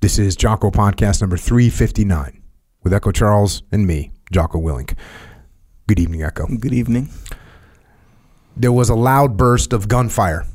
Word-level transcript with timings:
This 0.00 0.18
is 0.18 0.34
Jocko 0.34 0.70
Podcast 0.70 1.20
number 1.20 1.36
359 1.36 2.40
with 2.82 2.94
Echo 2.94 3.12
Charles 3.12 3.62
and 3.70 3.86
me, 3.86 4.12
Jocko 4.32 4.58
Willink. 4.58 4.96
Good 5.86 6.00
evening, 6.00 6.22
Echo. 6.22 6.46
Good 6.46 6.72
evening. 6.72 7.10
There 8.56 8.72
was 8.72 8.88
a 8.88 8.94
loud 8.94 9.36
burst 9.36 9.74
of 9.74 9.88
gunfire, 9.88 10.46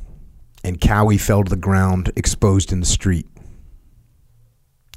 and 0.64 0.80
Cowie 0.80 1.16
fell 1.16 1.44
to 1.44 1.48
the 1.48 1.54
ground, 1.54 2.10
exposed 2.16 2.72
in 2.72 2.80
the 2.80 2.86
street. 2.86 3.28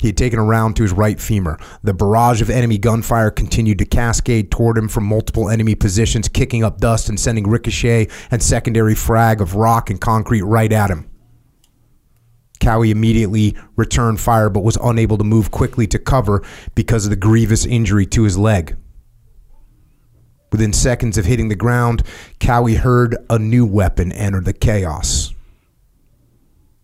He 0.02 0.08
had 0.08 0.18
taken 0.18 0.40
a 0.40 0.44
round 0.44 0.76
to 0.78 0.82
his 0.82 0.94
right 0.94 1.22
femur. 1.22 1.60
The 1.84 1.94
barrage 1.94 2.42
of 2.42 2.50
enemy 2.50 2.80
gunfire 2.80 3.30
continued 3.30 3.78
to 3.78 3.86
cascade 3.86 4.50
toward 4.50 4.80
him 4.80 4.88
from 4.88 5.04
multiple 5.04 5.48
enemy 5.48 5.76
positions, 5.76 6.28
kicking 6.28 6.64
up 6.64 6.80
dust 6.80 7.08
and 7.08 7.20
sending 7.20 7.48
ricochet 7.48 8.08
and 8.32 8.42
secondary 8.42 8.96
frag 8.96 9.42
of 9.42 9.54
rock 9.54 9.92
and 9.92 10.02
concrete 10.02 10.42
right 10.42 10.72
at 10.72 10.90
him. 10.90 11.08
Cowie 12.60 12.92
immediately 12.92 13.56
returned 13.76 14.20
fire 14.20 14.50
but 14.50 14.64
was 14.64 14.78
unable 14.84 15.18
to 15.18 15.24
move 15.24 15.52
quickly 15.52 15.88
to 15.88 16.00
cover 16.00 16.44
because 16.76 17.06
of 17.06 17.10
the 17.10 17.16
grievous 17.16 17.66
injury 17.66 18.06
to 18.08 18.24
his 18.24 18.38
leg. 18.38 18.76
Within 20.52 20.74
seconds 20.74 21.18
of 21.18 21.26
hitting 21.26 21.50
the 21.50 21.56
ground, 21.56 22.04
Cowie 22.40 22.76
heard 22.76 23.16
a 23.30 23.38
new 23.38 23.66
weapon 23.66 24.12
enter 24.12 24.42
the 24.42 24.54
chaos. 24.54 25.34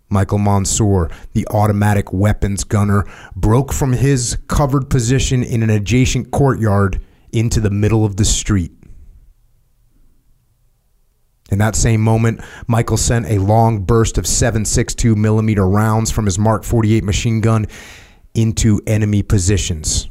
Michael 0.08 0.38
Monsoor, 0.38 1.12
the 1.34 1.48
automatic 1.48 2.14
weapons 2.14 2.64
gunner, 2.64 3.06
broke 3.36 3.74
from 3.74 3.94
his 3.94 4.38
covered 4.48 4.90
position 4.90 5.44
in 5.44 5.64
an 5.64 5.72
adjacent 5.72 6.32
courtyard 6.32 7.02
into 7.32 7.60
the 7.60 7.72
middle 7.72 8.06
of 8.06 8.18
the 8.18 8.26
street. 8.26 8.72
In 11.52 11.60
that 11.60 11.76
same 11.76 12.02
moment, 12.02 12.42
Michael 12.68 12.98
sent 12.98 13.28
a 13.28 13.38
long 13.38 13.84
burst 13.84 14.18
of 14.18 14.26
7.62 14.26 15.16
millimeter 15.16 15.68
rounds 15.68 16.10
from 16.10 16.26
his 16.26 16.40
Mark 16.40 16.64
48 16.64 17.04
machine 17.04 17.40
gun 17.40 17.68
into 18.34 18.82
enemy 18.88 19.22
positions. 19.22 20.10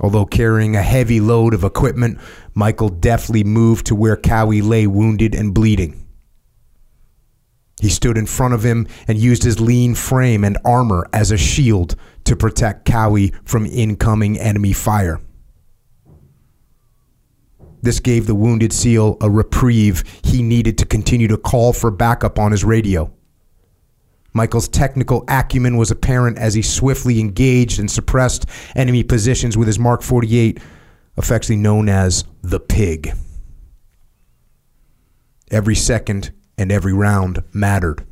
Although 0.00 0.26
carrying 0.26 0.76
a 0.76 0.82
heavy 0.82 1.20
load 1.20 1.54
of 1.54 1.64
equipment, 1.64 2.18
Michael 2.54 2.90
deftly 2.90 3.42
moved 3.42 3.86
to 3.86 3.94
where 3.94 4.16
Cowie 4.16 4.62
lay 4.62 4.86
wounded 4.86 5.34
and 5.34 5.54
bleeding. 5.54 6.06
He 7.80 7.88
stood 7.88 8.16
in 8.16 8.26
front 8.26 8.54
of 8.54 8.62
him 8.62 8.86
and 9.08 9.18
used 9.18 9.42
his 9.42 9.60
lean 9.60 9.94
frame 9.94 10.44
and 10.44 10.58
armor 10.64 11.06
as 11.12 11.30
a 11.30 11.36
shield 11.36 11.96
to 12.24 12.36
protect 12.36 12.84
Cowie 12.84 13.32
from 13.44 13.66
incoming 13.66 14.38
enemy 14.38 14.72
fire. 14.72 15.20
This 17.86 18.00
gave 18.00 18.26
the 18.26 18.34
wounded 18.34 18.72
SEAL 18.72 19.16
a 19.20 19.30
reprieve 19.30 20.02
he 20.24 20.42
needed 20.42 20.76
to 20.78 20.84
continue 20.84 21.28
to 21.28 21.38
call 21.38 21.72
for 21.72 21.92
backup 21.92 22.36
on 22.36 22.50
his 22.50 22.64
radio. 22.64 23.12
Michael's 24.32 24.66
technical 24.66 25.24
acumen 25.28 25.76
was 25.76 25.92
apparent 25.92 26.36
as 26.36 26.54
he 26.54 26.62
swiftly 26.62 27.20
engaged 27.20 27.78
and 27.78 27.88
suppressed 27.88 28.46
enemy 28.74 29.04
positions 29.04 29.56
with 29.56 29.68
his 29.68 29.78
Mark 29.78 30.02
48, 30.02 30.58
affectionately 31.16 31.62
known 31.62 31.88
as 31.88 32.24
the 32.42 32.58
Pig. 32.58 33.14
Every 35.52 35.76
second 35.76 36.32
and 36.58 36.72
every 36.72 36.92
round 36.92 37.44
mattered. 37.52 38.04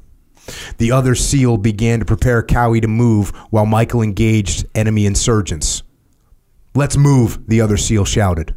The 0.79 0.93
other 0.93 1.17
SEAL 1.17 1.57
began 1.57 1.99
to 1.99 2.05
prepare 2.05 2.45
Cowie 2.45 2.81
to 2.81 2.87
move 2.87 3.31
while 3.51 3.67
Michael 3.67 4.03
engaged 4.03 4.67
enemy 4.77 5.05
insurgents. 5.05 5.83
Let's 6.77 6.97
move, 6.97 7.45
the 7.49 7.61
other 7.61 7.77
SEAL 7.77 8.05
shouted. 8.05 8.55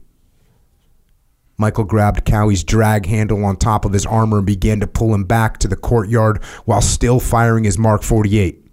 Michael 1.57 1.85
grabbed 1.85 2.25
Cowie's 2.25 2.63
drag 2.63 3.07
handle 3.07 3.43
on 3.43 3.57
top 3.57 3.83
of 3.83 3.93
his 3.93 4.05
armor 4.05 4.37
and 4.37 4.45
began 4.45 4.79
to 4.79 4.87
pull 4.87 5.13
him 5.13 5.23
back 5.23 5.57
to 5.57 5.67
the 5.67 5.75
courtyard 5.75 6.43
while 6.65 6.81
still 6.81 7.19
firing 7.19 7.63
his 7.63 7.79
Mark 7.79 8.03
48. 8.03 8.63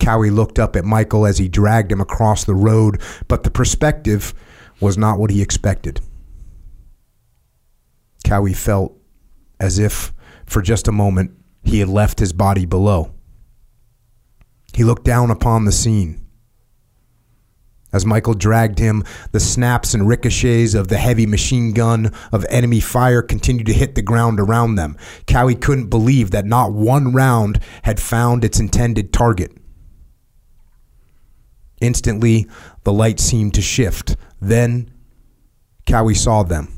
Cowie 0.00 0.30
looked 0.30 0.58
up 0.58 0.76
at 0.76 0.84
Michael 0.84 1.26
as 1.26 1.38
he 1.38 1.48
dragged 1.48 1.92
him 1.92 2.00
across 2.00 2.44
the 2.44 2.54
road, 2.54 3.02
but 3.26 3.42
the 3.42 3.50
perspective 3.50 4.32
was 4.80 4.96
not 4.96 5.18
what 5.18 5.30
he 5.30 5.42
expected. 5.42 6.00
Cowie 8.24 8.54
felt 8.54 8.96
as 9.60 9.78
if, 9.78 10.14
for 10.46 10.62
just 10.62 10.88
a 10.88 10.92
moment, 10.92 11.32
he 11.64 11.80
had 11.80 11.88
left 11.88 12.20
his 12.20 12.32
body 12.32 12.64
below. 12.64 13.12
He 14.72 14.84
looked 14.84 15.04
down 15.04 15.30
upon 15.30 15.64
the 15.64 15.72
scene. 15.72 16.24
As 17.90 18.04
Michael 18.04 18.34
dragged 18.34 18.78
him, 18.78 19.02
the 19.32 19.40
snaps 19.40 19.94
and 19.94 20.06
ricochets 20.06 20.74
of 20.74 20.88
the 20.88 20.98
heavy 20.98 21.24
machine 21.24 21.72
gun 21.72 22.12
of 22.32 22.44
enemy 22.50 22.80
fire 22.80 23.22
continued 23.22 23.66
to 23.66 23.72
hit 23.72 23.94
the 23.94 24.02
ground 24.02 24.38
around 24.38 24.74
them. 24.74 24.96
Cowie 25.26 25.54
couldn't 25.54 25.88
believe 25.88 26.30
that 26.30 26.44
not 26.44 26.72
one 26.72 27.12
round 27.12 27.60
had 27.82 27.98
found 27.98 28.44
its 28.44 28.60
intended 28.60 29.12
target. 29.12 29.56
Instantly, 31.80 32.46
the 32.84 32.92
light 32.92 33.20
seemed 33.20 33.54
to 33.54 33.62
shift. 33.62 34.16
Then, 34.40 34.90
Cowie 35.86 36.14
saw 36.14 36.42
them. 36.42 36.74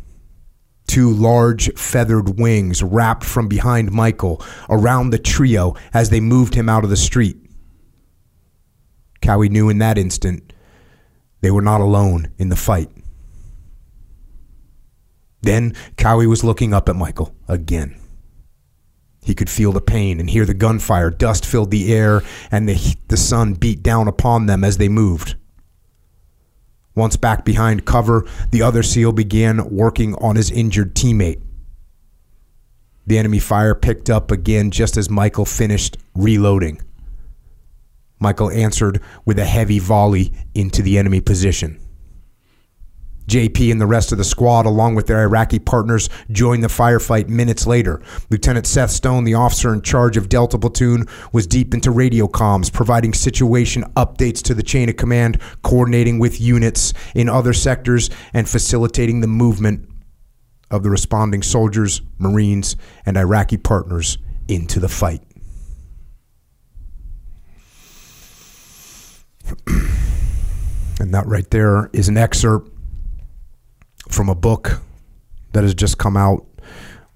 Two 0.87 1.11
large 1.11 1.73
feathered 1.75 2.39
wings 2.39 2.83
wrapped 2.83 3.25
from 3.25 3.49
behind 3.49 3.91
Michael 3.91 4.45
around 4.69 5.11
the 5.11 5.19
trio 5.19 5.75
as 5.93 6.11
they 6.11 6.21
moved 6.21 6.55
him 6.55 6.69
out 6.69 6.85
of 6.85 6.91
the 6.91 6.97
street. 6.97 7.37
Cowie 9.23 9.49
knew 9.49 9.69
in 9.69 9.79
that 9.79 9.99
instant 9.99 10.50
they 11.41 11.51
were 11.51 11.63
not 11.63 11.81
alone 11.81 12.33
in 12.39 12.49
the 12.49 12.57
fight. 12.57 12.91
Then 15.43 15.75
Cowie 15.97 16.27
was 16.27 16.45
looking 16.45 16.75
up 16.75 16.89
at 16.89 16.97
Michael 16.97 17.35
again. 17.49 17.97
He 19.23 19.35
could 19.35 19.51
feel 19.51 19.73
the 19.73 19.81
pain 19.81 20.19
and 20.19 20.29
hear 20.29 20.45
the 20.45 20.55
gunfire. 20.55 21.11
Dust 21.11 21.45
filled 21.45 21.71
the 21.71 21.93
air, 21.93 22.23
and 22.51 22.69
the, 22.69 22.97
the 23.09 23.17
sun 23.17 23.55
beat 23.55 23.83
down 23.83 24.09
upon 24.09 24.47
them 24.47 24.65
as 24.65 24.79
they 24.79 24.89
moved. 24.89 25.37
Once 26.95 27.17
back 27.17 27.45
behind 27.45 27.85
cover, 27.85 28.27
the 28.51 28.63
other 28.63 28.83
SEAL 28.83 29.13
began 29.13 29.71
working 29.71 30.15
on 30.17 30.37
his 30.37 30.51
injured 30.51 30.95
teammate. 30.95 31.41
The 33.07 33.19
enemy 33.19 33.39
fire 33.39 33.75
picked 33.75 34.11
up 34.11 34.31
again 34.31 34.71
just 34.71 34.97
as 34.97 35.09
Michael 35.09 35.45
finished 35.45 35.97
reloading. 36.15 36.81
Michael 38.21 38.51
answered 38.51 39.01
with 39.25 39.39
a 39.39 39.45
heavy 39.45 39.79
volley 39.79 40.33
into 40.55 40.83
the 40.83 40.99
enemy 40.99 41.21
position. 41.21 41.81
JP 43.31 43.71
and 43.71 43.81
the 43.81 43.87
rest 43.87 44.11
of 44.11 44.19
the 44.19 44.25
squad, 44.25 44.67
along 44.67 44.97
with 44.97 45.07
their 45.07 45.23
Iraqi 45.23 45.61
partners, 45.61 46.09
joined 46.33 46.65
the 46.65 46.69
firefight 46.69 47.29
minutes 47.29 47.65
later. 47.65 48.03
Lieutenant 48.29 48.67
Seth 48.67 48.91
Stone, 48.91 49.23
the 49.23 49.35
officer 49.35 49.73
in 49.73 49.83
charge 49.83 50.17
of 50.17 50.29
Delta 50.29 50.59
Platoon, 50.59 51.07
was 51.33 51.47
deep 51.47 51.73
into 51.73 51.93
radio 51.93 52.27
comms, 52.27 52.73
providing 52.73 53.15
situation 53.15 53.85
updates 53.95 54.43
to 54.43 54.55
the 54.55 54.65
chain 54.65 54.89
of 54.89 54.97
command, 54.97 55.41
coordinating 55.63 56.19
with 56.19 56.41
units 56.41 56.93
in 57.15 57.29
other 57.29 57.53
sectors, 57.53 58.11
and 58.35 58.49
facilitating 58.49 59.21
the 59.21 59.29
movement 59.29 59.89
of 60.69 60.83
the 60.83 60.91
responding 60.91 61.43
soldiers, 61.43 62.03
Marines, 62.19 62.75
and 63.07 63.17
Iraqi 63.17 63.57
partners 63.57 64.19
into 64.49 64.81
the 64.81 64.89
fight. 64.89 65.23
and 71.01 71.15
that 71.15 71.27
right 71.27 71.49
there 71.51 71.91
is 71.93 72.09
an 72.09 72.17
excerpt 72.17 72.71
from 74.09 74.29
a 74.29 74.35
book 74.35 74.81
that 75.53 75.65
has 75.65 75.75
just 75.75 75.99
come 75.99 76.17
out, 76.17 76.47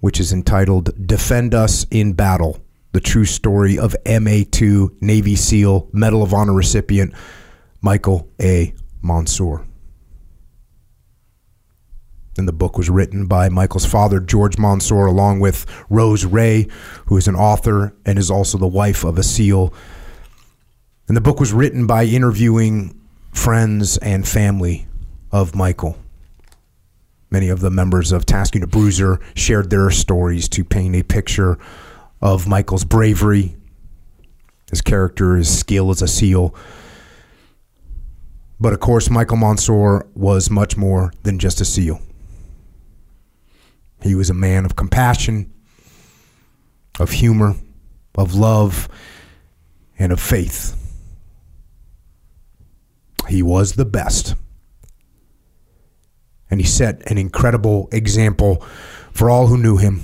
which 0.00 0.20
is 0.20 0.32
entitled 0.32 1.06
Defend 1.06 1.54
Us 1.54 1.86
in 1.90 2.12
Battle 2.12 2.60
The 2.92 3.00
True 3.00 3.24
Story 3.24 3.78
of 3.78 3.96
MA 4.06 4.42
2 4.50 4.98
Navy 5.00 5.36
SEAL 5.36 5.88
Medal 5.92 6.22
of 6.22 6.32
Honor 6.32 6.54
recipient 6.54 7.14
Michael 7.80 8.28
A. 8.40 8.74
Monsoor. 9.02 9.66
And 12.36 12.48
the 12.48 12.52
book 12.52 12.76
was 12.76 12.90
written 12.90 13.26
by 13.26 13.48
Michael's 13.48 13.86
father, 13.86 14.18
George 14.18 14.56
Monsoor, 14.56 15.06
along 15.06 15.38
with 15.38 15.66
Rose 15.88 16.24
Ray, 16.24 16.66
who 17.06 17.16
is 17.16 17.28
an 17.28 17.36
author 17.36 17.94
and 18.04 18.18
is 18.18 18.30
also 18.30 18.58
the 18.58 18.66
wife 18.66 19.04
of 19.04 19.18
a 19.18 19.22
SEAL. 19.22 19.72
And 21.06 21.16
the 21.16 21.20
book 21.20 21.38
was 21.38 21.52
written 21.52 21.86
by 21.86 22.04
interviewing 22.04 22.98
friends 23.32 23.98
and 23.98 24.26
family 24.26 24.86
of 25.30 25.54
Michael. 25.54 25.98
Many 27.30 27.48
of 27.48 27.60
the 27.60 27.70
members 27.70 28.12
of 28.12 28.24
Task 28.24 28.54
Unit 28.54 28.70
Bruiser 28.70 29.18
shared 29.34 29.68
their 29.68 29.90
stories 29.90 30.48
to 30.50 30.64
paint 30.64 30.94
a 30.94 31.02
picture 31.02 31.58
of 32.22 32.46
Michael's 32.46 32.84
bravery, 32.84 33.56
his 34.70 34.80
character, 34.80 35.36
his 35.36 35.58
skill 35.58 35.90
as 35.90 36.00
a 36.00 36.08
SEAL. 36.08 36.54
But 38.58 38.72
of 38.72 38.80
course, 38.80 39.10
Michael 39.10 39.36
Monsoor 39.36 40.06
was 40.14 40.48
much 40.48 40.76
more 40.76 41.12
than 41.22 41.38
just 41.38 41.60
a 41.60 41.64
SEAL. 41.64 42.00
He 44.00 44.14
was 44.14 44.30
a 44.30 44.34
man 44.34 44.64
of 44.64 44.76
compassion, 44.76 45.52
of 47.00 47.10
humor, 47.10 47.56
of 48.14 48.34
love, 48.34 48.88
and 49.98 50.12
of 50.12 50.20
faith. 50.20 50.80
He 53.28 53.42
was 53.42 53.74
the 53.74 53.84
best. 53.84 54.34
And 56.50 56.60
he 56.60 56.66
set 56.66 57.10
an 57.10 57.18
incredible 57.18 57.88
example 57.90 58.56
for 59.12 59.30
all 59.30 59.46
who 59.46 59.58
knew 59.58 59.76
him 59.76 60.02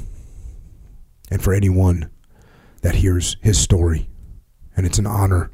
and 1.31 1.43
for 1.43 1.53
anyone 1.53 2.11
that 2.83 2.97
hears 2.97 3.37
his 3.41 3.59
story 3.59 4.11
and 4.81 4.87
it's 4.87 4.99
an 4.99 5.07
honor 5.07 5.51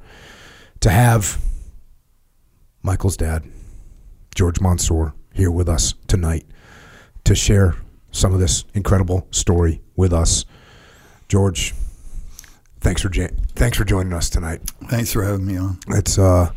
to 0.78 0.88
have 0.88 1.40
Michael's 2.82 3.16
dad, 3.16 3.42
George 4.36 4.60
Monsoor, 4.60 5.14
here 5.34 5.50
with 5.50 5.68
us 5.68 5.94
tonight 6.06 6.46
to 7.24 7.34
share 7.34 7.74
some 8.12 8.32
of 8.32 8.38
this 8.38 8.64
incredible 8.72 9.26
story 9.32 9.82
with 9.96 10.12
us. 10.12 10.44
George, 11.28 11.74
thanks 12.78 13.02
for 13.02 13.10
thanks 13.56 13.76
for 13.76 13.84
joining 13.84 14.12
us 14.12 14.30
tonight. 14.30 14.60
Thanks 14.84 15.12
for 15.12 15.24
having 15.24 15.44
me 15.44 15.56
on. 15.56 15.78
It's 15.88 16.18
uh, 16.18 16.52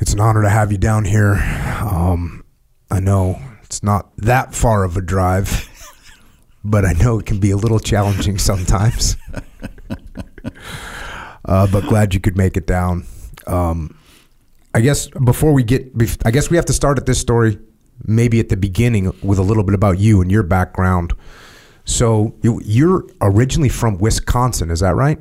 it's 0.00 0.12
an 0.12 0.20
honor 0.20 0.42
to 0.42 0.48
have 0.48 0.72
you 0.72 0.78
down 0.78 1.04
here. 1.04 1.34
Um, 1.80 2.44
I 2.90 3.00
know 3.00 3.40
it's 3.62 3.82
not 3.82 4.16
that 4.16 4.54
far 4.54 4.82
of 4.82 4.96
a 4.96 5.00
drive, 5.00 5.68
but 6.64 6.84
I 6.84 6.92
know 6.94 7.18
it 7.18 7.26
can 7.26 7.38
be 7.38 7.50
a 7.50 7.56
little 7.56 7.78
challenging 7.78 8.38
sometimes. 8.50 9.16
uh, 11.44 11.66
but 11.70 11.84
glad 11.86 12.14
you 12.14 12.20
could 12.20 12.36
make 12.36 12.56
it 12.56 12.66
down. 12.66 13.06
Um, 13.46 13.96
I 14.74 14.80
guess 14.80 15.08
before 15.08 15.52
we 15.52 15.62
get, 15.62 15.92
I 16.24 16.30
guess 16.30 16.50
we 16.50 16.56
have 16.56 16.66
to 16.66 16.72
start 16.72 16.98
at 16.98 17.06
this 17.06 17.20
story, 17.20 17.58
maybe 18.04 18.40
at 18.40 18.48
the 18.48 18.56
beginning 18.56 19.12
with 19.22 19.38
a 19.38 19.42
little 19.42 19.64
bit 19.64 19.74
about 19.74 19.98
you 19.98 20.20
and 20.22 20.30
your 20.30 20.42
background. 20.42 21.12
So 21.84 22.36
you, 22.42 22.60
you're 22.64 23.04
originally 23.20 23.68
from 23.68 23.98
Wisconsin, 23.98 24.70
is 24.70 24.80
that 24.80 24.94
right? 24.94 25.18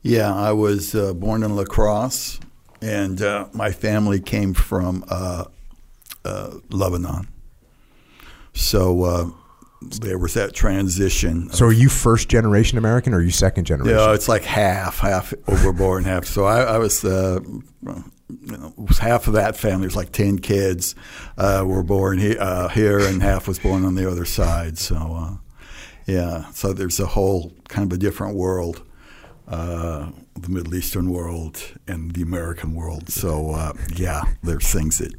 Yeah, 0.00 0.34
I 0.34 0.52
was 0.52 0.94
uh, 0.94 1.12
born 1.12 1.42
in 1.42 1.54
La 1.54 1.64
Crosse, 1.64 2.40
and 2.82 3.22
uh, 3.22 3.48
my 3.52 3.70
family 3.70 4.20
came 4.20 4.54
from 4.54 5.04
uh, 5.08 5.44
uh 6.24 6.58
Lebanon. 6.70 7.28
So 8.54 9.04
uh, 9.04 9.30
there 10.00 10.18
was 10.18 10.34
that 10.34 10.54
transition. 10.54 11.50
So 11.50 11.66
are 11.66 11.72
you 11.72 11.88
first 11.88 12.28
generation 12.28 12.78
American 12.78 13.14
or 13.14 13.18
are 13.18 13.22
you 13.22 13.30
second 13.30 13.64
generation? 13.64 13.98
Yeah, 13.98 14.14
it's 14.14 14.28
like 14.28 14.42
half, 14.42 14.98
half 14.98 15.32
overborn, 15.46 16.04
half. 16.04 16.24
So 16.26 16.44
I, 16.44 16.62
I 16.62 16.78
was, 16.78 17.04
uh, 17.04 17.40
you 17.42 18.02
know, 18.46 18.74
was 18.76 18.98
half 18.98 19.26
of 19.26 19.34
that 19.34 19.56
family. 19.56 19.84
It 19.84 19.88
was 19.88 19.96
like 19.96 20.12
ten 20.12 20.38
kids 20.38 20.94
uh, 21.38 21.64
were 21.66 21.82
born 21.82 22.18
he, 22.18 22.36
uh, 22.36 22.68
here, 22.68 23.00
and 23.00 23.22
half 23.22 23.48
was 23.48 23.58
born 23.58 23.84
on 23.84 23.94
the 23.94 24.10
other 24.10 24.24
side. 24.24 24.78
So 24.78 24.96
uh, 24.96 25.36
yeah, 26.06 26.50
so 26.50 26.72
there's 26.72 27.00
a 27.00 27.06
whole 27.06 27.52
kind 27.68 27.90
of 27.90 27.96
a 27.96 28.00
different 28.00 28.36
world. 28.36 28.82
Uh, 29.52 30.10
the 30.34 30.48
Middle 30.48 30.74
Eastern 30.74 31.10
world 31.10 31.62
and 31.86 32.12
the 32.12 32.22
American 32.22 32.74
world. 32.74 33.10
So 33.10 33.50
uh, 33.50 33.74
yeah, 33.94 34.22
there's 34.42 34.72
things 34.72 34.96
that 34.96 35.12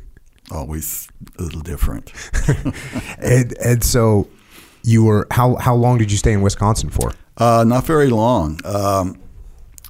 always 0.51 1.07
a 1.37 1.43
little 1.43 1.61
different. 1.61 2.11
and 3.19 3.55
and 3.59 3.83
so 3.83 4.27
you 4.81 5.03
were 5.03 5.27
how 5.29 5.55
how 5.57 5.75
long 5.75 5.99
did 5.99 6.11
you 6.11 6.17
stay 6.17 6.33
in 6.33 6.41
Wisconsin 6.41 6.89
for? 6.89 7.13
Uh, 7.37 7.63
not 7.67 7.85
very 7.85 8.09
long. 8.09 8.59
Um, 8.65 9.21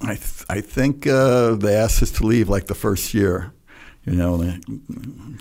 I 0.01 0.15
th- 0.15 0.45
I 0.49 0.59
think 0.59 1.07
uh, 1.07 1.55
they 1.55 1.75
asked 1.75 2.03
us 2.03 2.11
to 2.11 2.25
leave 2.25 2.49
like 2.49 2.67
the 2.67 2.75
first 2.75 3.13
year. 3.13 3.53
You 4.05 4.17
know, 4.17 4.35
they 4.35 4.59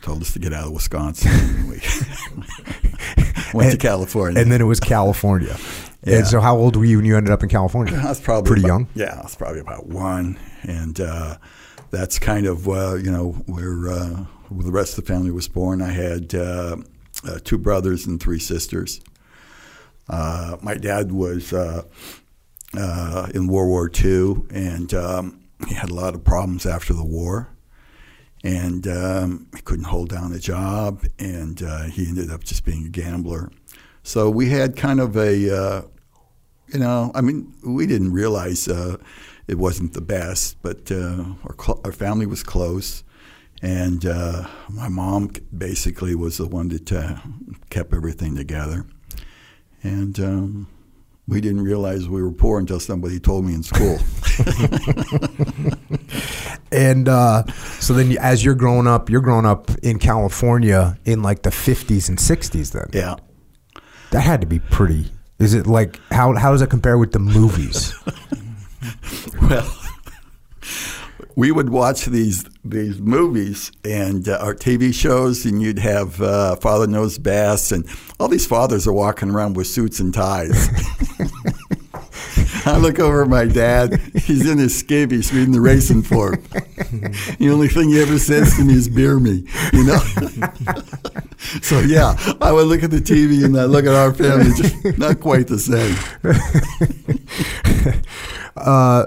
told 0.03 0.23
us 0.23 0.33
to 0.35 0.39
get 0.39 0.53
out 0.53 0.67
of 0.67 0.73
Wisconsin. 0.73 1.33
we 1.69 1.81
went 3.53 3.71
and, 3.71 3.73
to 3.73 3.79
California, 3.79 4.41
and 4.41 4.53
then 4.53 4.61
it 4.61 4.67
was 4.67 4.79
California. 4.79 5.57
Yeah. 6.05 6.19
And 6.19 6.27
so, 6.27 6.41
how 6.41 6.57
old 6.57 6.77
were 6.77 6.85
you 6.85 6.99
when 6.99 7.07
you 7.07 7.17
ended 7.17 7.33
up 7.33 7.43
in 7.43 7.49
California? 7.49 7.95
I 8.03 8.09
was 8.09 8.21
probably 8.21 8.49
pretty 8.49 8.63
about, 8.63 8.69
young. 8.69 8.89
Yeah, 8.95 9.19
I 9.19 9.23
was 9.23 9.37
probably 9.37 9.61
about 9.61 9.87
one, 9.87 10.39
and 10.63 11.01
uh, 11.01 11.39
that's 11.91 12.19
kind 12.19 12.47
of 12.47 12.69
uh, 12.69 12.95
you 12.95 13.11
know 13.11 13.33
where, 13.47 13.91
uh, 13.91 14.25
where 14.49 14.65
the 14.65 14.73
rest 14.73 14.99
of 14.99 15.05
the 15.05 15.13
family 15.13 15.31
was 15.31 15.49
born. 15.49 15.81
I 15.83 15.91
had 15.91 16.35
uh, 16.35 16.77
uh, 17.27 17.39
two 17.45 17.59
brothers 17.59 18.07
and 18.07 18.21
three 18.21 18.39
sisters. 18.39 19.01
Uh, 20.09 20.57
my 20.61 20.75
dad 20.75 21.13
was 21.13 21.53
uh, 21.53 21.83
uh, 22.77 23.29
in 23.35 23.47
World 23.47 23.69
War 23.69 23.91
II, 23.93 24.43
and 24.51 24.93
um, 24.95 25.41
he 25.69 25.75
had 25.75 25.91
a 25.91 25.95
lot 25.95 26.15
of 26.15 26.25
problems 26.25 26.67
after 26.67 26.93
the 26.93 27.05
war. 27.05 27.49
And 28.45 28.89
um, 28.89 29.47
he 29.55 29.63
couldn't 29.63 29.85
hold 29.85 30.09
down 30.09 30.33
a 30.33 30.39
job, 30.39 31.05
and 31.19 31.63
uh, 31.63 31.85
he 31.85 32.09
ended 32.09 32.31
up 32.31 32.43
just 32.43 32.65
being 32.65 32.87
a 32.87 32.89
gambler. 32.89 33.53
So 34.03 34.29
we 34.29 34.49
had 34.49 34.77
kind 34.77 34.99
of 34.99 35.17
a, 35.17 35.57
uh, 35.57 35.83
you 36.73 36.81
know, 36.81 37.11
I 37.15 37.21
mean, 37.21 37.55
we 37.65 37.87
didn't 37.87 38.13
realize 38.13 38.69
uh, 38.69 38.97
it 39.47 39.59
wasn't 39.59 39.95
the 39.95 40.01
best, 40.01 40.61
but 40.63 40.91
our, 40.91 41.55
cl- 41.61 41.81
our 41.85 41.93
family 41.93 42.27
was 42.27 42.43
close. 42.43 43.05
And 43.61 44.05
my 44.69 44.89
mom 44.89 45.31
basically 45.57 46.15
was 46.15 46.39
the 46.39 46.47
one 46.47 46.69
that 46.69 47.21
kept 47.71 47.95
everything 47.95 48.35
together 48.35 48.87
and 49.83 50.19
um, 50.21 50.67
we 51.27 51.41
didn't 51.41 51.63
realize 51.63 52.09
we 52.09 52.23
were 52.23 52.33
poor 52.33 52.59
until 52.59 52.81
somebody 52.81 53.19
told 53.19 53.45
me 53.45 53.55
in 53.55 53.63
school. 53.63 53.99
and 56.73 57.09
uh, 57.09 57.45
so 57.81 57.95
then, 57.95 58.17
as 58.19 58.45
you're 58.45 58.55
growing 58.55 58.87
up, 58.87 59.11
you're 59.11 59.21
growing 59.21 59.47
up 59.47 59.71
in 59.83 59.99
California 59.99 60.99
in 61.05 61.23
like 61.23 61.43
the 61.43 61.51
50s 61.51 62.09
and 62.09 62.19
60s. 62.19 62.73
Then, 62.73 62.89
yeah, 62.93 63.17
that 64.11 64.21
had 64.21 64.41
to 64.41 64.47
be 64.47 64.59
pretty. 64.59 65.11
Is 65.43 65.55
it 65.55 65.67
like 65.67 65.99
how 66.13 66.35
how 66.35 66.53
does 66.53 66.63
it 66.63 66.71
compare 66.71 66.97
with 66.97 67.11
the 67.11 67.19
movies? 67.19 67.93
well, 69.43 69.77
we 71.35 71.51
would 71.51 71.71
watch 71.71 72.05
these 72.05 72.45
these 72.65 73.01
movies 73.01 73.73
and 73.85 74.29
uh, 74.29 74.39
our 74.39 74.55
TV 74.55 74.95
shows, 74.95 75.45
and 75.45 75.61
you'd 75.61 75.81
have 75.81 76.23
uh, 76.23 76.55
Father 76.57 76.87
Knows 76.87 77.19
Best, 77.19 77.73
and 77.73 77.89
all 78.21 78.29
these 78.29 78.47
fathers 78.47 78.87
are 78.87 78.93
walking 78.93 79.31
around 79.31 79.57
with 79.57 79.67
suits 79.67 79.99
and 79.99 80.15
ties. 80.15 80.69
I 82.65 82.79
look 82.79 82.99
over 82.99 83.23
at 83.23 83.29
my 83.29 83.45
dad. 83.45 84.01
He's 84.15 84.49
in 84.49 84.59
his 84.59 84.81
skivvies 84.83 85.33
reading 85.33 85.53
the 85.53 85.61
racing 85.61 86.03
form. 86.03 86.43
the 87.39 87.49
only 87.51 87.69
thing 87.69 87.91
he 87.91 88.01
ever 88.01 88.19
says 88.19 88.57
to 88.57 88.65
me 88.65 88.75
is 88.75 88.89
"beer 88.89 89.19
me," 89.19 89.47
you 89.73 89.85
know. 89.85 89.99
so 91.63 91.81
yeah, 91.81 92.17
I 92.41 92.53
would 92.53 92.67
look 92.67 92.83
at 92.83 92.91
the 92.91 93.01
TV 93.01 93.45
and 93.45 93.59
I 93.59 93.65
look 93.65 93.85
at 93.85 93.95
our 93.95 94.13
family, 94.15 94.51
just 94.57 94.99
not 94.99 95.21
quite 95.21 95.49
the 95.49 95.59
same. 95.59 95.97
uh, 98.57 99.07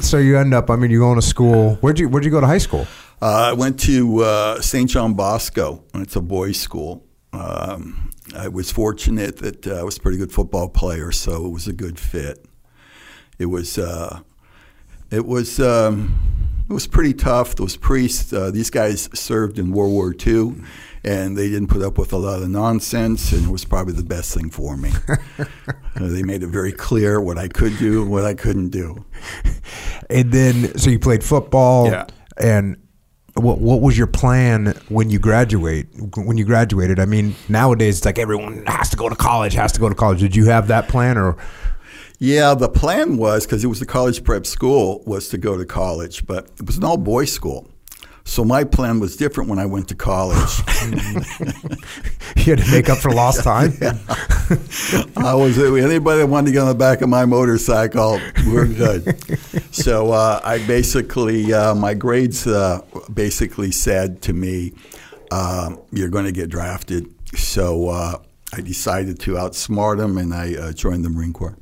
so 0.00 0.18
you 0.18 0.38
end 0.38 0.54
up. 0.54 0.70
I 0.70 0.76
mean, 0.76 0.90
you're 0.90 1.00
going 1.00 1.16
to 1.16 1.26
school. 1.26 1.76
Where'd 1.76 1.98
you 1.98 2.08
Where'd 2.08 2.24
you 2.24 2.30
go 2.30 2.40
to 2.40 2.46
high 2.46 2.58
school? 2.58 2.86
Uh, 3.20 3.50
I 3.50 3.52
went 3.54 3.80
to 3.80 4.22
uh, 4.22 4.60
St. 4.60 4.90
John 4.90 5.14
Bosco. 5.14 5.84
It's 5.94 6.16
a 6.16 6.20
boys' 6.20 6.60
school. 6.60 7.06
Um, 7.32 8.10
I 8.36 8.48
was 8.48 8.70
fortunate 8.70 9.38
that 9.38 9.66
uh, 9.66 9.76
I 9.76 9.82
was 9.82 9.96
a 9.96 10.00
pretty 10.00 10.18
good 10.18 10.32
football 10.32 10.68
player, 10.68 11.12
so 11.12 11.46
it 11.46 11.50
was 11.50 11.66
a 11.66 11.72
good 11.72 11.98
fit. 11.98 12.44
It 13.38 13.46
was 13.46 13.78
uh, 13.78 14.20
it 15.10 15.26
was 15.26 15.60
um, 15.60 16.18
it 16.68 16.72
was 16.72 16.86
pretty 16.86 17.14
tough. 17.14 17.54
Those 17.54 17.76
priests, 17.76 18.32
uh, 18.32 18.50
these 18.50 18.70
guys 18.70 19.08
served 19.14 19.58
in 19.58 19.72
World 19.72 19.92
War 19.92 20.14
II, 20.26 20.56
and 21.04 21.36
they 21.36 21.48
didn't 21.48 21.68
put 21.68 21.82
up 21.82 21.96
with 21.96 22.12
a 22.12 22.16
lot 22.16 22.42
of 22.42 22.48
nonsense, 22.48 23.32
and 23.32 23.46
it 23.46 23.50
was 23.50 23.64
probably 23.64 23.92
the 23.92 24.02
best 24.02 24.34
thing 24.34 24.50
for 24.50 24.76
me. 24.76 24.92
Uh, 25.98 26.08
they 26.08 26.22
made 26.22 26.42
it 26.42 26.48
very 26.48 26.72
clear 26.72 27.22
what 27.22 27.38
I 27.38 27.48
could 27.48 27.78
do 27.78 28.02
and 28.02 28.10
what 28.10 28.26
I 28.26 28.34
couldn't 28.34 28.68
do. 28.68 29.02
And 30.10 30.30
then, 30.30 30.76
so 30.76 30.90
you 30.90 30.98
played 30.98 31.24
football, 31.24 31.86
yeah. 31.86 32.04
and 32.36 32.76
what 33.32 33.60
what 33.60 33.80
was 33.80 33.96
your 33.96 34.06
plan 34.06 34.78
when 34.90 35.08
you 35.08 35.18
graduate? 35.18 35.86
When 36.14 36.36
you 36.36 36.44
graduated, 36.44 37.00
I 37.00 37.06
mean, 37.06 37.34
nowadays 37.48 37.96
it's 37.96 38.04
like 38.04 38.18
everyone 38.18 38.66
has 38.66 38.90
to 38.90 38.98
go 38.98 39.08
to 39.08 39.16
college, 39.16 39.54
has 39.54 39.72
to 39.72 39.80
go 39.80 39.88
to 39.88 39.94
college. 39.94 40.20
Did 40.20 40.36
you 40.36 40.44
have 40.50 40.68
that 40.68 40.88
plan, 40.88 41.16
or? 41.16 41.38
Yeah, 42.18 42.54
the 42.54 42.68
plan 42.68 43.18
was 43.18 43.44
because 43.46 43.62
it 43.62 43.66
was 43.66 43.82
a 43.82 43.86
college 43.86 44.24
prep 44.24 44.46
school 44.46 45.02
was 45.06 45.28
to 45.30 45.38
go 45.38 45.56
to 45.58 45.66
college, 45.66 46.26
but 46.26 46.48
it 46.58 46.66
was 46.66 46.78
an 46.78 46.84
all 46.84 46.96
boys 46.96 47.32
school. 47.32 47.70
So 48.24 48.44
my 48.44 48.64
plan 48.64 48.98
was 48.98 49.16
different 49.16 49.48
when 49.48 49.60
I 49.60 49.66
went 49.66 49.86
to 49.88 49.94
college. 49.94 50.58
you 52.36 52.56
had 52.56 52.58
to 52.58 52.70
make 52.72 52.88
up 52.88 52.98
for 52.98 53.12
lost 53.12 53.44
time. 53.44 53.72
Yeah. 54.48 55.02
I 55.16 55.34
was 55.34 55.58
anybody 55.58 56.20
that 56.20 56.28
wanted 56.28 56.46
to 56.46 56.52
get 56.52 56.60
on 56.60 56.68
the 56.68 56.74
back 56.74 57.02
of 57.02 57.08
my 57.08 57.24
motorcycle. 57.24 58.20
We're 58.46 58.66
good. 58.66 59.18
so 59.74 60.12
uh, 60.12 60.40
I 60.44 60.58
basically 60.66 61.52
uh, 61.52 61.74
my 61.74 61.94
grades 61.94 62.46
uh, 62.46 62.82
basically 63.12 63.72
said 63.72 64.22
to 64.22 64.32
me, 64.32 64.72
um, 65.32 65.80
"You're 65.90 66.10
going 66.10 66.26
to 66.26 66.32
get 66.32 66.48
drafted." 66.48 67.12
So 67.34 67.88
uh, 67.88 68.18
I 68.52 68.60
decided 68.60 69.18
to 69.20 69.32
outsmart 69.32 69.98
them, 69.98 70.16
and 70.16 70.32
I 70.32 70.54
uh, 70.54 70.72
joined 70.72 71.04
the 71.04 71.10
Marine 71.10 71.32
Corps. 71.32 71.56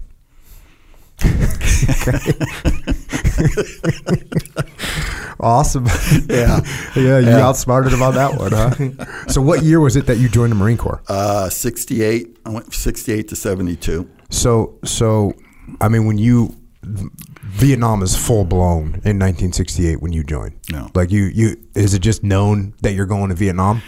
awesome. 5.41 5.87
Yeah. 6.29 6.61
yeah, 6.97 7.19
you 7.19 7.27
yeah. 7.27 7.47
outsmarted 7.47 7.93
him 7.93 8.03
on 8.03 8.15
that 8.15 8.37
one, 8.37 8.53
huh? 8.53 9.27
so 9.29 9.41
what 9.41 9.63
year 9.63 9.81
was 9.81 9.97
it 9.97 10.07
that 10.07 10.19
you 10.19 10.29
joined 10.29 10.53
the 10.53 10.57
Marine 10.57 10.77
Corps? 10.77 11.03
Uh, 11.09 11.49
68. 11.49 12.39
I 12.45 12.51
went 12.51 12.75
68 12.75 13.29
to 13.29 13.37
72. 13.37 14.11
So 14.31 14.79
so 14.85 15.35
I 15.81 15.89
mean 15.89 16.07
when 16.07 16.19
you 16.19 16.55
Vietnam 16.83 18.03
is 18.03 18.17
full 18.17 18.45
blown 18.45 19.01
in 19.05 19.19
1968 19.19 20.01
when 20.01 20.13
you 20.13 20.25
joined. 20.25 20.59
No. 20.71 20.91
Like 20.95 21.11
you 21.11 21.25
you 21.25 21.57
is 21.75 21.95
it 21.95 22.01
just 22.01 22.23
known 22.23 22.75
that 22.83 22.93
you're 22.93 23.07
going 23.07 23.31
to 23.31 23.35
Vietnam? 23.35 23.83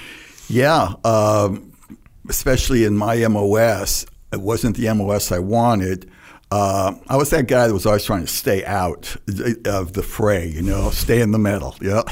Yeah, 0.49 0.95
um, 1.04 1.73
especially 2.28 2.85
in 2.85 2.97
my 2.97 3.26
MOS, 3.26 4.06
it 4.33 4.40
wasn't 4.40 4.76
the 4.76 4.92
MOS 4.95 5.33
I 5.33 5.40
wanted. 5.40 6.09
Uh, 6.50 6.94
I 7.08 7.16
was 7.16 7.30
that 7.30 7.48
guy 7.48 7.66
that 7.66 7.74
was 7.74 7.86
always 7.86 8.04
trying 8.04 8.22
to 8.22 8.32
stay 8.32 8.64
out 8.64 9.16
of 9.64 9.94
the 9.94 10.02
fray, 10.02 10.46
you 10.46 10.62
know, 10.62 10.90
stay 10.90 11.20
in 11.20 11.32
the 11.32 11.38
middle. 11.38 11.74
Yeah. 11.86 12.02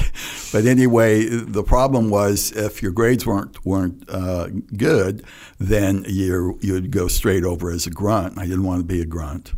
But 0.53 0.65
anyway, 0.65 1.25
the 1.25 1.63
problem 1.63 2.09
was 2.09 2.51
if 2.51 2.81
your 2.81 2.91
grades 2.91 3.25
weren't 3.25 3.65
weren't 3.65 4.05
uh, 4.09 4.47
good, 4.77 5.25
then 5.59 6.05
you 6.07 6.57
you'd 6.61 6.91
go 6.91 7.07
straight 7.07 7.43
over 7.43 7.71
as 7.71 7.87
a 7.87 7.89
grunt. 7.89 8.37
I 8.37 8.45
didn't 8.45 8.63
want 8.63 8.81
to 8.81 8.85
be 8.85 9.01
a 9.01 9.05
grunt. 9.05 9.53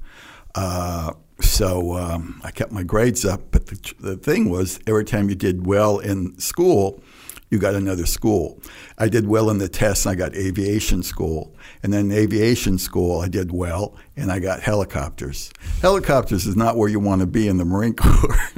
Uh, 0.56 1.14
so 1.40 1.94
um, 1.94 2.42
I 2.44 2.50
kept 2.52 2.72
my 2.72 2.84
grades 2.84 3.26
up, 3.26 3.52
but 3.52 3.68
the, 3.68 3.94
the 4.00 4.18
thing 4.18 4.50
was, 4.50 4.80
every 4.88 5.06
time 5.06 5.30
you 5.30 5.36
did 5.36 5.68
well 5.68 6.00
in 6.00 6.38
school, 6.40 7.04
you 7.50 7.60
got 7.60 7.76
another 7.76 8.06
school. 8.06 8.60
I 8.98 9.08
did 9.08 9.28
well 9.28 9.50
in 9.50 9.60
the 9.60 9.70
tests, 9.70 10.06
I 10.06 10.16
got 10.16 10.36
aviation 10.36 11.04
school. 11.04 11.56
And 11.88 11.94
then 11.94 12.12
aviation 12.12 12.78
school, 12.78 13.22
I 13.22 13.30
did 13.30 13.50
well, 13.50 13.96
and 14.18 14.30
I 14.30 14.40
got 14.40 14.60
helicopters. 14.60 15.54
Helicopters 15.80 16.46
is 16.46 16.58
not 16.58 16.76
where 16.76 16.90
you 16.90 17.00
want 17.00 17.22
to 17.22 17.26
be 17.26 17.48
in 17.48 17.56
the 17.56 17.64
Marine 17.64 17.94
Corps. 17.94 18.38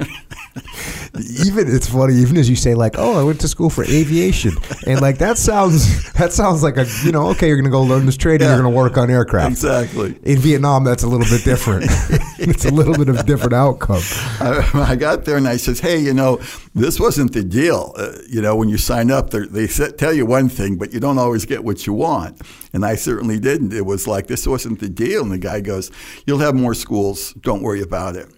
even 1.46 1.72
it's 1.72 1.88
funny, 1.88 2.14
even 2.14 2.36
as 2.38 2.50
you 2.50 2.56
say 2.56 2.74
like, 2.74 2.96
"Oh, 2.98 3.20
I 3.20 3.22
went 3.22 3.40
to 3.42 3.46
school 3.46 3.70
for 3.70 3.84
aviation," 3.84 4.54
and 4.84 5.00
like 5.00 5.18
that 5.18 5.38
sounds 5.38 6.12
that 6.14 6.32
sounds 6.32 6.64
like 6.64 6.76
a 6.76 6.86
you 7.04 7.12
know, 7.12 7.28
okay, 7.28 7.46
you're 7.46 7.56
going 7.56 7.66
to 7.66 7.70
go 7.70 7.84
learn 7.84 8.04
this 8.04 8.16
trade, 8.16 8.42
and 8.42 8.48
you're 8.50 8.60
going 8.60 8.72
to 8.72 8.76
work 8.76 8.98
on 8.98 9.10
aircraft. 9.10 9.52
Exactly. 9.52 10.18
In 10.24 10.40
Vietnam, 10.40 10.82
that's 10.82 11.04
a 11.04 11.06
little 11.06 11.28
bit 11.28 11.44
different. 11.44 11.84
it's 12.40 12.64
a 12.64 12.72
little 12.72 12.94
bit 12.94 13.08
of 13.08 13.20
a 13.20 13.22
different 13.22 13.54
outcome. 13.54 14.02
I, 14.40 14.88
I, 14.88 14.96
got 14.96 15.24
there 15.24 15.36
and 15.36 15.46
I 15.46 15.56
says, 15.56 15.78
"Hey, 15.78 16.00
you 16.00 16.14
know, 16.14 16.40
this 16.74 16.98
wasn't 16.98 17.32
the 17.32 17.44
deal. 17.44 17.94
Uh, 17.96 18.10
you 18.28 18.42
know, 18.42 18.56
when 18.56 18.68
you 18.68 18.76
sign 18.76 19.12
up, 19.12 19.30
they 19.30 19.68
tell 19.68 20.12
you 20.12 20.26
one 20.26 20.48
thing, 20.48 20.78
but 20.78 20.92
you 20.92 20.98
don't 20.98 21.18
always 21.18 21.44
get 21.44 21.62
what 21.62 21.86
you 21.86 21.92
want." 21.92 22.42
And 22.72 22.84
I 22.84 22.94
certainly 22.94 23.38
didn't. 23.38 23.72
It 23.72 23.84
was 23.84 24.06
like 24.06 24.26
this 24.26 24.46
wasn't 24.46 24.80
the 24.80 24.88
deal. 24.88 25.22
And 25.22 25.32
the 25.32 25.38
guy 25.38 25.60
goes, 25.60 25.90
"You'll 26.26 26.38
have 26.38 26.54
more 26.54 26.74
schools. 26.74 27.32
Don't 27.40 27.62
worry 27.62 27.82
about 27.82 28.16
it." 28.16 28.28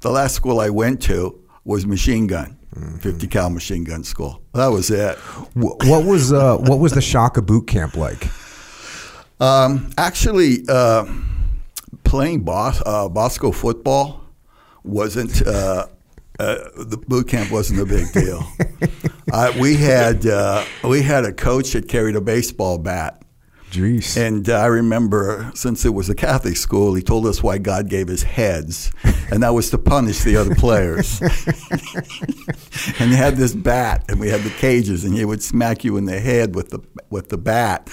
The 0.00 0.10
last 0.10 0.34
school 0.34 0.60
I 0.60 0.70
went 0.70 1.02
to 1.02 1.38
was 1.64 1.86
machine 1.86 2.26
gun. 2.26 2.58
Mm-hmm. 2.74 2.98
50 2.98 3.26
cal 3.26 3.50
machine 3.50 3.84
gun 3.84 4.02
school. 4.02 4.40
That 4.54 4.68
was 4.68 4.90
it. 4.90 5.18
What 5.54 6.04
was 6.04 6.32
uh, 6.32 6.56
what 6.56 6.78
was 6.78 6.92
the 6.92 7.02
Shaka 7.02 7.42
boot 7.42 7.66
camp 7.66 7.96
like? 7.96 8.28
Um, 9.40 9.90
actually, 9.98 10.64
uh, 10.68 11.04
playing 12.04 12.44
Bos- 12.44 12.82
uh, 12.86 13.08
Bosco 13.08 13.52
football 13.52 14.22
wasn't 14.84 15.46
uh, 15.46 15.86
uh, 16.38 16.56
the 16.76 16.96
boot 16.96 17.28
camp 17.28 17.50
wasn't 17.50 17.80
a 17.80 17.86
big 17.86 18.10
deal. 18.12 18.42
we 19.60 19.76
had 19.76 20.26
uh, 20.26 20.64
we 20.84 21.02
had 21.02 21.24
a 21.24 21.32
coach 21.32 21.72
that 21.72 21.88
carried 21.88 22.16
a 22.16 22.20
baseball 22.20 22.78
bat 22.78 23.21
Jeez. 23.72 24.18
And 24.18 24.50
uh, 24.50 24.58
I 24.58 24.66
remember, 24.66 25.50
since 25.54 25.86
it 25.86 25.94
was 25.94 26.10
a 26.10 26.14
Catholic 26.14 26.58
school, 26.58 26.92
he 26.92 27.02
told 27.02 27.24
us 27.24 27.42
why 27.42 27.56
God 27.56 27.88
gave 27.88 28.10
us 28.10 28.22
heads, 28.22 28.92
and 29.30 29.42
that 29.42 29.54
was 29.54 29.70
to 29.70 29.78
punish 29.78 30.20
the 30.20 30.36
other 30.36 30.54
players. 30.54 31.22
and 33.00 33.10
he 33.10 33.16
had 33.16 33.36
this 33.36 33.54
bat, 33.54 34.04
and 34.10 34.20
we 34.20 34.28
had 34.28 34.42
the 34.42 34.52
cages, 34.58 35.06
and 35.06 35.14
he 35.14 35.24
would 35.24 35.42
smack 35.42 35.84
you 35.84 35.96
in 35.96 36.04
the 36.04 36.20
head 36.20 36.54
with 36.54 36.68
the 36.68 36.80
with 37.08 37.30
the 37.30 37.38
bat, 37.38 37.88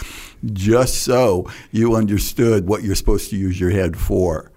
just 0.51 1.03
so 1.03 1.49
you 1.71 1.95
understood 1.95 2.67
what 2.67 2.83
you're 2.83 2.95
supposed 2.95 3.29
to 3.29 3.37
use 3.37 3.57
your 3.57 3.71
head 3.71 3.95
for. 3.95 4.51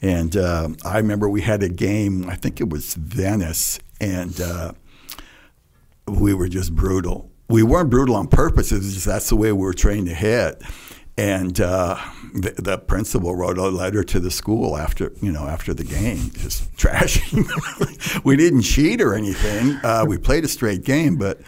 And 0.00 0.36
uh, 0.36 0.68
I 0.84 0.98
remember 0.98 1.28
we 1.28 1.40
had 1.40 1.64
a 1.64 1.68
game. 1.68 2.30
I 2.30 2.36
think 2.36 2.60
it 2.60 2.70
was 2.70 2.94
Venice, 2.94 3.80
and 4.00 4.40
uh, 4.40 4.74
we 6.06 6.32
were 6.32 6.48
just 6.48 6.76
brutal 6.76 7.29
we 7.50 7.62
weren't 7.62 7.90
brutal 7.90 8.16
on 8.16 8.28
purpose. 8.28 8.72
It 8.72 8.76
was 8.76 8.94
just 8.94 9.06
that's 9.06 9.28
the 9.28 9.36
way 9.36 9.52
we 9.52 9.62
were 9.64 9.74
trained 9.74 10.06
to 10.06 10.14
hit. 10.14 10.62
And 11.18 11.60
uh, 11.60 11.98
the, 12.32 12.54
the, 12.56 12.78
principal 12.78 13.34
wrote 13.34 13.58
a 13.58 13.68
letter 13.68 14.02
to 14.04 14.20
the 14.20 14.30
school 14.30 14.78
after 14.78 15.12
you 15.20 15.30
know 15.30 15.46
after 15.46 15.74
the 15.74 15.84
game, 15.84 16.30
just 16.30 16.72
trashing. 16.76 18.24
we 18.24 18.36
didn't 18.36 18.62
cheat 18.62 19.02
or 19.02 19.14
anything. 19.14 19.78
Uh, 19.82 20.04
we 20.08 20.16
played 20.16 20.44
a 20.44 20.48
straight 20.48 20.84
game, 20.84 21.16
but 21.16 21.40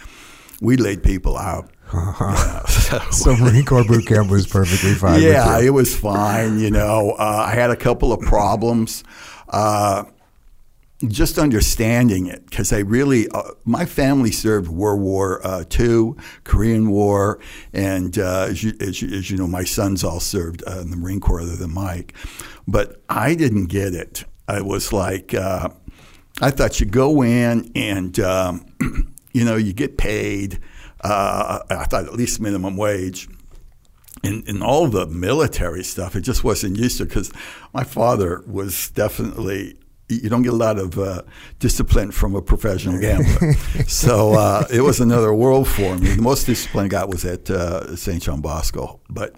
we 0.60 0.76
laid 0.76 1.02
people 1.02 1.38
out. 1.38 1.70
Uh-huh. 1.92 2.24
Yeah, 2.24 2.64
so. 2.66 2.98
so 3.10 3.36
Marine 3.36 3.64
Corps 3.64 3.84
boot 3.84 4.06
camp 4.06 4.30
was 4.30 4.46
perfectly 4.46 4.94
fine. 4.94 5.22
Yeah, 5.22 5.60
it 5.60 5.70
was 5.70 5.96
fine. 5.96 6.58
You 6.58 6.70
know, 6.70 7.12
uh, 7.18 7.46
I 7.48 7.54
had 7.54 7.70
a 7.70 7.76
couple 7.76 8.12
of 8.12 8.20
problems. 8.20 9.04
Uh, 9.48 10.04
just 11.08 11.38
understanding 11.38 12.26
it 12.26 12.44
because 12.48 12.72
I 12.72 12.78
really, 12.78 13.28
uh, 13.28 13.42
my 13.64 13.84
family 13.84 14.30
served 14.30 14.68
World 14.68 15.00
War 15.00 15.44
uh, 15.44 15.64
II, 15.78 16.12
Korean 16.44 16.90
War, 16.90 17.40
and 17.72 18.16
uh, 18.18 18.46
as, 18.48 18.62
you, 18.62 18.72
as, 18.80 19.02
you, 19.02 19.16
as, 19.16 19.30
you, 19.30 19.36
know, 19.36 19.46
my 19.46 19.64
sons 19.64 20.04
all 20.04 20.20
served 20.20 20.62
uh, 20.66 20.80
in 20.80 20.90
the 20.90 20.96
Marine 20.96 21.20
Corps 21.20 21.40
other 21.40 21.56
than 21.56 21.74
Mike. 21.74 22.14
But 22.68 23.02
I 23.08 23.34
didn't 23.34 23.66
get 23.66 23.94
it. 23.94 24.24
I 24.46 24.60
was 24.60 24.92
like, 24.92 25.34
uh, 25.34 25.70
I 26.40 26.50
thought 26.50 26.80
you 26.80 26.86
go 26.86 27.22
in 27.22 27.70
and, 27.74 28.18
um, 28.20 28.66
you 29.32 29.44
know, 29.44 29.56
you 29.56 29.72
get 29.72 29.98
paid. 29.98 30.60
Uh, 31.00 31.60
I 31.68 31.84
thought 31.84 32.04
at 32.04 32.14
least 32.14 32.40
minimum 32.40 32.76
wage. 32.76 33.28
And, 34.24 34.46
and 34.46 34.62
all 34.62 34.86
the 34.86 35.06
military 35.06 35.82
stuff, 35.82 36.14
it 36.14 36.20
just 36.20 36.44
wasn't 36.44 36.76
used 36.76 36.98
to 36.98 37.06
because 37.06 37.32
my 37.74 37.82
father 37.82 38.44
was 38.46 38.90
definitely 38.90 39.76
you 40.14 40.28
don't 40.28 40.42
get 40.42 40.52
a 40.52 40.56
lot 40.56 40.78
of 40.78 40.98
uh, 40.98 41.22
discipline 41.58 42.10
from 42.10 42.34
a 42.34 42.42
professional 42.42 43.00
gambler. 43.00 43.52
so 43.86 44.32
uh, 44.32 44.66
it 44.72 44.80
was 44.80 45.00
another 45.00 45.32
world 45.34 45.68
for 45.68 45.96
me. 45.96 46.14
The 46.14 46.22
most 46.22 46.44
discipline 46.44 46.86
I 46.86 46.88
got 46.88 47.08
was 47.08 47.24
at 47.24 47.50
uh, 47.50 47.96
St. 47.96 48.22
John 48.22 48.40
Bosco. 48.40 49.00
But 49.08 49.36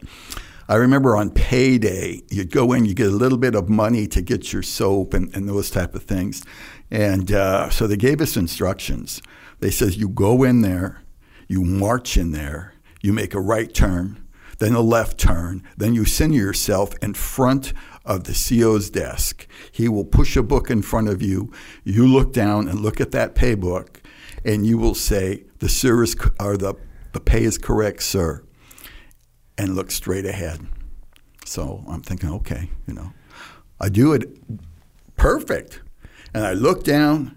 I 0.68 0.76
remember 0.76 1.16
on 1.16 1.30
payday, 1.30 2.22
you'd 2.30 2.50
go 2.50 2.72
in, 2.72 2.86
you 2.86 2.94
get 2.94 3.08
a 3.08 3.10
little 3.10 3.38
bit 3.38 3.54
of 3.54 3.68
money 3.68 4.06
to 4.08 4.22
get 4.22 4.52
your 4.52 4.62
soap 4.62 5.12
and, 5.12 5.34
and 5.36 5.48
those 5.48 5.70
type 5.70 5.94
of 5.94 6.04
things. 6.04 6.42
And 6.90 7.30
uh, 7.32 7.70
so 7.70 7.86
they 7.86 7.96
gave 7.96 8.20
us 8.20 8.36
instructions. 8.36 9.20
They 9.60 9.70
says 9.70 9.96
you 9.96 10.08
go 10.08 10.42
in 10.42 10.62
there, 10.62 11.02
you 11.48 11.62
march 11.62 12.16
in 12.16 12.32
there, 12.32 12.74
you 13.02 13.12
make 13.12 13.34
a 13.34 13.40
right 13.40 13.72
turn, 13.72 14.26
then 14.58 14.72
a 14.72 14.80
left 14.80 15.18
turn, 15.18 15.62
then 15.76 15.94
you 15.94 16.04
center 16.04 16.36
yourself 16.36 16.94
in 17.02 17.12
front 17.14 17.72
of 18.04 18.24
the 18.24 18.32
CO's 18.32 18.90
desk. 18.90 19.46
He 19.72 19.88
will 19.88 20.04
push 20.04 20.36
a 20.36 20.42
book 20.42 20.70
in 20.70 20.82
front 20.82 21.08
of 21.08 21.22
you. 21.22 21.50
You 21.84 22.06
look 22.06 22.32
down 22.32 22.68
and 22.68 22.80
look 22.80 23.00
at 23.00 23.12
that 23.12 23.34
pay 23.34 23.54
book, 23.54 24.02
and 24.44 24.66
you 24.66 24.78
will 24.78 24.94
say, 24.94 25.44
"The 25.58 25.68
sir 25.68 26.02
is 26.02 26.16
or 26.38 26.56
the 26.56 26.74
the 27.12 27.20
pay 27.20 27.44
is 27.44 27.58
correct, 27.58 28.02
sir," 28.02 28.42
and 29.56 29.74
look 29.74 29.90
straight 29.90 30.26
ahead. 30.26 30.66
So 31.46 31.84
I'm 31.88 32.02
thinking, 32.02 32.30
okay, 32.30 32.70
you 32.86 32.94
know, 32.94 33.12
I 33.80 33.88
do 33.88 34.12
it 34.12 34.28
perfect, 35.16 35.80
and 36.32 36.44
I 36.44 36.52
look 36.52 36.84
down, 36.84 37.36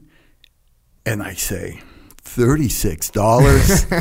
and 1.05 1.23
I 1.23 1.33
say, 1.33 1.81
thirty-six 2.17 3.09
dollars. 3.09 3.85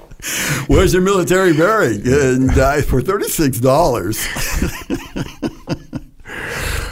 Where's 0.66 0.92
your 0.92 1.02
military 1.02 1.52
buried? 1.52 2.06
And 2.06 2.50
uh, 2.50 2.82
for 2.82 3.00
thirty 3.00 3.28
six 3.28 3.58
dollars. 3.58 4.18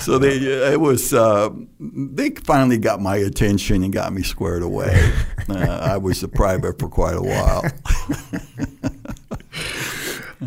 so 0.01 0.19
they 0.19 0.37
uh, 0.39 0.73
it 0.73 0.81
was 0.81 1.13
uh, 1.13 1.51
they 1.79 2.31
finally 2.31 2.79
got 2.79 3.01
my 3.01 3.17
attention 3.17 3.83
and 3.83 3.93
got 3.93 4.13
me 4.13 4.23
squared 4.23 4.63
away. 4.63 5.13
Uh, 5.49 5.81
I 5.83 5.97
was 5.97 6.23
a 6.23 6.29
private 6.29 6.79
for 6.79 6.89
quite 6.89 7.17
a 7.17 7.23
while. 7.23 7.65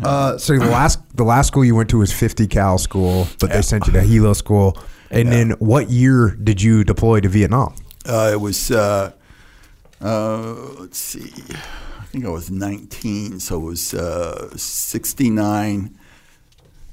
Uh, 0.02 0.38
so 0.38 0.58
the 0.58 0.66
last 0.66 0.98
the 1.16 1.22
last 1.22 1.48
school 1.48 1.64
you 1.64 1.74
went 1.74 1.90
to 1.90 1.98
was 1.98 2.12
50 2.12 2.46
cal 2.46 2.78
school, 2.78 3.28
but 3.38 3.50
they 3.50 3.62
sent 3.62 3.86
you 3.86 3.92
to 3.92 4.00
helo 4.00 4.34
school. 4.34 4.76
And 5.10 5.28
yeah. 5.28 5.34
then 5.34 5.50
what 5.58 5.90
year 5.90 6.30
did 6.42 6.62
you 6.62 6.82
deploy 6.82 7.20
to 7.20 7.28
Vietnam? 7.28 7.74
Uh, 8.06 8.30
it 8.32 8.40
was 8.40 8.70
uh, 8.70 9.12
uh, 10.00 10.54
let's 10.78 10.98
see, 10.98 11.32
think 12.12 12.24
I 12.26 12.28
was 12.28 12.50
19, 12.50 13.40
so 13.40 13.56
it 13.56 13.64
was 13.64 13.94
uh, 13.94 14.54
69, 14.54 15.98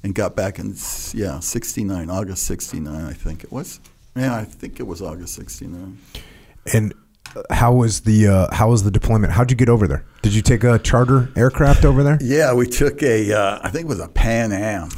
and 0.01 0.15
got 0.15 0.33
back 0.33 0.59
in 0.59 0.75
yeah 1.13 1.39
69, 1.41 2.09
August 2.09 2.43
69, 2.43 3.05
I 3.05 3.11
think 3.11 3.43
it 3.43 3.51
was. 3.51 3.81
Yeah, 4.15 4.33
I 4.37 4.45
think 4.45 4.79
it 4.79 4.87
was 4.87 5.01
August 5.01 5.35
69. 5.35 5.99
And 6.73 6.93
how 7.49 7.73
was 7.73 7.99
the 8.01 8.27
uh, 8.27 8.47
how 8.55 8.69
was 8.69 8.83
the 8.83 8.91
deployment? 8.91 9.33
How'd 9.33 9.51
you 9.51 9.57
get 9.57 9.67
over 9.67 9.89
there? 9.89 10.05
Did 10.21 10.33
you 10.33 10.41
take 10.41 10.63
a 10.63 10.79
charter 10.79 11.29
aircraft 11.35 11.83
over 11.83 12.01
there? 12.01 12.17
Yeah, 12.29 12.53
we 12.53 12.65
took 12.65 13.03
a 13.03 13.33
uh, 13.33 13.59
I 13.61 13.69
think 13.71 13.85
it 13.85 13.89
was 13.89 13.99
a 13.99 14.07
Pan 14.07 14.53
Am. 14.53 14.87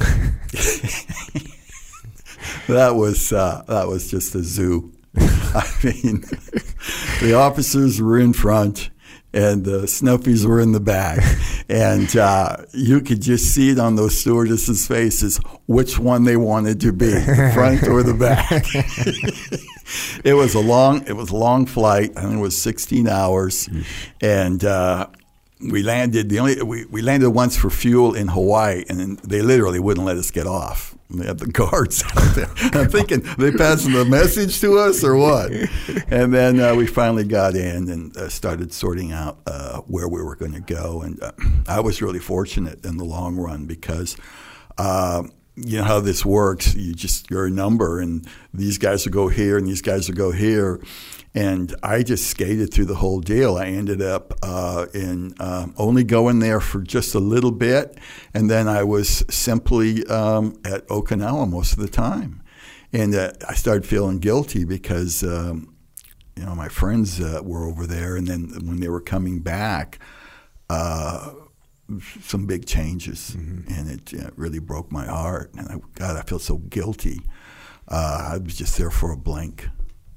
that 2.68 2.94
was 2.94 3.32
uh, 3.32 3.64
that 3.66 3.88
was 3.88 4.08
just 4.08 4.36
a 4.36 4.44
zoo. 4.44 4.92
I 5.16 5.68
mean, 5.82 6.24
the 7.20 7.34
officers 7.34 8.00
were 8.00 8.20
in 8.20 8.32
front 8.32 8.91
and 9.32 9.64
the 9.64 9.82
snuffies 9.86 10.44
were 10.44 10.60
in 10.60 10.72
the 10.72 10.80
back. 10.80 11.22
And 11.68 12.14
uh, 12.16 12.56
you 12.72 13.00
could 13.00 13.22
just 13.22 13.54
see 13.54 13.70
it 13.70 13.78
on 13.78 13.96
those 13.96 14.20
stewardesses' 14.20 14.86
faces 14.86 15.40
which 15.66 15.98
one 15.98 16.24
they 16.24 16.36
wanted 16.36 16.80
to 16.82 16.92
be, 16.92 17.06
the 17.06 17.50
front 17.54 17.84
or 17.88 18.02
the 18.02 18.12
back. 18.12 18.66
it 20.24 20.34
was 20.34 20.54
a 20.54 20.60
long 20.60 21.06
it 21.06 21.14
was 21.14 21.30
a 21.30 21.36
long 21.36 21.64
flight. 21.64 22.12
I 22.16 22.22
think 22.22 22.34
it 22.34 22.40
was 22.40 22.60
16 22.60 23.08
hours. 23.08 23.70
And 24.20 24.62
uh, 24.64 25.06
we 25.70 25.82
landed 25.82 26.28
the 26.28 26.38
only 26.40 26.62
we, 26.62 26.84
we 26.86 27.00
landed 27.00 27.30
once 27.30 27.56
for 27.56 27.70
fuel 27.70 28.14
in 28.14 28.28
Hawaii, 28.28 28.84
and 28.88 29.18
they 29.20 29.40
literally 29.40 29.80
wouldn't 29.80 30.06
let 30.06 30.16
us 30.16 30.30
get 30.30 30.46
off. 30.46 30.94
Had 31.18 31.38
the 31.38 31.46
guards 31.46 32.02
out 32.16 32.34
there. 32.34 32.50
I'm 32.80 32.88
thinking 32.88 33.20
they 33.38 33.52
passing 33.52 33.92
the 33.92 34.04
message 34.04 34.60
to 34.60 34.78
us 34.78 35.04
or 35.04 35.16
what? 35.16 35.52
And 36.08 36.32
then 36.32 36.60
uh, 36.60 36.74
we 36.74 36.86
finally 36.86 37.24
got 37.24 37.54
in 37.54 37.88
and 37.88 38.16
uh, 38.16 38.28
started 38.28 38.72
sorting 38.72 39.12
out 39.12 39.38
uh, 39.46 39.78
where 39.80 40.08
we 40.08 40.22
were 40.22 40.36
going 40.36 40.52
to 40.52 40.60
go. 40.60 41.02
And 41.02 41.22
uh, 41.22 41.32
I 41.68 41.80
was 41.80 42.00
really 42.00 42.18
fortunate 42.18 42.84
in 42.84 42.96
the 42.96 43.04
long 43.04 43.36
run 43.36 43.66
because. 43.66 44.16
Uh, 44.78 45.24
you 45.54 45.76
know 45.76 45.84
how 45.84 46.00
this 46.00 46.24
works. 46.24 46.74
You 46.74 46.94
just 46.94 47.30
you're 47.30 47.44
a 47.44 47.50
number, 47.50 48.00
and 48.00 48.26
these 48.54 48.78
guys 48.78 49.04
will 49.04 49.12
go 49.12 49.28
here, 49.28 49.58
and 49.58 49.66
these 49.66 49.82
guys 49.82 50.08
will 50.08 50.16
go 50.16 50.32
here, 50.32 50.80
and 51.34 51.74
I 51.82 52.02
just 52.02 52.26
skated 52.26 52.72
through 52.72 52.84
the 52.86 52.96
whole 52.96 53.20
deal. 53.20 53.56
I 53.56 53.66
ended 53.66 54.02
up 54.02 54.34
uh, 54.42 54.86
in 54.92 55.34
um, 55.40 55.74
only 55.78 56.04
going 56.04 56.40
there 56.40 56.60
for 56.60 56.82
just 56.82 57.14
a 57.14 57.20
little 57.20 57.52
bit, 57.52 57.98
and 58.34 58.50
then 58.50 58.68
I 58.68 58.84
was 58.84 59.24
simply 59.30 60.04
um, 60.06 60.60
at 60.64 60.86
Okinawa 60.88 61.48
most 61.48 61.72
of 61.72 61.78
the 61.78 61.88
time. 61.88 62.42
And 62.92 63.14
uh, 63.14 63.32
I 63.48 63.54
started 63.54 63.86
feeling 63.86 64.18
guilty 64.18 64.64
because 64.64 65.22
um, 65.22 65.74
you 66.36 66.44
know 66.44 66.54
my 66.54 66.68
friends 66.68 67.20
uh, 67.20 67.40
were 67.42 67.64
over 67.64 67.86
there, 67.86 68.16
and 68.16 68.26
then 68.26 68.50
when 68.66 68.80
they 68.80 68.88
were 68.88 69.00
coming 69.00 69.40
back. 69.40 69.98
Uh, 70.68 71.32
some 72.22 72.46
big 72.46 72.64
changes, 72.64 73.34
mm-hmm. 73.36 73.70
and 73.70 73.90
it, 73.90 74.12
it, 74.14 74.32
really 74.36 74.60
broke 74.60 74.90
my 74.90 75.04
heart. 75.04 75.52
And 75.52 75.68
I, 75.68 75.76
God, 75.96 76.16
I 76.16 76.22
feel 76.22 76.38
so 76.38 76.56
guilty. 76.56 77.20
Uh, 77.86 78.30
I 78.32 78.38
was 78.38 78.56
just 78.56 78.78
there 78.78 78.90
for 78.90 79.12
a 79.12 79.16
blink. 79.16 79.68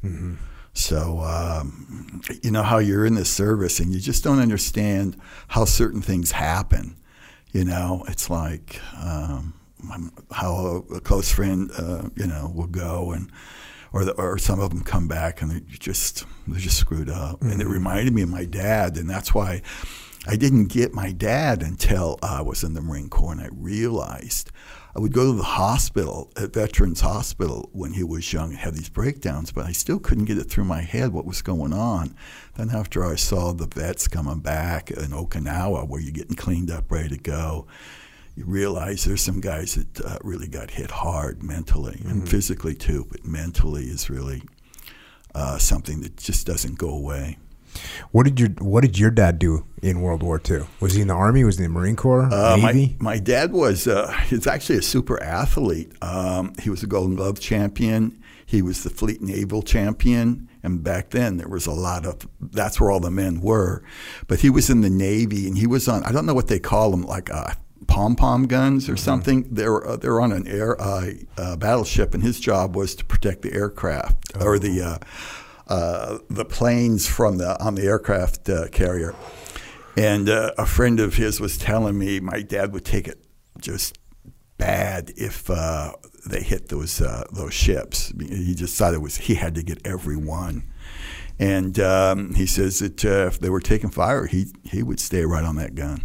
Mm-hmm. 0.01 0.35
So, 0.75 1.21
um, 1.21 2.21
you 2.43 2.51
know 2.51 2.61
how 2.61 2.79
you're 2.79 3.05
in 3.05 3.15
this 3.15 3.29
service 3.29 3.79
and 3.79 3.93
you 3.93 3.99
just 4.01 4.25
don't 4.25 4.39
understand 4.39 5.17
how 5.47 5.63
certain 5.63 6.01
things 6.01 6.31
happen. 6.31 6.97
You 7.53 7.63
know, 7.63 8.03
it's 8.09 8.29
like 8.29 8.81
um, 9.01 9.53
how 10.31 10.53
a, 10.53 10.95
a, 10.95 10.99
close 10.99 11.31
friend, 11.31 11.71
uh, 11.77 12.09
you 12.15 12.27
know, 12.27 12.51
will 12.53 12.67
go 12.67 13.13
and 13.13 13.31
or 13.93 14.03
the, 14.03 14.11
or 14.13 14.37
some 14.37 14.59
of 14.59 14.69
them 14.71 14.81
come 14.81 15.07
back 15.07 15.41
and 15.41 15.49
they 15.49 15.61
just 15.61 16.25
they're 16.45 16.59
just 16.59 16.77
screwed 16.77 17.09
up. 17.09 17.39
Mm-hmm. 17.39 17.51
And 17.51 17.61
it 17.61 17.63
mm-hmm. 17.63 17.73
reminded 17.73 18.13
me 18.13 18.23
of 18.23 18.29
my 18.29 18.43
dad, 18.43 18.97
and 18.97 19.09
that's 19.09 19.33
why 19.33 19.61
I 20.27 20.35
didn't 20.35 20.67
get 20.67 20.93
my 20.93 21.13
dad 21.13 21.61
until 21.61 22.19
I 22.21 22.41
was 22.41 22.65
in 22.65 22.73
the 22.73 22.81
Marine 22.81 23.09
Corps, 23.09 23.31
and 23.31 23.41
I 23.41 23.47
realized 23.53 24.51
I 24.95 24.99
would 24.99 25.11
go 25.11 25.29
to 25.29 25.37
the 25.37 25.43
hospital 25.43 26.31
at 26.37 26.53
Veterans 26.53 27.01
Hospital 27.01 27.69
when 27.73 27.91
he 27.91 28.03
was 28.03 28.31
young 28.31 28.51
and 28.51 28.59
have 28.59 28.75
these 28.75 28.87
breakdowns, 28.87 29.51
but 29.51 29.65
I 29.65 29.73
still 29.73 29.99
couldn't 29.99 30.23
get 30.23 30.37
it 30.37 30.45
through 30.45 30.63
my 30.63 30.79
head 30.79 31.11
what 31.11 31.25
was 31.25 31.41
going 31.41 31.73
on. 31.73 32.15
Then 32.55 32.69
after 32.69 33.03
I 33.03 33.15
saw 33.15 33.51
the 33.51 33.67
vets 33.67 34.07
coming 34.07 34.39
back 34.39 34.91
in 34.91 35.11
Okinawa, 35.11 35.89
where 35.89 35.99
you're 35.99 36.13
getting 36.13 36.37
cleaned 36.37 36.71
up, 36.71 36.89
ready 36.89 37.09
to 37.09 37.17
go, 37.17 37.67
you 38.37 38.45
realize 38.45 39.03
there's 39.03 39.21
some 39.21 39.41
guys 39.41 39.75
that 39.75 40.05
uh, 40.05 40.17
really 40.23 40.47
got 40.47 40.71
hit 40.71 40.91
hard 40.91 41.43
mentally 41.43 41.97
mm-hmm. 41.97 42.09
and 42.09 42.29
physically 42.29 42.75
too, 42.75 43.05
but 43.11 43.25
mentally 43.25 43.85
is 43.85 44.09
really 44.09 44.43
uh, 45.33 45.57
something 45.57 45.99
that 46.01 46.15
just 46.15 46.47
doesn't 46.47 46.77
go 46.77 46.89
away. 46.89 47.37
What 48.11 48.23
did 48.23 48.39
your 48.39 48.49
What 48.59 48.81
did 48.81 48.97
your 48.97 49.11
dad 49.11 49.39
do 49.39 49.65
in 49.81 50.01
World 50.01 50.23
War 50.23 50.41
II? 50.49 50.61
Was 50.79 50.93
he 50.93 51.01
in 51.01 51.07
the 51.07 51.13
Army? 51.13 51.43
Was 51.43 51.57
he 51.57 51.65
in 51.65 51.73
the 51.73 51.79
Marine 51.79 51.95
Corps? 51.95 52.31
Uh, 52.31 52.55
Navy? 52.55 52.95
My, 52.99 53.13
my 53.13 53.19
dad 53.19 53.51
was. 53.51 53.87
Uh, 53.87 54.11
he's 54.27 54.47
actually 54.47 54.79
a 54.79 54.83
super 54.83 55.21
athlete. 55.21 55.91
Um, 56.01 56.53
he 56.61 56.69
was 56.69 56.83
a 56.83 56.87
Golden 56.87 57.15
Glove 57.15 57.39
champion. 57.39 58.21
He 58.45 58.61
was 58.61 58.83
the 58.83 58.89
Fleet 58.89 59.21
Naval 59.21 59.61
champion. 59.61 60.49
And 60.63 60.83
back 60.83 61.11
then, 61.11 61.37
there 61.37 61.47
was 61.47 61.67
a 61.67 61.71
lot 61.71 62.05
of. 62.05 62.27
That's 62.39 62.79
where 62.79 62.89
all 62.89 62.99
the 62.99 63.11
men 63.11 63.41
were. 63.41 63.83
But 64.27 64.39
he 64.39 64.49
was 64.49 64.69
in 64.69 64.81
the 64.81 64.89
Navy, 64.89 65.47
and 65.47 65.57
he 65.57 65.67
was 65.67 65.87
on. 65.87 66.03
I 66.03 66.11
don't 66.11 66.25
know 66.25 66.33
what 66.33 66.47
they 66.47 66.59
call 66.59 66.91
them, 66.91 67.03
like 67.03 67.29
uh, 67.29 67.53
pom 67.87 68.15
pom 68.15 68.47
guns 68.47 68.89
or 68.89 68.93
mm-hmm. 68.93 68.97
something. 68.97 69.47
They're 69.51 69.85
uh, 69.85 69.97
they're 69.97 70.19
on 70.19 70.31
an 70.31 70.47
air 70.47 70.79
uh, 70.81 71.11
uh, 71.37 71.55
battleship, 71.57 72.13
and 72.13 72.23
his 72.23 72.39
job 72.39 72.75
was 72.75 72.95
to 72.95 73.05
protect 73.05 73.41
the 73.41 73.53
aircraft 73.53 74.17
oh. 74.39 74.45
or 74.45 74.59
the 74.59 74.99
uh, 75.67 75.73
uh, 75.73 76.19
the 76.29 76.45
planes 76.45 77.07
from 77.07 77.37
the 77.37 77.61
on 77.63 77.75
the 77.75 77.83
aircraft 77.83 78.49
uh, 78.49 78.67
carrier. 78.69 79.15
And 79.97 80.29
uh, 80.29 80.51
a 80.57 80.65
friend 80.65 80.99
of 80.99 81.15
his 81.15 81.39
was 81.39 81.57
telling 81.57 81.97
me 81.97 82.19
my 82.19 82.41
dad 82.41 82.73
would 82.73 82.83
take 82.83 83.07
it 83.07 83.23
just 83.59 83.97
bad 84.57 85.13
if 85.15 85.49
uh, 85.49 85.93
they 86.25 86.41
hit 86.41 86.69
those 86.69 87.01
uh, 87.01 87.25
those 87.31 87.53
ships. 87.53 88.13
He 88.19 88.53
just 88.55 88.77
thought 88.77 88.93
it 88.93 89.01
was 89.01 89.17
he 89.17 89.35
had 89.35 89.55
to 89.55 89.63
get 89.63 89.85
every 89.85 90.17
one. 90.17 90.63
And 91.37 91.79
um, 91.79 92.33
he 92.33 92.45
says 92.45 92.79
that 92.79 93.03
if 93.03 93.39
they 93.39 93.49
were 93.49 93.59
taking 93.59 93.89
fire, 93.89 94.25
he 94.25 94.47
he 94.63 94.83
would 94.83 94.99
stay 94.99 95.25
right 95.25 95.43
on 95.43 95.55
that 95.55 95.75
gun. 95.75 96.03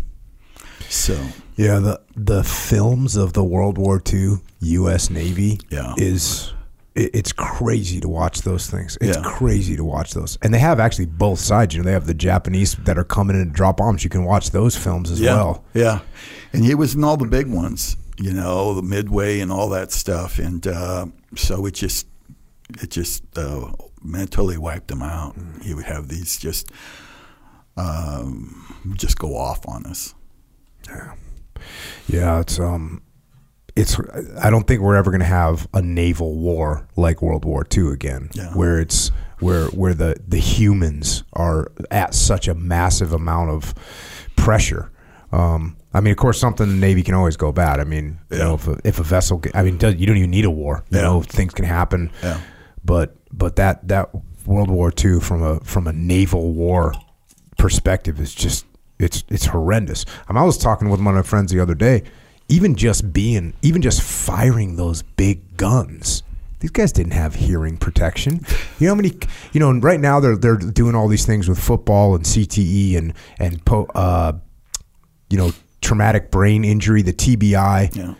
So 0.88 1.20
yeah, 1.56 1.78
the 1.78 2.00
the 2.16 2.42
films 2.42 3.16
of 3.16 3.32
the 3.32 3.44
World 3.44 3.78
War 3.78 4.02
II 4.12 4.36
U.S. 4.60 5.10
Navy 5.10 5.60
yeah. 5.70 5.94
is 5.96 6.52
it's 7.00 7.32
crazy 7.32 8.00
to 8.00 8.08
watch 8.08 8.42
those 8.42 8.68
things. 8.68 8.98
It's 9.00 9.16
yeah. 9.16 9.22
crazy 9.24 9.76
to 9.76 9.84
watch 9.84 10.12
those, 10.12 10.38
and 10.42 10.52
they 10.52 10.58
have 10.58 10.80
actually 10.80 11.06
both 11.06 11.38
sides. 11.38 11.74
You 11.74 11.80
know, 11.80 11.86
they 11.86 11.92
have 11.92 12.06
the 12.06 12.14
Japanese 12.14 12.74
that 12.74 12.98
are 12.98 13.04
coming 13.04 13.40
in 13.40 13.46
to 13.46 13.52
drop 13.52 13.78
bombs. 13.78 14.04
You 14.04 14.10
can 14.10 14.24
watch 14.24 14.50
those 14.50 14.76
films 14.76 15.10
as 15.10 15.20
yeah. 15.20 15.34
well. 15.34 15.64
Yeah, 15.74 16.00
and 16.52 16.64
he 16.64 16.74
was 16.74 16.94
in 16.94 17.04
all 17.04 17.16
the 17.16 17.26
big 17.26 17.46
ones. 17.46 17.96
You 18.18 18.32
know, 18.32 18.74
the 18.74 18.82
Midway 18.82 19.40
and 19.40 19.50
all 19.50 19.70
that 19.70 19.92
stuff, 19.92 20.38
and 20.38 20.66
uh, 20.66 21.06
so 21.36 21.66
it 21.66 21.74
just 21.74 22.06
it 22.82 22.90
just 22.90 23.24
uh, 23.36 23.72
mentally 24.02 24.58
wiped 24.58 24.90
him 24.90 25.02
out. 25.02 25.36
Mm. 25.36 25.62
He 25.62 25.74
would 25.74 25.86
have 25.86 26.08
these 26.08 26.38
just 26.38 26.70
um, 27.76 28.94
just 28.96 29.18
go 29.18 29.36
off 29.36 29.66
on 29.66 29.86
us. 29.86 30.14
Yeah, 30.86 31.14
yeah. 32.08 32.40
It's 32.40 32.58
um 32.58 33.02
it's 33.76 33.98
I 34.42 34.50
don't 34.50 34.66
think 34.66 34.80
we're 34.80 34.96
ever 34.96 35.10
going 35.10 35.20
to 35.20 35.26
have 35.26 35.68
a 35.74 35.82
naval 35.82 36.36
war 36.36 36.86
like 36.96 37.22
World 37.22 37.44
War 37.44 37.66
II 37.76 37.88
again, 37.88 38.30
yeah. 38.34 38.52
where 38.54 38.80
it's 38.80 39.10
where 39.40 39.66
where 39.68 39.94
the 39.94 40.16
the 40.26 40.38
humans 40.38 41.24
are 41.32 41.70
at 41.90 42.14
such 42.14 42.48
a 42.48 42.54
massive 42.54 43.12
amount 43.12 43.50
of 43.50 43.74
pressure. 44.36 44.90
Um, 45.32 45.76
I 45.92 46.00
mean, 46.00 46.12
of 46.12 46.16
course, 46.16 46.38
something 46.38 46.66
the 46.66 46.74
Navy 46.74 47.02
can 47.02 47.14
always 47.14 47.36
go 47.36 47.52
bad. 47.52 47.80
I 47.80 47.84
mean, 47.84 48.18
yeah. 48.30 48.38
you 48.38 48.44
know, 48.44 48.54
if 48.54 48.68
a, 48.68 48.78
if 48.84 48.98
a 48.98 49.02
vessel, 49.02 49.42
I 49.54 49.62
mean, 49.62 49.74
you 49.74 50.06
don't 50.06 50.16
even 50.16 50.30
need 50.30 50.44
a 50.44 50.50
war. 50.50 50.84
You 50.90 50.98
yeah. 50.98 51.04
know, 51.04 51.22
things 51.22 51.54
can 51.54 51.64
happen. 51.64 52.10
Yeah. 52.22 52.40
But 52.84 53.16
but 53.32 53.56
that 53.56 53.86
that 53.88 54.10
World 54.46 54.70
War 54.70 54.92
II 54.96 55.20
from 55.20 55.42
a 55.42 55.60
from 55.60 55.86
a 55.86 55.92
naval 55.92 56.52
war 56.52 56.94
perspective 57.58 58.20
is 58.20 58.34
just 58.34 58.66
it's 58.98 59.24
it's 59.28 59.46
horrendous. 59.46 60.04
I, 60.28 60.32
mean, 60.32 60.42
I 60.42 60.44
was 60.44 60.58
talking 60.58 60.88
with 60.88 61.00
one 61.00 61.14
of 61.16 61.24
my 61.24 61.28
friends 61.28 61.52
the 61.52 61.60
other 61.60 61.74
day 61.74 62.04
even 62.50 62.74
just 62.74 63.12
being, 63.12 63.54
even 63.62 63.80
just 63.80 64.02
firing 64.02 64.76
those 64.76 65.02
big 65.02 65.56
guns. 65.56 66.22
These 66.58 66.72
guys 66.72 66.92
didn't 66.92 67.12
have 67.12 67.34
hearing 67.34 67.78
protection. 67.78 68.44
You 68.78 68.86
know 68.86 68.92
how 68.92 68.96
many? 68.96 69.12
You 69.52 69.60
know, 69.60 69.72
right 69.72 70.00
now 70.00 70.20
they're 70.20 70.36
they're 70.36 70.56
doing 70.56 70.94
all 70.94 71.08
these 71.08 71.24
things 71.24 71.48
with 71.48 71.58
football 71.58 72.14
and 72.14 72.24
CTE 72.24 72.98
and 72.98 73.14
and 73.38 73.62
uh, 73.94 74.32
you 75.30 75.38
know 75.38 75.52
traumatic 75.80 76.30
brain 76.30 76.64
injury, 76.64 77.00
the 77.00 77.14
TBI. 77.14 77.96
Yeah. 77.96 78.14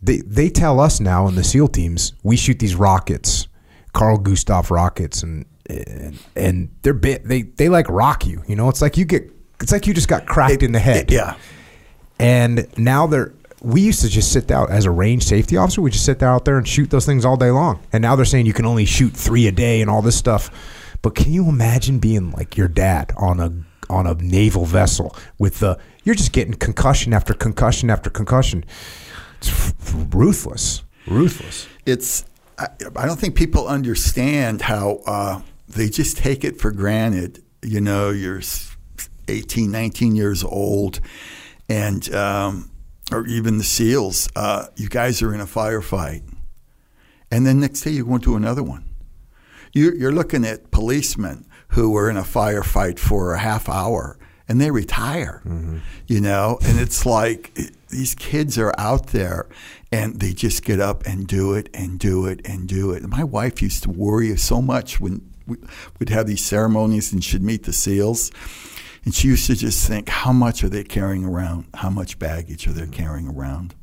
They 0.00 0.18
they 0.18 0.48
tell 0.48 0.80
us 0.80 1.00
now 1.00 1.28
in 1.28 1.34
the 1.34 1.44
SEAL 1.44 1.68
teams 1.68 2.14
we 2.22 2.38
shoot 2.38 2.58
these 2.58 2.74
rockets, 2.74 3.46
Carl 3.92 4.16
Gustav 4.16 4.70
rockets, 4.70 5.22
and 5.22 5.44
and, 5.68 6.18
and 6.34 6.70
they're 6.80 6.94
bit, 6.94 7.24
they 7.24 7.42
they 7.42 7.68
like 7.68 7.90
rock 7.90 8.26
you. 8.26 8.42
You 8.46 8.56
know, 8.56 8.70
it's 8.70 8.80
like 8.80 8.96
you 8.96 9.04
get 9.04 9.30
it's 9.60 9.72
like 9.72 9.86
you 9.86 9.92
just 9.92 10.08
got 10.08 10.24
cracked 10.24 10.62
it, 10.62 10.62
in 10.62 10.72
the 10.72 10.78
head. 10.78 11.10
It, 11.10 11.14
yeah. 11.14 11.36
And 12.18 12.66
now 12.78 13.06
they're 13.06 13.34
we 13.60 13.82
used 13.82 14.00
to 14.02 14.08
just 14.08 14.32
sit 14.32 14.50
out 14.50 14.70
as 14.70 14.84
a 14.86 14.90
range 14.90 15.24
safety 15.24 15.56
officer. 15.56 15.82
We 15.82 15.90
just 15.90 16.04
sit 16.04 16.22
out 16.22 16.44
there 16.44 16.56
and 16.58 16.66
shoot 16.66 16.90
those 16.90 17.06
things 17.06 17.24
all 17.24 17.36
day 17.36 17.50
long. 17.50 17.80
And 17.92 18.02
now 18.02 18.16
they're 18.16 18.24
saying 18.24 18.46
you 18.46 18.52
can 18.52 18.66
only 18.66 18.84
shoot 18.84 19.12
three 19.12 19.46
a 19.46 19.52
day 19.52 19.80
and 19.80 19.90
all 19.90 20.02
this 20.02 20.16
stuff. 20.16 20.50
But 21.02 21.14
can 21.14 21.32
you 21.32 21.48
imagine 21.48 21.98
being 21.98 22.30
like 22.30 22.56
your 22.56 22.68
dad 22.68 23.12
on 23.16 23.40
a 23.40 23.52
on 23.90 24.06
a 24.06 24.14
naval 24.14 24.64
vessel 24.64 25.14
with 25.38 25.58
the 25.58 25.78
you're 26.04 26.14
just 26.14 26.32
getting 26.32 26.54
concussion 26.54 27.12
after 27.12 27.34
concussion 27.34 27.90
after 27.90 28.08
concussion. 28.08 28.64
It's 29.38 29.74
ruthless, 30.12 30.82
ruthless. 31.06 31.68
It's 31.84 32.24
I, 32.58 32.68
I 32.96 33.06
don't 33.06 33.18
think 33.18 33.34
people 33.34 33.66
understand 33.66 34.62
how 34.62 35.00
uh, 35.06 35.40
they 35.68 35.88
just 35.88 36.16
take 36.16 36.44
it 36.44 36.60
for 36.60 36.70
granted. 36.70 37.42
You 37.62 37.80
know, 37.80 38.10
you're 38.10 38.40
18, 39.28 39.70
19 39.70 40.16
years 40.16 40.44
old, 40.44 41.00
and 41.68 42.12
um, 42.14 42.69
or 43.10 43.26
even 43.26 43.58
the 43.58 43.64
SEALs, 43.64 44.28
uh, 44.36 44.66
you 44.76 44.88
guys 44.88 45.22
are 45.22 45.34
in 45.34 45.40
a 45.40 45.46
firefight. 45.46 46.22
And 47.30 47.46
then 47.46 47.60
next 47.60 47.82
day 47.82 47.90
you 47.90 48.04
go 48.04 48.16
into 48.16 48.36
another 48.36 48.62
one. 48.62 48.84
You, 49.72 49.92
you're 49.92 50.12
looking 50.12 50.44
at 50.44 50.70
policemen 50.70 51.46
who 51.68 51.90
were 51.90 52.10
in 52.10 52.16
a 52.16 52.22
firefight 52.22 52.98
for 52.98 53.34
a 53.34 53.38
half 53.38 53.68
hour 53.68 54.18
and 54.48 54.60
they 54.60 54.72
retire, 54.72 55.42
mm-hmm. 55.46 55.78
you 56.08 56.20
know? 56.20 56.58
And 56.64 56.80
it's 56.80 57.06
like 57.06 57.54
these 57.88 58.16
kids 58.16 58.58
are 58.58 58.74
out 58.78 59.08
there 59.08 59.48
and 59.92 60.18
they 60.18 60.32
just 60.32 60.64
get 60.64 60.80
up 60.80 61.06
and 61.06 61.26
do 61.26 61.54
it 61.54 61.68
and 61.72 62.00
do 62.00 62.26
it 62.26 62.40
and 62.44 62.68
do 62.68 62.90
it. 62.90 63.02
And 63.02 63.10
my 63.10 63.22
wife 63.22 63.62
used 63.62 63.84
to 63.84 63.90
worry 63.90 64.36
so 64.36 64.60
much 64.60 65.00
when 65.00 65.28
we'd 65.46 66.08
have 66.08 66.26
these 66.26 66.44
ceremonies 66.44 67.12
and 67.12 67.22
she'd 67.22 67.42
meet 67.42 67.64
the 67.64 67.72
SEALs 67.72 68.30
And 69.04 69.14
she 69.14 69.28
used 69.28 69.46
to 69.46 69.54
just 69.54 69.86
think, 69.86 70.08
how 70.08 70.32
much 70.32 70.62
are 70.62 70.68
they 70.68 70.84
carrying 70.84 71.24
around? 71.24 71.66
How 71.74 71.90
much 71.90 72.18
baggage 72.18 72.66
are 72.66 72.72
they 72.72 72.86
carrying 72.86 73.28
around? 73.28 73.74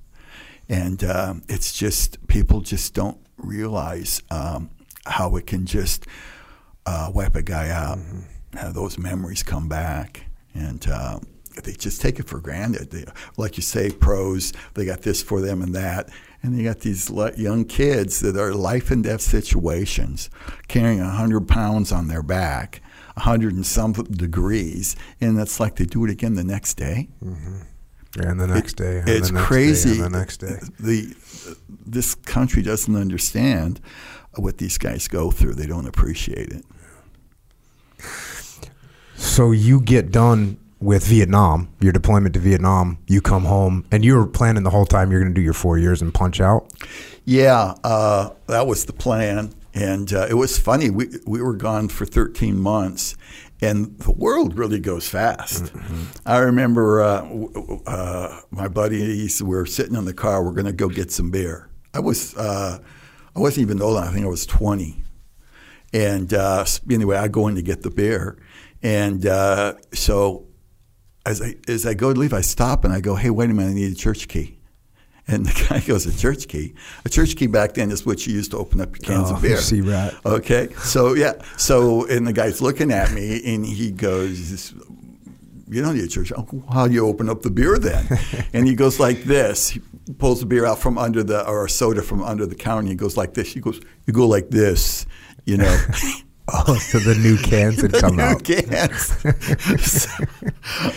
And 0.70 1.04
um, 1.04 1.44
it's 1.48 1.74
just, 1.74 2.28
people 2.28 2.62
just 2.62 2.94
don't 2.94 3.18
realize 3.38 4.22
um, 4.30 4.70
how 5.06 5.36
it 5.36 5.48
can 5.48 5.66
just 5.66 6.06
uh, 6.86 7.12
wipe 7.14 7.36
a 7.36 7.42
guy 7.42 7.70
out. 7.70 8.00
Have 8.54 8.74
those 8.74 8.98
memories 8.98 9.44
come 9.44 9.68
back. 9.68 10.26
And 10.54 10.86
uh, 10.88 11.20
they 11.64 11.74
just 11.74 12.02
take 12.02 12.20
it 12.20 12.28
for 12.28 12.40
granted. 12.40 12.92
They, 12.92 13.06
like 13.38 13.58
you 13.58 13.64
say, 13.64 13.92
pros, 13.92 14.54
they 14.74 14.86
got 14.86 15.02
this 15.02 15.22
for 15.22 15.42
them 15.42 15.62
and 15.62 15.74
that. 15.76 16.10
And 16.44 16.58
you 16.58 16.64
got 16.64 16.80
these 16.80 17.10
le- 17.10 17.36
young 17.36 17.66
kids 17.66 18.20
that 18.22 18.38
are 18.38 18.54
life 18.54 18.92
and 18.92 19.04
death 19.04 19.22
situations, 19.22 20.30
carrying 20.68 21.00
100 21.00 21.48
pounds 21.48 21.92
on 21.92 22.08
their 22.08 22.24
back, 22.24 22.82
100 23.18 23.54
and 23.54 23.66
some 23.66 23.94
degrees. 23.94 24.96
And 25.20 25.40
it's 25.40 25.60
like 25.60 25.76
they 25.76 25.86
do 25.86 26.06
it 26.06 26.12
again 26.12 26.36
the 26.36 26.44
next 26.44 26.76
day. 26.76 27.10
And 28.20 28.40
the 28.40 28.48
next 28.48 28.74
day. 28.74 29.00
And 29.00 29.10
it's 29.10 29.28
the 29.28 29.36
next 29.36 29.48
crazy. 29.48 29.96
Day, 29.96 30.02
the 30.02 30.10
next 30.10 30.38
day. 30.38 30.60
The, 30.80 31.16
this 31.86 32.16
country 32.16 32.62
doesn't 32.62 32.96
understand 32.96 33.82
what 34.36 34.58
these 34.58 34.78
guys 34.78 35.08
go 35.08 35.32
through. 35.32 35.54
They 35.54 35.68
don't 35.68 35.88
appreciate 35.88 36.52
it. 36.52 36.66
So 39.16 39.52
you 39.52 39.82
get 39.82 40.12
done 40.12 40.58
with 40.80 41.06
Vietnam, 41.08 41.70
your 41.80 41.92
deployment 41.92 42.36
to 42.36 42.40
Vietnam. 42.40 43.00
You 43.08 43.22
come 43.22 43.46
home, 43.46 43.86
and 43.92 44.06
you 44.06 44.16
were 44.16 44.28
planning 44.28 44.64
the 44.64 44.70
whole 44.70 44.86
time 44.86 45.12
you're 45.12 45.22
going 45.22 45.34
to 45.34 45.40
do 45.40 45.44
your 45.44 45.54
four 45.54 45.78
years 45.80 46.02
and 46.02 46.14
punch 46.14 46.40
out. 46.40 46.72
Yeah, 47.26 47.74
uh, 47.84 48.30
that 48.46 48.68
was 48.68 48.86
the 48.86 48.94
plan. 48.94 49.54
And 49.78 50.12
uh, 50.12 50.26
it 50.28 50.34
was 50.34 50.58
funny. 50.58 50.90
We, 50.90 51.08
we 51.28 51.40
were 51.40 51.54
gone 51.56 51.90
for 51.90 52.06
13 52.06 52.60
months, 52.60 53.16
and 53.62 54.00
the 54.00 54.12
world 54.12 54.58
really 54.58 54.80
goes 54.80 55.08
fast. 55.08 55.72
I 56.26 56.40
remember 56.40 57.02
uh, 57.02 57.30
uh, 57.86 58.42
my 58.50 58.70
buddies 58.70 59.44
were 59.44 59.68
sitting 59.68 59.96
in 59.96 60.06
the 60.06 60.16
car. 60.16 60.44
We're 60.44 60.54
going 60.54 60.66
to 60.66 60.74
go 60.74 60.90
get 60.90 61.12
some 61.12 61.30
beer. 61.30 61.70
I 61.94 62.00
was 62.00 62.36
uh, 62.36 62.80
I 63.36 63.40
wasn't 63.40 63.66
even 63.70 63.80
old. 63.80 63.98
I 63.98 64.12
think 64.12 64.26
I 64.26 64.30
was 64.30 64.48
20. 64.48 65.04
And 65.94 66.34
uh, 66.34 66.66
anyway, 66.90 67.18
I 67.18 67.28
go 67.28 67.48
in 67.48 67.54
to 67.56 67.62
get 67.62 67.84
the 67.84 67.92
beer, 67.92 68.38
and 68.82 69.26
uh, 69.28 69.76
so 69.94 70.48
as 71.24 71.40
I 71.42 71.56
as 71.68 71.86
I 71.86 71.94
go 71.94 72.14
to 72.14 72.20
leave, 72.20 72.34
I 72.34 72.42
stop 72.42 72.84
and 72.84 72.92
I 72.92 73.00
go, 73.00 73.16
"Hey, 73.16 73.30
wait 73.30 73.50
a 73.50 73.54
minute! 73.54 73.72
I 73.72 73.74
need 73.74 73.92
a 73.92 73.96
church 73.96 74.28
key." 74.28 74.57
And 75.30 75.46
the 75.46 75.66
guy 75.70 75.80
goes, 75.82 76.06
"A 76.06 76.18
church 76.18 76.48
key? 76.48 76.74
A 77.06 77.10
church 77.10 77.36
key 77.36 77.48
back 77.48 77.74
then 77.74 77.92
is 77.92 78.06
what 78.06 78.26
you 78.26 78.34
used 78.34 78.52
to 78.52 78.58
open 78.58 78.80
up 78.80 78.96
your 78.98 79.04
cans 79.04 79.30
Oh, 79.32 79.36
of 79.36 79.42
beer." 79.42 79.58
see 79.62 79.82
rat. 79.82 80.14
Okay, 80.26 80.70
so 80.84 81.14
yeah, 81.16 81.34
so 81.58 82.06
and 82.08 82.26
the 82.26 82.34
guy's 82.34 82.62
looking 82.62 82.92
at 82.92 83.12
me 83.12 83.42
and 83.46 83.66
he 83.66 83.92
goes, 83.92 84.74
"You 85.68 85.82
don't 85.82 85.96
need 85.96 86.06
a 86.06 86.08
church. 86.08 86.32
Oh, 86.36 86.48
how 86.72 86.88
do 86.88 86.94
you 86.94 87.06
open 87.06 87.30
up 87.30 87.42
the 87.42 87.50
beer 87.52 87.78
then?" 87.78 88.08
and 88.54 88.66
he 88.68 88.74
goes 88.76 89.00
like 89.00 89.24
this. 89.24 89.70
He 89.70 89.82
pulls 90.18 90.40
the 90.40 90.46
beer 90.46 90.66
out 90.66 90.80
from 90.80 90.98
under 90.98 91.24
the 91.24 91.46
or 91.46 91.66
a 91.66 91.70
soda 91.70 92.02
from 92.02 92.24
under 92.24 92.46
the 92.46 92.56
counter. 92.56 92.80
and 92.82 92.90
He 92.90 92.96
goes 92.96 93.18
like 93.18 93.34
this. 93.34 93.52
He 93.54 93.60
goes, 93.60 93.82
"You 94.06 94.14
go 94.14 94.28
like 94.28 94.50
this." 94.50 95.06
You 95.46 95.58
know. 95.58 95.78
Oh, 96.50 96.76
so 96.76 97.00
the 97.00 97.16
new 97.16 97.38
cans 97.38 97.82
had 97.82 97.94
come 98.00 98.16
New 98.16 98.24
out. 98.24 98.44
cans. 98.44 99.08
So, 99.84 100.10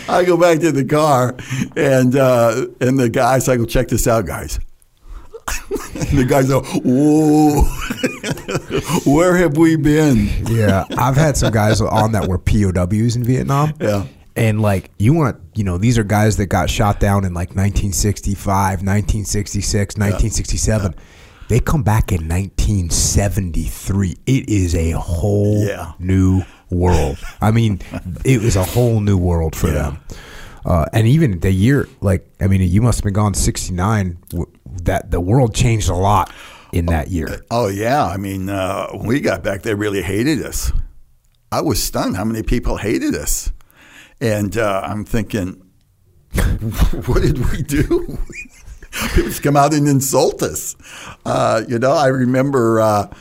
I 0.08 0.24
go 0.24 0.36
back 0.36 0.60
to 0.60 0.70
the 0.72 0.84
car, 0.84 1.34
and 1.76 2.14
uh, 2.16 2.66
and 2.80 2.98
the 2.98 3.08
guys, 3.08 3.48
I 3.48 3.56
go 3.56 3.64
check 3.64 3.88
this 3.88 4.06
out, 4.06 4.26
guys. 4.26 4.60
and 5.94 6.18
the 6.18 6.24
guys 6.24 6.48
go, 6.48 6.62
"Whoa, 6.62 7.62
where 9.12 9.36
have 9.36 9.56
we 9.56 9.76
been?" 9.76 10.28
Yeah, 10.46 10.84
I've 10.96 11.16
had 11.16 11.36
some 11.36 11.52
guys 11.52 11.80
on 11.80 12.12
that 12.12 12.28
were 12.28 12.38
POWs 12.38 13.16
in 13.16 13.24
Vietnam. 13.24 13.72
Yeah. 13.80 14.06
And 14.36 14.62
like 14.62 14.90
you 14.98 15.12
want 15.12 15.40
you 15.56 15.64
know, 15.64 15.76
these 15.78 15.98
are 15.98 16.04
guys 16.04 16.36
that 16.36 16.46
got 16.46 16.70
shot 16.70 17.00
down 17.00 17.24
in 17.24 17.34
like 17.34 17.48
1965, 17.48 18.46
1966, 18.82 19.96
1967. 19.96 20.94
They 21.50 21.58
come 21.58 21.82
back 21.82 22.12
in 22.12 22.28
1973. 22.28 24.16
It 24.24 24.48
is 24.48 24.74
a 24.76 24.92
whole 24.92 25.64
Yeah. 25.66 25.92
new 25.98 26.42
world. 26.70 27.18
I 27.42 27.50
mean, 27.50 27.80
it 28.24 28.40
was 28.40 28.54
a 28.54 28.62
whole 28.62 29.00
new 29.00 29.16
world 29.18 29.56
for 29.56 29.66
Yeah. 29.66 29.74
them. 29.74 29.98
Uh, 30.64 30.84
and 30.92 31.08
even 31.08 31.40
the 31.40 31.50
year, 31.50 31.88
like, 32.00 32.24
I 32.40 32.46
mean, 32.46 32.60
you 32.62 32.80
must 32.80 32.98
have 32.98 33.04
been 33.04 33.14
gone 33.14 33.34
69. 33.34 34.18
That 34.84 35.10
the 35.10 35.20
world 35.20 35.52
changed 35.52 35.88
a 35.88 35.94
lot 35.96 36.30
in 36.72 36.86
that 36.86 37.10
year. 37.10 37.40
Oh 37.50 37.66
yeah, 37.66 38.04
I 38.06 38.16
mean, 38.16 38.48
uh, 38.48 38.86
when 38.92 39.06
we 39.08 39.18
got 39.20 39.42
back, 39.42 39.62
they 39.62 39.74
really 39.74 40.02
hated 40.02 40.40
us. 40.46 40.70
I 41.50 41.62
was 41.62 41.82
stunned 41.82 42.16
how 42.16 42.24
many 42.24 42.44
people 42.44 42.76
hated 42.76 43.16
us, 43.16 43.50
and 44.20 44.56
uh, 44.56 44.82
I'm 44.84 45.04
thinking, 45.04 45.56
what 47.06 47.22
did 47.22 47.38
we 47.50 47.62
do? 47.62 48.18
People 49.14 49.30
just 49.30 49.42
come 49.42 49.56
out 49.56 49.72
and 49.72 49.86
insult 49.86 50.42
us. 50.42 50.76
Uh, 51.24 51.62
you 51.68 51.78
know, 51.78 51.92
I 51.92 52.08
remember 52.08 52.80
uh, 52.80 53.14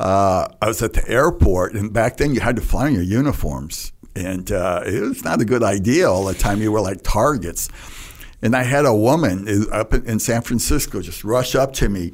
uh, 0.00 0.48
I 0.60 0.66
was 0.66 0.82
at 0.82 0.94
the 0.94 1.08
airport, 1.08 1.74
and 1.74 1.92
back 1.92 2.16
then 2.16 2.34
you 2.34 2.40
had 2.40 2.56
to 2.56 2.62
fly 2.62 2.88
in 2.88 2.94
your 2.94 3.04
uniforms, 3.04 3.92
and 4.16 4.50
uh, 4.50 4.82
it 4.84 5.00
was 5.00 5.24
not 5.24 5.40
a 5.40 5.44
good 5.44 5.62
idea 5.62 6.10
all 6.10 6.24
the 6.24 6.34
time. 6.34 6.60
You 6.60 6.72
were 6.72 6.80
like 6.80 7.02
targets. 7.02 7.68
And 8.44 8.56
I 8.56 8.64
had 8.64 8.84
a 8.84 8.94
woman 8.94 9.46
up 9.70 9.94
in 9.94 10.18
San 10.18 10.42
Francisco 10.42 11.00
just 11.00 11.22
rush 11.22 11.54
up 11.54 11.72
to 11.74 11.88
me, 11.88 12.12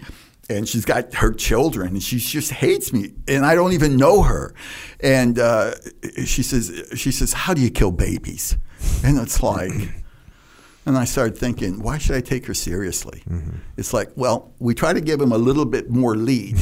and 0.51 0.69
she's 0.69 0.85
got 0.85 1.15
her 1.15 1.33
children, 1.33 1.89
and 1.89 2.03
she 2.03 2.19
just 2.19 2.51
hates 2.51 2.93
me, 2.93 3.15
and 3.27 3.47
I 3.47 3.55
don't 3.55 3.73
even 3.73 3.97
know 3.97 4.23
her. 4.23 4.55
And 5.01 5.39
uh, 5.39 5.73
she 6.27 6.43
says, 6.43 6.91
"She 6.95 7.13
says, 7.13 7.33
how 7.33 7.55
do 7.55 7.63
you 7.63 7.71
kill 7.71 7.93
babies?" 7.93 8.59
And 9.03 9.19
it's 9.19 9.43
like. 9.43 9.73
And 10.89 10.97
I 10.97 11.05
started 11.05 11.37
thinking, 11.37 11.83
why 11.83 11.99
should 11.99 12.17
I 12.17 12.23
take 12.23 12.47
her 12.47 12.55
seriously? 12.55 13.23
It's 13.77 13.93
like, 13.93 14.09
well, 14.17 14.55
we 14.59 14.73
try 14.73 14.95
to 14.95 15.03
give 15.03 15.19
them 15.19 15.33
a 15.33 15.37
little 15.37 15.67
bit 15.67 15.91
more 15.91 16.17
lead, 16.17 16.57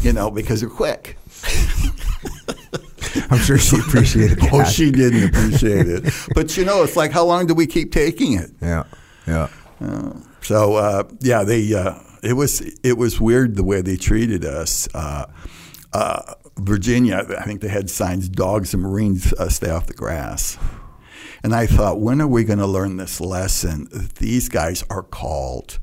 you 0.00 0.14
know, 0.14 0.30
because 0.30 0.60
they're 0.62 0.70
quick. 0.70 1.18
I'm 3.30 3.38
sure 3.38 3.58
she 3.58 3.76
appreciated 3.78 4.40
that. 4.40 4.50
Oh, 4.50 4.64
she 4.64 4.90
didn't 4.90 5.28
appreciate 5.28 5.88
it. 5.88 6.04
But, 6.34 6.56
you 6.56 6.64
know, 6.64 6.84
it's 6.84 6.96
like, 6.96 7.12
how 7.12 7.26
long 7.26 7.46
do 7.46 7.52
we 7.52 7.66
keep 7.66 7.92
taking 7.92 8.32
it? 8.32 8.50
Yeah, 8.62 8.84
yeah. 9.26 9.48
So, 10.40 10.76
uh, 10.76 11.04
yeah, 11.20 11.44
they, 11.44 11.74
uh, 11.74 11.98
it 12.22 12.32
was 12.32 12.62
it 12.82 12.96
was 12.96 13.20
weird 13.20 13.56
the 13.56 13.62
way 13.62 13.82
they 13.82 13.96
treated 13.96 14.46
us. 14.46 14.88
Uh, 14.94 15.26
uh, 15.92 16.34
Virginia, 16.56 17.26
I 17.38 17.44
think 17.44 17.60
they 17.60 17.68
had 17.68 17.90
signs, 17.90 18.26
dogs 18.30 18.72
and 18.72 18.82
Marines 18.82 19.34
uh, 19.34 19.50
stay 19.50 19.68
off 19.68 19.86
the 19.86 19.92
grass. 19.92 20.56
And 21.46 21.54
I 21.54 21.66
thought, 21.68 22.00
when 22.00 22.20
are 22.20 22.26
we 22.26 22.42
going 22.42 22.58
to 22.58 22.66
learn 22.66 22.96
this 22.96 23.20
lesson? 23.20 23.86
These 24.18 24.48
guys 24.48 24.82
are 24.90 25.04
called, 25.04 25.78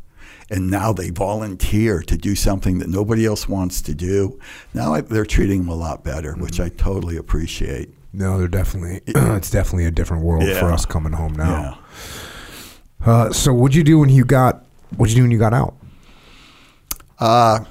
and 0.49 0.69
now 0.69 0.91
they 0.91 1.09
volunteer 1.09 2.01
to 2.01 2.17
do 2.17 2.35
something 2.35 2.79
that 2.79 2.89
nobody 2.89 3.25
else 3.25 3.47
wants 3.47 3.81
to 3.83 3.95
do. 3.95 4.37
Now 4.73 4.93
I, 4.93 4.99
they're 4.99 5.25
treating 5.25 5.59
them 5.59 5.69
a 5.69 5.75
lot 5.75 6.03
better, 6.03 6.33
which 6.33 6.59
I 6.59 6.67
totally 6.67 7.15
appreciate. 7.15 7.91
No, 8.11 8.37
they're 8.37 8.49
definitely. 8.49 9.03
it's 9.07 9.49
definitely 9.49 9.85
a 9.85 9.91
different 9.91 10.25
world 10.25 10.43
for 10.57 10.69
us 10.69 10.85
coming 10.85 11.13
home 11.13 11.35
Yeah. 11.35 11.45
now. 11.45 11.79
Uh, 13.05 13.31
so, 13.31 13.53
what'd 13.53 13.73
you 13.73 13.85
do 13.85 13.99
when 13.99 14.09
you 14.09 14.25
got? 14.25 14.65
What'd 14.97 15.13
you 15.13 15.19
do 15.19 15.23
when 15.23 15.31
you 15.31 15.39
got 15.39 15.53
out? 15.53 15.75
Uh, 17.19 17.63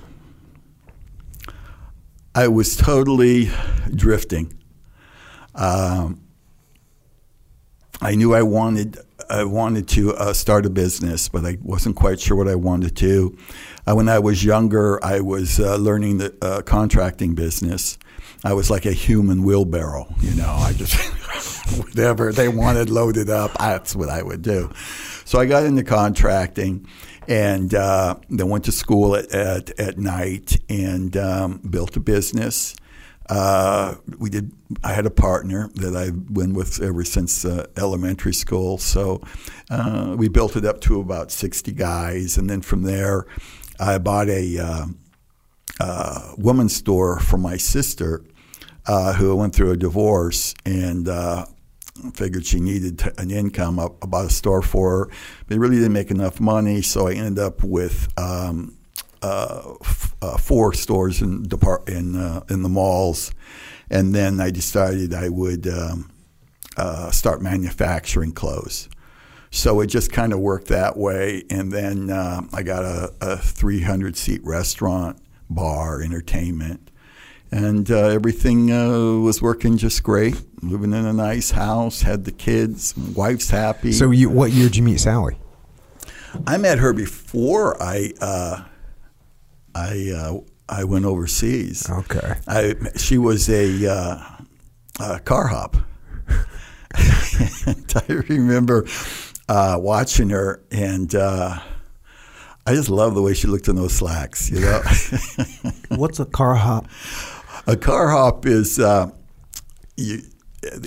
I 2.35 2.49
was 2.49 2.75
totally 2.75 3.51
drifting. 3.95 4.55
Um, 5.55 6.22
I 8.03 8.17
knew 8.17 8.35
I 8.35 8.43
wanted 8.43 8.99
I 9.31 9.45
wanted 9.45 9.87
to 9.91 10.13
uh, 10.15 10.33
start 10.33 10.67
a 10.67 10.71
business, 10.71 11.29
but 11.29 11.45
I 11.45 11.57
wasn't 11.63 11.95
quite 11.95 12.19
sure 12.19 12.37
what 12.37 12.49
I 12.49 12.57
wanted 12.57 12.97
to. 12.97 13.39
Uh, 13.87 13.95
when 13.95 14.09
I 14.09 14.19
was 14.19 14.45
younger, 14.45 15.03
I 15.05 15.21
was 15.21 15.61
uh, 15.61 15.77
learning 15.77 16.19
the 16.19 16.35
uh, 16.43 16.63
contracting 16.63 17.37
business. 17.37 17.97
I 18.43 18.55
was 18.55 18.71
like 18.71 18.87
a 18.87 18.93
human 18.93 19.45
wheelbarrow, 19.45 20.13
you 20.21 20.35
know. 20.35 20.51
I 20.51 20.73
just 20.73 20.97
whatever 21.79 22.33
they 22.33 22.49
wanted 22.49 22.91
loaded 22.91 23.31
up, 23.31 23.57
that's 23.59 23.95
what 23.95 24.09
I 24.09 24.21
would 24.21 24.43
do. 24.43 24.73
So 25.25 25.39
I 25.39 25.47
got 25.47 25.65
into 25.65 25.85
contracting, 25.85 26.89
and 27.29 27.73
uh, 27.73 28.17
then 28.29 28.49
went 28.49 28.65
to 28.65 28.73
school 28.73 29.15
at 29.15 29.31
at, 29.31 29.79
at 29.79 29.97
night 29.97 30.61
and 30.69 31.17
um, 31.17 31.59
built 31.59 31.97
a 31.97 32.01
business. 32.01 32.75
Uh, 33.35 33.95
we 34.19 34.29
did. 34.29 34.53
I 34.85 34.93
had 34.93 35.07
a 35.07 35.11
partner 35.11 35.71
that 35.77 35.97
I've 35.97 36.35
been 36.35 36.53
with 36.53 36.83
ever 36.83 37.03
since 37.03 37.47
uh, 37.47 37.67
elementary 37.79 38.35
school. 38.35 38.77
So 38.77 39.23
uh, 39.71 40.17
we 40.19 40.29
built 40.29 40.55
it 40.55 40.67
up 40.67 40.83
to 40.83 41.01
about 41.01 41.31
sixty 41.33 41.73
guys, 41.73 42.37
and 42.37 42.51
then 42.51 42.61
from 42.61 42.83
there, 42.83 43.25
I 43.81 43.97
bought 43.97 44.29
a 44.29 44.59
uh, 44.59 44.85
uh, 45.81 46.33
woman's 46.37 46.77
store 46.77 47.21
for 47.21 47.39
my 47.39 47.57
sister, 47.57 48.23
who 49.17 49.35
went 49.35 49.55
through 49.55 49.71
a 49.71 49.79
divorce, 49.79 50.55
and 50.67 51.09
figured 52.13 52.45
she 52.45 52.61
needed 52.61 53.03
an 53.17 53.31
income. 53.31 53.81
I, 53.81 53.89
bought 54.07 54.27
a 54.27 54.31
store 54.31 54.61
for 54.61 54.91
her, 54.91 55.11
but 55.47 55.59
really 55.59 55.77
didn't 55.77 55.95
make 55.95 56.11
enough 56.11 56.39
money, 56.39 56.83
so 56.83 57.09
I 57.09 57.15
ended 57.15 57.39
up 57.39 57.65
with. 57.65 58.13
Um, 58.19 58.77
uh, 59.23 59.75
f- 59.81 60.15
uh, 60.21 60.37
four 60.37 60.73
stores 60.73 61.23
in 61.23 61.45
depart 61.45 61.89
in 61.89 62.17
uh, 62.17 62.43
in 62.51 62.63
the 62.63 62.69
malls, 62.69 63.33
and 63.91 64.15
then 64.15 64.41
I 64.41 64.51
decided 64.51 65.15
I 65.15 65.29
would 65.29 65.67
um, 65.67 66.11
uh, 66.77 67.11
start 67.11 67.43
manufacturing 67.43 68.33
clothes. 68.33 68.89
So 69.55 69.81
it 69.81 69.89
just 69.89 70.11
kind 70.11 70.33
of 70.33 70.41
worked 70.41 70.69
that 70.69 70.97
way. 70.97 71.45
And 71.51 71.71
then 71.71 72.09
uh, 72.09 72.41
I 72.55 72.63
got 72.63 72.85
a, 72.85 73.13
a 73.21 73.37
300 73.37 74.17
seat 74.17 74.41
restaurant, 74.45 75.19
bar, 75.51 76.01
entertainment. 76.01 76.91
And 77.51 77.91
uh, 77.91 78.09
everything 78.09 78.73
uh, 78.73 79.19
was 79.19 79.43
working 79.43 79.77
just 79.77 80.03
great. 80.03 80.43
Living 80.63 80.95
in 80.95 81.05
a 81.05 81.13
nice 81.13 81.51
house, 81.51 82.01
had 82.01 82.25
the 82.25 82.33
kids, 82.33 82.97
wife's 82.97 83.51
happy. 83.51 83.93
So, 83.93 84.11
you, 84.11 84.31
what 84.31 84.53
year 84.53 84.69
did 84.69 84.77
you 84.77 84.83
meet 84.83 85.01
Sally? 85.01 85.37
I 86.47 86.57
met 86.57 86.79
her 86.79 86.95
before 86.95 87.81
I 87.83 88.15
uh, 88.23 88.65
I 89.75 90.11
uh, 90.15 90.41
I 90.69 90.85
went 90.85 91.05
overseas. 91.05 91.89
Okay. 91.91 92.35
I 92.47 92.75
she 92.97 93.19
was 93.19 93.49
a, 93.49 93.87
uh, 93.87 94.19
a 95.01 95.21
car 95.21 95.49
hop. 95.49 95.77
I 96.95 98.05
remember 98.29 98.87
uh, 99.49 99.77
watching 99.81 100.31
her, 100.31 100.63
and 100.71 101.15
uh, 101.15 101.59
I 102.67 102.75
just 102.75 102.89
love 102.89 103.15
the 103.15 103.23
way 103.23 103.35
she 103.35 103.47
looked 103.49 103.69
in 103.69 103.77
those 103.77 103.95
slacks. 103.95 104.51
You 104.51 104.61
know, 104.61 104.83
What's 105.89 106.21
a 106.21 106.27
car 106.27 106.55
hop? 106.55 106.87
a 107.67 107.77
car 107.77 108.09
hop 108.09 108.47
is 108.47 108.79
uh, 108.79 109.11
you. 109.97 110.23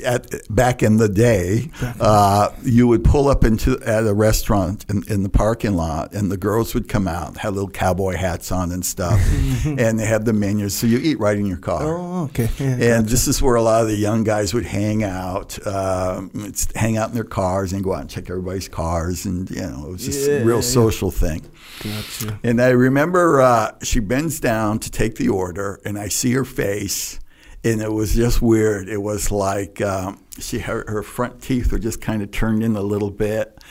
At, 0.05 0.27
back 0.49 0.81
in 0.83 0.95
the 0.97 1.09
day, 1.09 1.69
uh, 1.99 2.49
you 2.63 2.87
would 2.87 3.03
pull 3.03 3.27
up 3.27 3.43
into 3.43 3.77
at 3.85 4.07
a 4.07 4.13
restaurant 4.13 4.85
in, 4.89 5.03
in 5.09 5.23
the 5.23 5.29
parking 5.29 5.73
lot, 5.73 6.13
and 6.13 6.31
the 6.31 6.37
girls 6.37 6.73
would 6.73 6.87
come 6.87 7.09
out, 7.09 7.35
had 7.37 7.53
little 7.55 7.69
cowboy 7.69 8.15
hats 8.15 8.53
on 8.53 8.71
and 8.71 8.85
stuff, 8.85 9.19
and 9.65 9.99
they 9.99 10.05
had 10.05 10.23
the 10.23 10.31
menus. 10.31 10.75
So 10.77 10.87
you 10.87 10.99
eat 10.99 11.19
right 11.19 11.37
in 11.37 11.45
your 11.45 11.57
car. 11.57 11.83
Oh, 11.83 12.23
okay. 12.25 12.49
Yeah, 12.57 12.67
And 12.67 12.79
gotcha. 13.03 13.09
this 13.09 13.27
is 13.27 13.41
where 13.41 13.55
a 13.55 13.61
lot 13.61 13.81
of 13.81 13.87
the 13.89 13.97
young 13.97 14.23
guys 14.23 14.53
would 14.53 14.65
hang 14.65 15.03
out, 15.03 15.59
um, 15.67 16.31
it's 16.35 16.73
hang 16.75 16.95
out 16.95 17.09
in 17.09 17.15
their 17.15 17.25
cars 17.25 17.73
and 17.73 17.83
go 17.83 17.93
out 17.93 18.01
and 18.01 18.09
check 18.09 18.29
everybody's 18.29 18.69
cars, 18.69 19.25
and 19.25 19.49
you 19.51 19.61
know 19.61 19.87
it 19.87 19.91
was 19.91 20.05
just 20.05 20.25
Yeah, 20.29 20.35
a 20.37 20.45
real 20.45 20.57
yeah. 20.57 20.61
social 20.61 21.11
thing. 21.11 21.41
Gotcha. 21.83 22.39
And 22.43 22.61
I 22.61 22.69
remember 22.69 23.41
uh, 23.41 23.71
she 23.83 23.99
bends 23.99 24.39
down 24.39 24.79
to 24.79 24.89
take 24.89 25.15
the 25.15 25.27
order, 25.27 25.81
and 25.83 25.99
I 25.99 26.07
see 26.07 26.31
her 26.31 26.45
face, 26.45 27.19
and 27.65 27.81
it 27.81 27.91
was 27.91 28.13
just 28.13 28.41
weird. 28.41 28.87
It 28.87 29.01
was 29.01 29.31
like 29.31 29.81
um, 29.81 30.23
she 30.39 30.59
her, 30.59 30.85
her 30.87 31.03
front 31.03 31.41
teeth 31.41 31.71
were 31.71 31.79
just 31.79 31.99
kind 31.99 32.21
of 32.21 32.31
turned 32.31 32.63
in 32.63 32.75
a 32.75 32.81
little 32.81 33.11
bit, 33.11 33.61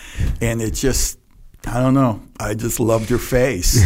and 0.40 0.60
it 0.60 0.72
just. 0.72 1.18
I 1.66 1.80
don't 1.80 1.94
know. 1.94 2.20
I 2.38 2.52
just 2.52 2.78
loved 2.78 3.08
her 3.08 3.16
face, 3.16 3.82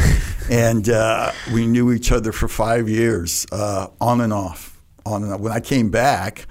and 0.50 0.88
uh, 0.88 1.30
we 1.52 1.64
knew 1.64 1.92
each 1.92 2.10
other 2.10 2.32
for 2.32 2.48
five 2.48 2.88
years, 2.88 3.46
uh, 3.52 3.86
on 4.00 4.20
and 4.20 4.32
off, 4.32 4.82
on 5.06 5.22
and 5.22 5.32
off. 5.32 5.38
When 5.38 5.52
I 5.52 5.60
came 5.60 5.88
back, 5.88 6.48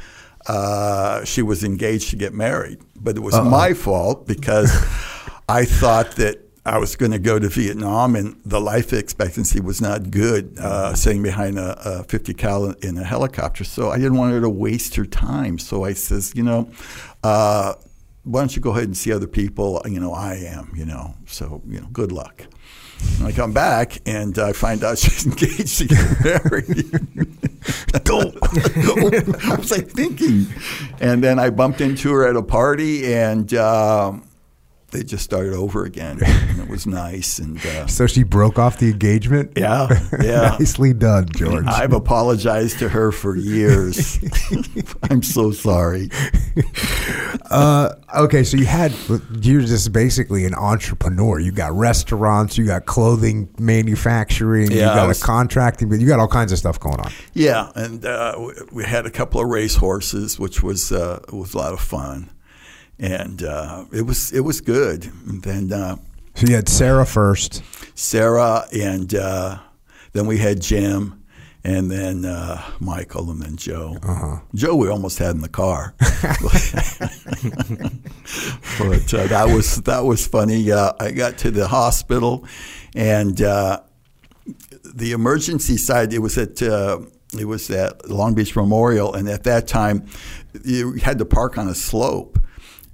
uh, 0.47 1.25
she 1.25 1.41
was 1.41 1.65
engaged 1.65 2.11
to 2.11 2.15
get 2.15 2.33
married, 2.33 2.79
but 2.95 3.17
it 3.17 3.19
was 3.19 3.35
my 3.35 3.73
fault 3.73 4.25
because 4.25 4.71
I 5.49 5.65
thought 5.65 6.11
that 6.11 6.46
I 6.67 6.79
was 6.79 6.97
going 6.97 7.13
to 7.13 7.19
go 7.19 7.39
to 7.39 7.47
Vietnam, 7.47 8.15
and 8.17 8.41
the 8.43 8.59
life 8.59 8.91
expectancy 8.91 9.61
was 9.61 9.79
not 9.79 10.11
good, 10.11 10.57
uh, 10.59 10.93
sitting 10.95 11.23
behind 11.23 11.57
a, 11.57 11.99
a 11.99 12.03
50 12.03 12.33
cal 12.33 12.65
in 12.65 12.97
a 12.97 13.05
helicopter. 13.05 13.63
So 13.63 13.89
I 13.89 13.95
didn't 13.95 14.17
want 14.17 14.33
her 14.33 14.41
to 14.41 14.49
waste 14.49 14.95
her 14.95 15.05
time. 15.05 15.59
So 15.59 15.85
I 15.85 15.93
says, 15.93 16.33
you 16.35 16.43
know, 16.43 16.69
uh, 17.23 17.75
why 18.23 18.41
don't 18.41 18.53
you 18.53 18.61
go 18.61 18.71
ahead 18.71 18.83
and 18.83 18.97
see 18.97 19.13
other 19.13 19.27
people? 19.27 19.81
You 19.85 20.01
know, 20.01 20.11
I 20.11 20.35
am. 20.35 20.73
You 20.75 20.85
know, 20.85 21.15
so 21.25 21.61
you 21.65 21.79
know, 21.79 21.87
good 21.93 22.11
luck. 22.11 22.45
And 23.19 23.27
I 23.27 23.31
come 23.31 23.53
back 23.53 23.99
and 24.05 24.37
I 24.37 24.51
find 24.51 24.83
out 24.83 24.97
she's 24.97 25.25
engaged 25.25 25.77
to 25.77 25.85
get 25.85 26.23
married. 26.23 26.91
What 28.07 29.59
was 29.59 29.71
I 29.71 29.79
thinking? 29.81 30.47
And 30.99 31.23
then 31.23 31.39
I 31.39 31.49
bumped 31.49 31.81
into 31.81 32.11
her 32.13 32.27
at 32.27 32.35
a 32.35 32.41
party, 32.41 33.13
and 33.13 33.53
um, 33.53 34.26
they 34.91 35.03
just 35.03 35.23
started 35.23 35.53
over 35.53 35.83
again. 35.85 36.19
And 36.57 36.61
it 36.61 36.69
was 36.69 36.87
nice, 36.87 37.39
and 37.39 37.57
uh, 37.65 37.87
So 37.87 38.07
she 38.07 38.23
broke 38.23 38.57
off 38.57 38.79
the 38.79 38.89
engagement? 38.89 39.51
yeah, 39.55 39.87
yeah. 40.21 40.55
Nicely 40.59 40.93
done, 40.93 41.27
George. 41.35 41.65
I've 41.67 41.93
apologized 41.93 42.79
to 42.79 42.89
her 42.89 43.11
for 43.11 43.35
years. 43.35 44.17
I'm 45.11 45.21
so 45.23 45.51
sorry. 45.51 46.09
Uh, 47.49 47.93
okay, 48.15 48.43
so 48.43 48.57
you 48.57 48.65
had 48.65 48.93
you're 49.41 49.61
just 49.61 49.91
basically 49.93 50.45
an 50.45 50.55
entrepreneur. 50.55 51.39
You 51.39 51.51
got 51.51 51.73
restaurants, 51.73 52.57
you 52.57 52.65
got 52.65 52.85
clothing 52.85 53.49
manufacturing, 53.59 54.71
you 54.71 54.77
Yeah, 54.79 54.91
I 54.91 54.95
got 54.95 55.07
was- 55.07 55.21
a 55.21 55.25
contracting, 55.25 55.89
but 55.89 55.99
you 55.99 56.07
got 56.07 56.19
all 56.19 56.27
kinds 56.27 56.51
of 56.51 56.57
stuff 56.57 56.79
going 56.79 56.99
on. 56.99 57.11
Yeah, 57.33 57.71
and 57.75 58.03
uh, 58.05 58.35
we- 58.39 58.53
we 58.71 58.83
had 58.83 59.05
a 59.05 59.11
couple 59.11 59.39
of 59.41 59.47
race 59.47 59.75
horses, 59.75 60.39
which 60.39 60.63
was 60.63 60.91
uh, 60.91 61.19
was 61.31 61.53
a 61.53 61.57
lot 61.57 61.73
of 61.73 61.79
fun, 61.79 62.29
and 62.99 63.43
uh, 63.43 63.85
it 63.91 64.03
was 64.03 64.31
it 64.33 64.41
was 64.41 64.61
good. 64.61 65.05
And 65.27 65.41
then 65.41 65.71
uh, 65.71 65.97
So 66.35 66.47
you 66.47 66.55
had 66.55 66.69
Sarah 66.69 67.05
first. 67.05 67.63
Sarah, 67.95 68.65
and 68.71 69.13
uh, 69.15 69.59
then 70.13 70.27
we 70.27 70.37
had 70.37 70.61
Jim, 70.61 71.23
and 71.63 71.89
then 71.91 72.25
uh, 72.25 72.61
Michael, 72.79 73.31
and 73.31 73.41
then 73.41 73.57
Joe. 73.57 73.97
Joe, 74.53 74.75
we 74.75 74.87
almost 74.87 75.17
had 75.17 75.35
in 75.35 75.41
the 75.41 75.49
car, 75.49 75.93
but 75.99 76.07
uh, 79.13 79.27
that 79.27 79.49
was 79.53 79.81
that 79.81 80.03
was 80.05 80.27
funny. 80.27 80.71
Uh, 80.71 80.93
I 80.99 81.11
got 81.11 81.37
to 81.39 81.51
the 81.51 81.67
hospital, 81.67 82.45
and 82.95 83.41
uh, 83.41 83.81
the 84.93 85.11
emergency 85.11 85.77
side. 85.77 86.13
It 86.13 86.19
was 86.19 86.37
at 86.37 86.61
uh, 86.61 86.99
it 87.37 87.45
was 87.45 87.69
at 87.69 88.09
Long 88.09 88.33
Beach 88.33 88.55
Memorial, 88.55 89.13
and 89.13 89.27
at 89.27 89.43
that 89.43 89.67
time, 89.67 90.05
you 90.63 90.93
had 90.93 91.17
to 91.19 91.25
park 91.25 91.57
on 91.57 91.67
a 91.67 91.75
slope, 91.75 92.39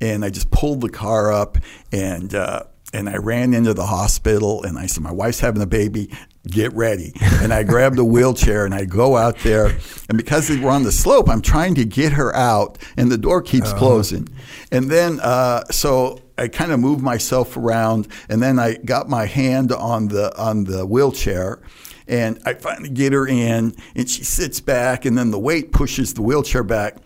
and 0.03 0.25
I 0.25 0.29
just 0.29 0.51
pulled 0.51 0.81
the 0.81 0.89
car 0.89 1.31
up 1.31 1.57
and. 1.91 2.33
Uh, 2.33 2.63
and 2.95 3.09
I 3.09 3.17
ran 3.17 3.55
into 3.55 3.73
the 3.73 3.87
hospital 3.87 4.61
and 4.61 4.77
I 4.77 4.85
said, 4.85 5.01
My 5.01 5.11
wife's 5.11 5.39
having 5.39 5.63
a 5.63 5.65
baby, 5.65 6.11
get 6.47 6.71
ready. 6.73 7.11
And 7.41 7.51
I 7.51 7.63
grabbed 7.63 7.97
a 7.97 8.05
wheelchair 8.05 8.65
and 8.65 8.73
I 8.75 8.85
go 8.85 9.17
out 9.17 9.39
there. 9.39 9.75
And 10.09 10.15
because 10.15 10.47
we're 10.51 10.69
on 10.69 10.83
the 10.83 10.91
slope, 10.91 11.27
I'm 11.27 11.41
trying 11.41 11.73
to 11.75 11.85
get 11.85 12.13
her 12.13 12.35
out 12.35 12.77
and 12.95 13.11
the 13.11 13.17
door 13.17 13.41
keeps 13.41 13.73
closing. 13.73 14.29
And 14.71 14.91
then, 14.91 15.19
uh, 15.21 15.63
so 15.71 16.21
I 16.37 16.49
kind 16.49 16.71
of 16.71 16.79
moved 16.79 17.01
myself 17.01 17.57
around 17.57 18.07
and 18.29 18.43
then 18.43 18.59
I 18.59 18.75
got 18.75 19.09
my 19.09 19.25
hand 19.25 19.71
on 19.71 20.09
the, 20.09 20.37
on 20.39 20.65
the 20.65 20.85
wheelchair. 20.85 21.61
And 22.07 22.39
I 22.45 22.53
finally 22.53 22.89
get 22.89 23.13
her 23.13 23.25
in 23.25 23.75
and 23.95 24.07
she 24.07 24.23
sits 24.23 24.59
back 24.59 25.05
and 25.05 25.17
then 25.17 25.31
the 25.31 25.39
weight 25.39 25.71
pushes 25.71 26.13
the 26.13 26.21
wheelchair 26.21 26.63
back 26.63 26.97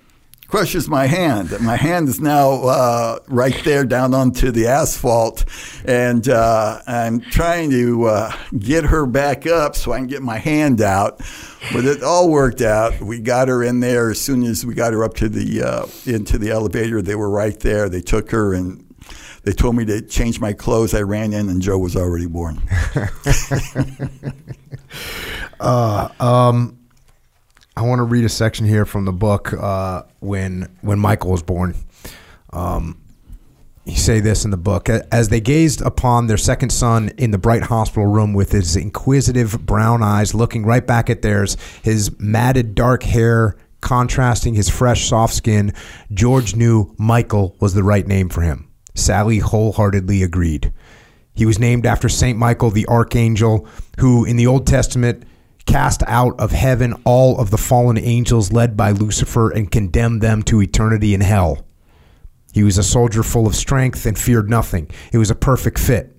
crushes 0.47 0.88
my 0.88 1.07
hand. 1.07 1.53
My 1.62 1.75
hand 1.75 2.07
is 2.07 2.19
now 2.19 2.63
uh, 2.63 3.19
right 3.27 3.55
there 3.63 3.86
down 3.86 4.13
onto 4.13 4.51
the 4.51 4.67
asphalt, 4.67 5.45
and 5.86 6.27
uh, 6.27 6.81
I'm 6.88 7.19
trying 7.19 7.69
to 7.71 8.05
uh, 8.05 8.38
get 8.57 8.86
her 8.86 9.05
back 9.05 9.45
up 9.45 9.75
so 9.75 9.91
I 9.91 9.97
can 9.97 10.07
get 10.07 10.21
my 10.21 10.38
hand 10.38 10.81
out. 10.81 11.21
But 11.73 11.86
it 11.86 12.03
all 12.03 12.29
worked 12.29 12.62
out. 12.62 12.99
We 13.01 13.19
got 13.19 13.49
her 13.49 13.63
in 13.63 13.81
there 13.81 14.12
as 14.12 14.21
soon 14.21 14.43
as 14.43 14.65
we 14.65 14.73
got 14.73 14.93
her 14.93 15.03
up 15.03 15.15
to 15.15 15.29
the 15.29 15.63
uh, 15.63 15.86
into 16.05 16.38
the 16.38 16.51
elevator. 16.51 17.01
They 17.01 17.15
were 17.15 17.29
right 17.29 17.60
there. 17.60 17.89
They 17.89 18.01
took 18.01 18.31
her 18.31 18.53
and. 18.53 18.83
They 19.43 19.53
told 19.53 19.77
me 19.77 19.86
to 19.86 20.01
change 20.01 20.41
my 20.41 20.51
clothes. 20.51 20.93
I 20.93 21.03
ran 21.03 21.31
in, 21.31 21.47
and 21.47 21.62
Joe 21.62 21.77
was 21.77 21.95
already 21.95 22.27
born. 22.27 22.62
I 27.77 27.81
want 27.81 27.99
to 27.99 28.03
read 28.03 28.25
a 28.25 28.29
section 28.29 28.65
here 28.65 28.85
from 28.85 29.05
the 29.05 29.11
book 29.11 29.53
uh, 29.53 30.01
when 30.19 30.67
when 30.81 30.97
Michael 30.97 31.29
was 31.29 31.43
born. 31.43 31.75
Um, 32.51 32.99
you 33.85 33.95
say 33.95 34.19
this 34.19 34.45
in 34.45 34.49
the 34.49 34.57
book 34.57 34.89
as 34.89 35.29
they 35.29 35.39
gazed 35.39 35.81
upon 35.81 36.25
their 36.25 36.37
second 36.37 36.71
son 36.71 37.09
in 37.19 37.29
the 37.29 37.37
bright 37.37 37.61
hospital 37.61 38.07
room 38.07 38.33
with 38.33 38.51
his 38.51 38.75
inquisitive 38.75 39.63
brown 39.63 40.01
eyes 40.01 40.33
looking 40.33 40.65
right 40.65 40.87
back 40.87 41.11
at 41.11 41.21
theirs, 41.21 41.55
his 41.83 42.19
matted 42.19 42.73
dark 42.73 43.03
hair 43.03 43.55
contrasting 43.79 44.55
his 44.55 44.69
fresh 44.69 45.07
soft 45.07 45.35
skin. 45.35 45.71
George 46.11 46.55
knew 46.55 46.95
Michael 46.97 47.55
was 47.59 47.75
the 47.75 47.83
right 47.83 48.07
name 48.07 48.27
for 48.27 48.41
him. 48.41 48.71
Sally 48.95 49.37
wholeheartedly 49.37 50.23
agreed. 50.23 50.73
He 51.35 51.45
was 51.45 51.59
named 51.59 51.85
after 51.85 52.09
Saint 52.09 52.39
Michael 52.39 52.71
the 52.71 52.87
archangel, 52.87 53.67
who 53.99 54.25
in 54.25 54.35
the 54.35 54.47
Old 54.47 54.65
Testament 54.65 55.23
cast 55.67 56.01
out 56.08 56.39
of 56.39 56.51
heaven 56.51 56.93
all 57.03 57.39
of 57.39 57.51
the 57.51 57.58
fallen 57.58 57.97
angels 57.97 58.51
led 58.51 58.75
by 58.75 58.91
Lucifer 58.91 59.51
and 59.51 59.71
condemned 59.71 60.21
them 60.21 60.41
to 60.43 60.62
eternity 60.62 61.13
in 61.13 61.21
hell. 61.21 61.65
He 62.53 62.63
was 62.63 62.77
a 62.77 62.84
soldier 62.84 63.21
full 63.21 63.45
of 63.45 63.56
strength 63.56 64.06
and 64.06 64.17
feared 64.17 64.49
nothing. 64.49 64.89
It 65.12 65.19
was 65.19 65.30
a 65.30 65.36
perfect 65.36 65.77
fit. 65.77 66.17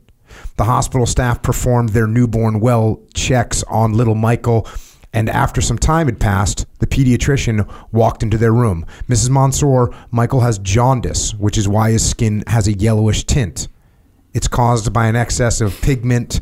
The 0.56 0.64
hospital 0.64 1.06
staff 1.06 1.42
performed 1.42 1.88
their 1.88 2.06
newborn 2.06 2.60
well 2.60 3.00
checks 3.14 3.64
on 3.64 3.94
little 3.94 4.14
Michael, 4.14 4.68
and 5.12 5.30
after 5.30 5.60
some 5.60 5.78
time 5.78 6.06
had 6.06 6.20
passed, 6.20 6.66
the 6.78 6.86
pediatrician 6.86 7.68
walked 7.90 8.22
into 8.22 8.38
their 8.38 8.52
room. 8.52 8.84
Mrs. 9.08 9.30
Monsoor, 9.30 9.94
Michael 10.10 10.40
has 10.40 10.58
jaundice, 10.58 11.34
which 11.34 11.56
is 11.56 11.66
why 11.66 11.90
his 11.90 12.08
skin 12.08 12.44
has 12.46 12.68
a 12.68 12.72
yellowish 12.74 13.24
tint. 13.24 13.68
It's 14.34 14.48
caused 14.48 14.92
by 14.92 15.06
an 15.06 15.16
excess 15.16 15.60
of 15.60 15.80
pigment 15.80 16.40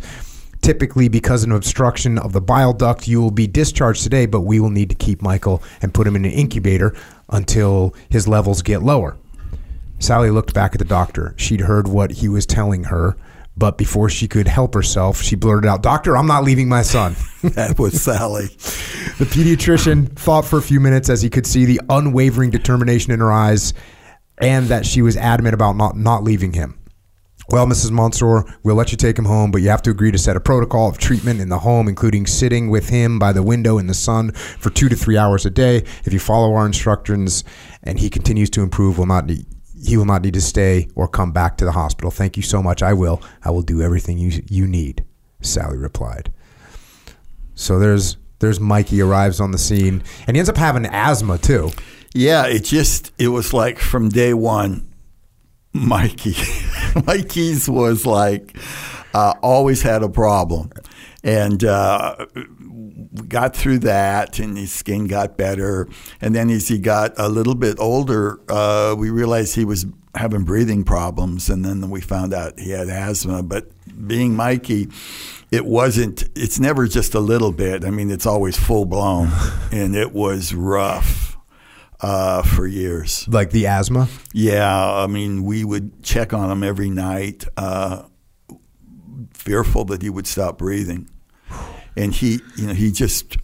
Typically, 0.63 1.09
because 1.09 1.45
of 1.45 1.51
an 1.51 1.57
obstruction 1.57 2.19
of 2.19 2.33
the 2.33 2.41
bile 2.41 2.73
duct, 2.73 3.07
you 3.07 3.21
will 3.21 3.31
be 3.31 3.47
discharged 3.47 4.03
today, 4.03 4.27
but 4.27 4.41
we 4.41 4.59
will 4.59 4.71
need 4.71 4.89
to 4.89 4.97
keep 4.97 5.23
Michael 5.23 5.63
and 5.81 5.95
put 5.95 6.07
him 6.07 6.17
in 6.17 6.25
an 6.25 6.33
incubator 6.33 6.95
until 7.29 7.95
his 8.09 8.27
levels 8.27 8.63
get 8.63 8.83
lower. 8.83 9.17
Sally 9.99 10.31
looked 10.31 10.55
back 10.55 10.73
at 10.75 10.79
the 10.79 10.85
doctor. 10.85 11.35
She'd 11.37 11.63
heard 11.63 11.89
what 11.89 12.11
he 12.11 12.29
was 12.29 12.47
telling 12.47 12.85
her, 12.85 13.17
but 13.57 13.79
before 13.79 14.11
she 14.11 14.29
could 14.29 14.47
help 14.47 14.75
herself, 14.75 15.23
she 15.23 15.37
blurted 15.37 15.69
out, 15.69 15.83
Doctor, 15.83 16.17
I'm 16.17 16.27
not 16.27 16.45
leaving 16.45 16.69
my 16.69 16.83
son. 16.83 17.17
That 17.55 17.79
was 17.79 18.03
Sally. 18.03 18.47
The 19.19 19.25
pediatrician 19.25 20.15
thought 20.17 20.45
for 20.45 20.59
a 20.59 20.63
few 20.63 20.81
minutes 20.81 21.09
as 21.09 21.23
he 21.23 21.31
could 21.31 21.47
see 21.47 21.65
the 21.65 21.81
unwavering 21.89 22.51
determination 22.51 23.13
in 23.13 23.21
her 23.21 23.33
eyes 23.33 23.73
and 24.39 24.67
that 24.67 24.85
she 24.85 25.01
was 25.01 25.17
adamant 25.17 25.55
about 25.55 25.77
not, 25.77 25.97
not 25.97 26.25
leaving 26.25 26.53
him. 26.53 26.79
Well, 27.49 27.67
Mrs. 27.67 27.93
Monsoor, 27.93 28.45
we'll 28.65 28.75
let 28.75 28.91
you 28.91 28.97
take 28.97 29.17
him 29.17 29.25
home, 29.25 29.53
but 29.53 29.63
you 29.63 29.69
have 29.69 29.83
to 29.83 29.91
agree 29.91 30.11
to 30.11 30.19
set 30.19 30.37
a 30.37 30.41
protocol 30.41 30.89
of 30.89 30.99
treatment 30.99 31.41
in 31.41 31.49
the 31.49 31.61
home, 31.61 31.87
including 31.87 32.27
sitting 32.27 32.71
with 32.71 32.89
him 32.89 33.21
by 33.21 33.33
the 33.33 33.43
window 33.43 33.79
in 33.79 33.87
the 33.87 33.95
sun 33.95 34.33
for 34.33 34.71
two 34.71 34.89
to 34.89 34.97
three 34.97 35.17
hours 35.17 35.47
a 35.47 35.51
day. 35.51 35.85
If 36.05 36.13
you 36.13 36.19
follow 36.19 36.55
our 36.55 36.67
instructions 36.67 37.45
and 37.85 38.01
he 38.01 38.11
continues 38.11 38.51
to 38.51 38.63
improve, 38.63 38.99
will 38.99 39.07
not 39.07 39.27
need, 39.27 39.47
he 39.81 39.97
will 39.97 40.07
not 40.07 40.23
need 40.23 40.35
to 40.35 40.41
stay 40.41 40.89
or 40.97 41.07
come 41.07 41.31
back 41.31 41.57
to 41.59 41.65
the 41.65 41.73
hospital. 41.73 42.11
Thank 42.11 42.37
you 42.37 42.43
so 42.43 42.61
much. 42.63 42.83
I 42.83 42.93
will. 42.93 43.23
I 43.45 43.51
will 43.51 43.63
do 43.63 43.81
everything 43.81 44.19
you 44.19 44.43
you 44.49 44.67
need. 44.67 45.05
Sally 45.41 45.77
replied. 45.77 46.33
So 47.55 47.79
there's 47.79 48.17
there's 48.41 48.59
Mikey 48.59 49.01
arrives 49.01 49.41
on 49.41 49.53
the 49.53 49.59
scene, 49.59 50.03
and 50.27 50.37
he 50.37 50.41
ends 50.41 50.51
up 50.51 50.57
having 50.57 50.87
asthma 50.87 51.39
too. 51.39 51.71
Yeah, 52.13 52.47
it 52.47 52.65
just 52.65 53.13
it 53.19 53.29
was 53.29 53.53
like 53.53 53.79
from 53.79 54.09
day 54.09 54.35
one, 54.35 54.86
Mikey, 55.77 56.35
Mikey's 57.07 57.69
was 57.69 58.07
like 58.07 58.57
uh, 59.15 59.35
always 59.43 59.83
had 59.83 60.03
a 60.03 60.09
problem, 60.09 60.71
and 61.23 61.63
uh, 61.65 62.27
got 63.29 63.57
through 63.57 63.81
that, 63.81 64.39
and 64.39 64.57
his 64.57 64.73
skin 64.73 65.07
got 65.07 65.37
better, 65.37 65.89
and 66.21 66.35
then 66.35 66.51
as 66.51 66.69
he 66.69 66.79
got 66.79 67.13
a 67.19 67.29
little 67.29 67.55
bit 67.55 67.79
older, 67.79 68.41
uh, 68.49 68.95
we 68.97 69.11
realized 69.11 69.55
he 69.55 69.65
was 69.65 69.87
having 70.15 70.45
breathing 70.45 70.85
problems, 70.85 71.51
and 71.51 71.65
then 71.65 71.89
we 71.91 72.01
found 72.01 72.33
out 72.33 72.59
he 72.59 72.71
had 72.71 72.89
asthma. 72.89 73.43
But 73.43 73.69
being 74.07 74.35
Mikey, 74.35 74.89
it 75.51 75.67
wasn't. 75.67 76.25
It's 76.35 76.59
never 76.59 76.87
just 76.89 77.15
a 77.15 77.21
little 77.21 77.53
bit. 77.53 77.85
I 77.85 77.91
mean, 77.91 78.11
it's 78.11 78.27
always 78.27 78.59
full 78.59 78.87
blown, 78.87 79.31
and 79.73 79.95
it 79.95 80.13
was 80.13 80.55
rough 80.55 81.26
uh, 82.01 82.43
for 82.43 82.67
years. 82.67 83.27
Like 83.29 83.51
the 83.51 83.67
asthma. 83.67 84.09
Yeah, 84.33 84.93
I 84.93 85.07
mean, 85.07 85.45
we 85.45 85.65
would 85.65 86.03
check 86.03 86.33
on 86.33 86.51
him 86.51 86.63
every 86.63 86.91
night, 86.91 87.45
uh, 87.57 88.05
fearful 89.33 89.85
that 89.87 90.03
he 90.03 90.11
would 90.11 90.27
stop 90.27 90.59
breathing, 90.59 91.09
and 91.97 92.13
he, 92.13 92.41
you 92.57 92.67
know, 92.69 92.75
he 92.75 92.93
just. 92.93 93.37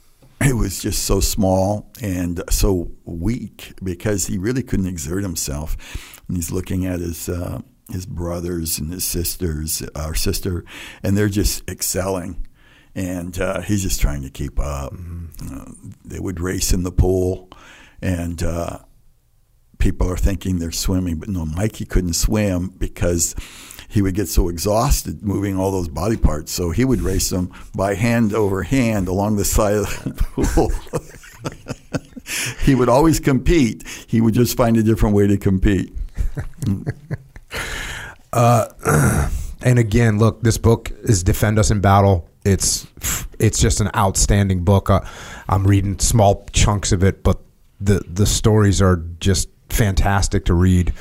It 0.44 0.56
was 0.56 0.82
just 0.82 1.04
so 1.04 1.20
small 1.20 1.92
and 2.02 2.42
so 2.50 2.90
weak 3.04 3.74
because 3.80 4.26
he 4.26 4.38
really 4.38 4.64
couldn't 4.64 4.88
exert 4.88 5.22
himself. 5.22 5.76
And 6.26 6.36
he's 6.36 6.50
looking 6.50 6.84
at 6.84 6.98
his 6.98 7.28
uh, 7.28 7.60
his 7.92 8.06
brothers 8.06 8.78
and 8.78 8.92
his 8.92 9.04
sisters, 9.04 9.82
our 9.94 10.14
sister, 10.14 10.64
and 11.02 11.16
they're 11.16 11.28
just 11.28 11.68
excelling. 11.70 12.44
And 12.94 13.38
uh, 13.40 13.60
he's 13.60 13.82
just 13.82 14.00
trying 14.00 14.22
to 14.22 14.30
keep 14.30 14.58
up. 14.58 14.92
Uh, 14.92 15.64
they 16.04 16.18
would 16.18 16.40
race 16.40 16.72
in 16.72 16.82
the 16.82 16.92
pool, 16.92 17.48
and 18.02 18.42
uh, 18.42 18.78
people 19.78 20.10
are 20.10 20.16
thinking 20.16 20.58
they're 20.58 20.72
swimming, 20.72 21.18
but 21.18 21.28
no, 21.28 21.46
Mikey 21.46 21.84
couldn't 21.84 22.14
swim 22.14 22.68
because 22.78 23.34
he 23.88 24.02
would 24.02 24.14
get 24.14 24.28
so 24.28 24.48
exhausted 24.48 25.22
moving 25.22 25.58
all 25.58 25.70
those 25.70 25.88
body 25.88 26.16
parts. 26.16 26.52
So 26.52 26.70
he 26.70 26.84
would 26.84 27.00
race 27.00 27.30
them 27.30 27.52
by 27.74 27.94
hand 27.94 28.34
over 28.34 28.62
hand 28.62 29.08
along 29.08 29.36
the 29.36 29.44
side 29.44 29.74
of 29.74 29.86
the 30.04 30.12
pool. 30.54 30.72
he 32.64 32.74
would 32.74 32.88
always 32.88 33.20
compete. 33.20 33.86
He 34.06 34.20
would 34.20 34.34
just 34.34 34.56
find 34.56 34.76
a 34.76 34.82
different 34.82 35.14
way 35.14 35.26
to 35.26 35.36
compete. 35.36 35.92
And 39.64 39.78
again, 39.78 40.18
look, 40.18 40.42
this 40.42 40.58
book 40.58 40.90
is 41.02 41.22
Defend 41.22 41.58
Us 41.58 41.70
in 41.70 41.80
Battle. 41.80 42.28
It's 42.44 42.86
it's 43.38 43.60
just 43.60 43.80
an 43.80 43.90
outstanding 43.94 44.64
book. 44.64 44.90
Uh, 44.90 45.00
I'm 45.48 45.64
reading 45.64 45.98
small 45.98 46.44
chunks 46.52 46.92
of 46.92 47.04
it, 47.04 47.22
but 47.22 47.40
the 47.84 48.02
the 48.08 48.26
stories 48.26 48.80
are 48.80 49.04
just 49.18 49.48
fantastic 49.68 50.44
to 50.46 50.54
read. 50.54 50.92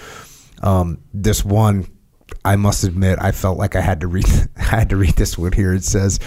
Um, 0.61 0.99
this 1.13 1.43
one, 1.43 1.87
I 2.45 2.55
must 2.55 2.83
admit, 2.83 3.19
I 3.19 3.31
felt 3.31 3.57
like 3.57 3.75
I 3.75 3.81
had 3.81 4.01
to 4.01 4.07
read. 4.07 4.27
I 4.57 4.61
had 4.61 4.89
to 4.89 4.97
read 4.97 5.15
this 5.15 5.37
one 5.37 5.51
here. 5.51 5.73
It 5.73 5.83
says, 5.83 6.19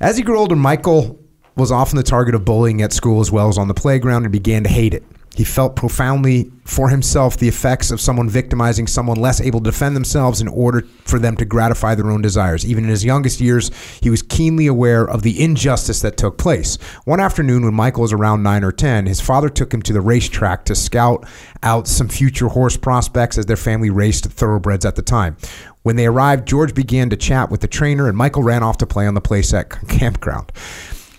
as 0.00 0.16
he 0.16 0.22
grew 0.22 0.38
older, 0.38 0.56
Michael 0.56 1.18
was 1.56 1.72
often 1.72 1.96
the 1.96 2.02
target 2.02 2.34
of 2.34 2.44
bullying 2.44 2.80
at 2.82 2.92
school 2.92 3.20
as 3.20 3.30
well 3.30 3.48
as 3.48 3.58
on 3.58 3.68
the 3.68 3.74
playground 3.74 4.24
and 4.24 4.32
began 4.32 4.62
to 4.64 4.70
hate 4.70 4.94
it. 4.94 5.04
He 5.34 5.44
felt 5.44 5.76
profoundly 5.76 6.50
for 6.64 6.88
himself 6.88 7.36
the 7.36 7.48
effects 7.48 7.90
of 7.90 8.00
someone 8.00 8.28
victimizing 8.28 8.86
someone 8.86 9.16
less 9.16 9.40
able 9.40 9.60
to 9.60 9.70
defend 9.70 9.94
themselves 9.94 10.40
in 10.40 10.48
order 10.48 10.82
for 11.04 11.18
them 11.18 11.36
to 11.36 11.44
gratify 11.44 11.94
their 11.94 12.10
own 12.10 12.20
desires. 12.20 12.66
Even 12.66 12.84
in 12.84 12.90
his 12.90 13.04
youngest 13.04 13.40
years, 13.40 13.70
he 14.00 14.10
was 14.10 14.22
keenly 14.22 14.66
aware 14.66 15.04
of 15.04 15.22
the 15.22 15.42
injustice 15.42 16.00
that 16.00 16.16
took 16.16 16.36
place. 16.36 16.76
One 17.04 17.20
afternoon, 17.20 17.64
when 17.64 17.74
Michael 17.74 18.02
was 18.02 18.12
around 18.12 18.42
9 18.42 18.64
or 18.64 18.72
10, 18.72 19.06
his 19.06 19.20
father 19.20 19.48
took 19.48 19.72
him 19.72 19.82
to 19.82 19.92
the 19.92 20.00
racetrack 20.00 20.64
to 20.64 20.74
scout 20.74 21.24
out 21.62 21.86
some 21.86 22.08
future 22.08 22.48
horse 22.48 22.76
prospects 22.76 23.38
as 23.38 23.46
their 23.46 23.56
family 23.56 23.90
raced 23.90 24.26
thoroughbreds 24.26 24.84
at 24.84 24.96
the 24.96 25.02
time. 25.02 25.36
When 25.82 25.96
they 25.96 26.06
arrived, 26.06 26.46
George 26.46 26.74
began 26.74 27.08
to 27.10 27.16
chat 27.16 27.50
with 27.50 27.60
the 27.60 27.68
trainer, 27.68 28.08
and 28.08 28.16
Michael 28.16 28.42
ran 28.42 28.62
off 28.62 28.78
to 28.78 28.86
play 28.86 29.06
on 29.06 29.14
the 29.14 29.22
playset 29.22 29.88
campground. 29.88 30.52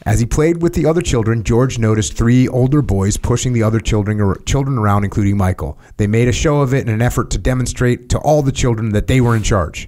As 0.03 0.19
he 0.19 0.25
played 0.25 0.61
with 0.61 0.73
the 0.73 0.87
other 0.87 1.01
children, 1.01 1.43
George 1.43 1.77
noticed 1.77 2.13
three 2.13 2.47
older 2.47 2.81
boys 2.81 3.17
pushing 3.17 3.53
the 3.53 3.61
other 3.61 3.79
children, 3.79 4.35
children 4.45 4.77
around, 4.77 5.03
including 5.03 5.37
Michael. 5.37 5.77
They 5.97 6.07
made 6.07 6.27
a 6.27 6.33
show 6.33 6.61
of 6.61 6.73
it 6.73 6.87
in 6.87 6.93
an 6.93 7.01
effort 7.01 7.29
to 7.31 7.37
demonstrate 7.37 8.09
to 8.09 8.17
all 8.19 8.41
the 8.41 8.51
children 8.51 8.89
that 8.93 9.07
they 9.07 9.21
were 9.21 9.35
in 9.35 9.43
charge. 9.43 9.87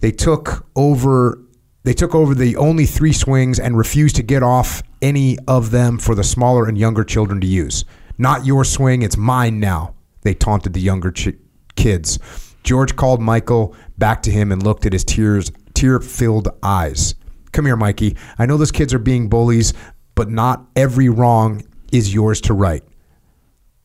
They 0.00 0.10
took 0.10 0.66
over 0.74 1.38
they 1.82 1.94
took 1.94 2.14
over 2.14 2.34
the 2.34 2.56
only 2.56 2.84
three 2.84 3.12
swings 3.12 3.58
and 3.58 3.76
refused 3.76 4.16
to 4.16 4.22
get 4.22 4.42
off 4.42 4.82
any 5.00 5.38
of 5.48 5.70
them 5.70 5.96
for 5.96 6.14
the 6.14 6.24
smaller 6.24 6.66
and 6.66 6.76
younger 6.76 7.04
children 7.04 7.40
to 7.40 7.46
use. 7.46 7.86
Not 8.18 8.44
your 8.44 8.64
swing, 8.64 9.00
it's 9.00 9.16
mine 9.16 9.60
now. 9.60 9.94
They 10.20 10.34
taunted 10.34 10.74
the 10.74 10.80
younger 10.80 11.10
ch- 11.10 11.36
kids. 11.76 12.18
George 12.62 12.96
called 12.96 13.22
Michael 13.22 13.74
back 13.96 14.22
to 14.24 14.30
him 14.30 14.52
and 14.52 14.62
looked 14.62 14.84
at 14.84 14.92
his 14.92 15.04
tears 15.04 15.50
tear-filled 15.72 16.48
eyes. 16.62 17.14
Come 17.52 17.66
here, 17.66 17.76
Mikey. 17.76 18.16
I 18.38 18.46
know 18.46 18.56
those 18.56 18.72
kids 18.72 18.94
are 18.94 18.98
being 18.98 19.28
bullies, 19.28 19.72
but 20.14 20.30
not 20.30 20.66
every 20.76 21.08
wrong 21.08 21.62
is 21.92 22.14
yours 22.14 22.40
to 22.42 22.54
right. 22.54 22.84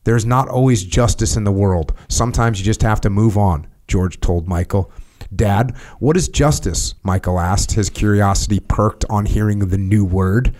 There's 0.04 0.24
not 0.24 0.48
always 0.48 0.84
justice 0.84 1.36
in 1.36 1.44
the 1.44 1.52
world. 1.52 1.92
Sometimes 2.08 2.60
you 2.60 2.64
just 2.64 2.82
have 2.82 3.00
to 3.00 3.10
move 3.10 3.36
on, 3.36 3.66
George 3.88 4.20
told 4.20 4.46
Michael. 4.46 4.92
Dad, 5.34 5.76
what 5.98 6.16
is 6.16 6.28
justice? 6.28 6.94
Michael 7.02 7.40
asked, 7.40 7.72
his 7.72 7.90
curiosity 7.90 8.60
perked 8.60 9.04
on 9.10 9.26
hearing 9.26 9.58
the 9.58 9.78
new 9.78 10.04
word. 10.04 10.54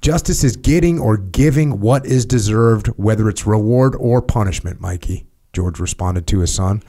Justice 0.00 0.44
is 0.44 0.56
getting 0.56 1.00
or 1.00 1.16
giving 1.16 1.80
what 1.80 2.06
is 2.06 2.24
deserved, 2.24 2.86
whether 2.96 3.28
it's 3.28 3.44
reward 3.44 3.96
or 3.98 4.22
punishment, 4.22 4.80
Mikey, 4.80 5.26
George 5.52 5.80
responded 5.80 6.28
to 6.28 6.38
his 6.38 6.54
son, 6.54 6.82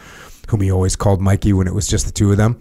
whom 0.50 0.62
he 0.62 0.72
always 0.72 0.96
called 0.96 1.22
Mikey 1.22 1.54
when 1.54 1.68
it 1.68 1.74
was 1.74 1.88
just 1.88 2.06
the 2.06 2.12
two 2.12 2.30
of 2.30 2.38
them. 2.38 2.60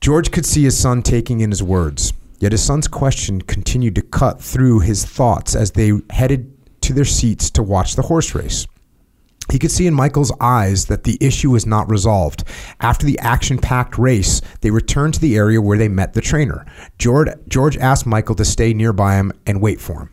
George 0.00 0.30
could 0.30 0.46
see 0.46 0.62
his 0.62 0.78
son 0.78 1.02
taking 1.02 1.40
in 1.40 1.50
his 1.50 1.62
words, 1.62 2.14
yet 2.38 2.52
his 2.52 2.62
son's 2.62 2.88
question 2.88 3.42
continued 3.42 3.94
to 3.94 4.02
cut 4.02 4.40
through 4.40 4.80
his 4.80 5.04
thoughts 5.04 5.54
as 5.54 5.72
they 5.72 5.92
headed 6.08 6.56
to 6.80 6.94
their 6.94 7.04
seats 7.04 7.50
to 7.50 7.62
watch 7.62 7.96
the 7.96 8.02
horse 8.02 8.34
race. 8.34 8.66
He 9.52 9.58
could 9.58 9.70
see 9.70 9.86
in 9.86 9.92
Michael's 9.92 10.32
eyes 10.40 10.86
that 10.86 11.04
the 11.04 11.18
issue 11.20 11.50
was 11.50 11.66
not 11.66 11.90
resolved. 11.90 12.44
After 12.80 13.04
the 13.04 13.18
action 13.18 13.58
packed 13.58 13.98
race, 13.98 14.40
they 14.62 14.70
returned 14.70 15.14
to 15.14 15.20
the 15.20 15.36
area 15.36 15.60
where 15.60 15.76
they 15.76 15.88
met 15.88 16.14
the 16.14 16.20
trainer. 16.20 16.64
George, 16.98 17.28
George 17.48 17.76
asked 17.76 18.06
Michael 18.06 18.36
to 18.36 18.44
stay 18.44 18.72
nearby 18.72 19.16
him 19.16 19.32
and 19.46 19.60
wait 19.60 19.80
for 19.80 20.02
him. 20.02 20.10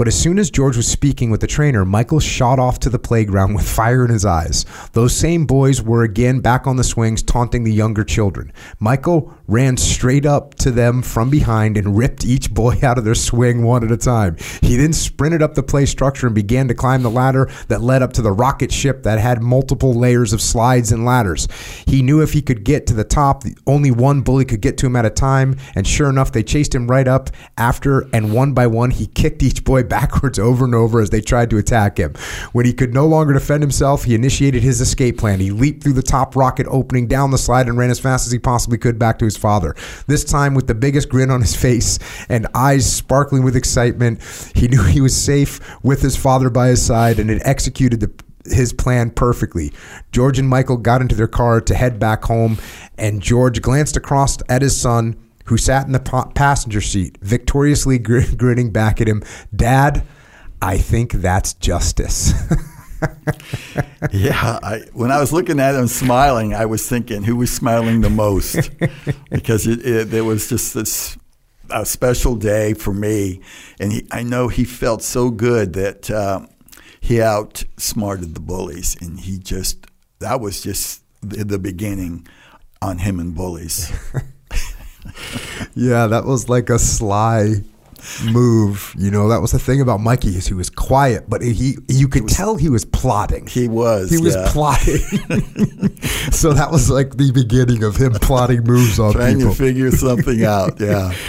But 0.00 0.08
as 0.08 0.18
soon 0.18 0.38
as 0.38 0.50
George 0.50 0.78
was 0.78 0.88
speaking 0.88 1.30
with 1.30 1.42
the 1.42 1.46
trainer, 1.46 1.84
Michael 1.84 2.20
shot 2.20 2.58
off 2.58 2.80
to 2.80 2.88
the 2.88 2.98
playground 2.98 3.52
with 3.52 3.68
fire 3.68 4.02
in 4.02 4.10
his 4.10 4.24
eyes. 4.24 4.64
Those 4.94 5.14
same 5.14 5.44
boys 5.44 5.82
were 5.82 6.04
again 6.04 6.40
back 6.40 6.66
on 6.66 6.76
the 6.76 6.84
swings, 6.84 7.22
taunting 7.22 7.64
the 7.64 7.72
younger 7.74 8.02
children. 8.02 8.50
Michael 8.78 9.30
ran 9.46 9.76
straight 9.76 10.24
up 10.24 10.54
to 10.54 10.70
them 10.70 11.02
from 11.02 11.28
behind 11.28 11.76
and 11.76 11.98
ripped 11.98 12.24
each 12.24 12.50
boy 12.50 12.78
out 12.82 12.96
of 12.96 13.04
their 13.04 13.14
swing 13.14 13.62
one 13.62 13.84
at 13.84 13.92
a 13.92 13.96
time. 13.98 14.38
He 14.62 14.76
then 14.76 14.94
sprinted 14.94 15.42
up 15.42 15.54
the 15.54 15.62
play 15.62 15.84
structure 15.84 16.28
and 16.28 16.34
began 16.34 16.66
to 16.68 16.74
climb 16.74 17.02
the 17.02 17.10
ladder 17.10 17.50
that 17.68 17.82
led 17.82 18.00
up 18.00 18.14
to 18.14 18.22
the 18.22 18.32
rocket 18.32 18.72
ship 18.72 19.02
that 19.02 19.18
had 19.18 19.42
multiple 19.42 19.92
layers 19.92 20.32
of 20.32 20.40
slides 20.40 20.92
and 20.92 21.04
ladders. 21.04 21.46
He 21.84 22.00
knew 22.00 22.22
if 22.22 22.32
he 22.32 22.40
could 22.40 22.64
get 22.64 22.86
to 22.86 22.94
the 22.94 23.04
top, 23.04 23.44
only 23.66 23.90
one 23.90 24.22
bully 24.22 24.46
could 24.46 24.62
get 24.62 24.78
to 24.78 24.86
him 24.86 24.96
at 24.96 25.04
a 25.04 25.10
time, 25.10 25.58
and 25.74 25.86
sure 25.86 26.08
enough, 26.08 26.32
they 26.32 26.42
chased 26.42 26.74
him 26.74 26.90
right 26.90 27.06
up 27.06 27.28
after, 27.58 28.08
and 28.14 28.32
one 28.32 28.54
by 28.54 28.66
one, 28.66 28.92
he 28.92 29.06
kicked 29.06 29.42
each 29.42 29.62
boy 29.62 29.89
backwards 29.90 30.38
over 30.38 30.64
and 30.64 30.74
over 30.74 31.00
as 31.00 31.10
they 31.10 31.20
tried 31.20 31.50
to 31.50 31.58
attack 31.58 31.98
him. 31.98 32.14
When 32.52 32.64
he 32.64 32.72
could 32.72 32.94
no 32.94 33.06
longer 33.06 33.34
defend 33.34 33.62
himself, 33.62 34.04
he 34.04 34.14
initiated 34.14 34.62
his 34.62 34.80
escape 34.80 35.18
plan. 35.18 35.40
He 35.40 35.50
leaped 35.50 35.82
through 35.82 35.94
the 35.94 36.02
top 36.02 36.36
rocket 36.36 36.66
opening 36.68 37.06
down 37.06 37.30
the 37.30 37.38
slide 37.38 37.68
and 37.68 37.76
ran 37.76 37.90
as 37.90 38.00
fast 38.00 38.26
as 38.26 38.32
he 38.32 38.38
possibly 38.38 38.78
could 38.78 38.98
back 38.98 39.18
to 39.18 39.24
his 39.24 39.36
father. 39.36 39.74
This 40.06 40.24
time, 40.24 40.54
with 40.54 40.66
the 40.66 40.74
biggest 40.74 41.08
grin 41.08 41.30
on 41.30 41.40
his 41.40 41.56
face 41.56 41.98
and 42.28 42.46
eyes 42.54 42.90
sparkling 42.90 43.42
with 43.42 43.56
excitement, 43.56 44.22
he 44.54 44.68
knew 44.68 44.82
he 44.84 45.00
was 45.00 45.16
safe 45.16 45.60
with 45.82 46.02
his 46.02 46.16
father 46.16 46.50
by 46.50 46.68
his 46.68 46.84
side 46.84 47.18
and 47.18 47.28
had 47.28 47.42
executed 47.44 48.00
the 48.00 48.10
his 48.46 48.72
plan 48.72 49.10
perfectly. 49.10 49.72
George 50.12 50.38
and 50.38 50.48
Michael 50.48 50.78
got 50.78 51.02
into 51.02 51.14
their 51.14 51.28
car 51.28 51.60
to 51.60 51.74
head 51.74 51.98
back 51.98 52.24
home, 52.24 52.58
and 52.96 53.20
George 53.20 53.60
glanced 53.60 53.96
across 53.96 54.38
at 54.48 54.62
his 54.62 54.80
son, 54.80 55.14
who 55.50 55.56
sat 55.56 55.84
in 55.84 55.90
the 55.92 56.30
passenger 56.34 56.80
seat, 56.80 57.18
victoriously 57.20 57.98
gr- 57.98 58.20
grinning 58.36 58.70
back 58.70 59.00
at 59.00 59.08
him. 59.08 59.20
Dad, 59.54 60.06
I 60.62 60.78
think 60.78 61.12
that's 61.12 61.52
justice. 61.54 62.32
Yeah, 64.12 64.58
I, 64.62 64.82
when 64.92 65.10
I 65.10 65.20
was 65.20 65.32
looking 65.32 65.58
at 65.58 65.74
him 65.74 65.86
smiling, 65.86 66.54
I 66.54 66.66
was 66.66 66.86
thinking 66.86 67.22
who 67.22 67.36
was 67.36 67.50
smiling 67.50 68.02
the 68.02 68.10
most 68.10 68.70
because 69.30 69.66
it, 69.66 70.12
it, 70.12 70.20
was 70.22 70.50
just 70.50 70.74
this 70.74 71.16
a 71.70 71.86
special 71.86 72.34
day 72.36 72.74
for 72.74 72.92
me, 72.92 73.40
and 73.78 73.92
he, 73.92 74.06
I 74.10 74.22
know 74.22 74.48
he 74.48 74.64
felt 74.64 75.02
so 75.02 75.30
good 75.30 75.72
that 75.74 76.10
uh, 76.10 76.46
he 77.00 77.22
outsmarted 77.22 78.34
the 78.34 78.40
bullies, 78.40 78.96
and 79.00 79.18
he 79.20 79.38
just 79.38 79.86
that 80.18 80.40
was 80.40 80.60
just 80.60 81.02
the, 81.22 81.44
the 81.44 81.58
beginning 81.58 82.26
on 82.82 82.98
him 82.98 83.18
and 83.18 83.34
bullies. 83.34 83.90
Yeah, 85.74 86.06
that 86.06 86.24
was 86.24 86.48
like 86.48 86.70
a 86.70 86.78
sly 86.78 87.54
move. 88.32 88.94
You 88.98 89.10
know, 89.10 89.28
that 89.28 89.40
was 89.40 89.52
the 89.52 89.58
thing 89.58 89.80
about 89.80 90.00
Mikey 90.00 90.30
is 90.30 90.46
he 90.46 90.54
was 90.54 90.70
quiet, 90.70 91.24
but 91.28 91.42
he 91.42 91.76
you 91.88 92.08
could 92.08 92.28
tell 92.28 92.56
he 92.56 92.68
was 92.68 92.84
plotting. 92.84 93.46
He 93.46 93.68
was. 93.68 94.10
He 94.10 94.18
was 94.18 94.34
yeah. 94.34 94.48
plotting. 94.50 94.98
so 96.32 96.52
that 96.52 96.68
was 96.70 96.90
like 96.90 97.16
the 97.16 97.30
beginning 97.32 97.82
of 97.84 97.96
him 97.96 98.12
plotting 98.14 98.64
moves 98.64 98.98
on 98.98 99.12
trying 99.12 99.36
people. 99.38 99.52
to 99.52 99.58
figure 99.58 99.90
something 99.90 100.44
out. 100.44 100.80
Yeah. 100.80 101.12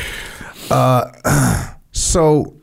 Uh, 0.70 1.68
So 1.92 2.56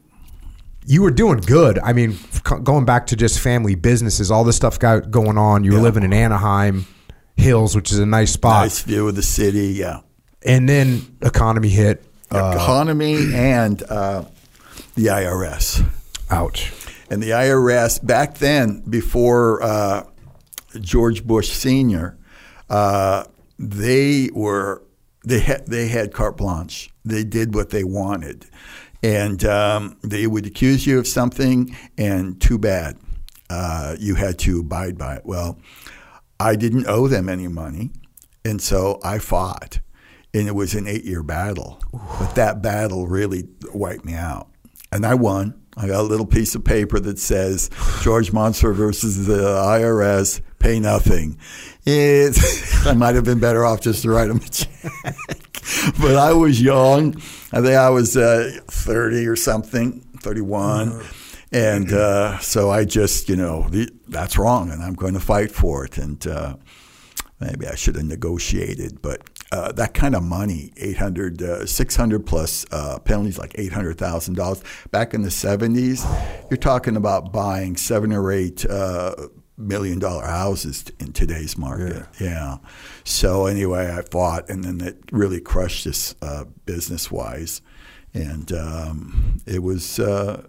you 0.86 1.02
were 1.02 1.11
doing 1.11 1.38
good. 1.40 1.78
I 1.80 1.92
mean, 1.92 2.16
going 2.64 2.86
back 2.86 3.06
to 3.09 3.16
just 3.16 3.38
family 3.40 3.74
businesses, 3.74 4.30
all 4.30 4.42
this 4.44 4.56
stuff 4.56 4.78
got 4.78 5.11
going 5.11 5.36
on. 5.36 5.64
You 5.64 5.72
were 5.72 5.76
Yeah. 5.76 5.82
living 5.82 6.02
in 6.02 6.14
Anaheim 6.14 6.86
Hills, 7.36 7.76
which 7.76 7.92
is 7.92 7.98
a 7.98 8.06
nice 8.06 8.32
spot. 8.32 8.64
Nice 8.64 8.80
view 8.80 9.06
of 9.06 9.14
the 9.16 9.22
city. 9.22 9.74
Yeah. 9.74 10.00
And 10.45 10.68
then 10.68 11.16
economy 11.22 11.68
hit. 11.68 12.05
Uh, 12.30 12.53
Economy 12.55 13.32
and 13.34 13.82
uh, 13.84 14.24
the 14.95 15.07
IRS. 15.07 15.82
ouch. 16.30 16.72
And 17.11 17.22
the 17.22 17.30
IRS 17.30 18.05
back 18.05 18.34
then, 18.36 18.80
before 18.89 19.62
uh, 19.62 20.05
George 20.80 21.26
Bush 21.26 21.49
Senior, 21.51 22.18
uh, 22.68 23.24
they 23.59 24.28
were 24.34 24.82
they 25.24 25.41
had 25.41 25.66
they 25.66 25.89
had 25.89 26.12
carte 26.12 26.36
blanche. 26.36 26.91
They 27.05 27.24
did 27.24 27.55
what 27.55 27.70
they 27.70 27.82
wanted, 27.82 28.45
and 29.03 29.43
um, 29.47 29.97
they 30.03 30.26
would 30.26 30.45
accuse 30.45 30.86
you 30.86 30.99
of 30.99 31.07
something, 31.07 31.74
and 31.97 32.39
too 32.41 32.59
bad, 32.59 32.99
uh, 33.49 33.97
you 33.99 34.14
had 34.16 34.39
to 34.41 34.61
abide 34.61 34.99
by 34.99 35.16
it. 35.16 35.22
Well, 35.24 35.59
I 36.39 36.57
didn't 36.57 36.86
owe 36.86 37.09
them 37.09 37.30
any 37.30 37.49
money, 37.49 37.91
and 38.45 38.61
so 38.61 39.01
I 39.03 39.18
fought, 39.18 39.80
and 40.35 40.49
it 40.49 40.55
was 40.55 40.74
an 40.74 40.87
eight-year 40.87 41.22
battle. 41.22 41.81
But 41.93 42.35
that 42.35 42.62
battle 42.62 43.07
really 43.07 43.49
wiped 43.72 44.05
me 44.05 44.14
out, 44.14 44.49
and 44.93 45.05
I 45.05 45.14
won. 45.14 45.61
I 45.76 45.87
got 45.87 46.01
a 46.01 46.03
little 46.03 46.26
piece 46.26 46.57
of 46.57 46.64
paper 46.64 46.99
that 46.99 47.20
says 47.20 47.70
George 48.03 48.33
Monsoor 48.33 48.74
versus 48.74 49.26
the 49.26 49.39
IRS, 49.39 50.41
pay 50.59 50.81
nothing. 50.81 51.39
It's, 51.87 52.87
I 52.87 52.95
might 52.95 53.14
have 53.14 53.24
been 53.24 53.39
better 53.39 53.64
off 53.64 53.81
just 53.81 54.03
to 54.03 54.11
write 54.11 54.26
them 54.26 54.39
a 54.39 54.41
check. 54.51 55.14
but 56.01 56.16
I 56.16 56.33
was 56.33 56.61
young. 56.61 57.14
I 57.53 57.61
think 57.61 57.76
I 57.76 57.91
was 57.91 58.16
uh, 58.16 58.59
30 58.66 59.26
or 59.29 59.37
something, 59.37 60.01
31. 60.20 61.01
And 61.53 61.93
uh, 61.93 62.39
so 62.41 62.70
I 62.70 62.85
just, 62.85 63.29
you 63.29 63.37
know, 63.37 63.70
that's 64.09 64.37
wrong, 64.37 64.70
and 64.70 64.83
I'm 64.83 64.95
going 64.95 65.14
to 65.14 65.20
fight 65.20 65.51
for 65.51 65.85
it. 65.85 65.97
And 65.97 66.26
uh, 66.26 66.57
maybe 67.41 67.66
I 67.66 67.74
should 67.74 67.95
have 67.95 68.05
negotiated, 68.05 69.01
but 69.01 69.22
uh, 69.51 69.72
that 69.72 69.94
kind 69.94 70.14
of 70.14 70.22
money, 70.22 70.72
800, 70.76 71.42
uh, 71.42 71.66
600 71.66 72.26
plus 72.26 72.66
uh, 72.70 72.99
penalties, 72.99 73.38
like 73.38 73.53
$800,000. 73.55 74.90
Back 74.90 75.14
in 75.14 75.22
the 75.22 75.30
70s, 75.30 76.51
you're 76.51 76.59
talking 76.59 76.96
about 76.96 77.32
buying 77.32 77.76
seven 77.76 78.12
or 78.12 78.30
eight 78.30 78.66
uh, 78.66 79.14
million 79.57 79.99
dollar 79.99 80.26
houses 80.26 80.84
in 81.01 81.12
today's 81.12 81.57
market. 81.57 82.07
Yeah. 82.20 82.59
So 83.05 83.46
anyway, 83.46 83.90
I 83.90 84.03
fought, 84.03 84.49
and 84.51 84.64
then 84.64 84.86
it 84.86 84.99
really 85.12 85.40
crushed 85.40 85.86
us 85.86 86.14
uh, 86.20 86.44
business 86.66 87.11
wise. 87.11 87.62
And 88.14 88.53
um, 88.53 89.40
it 89.46 89.62
was. 89.62 89.99
Uh, 89.99 90.46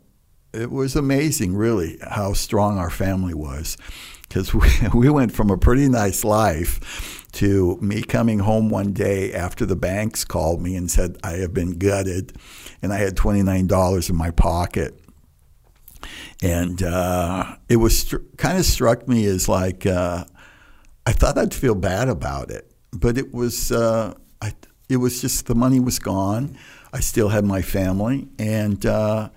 it 0.51 0.71
was 0.71 0.95
amazing, 0.95 1.55
really, 1.55 1.99
how 2.01 2.33
strong 2.33 2.79
our 2.79 2.89
family 2.89 3.35
was. 3.35 3.77
Because 4.23 4.51
we, 4.53 4.67
we 4.95 5.07
went 5.07 5.31
from 5.31 5.51
a 5.51 5.57
pretty 5.57 5.87
nice 5.87 6.23
life 6.23 7.18
to 7.33 7.77
me 7.81 8.01
coming 8.01 8.39
home 8.39 8.69
one 8.69 8.93
day 8.93 9.33
after 9.33 9.65
the 9.65 9.75
banks 9.75 10.25
called 10.25 10.61
me 10.61 10.75
and 10.75 10.89
said, 10.89 11.17
I 11.23 11.33
have 11.33 11.53
been 11.53 11.77
gutted. 11.77 12.33
And 12.81 12.93
I 12.93 12.97
had 12.97 13.15
$29 13.15 14.09
in 14.09 14.15
my 14.15 14.31
pocket. 14.31 14.99
And 16.41 16.81
uh, 16.81 17.57
it 17.67 17.77
was 17.77 18.15
kind 18.37 18.57
of 18.57 18.65
struck 18.65 19.07
me 19.07 19.25
as 19.25 19.49
like, 19.49 19.85
uh, 19.85 20.25
I 21.05 21.11
thought 21.11 21.37
I'd 21.37 21.53
feel 21.53 21.75
bad 21.75 22.09
about 22.09 22.49
it. 22.51 22.71
But 22.91 23.17
it 23.17 23.33
was, 23.33 23.71
uh, 23.71 24.13
I, 24.41 24.53
it 24.87 24.97
was 24.97 25.21
just 25.21 25.45
the 25.45 25.55
money 25.55 25.79
was 25.79 25.99
gone. 25.99 26.57
I 26.91 27.01
still 27.01 27.29
had 27.29 27.45
my 27.45 27.61
family. 27.61 28.27
And, 28.39 28.85
uh, 28.85 29.29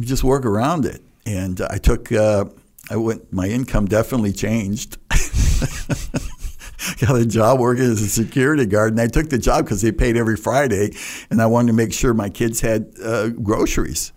just 0.00 0.24
work 0.24 0.44
around 0.44 0.84
it. 0.84 1.02
And 1.26 1.60
I 1.60 1.78
took, 1.78 2.10
uh, 2.10 2.46
I 2.90 2.96
went, 2.96 3.32
my 3.32 3.46
income 3.46 3.86
definitely 3.86 4.32
changed. 4.32 4.98
Got 7.00 7.16
a 7.16 7.26
job 7.26 7.60
working 7.60 7.84
as 7.84 8.02
a 8.02 8.08
security 8.08 8.66
guard, 8.66 8.92
and 8.92 9.00
I 9.00 9.06
took 9.06 9.28
the 9.28 9.38
job 9.38 9.64
because 9.64 9.82
they 9.82 9.92
paid 9.92 10.16
every 10.16 10.36
Friday, 10.36 10.92
and 11.30 11.40
I 11.42 11.46
wanted 11.46 11.68
to 11.68 11.72
make 11.74 11.92
sure 11.92 12.14
my 12.14 12.30
kids 12.30 12.60
had 12.60 12.92
uh, 13.02 13.28
groceries. 13.28 14.12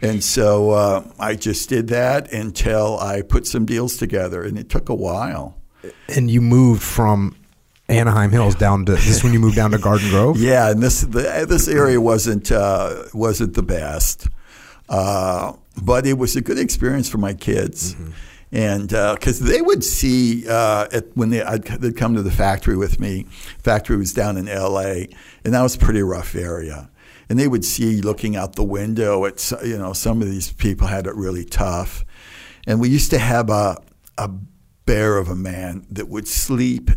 And 0.00 0.22
so 0.22 0.70
uh, 0.72 1.04
I 1.18 1.36
just 1.36 1.68
did 1.68 1.88
that 1.88 2.32
until 2.32 2.98
I 2.98 3.22
put 3.22 3.46
some 3.46 3.64
deals 3.64 3.96
together, 3.96 4.42
and 4.42 4.58
it 4.58 4.68
took 4.68 4.88
a 4.88 4.94
while. 4.94 5.56
And 6.08 6.30
you 6.30 6.40
moved 6.40 6.82
from 6.82 7.36
Anaheim 7.88 8.30
Hills 8.30 8.54
down 8.54 8.84
to 8.86 8.92
this 8.92 9.22
when 9.22 9.32
you 9.32 9.38
moved 9.38 9.56
down 9.56 9.70
to 9.72 9.78
Garden 9.78 10.08
Grove? 10.10 10.36
Yeah, 10.40 10.70
and 10.70 10.82
this 10.82 11.02
the, 11.02 11.46
this 11.48 11.68
area 11.68 12.00
wasn't 12.00 12.50
uh, 12.50 13.04
wasn't 13.12 13.54
the 13.54 13.62
best, 13.62 14.28
uh, 14.88 15.52
but 15.80 16.06
it 16.06 16.18
was 16.18 16.34
a 16.34 16.40
good 16.40 16.58
experience 16.58 17.08
for 17.08 17.18
my 17.18 17.34
kids, 17.34 17.94
and 18.52 18.88
because 18.88 19.40
they 19.40 19.62
would 19.62 19.82
see 19.82 20.46
uh, 20.46 20.86
at, 20.92 21.16
when 21.16 21.30
they 21.30 21.42
I'd, 21.42 21.64
they'd 21.64 21.96
come 21.96 22.14
to 22.14 22.22
the 22.22 22.30
factory 22.30 22.76
with 22.76 23.00
me. 23.00 23.26
Factory 23.58 23.96
was 23.96 24.12
down 24.12 24.36
in 24.36 24.48
L.A. 24.48 25.08
and 25.44 25.54
that 25.54 25.62
was 25.62 25.74
a 25.74 25.78
pretty 25.78 26.02
rough 26.02 26.34
area, 26.34 26.90
and 27.28 27.38
they 27.38 27.48
would 27.48 27.64
see 27.64 28.02
looking 28.02 28.36
out 28.36 28.54
the 28.54 28.64
window 28.64 29.24
at 29.24 29.50
you 29.64 29.78
know 29.78 29.92
some 29.92 30.20
of 30.20 30.30
these 30.30 30.52
people 30.52 30.86
had 30.86 31.06
it 31.06 31.14
really 31.14 31.44
tough, 31.44 32.04
and 32.66 32.80
we 32.80 32.90
used 32.90 33.10
to 33.10 33.18
have 33.18 33.48
a 33.48 33.78
a 34.18 34.28
bear 34.84 35.16
of 35.16 35.28
a 35.28 35.36
man 35.36 35.86
that 35.90 36.08
would 36.08 36.28
sleep 36.28 36.90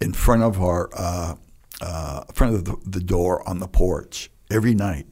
in 0.00 0.12
front 0.12 0.42
of 0.42 0.62
our 0.62 0.88
uh, 0.94 1.34
uh, 1.80 2.24
front 2.32 2.54
of 2.54 2.64
the, 2.64 2.76
the 2.86 3.00
door 3.00 3.46
on 3.48 3.58
the 3.58 3.68
porch 3.68 4.30
every 4.50 4.74
night, 4.74 5.06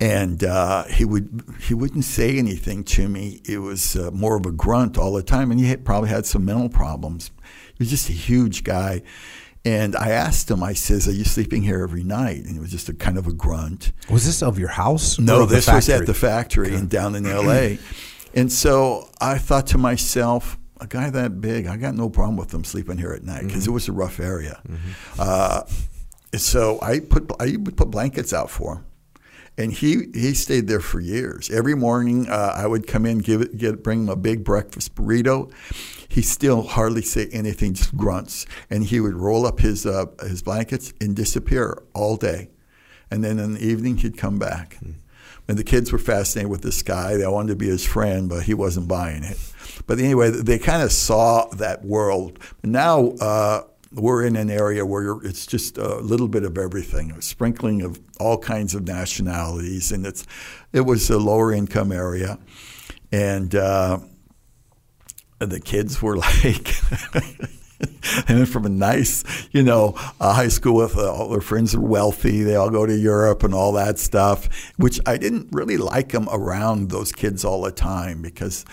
and 0.00 0.44
uh, 0.44 0.84
he 0.84 1.04
would 1.04 1.42
he 1.60 1.74
wouldn't 1.74 2.04
say 2.04 2.38
anything 2.38 2.84
to 2.84 3.08
me. 3.08 3.40
It 3.44 3.58
was 3.58 3.96
uh, 3.96 4.10
more 4.12 4.36
of 4.36 4.46
a 4.46 4.52
grunt 4.52 4.96
all 4.98 5.12
the 5.12 5.22
time, 5.22 5.50
and 5.50 5.58
he 5.58 5.66
had, 5.66 5.84
probably 5.84 6.08
had 6.10 6.24
some 6.26 6.44
mental 6.44 6.68
problems. 6.68 7.30
He 7.74 7.82
was 7.82 7.90
just 7.90 8.08
a 8.08 8.12
huge 8.12 8.64
guy. 8.64 9.02
And 9.64 9.96
I 9.96 10.10
asked 10.10 10.50
him, 10.50 10.62
I 10.62 10.72
says, 10.72 11.08
"Are 11.08 11.12
you 11.12 11.24
sleeping 11.24 11.62
here 11.62 11.82
every 11.82 12.04
night?" 12.04 12.44
And 12.44 12.56
it 12.56 12.60
was 12.60 12.70
just 12.70 12.88
a 12.88 12.94
kind 12.94 13.18
of 13.18 13.26
a 13.26 13.32
grunt. 13.32 13.92
Was 14.08 14.24
this 14.24 14.42
of 14.42 14.58
your 14.58 14.68
house? 14.68 15.18
No, 15.18 15.44
this 15.46 15.66
was 15.66 15.88
at 15.88 16.06
the 16.06 16.14
factory 16.14 16.74
and 16.74 16.88
down 16.88 17.14
in 17.16 17.26
L.A. 17.26 17.78
and 18.34 18.52
so 18.52 19.08
I 19.20 19.36
thought 19.38 19.66
to 19.68 19.78
myself, 19.78 20.56
a 20.80 20.86
guy 20.86 21.10
that 21.10 21.40
big, 21.40 21.66
I 21.66 21.76
got 21.76 21.94
no 21.96 22.08
problem 22.08 22.36
with 22.36 22.54
him 22.54 22.62
sleeping 22.62 22.98
here 22.98 23.12
at 23.12 23.24
night 23.24 23.42
because 23.46 23.62
Mm-hmm. 23.64 23.70
it 23.72 23.74
was 23.74 23.88
a 23.88 23.92
rough 23.92 24.20
area. 24.20 24.62
Uh, 25.18 25.62
so 26.36 26.78
I 26.80 27.00
put 27.00 27.30
I 27.40 27.56
would 27.58 27.76
put 27.76 27.90
blankets 27.90 28.32
out 28.32 28.50
for 28.50 28.76
him, 28.76 28.84
and 29.58 29.72
he 29.72 30.06
he 30.14 30.32
stayed 30.32 30.68
there 30.68 30.80
for 30.80 31.00
years. 31.00 31.50
Every 31.50 31.74
morning 31.74 32.28
uh, 32.28 32.54
I 32.56 32.66
would 32.66 32.86
come 32.86 33.04
in, 33.04 33.18
give 33.18 33.42
it, 33.42 33.58
get 33.58 33.82
bring 33.82 34.04
him 34.04 34.08
a 34.08 34.16
big 34.16 34.44
breakfast 34.44 34.94
burrito. 34.94 35.52
He 36.08 36.22
still 36.22 36.62
hardly 36.62 37.02
say 37.02 37.28
anything, 37.32 37.74
just 37.74 37.94
grunts, 37.94 38.46
and 38.70 38.84
he 38.84 39.00
would 39.00 39.14
roll 39.14 39.44
up 39.44 39.58
his 39.58 39.84
uh, 39.84 40.06
his 40.22 40.42
blankets 40.42 40.94
and 41.00 41.14
disappear 41.14 41.82
all 41.92 42.16
day, 42.16 42.50
and 43.10 43.22
then 43.22 43.38
in 43.38 43.54
the 43.54 43.60
evening 43.66 43.98
he'd 43.98 44.16
come 44.16 44.38
back. 44.38 44.78
And 45.48 45.56
the 45.56 45.64
kids 45.64 45.92
were 45.92 45.98
fascinated 45.98 46.50
with 46.50 46.60
this 46.60 46.82
guy. 46.82 47.16
They 47.16 47.26
wanted 47.26 47.48
to 47.48 47.56
be 47.56 47.68
his 47.68 47.84
friend, 47.84 48.28
but 48.28 48.42
he 48.42 48.52
wasn't 48.52 48.86
buying 48.86 49.24
it. 49.24 49.38
But 49.86 49.98
anyway, 49.98 50.28
they 50.30 50.58
kind 50.58 50.82
of 50.82 50.92
saw 50.92 51.46
that 51.54 51.86
world. 51.86 52.38
Now 52.62 53.12
uh, 53.12 53.62
we're 53.92 54.24
in 54.24 54.36
an 54.36 54.50
area 54.50 54.84
where 54.84 55.18
it's 55.22 55.46
just 55.46 55.78
a 55.78 55.96
little 55.96 56.28
bit 56.28 56.44
of 56.44 56.58
everything, 56.58 57.12
a 57.12 57.22
sprinkling 57.22 57.82
of 57.82 58.00
all 58.20 58.38
kinds 58.38 58.74
of 58.74 58.86
nationalities, 58.86 59.92
and 59.92 60.06
it's 60.06 60.26
it 60.72 60.82
was 60.82 61.08
a 61.10 61.18
lower 61.18 61.52
income 61.52 61.92
area, 61.92 62.38
and 63.10 63.54
uh, 63.54 63.98
the 65.38 65.60
kids 65.60 66.02
were 66.02 66.16
like. 66.18 66.74
and 68.26 68.48
from 68.48 68.66
a 68.66 68.68
nice, 68.68 69.22
you 69.52 69.62
know, 69.62 69.94
uh, 70.20 70.34
high 70.34 70.48
school 70.48 70.74
with 70.74 70.96
uh, 70.96 71.12
all 71.12 71.28
their 71.28 71.40
friends 71.40 71.76
are 71.76 71.80
wealthy. 71.80 72.42
They 72.42 72.56
all 72.56 72.70
go 72.70 72.84
to 72.84 72.96
Europe 72.96 73.44
and 73.44 73.54
all 73.54 73.72
that 73.74 74.00
stuff, 74.00 74.48
which 74.78 74.98
I 75.06 75.16
didn't 75.16 75.48
really 75.52 75.76
like 75.76 76.10
them 76.10 76.28
around 76.32 76.90
those 76.90 77.12
kids 77.12 77.44
all 77.44 77.62
the 77.62 77.70
time 77.70 78.20
because 78.20 78.64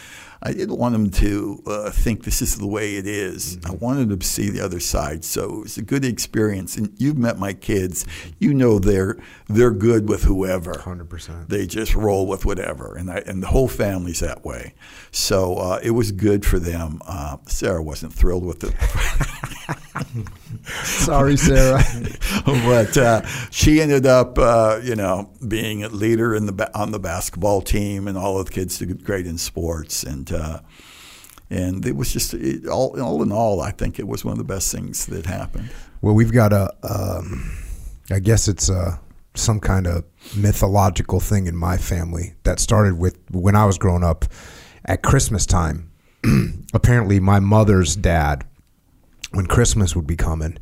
I 0.45 0.53
didn't 0.53 0.77
want 0.77 0.93
them 0.93 1.09
to 1.09 1.63
uh, 1.65 1.89
think 1.89 2.23
this 2.23 2.39
is 2.39 2.59
the 2.59 2.67
way 2.67 2.97
it 2.97 3.07
is. 3.07 3.57
Mm-hmm. 3.57 3.71
I 3.71 3.75
wanted 3.75 4.09
them 4.09 4.19
to 4.19 4.27
see 4.27 4.51
the 4.51 4.61
other 4.61 4.79
side. 4.79 5.25
So 5.25 5.45
it 5.45 5.63
was 5.63 5.77
a 5.79 5.81
good 5.81 6.05
experience. 6.05 6.77
And 6.77 6.93
you've 6.97 7.17
met 7.17 7.39
my 7.39 7.53
kids. 7.53 8.05
You 8.37 8.53
know 8.53 8.77
they're 8.77 9.17
they're 9.47 9.71
good 9.71 10.07
with 10.07 10.23
whoever. 10.23 10.77
Hundred 10.77 11.09
percent. 11.09 11.49
They 11.49 11.65
just 11.65 11.95
roll 11.95 12.27
with 12.27 12.45
whatever, 12.45 12.95
and 12.95 13.09
I, 13.09 13.23
and 13.25 13.41
the 13.41 13.47
whole 13.47 13.67
family's 13.67 14.19
that 14.19 14.45
way. 14.45 14.75
So 15.11 15.55
uh, 15.55 15.79
it 15.81 15.91
was 15.91 16.11
good 16.11 16.45
for 16.45 16.59
them. 16.59 17.01
Uh, 17.07 17.37
Sarah 17.47 17.81
wasn't 17.81 18.13
thrilled 18.13 18.45
with 18.45 18.63
it. 18.63 19.77
Sorry, 20.83 21.37
Sarah. 21.37 21.83
but 22.45 22.97
uh, 22.97 23.25
she 23.49 23.81
ended 23.81 24.05
up, 24.05 24.37
uh, 24.37 24.79
you 24.83 24.95
know, 24.95 25.29
being 25.47 25.83
a 25.83 25.89
leader 25.89 26.35
in 26.35 26.45
the 26.45 26.71
on 26.77 26.91
the 26.91 26.99
basketball 26.99 27.61
team, 27.61 28.07
and 28.07 28.17
all 28.17 28.39
of 28.39 28.47
the 28.47 28.51
kids 28.51 28.79
did 28.79 29.03
great 29.03 29.25
in 29.25 29.37
sports, 29.37 30.03
and 30.03 30.31
uh, 30.31 30.59
and 31.49 31.85
it 31.85 31.95
was 31.95 32.11
just 32.11 32.33
it, 32.33 32.67
all 32.67 32.99
all 33.01 33.21
in 33.23 33.31
all, 33.31 33.61
I 33.61 33.71
think 33.71 33.99
it 33.99 34.07
was 34.07 34.25
one 34.25 34.33
of 34.33 34.37
the 34.37 34.43
best 34.43 34.71
things 34.71 35.05
that 35.07 35.25
happened. 35.25 35.69
Well, 36.01 36.13
we've 36.13 36.31
got 36.31 36.53
a, 36.53 36.71
um, 36.83 37.57
I 38.11 38.19
guess 38.19 38.47
it's 38.47 38.69
a, 38.69 38.99
some 39.33 39.59
kind 39.59 39.87
of 39.87 40.03
mythological 40.35 41.19
thing 41.19 41.47
in 41.47 41.55
my 41.55 41.77
family 41.77 42.35
that 42.43 42.59
started 42.59 42.99
with 42.99 43.17
when 43.31 43.55
I 43.55 43.65
was 43.65 43.77
growing 43.77 44.03
up 44.03 44.25
at 44.85 45.01
Christmas 45.01 45.45
time. 45.45 45.91
apparently, 46.73 47.19
my 47.19 47.39
mother's 47.39 47.95
dad 47.95 48.45
when 49.35 49.45
Christmas 49.47 49.95
would 49.95 50.07
be 50.07 50.15
coming, 50.15 50.57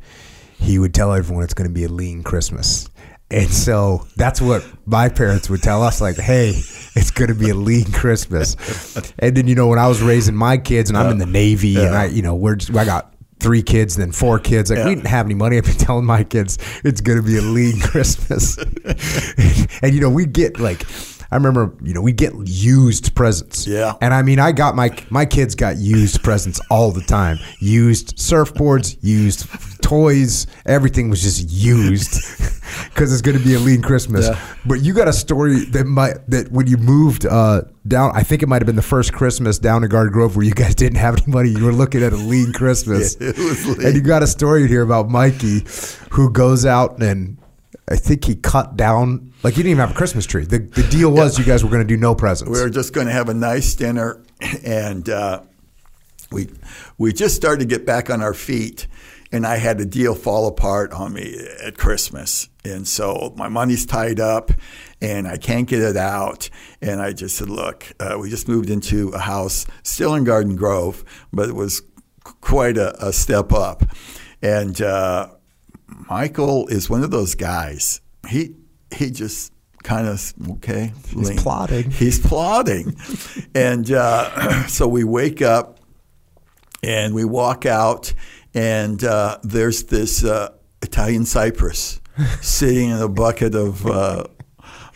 he 0.58 0.78
would 0.78 0.94
tell 0.94 1.12
everyone 1.12 1.44
it's 1.44 1.54
going 1.54 1.68
to 1.68 1.74
be 1.74 1.84
a 1.84 1.88
lean 1.88 2.22
Christmas. 2.22 2.88
And 3.30 3.50
so 3.50 4.06
that's 4.16 4.40
what 4.40 4.64
my 4.86 5.08
parents 5.08 5.48
would 5.50 5.62
tell 5.62 5.82
us, 5.82 6.00
like, 6.00 6.16
hey, 6.16 6.50
it's 6.94 7.10
going 7.10 7.28
to 7.28 7.34
be 7.34 7.50
a 7.50 7.54
lean 7.54 7.90
Christmas. 7.90 8.54
And 9.18 9.36
then, 9.36 9.48
you 9.48 9.54
know, 9.54 9.66
when 9.68 9.78
I 9.78 9.88
was 9.88 10.02
raising 10.02 10.36
my 10.36 10.58
kids 10.58 10.90
and 10.90 10.96
I'm 10.96 11.10
in 11.10 11.18
the 11.18 11.26
Navy 11.26 11.70
Yeah. 11.70 11.86
and 11.86 11.94
I, 11.96 12.04
you 12.06 12.22
know, 12.22 12.34
we're 12.34 12.54
just, 12.56 12.76
I 12.76 12.84
got 12.84 13.14
three 13.40 13.62
kids, 13.62 13.96
then 13.96 14.12
four 14.12 14.38
kids. 14.38 14.70
Like, 14.70 14.84
we 14.84 14.94
didn't 14.94 15.08
have 15.08 15.26
any 15.26 15.34
money. 15.34 15.56
I've 15.56 15.64
been 15.64 15.74
telling 15.74 16.04
my 16.04 16.22
kids 16.22 16.58
it's 16.84 17.00
going 17.00 17.18
to 17.18 17.24
be 17.24 17.36
a 17.38 17.42
lean 17.42 17.80
Christmas. 17.82 18.56
and, 19.82 19.94
you 19.94 20.00
know, 20.00 20.10
we 20.10 20.26
get 20.26 20.60
like, 20.60 20.84
I 21.34 21.36
remember, 21.36 21.76
you 21.82 21.92
know, 21.92 22.00
we 22.00 22.12
get 22.12 22.32
used 22.46 23.12
presents. 23.16 23.66
Yeah. 23.66 23.94
And 24.00 24.14
I 24.14 24.22
mean, 24.22 24.38
I 24.38 24.52
got 24.52 24.76
my 24.76 24.96
my 25.10 25.26
kids 25.26 25.56
got 25.56 25.78
used 25.78 26.22
presents 26.22 26.60
all 26.70 26.92
the 26.92 27.00
time. 27.00 27.40
Used 27.58 28.18
surfboards, 28.18 28.96
used 29.00 29.48
toys. 29.82 30.46
Everything 30.64 31.10
was 31.10 31.22
just 31.22 31.50
used 31.50 32.12
because 32.84 33.12
it's 33.12 33.20
going 33.20 33.36
to 33.36 33.42
be 33.42 33.54
a 33.54 33.58
lean 33.58 33.82
Christmas. 33.82 34.28
Yeah. 34.28 34.40
But 34.64 34.82
you 34.82 34.94
got 34.94 35.08
a 35.08 35.12
story 35.12 35.64
that 35.64 35.86
might 35.86 36.24
that 36.30 36.52
when 36.52 36.68
you 36.68 36.76
moved 36.76 37.26
uh, 37.26 37.62
down, 37.88 38.12
I 38.14 38.22
think 38.22 38.44
it 38.44 38.48
might 38.48 38.62
have 38.62 38.66
been 38.66 38.76
the 38.76 38.82
first 38.82 39.12
Christmas 39.12 39.58
down 39.58 39.82
in 39.82 39.90
Garden 39.90 40.12
Grove 40.12 40.36
where 40.36 40.46
you 40.46 40.54
guys 40.54 40.74
didn't 40.76 40.98
have 40.98 41.20
any 41.20 41.32
money. 41.32 41.48
You 41.48 41.64
were 41.64 41.72
looking 41.72 42.04
at 42.04 42.12
a 42.12 42.16
lean 42.16 42.52
Christmas. 42.52 43.16
Yeah, 43.24 43.32
lean. 43.32 43.86
And 43.86 43.96
you 43.96 44.02
got 44.02 44.22
a 44.22 44.28
story 44.28 44.68
here 44.68 44.82
about 44.82 45.08
Mikey, 45.08 45.64
who 46.10 46.30
goes 46.30 46.64
out 46.64 47.02
and. 47.02 47.38
I 47.88 47.96
think 47.96 48.24
he 48.24 48.34
cut 48.34 48.76
down 48.76 49.32
like 49.42 49.56
you 49.56 49.62
didn't 49.62 49.72
even 49.72 49.80
have 49.80 49.90
a 49.90 49.94
Christmas 49.94 50.24
tree. 50.24 50.44
The 50.44 50.58
the 50.58 50.82
deal 50.84 51.10
was 51.10 51.38
you 51.38 51.44
guys 51.44 51.62
were 51.62 51.70
going 51.70 51.86
to 51.86 51.88
do 51.88 51.98
no 51.98 52.14
presents. 52.14 52.50
We 52.50 52.62
were 52.62 52.70
just 52.70 52.94
going 52.94 53.06
to 53.06 53.12
have 53.12 53.28
a 53.28 53.34
nice 53.34 53.74
dinner, 53.74 54.22
and 54.64 55.08
uh, 55.08 55.42
we 56.32 56.48
we 56.96 57.12
just 57.12 57.36
started 57.36 57.60
to 57.60 57.66
get 57.66 57.84
back 57.84 58.10
on 58.10 58.22
our 58.22 58.34
feet. 58.34 58.86
And 59.32 59.44
I 59.44 59.56
had 59.56 59.80
a 59.80 59.84
deal 59.84 60.14
fall 60.14 60.46
apart 60.46 60.92
on 60.92 61.12
me 61.12 61.36
at 61.60 61.76
Christmas, 61.76 62.48
and 62.64 62.86
so 62.86 63.34
my 63.36 63.48
money's 63.48 63.84
tied 63.84 64.20
up, 64.20 64.52
and 65.00 65.26
I 65.26 65.38
can't 65.38 65.66
get 65.66 65.82
it 65.82 65.96
out. 65.96 66.48
And 66.80 67.02
I 67.02 67.12
just 67.12 67.36
said, 67.36 67.50
"Look, 67.50 67.92
uh, 67.98 68.16
we 68.20 68.30
just 68.30 68.46
moved 68.46 68.70
into 68.70 69.08
a 69.08 69.18
house, 69.18 69.66
still 69.82 70.14
in 70.14 70.22
Garden 70.22 70.54
Grove, 70.54 71.04
but 71.32 71.48
it 71.48 71.54
was 71.56 71.82
quite 72.22 72.78
a, 72.78 72.94
a 73.04 73.12
step 73.12 73.52
up." 73.52 73.82
And 74.40 74.80
uh, 74.80 75.33
Michael 76.08 76.66
is 76.68 76.90
one 76.90 77.02
of 77.02 77.10
those 77.10 77.34
guys. 77.34 78.00
He 78.28 78.54
he 78.94 79.10
just 79.10 79.52
kind 79.82 80.06
of 80.06 80.32
okay. 80.52 80.92
He's 81.08 81.30
lean. 81.30 81.38
plodding. 81.38 81.90
He's 81.90 82.18
plodding, 82.18 82.96
and 83.54 83.90
uh, 83.90 84.66
so 84.66 84.88
we 84.88 85.04
wake 85.04 85.42
up 85.42 85.78
and 86.82 87.14
we 87.14 87.24
walk 87.24 87.66
out, 87.66 88.12
and 88.54 89.02
uh, 89.04 89.38
there's 89.42 89.84
this 89.84 90.24
uh, 90.24 90.50
Italian 90.82 91.24
cypress 91.24 92.00
sitting 92.40 92.90
in 92.90 92.98
a 92.98 93.08
bucket 93.08 93.54
of. 93.54 93.86
Uh, 93.86 94.24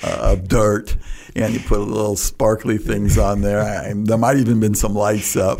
uh, 0.00 0.34
of 0.38 0.46
dirt, 0.46 0.96
and 1.34 1.52
you 1.52 1.58
put 1.58 1.80
little 1.80 2.14
sparkly 2.14 2.78
things 2.78 3.18
on 3.18 3.40
there. 3.40 3.60
I, 3.60 3.92
there 3.96 4.16
might 4.16 4.36
even 4.36 4.60
been 4.60 4.76
some 4.76 4.94
lights 4.94 5.34
up, 5.34 5.58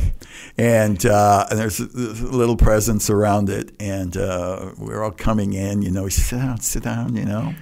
and 0.57 1.05
uh, 1.07 1.47
and 1.51 1.59
there's, 1.59 1.81
little 1.81 2.57
presents 2.57 3.11
around 3.11 3.49
it. 3.49 3.73
And 3.81 4.17
uh, 4.17 4.73
we're 4.79 5.03
all 5.03 5.11
coming 5.11 5.53
in. 5.53 5.83
You 5.83 5.91
know, 5.91 6.05
he 6.05 6.11
"Sit 6.11 6.37
down, 6.37 6.61
sit 6.61 6.83
down." 6.83 7.17
You 7.17 7.25
know, 7.25 7.55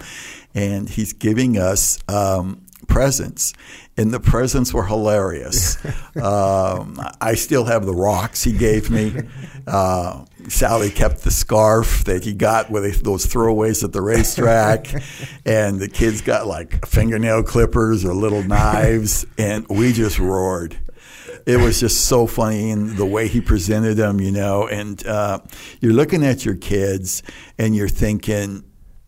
and 0.55 0.89
he's 0.89 1.13
giving 1.13 1.59
us. 1.59 1.99
Um, 2.09 2.67
presents 2.89 3.53
and 3.97 4.13
the 4.13 4.21
presents 4.21 4.73
were 4.73 4.85
hilarious 4.85 5.77
um, 6.23 7.01
i 7.21 7.35
still 7.35 7.65
have 7.65 7.87
the 7.87 7.95
rocks 7.95 8.45
he 8.45 8.53
gave 8.53 8.91
me 8.91 9.15
uh, 9.67 10.25
sally 10.49 10.91
kept 10.91 11.23
the 11.25 11.31
scarf 11.31 12.05
that 12.05 12.25
he 12.25 12.33
got 12.33 12.71
with 12.71 13.03
those 13.03 13.27
throwaways 13.27 13.83
at 13.83 13.93
the 13.93 14.01
racetrack 14.03 14.89
and 15.47 15.81
the 15.81 15.89
kids 15.89 16.21
got 16.21 16.47
like 16.47 16.87
fingernail 16.87 17.43
clippers 17.43 18.05
or 18.05 18.15
little 18.15 18.43
knives 18.43 19.27
and 19.39 19.67
we 19.69 19.93
just 19.93 20.19
roared 20.19 20.79
it 21.47 21.59
was 21.59 21.79
just 21.79 22.07
so 22.07 22.27
funny 22.27 22.71
in 22.71 22.97
the 22.97 23.07
way 23.07 23.29
he 23.29 23.41
presented 23.41 23.95
them, 23.95 24.21
you 24.21 24.33
know. 24.33 24.67
And 24.67 25.05
uh, 25.07 25.39
you're 25.81 25.93
looking 25.93 26.25
at 26.25 26.45
your 26.45 26.57
kids 26.57 27.23
and 27.57 27.75
you're 27.75 27.89
thinking, 27.89 28.65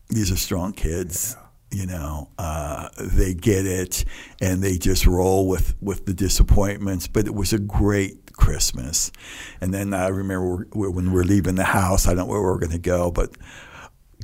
these 0.08 0.30
are 0.30 0.36
strong 0.36 0.72
kids. 0.72 1.36
You 1.70 1.84
know, 1.84 2.30
uh, 2.38 2.88
they 2.98 3.34
get 3.34 3.66
it 3.66 4.06
and 4.40 4.62
they 4.62 4.78
just 4.78 5.04
roll 5.04 5.48
with, 5.48 5.74
with 5.82 6.06
the 6.06 6.14
disappointments. 6.14 7.08
But 7.08 7.26
it 7.26 7.34
was 7.34 7.52
a 7.52 7.58
great 7.58 8.32
Christmas. 8.32 9.12
And 9.60 9.74
then 9.74 9.92
I 9.92 10.08
remember 10.08 10.66
we're, 10.72 10.90
when 10.90 11.12
we're 11.12 11.24
leaving 11.24 11.56
the 11.56 11.64
house, 11.64 12.06
I 12.06 12.14
don't 12.14 12.28
know 12.28 12.32
where 12.32 12.40
we're 12.40 12.58
going 12.58 12.72
to 12.72 12.78
go, 12.78 13.10
but 13.10 13.36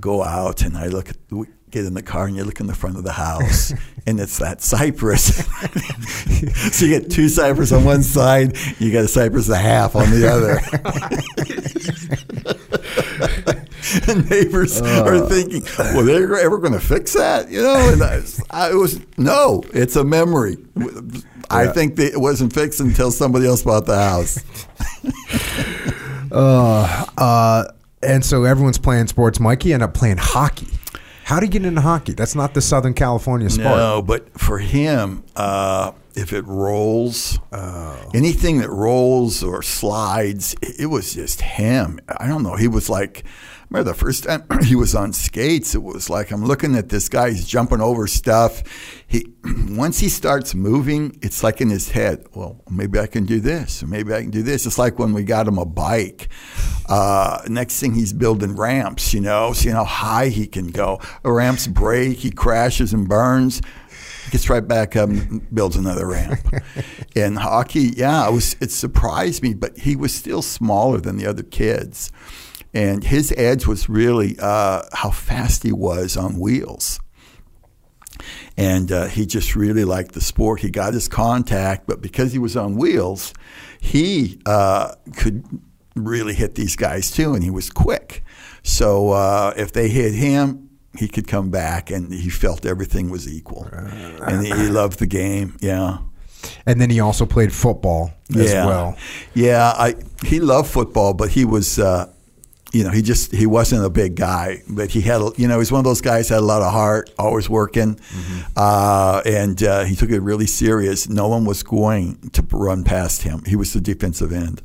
go 0.00 0.22
out 0.22 0.62
and 0.62 0.76
I 0.76 0.86
look 0.86 1.10
at, 1.10 1.16
get 1.74 1.84
in 1.84 1.94
the 1.94 2.02
car 2.02 2.26
and 2.26 2.36
you 2.36 2.44
look 2.44 2.60
in 2.60 2.68
the 2.68 2.74
front 2.74 2.96
of 2.96 3.02
the 3.02 3.12
house 3.12 3.72
and 4.06 4.20
it's 4.20 4.38
that 4.38 4.62
cypress. 4.62 5.44
so 6.72 6.86
you 6.86 7.00
get 7.00 7.10
two 7.10 7.28
cypress 7.28 7.72
on 7.72 7.84
one 7.84 8.02
side, 8.02 8.56
you 8.78 8.92
got 8.92 9.04
a 9.04 9.08
cypress 9.08 9.48
and 9.48 9.56
a 9.56 9.58
half 9.58 9.96
on 9.96 10.08
the 10.10 10.28
other. 10.30 10.60
and 14.12 14.30
neighbors 14.30 14.80
are 14.80 15.26
thinking, 15.28 15.64
well, 15.78 16.04
they're 16.04 16.36
ever 16.36 16.58
going 16.58 16.72
to 16.72 16.80
fix 16.80 17.14
that? 17.14 17.50
You 17.50 17.62
know, 17.62 17.90
and 17.92 18.02
I, 18.02 18.22
I 18.50 18.74
was, 18.74 19.00
no, 19.16 19.62
it's 19.72 19.96
a 19.96 20.04
memory. 20.04 20.56
I 21.50 21.66
think 21.66 21.98
it 21.98 22.20
wasn't 22.20 22.52
fixed 22.52 22.80
until 22.80 23.10
somebody 23.10 23.46
else 23.46 23.62
bought 23.62 23.86
the 23.86 23.96
house. 23.96 24.38
Uh, 26.30 27.06
uh, 27.16 27.64
and 28.02 28.24
so 28.24 28.44
everyone's 28.44 28.78
playing 28.78 29.06
sports. 29.06 29.38
Mikey 29.38 29.72
ended 29.72 29.88
up 29.88 29.94
playing 29.94 30.16
hockey. 30.18 30.68
How 31.24 31.40
did 31.40 31.46
he 31.46 31.58
get 31.58 31.66
into 31.66 31.80
hockey? 31.80 32.12
That's 32.12 32.34
not 32.34 32.52
the 32.54 32.60
Southern 32.60 32.92
California 32.94 33.48
sport. 33.48 33.76
No, 33.76 34.02
but 34.02 34.38
for 34.38 34.58
him, 34.58 35.24
uh, 35.34 35.92
if 36.14 36.32
it 36.32 36.44
rolls, 36.44 37.38
anything 38.12 38.58
that 38.58 38.68
rolls 38.70 39.42
or 39.42 39.62
slides, 39.62 40.54
it, 40.60 40.86
was 40.86 41.14
just 41.14 41.40
him. 41.40 41.98
I 42.08 42.28
don't 42.28 42.42
know. 42.42 42.56
He 42.56 42.68
was 42.68 42.90
like, 42.90 43.24
remember 43.74 43.92
the 43.92 43.98
first 43.98 44.24
time 44.24 44.44
he 44.62 44.76
was 44.76 44.94
on 44.94 45.12
skates, 45.12 45.74
it 45.74 45.82
was 45.82 46.08
like 46.08 46.30
I'm 46.30 46.44
looking 46.44 46.76
at 46.76 46.88
this 46.90 47.08
guy. 47.08 47.30
He's 47.30 47.46
jumping 47.46 47.80
over 47.80 48.06
stuff. 48.06 48.62
He 49.06 49.26
once 49.68 49.98
he 49.98 50.08
starts 50.08 50.54
moving, 50.54 51.18
it's 51.22 51.42
like 51.42 51.60
in 51.60 51.70
his 51.70 51.90
head. 51.90 52.24
Well, 52.34 52.62
maybe 52.70 52.98
I 53.00 53.06
can 53.06 53.26
do 53.26 53.40
this. 53.40 53.82
or 53.82 53.88
Maybe 53.88 54.14
I 54.14 54.22
can 54.22 54.30
do 54.30 54.42
this. 54.42 54.64
It's 54.64 54.78
like 54.78 54.98
when 54.98 55.12
we 55.12 55.24
got 55.24 55.48
him 55.48 55.58
a 55.58 55.64
bike. 55.64 56.28
Uh, 56.88 57.42
next 57.48 57.80
thing 57.80 57.94
he's 57.94 58.12
building 58.12 58.54
ramps. 58.54 59.12
You 59.12 59.20
know, 59.20 59.52
seeing 59.52 59.74
how 59.74 59.84
high 59.84 60.28
he 60.28 60.46
can 60.46 60.68
go. 60.68 61.00
A 61.24 61.32
ramps 61.32 61.66
break, 61.66 62.18
he 62.18 62.30
crashes 62.30 62.92
and 62.92 63.08
burns. 63.08 63.60
gets 64.30 64.48
right 64.48 64.66
back 64.66 64.94
up 64.94 65.08
and 65.08 65.52
builds 65.52 65.74
another 65.76 66.06
ramp. 66.06 66.40
and 67.16 67.38
hockey, 67.38 67.92
yeah, 67.96 68.28
it 68.28 68.32
was 68.32 68.54
it 68.60 68.70
surprised 68.70 69.42
me, 69.42 69.52
but 69.52 69.76
he 69.78 69.96
was 69.96 70.14
still 70.14 70.42
smaller 70.42 71.00
than 71.00 71.16
the 71.16 71.26
other 71.26 71.42
kids. 71.42 72.12
And 72.74 73.04
his 73.04 73.32
edge 73.36 73.66
was 73.66 73.88
really 73.88 74.36
uh, 74.40 74.82
how 74.92 75.10
fast 75.10 75.62
he 75.62 75.72
was 75.72 76.16
on 76.16 76.38
wheels. 76.38 77.00
And 78.56 78.90
uh, 78.90 79.06
he 79.06 79.26
just 79.26 79.56
really 79.56 79.84
liked 79.84 80.12
the 80.12 80.20
sport. 80.20 80.60
He 80.60 80.70
got 80.70 80.92
his 80.92 81.08
contact, 81.08 81.86
but 81.86 82.02
because 82.02 82.32
he 82.32 82.38
was 82.38 82.56
on 82.56 82.76
wheels, 82.76 83.32
he 83.80 84.40
uh, 84.46 84.94
could 85.16 85.44
really 85.96 86.34
hit 86.34 86.54
these 86.54 86.76
guys 86.76 87.10
too, 87.10 87.34
and 87.34 87.42
he 87.42 87.50
was 87.50 87.70
quick. 87.70 88.24
So 88.62 89.10
uh, 89.10 89.54
if 89.56 89.72
they 89.72 89.88
hit 89.88 90.14
him, 90.14 90.70
he 90.96 91.08
could 91.08 91.26
come 91.26 91.50
back, 91.50 91.90
and 91.90 92.12
he 92.12 92.30
felt 92.30 92.64
everything 92.64 93.10
was 93.10 93.28
equal, 93.28 93.68
and 93.72 94.46
he, 94.46 94.52
he 94.52 94.68
loved 94.68 95.00
the 95.00 95.06
game. 95.06 95.56
Yeah. 95.60 95.98
And 96.66 96.80
then 96.80 96.90
he 96.90 97.00
also 97.00 97.26
played 97.26 97.52
football 97.52 98.12
as 98.36 98.52
yeah. 98.52 98.66
well. 98.66 98.96
Yeah, 99.34 99.72
I 99.76 99.94
he 100.24 100.40
loved 100.40 100.70
football, 100.70 101.14
but 101.14 101.30
he 101.30 101.44
was 101.44 101.78
uh, 101.78 102.12
you 102.74 102.82
know, 102.82 102.90
he 102.90 103.02
just 103.02 103.32
he 103.32 103.46
wasn't 103.46 103.84
a 103.84 103.90
big 103.90 104.16
guy, 104.16 104.62
but 104.68 104.90
he 104.90 105.00
had 105.00 105.22
you 105.38 105.46
know, 105.46 105.60
he's 105.60 105.70
one 105.70 105.78
of 105.78 105.84
those 105.84 106.00
guys 106.00 106.28
that 106.28 106.34
had 106.34 106.42
a 106.42 106.46
lot 106.46 106.60
of 106.60 106.72
heart, 106.72 107.08
always 107.18 107.48
working. 107.48 107.98
Uh, 108.56 109.22
and 109.24 109.62
uh, 109.62 109.84
he 109.84 109.94
took 109.94 110.10
it 110.10 110.20
really 110.20 110.46
serious. 110.46 111.08
No 111.08 111.28
one 111.28 111.44
was 111.44 111.62
going 111.62 112.30
to 112.30 112.42
run 112.50 112.82
past 112.82 113.22
him. 113.22 113.42
He 113.46 113.54
was 113.54 113.72
the 113.72 113.80
defensive 113.80 114.32
end. 114.32 114.60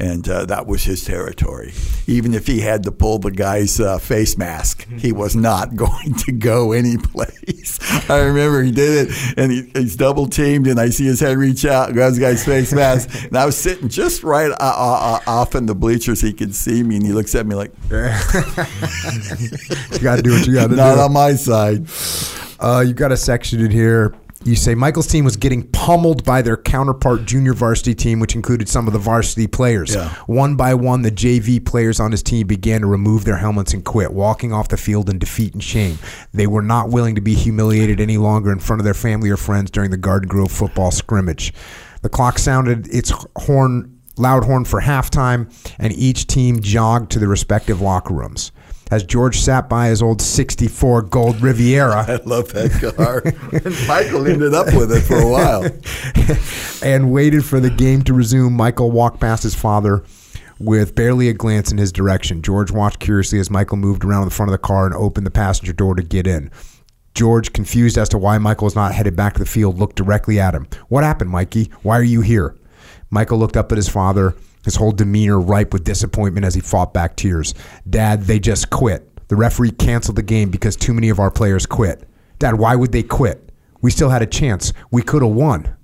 And 0.00 0.26
uh, 0.30 0.46
that 0.46 0.66
was 0.66 0.82
his 0.82 1.04
territory. 1.04 1.74
Even 2.06 2.32
if 2.32 2.46
he 2.46 2.60
had 2.60 2.84
to 2.84 2.90
pull 2.90 3.18
the 3.18 3.30
guy's 3.30 3.78
uh, 3.78 3.98
face 3.98 4.38
mask, 4.38 4.88
he 4.98 5.12
was 5.12 5.36
not 5.36 5.76
going 5.84 6.14
to 6.14 6.32
go 6.32 6.72
anyplace. 6.72 7.78
I 8.10 8.20
remember 8.20 8.62
he 8.62 8.72
did 8.72 9.08
it, 9.08 9.34
and 9.36 9.52
he, 9.52 9.70
he's 9.74 9.96
double 9.96 10.26
teamed, 10.26 10.66
and 10.66 10.80
I 10.80 10.88
see 10.88 11.04
his 11.04 11.20
head 11.20 11.36
reach 11.36 11.66
out, 11.66 11.88
and 11.88 11.94
grabs 11.94 12.16
the 12.16 12.22
guy's 12.22 12.42
face 12.44 12.72
mask, 12.72 13.24
and 13.24 13.36
I 13.36 13.44
was 13.44 13.58
sitting 13.58 13.88
just 13.90 14.22
right 14.22 14.50
uh, 14.50 14.56
uh, 14.58 15.20
uh, 15.26 15.30
off 15.30 15.54
in 15.54 15.66
the 15.66 15.74
bleachers. 15.74 16.22
He 16.22 16.32
could 16.32 16.54
see 16.54 16.82
me, 16.82 16.96
and 16.96 17.04
he 17.04 17.12
looks 17.12 17.34
at 17.34 17.46
me 17.46 17.54
like, 17.54 17.70
You 17.90 17.98
got 20.00 20.16
to 20.16 20.22
do 20.22 20.32
what 20.32 20.46
you 20.46 20.54
got 20.54 20.62
to 20.64 20.68
do. 20.70 20.76
"Not 20.76 20.98
on 20.98 21.12
my 21.12 21.34
side." 21.34 21.86
Uh, 22.58 22.82
you 22.86 22.94
got 22.94 23.12
a 23.12 23.16
section 23.18 23.60
in 23.60 23.70
here. 23.70 24.14
You 24.42 24.56
say 24.56 24.74
Michael's 24.74 25.06
team 25.06 25.26
was 25.26 25.36
getting 25.36 25.64
pummeled 25.68 26.24
by 26.24 26.40
their 26.40 26.56
counterpart 26.56 27.26
junior 27.26 27.52
varsity 27.52 27.94
team, 27.94 28.20
which 28.20 28.34
included 28.34 28.70
some 28.70 28.86
of 28.86 28.94
the 28.94 28.98
varsity 28.98 29.46
players. 29.46 29.94
Yeah. 29.94 30.08
One 30.26 30.56
by 30.56 30.72
one, 30.72 31.02
the 31.02 31.10
JV 31.10 31.62
players 31.64 32.00
on 32.00 32.10
his 32.10 32.22
team 32.22 32.46
began 32.46 32.80
to 32.80 32.86
remove 32.86 33.26
their 33.26 33.36
helmets 33.36 33.74
and 33.74 33.84
quit, 33.84 34.14
walking 34.14 34.50
off 34.50 34.68
the 34.68 34.78
field 34.78 35.10
in 35.10 35.18
defeat 35.18 35.52
and 35.52 35.62
shame. 35.62 35.98
They 36.32 36.46
were 36.46 36.62
not 36.62 36.88
willing 36.88 37.16
to 37.16 37.20
be 37.20 37.34
humiliated 37.34 38.00
any 38.00 38.16
longer 38.16 38.50
in 38.50 38.60
front 38.60 38.80
of 38.80 38.84
their 38.84 38.94
family 38.94 39.28
or 39.28 39.36
friends 39.36 39.70
during 39.70 39.90
the 39.90 39.98
Garden 39.98 40.28
Grove 40.28 40.50
football 40.50 40.90
scrimmage. 40.90 41.52
The 42.00 42.08
clock 42.08 42.38
sounded 42.38 42.88
its 42.88 43.12
horn, 43.36 44.00
loud 44.16 44.44
horn 44.44 44.64
for 44.64 44.80
halftime, 44.80 45.52
and 45.78 45.92
each 45.92 46.26
team 46.26 46.60
jogged 46.60 47.12
to 47.12 47.18
the 47.18 47.28
respective 47.28 47.82
locker 47.82 48.14
rooms. 48.14 48.52
As 48.90 49.04
George 49.04 49.38
sat 49.38 49.68
by 49.68 49.86
his 49.88 50.02
old 50.02 50.20
64 50.20 51.02
Gold 51.02 51.40
Riviera, 51.40 52.04
I 52.08 52.16
love 52.24 52.52
that 52.52 52.94
car. 52.96 53.22
and 53.24 53.88
Michael 53.88 54.26
ended 54.26 54.52
up 54.52 54.66
with 54.74 54.92
it 54.92 55.02
for 55.02 55.16
a 55.16 55.30
while. 55.30 55.64
and 56.82 57.12
waited 57.12 57.44
for 57.44 57.60
the 57.60 57.70
game 57.70 58.02
to 58.02 58.12
resume. 58.14 58.52
Michael 58.52 58.90
walked 58.90 59.20
past 59.20 59.44
his 59.44 59.54
father 59.54 60.02
with 60.58 60.94
barely 60.94 61.28
a 61.28 61.32
glance 61.32 61.70
in 61.70 61.78
his 61.78 61.92
direction. 61.92 62.42
George 62.42 62.70
watched 62.70 62.98
curiously 62.98 63.38
as 63.38 63.50
Michael 63.50 63.76
moved 63.76 64.04
around 64.04 64.24
the 64.24 64.30
front 64.30 64.50
of 64.50 64.52
the 64.52 64.58
car 64.58 64.86
and 64.86 64.94
opened 64.94 65.26
the 65.26 65.30
passenger 65.30 65.72
door 65.72 65.94
to 65.94 66.02
get 66.02 66.26
in. 66.26 66.50
George, 67.14 67.52
confused 67.52 67.98
as 67.98 68.08
to 68.08 68.18
why 68.18 68.38
Michael 68.38 68.66
was 68.66 68.76
not 68.76 68.94
headed 68.94 69.16
back 69.16 69.34
to 69.34 69.40
the 69.40 69.46
field, 69.46 69.78
looked 69.78 69.96
directly 69.96 70.38
at 70.38 70.54
him. 70.54 70.66
What 70.88 71.04
happened, 71.04 71.30
Mikey? 71.30 71.70
Why 71.82 71.98
are 71.98 72.04
you 72.04 72.20
here? 72.20 72.56
Michael 73.08 73.38
looked 73.38 73.56
up 73.56 73.72
at 73.72 73.78
his 73.78 73.88
father, 73.88 74.34
his 74.64 74.76
whole 74.76 74.92
demeanor 74.92 75.40
ripe 75.40 75.72
with 75.72 75.84
disappointment 75.84 76.44
as 76.46 76.54
he 76.54 76.60
fought 76.60 76.92
back 76.92 77.16
tears. 77.16 77.54
Dad, 77.88 78.22
they 78.22 78.38
just 78.38 78.70
quit. 78.70 79.06
The 79.28 79.36
referee 79.36 79.72
canceled 79.72 80.16
the 80.16 80.22
game 80.22 80.50
because 80.50 80.76
too 80.76 80.92
many 80.92 81.08
of 81.08 81.18
our 81.20 81.30
players 81.30 81.66
quit. 81.66 82.08
Dad, 82.38 82.58
why 82.58 82.74
would 82.74 82.92
they 82.92 83.02
quit? 83.02 83.52
We 83.80 83.90
still 83.90 84.10
had 84.10 84.22
a 84.22 84.26
chance. 84.26 84.72
We 84.90 85.02
could 85.02 85.22
have 85.22 85.32
won. 85.32 85.76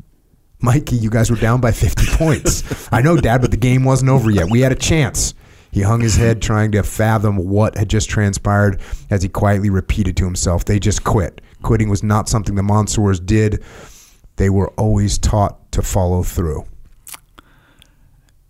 Mikey, 0.61 0.97
you 0.97 1.11
guys 1.11 1.31
were 1.31 1.37
down 1.37 1.61
by 1.61 1.71
50 1.73 2.07
points. 2.17 2.89
I 2.93 3.03
know, 3.03 3.17
Dad, 3.17 3.41
but 3.41 3.51
the 3.51 3.57
game 3.57 3.85
wasn't 3.85 4.11
over 4.11 4.31
yet. 4.31 4.51
We 4.51 4.61
had 4.61 4.73
a 4.73 4.77
chance. 4.77 5.35
He 5.71 5.83
hung 5.83 6.01
his 6.01 6.17
head, 6.17 6.41
trying 6.41 6.73
to 6.73 6.83
fathom 6.83 7.37
what 7.37 7.77
had 7.77 7.91
just 7.91 8.09
transpired 8.09 8.81
as 9.11 9.23
he 9.23 9.29
quietly 9.29 9.69
repeated 9.69 10.17
to 10.17 10.25
himself, 10.25 10.65
They 10.65 10.79
just 10.79 11.05
quit. 11.05 11.43
Quitting 11.63 11.89
was 11.89 12.03
not 12.03 12.29
something 12.29 12.55
the 12.55 12.63
Monsoors 12.63 13.21
did. 13.21 13.63
They 14.37 14.49
were 14.51 14.71
always 14.71 15.19
taught 15.19 15.71
to 15.73 15.83
follow 15.83 16.23
through. 16.23 16.65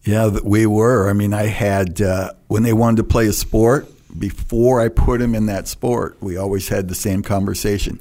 Yeah, 0.07 0.39
we 0.45 0.67
were. 0.67 1.11
I 1.11 1.15
mean, 1.15 1.35
I 1.35 1.47
had, 1.47 2.01
uh, 2.01 2.33
when 2.47 2.63
they 2.63 2.73
wanted 2.73 2.99
to 2.99 3.05
play 3.05 3.27
a 3.27 3.33
sport, 3.33 3.89
before 4.17 4.81
I 4.81 4.89
put 4.89 5.19
them 5.19 5.35
in 5.35 5.47
that 5.47 5.67
sport, 5.67 6.17
we 6.21 6.37
always 6.37 6.69
had 6.69 6.87
the 6.89 6.95
same 6.95 7.23
conversation. 7.23 8.01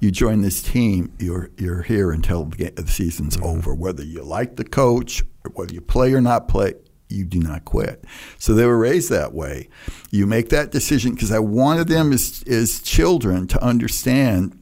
You 0.00 0.10
join 0.10 0.42
this 0.42 0.60
team, 0.60 1.12
you're, 1.20 1.50
you're 1.56 1.82
here 1.82 2.10
until 2.10 2.46
the, 2.46 2.72
season's 2.88 3.36
over. 3.40 3.72
Whether 3.72 4.02
you 4.02 4.24
like 4.24 4.56
the 4.56 4.64
coach, 4.64 5.22
or 5.44 5.52
whether 5.52 5.72
you 5.72 5.80
play 5.80 6.12
or 6.12 6.20
not 6.20 6.48
play, 6.48 6.74
you 7.08 7.24
do 7.24 7.38
not 7.38 7.64
quit. 7.64 8.04
So 8.38 8.52
they 8.52 8.66
were 8.66 8.76
raised 8.76 9.08
that 9.10 9.32
way. 9.32 9.68
You 10.10 10.26
make 10.26 10.48
that 10.48 10.72
decision 10.72 11.14
because 11.14 11.30
I 11.30 11.38
wanted 11.38 11.86
them 11.86 12.12
as, 12.12 12.42
as 12.48 12.82
children 12.82 13.46
to 13.46 13.62
understand 13.62 14.58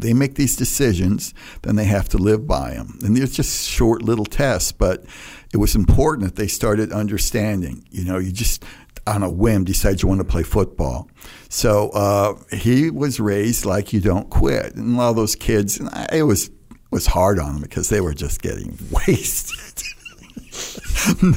they 0.00 0.14
make 0.14 0.34
these 0.34 0.56
decisions, 0.56 1.34
then 1.62 1.76
they 1.76 1.84
have 1.84 2.08
to 2.10 2.18
live 2.18 2.46
by 2.46 2.70
them. 2.70 2.98
And 3.02 3.16
they're 3.16 3.26
just 3.26 3.68
short 3.68 4.02
little 4.02 4.24
tests, 4.24 4.72
but 4.72 5.04
it 5.52 5.56
was 5.56 5.74
important 5.74 6.26
that 6.26 6.36
they 6.36 6.48
started 6.48 6.92
understanding. 6.92 7.84
You 7.90 8.04
know, 8.04 8.18
you 8.18 8.32
just 8.32 8.64
on 9.06 9.22
a 9.22 9.30
whim 9.30 9.64
decide 9.64 10.02
you 10.02 10.08
want 10.08 10.20
to 10.20 10.24
play 10.24 10.42
football. 10.42 11.08
So 11.48 11.90
uh, 11.90 12.34
he 12.54 12.90
was 12.90 13.18
raised 13.18 13.64
like 13.64 13.92
you 13.92 14.00
don't 14.00 14.30
quit, 14.30 14.74
and 14.76 14.94
a 14.94 14.98
lot 14.98 15.10
of 15.10 15.16
those 15.16 15.34
kids, 15.34 15.78
and 15.78 15.88
I, 15.88 16.08
it 16.12 16.22
was 16.22 16.50
was 16.90 17.06
hard 17.06 17.38
on 17.38 17.54
them 17.54 17.62
because 17.62 17.88
they 17.88 18.00
were 18.00 18.14
just 18.14 18.42
getting 18.42 18.76
wasted. 18.90 19.84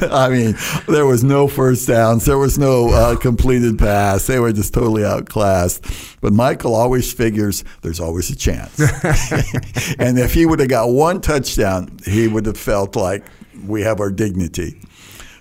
I 0.02 0.30
mean, 0.30 0.56
there 0.88 1.06
was 1.06 1.24
no 1.24 1.48
first 1.48 1.88
downs. 1.88 2.26
There 2.26 2.38
was 2.38 2.58
no 2.58 2.90
uh, 2.90 3.16
completed 3.16 3.80
pass. 3.80 4.28
They 4.28 4.40
were 4.40 4.52
just 4.52 4.74
totally 4.74 5.06
outclassed. 5.06 5.86
But 6.22 6.34
Michael 6.34 6.76
always 6.76 7.14
figures 7.14 7.64
there's 7.82 8.00
always 8.00 8.30
a 8.30 8.36
chance. 8.36 8.78
and 10.00 10.20
if 10.20 10.34
he 10.34 10.46
would 10.46 10.60
have 10.60 10.70
got 10.70 10.90
one 10.90 11.22
touchdown, 11.22 11.98
he 12.06 12.28
would 12.28 12.46
have 12.46 12.58
felt 12.58 12.96
like 12.96 13.26
we 13.66 13.82
have 13.82 14.00
our 14.00 14.12
dignity. 14.12 14.82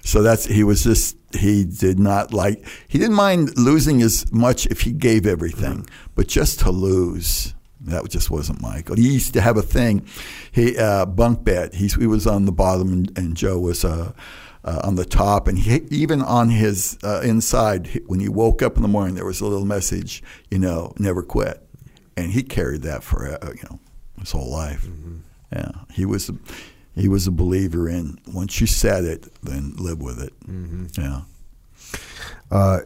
So 0.05 0.23
that's 0.23 0.45
he 0.47 0.64
was 0.64 0.83
just 0.83 1.16
he 1.35 1.64
did 1.64 1.99
not 1.99 2.33
like 2.35 2.64
he 2.89 2.99
didn't 2.99 3.16
mind 3.16 3.57
losing 3.57 4.03
as 4.03 4.31
much 4.33 4.66
if 4.66 4.81
he 4.83 4.93
gave 4.93 5.27
everything, 5.27 5.87
but 6.14 6.27
just 6.29 6.61
to 6.61 6.70
lose 6.70 7.55
that 7.85 8.09
just 8.09 8.31
wasn't 8.31 8.61
Michael. 8.62 8.97
He 8.97 9.12
used 9.12 9.33
to 9.35 9.41
have 9.41 9.57
a 9.57 9.62
thing, 9.62 10.07
he 10.53 10.77
uh, 10.79 11.05
bunk 11.07 11.43
bed. 11.45 11.75
He, 11.75 11.89
he 11.89 12.07
was 12.07 12.27
on 12.29 12.45
the 12.45 12.53
bottom, 12.53 12.93
and, 12.93 13.18
and 13.18 13.37
Joe 13.37 13.59
was 13.59 13.85
uh, 13.85 14.12
uh, 14.64 14.81
on 14.85 14.95
the 14.95 15.05
top. 15.05 15.49
And 15.49 15.59
he, 15.59 15.83
even 15.91 16.23
on 16.23 16.49
his 16.49 16.97
uh, 17.03 17.23
inside, 17.25 17.89
he- 17.89 17.99
when 18.07 18.20
he 18.20 18.29
woke 18.29 18.62
up 18.62 18.77
in 18.77 18.83
the 18.83 18.89
morning, 18.89 19.16
there 19.16 19.25
was 19.27 19.41
a 19.41 19.47
little 19.47 19.64
message, 19.66 20.23
you 20.49 20.61
know, 20.61 20.93
never 20.99 21.25
quit. 21.25 21.61
And 22.16 22.31
he 22.31 22.45
carried 22.45 22.83
that 22.83 23.03
for 23.03 23.27
uh, 23.27 23.51
you 23.53 23.62
know 23.68 23.81
his 24.20 24.31
whole 24.31 24.51
life. 24.51 24.87
Yeah, 25.53 25.73
he 25.93 26.05
was. 26.05 26.31
He 26.95 27.09
was 27.09 27.26
a 27.26 27.30
believer 27.30 27.88
in 27.88 28.18
once 28.32 28.61
you 28.61 28.66
said 28.66 29.05
it, 29.05 29.32
then 29.43 29.74
live 29.78 30.01
with 30.01 30.20
it. 30.20 30.32
Yeah. 30.99 31.22
Uh, 32.51 32.80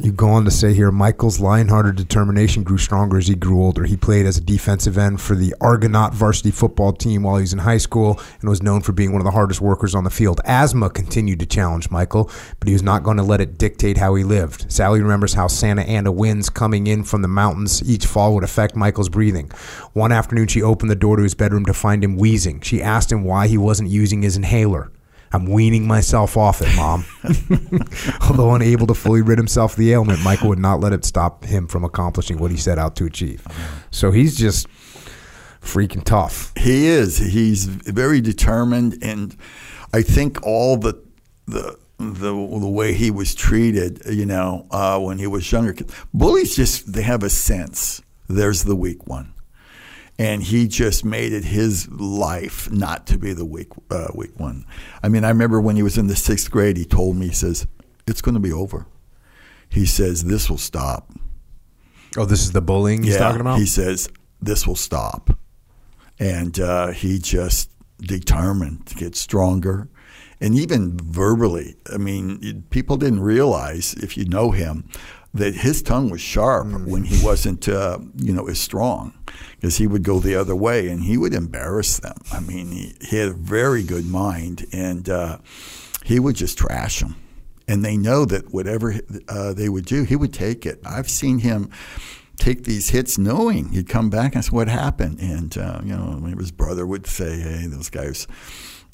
you 0.00 0.12
go 0.12 0.28
on 0.28 0.44
to 0.44 0.50
say 0.50 0.74
here, 0.74 0.90
Michael's 0.90 1.40
lion-hearted 1.40 1.96
determination 1.96 2.62
grew 2.62 2.78
stronger 2.78 3.18
as 3.18 3.26
he 3.28 3.34
grew 3.34 3.62
older. 3.62 3.84
He 3.84 3.96
played 3.96 4.26
as 4.26 4.36
a 4.36 4.40
defensive 4.40 4.98
end 4.98 5.20
for 5.20 5.34
the 5.34 5.54
Argonaut 5.60 6.14
varsity 6.14 6.50
football 6.50 6.92
team 6.92 7.22
while 7.22 7.36
he 7.36 7.42
was 7.42 7.52
in 7.52 7.60
high 7.60 7.78
school 7.78 8.20
and 8.40 8.48
was 8.48 8.62
known 8.62 8.80
for 8.80 8.92
being 8.92 9.12
one 9.12 9.20
of 9.20 9.24
the 9.24 9.30
hardest 9.30 9.60
workers 9.60 9.94
on 9.94 10.04
the 10.04 10.10
field. 10.10 10.40
Asthma 10.44 10.90
continued 10.90 11.40
to 11.40 11.46
challenge 11.46 11.90
Michael, 11.90 12.30
but 12.58 12.68
he 12.68 12.72
was 12.72 12.82
not 12.82 13.02
going 13.02 13.16
to 13.16 13.22
let 13.22 13.40
it 13.40 13.58
dictate 13.58 13.98
how 13.98 14.14
he 14.14 14.24
lived. 14.24 14.70
Sally 14.70 15.00
remembers 15.00 15.34
how 15.34 15.46
Santa 15.46 15.82
Ana 15.82 16.12
winds 16.12 16.50
coming 16.50 16.86
in 16.86 17.04
from 17.04 17.22
the 17.22 17.28
mountains 17.28 17.82
each 17.88 18.06
fall 18.06 18.34
would 18.34 18.44
affect 18.44 18.76
Michael's 18.76 19.08
breathing. 19.08 19.50
One 19.92 20.12
afternoon, 20.12 20.48
she 20.48 20.62
opened 20.62 20.90
the 20.90 20.96
door 20.96 21.16
to 21.16 21.22
his 21.22 21.34
bedroom 21.34 21.64
to 21.66 21.74
find 21.74 22.02
him 22.02 22.16
wheezing. 22.16 22.60
She 22.60 22.82
asked 22.82 23.10
him 23.10 23.24
why 23.24 23.48
he 23.48 23.58
wasn't 23.58 23.90
using 23.90 24.22
his 24.22 24.36
inhaler. 24.36 24.90
I'm 25.36 25.44
weaning 25.44 25.86
myself 25.86 26.38
off 26.38 26.62
it, 26.62 26.74
Mom. 26.76 27.04
Although 28.22 28.54
unable 28.54 28.86
to 28.86 28.94
fully 28.94 29.20
rid 29.20 29.36
himself 29.36 29.72
of 29.72 29.78
the 29.78 29.92
ailment, 29.92 30.24
Michael 30.24 30.48
would 30.48 30.58
not 30.58 30.80
let 30.80 30.94
it 30.94 31.04
stop 31.04 31.44
him 31.44 31.66
from 31.66 31.84
accomplishing 31.84 32.38
what 32.38 32.50
he 32.50 32.56
set 32.56 32.78
out 32.78 32.96
to 32.96 33.04
achieve. 33.04 33.46
So 33.90 34.12
he's 34.12 34.34
just 34.34 34.66
freaking 35.60 36.02
tough. 36.02 36.54
He 36.56 36.86
is. 36.86 37.18
He's 37.18 37.66
very 37.66 38.22
determined, 38.22 38.96
and 39.02 39.36
I 39.92 40.00
think 40.00 40.42
all 40.42 40.78
the 40.78 41.04
the 41.44 41.78
the, 41.98 42.32
the 42.32 42.68
way 42.68 42.94
he 42.94 43.10
was 43.10 43.34
treated, 43.34 44.02
you 44.06 44.24
know, 44.24 44.66
uh, 44.70 44.98
when 44.98 45.18
he 45.18 45.26
was 45.26 45.52
younger, 45.52 45.74
bullies 46.14 46.56
just 46.56 46.94
they 46.94 47.02
have 47.02 47.22
a 47.22 47.30
sense. 47.30 48.00
There's 48.26 48.64
the 48.64 48.74
weak 48.74 49.06
one, 49.06 49.34
and 50.18 50.42
he 50.42 50.66
just 50.66 51.04
made 51.04 51.32
it 51.32 51.44
his 51.44 51.88
life 51.90 52.70
not 52.70 53.06
to 53.08 53.18
be 53.18 53.32
the 53.32 53.44
weak 53.44 53.68
uh, 53.90 54.08
weak 54.14 54.38
one. 54.38 54.64
I 55.02 55.08
mean, 55.08 55.24
I 55.24 55.28
remember 55.28 55.60
when 55.60 55.76
he 55.76 55.82
was 55.82 55.98
in 55.98 56.06
the 56.06 56.16
sixth 56.16 56.50
grade, 56.50 56.76
he 56.76 56.84
told 56.84 57.16
me, 57.16 57.28
he 57.28 57.34
says, 57.34 57.66
"It's 58.06 58.22
going 58.22 58.34
to 58.34 58.40
be 58.40 58.52
over." 58.52 58.86
He 59.68 59.86
says, 59.86 60.24
"This 60.24 60.48
will 60.48 60.58
stop." 60.58 61.12
Oh, 62.16 62.24
this 62.24 62.42
is 62.42 62.52
the 62.52 62.62
bullying 62.62 63.02
he's 63.02 63.16
talking 63.16 63.40
about. 63.40 63.58
He 63.58 63.66
says, 63.66 64.08
"This 64.40 64.66
will 64.66 64.76
stop," 64.76 65.38
and 66.18 66.58
uh, 66.58 66.88
he 66.88 67.18
just 67.18 67.70
determined 67.98 68.86
to 68.86 68.94
get 68.94 69.16
stronger. 69.16 69.88
And 70.38 70.54
even 70.54 70.98
verbally, 70.98 71.76
I 71.90 71.96
mean, 71.96 72.64
people 72.68 72.98
didn't 72.98 73.20
realize 73.20 73.94
if 73.94 74.18
you 74.18 74.26
know 74.26 74.50
him 74.50 74.86
that 75.36 75.54
his 75.54 75.82
tongue 75.82 76.10
was 76.10 76.20
sharp 76.20 76.66
Mm. 76.66 76.86
when 76.86 77.04
he 77.04 77.24
wasn't, 77.24 77.68
uh, 77.68 77.98
you 78.16 78.32
know, 78.32 78.46
as 78.48 78.58
strong, 78.58 79.12
because 79.56 79.76
he 79.76 79.86
would 79.86 80.02
go 80.02 80.20
the 80.20 80.34
other 80.34 80.54
way 80.56 80.88
and 80.88 81.04
he 81.04 81.16
would 81.16 81.32
embarrass 81.34 81.98
them. 81.98 82.16
I 82.32 82.40
mean, 82.40 82.70
he, 82.72 82.94
he 83.00 83.16
had 83.16 83.28
a 83.28 83.32
very 83.34 83.82
good 83.82 84.06
mind, 84.06 84.66
and 84.72 85.08
uh, 85.08 85.38
he 86.04 86.18
would 86.20 86.36
just 86.36 86.58
trash 86.58 87.00
them. 87.00 87.16
And 87.68 87.84
they 87.84 87.96
know 87.96 88.24
that 88.26 88.52
whatever 88.52 88.94
uh, 89.28 89.52
they 89.52 89.68
would 89.68 89.86
do, 89.86 90.04
he 90.04 90.14
would 90.16 90.32
take 90.32 90.64
it. 90.66 90.80
I've 90.84 91.10
seen 91.10 91.40
him 91.40 91.68
take 92.38 92.62
these 92.64 92.90
hits 92.90 93.18
knowing 93.18 93.70
he'd 93.70 93.88
come 93.88 94.08
back 94.10 94.34
and 94.34 94.44
say, 94.44 94.50
What 94.50 94.68
happened? 94.68 95.18
And, 95.20 95.56
uh, 95.58 95.80
you 95.82 95.96
know, 95.96 96.20
his 96.38 96.52
brother 96.52 96.86
would 96.86 97.06
say, 97.06 97.40
Hey, 97.40 97.66
those 97.66 97.90
guys, 97.90 98.28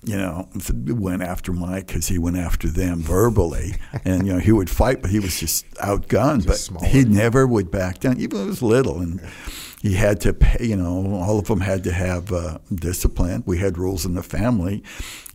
you 0.05 0.16
know, 0.16 0.48
went 0.86 1.22
after 1.22 1.53
Mike 1.53 1.86
because 1.86 2.09
he 2.09 2.18
went 2.18 2.36
after 2.36 2.68
them 2.68 3.00
verbally. 3.00 3.74
and, 4.05 4.26
you 4.26 4.32
know, 4.32 4.38
he 4.38 4.53
would 4.53 4.68
fight, 4.68 5.00
but 5.00 5.11
he 5.11 5.20
was 5.20 5.38
just 5.38 5.70
outgunned. 5.74 6.46
but 6.46 6.57
smaller. 6.57 6.86
he 6.86 7.05
never 7.05 7.46
would 7.46 7.70
back 7.70 8.00
down, 8.00 8.18
even 8.18 8.38
when 8.38 8.44
he 8.46 8.50
was 8.50 8.62
little. 8.62 8.98
And 8.98 9.20
he 9.80 9.94
had 9.94 10.20
to 10.22 10.32
pay, 10.32 10.66
you 10.66 10.76
know, 10.76 11.14
all 11.14 11.38
of 11.38 11.46
them 11.46 11.61
had 11.61 11.84
to 11.84 11.92
have 11.92 12.32
uh, 12.32 12.59
discipline. 12.74 13.44
We 13.46 13.59
had 13.59 13.78
rules 13.78 14.05
in 14.05 14.14
the 14.14 14.22
family. 14.22 14.82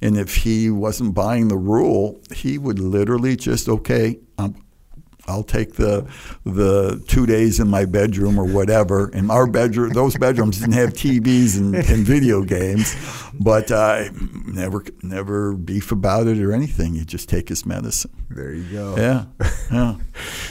And 0.02 0.18
if 0.18 0.36
he 0.36 0.70
wasn't 0.70 1.14
buying 1.14 1.48
the 1.48 1.58
rule, 1.58 2.22
he 2.34 2.58
would 2.58 2.80
literally 2.80 3.36
just, 3.36 3.70
okay, 3.70 4.20
I'm, 4.38 4.56
I'll 5.28 5.44
take 5.44 5.74
the 5.74 6.08
the 6.46 7.04
two 7.08 7.26
days 7.26 7.60
in 7.60 7.68
my 7.68 7.86
bedroom 7.86 8.40
or 8.40 8.46
whatever. 8.46 9.10
And 9.14 9.30
our 9.30 9.46
bedroom, 9.48 9.90
those 9.92 10.16
bedrooms 10.18 10.60
didn't 10.60 10.74
have 10.74 10.94
TVs 10.94 11.58
and, 11.58 11.76
and 11.76 12.06
video 12.06 12.44
games, 12.44 12.96
but 13.34 13.72
uh, 13.72 14.06
never 14.46 14.84
never 15.04 15.54
beef 15.54 15.92
about 15.92 16.28
it 16.28 16.40
or 16.40 16.54
anything. 16.54 16.96
You 16.96 17.04
just 17.06 17.30
take 17.30 17.50
his 17.50 17.66
medicine. 17.66 18.12
there 18.30 18.54
you 18.54 18.64
go. 18.72 18.96
Yeah, 18.98 19.26
yeah. 19.72 19.96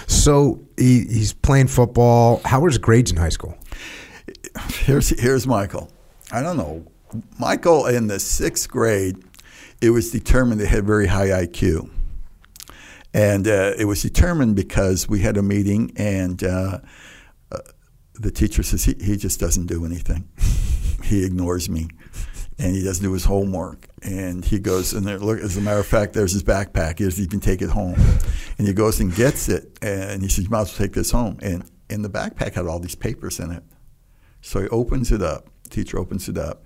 So 0.07 0.61
he, 0.77 1.05
he's 1.05 1.33
playing 1.33 1.69
football. 1.69 2.41
How 2.45 2.61
were 2.61 2.69
his 2.69 2.79
grades 2.79 3.11
in 3.11 3.17
high 3.17 3.31
school? 3.31 3.57
Here's 4.69 5.09
here's 5.21 5.47
Michael. 5.47 5.91
I 6.33 6.43
don't 6.43 6.57
know. 6.57 6.85
Michael 7.39 7.87
in 7.87 8.09
the 8.09 8.19
sixth 8.19 8.69
grade, 8.69 9.17
it 9.81 9.91
was 9.91 10.11
determined 10.11 10.61
they 10.61 10.67
had 10.67 10.85
very 10.85 11.07
high 11.07 11.29
IQ. 11.29 11.91
And 13.17 13.49
uh, 13.49 13.73
it 13.79 13.87
was 13.87 14.03
determined 14.03 14.57
because 14.57 15.09
we 15.09 15.21
had 15.21 15.39
a 15.39 15.43
meeting, 15.43 15.91
and 15.97 16.45
uh, 16.45 16.81
uh, 17.51 17.59
the 18.13 18.31
teacher 18.31 18.63
says 18.63 18.85
he, 18.85 18.95
he 19.01 19.17
just 19.17 19.41
doesn't 19.41 19.69
do 19.69 19.87
anything. 19.87 20.29
he 21.03 21.25
ignores 21.25 21.71
me, 21.71 21.89
and 22.59 22.77
he 22.77 22.85
doesn't 22.85 23.03
do 23.03 23.15
his 23.15 23.25
homework. 23.25 23.89
And 24.03 24.45
he 24.45 24.59
goes, 24.59 24.93
and 24.93 25.07
there, 25.07 25.19
look, 25.19 25.41
as 25.41 25.57
a 25.57 25.63
matter 25.63 25.81
of 25.81 25.87
fact, 25.87 26.13
there's 26.13 26.33
his 26.33 26.45
backpack. 26.45 26.99
He 26.99 27.05
doesn't 27.05 27.25
even 27.25 27.41
take 27.41 27.63
it 27.63 27.71
home. 27.71 27.97
And 28.59 28.69
he 28.69 28.75
goes 28.75 29.01
and 29.01 29.15
gets 29.15 29.49
it, 29.49 29.79
and 29.81 30.21
he 30.21 30.29
says, 30.29 30.45
"You 30.45 30.51
might 30.51 30.61
as 30.63 30.79
well 30.79 30.87
take 30.87 30.93
this 30.93 31.11
home." 31.11 31.39
And 31.41 31.65
and 31.89 32.05
the 32.05 32.11
backpack 32.11 32.53
had 32.53 32.67
all 32.67 32.81
these 32.81 32.95
papers 32.95 33.41
in 33.41 33.51
it. 33.51 33.63
So 34.43 34.61
he 34.61 34.69
opens 34.69 35.11
it 35.11 35.23
up. 35.23 35.49
Teacher 35.71 35.99
opens 35.99 36.29
it 36.29 36.37
up, 36.37 36.65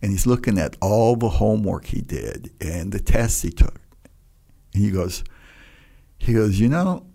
and 0.00 0.12
he's 0.12 0.26
looking 0.26 0.58
at 0.58 0.78
all 0.80 1.14
the 1.14 1.28
homework 1.28 1.84
he 1.84 2.00
did 2.00 2.54
and 2.58 2.90
the 2.90 3.00
tests 3.00 3.42
he 3.42 3.50
took. 3.50 3.80
And 4.72 4.82
he 4.82 4.90
goes, 4.90 5.24
he 6.20 6.34
goes, 6.34 6.60
you 6.60 6.68
know, 6.68 7.06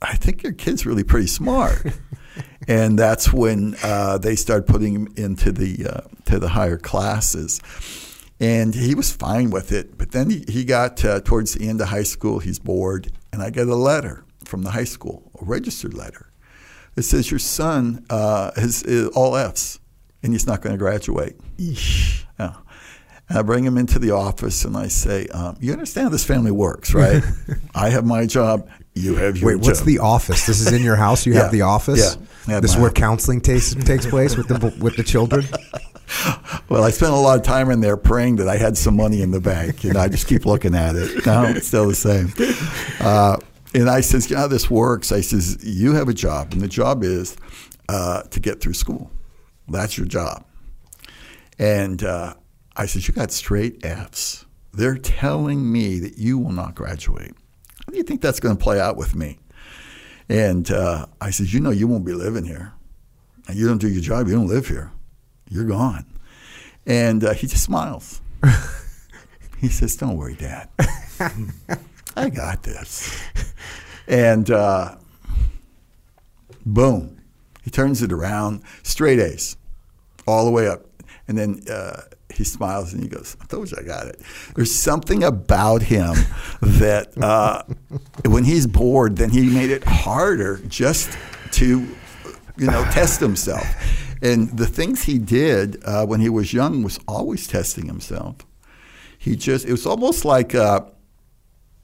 I 0.00 0.14
think 0.14 0.42
your 0.42 0.52
kid's 0.52 0.86
really 0.86 1.04
pretty 1.04 1.26
smart. 1.26 1.84
and 2.68 2.98
that's 2.98 3.32
when 3.32 3.76
uh, 3.82 4.18
they 4.18 4.36
started 4.36 4.66
putting 4.66 4.94
him 4.94 5.08
into 5.16 5.52
the 5.52 5.86
uh, 5.86 6.00
to 6.26 6.38
the 6.38 6.48
higher 6.48 6.78
classes. 6.78 7.60
And 8.38 8.74
he 8.74 8.94
was 8.94 9.12
fine 9.12 9.50
with 9.50 9.72
it, 9.72 9.96
but 9.96 10.12
then 10.12 10.28
he, 10.28 10.44
he 10.46 10.64
got 10.64 11.02
uh, 11.04 11.20
towards 11.20 11.54
the 11.54 11.68
end 11.68 11.80
of 11.80 11.88
high 11.88 12.02
school. 12.02 12.38
He's 12.38 12.58
bored, 12.58 13.10
and 13.32 13.42
I 13.42 13.48
get 13.48 13.66
a 13.66 13.74
letter 13.74 14.24
from 14.44 14.62
the 14.62 14.72
high 14.72 14.84
school, 14.84 15.30
a 15.40 15.44
registered 15.44 15.94
letter. 15.94 16.30
It 16.96 17.02
says 17.02 17.30
your 17.30 17.40
son 17.40 18.04
uh, 18.10 18.50
is, 18.56 18.82
is 18.82 19.08
all 19.08 19.36
Fs, 19.36 19.80
and 20.22 20.32
he's 20.32 20.46
not 20.46 20.60
going 20.60 20.74
to 20.74 20.78
graduate. 20.78 21.36
Yeah. 22.38 22.56
And 23.28 23.38
I 23.38 23.42
bring 23.42 23.64
him 23.64 23.76
into 23.76 23.98
the 23.98 24.12
office 24.12 24.64
and 24.64 24.76
I 24.76 24.88
say, 24.88 25.26
um, 25.28 25.56
"You 25.60 25.72
understand 25.72 26.04
how 26.06 26.10
this 26.10 26.24
family 26.24 26.52
works, 26.52 26.94
right? 26.94 27.22
I 27.74 27.90
have 27.90 28.04
my 28.04 28.24
job, 28.26 28.68
you 28.94 29.16
have 29.16 29.36
your 29.36 29.50
job. 29.52 29.60
Wait, 29.62 29.66
what's 29.66 29.80
the 29.82 29.98
office? 29.98 30.46
This 30.46 30.60
is 30.60 30.72
in 30.72 30.82
your 30.82 30.96
house. 30.96 31.26
You 31.26 31.32
Yeah. 31.34 31.42
have 31.42 31.52
the 31.52 31.62
office. 31.62 32.16
Yeah. 32.16 32.26
Yeah, 32.48 32.60
This 32.60 32.72
is 32.74 32.76
where 32.76 32.90
counseling 32.92 33.40
takes 33.40 33.74
takes 33.74 34.06
place 34.06 34.36
with 34.36 34.46
the 34.48 34.72
with 34.80 34.96
the 34.96 35.02
children. 35.04 35.44
Well, 36.68 36.84
I 36.84 36.90
spent 36.90 37.12
a 37.12 37.16
lot 37.16 37.36
of 37.36 37.44
time 37.44 37.68
in 37.72 37.80
there 37.80 37.96
praying 37.96 38.36
that 38.36 38.48
I 38.48 38.56
had 38.56 38.76
some 38.78 38.94
money 38.96 39.22
in 39.22 39.32
the 39.32 39.40
bank, 39.40 39.82
and 39.82 39.96
I 39.96 40.06
just 40.08 40.28
keep 40.28 40.46
looking 40.46 40.74
at 40.76 40.94
it. 40.94 41.26
No, 41.26 41.44
it's 41.46 41.66
still 41.66 41.88
the 41.88 41.94
same. 41.96 42.32
Uh, 43.00 43.36
and 43.74 43.90
I 43.90 44.00
says, 44.02 44.30
"You 44.30 44.36
know 44.36 44.42
how 44.42 44.48
this 44.48 44.70
works?" 44.70 45.10
I 45.10 45.20
says, 45.20 45.58
"You 45.64 45.94
have 45.94 46.08
a 46.08 46.14
job, 46.14 46.52
and 46.52 46.60
the 46.60 46.68
job 46.68 47.02
is 47.02 47.36
uh, 47.88 48.22
to 48.22 48.38
get 48.40 48.60
through 48.60 48.74
school. 48.74 49.10
That's 49.68 49.98
your 49.98 50.06
job." 50.06 50.44
And 51.58 52.02
uh, 52.04 52.34
I 52.76 52.86
said, 52.86 53.08
"You 53.08 53.14
got 53.14 53.32
straight 53.32 53.84
Fs. 53.84 54.44
They're 54.72 54.98
telling 54.98 55.70
me 55.70 55.98
that 56.00 56.18
you 56.18 56.38
will 56.38 56.52
not 56.52 56.74
graduate. 56.74 57.34
How 57.86 57.92
do 57.92 57.96
you 57.96 58.02
think 58.02 58.20
that's 58.20 58.40
going 58.40 58.56
to 58.56 58.62
play 58.62 58.80
out 58.80 58.96
with 58.96 59.14
me?" 59.14 59.38
And 60.28 60.70
uh, 60.70 61.06
I 61.20 61.30
said, 61.30 61.52
"You 61.52 61.60
know, 61.60 61.70
you 61.70 61.86
won't 61.86 62.04
be 62.04 62.12
living 62.12 62.44
here. 62.44 62.72
You 63.52 63.66
don't 63.66 63.78
do 63.78 63.88
your 63.88 64.02
job. 64.02 64.26
You 64.26 64.34
don't 64.34 64.48
live 64.48 64.68
here. 64.68 64.92
You're 65.48 65.64
gone." 65.64 66.06
And 66.86 67.24
uh, 67.24 67.32
he 67.32 67.46
just 67.46 67.64
smiles. 67.64 68.20
he 69.58 69.68
says, 69.68 69.96
"Don't 69.96 70.16
worry, 70.16 70.34
Dad. 70.34 70.68
I 72.16 72.28
got 72.28 72.62
this." 72.62 73.22
And 74.08 74.50
uh, 74.50 74.96
boom, 76.64 77.20
he 77.62 77.70
turns 77.70 78.02
it 78.02 78.12
around, 78.12 78.62
straight 78.82 79.18
A's, 79.18 79.56
all 80.26 80.44
the 80.44 80.50
way 80.50 80.68
up. 80.68 80.84
And 81.28 81.36
then 81.36 81.60
uh, 81.70 82.02
he 82.34 82.44
smiles 82.44 82.92
and 82.92 83.02
he 83.02 83.08
goes, 83.08 83.36
"I 83.40 83.46
told 83.46 83.70
you 83.70 83.76
I 83.80 83.82
got 83.82 84.06
it." 84.06 84.20
There's 84.54 84.74
something 84.74 85.22
about 85.22 85.82
him 85.82 86.14
that 86.60 87.16
uh, 87.22 87.62
when 88.24 88.44
he's 88.44 88.66
bored, 88.66 89.16
then 89.16 89.30
he 89.30 89.48
made 89.48 89.70
it 89.70 89.84
harder 89.84 90.58
just 90.68 91.16
to, 91.52 91.86
you 92.56 92.66
know, 92.66 92.84
test 92.90 93.20
himself. 93.20 93.64
And 94.22 94.50
the 94.56 94.66
things 94.66 95.02
he 95.02 95.18
did 95.18 95.82
uh, 95.84 96.06
when 96.06 96.20
he 96.20 96.28
was 96.28 96.52
young 96.52 96.82
was 96.82 96.98
always 97.06 97.46
testing 97.46 97.86
himself. 97.86 98.36
He 99.18 99.36
just, 99.36 99.66
it 99.66 99.72
was 99.72 99.86
almost 99.86 100.24
like, 100.24 100.54
uh, 100.54 100.80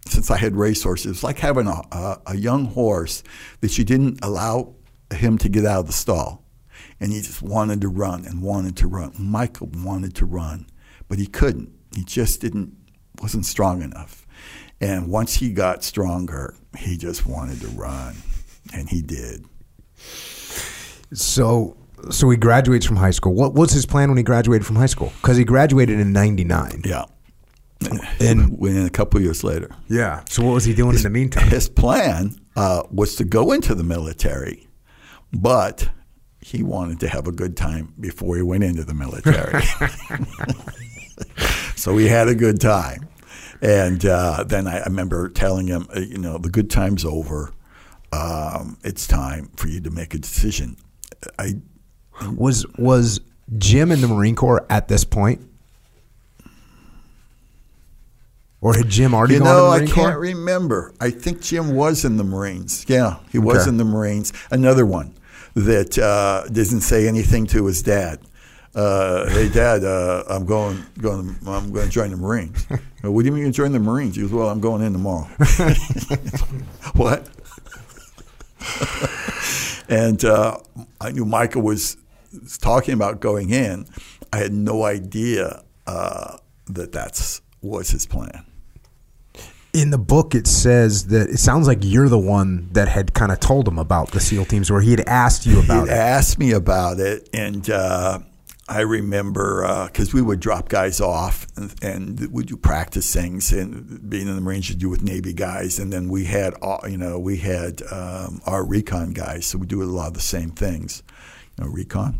since 0.06 0.30
I 0.30 0.38
had 0.38 0.56
racehorses, 0.56 1.06
it 1.06 1.08
was 1.10 1.24
like 1.24 1.38
having 1.38 1.66
a, 1.66 1.82
a, 1.92 2.20
a 2.26 2.36
young 2.36 2.66
horse 2.66 3.22
that 3.60 3.78
you 3.78 3.84
didn't 3.84 4.24
allow 4.24 4.74
him 5.12 5.38
to 5.38 5.48
get 5.48 5.64
out 5.64 5.80
of 5.80 5.86
the 5.86 5.92
stall. 5.92 6.41
And 7.02 7.12
he 7.12 7.20
just 7.20 7.42
wanted 7.42 7.80
to 7.80 7.88
run 7.88 8.24
and 8.24 8.40
wanted 8.40 8.76
to 8.76 8.86
run. 8.86 9.12
Michael 9.18 9.68
wanted 9.74 10.14
to 10.14 10.24
run, 10.24 10.68
but 11.08 11.18
he 11.18 11.26
couldn't. 11.26 11.72
He 11.94 12.04
just 12.04 12.40
didn't, 12.40 12.76
wasn't 13.20 13.44
strong 13.44 13.82
enough. 13.82 14.24
And 14.80 15.08
once 15.08 15.34
he 15.34 15.52
got 15.52 15.82
stronger, 15.82 16.54
he 16.78 16.96
just 16.96 17.26
wanted 17.26 17.60
to 17.62 17.68
run. 17.68 18.14
And 18.72 18.88
he 18.88 19.02
did. 19.02 19.44
So 21.12 21.76
so 22.10 22.30
he 22.30 22.36
graduates 22.36 22.86
from 22.86 22.96
high 22.96 23.10
school. 23.10 23.34
What 23.34 23.54
was 23.54 23.72
his 23.72 23.84
plan 23.86 24.08
when 24.08 24.16
he 24.16 24.22
graduated 24.24 24.64
from 24.66 24.76
high 24.76 24.86
school? 24.86 25.12
Because 25.20 25.36
he 25.36 25.44
graduated 25.44 25.98
in 26.00 26.12
'99. 26.12 26.82
Yeah. 26.84 27.04
And 28.20 28.86
a 28.86 28.90
couple 28.90 29.20
years 29.20 29.42
later. 29.42 29.70
yeah. 29.88 30.22
So 30.28 30.44
what 30.44 30.52
was 30.54 30.64
he 30.64 30.72
doing 30.72 30.94
in 30.94 31.02
the 31.02 31.10
meantime? 31.10 31.48
His 31.48 31.68
plan 31.68 32.36
uh, 32.54 32.84
was 32.92 33.16
to 33.16 33.24
go 33.24 33.50
into 33.50 33.74
the 33.74 33.82
military, 33.82 34.68
but 35.32 35.88
he 36.42 36.62
wanted 36.62 37.00
to 37.00 37.08
have 37.08 37.26
a 37.28 37.32
good 37.32 37.56
time 37.56 37.94
before 38.00 38.36
he 38.36 38.42
went 38.42 38.64
into 38.64 38.84
the 38.84 38.94
military. 38.94 39.62
so 41.76 41.94
we 41.94 42.08
had 42.08 42.26
a 42.28 42.34
good 42.34 42.60
time. 42.60 43.08
And 43.62 44.04
uh, 44.04 44.42
then 44.44 44.66
I, 44.66 44.80
I 44.80 44.84
remember 44.86 45.28
telling 45.28 45.68
him, 45.68 45.86
uh, 45.96 46.00
you 46.00 46.18
know, 46.18 46.36
the 46.38 46.50
good 46.50 46.68
time's 46.68 47.04
over. 47.04 47.52
Um, 48.12 48.76
it's 48.82 49.06
time 49.06 49.50
for 49.56 49.68
you 49.68 49.80
to 49.82 49.90
make 49.90 50.14
a 50.14 50.18
decision. 50.18 50.76
I 51.38 51.54
Was 52.36 52.66
was 52.76 53.20
Jim 53.56 53.92
in 53.92 54.00
the 54.00 54.08
Marine 54.08 54.34
Corps 54.34 54.66
at 54.68 54.88
this 54.88 55.04
point? 55.04 55.40
Or 58.60 58.74
had 58.76 58.88
Jim 58.88 59.14
already 59.14 59.34
You 59.34 59.40
gone 59.40 59.48
know, 59.48 59.66
to 59.66 59.70
I 59.70 59.78
the 59.78 59.84
Marine 59.84 59.94
can't 59.94 60.12
Corps? 60.14 60.20
remember. 60.20 60.94
I 61.00 61.10
think 61.10 61.40
Jim 61.42 61.74
was 61.74 62.04
in 62.04 62.16
the 62.16 62.24
Marines. 62.24 62.84
Yeah, 62.88 63.16
he 63.30 63.38
was 63.38 63.58
Okay. 63.62 63.68
in 63.70 63.76
the 63.76 63.84
Marines. 63.84 64.32
Another 64.50 64.86
one 64.86 65.14
that 65.54 65.98
uh, 65.98 66.48
doesn't 66.48 66.80
say 66.82 67.06
anything 67.08 67.46
to 67.48 67.66
his 67.66 67.82
dad. 67.82 68.20
Uh, 68.74 69.28
hey, 69.28 69.50
Dad, 69.50 69.84
uh, 69.84 70.24
I'm 70.30 70.46
going, 70.46 70.82
going, 70.98 71.36
I'm 71.46 71.72
going 71.72 71.84
to 71.84 71.92
join 71.92 72.10
the 72.10 72.16
Marines. 72.16 72.66
what 73.02 73.20
do 73.20 73.26
you 73.26 73.32
mean 73.32 73.44
you 73.44 73.52
join 73.52 73.72
the 73.72 73.78
Marines? 73.78 74.16
He 74.16 74.22
goes, 74.22 74.32
Well, 74.32 74.48
I'm 74.48 74.60
going 74.60 74.80
in 74.80 74.94
tomorrow. 74.94 75.24
what? 76.94 77.28
and 79.90 80.24
uh, 80.24 80.56
I 81.02 81.10
knew 81.10 81.26
Michael 81.26 81.60
was, 81.60 81.98
talking 82.60 82.94
about 82.94 83.20
going 83.20 83.50
in. 83.50 83.86
I 84.32 84.38
had 84.38 84.52
no 84.52 84.84
idea 84.84 85.62
uh, 85.86 86.38
that 86.66 86.92
that's 86.92 87.42
was 87.60 87.90
his 87.90 88.06
plan. 88.06 88.46
In 89.74 89.90
the 89.90 89.98
book, 89.98 90.34
it 90.34 90.46
says 90.46 91.06
that 91.06 91.30
it 91.30 91.38
sounds 91.38 91.66
like 91.66 91.78
you're 91.80 92.10
the 92.10 92.18
one 92.18 92.68
that 92.72 92.88
had 92.88 93.14
kind 93.14 93.32
of 93.32 93.40
told 93.40 93.66
him 93.66 93.78
about 93.78 94.10
the 94.10 94.20
SEAL 94.20 94.44
teams, 94.44 94.70
where 94.70 94.82
he 94.82 94.90
had 94.90 95.00
asked 95.08 95.46
you 95.46 95.60
about 95.60 95.86
He 95.88 95.94
it. 95.94 95.96
asked 95.96 96.38
me 96.38 96.52
about 96.52 97.00
it, 97.00 97.30
and 97.32 97.70
uh, 97.70 98.18
I 98.68 98.80
remember 98.80 99.86
because 99.90 100.12
we 100.12 100.20
would 100.20 100.40
drop 100.40 100.68
guys 100.68 101.00
off 101.00 101.46
and, 101.56 101.74
and 101.82 102.32
we 102.32 102.44
do 102.44 102.58
practice 102.58 103.10
things, 103.14 103.50
and 103.50 104.10
being 104.10 104.28
in 104.28 104.34
the 104.34 104.42
Marines, 104.42 104.68
you 104.68 104.74
do 104.76 104.90
with 104.90 105.02
Navy 105.02 105.32
guys, 105.32 105.78
and 105.78 105.90
then 105.90 106.10
we 106.10 106.24
had 106.26 106.52
all, 106.60 106.80
you 106.86 106.98
know 106.98 107.18
we 107.18 107.38
had 107.38 107.80
um, 107.90 108.42
our 108.44 108.62
recon 108.66 109.12
guys, 109.14 109.46
so 109.46 109.56
we 109.56 109.66
do 109.66 109.82
a 109.82 109.84
lot 109.84 110.08
of 110.08 110.14
the 110.14 110.20
same 110.20 110.50
things. 110.50 111.02
You 111.58 111.64
know, 111.64 111.70
recon. 111.70 112.18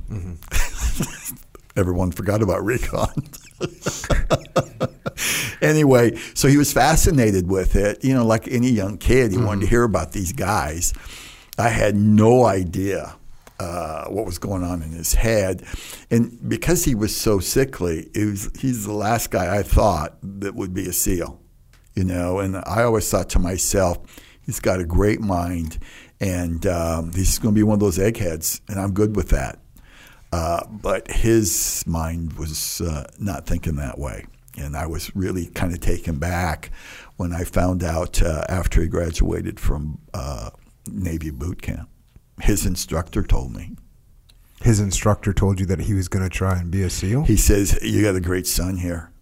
Everyone 1.77 2.13
forgot 2.13 2.41
about 2.43 2.65
recon. 2.65 3.13
anyway, 5.63 6.17
so 6.35 6.49
he 6.49 6.57
was 6.57 6.73
fascinated 6.73 7.49
with 7.49 7.77
it. 7.77 8.05
You 8.05 8.15
know, 8.15 8.27
like 8.27 8.49
any 8.49 8.71
young 8.71 8.99
kid, 8.99 9.33
he 9.33 9.39
wanted 9.39 9.63
to 9.63 9.67
hear 9.67 9.85
about 9.85 10.13
these 10.13 10.33
guys. 10.33 10.93
I 11.59 11.69
had 11.69 11.97
no 11.97 12.45
idea 12.45 13.15
uh, 13.61 14.07
what 14.07 14.27
was 14.27 14.39
going 14.39 14.63
on 14.63 14.83
in 14.83 14.91
his 14.91 15.15
head, 15.15 15.65
and 16.11 16.37
because 16.49 16.85
he 16.85 16.95
was 16.95 17.15
so 17.15 17.39
sickly, 17.39 18.09
it 18.15 18.25
was, 18.25 18.51
he's 18.59 18.85
the 18.85 18.93
last 18.93 19.31
guy 19.31 19.57
I 19.57 19.63
thought 19.63 20.17
that 20.23 20.55
would 20.55 20.75
be 20.75 20.89
a 20.89 20.93
SEAL. 20.93 21.39
You 21.95 22.05
know, 22.05 22.39
and 22.39 22.57
I 22.57 22.85
always 22.85 23.09
thought 23.11 23.29
to 23.31 23.39
myself, 23.39 23.99
he's 24.47 24.61
got 24.61 24.81
a 24.81 24.85
great 24.85 25.21
mind, 25.21 25.79
and 26.21 26.67
um, 26.67 27.13
he's 27.13 27.39
going 27.39 27.55
to 27.55 27.59
be 27.59 27.63
one 27.63 27.75
of 27.75 27.81
those 27.81 27.99
eggheads, 27.99 28.63
and 28.69 28.81
I'm 28.81 28.95
good 28.95 29.15
with 29.15 29.29
that. 29.29 29.59
Uh, 30.33 30.65
but 30.67 31.11
his 31.11 31.85
mind 31.87 32.33
was 32.35 32.81
uh, 32.81 33.05
not 33.19 33.47
thinking 33.47 33.77
that 33.77 33.99
way. 33.99 34.25
And 34.57 34.77
I 34.77 34.87
was 34.87 35.15
really 35.15 35.47
kind 35.47 35.73
of 35.73 35.81
taken 35.81 36.19
back 36.19 36.71
when 37.17 37.33
I 37.33 37.45
found 37.45 37.85
out 37.85 38.23
uh, 38.23 38.45
after 38.49 38.81
he 38.81 38.89
graduated 38.89 39.61
from 39.61 39.99
uh, 40.15 40.51
Navy 40.91 41.31
boot 41.31 41.61
camp. 41.61 41.89
His 42.41 42.65
instructor 42.65 43.23
told 43.23 43.55
me. 43.55 43.77
His 44.63 44.81
instructor 44.81 45.33
told 45.33 45.61
you 45.61 45.67
that 45.67 45.81
he 45.81 45.95
was 45.95 46.09
going 46.09 46.23
to 46.23 46.31
try 46.31 46.59
and 46.59 46.71
be 46.71 46.83
a 46.83 46.91
SEAL. 46.91 47.25
He 47.25 47.37
says, 47.37 47.79
You 47.83 48.03
got 48.03 48.15
a 48.15 48.21
great 48.21 48.47
son 48.47 48.79
here. 48.79 49.13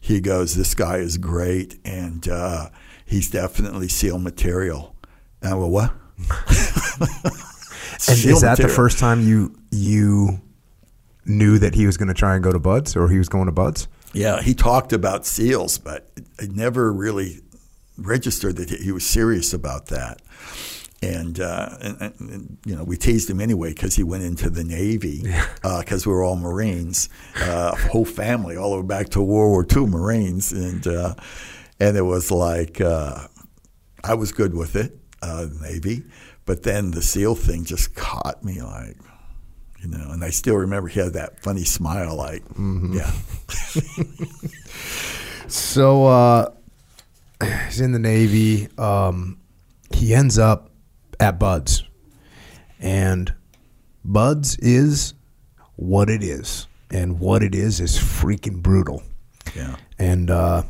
He 0.00 0.20
goes, 0.20 0.54
This 0.54 0.74
guy 0.74 0.98
is 0.98 1.18
great, 1.18 1.78
and 1.84 2.26
uh, 2.28 2.70
he's 3.04 3.28
definitely 3.28 3.88
SEAL 3.88 4.18
material. 4.18 4.94
And 5.42 5.54
I 5.54 5.56
go, 5.56 5.66
What? 5.66 5.92
and 8.08 8.24
is 8.24 8.40
that 8.42 8.58
the 8.58 8.68
first 8.68 8.98
time 8.98 9.26
you 9.26 9.58
you 9.70 10.40
knew 11.26 11.58
that 11.58 11.74
he 11.74 11.86
was 11.86 11.96
going 11.96 12.08
to 12.08 12.14
try 12.14 12.34
and 12.34 12.42
go 12.42 12.52
to 12.52 12.58
BUD/S, 12.58 12.96
or 12.96 13.08
he 13.08 13.18
was 13.18 13.28
going 13.28 13.46
to 13.46 13.52
BUD/S? 13.52 13.88
Yeah, 14.12 14.40
he 14.40 14.54
talked 14.54 14.92
about 14.92 15.26
seals, 15.26 15.78
but 15.78 16.10
it 16.38 16.52
never 16.52 16.92
really 16.92 17.40
registered 17.98 18.56
that 18.56 18.70
he 18.70 18.92
was 18.92 19.06
serious 19.06 19.52
about 19.52 19.86
that. 19.86 20.22
And, 21.02 21.38
uh, 21.38 21.76
and, 21.82 22.00
and, 22.00 22.58
you 22.64 22.74
know, 22.74 22.82
we 22.82 22.96
teased 22.96 23.28
him 23.28 23.40
anyway 23.40 23.74
because 23.74 23.94
he 23.94 24.02
went 24.02 24.24
into 24.24 24.48
the 24.48 24.64
Navy 24.64 25.22
because 25.62 26.06
we 26.06 26.12
were 26.12 26.22
all 26.22 26.36
Marines, 26.36 27.10
uh, 27.42 27.76
whole 27.76 28.06
family, 28.06 28.56
all 28.56 28.70
the 28.70 28.80
way 28.80 28.86
back 28.86 29.10
to 29.10 29.20
World 29.20 29.50
War 29.50 29.66
II 29.70 29.90
Marines, 29.90 30.52
and 30.52 30.86
uh, 30.86 31.14
and 31.78 31.96
it 31.98 32.02
was 32.02 32.30
like 32.30 32.80
uh, 32.80 33.28
I 34.02 34.14
was 34.14 34.32
good 34.32 34.54
with 34.54 34.74
it, 34.74 34.98
uh, 35.20 35.46
Navy, 35.60 36.04
but 36.46 36.62
then 36.62 36.92
the 36.92 37.02
SEAL 37.02 37.34
thing 37.34 37.64
just 37.64 37.94
caught 37.94 38.42
me 38.42 38.62
like. 38.62 38.96
You 39.86 39.96
know, 39.98 40.10
and 40.10 40.24
I 40.24 40.30
still 40.30 40.56
remember 40.56 40.88
he 40.88 40.98
had 40.98 41.12
that 41.12 41.38
funny 41.40 41.62
smile, 41.62 42.16
like, 42.16 42.42
yeah, 42.58 43.12
So 45.48 46.06
uh, 46.06 46.50
he's 47.66 47.80
in 47.80 47.92
the 47.92 47.98
Navy. 48.00 48.68
Um, 48.78 49.38
he 49.92 50.12
ends 50.12 50.38
up 50.38 50.70
at 51.20 51.38
BUD/S, 51.38 51.82
and 52.80 53.32
BUD/S 54.04 54.56
is 54.58 55.14
what 55.76 56.10
it 56.10 56.24
is, 56.24 56.66
and 56.90 57.20
what 57.20 57.42
it 57.44 57.54
is 57.54 57.80
is 57.80 57.96
freaking 57.96 58.60
brutal. 58.62 59.02
yeah. 59.54 59.76
And 59.98 60.30
uh, 60.30 60.62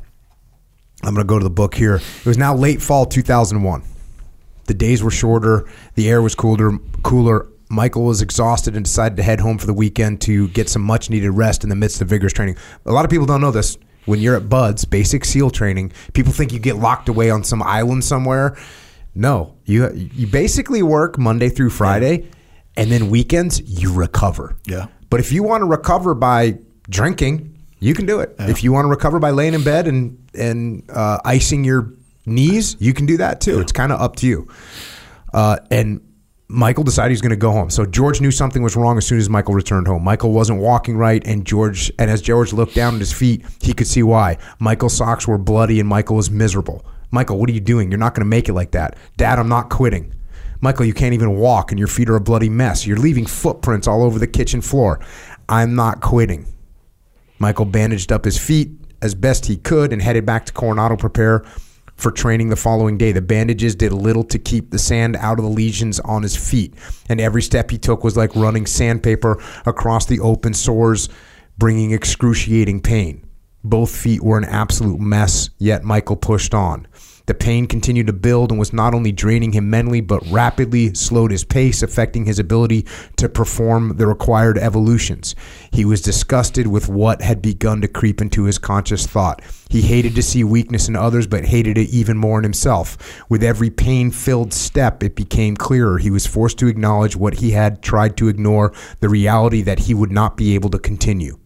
I'm 1.03 1.15
going 1.15 1.27
to 1.27 1.29
go 1.29 1.39
to 1.39 1.45
the 1.45 1.51
book 1.51 1.75
here. 1.75 1.97
It 1.97 2.27
was 2.27 2.37
now 2.39 2.55
late 2.55 2.83
fall 2.83 3.07
2001. 3.07 3.83
The 4.67 4.75
days 4.75 5.03
were 5.03 5.11
shorter. 5.11 5.67
The 5.95 6.09
air 6.11 6.21
was 6.21 6.35
cooler. 6.35 6.79
Cooler. 7.03 7.49
Michael 7.69 8.05
was 8.05 8.23
exhausted 8.23 8.77
and 8.77 8.85
decided 8.85 9.17
to 9.17 9.23
head 9.23 9.41
home 9.41 9.59
for 9.59 9.67
the 9.67 9.75
weekend 9.75 10.21
to 10.23 10.49
get 10.49 10.69
some 10.69 10.83
much 10.83 11.11
needed 11.11 11.31
rest 11.31 11.65
in 11.65 11.71
the 11.71 11.77
midst 11.77 12.01
of 12.01 12.09
vigorous 12.09 12.33
training. 12.33 12.57
A 12.85 12.93
lot 12.93 13.05
of 13.05 13.11
people 13.11 13.27
don't 13.27 13.41
know 13.41 13.51
this. 13.51 13.77
When 14.05 14.21
you're 14.21 14.37
at 14.37 14.49
BUD/S, 14.49 14.85
basic 14.85 15.25
SEAL 15.25 15.51
training, 15.51 15.93
people 16.13 16.33
think 16.33 16.53
you 16.53 16.61
get 16.61 16.77
locked 16.77 17.09
away 17.09 17.29
on 17.31 17.43
some 17.43 17.61
island 17.61 18.05
somewhere. 18.05 18.57
No, 19.17 19.57
you 19.65 19.91
you 19.93 20.29
basically 20.29 20.83
work 20.83 21.19
Monday 21.19 21.49
through 21.49 21.71
Friday, 21.71 22.29
and 22.77 22.93
then 22.93 23.11
weekends 23.11 23.61
you 23.63 23.93
recover. 23.93 24.57
Yeah. 24.65 24.87
But 25.11 25.19
if 25.21 25.33
you 25.33 25.43
want 25.43 25.63
to 25.63 25.67
recover 25.67 26.15
by 26.15 26.59
drinking, 26.89 27.59
you 27.81 27.95
can 27.95 28.07
do 28.07 28.21
it. 28.21 28.37
If 28.39 28.63
you 28.63 28.73
want 28.73 28.85
to 28.85 28.91
recover 28.91 29.19
by 29.19 29.31
laying 29.31 29.55
in 29.55 29.65
bed 29.65 29.89
and 29.89 30.19
and 30.35 30.85
uh, 30.89 31.19
icing 31.25 31.65
your 31.65 31.93
knees, 32.27 32.77
you 32.79 32.93
can 32.93 33.07
do 33.07 33.17
that 33.17 33.41
too. 33.41 33.61
It's 33.61 33.73
kind 33.73 33.91
of 33.91 34.01
up 34.01 34.17
to 34.17 34.27
you. 34.27 34.49
Uh, 35.33 35.59
and 35.71 36.01
Michael 36.49 36.85
decided 36.85 37.11
he's 37.11 37.21
going 37.21 37.31
to 37.31 37.37
go 37.37 37.51
home. 37.51 37.71
So 37.71 37.85
George 37.85 38.21
knew 38.21 38.31
something 38.31 38.63
was 38.63 38.77
wrong 38.77 38.99
as 38.99 39.07
soon 39.07 39.19
as 39.19 39.29
Michael 39.29 39.55
returned 39.55 39.89
home. 39.89 40.05
Michael 40.05 40.31
wasn't 40.33 40.61
walking 40.61 40.97
right, 40.97 41.27
and 41.27 41.45
George 41.45 41.91
and 41.99 42.09
as 42.09 42.23
George 42.23 42.53
looked 42.53 42.75
down 42.75 42.95
at 42.95 43.01
his 43.01 43.13
feet, 43.13 43.45
he 43.61 43.73
could 43.73 43.89
see 43.89 44.05
why. 44.05 44.39
Michael's 44.61 44.97
socks 44.97 45.27
were 45.27 45.39
bloody, 45.39 45.81
and 45.81 45.89
Michael 45.89 46.15
was 46.15 46.31
miserable. 46.31 46.85
Michael, 47.11 47.39
what 47.39 47.51
are 47.51 47.53
you 47.53 47.61
doing? 47.61 47.91
You're 47.91 47.99
not 47.99 48.15
going 48.15 48.25
to 48.25 48.29
make 48.29 48.49
it 48.49 48.53
like 48.53 48.71
that. 48.73 48.97
Dad, 49.17 49.39
I'm 49.39 49.49
not 49.49 49.71
quitting. 49.71 50.15
Michael, 50.61 50.87
you 50.87 50.95
can't 50.95 51.15
even 51.15 51.37
walk, 51.37 51.73
and 51.73 51.79
your 51.79 51.89
feet 51.89 52.09
are 52.09 52.17
a 52.17 52.21
bloody 52.21 52.49
mess. 52.49 52.87
You're 52.87 52.97
leaving 52.97 53.27
footprints 53.27 53.89
all 53.89 54.03
over 54.03 54.19
the 54.19 54.27
kitchen 54.27 54.61
floor. 54.61 55.01
I'm 55.49 55.75
not 55.75 56.01
quitting. 56.01 56.47
Michael 57.39 57.65
bandaged 57.65 58.13
up 58.13 58.25
his 58.25 58.39
feet 58.39 58.71
as 59.03 59.15
best 59.15 59.47
he 59.47 59.57
could 59.57 59.93
and 59.93 60.01
headed 60.01 60.25
back 60.25 60.47
to 60.47 60.53
Coronado 60.53 60.97
to 60.97 61.01
prepare 61.01 61.45
for 61.97 62.11
training 62.11 62.49
the 62.49 62.57
following 62.57 62.99
day. 62.99 63.13
The 63.13 63.23
bandages 63.23 63.75
did 63.75 63.93
little 63.93 64.25
to 64.25 64.39
keep 64.39 64.71
the 64.71 64.79
sand 64.79 65.17
out 65.17 65.39
of 65.39 65.45
the 65.45 65.51
lesions 65.51 65.99
on 66.01 66.23
his 66.23 66.37
feet, 66.37 66.75
and 67.09 67.21
every 67.21 67.43
step 67.43 67.71
he 67.71 67.79
took 67.79 68.05
was 68.05 68.17
like 68.17 68.35
running 68.37 68.67
sandpaper 68.67 69.43
across 69.65 70.07
the 70.07 70.21
open 70.21 70.55
sores, 70.55 71.09
bringing 71.59 71.93
excruciating 71.93 72.83
pain. 72.83 73.27
Both 73.65 73.97
feet 73.97 74.23
were 74.23 74.39
an 74.39 74.45
absolute 74.45 75.01
mess, 75.01 75.51
yet 75.59 75.83
Michael 75.83 76.17
pushed 76.17 76.55
on. 76.55 76.87
The 77.27 77.35
pain 77.35 77.67
continued 77.67 78.07
to 78.07 78.13
build 78.13 78.51
and 78.51 78.59
was 78.59 78.73
not 78.73 78.95
only 78.95 79.13
draining 79.13 79.53
him 79.53 79.69
mentally, 79.69 80.01
but 80.01 80.27
rapidly 80.31 80.95
slowed 80.95 81.33
his 81.33 81.45
pace, 81.45 81.83
affecting 81.83 82.25
his 82.25 82.39
ability 82.39 82.87
to 83.17 83.29
perform 83.29 83.97
the 83.97 84.07
required 84.07 84.59
evolutions. 84.59 85.35
He 85.73 85.85
was 85.85 86.01
disgusted 86.01 86.69
with 86.69 86.89
what 86.89 87.23
had 87.23 87.43
begun 87.43 87.81
to 87.81 87.89
creep 87.89 88.21
into 88.21 88.45
his 88.45 88.59
conscious 88.59 89.07
thought. 89.07 89.43
He 89.69 89.83
hated 89.83 90.15
to 90.15 90.23
see 90.23 90.45
weakness 90.45 90.89
in 90.89 90.95
others, 90.95 91.27
but 91.27 91.47
hated 91.47 91.77
it 91.77 91.91
even 91.91 92.17
more 92.17 92.39
in 92.39 92.45
himself. 92.45 92.97
With 93.29 93.43
every 93.43 93.71
pain 93.71 94.13
filled 94.13 94.53
step, 94.53 95.03
it 95.03 95.17
became 95.17 95.57
clearer. 95.57 95.99
He 95.99 96.11
was 96.11 96.27
forced 96.27 96.59
to 96.59 96.69
acknowledge 96.69 97.17
what 97.17 97.35
he 97.35 97.51
had 97.51 97.83
tried 97.83 98.17
to 98.19 98.29
ignore 98.29 98.73
the 99.01 99.09
reality 99.09 99.63
that 99.63 99.81
he 99.81 99.95
would 99.95 100.13
not 100.13 100.37
be 100.37 100.55
able 100.55 100.71
to 100.71 100.79
continue. 100.79 101.39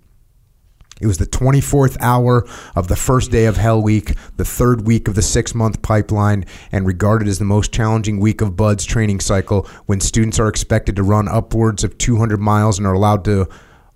It 1.01 1.07
was 1.07 1.17
the 1.17 1.27
24th 1.27 1.97
hour 2.01 2.47
of 2.77 2.89
the 2.89 2.97
first 2.97 3.31
day 3.31 3.47
of 3.47 3.57
Hell 3.57 3.83
Week, 3.83 4.15
the 4.37 4.45
third 4.45 4.87
week 4.87 5.09
of 5.09 5.15
the 5.15 5.23
six 5.23 5.55
month 5.55 5.81
pipeline, 5.81 6.45
and 6.71 6.87
regarded 6.87 7.27
as 7.27 7.39
the 7.39 7.45
most 7.47 7.73
challenging 7.73 8.21
week 8.21 8.43
of 8.43 8.55
BUD/S's 8.55 8.87
training 8.87 9.21
cycle 9.21 9.67
when 9.87 10.01
students 10.01 10.39
are 10.39 10.49
expected 10.49 10.97
to 10.97 11.03
run 11.03 11.27
upwards 11.27 11.85
of 11.85 11.97
200 11.97 12.39
miles 12.39 12.77
and 12.77 12.87
are 12.87 12.93
allowed 12.93 13.25
to 13.25 13.49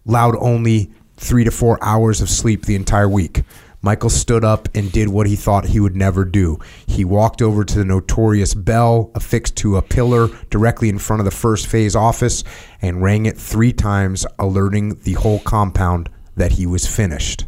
allowed 0.07 0.36
only 0.38 0.90
three 1.16 1.44
to 1.44 1.50
four 1.50 1.78
hours 1.82 2.22
of 2.22 2.30
sleep 2.30 2.64
the 2.64 2.74
entire 2.74 3.09
week. 3.09 3.42
Michael 3.82 4.09
stood 4.09 4.44
up 4.44 4.66
and 4.74 4.90
did 4.90 5.09
what 5.09 5.26
he 5.26 5.36
thought 5.36 5.66
he 5.66 5.80
would 5.80 5.94
never 5.94 6.24
do. 6.24 6.59
He 6.86 7.05
walked 7.05 7.42
over 7.42 7.64
to 7.64 7.78
the 7.78 7.84
notorious 7.84 8.55
bell 8.55 9.11
affixed 9.14 9.57
to 9.57 9.76
a 9.76 9.82
pillar 9.82 10.28
directly 10.48 10.88
in 10.88 10.98
front 10.98 11.20
of 11.20 11.26
the 11.26 11.30
first 11.30 11.66
phase 11.66 11.94
office 11.94 12.44
and 12.80 13.02
rang 13.02 13.26
it 13.26 13.36
three 13.36 13.74
times, 13.74 14.24
alerting 14.38 14.94
the 15.02 15.12
whole 15.12 15.40
compound 15.40 16.09
that 16.37 16.53
he 16.53 16.66
was 16.66 16.87
finished. 16.87 17.47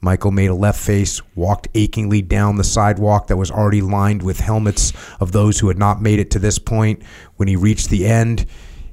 Michael 0.00 0.30
made 0.30 0.46
a 0.46 0.54
left 0.54 0.80
face, 0.80 1.20
walked 1.34 1.66
achingly 1.74 2.22
down 2.22 2.56
the 2.56 2.62
sidewalk 2.64 3.26
that 3.26 3.36
was 3.36 3.50
already 3.50 3.80
lined 3.82 4.22
with 4.22 4.38
helmets 4.40 4.92
of 5.18 5.32
those 5.32 5.58
who 5.58 5.68
had 5.68 5.78
not 5.78 6.00
made 6.00 6.20
it 6.20 6.30
to 6.30 6.38
this 6.38 6.58
point. 6.58 7.02
When 7.36 7.48
he 7.48 7.56
reached 7.56 7.90
the 7.90 8.06
end, 8.06 8.46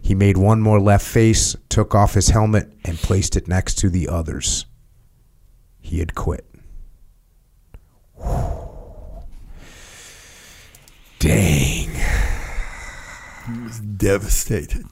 He 0.06 0.14
made 0.14 0.38
one 0.38 0.62
more 0.62 0.80
left 0.80 1.04
face, 1.04 1.56
took 1.68 1.96
off 1.96 2.14
his 2.14 2.30
helmet, 2.30 2.72
and 2.84 2.96
placed 2.96 3.36
it 3.36 3.48
next 3.48 3.80
to 3.80 3.90
the 3.90 4.08
others. 4.08 4.68
He 5.82 5.98
had 5.98 6.14
quit. 6.14 6.46
Dang. 11.18 11.90
He 13.48 13.62
was 13.64 13.80
devastated. 13.80 14.86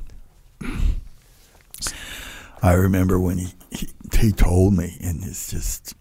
I 2.64 2.74
remember 2.74 3.20
when 3.20 3.38
he, 3.38 3.53
he 4.12 4.32
told 4.32 4.74
me, 4.74 4.97
and 5.01 5.24
it's 5.24 5.49
just, 5.49 5.95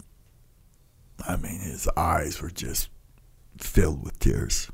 I 1.27 1.37
mean, 1.37 1.61
his 1.61 1.89
eyes 1.97 2.43
were 2.43 2.51
just 2.51 2.89
filled 3.59 4.03
with 4.05 4.19
tears. 4.19 4.71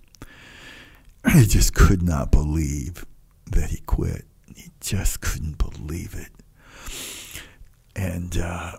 He 1.32 1.44
just 1.44 1.74
could 1.74 2.02
not 2.02 2.30
believe 2.30 3.04
that 3.50 3.70
he 3.70 3.78
quit. 3.86 4.24
He 4.54 4.70
just 4.80 5.20
couldn't 5.20 5.58
believe 5.58 6.14
it, 6.14 6.32
and 7.94 8.36
uh, 8.38 8.72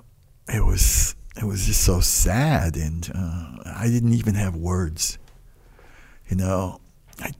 it 0.47 0.65
was 0.65 1.15
it 1.37 1.43
was 1.43 1.65
just 1.67 1.81
so 1.83 1.99
sad, 1.99 2.75
and 2.75 3.09
uh, 3.13 3.57
I 3.65 3.87
didn't 3.87 4.13
even 4.13 4.35
have 4.35 4.55
words. 4.55 5.17
You 6.27 6.37
know, 6.37 6.81
I 7.19 7.31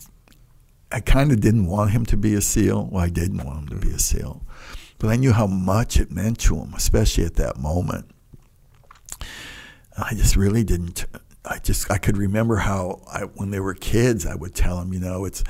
I 0.92 1.00
kind 1.00 1.32
of 1.32 1.42
didn't 1.42 1.68
want 1.68 1.92
him 1.92 2.06
to 2.08 2.18
be 2.18 2.34
a 2.34 2.42
SEAL. 2.42 2.90
Well, 2.92 3.04
I 3.04 3.10
didn't 3.10 3.44
want 3.44 3.72
him 3.72 3.80
to 3.80 3.88
be 3.88 3.94
a 3.94 4.00
SEAL. 4.00 4.44
But 5.00 5.10
I 5.10 5.16
knew 5.16 5.32
how 5.32 5.48
much 5.48 5.98
it 5.98 6.12
meant 6.12 6.40
to 6.42 6.58
him, 6.58 6.74
especially 6.76 7.24
at 7.24 7.36
that 7.36 7.58
moment. 7.58 8.12
I 9.98 10.14
just 10.14 10.36
really 10.36 10.64
didn't. 10.64 11.06
I 11.46 11.60
just 11.60 11.90
I 11.90 11.98
could 11.98 12.18
remember 12.18 12.58
how 12.58 13.02
I, 13.12 13.22
when 13.22 13.52
they 13.52 13.60
were 13.60 13.74
kids, 13.74 14.26
I 14.26 14.36
would 14.36 14.54
tell 14.54 14.78
them, 14.78 14.94
you 14.94 15.00
know, 15.00 15.26
it's 15.26 15.44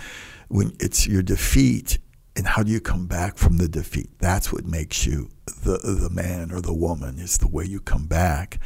when 0.47 0.73
it's 0.79 1.07
your 1.07 1.23
defeat 1.23 1.97
and 2.35 2.47
how 2.47 2.63
do 2.63 2.71
you 2.71 2.79
come 2.79 3.07
back 3.07 3.37
from 3.37 3.57
the 3.57 3.67
defeat? 3.67 4.09
That's 4.19 4.53
what 4.53 4.65
makes 4.65 5.05
you 5.05 5.29
the 5.45 5.77
the 5.77 6.09
man 6.09 6.51
or 6.51 6.61
the 6.61 6.73
woman 6.73 7.17
is 7.17 7.39
the 7.39 7.47
way 7.47 7.65
you 7.65 7.79
come 7.79 8.05
back. 8.05 8.59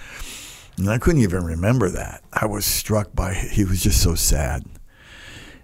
And 0.78 0.90
I 0.90 0.98
couldn't 0.98 1.22
even 1.22 1.44
remember 1.44 1.90
that. 1.90 2.24
I 2.34 2.46
was 2.46 2.66
struck 2.66 3.16
by 3.16 3.34
he 3.34 3.64
was 3.64 3.82
just 3.82 4.02
so 4.02 4.16
sad. 4.16 4.66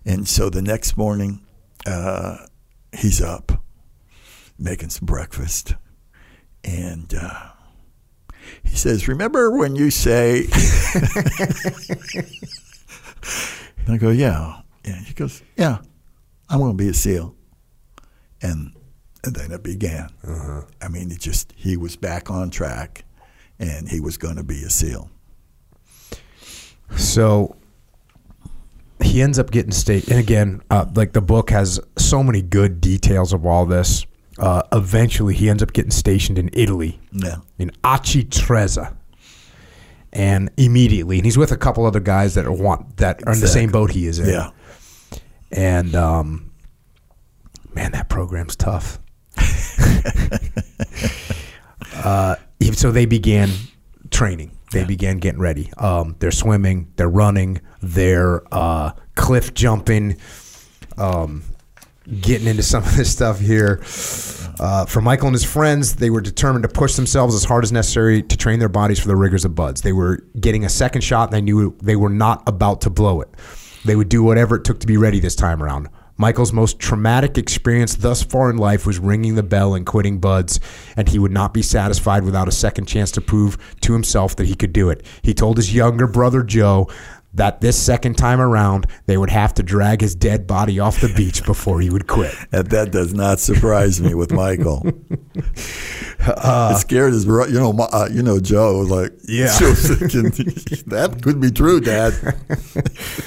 And 0.05 0.27
so 0.27 0.49
the 0.49 0.61
next 0.61 0.97
morning, 0.97 1.45
uh, 1.85 2.37
he's 2.93 3.21
up 3.21 3.58
making 4.59 4.89
some 4.89 5.05
breakfast. 5.05 5.75
And 6.63 7.13
uh, 7.13 7.51
he 8.63 8.75
says, 8.75 9.07
Remember 9.07 9.57
when 9.57 9.75
you 9.75 9.89
say. 9.91 10.39
and 13.85 13.95
I 13.95 13.97
go, 13.97 14.09
Yeah. 14.09 14.61
Yeah. 14.85 14.99
He 14.99 15.13
goes, 15.13 15.41
Yeah, 15.57 15.79
I'm 16.49 16.59
going 16.59 16.71
to 16.71 16.83
be 16.83 16.89
a 16.89 16.93
SEAL. 16.93 17.35
And, 18.41 18.73
and 19.23 19.35
then 19.35 19.51
it 19.51 19.63
began. 19.63 20.09
I 20.81 20.87
mean, 20.87 21.11
it 21.11 21.19
just, 21.19 21.53
he 21.55 21.77
was 21.77 21.95
back 21.95 22.29
on 22.31 22.49
track 22.49 23.03
and 23.59 23.89
he 23.89 23.99
was 23.99 24.17
going 24.17 24.37
to 24.37 24.43
be 24.43 24.63
a 24.63 24.69
SEAL. 24.69 25.09
So 26.95 27.55
he 29.01 29.21
ends 29.21 29.39
up 29.39 29.51
getting 29.51 29.71
state, 29.71 30.07
and 30.09 30.19
again, 30.19 30.61
uh, 30.69 30.85
like 30.93 31.13
the 31.13 31.21
book 31.21 31.49
has 31.51 31.79
so 31.97 32.23
many 32.23 32.41
good 32.41 32.81
details 32.81 33.33
of 33.33 33.45
all 33.45 33.65
this. 33.65 34.05
Uh, 34.39 34.63
eventually, 34.71 35.33
he 35.33 35.49
ends 35.49 35.61
up 35.61 35.73
getting 35.73 35.91
stationed 35.91 36.37
in 36.39 36.49
Italy, 36.53 36.99
Yeah. 37.11 37.37
in 37.57 37.71
Aci 37.83 38.23
Trezza, 38.25 38.95
and 40.13 40.49
immediately, 40.57 41.17
and 41.17 41.25
he's 41.25 41.37
with 41.37 41.51
a 41.51 41.57
couple 41.57 41.85
other 41.85 41.99
guys 41.99 42.35
that 42.35 42.45
are 42.45 42.51
want 42.51 42.97
that 42.97 43.21
are 43.27 43.33
in 43.33 43.39
the 43.41 43.47
same 43.47 43.69
boat 43.71 43.91
he 43.91 44.07
is 44.07 44.19
in. 44.19 44.29
Yeah. 44.29 44.49
and 45.51 45.93
um, 45.95 46.51
man, 47.73 47.91
that 47.91 48.07
program's 48.09 48.55
tough. 48.55 48.99
uh, 51.95 52.35
so 52.73 52.91
they 52.91 53.05
began 53.05 53.49
training. 54.11 54.51
They 54.71 54.85
began 54.85 55.17
getting 55.17 55.39
ready. 55.41 55.71
Um, 55.77 56.15
they're 56.19 56.31
swimming. 56.31 56.91
They're 56.95 57.09
running. 57.09 57.61
They're 57.81 58.41
uh, 58.53 58.91
cliff 59.15 59.53
jumping. 59.55 60.17
Um, 60.97 61.43
getting 62.21 62.47
into 62.47 62.63
some 62.63 62.83
of 62.83 62.95
this 62.95 63.11
stuff 63.11 63.39
here. 63.39 63.81
Uh, 64.59 64.85
for 64.85 64.99
Michael 64.99 65.27
and 65.27 65.35
his 65.35 65.45
friends, 65.45 65.95
they 65.95 66.09
were 66.09 66.19
determined 66.21 66.63
to 66.63 66.69
push 66.69 66.95
themselves 66.95 67.33
as 67.33 67.45
hard 67.45 67.63
as 67.63 67.71
necessary 67.71 68.21
to 68.21 68.35
train 68.35 68.59
their 68.59 68.69
bodies 68.69 68.99
for 68.99 69.07
the 69.07 69.15
rigors 69.15 69.45
of 69.45 69.55
BUD/S. 69.55 69.81
They 69.81 69.93
were 69.93 70.23
getting 70.39 70.65
a 70.65 70.69
second 70.69 71.01
shot, 71.01 71.29
and 71.29 71.33
they 71.33 71.41
knew 71.41 71.75
they 71.81 71.95
were 71.95 72.09
not 72.09 72.43
about 72.47 72.81
to 72.81 72.89
blow 72.89 73.21
it. 73.21 73.29
They 73.85 73.95
would 73.95 74.09
do 74.09 74.21
whatever 74.21 74.57
it 74.57 74.65
took 74.65 74.79
to 74.81 74.87
be 74.87 74.97
ready 74.97 75.19
this 75.19 75.35
time 75.35 75.63
around. 75.63 75.87
Michael's 76.17 76.51
most 76.51 76.79
traumatic 76.79 77.37
experience 77.37 77.95
thus 77.95 78.21
far 78.21 78.49
in 78.49 78.57
life 78.57 78.85
was 78.85 78.99
ringing 78.99 79.35
the 79.35 79.43
bell 79.43 79.73
and 79.73 79.85
quitting 79.85 80.19
BUD/S, 80.19 80.59
and 80.97 81.07
he 81.07 81.17
would 81.17 81.31
not 81.31 81.53
be 81.53 81.61
satisfied 81.61 82.25
without 82.25 82.49
a 82.49 82.51
second 82.51 82.87
chance 82.87 83.11
to 83.11 83.21
prove 83.21 83.57
to 83.79 83.93
himself 83.93 84.35
that 84.35 84.47
he 84.47 84.55
could 84.55 84.73
do 84.73 84.89
it. 84.89 85.05
He 85.21 85.33
told 85.33 85.55
his 85.55 85.73
younger 85.73 86.07
brother 86.07 86.43
Joe 86.43 86.89
that 87.33 87.61
this 87.61 87.77
second 87.81 88.17
time 88.17 88.41
around 88.41 88.87
they 89.05 89.17
would 89.17 89.29
have 89.29 89.53
to 89.53 89.63
drag 89.63 90.01
his 90.01 90.15
dead 90.15 90.47
body 90.47 90.79
off 90.79 90.99
the 90.99 91.13
beach 91.15 91.45
before 91.45 91.79
he 91.81 91.89
would 91.89 92.07
quit. 92.07 92.33
And 92.51 92.67
that 92.71 92.91
does 92.91 93.13
not 93.13 93.39
surprise 93.39 94.01
me 94.01 94.13
with 94.15 94.31
Michael. 94.31 94.83
it 96.19 96.77
scared 96.79 97.13
his 97.13 97.25
bro. 97.25 97.45
You 97.45 97.59
know, 97.59 97.73
my- 97.73 97.85
uh, 97.85 98.09
you 98.11 98.23
know, 98.23 98.39
Joe. 98.39 98.79
Like, 98.81 99.13
Yeah. 99.27 99.47
Thinking, 99.49 100.31
that 100.87 101.19
could 101.21 101.39
be 101.39 101.51
true, 101.51 101.79
Dad. 101.79 102.13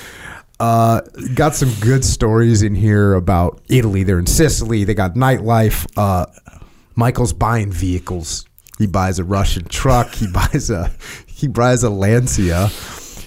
Uh, 0.60 1.00
got 1.34 1.56
some 1.56 1.72
good 1.80 2.04
stories 2.04 2.62
in 2.62 2.72
here 2.76 3.14
about 3.14 3.60
Italy. 3.68 4.04
They're 4.04 4.20
in 4.20 4.26
Sicily. 4.26 4.84
They 4.84 4.94
got 4.94 5.14
nightlife. 5.14 5.88
Uh, 5.96 6.26
Michael's 6.94 7.32
buying 7.32 7.72
vehicles. 7.72 8.46
He 8.78 8.86
buys 8.86 9.18
a 9.18 9.24
Russian 9.24 9.64
truck. 9.64 10.14
He 10.14 10.28
buys 10.30 10.70
a 10.70 10.92
he 11.26 11.48
buys 11.48 11.82
a 11.82 11.90
Lancia. 11.90 12.68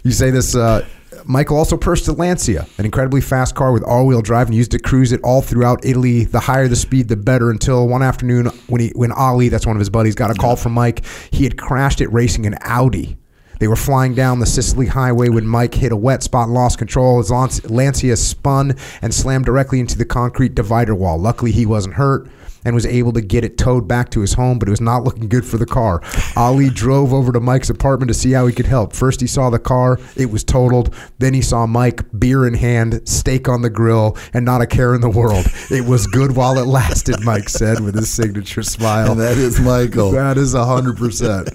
You 0.05 0.11
say 0.11 0.29
this. 0.29 0.55
Uh, 0.55 0.85
Michael 1.25 1.57
also 1.57 1.77
purchased 1.77 2.07
a 2.07 2.13
Lancia, 2.13 2.67
an 2.77 2.85
incredibly 2.85 3.21
fast 3.21 3.55
car 3.55 3.71
with 3.71 3.81
all-wheel 3.81 4.21
drive, 4.21 4.45
and 4.45 4.55
used 4.55 4.69
to 4.71 4.79
cruise 4.79 5.11
it 5.11 5.19
all 5.23 5.41
throughout 5.41 5.83
Italy. 5.83 6.25
The 6.25 6.41
higher 6.41 6.67
the 6.67 6.75
speed, 6.75 7.07
the 7.07 7.17
better. 7.17 7.49
Until 7.49 7.87
one 7.87 8.03
afternoon, 8.03 8.45
when 8.67 8.81
he 8.81 8.89
when 8.89 9.11
Ali, 9.11 9.49
that's 9.49 9.65
one 9.65 9.75
of 9.75 9.79
his 9.79 9.89
buddies, 9.89 10.13
got 10.13 10.29
a 10.29 10.35
call 10.35 10.57
from 10.57 10.73
Mike. 10.73 11.03
He 11.31 11.43
had 11.43 11.57
crashed 11.57 12.01
it 12.01 12.13
racing 12.13 12.45
an 12.45 12.55
Audi. 12.61 13.17
They 13.59 13.67
were 13.67 13.75
flying 13.75 14.13
down 14.13 14.39
the 14.39 14.45
Sicily 14.45 14.85
highway 14.85 15.29
when 15.29 15.47
Mike 15.47 15.73
hit 15.73 15.91
a 15.91 15.97
wet 15.97 16.21
spot 16.21 16.49
and 16.49 16.53
lost 16.53 16.77
control. 16.77 17.17
His 17.17 17.31
Lancia 17.31 18.15
spun 18.15 18.75
and 19.01 19.11
slammed 19.11 19.45
directly 19.45 19.79
into 19.79 19.97
the 19.97 20.05
concrete 20.05 20.53
divider 20.53 20.93
wall. 20.93 21.17
Luckily, 21.17 21.51
he 21.51 21.65
wasn't 21.65 21.95
hurt 21.95 22.29
and 22.65 22.75
was 22.75 22.85
able 22.85 23.13
to 23.13 23.21
get 23.21 23.45
it 23.45 23.57
towed 23.57 23.87
back 23.87 24.09
to 24.09 24.21
his 24.21 24.33
home, 24.33 24.59
but 24.59 24.67
it 24.67 24.71
was 24.71 24.81
not 24.81 25.03
looking 25.03 25.29
good 25.29 25.45
for 25.45 25.57
the 25.57 25.65
car. 25.65 26.01
Ali 26.35 26.69
drove 26.69 27.13
over 27.13 27.31
to 27.31 27.39
Mike's 27.39 27.69
apartment 27.69 28.09
to 28.09 28.13
see 28.13 28.31
how 28.31 28.47
he 28.47 28.53
could 28.53 28.65
help. 28.65 28.93
First, 28.93 29.21
he 29.21 29.27
saw 29.27 29.49
the 29.49 29.59
car, 29.59 29.99
it 30.15 30.31
was 30.31 30.43
totaled. 30.43 30.93
Then 31.19 31.33
he 31.33 31.41
saw 31.41 31.65
Mike, 31.65 32.03
beer 32.19 32.45
in 32.47 32.55
hand, 32.55 33.07
steak 33.07 33.47
on 33.47 33.61
the 33.61 33.69
grill, 33.69 34.17
and 34.33 34.43
not 34.43 34.61
a 34.61 34.67
care 34.67 34.93
in 34.95 35.01
the 35.01 35.09
world. 35.09 35.45
It 35.69 35.85
was 35.85 36.07
good 36.07 36.35
while 36.35 36.57
it 36.57 36.65
lasted, 36.65 37.23
Mike 37.23 37.49
said 37.49 37.79
with 37.79 37.95
his 37.95 38.09
signature 38.09 38.63
smile. 38.63 39.11
And 39.11 39.21
that 39.21 39.37
is 39.37 39.59
Michael. 39.59 40.11
That 40.11 40.37
is 40.37 40.53
hundred 40.53 40.97
percent. 40.97 41.49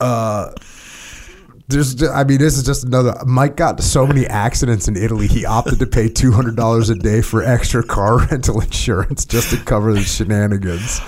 Uh, 0.00 0.52
there's, 1.70 2.02
I 2.02 2.24
mean, 2.24 2.38
this 2.38 2.58
is 2.58 2.64
just 2.64 2.84
another. 2.84 3.14
Mike 3.26 3.56
got 3.56 3.80
so 3.82 4.06
many 4.06 4.26
accidents 4.26 4.88
in 4.88 4.96
Italy. 4.96 5.26
He 5.26 5.44
opted 5.46 5.78
to 5.78 5.86
pay 5.86 6.08
two 6.08 6.32
hundred 6.32 6.56
dollars 6.56 6.90
a 6.90 6.94
day 6.94 7.22
for 7.22 7.42
extra 7.42 7.82
car 7.82 8.18
rental 8.30 8.60
insurance 8.60 9.24
just 9.24 9.50
to 9.50 9.56
cover 9.64 9.92
the 9.92 10.02
shenanigans. 10.02 11.00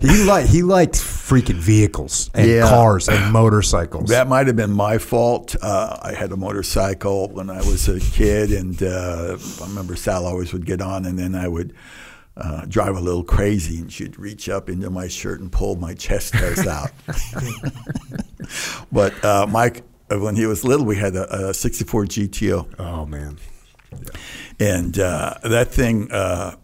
He 0.00 0.22
like 0.24 0.46
he 0.46 0.62
liked 0.62 0.94
freaking 0.94 1.56
vehicles 1.56 2.30
and 2.34 2.48
Yeah. 2.48 2.68
cars 2.68 3.08
and 3.08 3.32
motorcycles. 3.32 4.08
That 4.10 4.28
might 4.28 4.46
have 4.46 4.56
been 4.56 4.72
my 4.72 4.98
fault. 4.98 5.56
Uh, 5.60 5.98
I 6.02 6.12
had 6.14 6.32
a 6.32 6.36
motorcycle 6.36 7.28
when 7.28 7.50
I 7.50 7.58
was 7.58 7.88
a 7.88 7.98
kid, 8.00 8.52
and 8.52 8.82
uh, 8.82 9.36
I 9.62 9.66
remember 9.66 9.96
Sal 9.96 10.26
always 10.26 10.52
would 10.52 10.66
get 10.66 10.80
on, 10.80 11.04
and 11.06 11.18
then 11.18 11.34
I 11.34 11.48
would 11.48 11.74
uh, 12.36 12.64
drive 12.66 12.96
a 12.96 13.00
little 13.00 13.24
crazy, 13.24 13.78
and 13.80 13.92
she'd 13.92 14.18
reach 14.18 14.48
up 14.48 14.68
into 14.70 14.88
my 14.90 15.08
shirt 15.08 15.40
and 15.40 15.50
pull 15.52 15.76
my 15.76 15.94
chest 15.94 16.34
hairs 16.34 16.66
out. 16.66 16.90
but 18.92 19.24
uh, 19.24 19.46
Mike, 19.48 19.78
uh, 19.78 19.82
when 20.18 20.36
he 20.36 20.46
was 20.46 20.64
little, 20.64 20.86
we 20.86 20.96
had 20.96 21.14
a, 21.16 21.50
a 21.50 21.54
64 21.54 22.06
GTO. 22.06 22.80
oh 22.80 23.06
man, 23.06 23.38
and 24.58 24.98
uh, 24.98 25.34
that 25.44 25.68
thing 25.68 26.10
uh, 26.10 26.56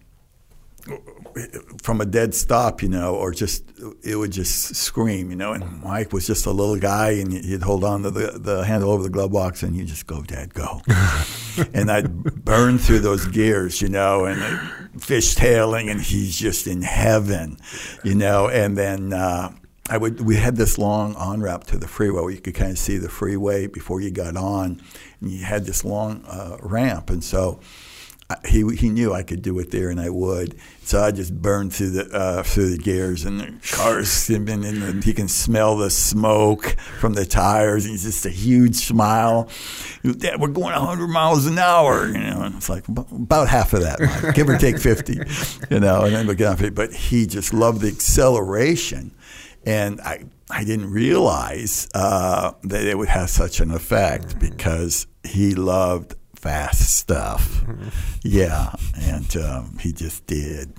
from 1.82 2.00
a 2.00 2.06
dead 2.06 2.34
stop, 2.34 2.82
you 2.82 2.88
know, 2.88 3.14
or 3.14 3.32
just 3.32 3.64
it 4.02 4.16
would 4.16 4.32
just 4.32 4.74
scream, 4.74 5.30
you 5.30 5.36
know. 5.36 5.52
And 5.52 5.82
Mike 5.82 6.12
was 6.12 6.26
just 6.26 6.46
a 6.46 6.50
little 6.50 6.78
guy, 6.78 7.10
and 7.12 7.32
he'd 7.32 7.62
hold 7.62 7.84
on 7.84 8.02
to 8.02 8.10
the, 8.10 8.38
the 8.38 8.64
handle 8.64 8.90
over 8.90 9.02
the 9.02 9.10
glove 9.10 9.32
box, 9.32 9.62
and 9.62 9.74
he'd 9.76 9.86
just 9.86 10.06
go, 10.06 10.22
"Dad, 10.22 10.54
go." 10.54 10.80
and 11.74 11.90
I'd 11.90 12.44
burn 12.44 12.78
through 12.78 13.00
those 13.00 13.26
gears, 13.26 13.82
you 13.82 13.88
know, 13.88 14.24
and 14.24 14.40
fishtailing, 14.98 15.90
and 15.90 16.00
he's 16.00 16.36
just 16.36 16.66
in 16.66 16.82
heaven, 16.82 17.58
you 18.04 18.14
know. 18.14 18.48
And 18.48 18.76
then. 18.76 19.12
Uh, 19.12 19.52
I 19.88 19.96
would. 19.98 20.20
We 20.20 20.36
had 20.36 20.56
this 20.56 20.78
long 20.78 21.14
on 21.14 21.40
ramp 21.40 21.64
to 21.64 21.78
the 21.78 21.86
freeway 21.88 22.20
where 22.22 22.30
you 22.32 22.40
could 22.40 22.54
kind 22.54 22.72
of 22.72 22.78
see 22.78 22.98
the 22.98 23.08
freeway 23.08 23.66
before 23.68 24.00
you 24.00 24.10
got 24.10 24.36
on, 24.36 24.80
and 25.20 25.30
you 25.30 25.44
had 25.44 25.64
this 25.64 25.84
long 25.84 26.24
uh, 26.26 26.56
ramp, 26.60 27.08
and 27.10 27.22
so 27.22 27.60
I- 28.28 28.36
he 28.48 28.64
he 28.74 28.88
knew 28.88 29.12
I 29.14 29.22
could 29.22 29.42
do 29.42 29.56
it 29.60 29.70
there, 29.70 29.88
and 29.88 30.00
I 30.00 30.10
would. 30.10 30.56
So 30.82 31.00
I 31.02 31.10
just 31.12 31.40
burned 31.40 31.72
through 31.72 31.90
the 31.90 32.12
uh, 32.12 32.42
through 32.42 32.70
the 32.70 32.78
gears, 32.78 33.24
and 33.24 33.38
the 33.40 33.46
cars 33.76 34.08
simming, 34.08 34.66
and 34.68 34.82
then 34.82 35.02
he 35.02 35.12
can 35.12 35.28
smell 35.28 35.76
the 35.76 35.90
smoke 35.90 36.74
from 36.98 37.14
the 37.14 37.24
tires. 37.24 37.84
And 37.84 37.92
he's 37.92 38.02
just 38.02 38.26
a 38.26 38.30
huge 38.30 38.74
smile. 38.74 39.48
Dad, 40.18 40.40
we're 40.40 40.48
going 40.48 40.72
100 40.74 41.06
miles 41.08 41.46
an 41.46 41.58
hour. 41.58 42.06
You 42.08 42.18
know, 42.18 42.42
and 42.42 42.56
it's 42.56 42.68
like 42.68 42.86
about 42.88 43.46
half 43.48 43.72
of 43.72 43.82
that, 43.82 44.00
Mike, 44.00 44.34
give 44.34 44.48
or 44.48 44.58
take 44.58 44.78
50. 44.80 45.20
You 45.70 45.80
know, 45.80 46.04
and 46.04 46.14
then 46.14 46.26
we 46.28 46.34
get 46.36 46.48
on 46.48 46.56
50. 46.56 46.70
But 46.70 46.92
he 46.92 47.26
just 47.26 47.52
loved 47.52 47.80
the 47.80 47.88
acceleration, 47.88 49.10
and 49.66 50.00
I 50.00 50.24
I 50.48 50.64
didn't 50.64 50.90
realize 50.90 51.88
uh, 51.94 52.52
that 52.62 52.84
it 52.84 52.96
would 52.96 53.08
have 53.08 53.28
such 53.28 53.60
an 53.60 53.72
effect 53.72 54.38
because 54.38 55.06
he 55.24 55.54
loved 55.54 56.14
fast 56.36 56.96
stuff. 56.96 57.64
Yeah, 58.22 58.72
and 58.94 59.36
um, 59.36 59.76
he 59.80 59.92
just 59.92 60.26
did. 60.26 60.72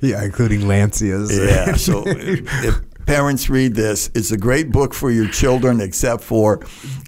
Yeah, 0.00 0.22
including 0.22 0.60
Lancias. 0.60 1.30
Yeah. 1.36 1.74
So 1.74 2.04
if, 2.06 2.64
if 2.64 3.06
parents 3.06 3.50
read 3.50 3.74
this, 3.74 4.10
it's 4.14 4.30
a 4.30 4.36
great 4.36 4.70
book 4.70 4.94
for 4.94 5.10
your 5.10 5.28
children, 5.28 5.80
except 5.80 6.22
for, 6.22 6.60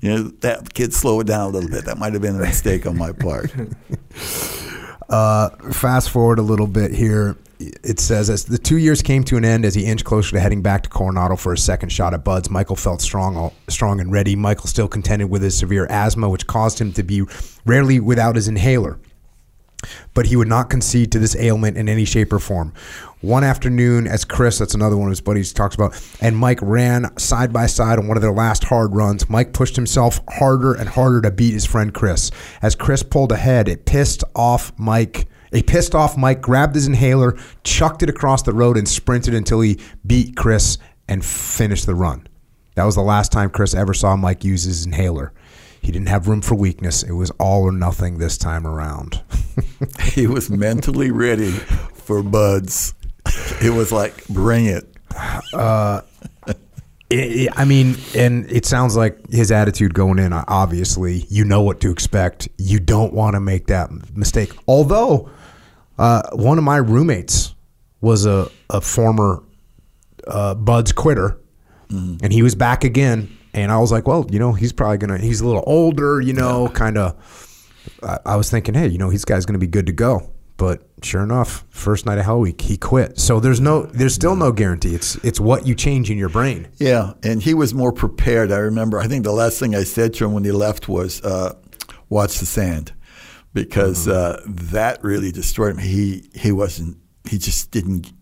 you 0.03 0.09
know, 0.09 0.22
that 0.41 0.74
kid 0.74 0.95
slow 0.95 1.20
it 1.20 1.26
down 1.26 1.43
a 1.43 1.49
little 1.49 1.70
bit. 1.70 1.84
That 1.84 1.99
might 1.99 2.14
have 2.14 2.22
been 2.22 2.36
a 2.36 2.41
mistake 2.41 2.86
on 2.86 2.99
my 2.99 3.12
part. 3.12 3.55
Uh, 5.11 5.51
fast 5.72 6.09
forward 6.09 6.38
a 6.38 6.43
little 6.43 6.68
bit 6.68 6.93
here. 6.93 7.36
It 7.61 8.00
says 8.00 8.30
as 8.30 8.44
the 8.44 8.56
two 8.56 8.78
years 8.78 9.02
came 9.02 9.22
to 9.24 9.36
an 9.36 9.44
end, 9.44 9.66
as 9.66 9.74
he 9.74 9.84
inched 9.84 10.06
closer 10.06 10.30
to 10.30 10.40
heading 10.40 10.62
back 10.62 10.82
to 10.84 10.88
Coronado 10.88 11.36
for 11.36 11.52
a 11.52 11.58
second 11.58 11.90
shot 11.90 12.14
at 12.14 12.24
BUD/S, 12.24 12.48
Michael 12.48 12.74
felt 12.74 13.02
strong, 13.02 13.52
strong 13.68 14.00
and 14.00 14.11
ready. 14.11 14.34
Michael 14.34 14.66
still 14.66 14.88
contended 14.88 15.28
with 15.28 15.42
his 15.42 15.58
severe 15.58 15.86
asthma, 15.90 16.30
which 16.30 16.46
caused 16.46 16.80
him 16.80 16.90
to 16.94 17.02
be 17.02 17.22
rarely 17.66 18.00
without 18.00 18.36
his 18.36 18.48
inhaler. 18.48 18.98
But 20.14 20.26
he 20.26 20.36
would 20.36 20.48
not 20.48 20.70
concede 20.70 21.12
to 21.12 21.18
this 21.18 21.36
ailment 21.36 21.76
in 21.76 21.88
any 21.88 22.06
shape 22.06 22.32
or 22.32 22.38
form. 22.38 22.72
One 23.20 23.44
afternoon, 23.44 24.06
as 24.06 24.24
Chris, 24.24 24.58
that's 24.58 24.74
another 24.74 24.96
one 24.96 25.08
of 25.08 25.12
his 25.12 25.20
buddies, 25.20 25.52
talks 25.52 25.74
about, 25.74 26.00
and 26.20 26.36
Mike 26.36 26.61
ran 26.62 27.14
side 27.18 27.52
by 27.52 27.66
side 27.66 27.98
on 27.98 28.08
one 28.08 28.16
of 28.16 28.22
their 28.22 28.32
last 28.32 28.64
hard 28.64 28.94
runs. 28.94 29.28
Mike 29.28 29.52
pushed 29.52 29.76
himself 29.76 30.20
harder 30.28 30.72
and 30.72 30.88
harder 30.88 31.20
to 31.20 31.30
beat 31.30 31.52
his 31.52 31.66
friend 31.66 31.92
Chris. 31.92 32.30
As 32.62 32.74
Chris 32.74 33.02
pulled 33.02 33.32
ahead, 33.32 33.68
it 33.68 33.84
pissed 33.84 34.24
off 34.34 34.72
Mike. 34.78 35.26
A 35.53 35.62
pissed 35.62 35.94
off 35.94 36.16
Mike 36.16 36.40
grabbed 36.40 36.74
his 36.74 36.86
inhaler, 36.86 37.36
chucked 37.64 38.03
it 38.03 38.09
across 38.09 38.42
the 38.42 38.53
road, 38.53 38.76
and 38.76 38.88
sprinted 38.88 39.34
until 39.34 39.61
he 39.61 39.78
beat 40.07 40.36
Chris 40.36 40.78
and 41.09 41.24
finished 41.24 41.86
the 41.86 41.94
run. 41.94 42.26
That 42.76 42.84
was 42.84 42.94
the 42.94 43.01
last 43.03 43.32
time 43.32 43.51
Chris 43.51 43.74
ever 43.74 43.92
saw 43.92 44.14
Mike 44.16 44.44
use 44.44 44.62
his 44.62 44.86
inhaler. 44.86 45.32
He 45.82 45.90
didn't 45.90 46.09
have 46.09 46.28
room 46.28 46.40
for 46.42 46.55
weakness. 46.55 47.03
It 47.03 47.12
was 47.12 47.30
all 47.32 47.62
or 47.64 47.72
nothing 47.72 48.18
this 48.18 48.38
time 48.38 48.66
around. 48.66 49.22
he 50.03 50.26
was 50.26 50.51
mentally 50.51 51.11
ready 51.11 51.51
for 51.51 52.22
BUD/S. 52.22 52.94
It 53.62 53.70
was 53.70 53.90
like, 53.90 54.26
bring 54.28 54.66
it. 54.66 54.86
It- 57.11 57.48
I 57.57 57.64
mean, 57.64 57.96
and 58.14 58.48
it 58.53 58.64
sounds 58.66 58.96
like 58.96 59.18
his 59.30 59.51
attitude 59.51 59.94
going 59.94 60.18
in. 60.20 60.32
uh, 60.32 60.44
Obviously, 60.46 61.26
you 61.28 61.44
know 61.44 61.61
what 61.62 61.80
to 61.80 61.90
expect. 61.90 62.48
You 62.57 62.78
don't 62.78 63.12
want 63.12 63.34
to 63.34 63.40
make 63.40 63.66
that 63.66 63.90
mistake. 64.16 64.53
Although, 64.68 65.28
uh, 66.01 66.22
one 66.32 66.57
of 66.59 66.64
my 66.64 66.78
roommates 66.78 67.55
was 68.01 68.24
a, 68.24 68.51
a 68.70 68.80
former 68.80 69.44
uh, 70.26 70.55
BUD/S 70.55 70.92
quitter, 70.92 71.38
and 71.90 72.32
he 72.32 72.42
was 72.42 72.55
back 72.55 72.84
again. 72.84 73.36
And 73.53 73.70
I 73.70 73.78
was 73.78 73.90
like, 73.92 74.07
well, 74.07 74.26
you 74.30 74.38
know, 74.38 74.53
he's 74.53 74.72
probably 74.72 74.98
gonna. 74.98 75.18
He's 75.18 75.40
a 75.40 75.46
little 75.46 75.64
older, 75.66 76.20
you 76.20 76.32
know, 76.32 76.68
kind 76.68 76.96
of. 76.96 77.14
I, 78.03 78.18
I 78.24 78.36
was 78.36 78.51
thinking, 78.51 78.74
hey, 78.74 78.86
you 78.86 78.96
know, 78.96 79.11
this 79.11 79.24
guy's 79.24 79.44
gonna 79.44 79.59
be 79.59 79.66
good 79.66 79.86
to 79.86 79.92
go. 79.92 80.32
But 80.57 80.82
sure 81.03 81.22
enough, 81.22 81.64
first 81.70 82.07
night 82.07 82.18
of 82.18 82.24
Hell 82.24 82.40
Week, 82.40 82.61
he 82.61 82.76
quit. 82.76 83.18
So 83.18 83.40
there's 83.40 83.61
no, 83.61 83.82
there's 83.82 84.14
still 84.14 84.36
no 84.36 84.53
guarantee. 84.53 84.94
It's 84.94 85.16
it's 85.16 85.40
what 85.40 85.66
you 85.66 85.74
change 85.74 86.11
in 86.11 86.16
your 86.18 86.28
brain. 86.28 86.68
Yeah, 86.78 87.14
and 87.22 87.42
he 87.42 87.55
was 87.55 87.74
more 87.74 87.92
prepared. 87.92 88.53
I 88.53 88.59
remember. 88.59 89.01
I 89.01 89.07
think 89.07 89.24
the 89.24 89.32
last 89.32 89.59
thing 89.59 89.74
I 89.74 89.84
said 89.84 90.14
to 90.14 90.24
him 90.24 90.32
when 90.32 90.44
he 90.44 90.53
left 90.53 90.88
was, 90.88 91.20
uh, 91.22 91.55
"Watch 92.09 92.38
the 92.38 92.46
sand," 92.46 92.92
because 93.53 94.09
uh, 94.09 94.40
that 94.46 95.03
really 95.03 95.32
destroyed 95.32 95.76
him. 95.76 95.78
He 95.78 96.30
he 96.34 96.53
wasn't. 96.53 96.98
He 97.28 97.38
just 97.38 97.70
didn't 97.70 98.12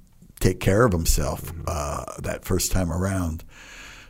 take 0.40 0.60
care 0.60 0.84
of 0.84 0.92
himself 0.92 1.52
uh, 1.66 2.04
that 2.22 2.44
first 2.44 2.72
time 2.72 2.92
around. 2.92 3.44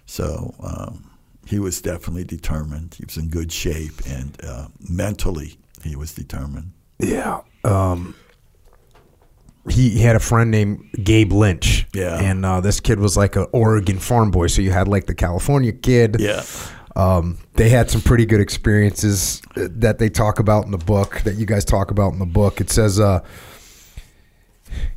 So 0.06 0.54
um, 0.60 1.10
he 1.46 1.58
was 1.58 1.80
definitely 1.80 2.24
determined. 2.24 2.94
He 2.94 3.04
was 3.04 3.16
in 3.16 3.28
good 3.28 3.52
shape, 3.52 3.94
and 4.06 4.36
uh, 4.44 4.68
mentally 4.80 5.58
he 5.82 5.96
was 5.96 6.14
determined. 6.14 6.72
Yeah. 6.98 7.40
Um, 7.64 8.14
he, 9.68 9.90
he 9.90 10.00
had 10.00 10.16
a 10.16 10.20
friend 10.20 10.50
named 10.50 10.88
Gabe 11.02 11.32
Lynch. 11.32 11.86
Yeah. 11.94 12.18
And 12.18 12.44
uh, 12.44 12.60
this 12.60 12.80
kid 12.80 12.98
was 12.98 13.16
like 13.16 13.36
an 13.36 13.46
Oregon 13.52 13.98
farm 13.98 14.30
boy. 14.30 14.46
So 14.48 14.62
you 14.62 14.70
had 14.70 14.88
like 14.88 15.06
the 15.06 15.14
California 15.14 15.72
kid. 15.72 16.16
Yeah. 16.18 16.44
Um, 16.96 17.38
they 17.54 17.68
had 17.68 17.90
some 17.90 18.00
pretty 18.00 18.26
good 18.26 18.40
experiences 18.40 19.42
uh, 19.56 19.68
that 19.72 19.98
they 19.98 20.08
talk 20.08 20.38
about 20.38 20.64
in 20.64 20.70
the 20.70 20.78
book, 20.78 21.20
that 21.22 21.36
you 21.36 21.46
guys 21.46 21.64
talk 21.64 21.90
about 21.90 22.12
in 22.12 22.18
the 22.18 22.26
book. 22.26 22.60
It 22.60 22.70
says, 22.70 22.98
uh, 22.98 23.20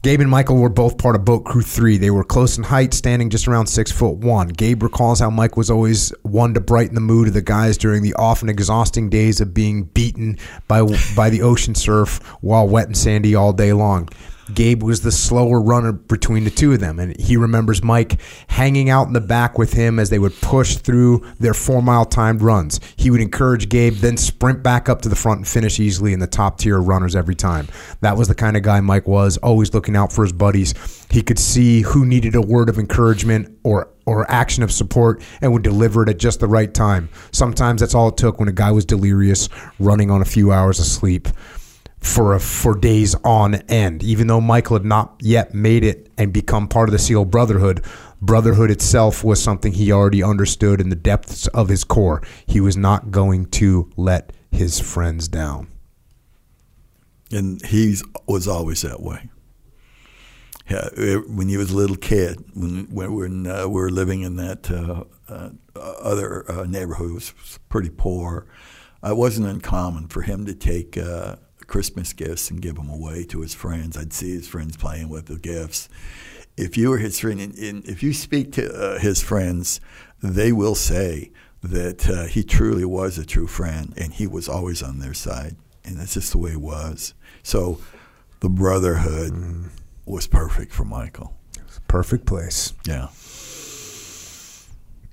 Gabe 0.01 0.21
and 0.21 0.29
Michael 0.29 0.57
were 0.57 0.69
both 0.69 0.97
part 0.97 1.15
of 1.15 1.25
Boat 1.25 1.45
Crew 1.45 1.61
3. 1.61 1.97
They 1.97 2.09
were 2.09 2.23
close 2.23 2.57
in 2.57 2.63
height, 2.63 2.93
standing 2.93 3.29
just 3.29 3.47
around 3.47 3.67
six 3.67 3.91
foot 3.91 4.17
one. 4.17 4.47
Gabe 4.49 4.83
recalls 4.83 5.19
how 5.19 5.29
Mike 5.29 5.55
was 5.55 5.69
always 5.69 6.09
one 6.23 6.53
to 6.55 6.59
brighten 6.59 6.95
the 6.95 7.01
mood 7.01 7.27
of 7.27 7.33
the 7.33 7.41
guys 7.41 7.77
during 7.77 8.01
the 8.01 8.13
often 8.15 8.49
exhausting 8.49 9.09
days 9.09 9.39
of 9.41 9.53
being 9.53 9.83
beaten 9.83 10.37
by, 10.67 10.81
by 11.15 11.29
the 11.29 11.41
ocean 11.41 11.75
surf 11.75 12.17
while 12.41 12.67
wet 12.67 12.87
and 12.87 12.97
sandy 12.97 13.35
all 13.35 13.53
day 13.53 13.73
long. 13.73 14.09
Gabe 14.53 14.83
was 14.83 15.01
the 15.01 15.11
slower 15.11 15.61
runner 15.61 15.91
between 15.91 16.43
the 16.43 16.49
two 16.49 16.73
of 16.73 16.79
them, 16.79 16.99
and 16.99 17.19
he 17.19 17.37
remembers 17.37 17.83
Mike 17.83 18.19
hanging 18.47 18.89
out 18.89 19.07
in 19.07 19.13
the 19.13 19.21
back 19.21 19.57
with 19.57 19.73
him 19.73 19.99
as 19.99 20.09
they 20.09 20.19
would 20.19 20.39
push 20.41 20.77
through 20.77 21.25
their 21.39 21.53
four 21.53 21.81
mile 21.81 22.05
timed 22.05 22.41
runs. 22.41 22.79
He 22.95 23.11
would 23.11 23.21
encourage 23.21 23.69
Gabe, 23.69 23.95
then 23.95 24.17
sprint 24.17 24.63
back 24.63 24.89
up 24.89 25.01
to 25.03 25.09
the 25.09 25.15
front 25.15 25.39
and 25.39 25.47
finish 25.47 25.79
easily 25.79 26.13
in 26.13 26.19
the 26.19 26.27
top 26.27 26.57
tier 26.57 26.79
of 26.79 26.87
runners 26.87 27.15
every 27.15 27.35
time. 27.35 27.67
That 28.01 28.17
was 28.17 28.27
the 28.27 28.35
kind 28.35 28.57
of 28.57 28.63
guy 28.63 28.81
Mike 28.81 29.07
was, 29.07 29.37
always 29.37 29.73
looking 29.73 29.95
out 29.95 30.11
for 30.11 30.23
his 30.23 30.33
buddies. 30.33 30.73
He 31.09 31.21
could 31.21 31.39
see 31.39 31.81
who 31.81 32.05
needed 32.05 32.35
a 32.35 32.41
word 32.41 32.69
of 32.69 32.77
encouragement 32.77 33.57
or 33.63 33.89
or 34.07 34.29
action 34.31 34.63
of 34.63 34.71
support 34.71 35.21
and 35.41 35.53
would 35.53 35.61
deliver 35.61 36.01
it 36.01 36.09
at 36.09 36.17
just 36.17 36.39
the 36.39 36.47
right 36.47 36.73
time. 36.73 37.07
Sometimes 37.31 37.81
that's 37.81 37.93
all 37.93 38.09
it 38.09 38.17
took 38.17 38.39
when 38.39 38.49
a 38.49 38.51
guy 38.51 38.71
was 38.71 38.83
delirious, 38.83 39.47
running 39.79 40.09
on 40.09 40.21
a 40.21 40.25
few 40.25 40.51
hours 40.51 40.79
of 40.79 40.85
sleep 40.85 41.29
for 42.01 42.33
a, 42.35 42.39
for 42.39 42.75
days 42.75 43.15
on 43.23 43.55
end. 43.69 44.03
Even 44.03 44.27
though 44.27 44.41
Michael 44.41 44.75
had 44.77 44.85
not 44.85 45.15
yet 45.21 45.53
made 45.53 45.83
it 45.83 46.09
and 46.17 46.33
become 46.33 46.67
part 46.67 46.89
of 46.89 46.93
the 46.93 46.99
SEAL 46.99 47.25
Brotherhood, 47.25 47.83
brotherhood 48.21 48.69
itself 48.71 49.23
was 49.23 49.41
something 49.41 49.73
he 49.73 49.91
already 49.91 50.21
understood 50.23 50.81
in 50.81 50.89
the 50.89 50.95
depths 50.95 51.47
of 51.49 51.69
his 51.69 51.83
core. 51.83 52.21
He 52.45 52.59
was 52.59 52.75
not 52.75 53.11
going 53.11 53.45
to 53.51 53.89
let 53.95 54.33
his 54.51 54.79
friends 54.79 55.27
down. 55.27 55.67
and 57.31 57.63
he 57.65 57.95
was 58.27 58.47
always 58.47 58.81
that 58.81 59.01
way. 59.01 59.29
Yeah, 60.69 60.89
when 61.27 61.49
he 61.49 61.57
was 61.57 61.71
a 61.71 61.75
little 61.75 61.95
kid, 61.97 62.43
when 62.53 62.85
when, 62.89 63.13
when 63.13 63.47
uh, 63.47 63.67
we 63.67 63.81
were 63.81 63.89
living 63.89 64.21
in 64.21 64.37
that 64.37 64.71
uh, 64.71 65.03
uh, 65.27 65.49
other 65.75 66.49
uh, 66.49 66.65
neighborhood, 66.65 67.11
it 67.11 67.13
was 67.13 67.59
pretty 67.69 67.89
poor. 67.89 68.47
It 69.03 69.17
wasn't 69.17 69.47
uncommon 69.47 70.07
for 70.07 70.21
him 70.21 70.45
to 70.45 70.53
take 70.53 70.97
uh, 70.97 71.37
Christmas 71.71 72.11
gifts 72.11 72.51
and 72.51 72.61
give 72.61 72.75
them 72.75 72.89
away 72.89 73.23
to 73.23 73.39
his 73.39 73.53
friends. 73.53 73.95
I'd 73.95 74.11
see 74.11 74.31
his 74.31 74.45
friends 74.45 74.75
playing 74.75 75.07
with 75.07 75.27
the 75.27 75.39
gifts. 75.39 75.87
If 76.57 76.77
you 76.77 76.89
were 76.89 76.97
his 76.97 77.17
friend, 77.17 77.39
and, 77.39 77.57
and 77.57 77.85
if 77.85 78.03
you 78.03 78.11
speak 78.13 78.51
to 78.53 78.69
uh, 78.73 78.99
his 78.99 79.23
friends, 79.23 79.79
they 80.21 80.51
will 80.51 80.75
say 80.75 81.31
that 81.63 82.09
uh, 82.09 82.25
he 82.25 82.43
truly 82.43 82.83
was 82.83 83.17
a 83.17 83.25
true 83.25 83.47
friend, 83.47 83.93
and 83.95 84.11
he 84.11 84.27
was 84.27 84.49
always 84.49 84.83
on 84.83 84.99
their 84.99 85.13
side, 85.13 85.55
and 85.85 85.95
that's 85.95 86.15
just 86.15 86.33
the 86.33 86.39
way 86.39 86.51
it 86.51 86.61
was. 86.61 87.13
So, 87.41 87.79
the 88.41 88.49
brotherhood 88.49 89.69
was 90.05 90.27
perfect 90.27 90.73
for 90.73 90.83
Michael. 90.83 91.33
Perfect 91.87 92.25
place. 92.25 92.73
Yeah. 92.85 93.07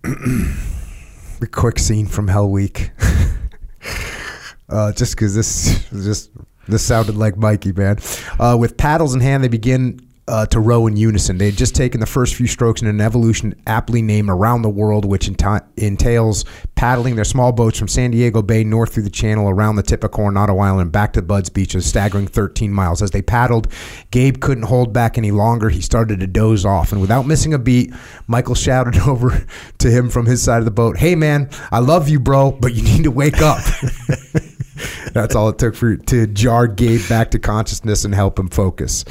A 1.41 1.47
quick 1.47 1.79
scene 1.79 2.07
from 2.07 2.27
Hell 2.27 2.51
Week. 2.51 2.91
uh, 4.69 4.91
just 4.91 5.15
because 5.15 5.37
this 5.37 5.89
just 5.91 6.31
this 6.69 6.85
sounded 6.85 7.17
like 7.17 7.37
Mikey, 7.37 7.73
man. 7.73 7.99
Uh, 8.39 8.57
with 8.59 8.77
paddles 8.77 9.15
in 9.15 9.21
hand, 9.21 9.43
they 9.43 9.49
begin 9.49 10.01
uh, 10.29 10.47
to 10.47 10.61
row 10.61 10.87
in 10.87 10.97
unison. 10.97 11.39
They 11.39 11.47
had 11.47 11.57
just 11.57 11.75
taken 11.75 12.01
the 12.01 12.07
first 12.07 12.35
few 12.35 12.47
strokes 12.47 12.83
in 12.83 12.89
an 12.89 13.01
evolution 13.01 13.55
aptly 13.67 14.03
named 14.03 14.29
Around 14.29 14.63
the 14.63 14.69
World, 14.69 15.05
which 15.05 15.27
entails 15.27 16.45
paddling 16.75 17.17
their 17.17 17.25
small 17.25 17.51
boats 17.51 17.79
from 17.79 17.89
San 17.89 18.11
Diego 18.11 18.43
Bay 18.43 18.63
north 18.63 18.93
through 18.93 19.05
the 19.05 19.11
channel 19.11 19.49
around 19.49 19.77
the 19.77 19.83
tip 19.83 20.05
of 20.05 20.11
Coronado 20.11 20.59
Island 20.59 20.83
and 20.83 20.93
back 20.93 21.15
to 21.15 21.23
BUD/S 21.23 21.49
Beach, 21.49 21.75
a 21.75 21.81
staggering 21.81 22.27
13 22.27 22.73
miles. 22.73 23.01
As 23.01 23.11
they 23.11 23.23
paddled, 23.23 23.69
Gabe 24.11 24.39
couldn't 24.41 24.65
hold 24.65 24.93
back 24.93 25.17
any 25.17 25.31
longer. 25.31 25.71
He 25.71 25.81
started 25.81 26.21
to 26.21 26.27
doze 26.27 26.67
off, 26.67 26.93
and 26.93 27.01
without 27.01 27.27
missing 27.27 27.55
a 27.55 27.59
beat, 27.59 27.93
Michael 28.27 28.55
shouted 28.55 28.99
over 29.09 29.47
to 29.79 29.91
him 29.91 30.11
from 30.11 30.27
his 30.27 30.43
side 30.43 30.59
of 30.59 30.67
the 30.67 30.71
boat, 30.71 30.99
"Hey, 30.99 31.15
man, 31.15 31.49
I 31.73 31.79
love 31.79 32.09
you, 32.09 32.21
bro, 32.21 32.53
but 32.53 32.75
you 32.75 32.83
need 32.83 33.05
to 33.05 33.11
wake 33.11 33.41
up." 33.41 33.63
That's 35.13 35.35
all 35.35 35.49
it 35.49 35.59
took 35.59 35.75
for 35.75 35.97
to 35.97 36.27
jar 36.27 36.67
Gabe 36.67 37.01
back 37.09 37.31
to 37.33 37.39
consciousness 37.39 38.05
and 38.05 38.15
help 38.15 38.39
him 38.39 38.49
focus. 38.49 39.05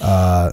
Uh, 0.00 0.52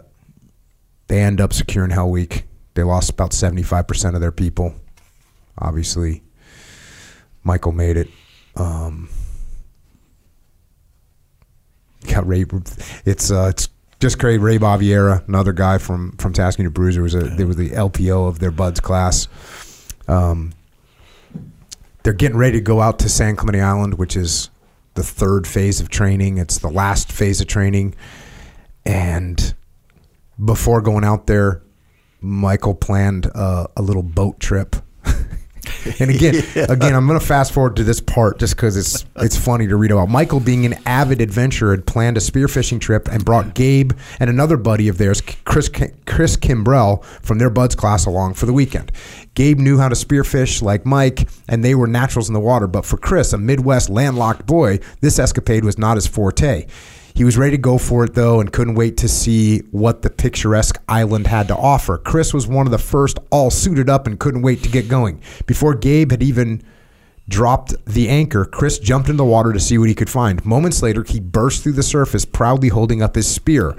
they 1.07 1.21
end 1.21 1.41
up 1.41 1.53
securing 1.53 1.91
Hell 1.91 2.09
Week. 2.09 2.45
They 2.73 2.83
lost 2.83 3.09
about 3.09 3.33
seventy 3.33 3.63
five 3.63 3.87
percent 3.87 4.15
of 4.15 4.21
their 4.21 4.31
people. 4.31 4.73
Obviously, 5.57 6.23
Michael 7.43 7.71
made 7.71 7.97
it. 7.97 8.09
Um, 8.55 9.09
got 12.07 12.27
Ray. 12.27 12.45
It's 13.05 13.31
uh, 13.31 13.47
it's 13.49 13.69
just 13.99 14.19
great. 14.19 14.39
Ray 14.39 14.57
Baviera, 14.57 15.27
another 15.27 15.53
guy 15.53 15.77
from 15.77 16.13
from 16.13 16.33
Task 16.33 16.59
Unit 16.59 16.73
Bruiser, 16.73 17.01
was 17.01 17.15
a 17.15 17.23
they 17.23 17.43
were 17.43 17.53
the 17.53 17.71
LPO 17.71 18.27
of 18.27 18.39
their 18.39 18.51
BUD/S 18.51 18.79
class. 18.79 19.27
Um, 20.07 20.53
they're 22.03 22.13
getting 22.13 22.37
ready 22.37 22.57
to 22.57 22.63
go 22.63 22.81
out 22.81 22.99
to 22.99 23.09
San 23.09 23.35
Clemente 23.35 23.61
Island, 23.61 23.95
which 23.95 24.15
is 24.15 24.49
the 24.93 25.03
third 25.03 25.47
phase 25.47 25.79
of 25.79 25.89
training. 25.89 26.37
It's 26.37 26.57
the 26.57 26.69
last 26.69 27.11
phase 27.11 27.41
of 27.41 27.47
training, 27.47 27.95
and 28.85 29.53
before 30.43 30.81
going 30.81 31.03
out 31.03 31.27
there, 31.27 31.61
Michael 32.21 32.75
planned 32.75 33.25
a, 33.27 33.67
a 33.77 33.81
little 33.81 34.03
boat 34.03 34.39
trip. 34.39 34.75
And 35.99 36.09
again, 36.09 36.35
again, 36.69 36.95
I'm 36.95 37.07
going 37.07 37.19
to 37.19 37.25
fast 37.25 37.51
forward 37.51 37.75
to 37.77 37.83
this 37.83 38.01
part 38.01 38.39
just 38.39 38.55
because 38.55 38.77
it's 38.77 39.05
it's 39.17 39.37
funny 39.37 39.67
to 39.67 39.75
read 39.75 39.91
about. 39.91 40.09
Michael, 40.09 40.39
being 40.39 40.65
an 40.65 40.75
avid 40.85 41.21
adventurer, 41.21 41.71
had 41.71 41.85
planned 41.85 42.17
a 42.17 42.19
spearfishing 42.19 42.79
trip 42.79 43.07
and 43.07 43.23
brought 43.23 43.53
Gabe 43.53 43.93
and 44.19 44.29
another 44.29 44.57
buddy 44.57 44.87
of 44.87 44.97
theirs, 44.97 45.21
Chris 45.21 45.69
Chris 46.05 46.35
Kimbrell, 46.37 47.03
from 47.21 47.37
their 47.37 47.49
BUD/S 47.49 47.75
class 47.75 48.05
along 48.05 48.33
for 48.35 48.45
the 48.45 48.53
weekend. 48.53 48.91
Gabe 49.35 49.59
knew 49.59 49.77
how 49.77 49.89
to 49.89 49.95
spearfish 49.95 50.61
like 50.61 50.85
Mike, 50.85 51.29
and 51.47 51.63
they 51.63 51.75
were 51.75 51.87
naturals 51.87 52.27
in 52.27 52.33
the 52.33 52.39
water. 52.39 52.67
But 52.67 52.85
for 52.85 52.97
Chris, 52.97 53.33
a 53.33 53.37
Midwest 53.37 53.89
landlocked 53.89 54.45
boy, 54.45 54.79
this 55.01 55.19
escapade 55.19 55.63
was 55.63 55.77
not 55.77 55.95
his 55.95 56.07
forte. 56.07 56.65
He 57.13 57.23
was 57.23 57.37
ready 57.37 57.51
to 57.57 57.61
go 57.61 57.77
for 57.77 58.03
it 58.03 58.13
though 58.13 58.39
and 58.39 58.51
couldn't 58.51 58.75
wait 58.75 58.97
to 58.97 59.07
see 59.07 59.59
what 59.71 60.01
the 60.01 60.09
picturesque 60.09 60.81
island 60.87 61.27
had 61.27 61.47
to 61.49 61.57
offer. 61.57 61.97
Chris 61.97 62.33
was 62.33 62.47
one 62.47 62.67
of 62.67 62.71
the 62.71 62.77
first 62.77 63.19
all 63.31 63.49
suited 63.49 63.89
up 63.89 64.07
and 64.07 64.19
couldn't 64.19 64.41
wait 64.41 64.63
to 64.63 64.69
get 64.69 64.87
going. 64.87 65.21
Before 65.45 65.73
Gabe 65.75 66.11
had 66.11 66.23
even 66.23 66.61
dropped 67.27 67.73
the 67.85 68.09
anchor, 68.09 68.45
Chris 68.45 68.79
jumped 68.79 69.09
in 69.09 69.17
the 69.17 69.25
water 69.25 69.53
to 69.53 69.59
see 69.59 69.77
what 69.77 69.89
he 69.89 69.95
could 69.95 70.09
find. 70.09 70.43
Moments 70.45 70.81
later, 70.81 71.03
he 71.03 71.19
burst 71.19 71.63
through 71.63 71.73
the 71.73 71.83
surface, 71.83 72.25
proudly 72.25 72.69
holding 72.69 73.01
up 73.01 73.15
his 73.15 73.27
spear. 73.27 73.75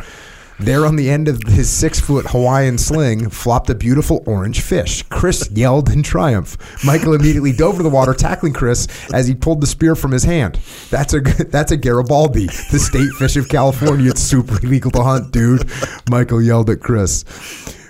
There 0.60 0.84
on 0.84 0.96
the 0.96 1.08
end 1.08 1.26
of 1.26 1.42
his 1.44 1.70
six 1.70 1.98
foot 1.98 2.26
Hawaiian 2.26 2.76
sling 2.76 3.30
flopped 3.30 3.70
a 3.70 3.74
beautiful 3.74 4.22
orange 4.26 4.60
fish. 4.60 5.02
Chris 5.04 5.50
yelled 5.50 5.88
in 5.90 6.02
triumph. 6.02 6.58
Michael 6.84 7.14
immediately 7.14 7.52
dove 7.52 7.78
to 7.78 7.82
the 7.82 7.88
water, 7.88 8.12
tackling 8.12 8.52
Chris 8.52 8.86
as 9.12 9.26
he 9.26 9.34
pulled 9.34 9.62
the 9.62 9.66
spear 9.66 9.96
from 9.96 10.12
his 10.12 10.24
hand. 10.24 10.60
That's 10.90 11.14
a 11.14 11.20
that's 11.20 11.72
a 11.72 11.78
Garibaldi, 11.78 12.46
the 12.70 12.78
state 12.78 13.10
fish 13.14 13.36
of 13.36 13.48
California. 13.48 14.10
It's 14.10 14.20
super 14.20 14.58
illegal 14.62 14.90
to 14.92 15.02
hunt, 15.02 15.32
dude. 15.32 15.68
Michael 16.10 16.42
yelled 16.42 16.68
at 16.68 16.80
Chris. 16.80 17.24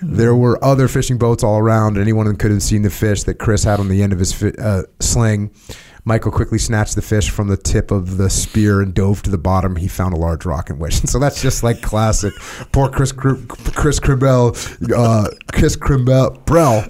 There 0.01 0.35
were 0.37 0.63
other 0.65 0.87
fishing 0.89 1.19
boats 1.19 1.43
all 1.43 1.59
around. 1.59 1.99
Anyone 1.99 2.35
could 2.37 2.53
have 2.53 2.63
seen 2.63 2.83
the 2.83 2.91
fish 2.91 3.25
that 3.25 3.35
Chris 3.35 3.65
had 3.65 3.81
on 3.81 3.89
the 3.89 4.03
end 4.03 4.13
of 4.13 4.19
his 4.21 4.33
fi- 4.33 4.55
uh, 4.59 4.85
sling. 5.01 5.51
Michael 6.11 6.33
quickly 6.33 6.59
snatched 6.59 6.97
the 6.97 7.03
fish 7.03 7.31
from 7.31 7.47
the 7.47 7.57
tip 7.57 7.93
of 7.93 8.17
the 8.17 8.29
spear 8.29 8.81
and 8.81 8.93
dove 8.93 9.23
to 9.23 9.31
the 9.31 9.39
bottom. 9.39 9.77
He 9.77 9.87
found 9.87 10.13
a 10.13 10.17
large 10.17 10.45
rock 10.45 10.69
and 10.69 10.81
wished. 10.81 11.07
So 11.11 11.21
that's 11.21 11.41
just 11.41 11.63
like 11.63 11.83
classic. 11.83 12.35
Poor 12.73 12.89
Chris 12.89 13.13
Chris 13.13 14.01
Crimbell, 14.01 14.57
uh, 14.93 15.29
Chris 15.53 15.77
Crimbell, 15.77 16.45
Brell, 16.47 16.83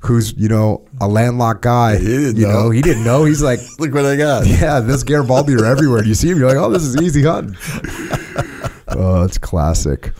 who's 0.00 0.32
you 0.38 0.48
know 0.48 0.86
a 1.02 1.06
landlocked 1.06 1.60
guy. 1.60 1.98
He 1.98 2.06
didn't 2.06 2.36
you 2.36 2.46
know. 2.46 2.52
know. 2.64 2.70
he 2.70 2.80
didn't 2.80 3.04
know. 3.04 3.26
He's 3.26 3.42
like, 3.42 3.60
Look 3.78 3.92
what 3.92 4.06
I 4.06 4.16
got. 4.16 4.46
yeah, 4.46 4.80
this 4.80 5.02
Garibaldi 5.02 5.54
are 5.56 5.66
everywhere. 5.66 6.02
You 6.02 6.14
see 6.14 6.30
him, 6.30 6.38
you're 6.38 6.48
like, 6.48 6.56
oh, 6.56 6.70
this 6.70 6.82
is 6.82 6.96
easy 6.96 7.24
hunting. 7.24 7.56
oh, 8.88 9.22
it's 9.24 9.36
classic. 9.36 10.14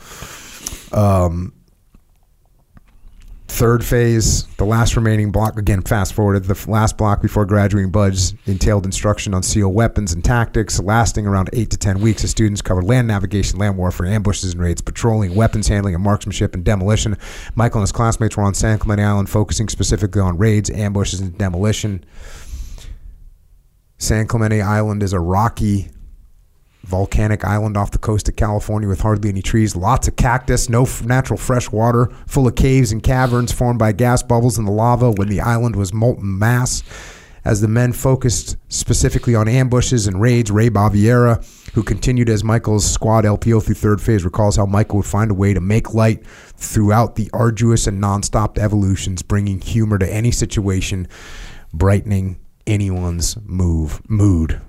Um, 0.93 1.53
third 3.47 3.83
phase, 3.83 4.45
the 4.57 4.65
last 4.65 4.95
remaining 4.95 5.31
block, 5.31 5.57
again, 5.57 5.81
fast 5.81 6.13
forwarded, 6.13 6.43
the 6.43 6.71
last 6.71 6.97
block 6.97 7.21
before 7.21 7.45
graduating 7.45 7.91
BUD/S 7.91 8.33
entailed 8.45 8.85
instruction 8.85 9.33
on 9.33 9.41
SEAL 9.41 9.71
weapons 9.71 10.13
and 10.13 10.23
tactics, 10.23 10.79
lasting 10.79 11.25
around 11.25 11.49
eight 11.53 11.69
to 11.71 11.77
10 11.77 11.99
weeks. 11.99 12.21
The 12.21 12.27
students 12.27 12.61
covered 12.61 12.83
land 12.83 13.07
navigation, 13.07 13.57
land 13.57 13.77
warfare, 13.77 14.07
ambushes 14.07 14.53
and 14.53 14.61
raids, 14.61 14.81
patrolling, 14.81 15.33
weapons 15.35 15.67
handling, 15.67 15.95
and 15.95 16.03
marksmanship 16.03 16.53
and 16.53 16.63
demolition. 16.63 17.17
Michael 17.55 17.79
and 17.79 17.83
his 17.83 17.91
classmates 17.91 18.37
were 18.37 18.43
on 18.43 18.53
San 18.53 18.79
Clemente 18.79 19.03
Island, 19.03 19.29
focusing 19.29 19.69
specifically 19.69 20.21
on 20.21 20.37
raids, 20.37 20.69
ambushes, 20.69 21.19
and 21.19 21.37
demolition. 21.37 22.03
San 23.97 24.27
Clemente 24.27 24.61
Island 24.61 25.01
is 25.01 25.13
a 25.13 25.19
rocky, 25.19 25.89
volcanic 26.87 27.43
island 27.43 27.75
off 27.75 27.91
the 27.91 27.97
coast 27.97 28.29
of 28.29 28.37
California 28.37 28.87
with 28.87 29.01
hardly 29.01 29.29
any 29.29 29.41
trees, 29.41 29.75
lots 29.75 30.07
of 30.07 30.15
cactus, 30.15 30.69
no 30.69 30.83
f- 30.83 31.03
natural 31.03 31.37
fresh 31.37 31.69
water, 31.69 32.09
full 32.25 32.47
of 32.47 32.55
caves 32.55 32.93
and 32.93 33.03
caverns 33.03 33.51
formed 33.51 33.77
by 33.77 33.91
gas 33.91 34.23
bubbles 34.23 34.57
in 34.57 34.63
the 34.63 34.71
lava 34.71 35.11
when 35.11 35.27
the 35.27 35.41
island 35.41 35.75
was 35.75 35.93
molten 35.93 36.39
mass. 36.39 36.83
As 37.43 37.61
the 37.61 37.67
men 37.67 37.93
focused 37.93 38.57
specifically 38.69 39.35
on 39.35 39.47
ambushes 39.47 40.07
and 40.07 40.19
raids, 40.19 40.49
Ray 40.49 40.69
Baviera, 40.69 41.45
who 41.73 41.83
continued 41.83 42.29
as 42.29 42.43
Michael's 42.43 42.89
squad 42.89 43.25
LPO 43.25 43.63
through 43.63 43.75
third 43.75 44.01
phase, 44.01 44.25
recalls 44.25 44.55
how 44.55 44.65
Michael 44.65 44.97
would 44.97 45.05
find 45.05 45.31
a 45.31 45.33
way 45.33 45.53
to 45.53 45.61
make 45.61 45.93
light 45.93 46.25
throughout 46.25 47.15
the 47.15 47.29
arduous 47.33 47.85
and 47.85 48.01
nonstop 48.01 48.57
evolutions, 48.57 49.21
bringing 49.21 49.61
humor 49.61 49.97
to 49.97 50.13
any 50.13 50.31
situation, 50.31 51.07
brightening 51.73 52.39
anyone's 52.65 53.37
move 53.45 54.01
mood 54.09 54.61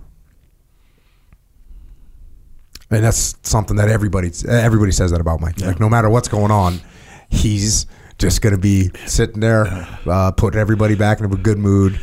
and 2.90 3.04
that's 3.04 3.36
something 3.42 3.76
that 3.76 3.88
everybody 3.88 4.30
everybody 4.48 4.92
says 4.92 5.10
that 5.10 5.20
about 5.20 5.40
Mike. 5.40 5.60
Like 5.60 5.80
no 5.80 5.88
matter 5.88 6.08
what's 6.08 6.28
going 6.28 6.50
on, 6.50 6.80
he's 7.28 7.86
just 8.18 8.42
going 8.42 8.54
to 8.54 8.60
be 8.60 8.90
sitting 9.06 9.40
there, 9.40 9.66
uh, 10.06 10.32
putting 10.32 10.58
everybody 10.60 10.94
back 10.94 11.20
in 11.20 11.26
a 11.26 11.28
good 11.28 11.58
mood. 11.58 12.00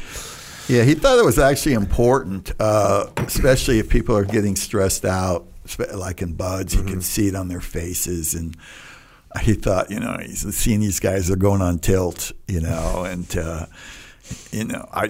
Yeah, 0.67 0.83
he 0.83 0.95
thought 0.95 1.19
it 1.19 1.25
was 1.25 1.37
actually 1.37 1.73
important, 1.73 2.51
uh, 2.59 3.07
especially 3.17 3.79
if 3.79 3.89
people 3.89 4.17
are 4.17 4.25
getting 4.25 4.55
stressed 4.55 5.05
out, 5.05 5.45
like 5.93 6.21
in 6.21 6.33
BUD/S. 6.33 6.73
You 6.73 6.83
can 6.83 7.01
see 7.01 7.27
it 7.27 7.35
on 7.35 7.49
their 7.49 7.61
faces, 7.61 8.33
and 8.33 8.57
he 9.41 9.53
thought, 9.53 9.91
you 9.91 9.99
know, 9.99 10.17
he's 10.19 10.41
seeing 10.55 10.79
these 10.79 10.99
guys 10.99 11.29
are 11.29 11.35
going 11.35 11.61
on 11.61 11.77
tilt, 11.79 12.31
you 12.47 12.61
know, 12.61 13.03
and 13.03 13.37
uh, 13.37 13.65
you 14.51 14.63
know, 14.63 14.87
I 14.91 15.09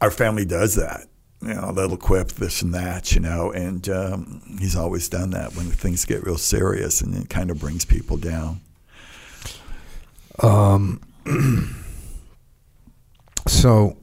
our 0.00 0.10
family 0.10 0.44
does 0.44 0.76
that. 0.76 1.06
You 1.40 1.54
know, 1.54 1.70
a 1.70 1.72
little 1.72 1.96
quip, 1.96 2.28
this 2.32 2.62
and 2.62 2.74
that, 2.74 3.14
you 3.14 3.20
know, 3.20 3.52
and 3.52 3.88
um, 3.88 4.42
he's 4.58 4.74
always 4.74 5.08
done 5.08 5.30
that 5.30 5.54
when 5.54 5.66
things 5.66 6.04
get 6.04 6.24
real 6.24 6.36
serious, 6.38 7.00
and 7.00 7.14
it 7.14 7.28
kind 7.30 7.50
of 7.50 7.60
brings 7.60 7.84
people 7.84 8.16
down. 8.16 8.60
Um, 10.40 11.00
So 13.48 13.96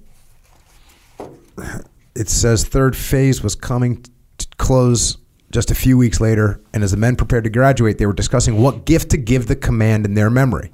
it 2.15 2.29
says 2.29 2.65
third 2.65 2.95
phase 2.95 3.43
was 3.43 3.55
coming 3.55 4.03
to 4.37 4.47
close 4.57 5.17
just 5.51 5.71
a 5.71 5.75
few 5.75 5.97
weeks 5.97 6.19
later, 6.19 6.59
and 6.73 6.83
as 6.83 6.91
the 6.91 6.97
men 6.97 7.15
prepared 7.15 7.45
to 7.45 7.49
graduate, 7.49 7.97
they 7.97 8.05
were 8.05 8.13
discussing 8.13 8.61
what 8.61 8.85
gift 8.85 9.11
to 9.11 9.17
give 9.17 9.47
the 9.47 9.55
command 9.55 10.05
in 10.05 10.15
their 10.15 10.29
memory. 10.29 10.71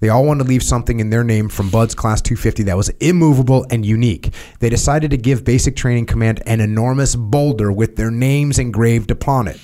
They 0.00 0.08
all 0.08 0.24
wanted 0.24 0.44
to 0.44 0.48
leave 0.48 0.62
something 0.62 0.98
in 0.98 1.10
their 1.10 1.22
name 1.22 1.50
from 1.50 1.68
BUD/S 1.68 1.94
Class 1.94 2.22
250 2.22 2.62
that 2.64 2.76
was 2.76 2.88
immovable 3.00 3.66
and 3.70 3.84
unique. 3.84 4.32
They 4.58 4.70
decided 4.70 5.10
to 5.10 5.18
give 5.18 5.44
Basic 5.44 5.76
Training 5.76 6.06
Command 6.06 6.42
an 6.46 6.60
enormous 6.60 7.14
boulder 7.14 7.70
with 7.70 7.96
their 7.96 8.10
names 8.10 8.58
engraved 8.58 9.10
upon 9.10 9.46
it. 9.46 9.60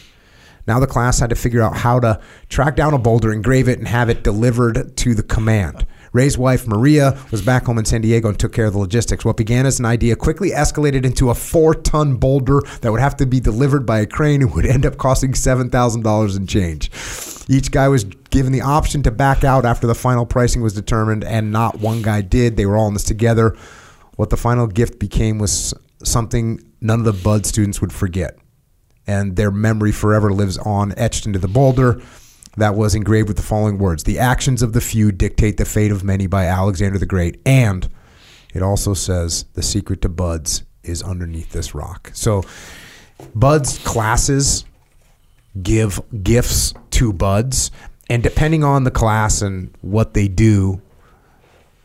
Now 0.67 0.79
the 0.79 0.87
class 0.87 1.21
had 1.21 1.31
to 1.31 1.37
figure 1.37 1.63
out 1.63 1.79
how 1.79 2.01
to 2.01 2.21
track 2.49 2.77
down 2.77 2.93
a 2.93 2.99
boulder, 2.99 3.33
engrave 3.33 3.69
it, 3.69 3.79
and 3.79 3.89
have 3.89 4.11
it 4.11 4.23
delivered 4.23 4.97
to 4.97 5.15
the 5.15 5.23
command. 5.23 5.87
Ray's 6.17 6.39
wife, 6.39 6.67
Maria, 6.67 7.19
was 7.31 7.43
back 7.43 7.67
home 7.67 7.77
in 7.77 7.85
San 7.85 8.01
Diego 8.01 8.31
and 8.31 8.39
took 8.39 8.53
care 8.55 8.65
of 8.65 8.73
the 8.73 8.79
logistics. 8.79 9.23
What 9.23 9.37
began 9.37 9.67
as 9.67 9.79
an 9.79 9.85
idea 9.85 10.17
quickly 10.17 10.51
escalated 10.51 11.05
into 11.05 11.29
a 11.29 11.35
four 11.35 11.75
ton 11.75 12.17
boulder 12.17 12.63
that 12.81 12.91
would 12.91 13.03
have 13.03 13.19
to 13.19 13.27
be 13.27 13.39
delivered 13.39 13.85
by 13.85 14.01
a 14.01 14.07
crane 14.07 14.41
and 14.41 14.55
would 14.55 14.65
end 14.65 14.87
up 14.87 14.97
costing 14.97 15.33
$7,000 15.33 16.37
in 16.37 16.47
change. 16.47 16.91
Each 17.49 17.71
guy 17.71 17.89
was 17.89 18.05
given 18.31 18.53
the 18.53 18.63
option 18.63 19.03
to 19.03 19.11
back 19.11 19.45
out 19.45 19.67
after 19.67 19.87
the 19.87 19.95
final 19.95 20.25
pricing 20.25 20.63
was 20.63 20.73
determined, 20.73 21.23
and 21.23 21.53
not 21.53 21.81
one 21.81 22.01
guy 22.01 22.23
did. 22.23 22.57
They 22.57 22.65
were 22.65 22.79
all 22.79 22.89
in 22.89 22.95
this 22.95 23.05
together. 23.05 23.55
What 24.17 24.31
the 24.31 24.39
final 24.39 24.67
gift 24.67 24.99
became 24.99 25.39
was 25.39 25.75
something 26.03 26.61
none 26.81 27.01
of 27.01 27.05
the 27.05 27.13
BUD/S 27.13 27.49
students 27.51 27.81
would 27.83 27.93
forget 27.93 28.39
and 29.07 29.37
their 29.37 29.51
memory 29.51 29.93
forever 29.93 30.33
lives 30.33 30.59
on, 30.59 30.93
etched 30.97 31.27
into 31.27 31.39
the 31.39 31.49
boulder. 31.49 32.01
That 32.57 32.75
was 32.75 32.95
engraved 32.95 33.29
with 33.29 33.37
the 33.37 33.43
following 33.43 33.79
words 33.79 34.05
The 34.05 34.19
actions 34.19 34.63
of 34.63 34.73
the 34.73 34.81
few 34.81 35.13
dictate 35.13 35.57
the 35.57 35.65
fate 35.65 35.93
of 35.93 36.03
many 36.03 36.27
by 36.27 36.47
Alexander 36.47 36.99
the 36.99 37.07
Great. 37.07 37.41
And 37.45 37.89
it 38.55 38.63
also 38.63 38.95
says, 38.95 39.45
The 39.55 39.63
secret 39.63 40.01
to 40.03 40.09
BUD/S 40.09 40.63
is 40.83 41.03
underneath 41.03 41.53
this 41.53 41.75
rock. 41.75 42.11
So, 42.15 42.43
BUD/S 43.35 43.79
classes 43.85 44.65
give 45.63 46.01
gifts 46.23 46.73
to 46.93 47.13
BUD/S, 47.13 47.71
and 48.09 48.23
depending 48.23 48.65
on 48.65 48.85
the 48.85 48.91
class 48.91 49.43
and 49.43 49.71
what 49.81 50.15
they 50.15 50.29
do, 50.29 50.81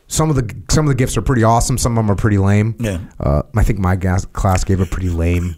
some 0.07 0.29
of 0.29 0.35
the 0.35 0.53
some 0.69 0.85
of 0.85 0.89
the 0.89 0.95
gifts 0.95 1.17
are 1.17 1.21
pretty 1.21 1.43
awesome. 1.43 1.77
Some 1.77 1.97
of 1.97 2.03
them 2.03 2.11
are 2.11 2.15
pretty 2.15 2.37
lame. 2.37 2.75
Yeah. 2.79 2.99
Uh, 3.19 3.43
I 3.55 3.63
think 3.63 3.79
my 3.79 3.95
gas, 3.95 4.25
class 4.25 4.63
gave 4.63 4.81
a 4.81 4.85
pretty 4.85 5.09
lame. 5.09 5.55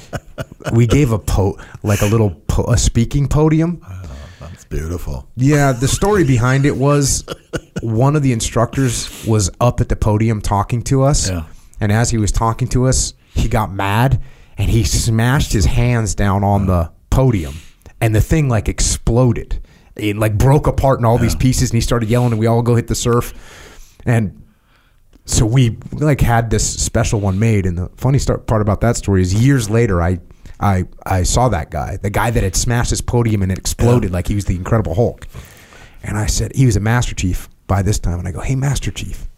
we 0.72 0.86
gave 0.86 1.12
a 1.12 1.18
po 1.18 1.58
like 1.82 2.00
a 2.00 2.06
little 2.06 2.30
po- 2.48 2.64
a 2.64 2.78
speaking 2.78 3.28
podium. 3.28 3.84
Beautiful. 4.74 5.28
Yeah, 5.36 5.72
the 5.72 5.88
story 5.88 6.24
behind 6.36 6.66
it 6.66 6.76
was 6.76 7.24
one 7.82 8.16
of 8.16 8.22
the 8.22 8.32
instructors 8.32 9.24
was 9.26 9.50
up 9.60 9.80
at 9.80 9.88
the 9.88 9.96
podium 9.96 10.40
talking 10.40 10.82
to 10.84 11.02
us. 11.02 11.30
Yeah. 11.30 11.44
And 11.80 11.92
as 11.92 12.10
he 12.10 12.18
was 12.18 12.32
talking 12.32 12.68
to 12.68 12.86
us, 12.86 13.14
he 13.34 13.48
got 13.48 13.72
mad 13.72 14.20
and 14.58 14.70
he 14.70 14.84
smashed 14.84 15.52
his 15.52 15.64
hands 15.64 16.14
down 16.14 16.44
on 16.44 16.66
the 16.66 16.90
podium. 17.10 17.54
And 18.00 18.14
the 18.14 18.20
thing 18.20 18.48
like 18.48 18.68
exploded. 18.68 19.60
It 19.96 20.16
like 20.16 20.36
broke 20.36 20.66
apart 20.66 20.98
in 20.98 21.04
all 21.04 21.18
these 21.18 21.36
pieces 21.36 21.70
and 21.70 21.76
he 21.76 21.80
started 21.80 22.08
yelling 22.08 22.32
and 22.32 22.40
we 22.40 22.46
all 22.46 22.62
go 22.62 22.74
hit 22.74 22.88
the 22.88 22.94
surf. 22.96 23.32
And 24.04 24.42
so 25.24 25.46
we 25.46 25.78
like 25.92 26.20
had 26.20 26.50
this 26.50 26.68
special 26.82 27.20
one 27.20 27.38
made 27.38 27.64
and 27.64 27.78
the 27.78 27.90
funny 27.96 28.18
start 28.18 28.46
part 28.46 28.60
about 28.60 28.80
that 28.80 28.96
story 28.96 29.22
is 29.22 29.32
years 29.32 29.70
later 29.70 30.02
I 30.02 30.18
I 30.64 30.84
I 31.04 31.22
saw 31.24 31.48
that 31.50 31.70
guy, 31.70 31.98
the 31.98 32.08
guy 32.10 32.30
that 32.30 32.42
had 32.42 32.56
smashed 32.56 32.90
his 32.90 33.02
podium 33.02 33.42
and 33.42 33.52
it 33.52 33.58
exploded 33.58 34.10
like 34.10 34.26
he 34.28 34.34
was 34.34 34.46
the 34.46 34.56
Incredible 34.56 34.94
Hulk. 34.94 35.28
And 36.02 36.16
I 36.16 36.26
said 36.26 36.52
he 36.54 36.64
was 36.64 36.76
a 36.76 36.80
Master 36.80 37.14
Chief 37.14 37.48
by 37.66 37.82
this 37.82 37.98
time, 37.98 38.18
and 38.18 38.26
I 38.26 38.32
go, 38.32 38.40
"Hey, 38.40 38.56
Master 38.56 38.90
Chief," 38.90 39.28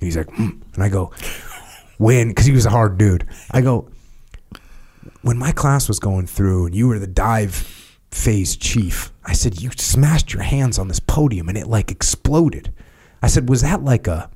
and 0.00 0.06
he's 0.06 0.16
like, 0.16 0.28
mm. 0.28 0.60
and 0.74 0.82
I 0.82 0.88
go, 0.88 1.10
"When?" 1.98 2.28
Because 2.28 2.46
he 2.46 2.52
was 2.52 2.66
a 2.66 2.70
hard 2.70 2.98
dude. 2.98 3.26
I 3.50 3.62
go, 3.62 3.88
"When 5.22 5.36
my 5.38 5.52
class 5.52 5.88
was 5.88 5.98
going 5.98 6.26
through, 6.26 6.66
and 6.66 6.74
you 6.74 6.86
were 6.88 6.98
the 7.00 7.06
dive 7.06 7.52
phase 8.10 8.56
chief," 8.56 9.12
I 9.24 9.32
said, 9.32 9.60
"You 9.60 9.70
smashed 9.76 10.32
your 10.32 10.42
hands 10.42 10.78
on 10.78 10.88
this 10.88 11.00
podium, 11.00 11.48
and 11.48 11.58
it 11.58 11.66
like 11.66 11.90
exploded." 11.90 12.72
I 13.22 13.26
said, 13.26 13.48
"Was 13.48 13.62
that 13.62 13.82
like 13.82 14.06
a, 14.06 14.30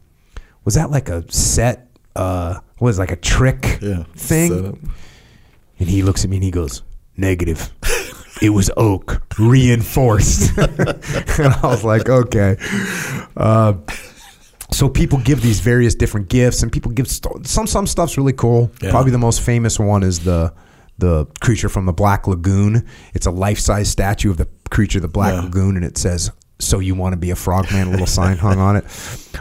was 0.64 0.74
that 0.74 0.90
like 0.90 1.08
a 1.08 1.30
set? 1.30 1.88
Uh, 2.16 2.58
was 2.80 2.98
like 2.98 3.12
a 3.12 3.16
trick 3.16 3.78
Yeah. 3.80 4.04
thing?" 4.16 4.90
And 5.80 5.88
he 5.88 6.02
looks 6.02 6.22
at 6.24 6.30
me 6.30 6.36
and 6.36 6.44
he 6.44 6.50
goes, 6.52 6.82
Negative. 7.16 7.72
It 8.40 8.50
was 8.50 8.70
oak, 8.76 9.20
reinforced. 9.38 10.56
and 10.58 11.52
I 11.54 11.60
was 11.64 11.84
like, 11.84 12.08
okay. 12.08 12.56
Uh, 13.36 13.74
so 14.70 14.88
people 14.88 15.18
give 15.18 15.42
these 15.42 15.60
various 15.60 15.94
different 15.94 16.28
gifts, 16.30 16.62
and 16.62 16.72
people 16.72 16.90
give 16.92 17.06
st- 17.08 17.46
some 17.46 17.66
some 17.66 17.86
stuff's 17.86 18.16
really 18.16 18.32
cool. 18.32 18.70
Yeah. 18.80 18.90
Probably 18.92 19.10
the 19.10 19.18
most 19.18 19.42
famous 19.42 19.78
one 19.78 20.02
is 20.02 20.20
the 20.20 20.54
the 20.98 21.26
creature 21.42 21.68
from 21.68 21.84
the 21.86 21.92
Black 21.92 22.26
Lagoon. 22.26 22.86
It's 23.12 23.26
a 23.26 23.30
life 23.30 23.58
size 23.58 23.90
statue 23.90 24.30
of 24.30 24.36
the 24.38 24.48
creature 24.70 24.98
of 24.98 25.02
the 25.02 25.08
Black 25.08 25.34
Yeah. 25.34 25.40
Lagoon, 25.42 25.76
and 25.76 25.84
it 25.84 25.98
says, 25.98 26.30
"So 26.62 26.78
you 26.78 26.94
want 26.94 27.12
to 27.12 27.16
be 27.16 27.30
a 27.30 27.36
frogman?" 27.36 27.88
A 27.88 27.90
little 27.90 28.06
sign 28.06 28.36
hung 28.38 28.58
on 28.58 28.76
it. 28.76 28.84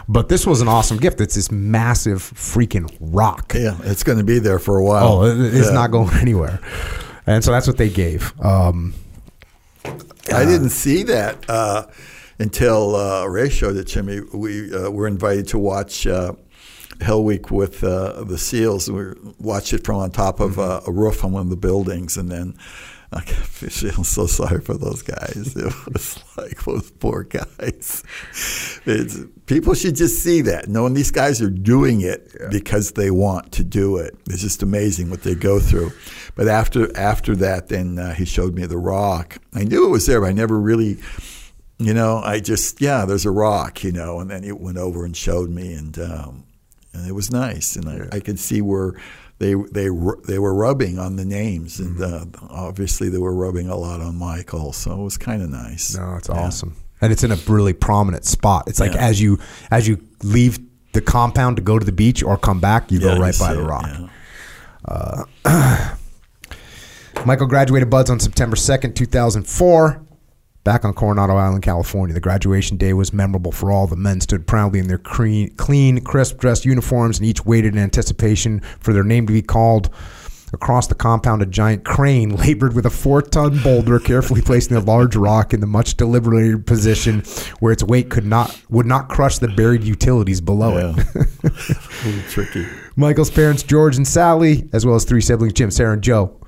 But 0.08 0.28
this 0.28 0.46
was 0.46 0.60
an 0.60 0.68
awesome 0.68 0.96
gift. 0.98 1.20
It's 1.20 1.34
this 1.34 1.50
massive 1.50 2.22
freaking 2.22 2.94
rock. 3.00 3.52
Yeah, 3.54 3.76
it's 3.84 4.02
going 4.02 4.18
to 4.18 4.24
be 4.24 4.38
there 4.38 4.58
for 4.58 4.78
a 4.78 4.84
while. 4.84 5.06
Oh, 5.08 5.24
it- 5.24 5.54
it's 5.54 5.68
Yeah. 5.68 5.74
not 5.74 5.90
going 5.90 6.10
anywhere. 6.20 6.60
And 7.26 7.44
so 7.44 7.52
that's 7.52 7.66
what 7.66 7.76
they 7.76 7.88
gave. 7.90 8.32
Um, 8.40 8.94
I 10.32 10.44
didn't 10.44 10.70
see 10.70 11.02
that 11.04 11.48
uh, 11.48 11.86
until 12.38 12.96
uh, 12.96 13.26
Ray 13.26 13.48
showed 13.50 13.76
it 13.76 13.86
to 13.88 14.02
me. 14.02 14.20
We 14.32 14.74
uh, 14.74 14.90
were 14.90 15.06
invited 15.06 15.48
to 15.48 15.58
watch 15.58 16.06
uh, 16.06 16.32
Hell 17.00 17.24
Week 17.24 17.50
with 17.50 17.82
uh, 17.84 18.24
the 18.24 18.38
SEALs. 18.38 18.90
We 18.90 19.04
watched 19.38 19.72
it 19.72 19.84
from 19.84 19.96
on 19.96 20.10
top 20.10 20.40
of 20.40 20.58
uh, 20.58 20.80
a 20.86 20.92
roof 20.92 21.24
on 21.24 21.32
one 21.32 21.42
of 21.42 21.50
the 21.50 21.56
buildings, 21.56 22.16
and 22.16 22.30
then 22.30 22.54
I 23.12 23.22
feel 23.22 24.04
so 24.04 24.26
sorry 24.26 24.60
for 24.60 24.74
those 24.74 25.02
guys. 25.02 25.56
It 25.56 25.92
was 25.92 26.22
like 26.36 26.64
those 26.64 26.90
poor 26.92 27.24
guys. 27.24 28.04
It's, 28.86 29.18
people 29.46 29.74
should 29.74 29.96
just 29.96 30.22
see 30.22 30.42
that, 30.42 30.68
knowing 30.68 30.94
these 30.94 31.10
guys 31.10 31.42
are 31.42 31.50
doing 31.50 32.02
it 32.02 32.32
because 32.50 32.92
they 32.92 33.10
want 33.10 33.52
to 33.52 33.64
do 33.64 33.96
it. 33.96 34.16
It's 34.28 34.42
just 34.42 34.62
amazing 34.62 35.10
what 35.10 35.22
they 35.22 35.34
go 35.34 35.58
through. 35.58 35.90
But 36.36 36.46
after 36.46 36.96
after 36.96 37.34
that, 37.36 37.68
then 37.68 37.98
uh, 37.98 38.14
he 38.14 38.24
showed 38.24 38.54
me 38.54 38.64
the 38.66 38.78
rock. 38.78 39.38
I 39.52 39.64
knew 39.64 39.86
it 39.86 39.90
was 39.90 40.06
there, 40.06 40.20
but 40.20 40.28
I 40.28 40.32
never 40.32 40.58
really, 40.58 40.98
you 41.78 41.92
know, 41.92 42.22
I 42.24 42.38
just 42.38 42.80
yeah, 42.80 43.04
there's 43.04 43.26
a 43.26 43.30
rock, 43.32 43.82
you 43.82 43.92
know. 43.92 44.20
And 44.20 44.30
then 44.30 44.44
he 44.44 44.52
went 44.52 44.78
over 44.78 45.04
and 45.04 45.16
showed 45.16 45.50
me, 45.50 45.74
and 45.74 45.98
um, 45.98 46.44
and 46.92 47.08
it 47.08 47.12
was 47.12 47.30
nice, 47.30 47.74
and 47.76 47.88
I, 47.88 48.16
I 48.16 48.20
could 48.20 48.38
see 48.38 48.62
where 48.62 48.94
they 49.40 49.54
they 49.54 49.88
they 50.28 50.38
were 50.38 50.54
rubbing 50.54 50.98
on 51.00 51.16
the 51.16 51.24
names, 51.24 51.80
and 51.80 52.00
uh, 52.00 52.24
obviously 52.48 53.08
they 53.08 53.18
were 53.18 53.34
rubbing 53.34 53.68
a 53.68 53.74
lot 53.76 54.00
on 54.00 54.14
Michael, 54.16 54.72
so 54.72 54.92
it 54.92 55.02
was 55.02 55.18
kind 55.18 55.42
of 55.42 55.50
nice. 55.50 55.96
no, 55.96 56.14
it's 56.16 56.28
awesome. 56.30 56.76
And 57.00 57.10
it's 57.12 57.24
in 57.24 57.32
a 57.32 57.36
really 57.48 57.72
prominent 57.72 58.24
spot. 58.26 58.64
It's 58.68 58.78
like 58.78 58.92
Yeah. 58.94 59.00
as 59.08 59.20
you 59.20 59.38
as 59.70 59.88
you 59.88 59.98
leave 60.22 60.58
the 60.92 61.00
compound 61.00 61.56
to 61.56 61.62
go 61.62 61.78
to 61.78 61.84
the 61.84 61.92
beach 61.92 62.22
or 62.22 62.36
come 62.36 62.60
back, 62.60 62.92
you 62.92 62.98
Yeah, 63.00 63.14
go 63.14 63.20
right 63.20 63.38
by 63.38 63.54
the 63.54 63.62
rock. 63.62 63.88
yeah. 65.44 65.96
Michael 67.26 67.46
graduated 67.46 67.90
BUD/S 67.90 68.10
on 68.10 68.20
September 68.20 68.56
2nd, 68.56 68.94
2004, 68.94 70.02
back 70.64 70.84
on 70.84 70.92
Coronado 70.92 71.36
Island, 71.36 71.62
California. 71.62 72.14
The 72.14 72.20
graduation 72.20 72.76
day 72.76 72.92
was 72.92 73.12
memorable 73.12 73.52
for 73.52 73.70
all. 73.72 73.86
The 73.86 73.96
men 73.96 74.20
stood 74.20 74.46
proudly 74.46 74.78
in 74.78 74.88
their 74.88 74.98
clean, 74.98 75.54
clean 75.56 76.02
crisp 76.02 76.38
dressed 76.38 76.64
uniforms 76.64 77.18
and 77.18 77.26
each 77.26 77.44
waited 77.44 77.74
in 77.74 77.78
anticipation 77.78 78.60
for 78.80 78.92
their 78.92 79.04
name 79.04 79.26
to 79.26 79.32
be 79.32 79.42
called. 79.42 79.90
Across 80.52 80.88
the 80.88 80.96
compound, 80.96 81.42
a 81.42 81.46
giant 81.46 81.84
crane 81.84 82.30
labored 82.36 82.74
with 82.74 82.84
a 82.84 82.90
four 82.90 83.22
ton 83.22 83.62
boulder, 83.62 84.00
carefully 84.00 84.42
placing 84.42 84.76
a 84.76 84.80
large 84.80 85.14
rock 85.14 85.54
in 85.54 85.60
the 85.60 85.66
much 85.66 85.96
deliberated 85.96 86.66
position 86.66 87.22
where 87.60 87.72
its 87.72 87.84
weight 87.84 88.10
could 88.10 88.26
not 88.26 88.60
would 88.68 88.86
not 88.86 89.08
crush 89.08 89.38
the 89.38 89.46
buried 89.46 89.84
utilities 89.84 90.40
below 90.40 90.76
it. 90.76 91.06
A 91.44 92.06
little 92.06 92.30
tricky. 92.30 92.66
Michael's 92.96 93.30
parents, 93.30 93.62
George 93.62 93.96
and 93.96 94.06
Sally, 94.06 94.68
as 94.72 94.84
well 94.84 94.96
as 94.96 95.04
three 95.04 95.20
siblings, 95.20 95.52
Jim, 95.52 95.70
Sarah, 95.70 95.92
and 95.92 96.02
Joe, 96.02 96.39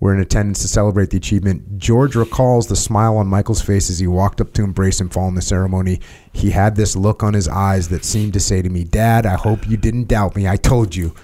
were 0.00 0.14
in 0.14 0.20
attendance 0.20 0.60
to 0.60 0.68
celebrate 0.68 1.10
the 1.10 1.18
achievement. 1.18 1.78
George 1.78 2.16
recalls 2.16 2.66
the 2.66 2.76
smile 2.76 3.18
on 3.18 3.26
Michael's 3.26 3.60
face 3.60 3.90
as 3.90 3.98
he 3.98 4.06
walked 4.06 4.40
up 4.40 4.52
to 4.54 4.64
embrace 4.64 5.00
him 5.00 5.10
following 5.10 5.34
the 5.34 5.42
ceremony. 5.42 6.00
He 6.32 6.50
had 6.50 6.74
this 6.74 6.96
look 6.96 7.22
on 7.22 7.34
his 7.34 7.46
eyes 7.48 7.90
that 7.90 8.04
seemed 8.04 8.32
to 8.32 8.40
say 8.40 8.62
to 8.62 8.70
me, 8.70 8.84
Dad, 8.84 9.26
I 9.26 9.34
hope 9.34 9.68
you 9.68 9.76
didn't 9.76 10.08
doubt 10.08 10.34
me. 10.34 10.48
I 10.48 10.56
told 10.56 10.96
you. 10.96 11.14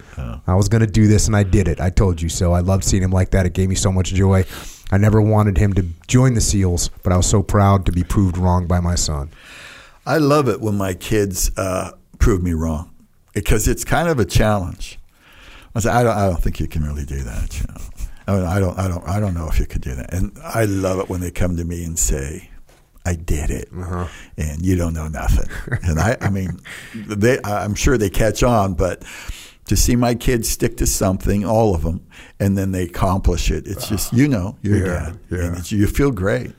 I 0.47 0.55
was 0.55 0.69
going 0.69 0.81
to 0.81 0.87
do 0.87 1.09
this, 1.09 1.27
and 1.27 1.37
I 1.37 1.43
did 1.43 1.69
it. 1.69 1.81
I 1.81 1.91
told 1.91 2.23
you 2.23 2.29
so. 2.29 2.53
I 2.53 2.61
loved 2.61 2.85
seeing 2.85 3.03
him 3.03 3.11
like 3.11 3.31
that. 3.31 3.45
It 3.45 3.53
gave 3.53 3.69
me 3.69 3.75
so 3.75 3.93
much 3.93 4.15
joy. 4.15 4.45
I 4.91 4.99
never 4.99 5.21
wanted 5.21 5.59
him 5.59 5.73
to 5.75 5.83
join 6.07 6.35
the 6.35 6.41
SEALs, 6.41 6.91
but 7.03 7.13
I 7.13 7.17
was 7.17 7.27
so 7.27 7.43
proud 7.43 7.85
to 7.87 7.93
be 7.93 8.05
proved 8.05 8.39
wrong 8.39 8.67
by 8.67 8.81
my 8.81 8.95
son. 8.95 9.31
I 10.07 10.19
love 10.19 10.49
it 10.49 10.61
when 10.61 10.77
my 10.77 10.95
kids 10.95 11.51
uh, 11.57 11.93
prove 12.19 12.43
me 12.43 12.53
wrong 12.53 12.95
because 13.35 13.67
it's 13.67 13.85
kind 13.85 14.09
of 14.09 14.21
a 14.21 14.25
challenge. 14.25 14.99
I 15.75 15.81
say, 15.81 15.91
I 15.91 16.03
don't, 16.03 16.17
I 16.17 16.27
don't 16.29 16.43
think 16.43 16.61
you 16.61 16.69
can 16.69 16.85
really 16.85 17.05
do 17.05 17.23
that. 17.23 17.61
You 17.61 17.67
know, 17.67 17.81
I, 18.27 18.33
mean, 18.35 18.45
I 18.45 18.59
don't, 18.61 18.79
I 18.79 18.89
don't, 18.89 19.09
I 19.09 19.21
don't 19.21 19.35
know 19.35 19.49
if 19.49 19.59
you 19.61 19.67
could 19.67 19.83
do 19.83 19.95
that. 19.95 20.13
And 20.13 20.37
I 20.43 20.65
love 20.65 20.99
it 21.01 21.09
when 21.09 21.21
they 21.21 21.31
come 21.31 21.57
to 21.57 21.65
me 21.65 21.85
and 21.85 21.99
say, 21.99 22.51
"I 23.05 23.15
did 23.15 23.51
it," 23.51 23.71
and 23.73 24.65
you 24.65 24.77
don't 24.77 24.95
know 24.95 25.09
nothing. 25.09 25.49
and 25.83 25.99
I, 26.01 26.17
I 26.21 26.31
mean, 26.31 26.61
they, 26.95 27.39
I'm 27.45 27.75
sure 27.75 27.97
they 27.99 28.11
catch 28.11 28.43
on, 28.43 28.75
but 28.75 29.05
to 29.67 29.77
see 29.77 29.97
my 29.97 30.15
kids 30.15 30.49
stick 30.49 30.77
to 30.79 30.87
something, 30.87 31.45
all 31.45 31.75
of 31.75 31.83
them, 31.83 32.07
and 32.41 32.57
then 32.57 32.73
they 32.73 32.85
accomplish 32.85 33.51
it, 33.51 33.67
it's 33.67 33.89
just, 33.89 34.13
you 34.13 34.29
know, 34.29 34.57
your 34.63 34.79
Yeah, 34.79 34.85
dad, 34.85 35.19
yeah. 35.31 35.39
and 35.47 35.57
it's, 35.59 35.73
you 35.73 35.87
feel 35.89 36.11
great. 36.13 36.53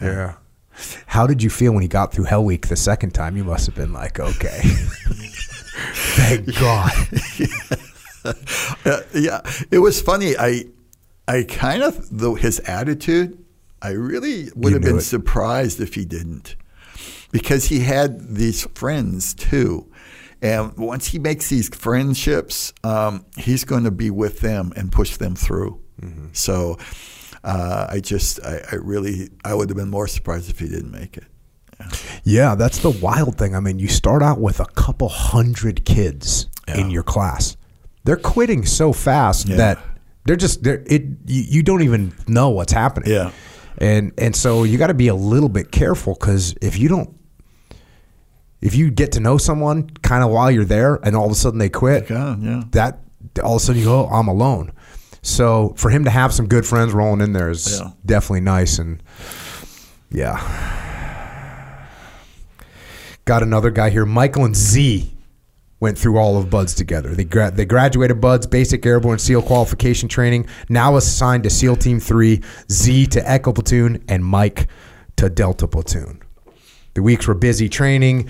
Yeah. 0.00 0.34
How 1.06 1.26
did 1.26 1.42
you 1.42 1.50
feel 1.50 1.72
when 1.72 1.82
he 1.82 1.88
got 1.88 2.12
through 2.12 2.24
Hell 2.24 2.44
Week 2.44 2.66
the 2.68 2.76
second 2.76 3.10
time? 3.10 3.36
You 3.36 3.44
must 3.44 3.66
have 3.66 3.74
been 3.74 3.92
like, 3.92 4.18
okay. 4.20 4.60
Thank 6.18 6.54
God. 6.58 6.92
Uh, 8.84 9.00
yeah, 9.14 9.40
it 9.70 9.78
was 9.78 10.02
funny. 10.02 10.36
I, 10.36 10.64
I 11.28 11.44
kind 11.44 11.82
of 11.82 12.08
though 12.10 12.34
his 12.34 12.58
attitude, 12.60 13.38
I 13.82 13.90
really 13.90 14.48
would 14.56 14.70
You 14.70 14.74
have 14.74 14.82
been 14.82 14.98
it. 14.98 15.02
surprised 15.02 15.80
if 15.80 15.94
he 15.94 16.04
didn't, 16.04 16.56
because 17.30 17.66
he 17.66 17.80
had 17.80 18.34
these 18.34 18.64
friends 18.74 19.34
too, 19.34 19.86
and 20.42 20.76
once 20.76 21.08
he 21.08 21.18
makes 21.18 21.48
these 21.48 21.68
friendships, 21.68 22.72
um, 22.82 23.24
he's 23.36 23.64
going 23.64 23.84
to 23.84 23.90
be 23.90 24.10
with 24.10 24.40
them 24.40 24.72
and 24.74 24.90
push 24.90 25.16
them 25.16 25.36
through. 25.36 25.80
Mm-hmm. 26.00 26.26
So, 26.32 26.78
uh, 27.44 27.86
I 27.90 28.00
just, 28.00 28.40
I, 28.44 28.60
I 28.72 28.74
really, 28.76 29.30
I 29.44 29.54
would 29.54 29.68
have 29.68 29.76
been 29.76 29.90
more 29.90 30.06
surprised 30.08 30.48
if 30.50 30.58
he 30.60 30.68
didn't 30.68 30.90
make 30.92 31.16
it. 31.16 31.24
Yeah, 32.24 32.54
that's 32.56 32.78
the 32.78 32.90
wild 32.90 33.38
thing. 33.38 33.54
I 33.54 33.60
mean, 33.60 33.78
you 33.78 33.86
start 33.88 34.22
out 34.22 34.40
with 34.40 34.58
a 34.60 34.64
couple 34.66 35.08
hundred 35.08 35.84
kids 35.84 36.48
Yeah. 36.66 36.78
in 36.78 36.90
your 36.90 37.04
class. 37.04 37.56
They're 38.04 38.16
quitting 38.16 38.64
so 38.66 38.92
fast 38.92 39.48
Yeah. 39.48 39.56
that 39.56 39.78
they're 40.28 40.36
just 40.36 40.62
they're 40.62 40.84
it. 40.86 41.02
You, 41.26 41.42
you 41.42 41.62
don't 41.62 41.82
even 41.82 42.12
know 42.28 42.50
what's 42.50 42.72
happening. 42.72 43.10
Yeah. 43.10 43.32
and 43.78 44.12
and 44.18 44.36
so 44.36 44.62
you 44.64 44.76
got 44.78 44.88
to 44.88 44.94
be 44.94 45.08
a 45.08 45.14
little 45.14 45.48
bit 45.48 45.72
careful 45.72 46.14
because 46.14 46.54
if 46.60 46.78
you 46.78 46.88
don't, 46.88 47.16
if 48.60 48.74
you 48.74 48.90
get 48.90 49.12
to 49.12 49.20
know 49.20 49.38
someone 49.38 49.88
kind 50.02 50.22
of 50.22 50.30
while 50.30 50.50
you're 50.50 50.64
there, 50.66 50.96
and 51.02 51.16
all 51.16 51.24
of 51.26 51.32
a 51.32 51.34
sudden 51.34 51.58
they 51.58 51.70
quit, 51.70 52.10
Yeah, 52.10 52.36
yeah. 52.38 52.62
that 52.72 53.00
all 53.42 53.56
of 53.56 53.62
a 53.62 53.64
sudden 53.64 53.80
you 53.80 53.86
go, 53.86 54.06
"Oh, 54.06 54.08
I'm 54.12 54.28
alone. 54.28 54.72
So 55.22 55.74
for 55.76 55.90
him 55.90 56.04
to 56.04 56.10
have 56.10 56.32
some 56.34 56.46
good 56.46 56.66
friends 56.66 56.92
rolling 56.92 57.20
in 57.20 57.32
there 57.32 57.50
is 57.50 57.80
definitely 58.04 58.42
nice. 58.42 58.78
And 58.78 59.02
yeah. 60.10 60.36
got 63.24 63.42
another 63.42 63.70
guy 63.70 63.90
here. 63.90 64.06
Michael 64.06 64.44
and 64.44 64.54
Z 64.56 65.12
went 65.80 65.96
through 65.96 66.18
all 66.18 66.36
of 66.36 66.50
BUD/S 66.50 66.74
together. 66.74 67.14
They 67.14 67.24
gra- 67.24 67.50
they 67.50 67.64
graduated 67.64 68.20
BUD/S 68.20 68.46
basic 68.46 68.84
airborne 68.84 69.18
SEAL 69.18 69.42
qualification 69.42 70.08
training. 70.08 70.46
Now 70.68 70.96
assigned 70.96 71.44
to 71.44 71.50
SEAL 71.50 71.76
Team 71.76 72.00
Three, 72.00 72.42
Z 72.70 73.06
to 73.06 73.30
Echo 73.30 73.52
Platoon, 73.52 74.02
and 74.08 74.24
Mike 74.24 74.66
to 75.16 75.28
Delta 75.28 75.66
Platoon. 75.66 76.20
The 76.94 77.02
weeks 77.02 77.28
were 77.28 77.34
busy 77.34 77.68
training, 77.68 78.28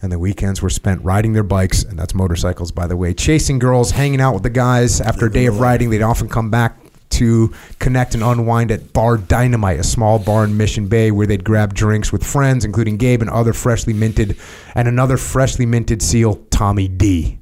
and 0.00 0.12
the 0.12 0.18
weekends 0.18 0.62
were 0.62 0.70
spent 0.70 1.04
riding 1.04 1.32
their 1.32 1.42
bikes, 1.42 1.82
and 1.82 1.98
that's 1.98 2.14
motorcycles, 2.14 2.70
by 2.70 2.86
the 2.86 2.96
way, 2.96 3.12
chasing 3.12 3.58
girls, 3.58 3.92
hanging 3.92 4.20
out 4.20 4.34
with 4.34 4.44
the 4.44 4.50
guys. 4.50 5.00
After 5.00 5.26
a 5.26 5.32
day 5.32 5.46
of 5.46 5.58
riding, 5.58 5.90
they'd 5.90 6.02
often 6.02 6.28
come 6.28 6.50
back 6.50 6.78
to 7.10 7.52
connect 7.78 8.14
and 8.14 8.22
unwind 8.22 8.70
at 8.70 8.92
Bar 8.92 9.18
Dynamite, 9.18 9.80
a 9.80 9.84
small 9.84 10.18
bar 10.18 10.44
in 10.44 10.56
Mission 10.56 10.88
Bay 10.88 11.10
where 11.10 11.26
they'd 11.26 11.44
grab 11.44 11.74
drinks 11.74 12.12
with 12.12 12.24
friends, 12.24 12.64
including 12.64 12.96
Gabe 12.96 13.22
and 13.22 13.30
other 13.30 13.52
freshly 13.52 13.92
minted, 13.92 14.36
and 14.74 14.88
another 14.88 15.16
freshly 15.16 15.66
minted 15.66 16.02
SEAL, 16.02 16.36
Tommy 16.50 16.88
D. 16.88 17.38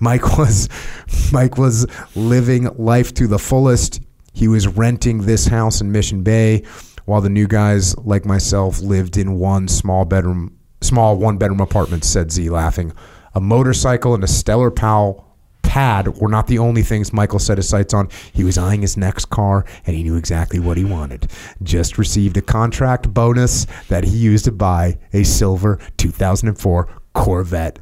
Mike 0.00 0.36
was 0.38 0.68
Mike 1.32 1.56
was 1.58 1.86
living 2.14 2.68
life 2.76 3.14
to 3.14 3.26
the 3.26 3.38
fullest. 3.38 4.00
He 4.32 4.48
was 4.48 4.66
renting 4.66 5.22
this 5.22 5.46
house 5.46 5.80
in 5.80 5.92
Mission 5.92 6.22
Bay, 6.22 6.64
while 7.04 7.20
the 7.20 7.28
new 7.28 7.46
guys 7.46 7.96
like 7.98 8.24
myself 8.24 8.80
lived 8.80 9.16
in 9.16 9.38
one 9.38 9.68
small 9.68 10.04
bedroom, 10.04 10.58
small 10.80 11.16
one 11.16 11.38
bedroom 11.38 11.60
apartment. 11.60 12.04
Said 12.04 12.32
Z, 12.32 12.50
laughing. 12.50 12.92
A 13.34 13.40
motorcycle 13.40 14.14
and 14.14 14.22
a 14.22 14.28
Stellar 14.28 14.70
Pal 14.70 15.24
pad 15.74 16.06
were 16.18 16.28
not 16.28 16.46
the 16.46 16.56
only 16.56 16.82
things 16.82 17.12
Michael 17.12 17.40
set 17.40 17.58
his 17.58 17.68
sights 17.68 17.92
on. 17.92 18.08
He 18.32 18.44
was 18.44 18.56
eyeing 18.56 18.82
his 18.82 18.96
next 18.96 19.24
car, 19.30 19.64
and 19.84 19.96
he 19.96 20.04
knew 20.04 20.14
exactly 20.14 20.60
what 20.60 20.76
he 20.76 20.84
wanted. 20.84 21.28
Just 21.64 21.98
received 21.98 22.36
a 22.36 22.42
contract 22.42 23.12
bonus 23.12 23.66
that 23.88 24.04
he 24.04 24.16
used 24.16 24.44
to 24.44 24.52
buy 24.52 24.98
a 25.12 25.24
silver 25.24 25.80
2004 25.96 26.88
Corvette 27.14 27.80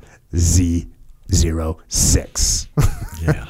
Z06. 1.33 2.69
Yeah. 3.23 3.47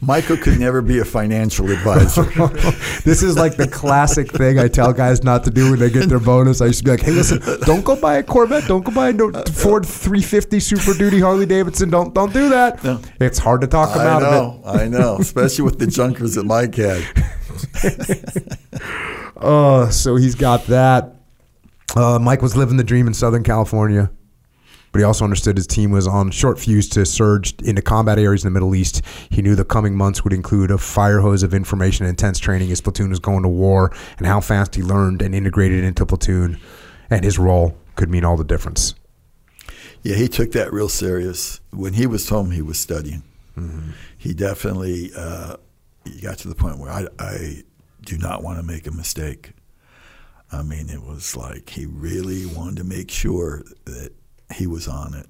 Michael 0.00 0.38
could 0.38 0.58
never 0.58 0.80
be 0.80 1.00
a 1.00 1.04
financial 1.04 1.70
advisor. 1.70 2.22
this 3.04 3.22
is 3.22 3.36
like 3.36 3.56
the 3.56 3.68
classic 3.68 4.30
thing 4.32 4.58
I 4.58 4.68
tell 4.68 4.92
guys 4.92 5.22
not 5.22 5.44
to 5.44 5.50
do 5.50 5.70
when 5.70 5.78
they 5.78 5.90
get 5.90 6.08
their 6.08 6.18
bonus. 6.18 6.60
I 6.60 6.66
used 6.66 6.78
to 6.78 6.84
be 6.84 6.90
like, 6.92 7.02
"Hey, 7.02 7.12
listen, 7.12 7.42
don't 7.66 7.84
go 7.84 7.94
buy 7.94 8.16
a 8.16 8.22
Corvette. 8.22 8.66
Don't 8.66 8.82
go 8.82 8.90
buy 8.90 9.10
a 9.10 9.52
Ford 9.52 9.84
350 9.84 10.60
Super 10.60 10.94
Duty 10.94 11.20
Harley 11.20 11.44
Davidson. 11.44 11.90
Don't 11.90 12.14
don't 12.14 12.32
do 12.32 12.48
that. 12.48 12.82
No. 12.82 13.00
It's 13.20 13.38
hard 13.38 13.60
to 13.60 13.66
talk 13.66 13.90
them 13.92 14.06
I 14.06 14.10
out 14.10 14.22
of 14.22 14.28
it." 14.28 14.36
know, 14.36 14.62
I 14.64 14.88
know, 14.88 15.18
especially 15.18 15.64
with 15.64 15.78
the 15.78 15.86
junkers 15.86 16.34
that 16.36 16.44
Mike 16.44 16.74
had. 16.76 17.04
oh, 19.36 19.90
so 19.90 20.16
he's 20.16 20.34
got 20.34 20.66
that. 20.68 21.16
Uh, 21.94 22.18
Mike 22.18 22.40
was 22.40 22.56
living 22.56 22.76
the 22.76 22.84
dream 22.84 23.06
in 23.06 23.14
Southern 23.14 23.42
California, 23.42 24.10
but 24.92 24.98
he 24.98 25.04
also 25.04 25.24
understood 25.24 25.56
his 25.56 25.66
team 25.66 25.90
was 25.90 26.06
on 26.06 26.30
short 26.30 26.58
fuse 26.58 26.88
to 26.90 27.06
surge 27.06 27.54
into 27.62 27.82
combat 27.82 28.18
areas 28.18 28.44
in 28.44 28.52
the 28.52 28.54
Middle 28.54 28.74
East. 28.74 29.02
He 29.30 29.42
knew 29.42 29.54
the 29.54 29.64
coming 29.64 29.96
months 29.96 30.24
would 30.24 30.32
include 30.32 30.70
a 30.70 30.78
fire 30.78 31.20
hose 31.20 31.42
of 31.42 31.54
information 31.54 32.06
and 32.06 32.10
intense 32.10 32.38
training. 32.38 32.68
His 32.68 32.80
platoon 32.80 33.10
was 33.10 33.20
going 33.20 33.42
to 33.42 33.48
war, 33.48 33.92
and 34.18 34.26
how 34.26 34.40
fast 34.40 34.74
he 34.74 34.82
learned 34.82 35.22
and 35.22 35.34
integrated 35.34 35.84
into 35.84 36.04
platoon 36.04 36.58
and 37.10 37.24
his 37.24 37.38
role 37.38 37.76
could 37.96 38.08
mean 38.08 38.24
all 38.24 38.36
the 38.36 38.44
difference. 38.44 38.94
Yeah, 40.02 40.16
he 40.16 40.28
took 40.28 40.52
that 40.52 40.72
real 40.72 40.88
serious. 40.88 41.60
When 41.70 41.92
he 41.92 42.06
was 42.06 42.28
home, 42.28 42.52
he 42.52 42.62
was 42.62 42.78
studying. 42.78 43.22
Mm-hmm. 43.58 43.90
He 44.16 44.32
definitely 44.32 45.10
uh, 45.14 45.56
he 46.04 46.20
got 46.20 46.38
to 46.38 46.48
the 46.48 46.54
point 46.54 46.78
where 46.78 46.90
I, 46.90 47.06
I 47.18 47.62
do 48.02 48.16
not 48.16 48.42
want 48.42 48.58
to 48.58 48.62
make 48.62 48.86
a 48.86 48.92
mistake. 48.92 49.52
I 50.52 50.62
mean, 50.62 50.88
it 50.88 51.02
was 51.02 51.36
like 51.36 51.70
he 51.70 51.84
really 51.86 52.46
wanted 52.46 52.76
to 52.78 52.84
make 52.84 53.10
sure 53.10 53.62
that 53.84 54.12
he 54.54 54.66
was 54.66 54.88
on 54.88 55.14
it. 55.14 55.26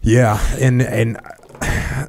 Yeah, 0.00 0.38
and 0.60 0.82
and 0.82 1.18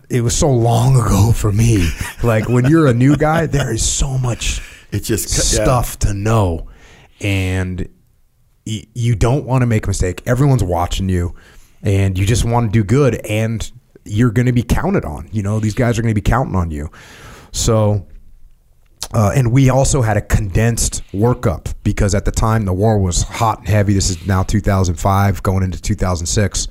it 0.09 0.21
was 0.21 0.35
so 0.35 0.49
long 0.51 0.95
ago 0.95 1.31
for 1.31 1.51
me. 1.51 1.89
Like 2.23 2.49
when 2.49 2.65
you're 2.65 2.87
a 2.87 2.93
new 2.93 3.15
guy, 3.15 3.45
there 3.45 3.73
is 3.73 3.87
so 3.87 4.17
much 4.17 4.61
It 4.91 5.01
just 5.01 5.29
yeah. 5.29 5.63
stuff 5.63 5.99
to 5.99 6.13
know, 6.13 6.67
and 7.21 7.87
y- 8.67 8.85
you 8.93 9.15
don't 9.15 9.45
want 9.45 9.61
to 9.61 9.65
make 9.65 9.85
a 9.85 9.89
mistake. 9.89 10.21
Everyone's 10.25 10.63
watching 10.63 11.07
you, 11.07 11.35
and 11.83 12.17
you 12.17 12.25
just 12.25 12.43
want 12.43 12.71
to 12.71 12.79
do 12.79 12.83
good, 12.83 13.15
and 13.25 13.69
you're 14.03 14.31
going 14.31 14.45
to 14.47 14.53
be 14.53 14.63
counted 14.63 15.05
on. 15.05 15.29
You 15.31 15.41
know, 15.43 15.59
these 15.59 15.73
guys 15.73 15.97
are 15.97 16.01
going 16.01 16.13
to 16.13 16.21
be 16.21 16.21
counting 16.29 16.55
on 16.55 16.71
you. 16.71 16.89
So, 17.51 18.05
uh, 19.13 19.31
and 19.35 19.51
we 19.51 19.69
also 19.69 20.01
had 20.01 20.17
a 20.17 20.21
condensed 20.21 21.03
workup 21.13 21.73
because 21.83 22.15
at 22.15 22.25
the 22.25 22.31
time 22.31 22.65
the 22.65 22.73
war 22.73 22.99
was 22.99 23.23
hot 23.23 23.59
and 23.59 23.67
heavy. 23.67 23.93
This 23.93 24.09
is 24.09 24.25
now 24.25 24.43
2005, 24.43 25.43
going 25.43 25.63
into 25.63 25.81
2006. 25.81 26.67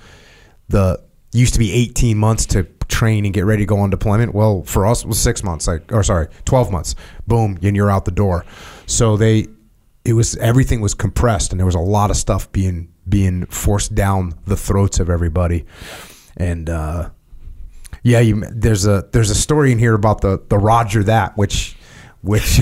The 0.68 1.02
used 1.32 1.52
to 1.54 1.58
be 1.58 1.72
18 1.72 2.16
months 2.16 2.46
to 2.46 2.64
train 2.88 3.24
and 3.24 3.34
get 3.34 3.44
ready 3.44 3.62
to 3.62 3.66
go 3.66 3.78
on 3.78 3.90
deployment. 3.90 4.34
Well, 4.34 4.62
for 4.62 4.86
us, 4.86 5.02
it 5.02 5.08
was 5.08 5.18
six 5.18 5.42
months, 5.42 5.66
like 5.66 5.92
or 5.92 6.02
sorry, 6.02 6.28
12 6.44 6.70
months. 6.70 6.94
Boom, 7.26 7.58
and 7.62 7.76
you're 7.76 7.90
out 7.90 8.04
the 8.04 8.10
door. 8.10 8.44
So 8.86 9.16
they, 9.16 9.46
it 10.04 10.12
was 10.12 10.36
everything 10.36 10.80
was 10.80 10.94
compressed, 10.94 11.52
and 11.52 11.58
there 11.58 11.66
was 11.66 11.74
a 11.74 11.80
lot 11.80 12.10
of 12.10 12.16
stuff 12.16 12.50
being 12.52 12.92
being 13.08 13.46
forced 13.46 13.94
down 13.94 14.34
the 14.46 14.56
throats 14.56 15.00
of 15.00 15.10
everybody, 15.10 15.64
and. 16.36 16.68
uh 16.68 17.10
yeah, 18.06 18.20
you, 18.20 18.44
there's 18.52 18.86
a 18.86 19.08
there's 19.12 19.30
a 19.30 19.34
story 19.34 19.72
in 19.72 19.78
here 19.78 19.94
about 19.94 20.20
the 20.20 20.40
the 20.50 20.58
Roger 20.58 21.02
that 21.04 21.38
which 21.38 21.74
which 22.24 22.60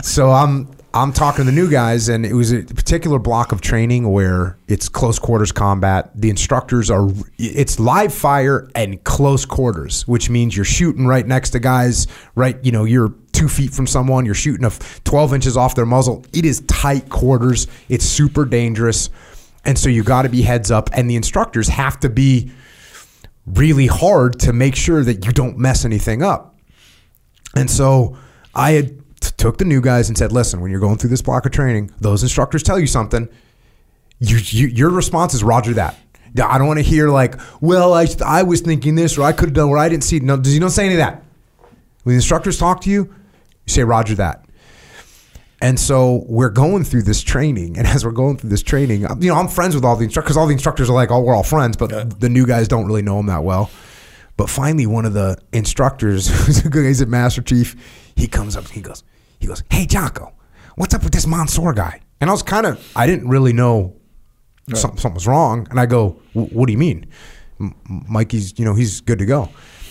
so 0.02 0.30
I'm 0.30 0.68
I'm 0.94 1.12
talking 1.12 1.46
to 1.46 1.50
the 1.50 1.54
new 1.54 1.70
guys 1.70 2.10
and 2.10 2.26
it 2.26 2.34
was 2.34 2.52
a 2.52 2.62
particular 2.62 3.18
block 3.18 3.52
of 3.52 3.62
training 3.62 4.12
where 4.12 4.58
it's 4.68 4.90
close 4.90 5.18
quarters 5.18 5.50
combat. 5.50 6.10
The 6.14 6.28
instructors 6.28 6.90
are 6.90 7.08
it's 7.38 7.80
live 7.80 8.12
fire 8.12 8.68
and 8.74 9.02
close 9.04 9.46
quarters, 9.46 10.06
which 10.06 10.28
means 10.28 10.54
you're 10.54 10.66
shooting 10.66 11.06
right 11.06 11.26
next 11.26 11.50
to 11.50 11.60
guys, 11.60 12.08
right, 12.34 12.62
you 12.62 12.72
know, 12.72 12.84
you're 12.84 13.14
2 13.32 13.48
feet 13.48 13.72
from 13.72 13.86
someone, 13.86 14.26
you're 14.26 14.34
shooting 14.34 14.66
a 14.66 14.70
12 15.04 15.32
inches 15.32 15.56
off 15.56 15.74
their 15.74 15.86
muzzle. 15.86 16.26
It 16.34 16.44
is 16.44 16.60
tight 16.66 17.08
quarters. 17.08 17.68
It's 17.88 18.04
super 18.04 18.44
dangerous. 18.44 19.08
And 19.64 19.78
so 19.78 19.88
you 19.88 20.02
got 20.02 20.22
to 20.22 20.28
be 20.28 20.42
heads 20.42 20.70
up 20.70 20.90
and 20.92 21.08
the 21.08 21.16
instructors 21.16 21.68
have 21.68 22.00
to 22.00 22.10
be 22.10 22.50
really 23.46 23.86
hard 23.86 24.38
to 24.40 24.52
make 24.52 24.76
sure 24.76 25.02
that 25.02 25.24
you 25.24 25.32
don't 25.32 25.56
mess 25.56 25.86
anything 25.86 26.22
up. 26.22 26.58
And 27.56 27.70
so 27.70 28.18
I 28.54 28.72
had 28.72 28.98
t- 29.20 29.30
took 29.36 29.58
the 29.58 29.64
new 29.64 29.80
guys 29.80 30.08
and 30.08 30.16
said, 30.16 30.32
"Listen, 30.32 30.60
when 30.60 30.70
you're 30.70 30.80
going 30.80 30.98
through 30.98 31.10
this 31.10 31.22
block 31.22 31.46
of 31.46 31.52
training, 31.52 31.90
those 32.00 32.22
instructors 32.22 32.62
tell 32.62 32.78
you 32.78 32.86
something. 32.86 33.28
You, 34.18 34.38
you 34.38 34.66
your 34.68 34.90
response 34.90 35.34
is 35.34 35.42
Roger 35.42 35.74
that. 35.74 35.96
I 36.42 36.56
don't 36.56 36.66
want 36.66 36.78
to 36.78 36.84
hear 36.84 37.10
like, 37.10 37.38
well, 37.60 37.92
I 37.92 38.06
I 38.24 38.42
was 38.42 38.60
thinking 38.60 38.94
this 38.94 39.18
or 39.18 39.22
I 39.22 39.32
could 39.32 39.50
have 39.50 39.54
done 39.54 39.68
or 39.68 39.78
I 39.78 39.88
didn't 39.88 40.04
see. 40.04 40.20
No, 40.20 40.36
does 40.36 40.54
you 40.54 40.60
don't 40.60 40.70
say 40.70 40.86
any 40.86 40.94
of 40.94 40.98
that. 40.98 41.22
When 42.04 42.14
the 42.14 42.16
instructors 42.16 42.58
talk 42.58 42.80
to 42.82 42.90
you, 42.90 43.04
you 43.04 43.72
say 43.72 43.84
Roger 43.84 44.14
that. 44.16 44.44
And 45.60 45.78
so 45.78 46.24
we're 46.26 46.50
going 46.50 46.82
through 46.82 47.02
this 47.02 47.22
training, 47.22 47.78
and 47.78 47.86
as 47.94 48.04
we're 48.04 48.10
going 48.10 48.36
through 48.36 48.50
this 48.50 48.62
training, 48.62 49.02
you 49.20 49.28
know, 49.28 49.36
I'm 49.36 49.48
friends 49.48 49.74
with 49.74 49.84
all 49.84 49.94
the 49.96 50.04
instructors 50.04 50.30
because 50.30 50.36
all 50.36 50.46
the 50.46 50.52
instructors 50.52 50.90
are 50.90 50.94
like, 50.94 51.10
oh, 51.10 51.20
we're 51.20 51.34
all 51.34 51.44
friends, 51.44 51.76
but 51.76 52.20
the 52.20 52.28
new 52.28 52.46
guys 52.46 52.66
don't 52.68 52.86
really 52.86 53.02
know 53.02 53.16
them 53.16 53.26
that 53.26 53.44
well. 53.44 53.70
But 54.36 54.50
finally, 54.50 54.86
one 54.86 55.04
of 55.04 55.12
the 55.12 55.36
instructors, 55.52 56.26
who's 56.46 56.64
a 56.64 56.68
good, 56.68 56.84
he's 56.84 57.00
a 57.00 57.06
master 57.06 57.42
chief, 57.42 57.76
he 58.16 58.26
comes 58.26 58.56
up, 58.56 58.64
and 58.64 58.72
he 58.72 58.80
goes, 58.80 59.02
he 59.38 59.46
goes, 59.46 59.62
hey, 59.70 59.86
Jocko, 59.86 60.32
what's 60.76 60.94
up 60.94 61.02
with 61.02 61.12
this 61.12 61.26
Monsoor 61.26 61.74
guy? 61.74 62.00
And 62.20 62.30
I 62.30 62.32
was 62.32 62.42
kind 62.42 62.66
of, 62.66 62.92
I 62.94 63.06
didn't 63.06 63.28
really 63.28 63.52
know 63.52 63.96
something, 64.74 64.98
something 65.00 65.14
was 65.14 65.26
wrong, 65.26 65.66
and 65.70 65.80
I 65.80 65.86
go, 65.86 66.20
what 66.34 66.66
do 66.66 66.72
you 66.72 66.78
mean? 66.78 67.06
M- 67.60 67.74
Mikey's, 68.08 68.58
you 68.58 68.64
know, 68.64 68.74
he's 68.74 69.00
good 69.00 69.18
to 69.18 69.26
go. 69.26 69.48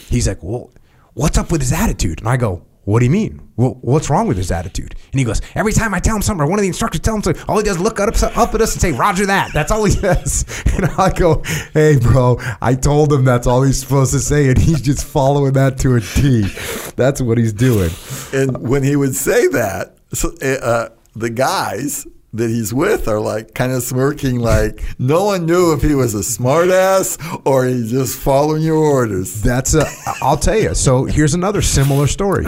He's 0.07 0.27
like, 0.27 0.41
well, 0.41 0.71
what's 1.13 1.37
up 1.37 1.51
with 1.51 1.61
his 1.61 1.73
attitude? 1.73 2.19
And 2.19 2.29
I 2.29 2.37
go, 2.37 2.65
what 2.83 2.99
do 2.99 3.05
you 3.05 3.11
mean? 3.11 3.47
What's 3.55 4.09
wrong 4.09 4.27
with 4.27 4.37
his 4.37 4.51
attitude? 4.51 4.95
And 5.11 5.19
he 5.19 5.23
goes, 5.23 5.39
every 5.53 5.71
time 5.71 5.93
I 5.93 5.99
tell 5.99 6.15
him 6.15 6.23
something, 6.23 6.43
or 6.43 6.49
one 6.49 6.57
of 6.57 6.63
the 6.63 6.67
instructors 6.67 6.99
tell 7.01 7.15
him 7.15 7.21
something, 7.21 7.43
all 7.47 7.57
he 7.57 7.63
does 7.63 7.75
is 7.75 7.81
look 7.81 7.99
up, 7.99 8.09
up 8.35 8.55
at 8.55 8.61
us 8.61 8.73
and 8.73 8.81
say, 8.81 8.91
Roger 8.91 9.27
that. 9.27 9.53
That's 9.53 9.71
all 9.71 9.85
he 9.85 9.95
does. 10.01 10.45
And 10.73 10.85
I 10.85 11.11
go, 11.11 11.43
hey, 11.73 11.97
bro, 11.97 12.39
I 12.59 12.73
told 12.73 13.13
him 13.13 13.23
that's 13.23 13.45
all 13.45 13.61
he's 13.61 13.79
supposed 13.79 14.13
to 14.13 14.19
say, 14.19 14.49
and 14.49 14.57
he's 14.57 14.81
just 14.81 15.05
following 15.05 15.53
that 15.53 15.77
to 15.79 15.95
a 15.95 16.01
T. 16.01 16.47
That's 16.95 17.21
what 17.21 17.37
he's 17.37 17.53
doing. 17.53 17.91
And 18.33 18.67
when 18.67 18.81
he 18.81 18.95
would 18.95 19.15
say 19.15 19.47
that, 19.47 19.97
so, 20.13 20.35
uh, 20.41 20.89
the 21.15 21.29
guys 21.29 22.07
that 22.33 22.49
he's 22.49 22.73
with 22.73 23.07
are 23.07 23.19
like 23.19 23.53
kind 23.53 23.71
of 23.71 23.83
smirking, 23.83 24.39
like 24.39 24.83
no 24.97 25.25
one 25.25 25.45
knew 25.45 25.73
if 25.73 25.81
he 25.81 25.95
was 25.95 26.15
a 26.15 26.19
smartass 26.19 27.41
or 27.45 27.65
he's 27.65 27.91
just 27.91 28.17
following 28.17 28.63
your 28.63 28.77
orders. 28.77 29.41
That's 29.41 29.73
a. 29.73 29.85
I'll 30.21 30.37
tell 30.37 30.57
you. 30.57 30.73
So 30.73 31.05
here's 31.05 31.33
another 31.33 31.61
similar 31.61 32.07
story. 32.07 32.45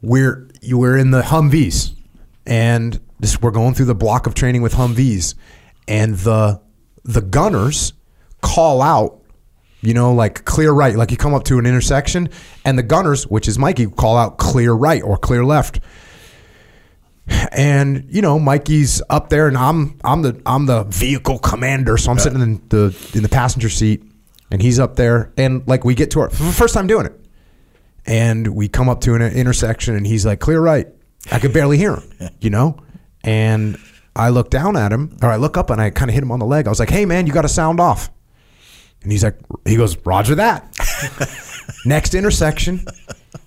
We're 0.00 0.48
you 0.62 0.78
were 0.78 0.96
in 0.96 1.10
the 1.10 1.22
Humvees, 1.22 1.92
and 2.46 2.98
this 3.20 3.40
we're 3.40 3.50
going 3.50 3.74
through 3.74 3.86
the 3.86 3.94
block 3.94 4.26
of 4.26 4.34
training 4.34 4.62
with 4.62 4.74
Humvees, 4.74 5.34
and 5.86 6.16
the 6.16 6.60
the 7.04 7.22
gunners 7.22 7.92
call 8.40 8.80
out. 8.82 9.18
You 9.84 9.94
know, 9.94 10.14
like 10.14 10.44
clear 10.44 10.70
right, 10.70 10.94
like 10.94 11.10
you 11.10 11.16
come 11.16 11.34
up 11.34 11.42
to 11.44 11.58
an 11.58 11.66
intersection, 11.66 12.28
and 12.64 12.78
the 12.78 12.84
gunners, 12.84 13.26
which 13.26 13.48
is 13.48 13.58
Mikey, 13.58 13.88
call 13.88 14.16
out 14.16 14.38
clear 14.38 14.72
right 14.72 15.02
or 15.02 15.16
clear 15.16 15.44
left. 15.44 15.80
And 17.28 18.06
you 18.10 18.22
know 18.22 18.38
Mikey's 18.38 19.02
up 19.08 19.28
there, 19.28 19.48
and 19.48 19.56
I'm 19.56 19.98
I'm 20.04 20.22
the 20.22 20.40
I'm 20.46 20.66
the 20.66 20.84
vehicle 20.84 21.38
commander, 21.38 21.96
so 21.96 22.10
I'm 22.10 22.18
sitting 22.18 22.40
in 22.40 22.62
the 22.68 22.96
in 23.14 23.22
the 23.22 23.28
passenger 23.28 23.68
seat, 23.68 24.02
and 24.50 24.60
he's 24.60 24.78
up 24.78 24.96
there, 24.96 25.32
and 25.36 25.66
like 25.68 25.84
we 25.84 25.94
get 25.94 26.10
to 26.12 26.20
our 26.20 26.30
first 26.30 26.74
time 26.74 26.86
doing 26.86 27.06
it, 27.06 27.24
and 28.06 28.54
we 28.54 28.68
come 28.68 28.88
up 28.88 29.00
to 29.02 29.14
an 29.14 29.22
intersection, 29.22 29.94
and 29.94 30.06
he's 30.06 30.26
like, 30.26 30.40
"Clear 30.40 30.60
right." 30.60 30.88
I 31.30 31.38
could 31.38 31.52
barely 31.52 31.78
hear 31.78 31.94
him, 31.94 32.30
you 32.40 32.50
know, 32.50 32.76
and 33.22 33.78
I 34.16 34.30
look 34.30 34.50
down 34.50 34.76
at 34.76 34.92
him, 34.92 35.16
or 35.22 35.30
I 35.30 35.36
look 35.36 35.56
up, 35.56 35.70
and 35.70 35.80
I 35.80 35.90
kind 35.90 36.10
of 36.10 36.14
hit 36.14 36.22
him 36.22 36.32
on 36.32 36.40
the 36.40 36.46
leg. 36.46 36.66
I 36.66 36.70
was 36.70 36.80
like, 36.80 36.90
"Hey, 36.90 37.04
man, 37.04 37.26
you 37.28 37.32
got 37.32 37.42
to 37.42 37.48
sound 37.48 37.78
off," 37.78 38.10
and 39.02 39.12
he's 39.12 39.22
like, 39.22 39.36
"He 39.64 39.76
goes, 39.76 39.96
Roger 40.04 40.34
that." 40.34 40.66
Next 41.86 42.14
intersection, 42.14 42.84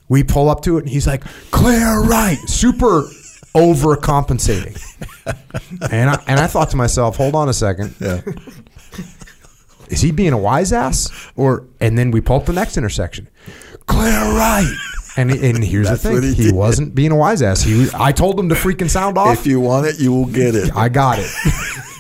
we 0.08 0.24
pull 0.24 0.50
up 0.50 0.62
to 0.62 0.78
it, 0.78 0.82
and 0.82 0.90
he's 0.90 1.06
like, 1.08 1.24
"Clear 1.52 2.00
right," 2.02 2.38
super 2.48 3.10
overcompensating. 3.56 4.80
and 5.92 6.10
I, 6.10 6.24
and 6.28 6.40
I 6.40 6.48
thought 6.48 6.70
to 6.72 6.78
myself, 6.78 7.16
hold 7.16 7.36
on 7.36 7.50
a 7.50 7.54
second. 7.54 7.96
Yeah. 8.00 8.22
Is 9.90 10.02
he 10.02 10.12
being 10.12 10.34
a 10.34 10.38
wise 10.38 10.74
ass? 10.74 11.10
Or 11.36 11.68
and 11.80 11.98
then 11.98 12.12
we 12.12 12.22
pulled 12.22 12.46
the 12.46 12.54
next 12.54 12.78
intersection. 12.78 13.30
Clear 13.88 14.12
right. 14.12 14.76
And 15.18 15.32
and 15.32 15.64
here's 15.64 15.90
the 15.90 15.98
thing. 15.98 16.22
he 16.22 16.34
He, 16.34 16.52
wasn't 16.52 16.94
being 16.94 17.12
a 17.12 17.16
wise 17.16 17.42
ass. 17.42 17.62
He 17.62 17.80
was, 17.80 17.94
I 17.94 18.12
told 18.12 18.40
him 18.40 18.50
to 18.50 18.56
freaking 18.56 18.90
sound 18.90 19.18
off. 19.18 19.40
If 19.40 19.48
you 19.48 19.60
want 19.60 19.88
it, 19.88 20.00
you 20.00 20.12
will 20.12 20.26
get 20.26 20.56
it. 20.56 20.76
I 20.76 20.90
got 20.90 21.20
it. 21.20 21.32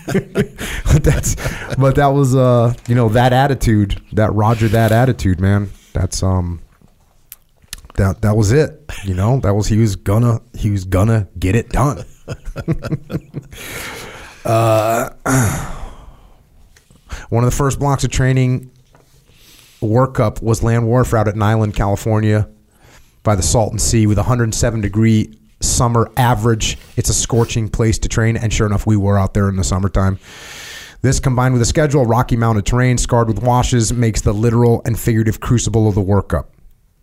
but 0.85 1.03
that's 1.03 1.35
but 1.77 1.95
that 1.95 2.07
was 2.07 2.35
uh 2.35 2.73
you 2.87 2.95
know 2.95 3.09
that 3.09 3.33
attitude, 3.33 4.01
that 4.13 4.33
Roger 4.33 4.67
that 4.67 4.91
attitude, 4.91 5.39
man. 5.39 5.69
That's 5.93 6.21
um 6.23 6.61
that 7.95 8.21
that 8.21 8.35
was 8.35 8.51
it. 8.51 8.81
You 9.03 9.13
know, 9.13 9.39
that 9.41 9.53
was 9.53 9.67
he 9.67 9.77
was 9.77 9.95
gonna 9.95 10.41
he 10.53 10.71
was 10.71 10.85
gonna 10.85 11.27
get 11.37 11.55
it 11.55 11.69
done. 11.69 12.03
uh 14.45 15.09
one 17.29 17.43
of 17.43 17.49
the 17.49 17.55
first 17.55 17.79
blocks 17.79 18.03
of 18.03 18.11
training 18.11 18.71
workup 19.81 20.41
was 20.41 20.63
land 20.63 20.87
warfare 20.87 21.19
out 21.19 21.27
at 21.27 21.35
Niland, 21.35 21.75
California 21.75 22.49
by 23.23 23.35
the 23.35 23.43
Salton 23.43 23.79
Sea 23.79 24.07
with 24.07 24.17
107 24.17 24.81
degree 24.81 25.37
summer 25.61 26.11
average. 26.17 26.77
It's 26.95 27.09
a 27.09 27.13
scorching 27.13 27.69
place 27.69 27.97
to 27.99 28.09
train, 28.09 28.37
and 28.37 28.53
sure 28.53 28.67
enough, 28.67 28.85
we 28.85 28.97
were 28.97 29.17
out 29.17 29.33
there 29.33 29.49
in 29.49 29.55
the 29.55 29.63
summertime. 29.63 30.19
This 31.01 31.19
combined 31.19 31.53
with 31.53 31.61
a 31.61 31.65
schedule 31.65 32.05
rocky 32.05 32.35
mounted 32.35 32.65
terrain 32.65 32.97
scarred 32.97 33.27
with 33.27 33.43
washes 33.43 33.93
makes 33.93 34.21
the 34.21 34.33
literal 34.33 34.81
and 34.85 34.99
figurative 34.99 35.39
crucible 35.39 35.87
of 35.87 35.95
the 35.95 36.01
workup. 36.01 36.45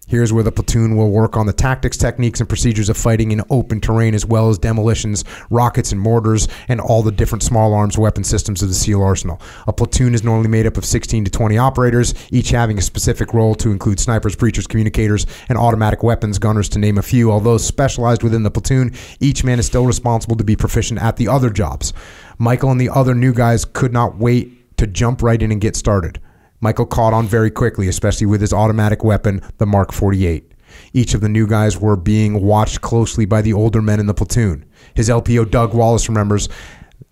Here's 0.09 0.33
where 0.33 0.43
the 0.43 0.51
platoon 0.51 0.97
will 0.97 1.11
work 1.11 1.37
on 1.37 1.47
the 1.47 1.53
tactics, 1.53 1.97
techniques, 1.97 2.41
and 2.41 2.49
procedures 2.49 2.89
of 2.89 2.97
fighting 2.97 3.31
in 3.31 3.41
open 3.49 3.81
terrain, 3.81 4.15
as 4.15 4.27
well 4.27 4.49
as 4.51 4.59
demolitions, 4.59 5.25
rockets, 5.49 5.93
and 5.93 6.01
mortars, 6.01 6.49
and 6.69 6.81
all 6.81 7.03
the 7.03 7.13
different 7.13 7.45
small 7.45 7.73
arms 7.73 7.97
weapon 7.97 8.25
systems 8.25 8.63
of 8.63 8.69
the 8.69 8.75
SEAL 8.75 9.01
arsenal. 9.01 9.41
A 9.69 9.73
platoon 9.73 10.13
is 10.13 10.25
normally 10.25 10.49
made 10.49 10.67
up 10.67 10.77
of 10.77 10.85
16 10.85 11.25
to 11.27 11.31
20 11.31 11.57
operators, 11.57 12.15
each 12.33 12.51
having 12.51 12.79
a 12.79 12.83
specific 12.83 13.33
role 13.33 13.55
to 13.55 13.71
include 13.71 14.01
snipers, 14.01 14.35
breachers, 14.35 14.69
communicators, 14.69 15.25
and 15.49 15.57
automatic 15.57 16.03
weapons 16.03 16.39
gunners, 16.39 16.69
to 16.71 16.81
name 16.81 16.99
a 16.99 17.03
few. 17.03 17.31
Although 17.31 17.59
specialized 17.59 18.25
within 18.25 18.43
the 18.43 18.51
platoon, 18.51 18.93
each 19.21 19.45
man 19.45 19.61
is 19.61 19.67
still 19.67 19.87
responsible 19.87 20.37
to 20.37 20.45
be 20.45 20.57
proficient 20.57 21.01
at 21.01 21.17
the 21.17 21.29
other 21.29 21.49
jobs. 21.49 21.95
Michael 22.39 22.73
and 22.73 22.81
the 22.81 22.91
other 22.91 23.15
new 23.15 23.33
guys 23.33 23.65
could 23.65 23.93
not 23.93 24.19
wait 24.19 24.77
to 24.79 24.87
jump 24.89 25.23
right 25.23 25.41
in 25.41 25.53
and 25.53 25.61
get 25.61 25.77
started. 25.77 26.21
Michael 26.63 26.87
caught 26.87 27.13
on 27.13 27.27
very 27.27 27.51
quickly, 27.51 27.89
especially 27.89 28.27
with 28.27 28.41
his 28.41 28.53
automatic 28.53 29.03
weapon, 29.03 29.43
the 29.59 29.67
Mark 29.67 29.93
48. 29.93 30.53
Each 30.93 31.13
of 31.13 31.21
the 31.21 31.29
new 31.29 31.47
guys 31.47 31.77
were 31.79 31.97
being 31.97 32.41
watched 32.41 32.81
closely 32.81 33.25
by 33.25 33.43
the 33.43 33.53
older 33.53 33.83
men 33.83 33.99
in 33.99 34.07
the 34.07 34.15
platoon. 34.15 34.65
His 34.95 35.09
LPO 35.09 35.51
Doug 35.51 35.75
Wallace 35.75 36.09
remembers 36.09 36.49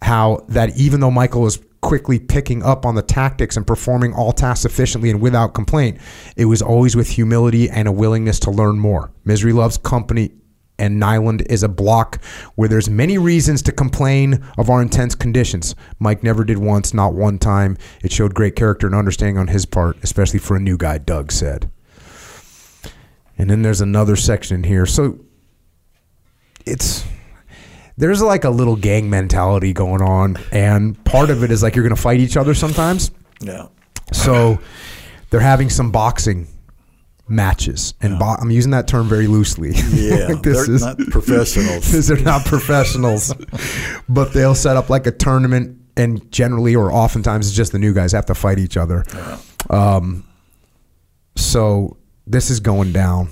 how 0.03 0.45
that 0.49 0.79
even 0.79 1.01
though 1.01 1.11
Michael 1.11 1.43
was 1.43 1.61
quickly 1.81 2.21
picking 2.21 2.63
up 2.63 2.87
on 2.87 2.95
the 2.95 3.03
tactics 3.03 3.57
and 3.57 3.67
performing 3.67 4.15
all 4.15 4.33
tasks 4.33 4.65
efficiently 4.65 5.11
and 5.11 5.21
without 5.21 5.53
complaint, 5.53 5.99
it 6.37 6.45
was 6.45 6.63
always 6.63 6.95
with 6.95 7.09
humility 7.09 7.69
and 7.69 7.89
a 7.89 7.93
willingness 7.93 8.39
to 8.39 8.53
learn 8.53 8.79
more. 8.79 9.11
Misery 9.25 9.53
loves 9.53 9.77
company 9.79 10.31
and 10.81 11.01
Niland 11.01 11.47
is 11.51 11.63
a 11.63 11.69
block 11.69 12.23
where 12.55 12.69
there's 12.69 12.89
many 12.89 13.19
reasons 13.19 13.63
to 13.63 13.73
complain 13.73 14.43
of 14.59 14.71
our 14.71 14.81
intense 14.81 15.15
conditions. 15.15 15.75
Mike 15.99 16.23
never 16.23 16.43
did 16.43 16.59
once, 16.59 16.95
not 16.95 17.13
one 17.15 17.39
time. 17.39 17.77
It 18.03 18.11
showed 18.11 18.35
great 18.35 18.57
character 18.57 18.87
and 18.87 18.97
understanding 18.97 19.39
on 19.39 19.49
his 19.49 19.67
part, 19.67 19.99
especially 20.03 20.39
for 20.41 20.57
a 20.57 20.61
new 20.61 20.77
guy, 20.77 20.99
Doug 20.99 21.31
said. 21.31 21.71
And 23.37 23.49
then 23.49 23.63
there's 23.63 23.81
another 23.81 24.17
section 24.17 24.57
in 24.57 24.65
here. 24.65 24.87
So 24.87 25.21
it's 26.67 27.05
there's 27.97 28.23
like 28.23 28.45
a 28.45 28.51
little 28.51 28.77
gang 28.77 29.11
mentality 29.11 29.73
going 29.73 30.03
on, 30.03 30.39
and 30.53 31.03
part 31.05 31.31
of 31.31 31.45
it 31.45 31.51
is 31.51 31.63
like 31.63 31.75
you're 31.75 31.83
gonna 31.83 31.97
fight 31.97 32.21
each 32.21 32.37
other 32.37 32.55
sometimes. 32.55 33.11
Yeah. 33.41 33.69
So 34.13 34.59
they're 35.29 35.41
having 35.41 35.71
some 35.71 35.91
boxing 35.91 36.49
matches, 37.31 37.95
and 38.01 38.19
bo- 38.19 38.37
I'm 38.41 38.51
using 38.51 38.73
that 38.73 38.89
term 38.89 39.09
very 39.09 39.27
loosely. 39.27 39.73
Yeah. 39.91 40.29
Like, 40.29 40.43
this 40.43 40.67
They're 40.67 40.75
is 40.77 40.83
not 40.83 40.99
professionals. 41.11 42.07
they're 42.09 42.17
not 42.19 42.45
professionals, 42.45 43.35
but 44.09 44.33
they'll 44.33 44.55
set 44.55 44.77
up 44.77 44.89
like 44.91 45.07
a 45.07 45.11
tournament, 45.11 45.79
and 45.97 46.31
generally 46.33 46.75
or 46.75 46.93
oftentimes 46.93 47.47
it's 47.49 47.57
just 47.57 47.73
the 47.73 47.79
new 47.79 47.93
guys 47.95 48.13
have 48.13 48.27
to 48.27 48.35
fight 48.35 48.59
each 48.59 48.77
other. 48.77 49.05
Um, 49.69 50.25
so 51.37 51.97
this 52.27 52.51
is 52.51 52.61
going 52.61 52.93
down. 52.93 53.29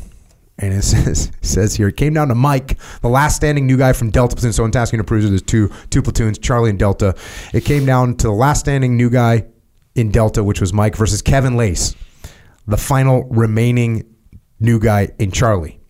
And 0.60 0.74
it 0.74 0.82
says, 0.82 1.26
it 1.40 1.46
says 1.46 1.74
here, 1.76 1.86
it 1.86 1.96
came 1.96 2.14
down 2.14 2.28
to 2.28 2.34
Mike, 2.34 2.78
the 3.00 3.08
last 3.08 3.36
standing 3.36 3.64
new 3.66 3.76
guy 3.76 3.92
from 3.92 4.10
Delta 4.10 4.34
platoon. 4.34 4.52
So 4.52 4.64
in 4.64 4.72
Task 4.72 4.92
Unit 4.92 5.06
Bruiser, 5.06 5.28
there's 5.28 5.40
two 5.42 5.70
two 5.90 6.02
platoons, 6.02 6.36
Charlie 6.38 6.70
and 6.70 6.78
Delta. 6.78 7.14
It 7.54 7.64
came 7.64 7.86
down 7.86 8.16
to 8.16 8.26
the 8.26 8.32
last 8.32 8.60
standing 8.60 8.96
new 8.96 9.08
guy 9.08 9.46
in 9.94 10.10
Delta, 10.10 10.42
which 10.42 10.60
was 10.60 10.72
Mike, 10.72 10.96
versus 10.96 11.22
Kevin 11.22 11.54
Lacz, 11.56 11.94
the 12.68 12.76
final 12.76 13.24
remaining 13.24 14.04
new 14.60 14.78
guy 14.78 15.08
in 15.18 15.32
Charlie. 15.32 15.80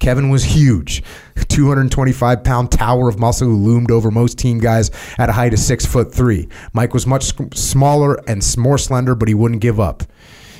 Kevin 0.00 0.28
was 0.28 0.44
huge, 0.44 1.02
225 1.48 2.44
pound 2.44 2.70
tower 2.70 3.08
of 3.08 3.18
muscle 3.18 3.48
who 3.48 3.56
loomed 3.56 3.90
over 3.90 4.10
most 4.10 4.36
team 4.36 4.58
guys 4.58 4.90
at 5.16 5.30
a 5.30 5.32
height 5.32 5.54
of 5.54 5.60
six 5.60 5.86
foot 5.86 6.12
three. 6.12 6.48
Mike 6.74 6.92
was 6.92 7.06
much 7.06 7.32
smaller 7.56 8.16
and 8.28 8.44
more 8.58 8.76
slender, 8.76 9.14
but 9.14 9.28
he 9.28 9.34
wouldn't 9.34 9.62
give 9.62 9.80
up. 9.80 10.02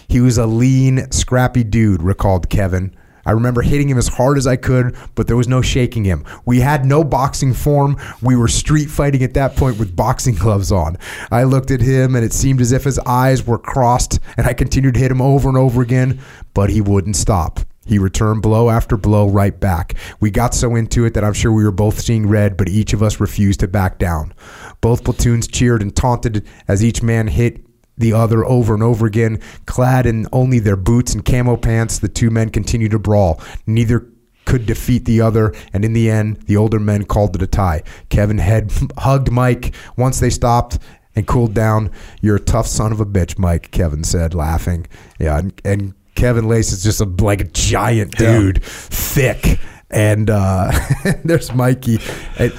He 0.08 0.20
was 0.20 0.38
a 0.38 0.46
lean, 0.46 1.10
scrappy 1.10 1.64
dude, 1.64 2.02
recalled 2.02 2.48
Kevin. 2.48 2.94
I 3.26 3.32
remember 3.32 3.62
hitting 3.62 3.88
him 3.88 3.98
as 3.98 4.08
hard 4.08 4.38
as 4.38 4.46
I 4.46 4.56
could, 4.56 4.96
but 5.14 5.26
there 5.26 5.36
was 5.36 5.48
no 5.48 5.62
shaking 5.62 6.04
him. 6.04 6.24
We 6.44 6.60
had 6.60 6.84
no 6.84 7.04
boxing 7.04 7.54
form. 7.54 7.96
We 8.22 8.36
were 8.36 8.48
street 8.48 8.90
fighting 8.90 9.22
at 9.22 9.34
that 9.34 9.56
point 9.56 9.78
with 9.78 9.96
boxing 9.96 10.34
gloves 10.38 10.72
on. 10.72 10.96
I 11.30 11.44
looked 11.44 11.70
at 11.70 11.80
him, 11.80 12.14
and 12.14 12.24
it 12.24 12.32
seemed 12.32 12.60
as 12.60 12.72
if 12.72 12.84
his 12.84 12.98
eyes 13.00 13.46
were 13.46 13.58
crossed, 13.58 14.20
and 14.36 14.46
I 14.46 14.52
continued 14.52 14.94
to 14.94 15.00
hit 15.00 15.10
him 15.10 15.22
over 15.22 15.48
and 15.48 15.58
over 15.58 15.82
again, 15.82 16.20
but 16.52 16.70
he 16.70 16.80
wouldn't 16.80 17.16
stop. 17.16 17.60
He 17.86 17.98
returned 17.98 18.42
blow 18.42 18.70
after 18.70 18.96
blow 18.96 19.28
right 19.28 19.58
back. 19.58 19.94
We 20.20 20.30
got 20.30 20.54
so 20.54 20.74
into 20.74 21.04
it 21.04 21.14
that 21.14 21.24
I'm 21.24 21.34
sure 21.34 21.52
we 21.52 21.64
were 21.64 21.70
both 21.70 22.00
seeing 22.00 22.26
red, 22.26 22.56
but 22.56 22.68
each 22.68 22.92
of 22.94 23.02
us 23.02 23.20
refused 23.20 23.60
to 23.60 23.68
back 23.68 23.98
down. 23.98 24.32
Both 24.80 25.04
platoons 25.04 25.46
cheered 25.46 25.82
and 25.82 25.94
taunted 25.94 26.46
as 26.66 26.82
each 26.82 27.02
man 27.02 27.26
hit 27.26 27.63
the 27.96 28.12
other 28.12 28.44
over 28.44 28.74
and 28.74 28.82
over 28.82 29.06
again. 29.06 29.40
Clad 29.66 30.06
in 30.06 30.26
only 30.32 30.58
their 30.58 30.76
boots 30.76 31.14
and 31.14 31.24
camo 31.24 31.56
pants, 31.56 31.98
the 31.98 32.08
two 32.08 32.30
men 32.30 32.50
continued 32.50 32.90
to 32.92 32.98
brawl. 32.98 33.40
Neither 33.66 34.06
could 34.44 34.66
defeat 34.66 35.04
the 35.06 35.20
other, 35.22 35.54
and 35.72 35.84
in 35.84 35.94
the 35.94 36.10
end, 36.10 36.36
the 36.42 36.56
older 36.56 36.78
men 36.78 37.04
called 37.04 37.34
it 37.34 37.40
a 37.42 37.46
tie. 37.46 37.82
Kevin 38.10 38.38
head 38.38 38.70
hugged 38.98 39.30
Mike 39.30 39.74
once 39.96 40.20
they 40.20 40.28
stopped 40.30 40.78
and 41.16 41.26
cooled 41.26 41.54
down. 41.54 41.90
You're 42.20 42.36
a 42.36 42.40
tough 42.40 42.66
son 42.66 42.92
of 42.92 43.00
a 43.00 43.06
bitch, 43.06 43.38
Mike, 43.38 43.70
Kevin 43.70 44.04
said, 44.04 44.34
laughing. 44.34 44.86
Yeah, 45.18 45.38
and, 45.38 45.60
and 45.64 45.94
Kevin 46.14 46.44
Lacz 46.46 46.72
is 46.72 46.82
just 46.82 47.00
a 47.00 47.04
like 47.04 47.40
a 47.40 47.44
giant 47.44 48.20
Yeah. 48.20 48.38
dude, 48.38 48.62
thick. 48.62 49.58
And 49.90 50.28
uh, 50.28 50.72
there's 51.24 51.54
Mikey. 51.54 51.98
And, 52.38 52.52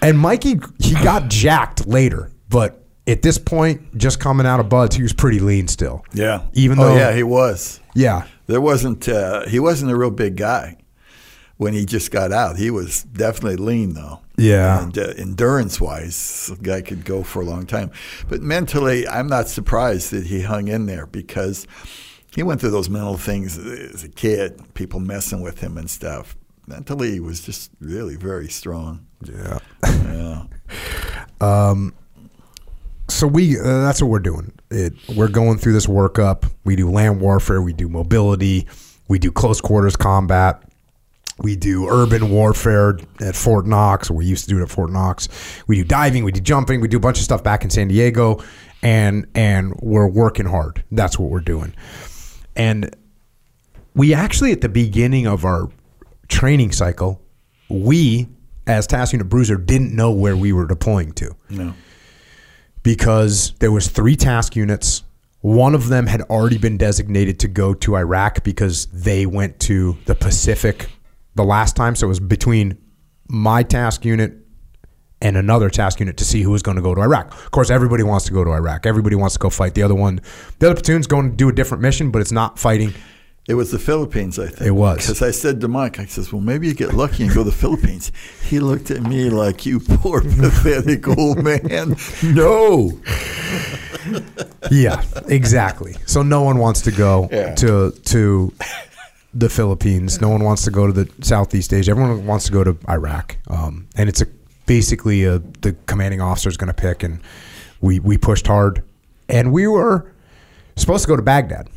and 0.00 0.18
Mikey, 0.18 0.58
he 0.78 0.94
got 0.94 1.28
jacked 1.28 1.86
later, 1.86 2.30
but 2.48 2.79
at 3.10 3.22
this 3.22 3.38
point, 3.38 3.96
just 3.96 4.20
coming 4.20 4.46
out 4.46 4.60
of 4.60 4.68
BUD/S, 4.68 4.96
he 4.96 5.02
was 5.02 5.12
pretty 5.12 5.40
lean 5.40 5.68
still. 5.68 6.04
Yeah. 6.12 6.42
Even 6.52 6.78
oh, 6.78 6.88
though- 6.88 6.96
yeah, 6.96 7.14
he 7.14 7.22
was. 7.22 7.80
Yeah. 7.94 8.26
There 8.46 8.60
wasn't. 8.60 9.08
Uh, 9.08 9.46
he 9.48 9.58
wasn't 9.60 9.92
a 9.92 9.96
real 9.96 10.10
big 10.10 10.36
guy 10.36 10.76
when 11.56 11.74
he 11.74 11.84
just 11.84 12.10
got 12.10 12.32
out. 12.32 12.56
He 12.56 12.70
was 12.70 13.04
definitely 13.04 13.56
lean 13.56 13.94
though. 13.94 14.20
Yeah. 14.38 14.82
And 14.82 14.96
uh, 14.96 15.12
endurance 15.18 15.80
wise, 15.80 16.46
the 16.46 16.56
guy 16.56 16.80
could 16.80 17.04
go 17.04 17.22
for 17.22 17.42
a 17.42 17.44
long 17.44 17.66
time. 17.66 17.90
But 18.28 18.40
mentally, 18.40 19.06
I'm 19.06 19.28
not 19.28 19.48
surprised 19.48 20.10
that 20.12 20.26
he 20.26 20.40
hung 20.40 20.68
in 20.68 20.86
there 20.86 21.06
because 21.06 21.66
he 22.34 22.42
went 22.42 22.60
through 22.60 22.70
those 22.70 22.88
mental 22.88 23.18
things 23.18 23.58
as 23.58 24.02
a 24.04 24.08
kid, 24.08 24.72
people 24.72 25.00
messing 25.00 25.42
with 25.42 25.60
him 25.60 25.76
and 25.76 25.90
stuff. 25.90 26.36
Mentally, 26.66 27.12
he 27.12 27.20
was 27.20 27.42
just 27.42 27.70
really 27.80 28.16
very 28.16 28.48
strong. 28.48 29.06
Yeah. 29.22 29.58
Yeah. 29.84 30.44
So 33.10 33.26
we 33.26 33.58
uh, 33.58 33.62
that's 33.62 34.00
what 34.00 34.08
we're 34.10 34.20
doing. 34.20 34.52
It, 34.70 34.94
we're 35.14 35.28
going 35.28 35.58
through 35.58 35.72
this 35.72 35.86
workup. 35.86 36.50
We 36.64 36.76
do 36.76 36.90
land 36.90 37.20
warfare. 37.20 37.60
We 37.60 37.72
do 37.72 37.88
mobility. 37.88 38.66
We 39.08 39.18
do 39.18 39.32
close 39.32 39.60
quarters 39.60 39.96
combat. 39.96 40.62
We 41.38 41.56
do 41.56 41.88
urban 41.88 42.30
warfare 42.30 42.98
at 43.20 43.34
Fort 43.34 43.66
Knox, 43.66 44.10
or 44.10 44.14
we 44.14 44.26
used 44.26 44.44
to 44.44 44.50
do 44.50 44.58
it 44.58 44.62
at 44.62 44.70
Fort 44.70 44.90
Knox. 44.90 45.28
We 45.66 45.76
do 45.76 45.84
diving, 45.84 46.22
we 46.22 46.32
do 46.32 46.40
jumping, 46.40 46.82
we 46.82 46.88
do 46.88 46.98
a 46.98 47.00
bunch 47.00 47.16
of 47.16 47.24
stuff 47.24 47.42
back 47.42 47.64
in 47.64 47.70
San 47.70 47.88
Diego, 47.88 48.42
and 48.82 49.26
and 49.34 49.74
we're 49.80 50.08
working 50.08 50.46
hard. 50.46 50.84
That's 50.92 51.18
what 51.18 51.30
we're 51.30 51.40
doing. 51.40 51.74
And 52.54 52.94
we 53.94 54.12
actually 54.14 54.52
at 54.52 54.60
the 54.60 54.68
beginning 54.68 55.26
of 55.26 55.44
our 55.44 55.70
training 56.28 56.72
cycle, 56.72 57.20
we 57.68 58.28
as 58.66 58.86
Task 58.86 59.12
Unit 59.12 59.28
Bruiser 59.28 59.56
didn't 59.56 59.94
know 59.94 60.12
where 60.12 60.36
we 60.36 60.52
were 60.52 60.66
deploying 60.66 61.12
to 61.12 61.34
No. 61.48 61.74
Because 62.82 63.52
there 63.58 63.72
was 63.72 63.88
three 63.88 64.16
task 64.16 64.56
units. 64.56 65.02
One 65.40 65.74
of 65.74 65.88
them 65.88 66.06
had 66.06 66.22
already 66.22 66.58
been 66.58 66.76
designated 66.76 67.40
to 67.40 67.48
go 67.48 67.74
to 67.74 67.96
Iraq 67.96 68.44
because 68.44 68.86
they 68.86 69.26
went 69.26 69.58
to 69.60 69.96
the 70.06 70.14
Pacific 70.14 70.90
the 71.34 71.44
last 71.44 71.76
time. 71.76 71.94
So 71.94 72.06
it 72.06 72.08
was 72.08 72.20
between 72.20 72.78
my 73.28 73.62
task 73.62 74.04
unit 74.04 74.34
and 75.22 75.36
another 75.36 75.68
task 75.68 76.00
unit 76.00 76.16
to 76.16 76.24
see 76.24 76.42
who 76.42 76.50
was 76.50 76.62
going 76.62 76.76
to 76.76 76.82
go 76.82 76.94
to 76.94 77.00
Iraq. 77.00 77.32
Of 77.32 77.50
course, 77.50 77.70
everybody 77.70 78.02
wants 78.02 78.24
to 78.26 78.32
go 78.32 78.42
to 78.44 78.50
Iraq. 78.50 78.86
Everybody 78.86 79.16
wants 79.16 79.34
to 79.34 79.38
go 79.38 79.50
fight 79.50 79.74
the 79.74 79.82
other 79.82 79.94
one. 79.94 80.20
The 80.58 80.70
other 80.70 80.74
platoon's 80.74 81.06
going 81.06 81.30
to 81.30 81.36
do 81.36 81.48
a 81.48 81.52
different 81.52 81.82
mission, 81.82 82.10
but 82.10 82.20
it's 82.20 82.32
not 82.32 82.58
fighting. 82.58 82.94
It 83.50 83.54
was 83.54 83.70
the 83.72 83.78
Philippines, 83.80 84.38
I 84.38 84.46
think. 84.46 84.60
It 84.68 84.70
was. 84.70 84.98
Because 84.98 85.22
I 85.22 85.32
said 85.32 85.60
to 85.62 85.68
Mike, 85.68 85.98
I 85.98 86.04
says, 86.06 86.32
well, 86.32 86.40
maybe 86.40 86.68
you 86.68 86.74
get 86.74 86.94
lucky 86.94 87.24
and 87.24 87.34
go 87.34 87.42
to 87.42 87.50
the 87.50 87.56
Philippines. 87.56 88.12
He 88.48 88.60
looked 88.60 88.90
at 88.92 89.02
me 89.02 89.28
like, 89.28 89.66
you 89.66 89.80
poor, 89.80 90.20
pathetic 90.44 91.08
old 91.08 91.42
man. 91.42 91.96
No. 92.22 92.92
Yeah, 94.70 95.02
exactly. 95.26 95.94
So 96.06 96.22
no 96.22 96.42
one 96.42 96.58
wants 96.58 96.80
to 96.82 96.90
go 96.92 97.28
Yeah. 97.32 97.54
to 97.56 97.90
to 97.90 98.52
the 99.34 99.48
Philippines. 99.48 100.20
No 100.20 100.28
one 100.28 100.44
wants 100.44 100.62
to 100.64 100.70
go 100.70 100.86
to 100.86 100.92
the 100.92 101.08
Southeast 101.24 101.72
Asia. 101.72 101.90
Everyone 101.90 102.26
wants 102.26 102.46
to 102.46 102.52
go 102.52 102.62
to 102.64 102.76
Iraq. 102.88 103.36
Um, 103.48 103.88
and 103.96 104.08
it's 104.08 104.20
a 104.20 104.26
basically 104.66 105.24
a, 105.24 105.38
the 105.38 105.74
commanding 105.86 106.20
officer 106.20 106.48
is 106.48 106.56
going 106.56 106.72
to 106.72 106.74
pick. 106.74 107.02
And 107.02 107.20
we 107.80 107.98
we 108.00 108.16
pushed 108.16 108.46
hard, 108.46 108.82
and 109.28 109.52
we 109.52 109.66
were 109.66 110.12
supposed 110.76 111.02
to 111.04 111.08
go 111.08 111.16
to 111.16 111.22
Baghdad. 111.22 111.68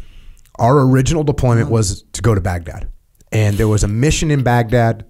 Our 0.60 0.82
original 0.82 1.24
deployment 1.24 1.70
was 1.70 2.04
to 2.14 2.22
go 2.22 2.36
to 2.36 2.42
Baghdad, 2.42 2.88
and 3.32 3.58
there 3.58 3.68
was 3.68 3.84
a 3.84 3.88
mission 3.88 4.32
in 4.32 4.44
Baghdad 4.44 5.06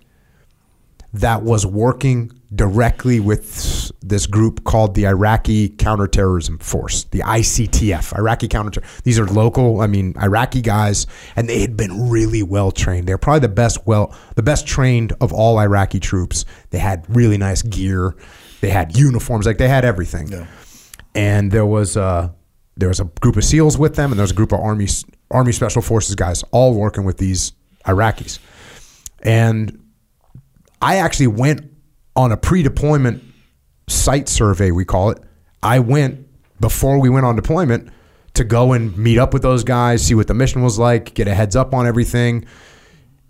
that 1.13 1.43
was 1.43 1.65
working 1.65 2.31
directly 2.55 3.19
with 3.19 3.91
this 4.01 4.25
group 4.25 4.63
called 4.63 4.95
the 4.95 5.05
Iraqi 5.05 5.69
Counterterrorism 5.69 6.57
Force, 6.59 7.05
the 7.05 7.19
ICTF, 7.19 8.17
Iraqi 8.17 8.47
Counter. 8.47 8.81
These 9.03 9.19
are 9.19 9.25
local, 9.25 9.81
I 9.81 9.87
mean, 9.87 10.13
Iraqi 10.21 10.61
guys, 10.61 11.07
and 11.35 11.47
they 11.47 11.61
had 11.61 11.77
been 11.77 12.09
really 12.09 12.43
well 12.43 12.71
trained. 12.71 13.07
They're 13.07 13.17
probably 13.17 13.41
the 13.41 13.49
best, 13.49 13.85
well, 13.85 14.15
the 14.35 14.43
best 14.43 14.67
trained 14.67 15.13
of 15.21 15.33
all 15.33 15.59
Iraqi 15.59 15.99
troops. 15.99 16.45
They 16.71 16.79
had 16.79 17.05
really 17.09 17.37
nice 17.37 17.61
gear, 17.61 18.15
they 18.61 18.69
had 18.69 18.97
uniforms, 18.97 19.45
like 19.45 19.57
they 19.57 19.67
had 19.67 19.85
everything. 19.85 20.29
Yeah. 20.29 20.47
And 21.15 21.51
there 21.51 21.65
was 21.65 21.95
a 21.95 22.33
there 22.75 22.89
was 22.89 22.99
a 22.99 23.05
group 23.05 23.37
of 23.37 23.43
SEALs 23.43 23.77
with 23.77 23.95
them, 23.95 24.11
and 24.11 24.19
there 24.19 24.23
was 24.23 24.31
a 24.31 24.35
group 24.35 24.51
of 24.51 24.59
Army 24.59 24.87
Army 25.33 25.51
Special 25.51 25.81
Forces 25.81 26.15
guys, 26.15 26.43
all 26.51 26.73
working 26.73 27.03
with 27.03 27.17
these 27.17 27.53
Iraqis. 27.85 28.39
And 29.21 29.83
I 30.81 30.97
actually 30.97 31.27
went 31.27 31.71
on 32.15 32.31
a 32.31 32.37
pre-deployment 32.37 33.23
site 33.87 34.29
survey, 34.29 34.71
we 34.71 34.85
call 34.85 35.09
it. 35.09 35.17
I 35.61 35.79
went 35.79 36.27
before 36.59 36.99
we 36.99 37.09
went 37.09 37.25
on 37.25 37.35
deployment 37.35 37.89
to 38.35 38.43
go 38.43 38.73
and 38.73 38.97
meet 38.97 39.17
up 39.17 39.33
with 39.33 39.41
those 39.41 39.63
guys, 39.63 40.05
see 40.05 40.15
what 40.15 40.27
the 40.27 40.33
mission 40.33 40.61
was 40.61 40.79
like, 40.79 41.13
get 41.13 41.27
a 41.27 41.33
heads 41.33 41.55
up 41.55 41.73
on 41.73 41.87
everything. 41.87 42.45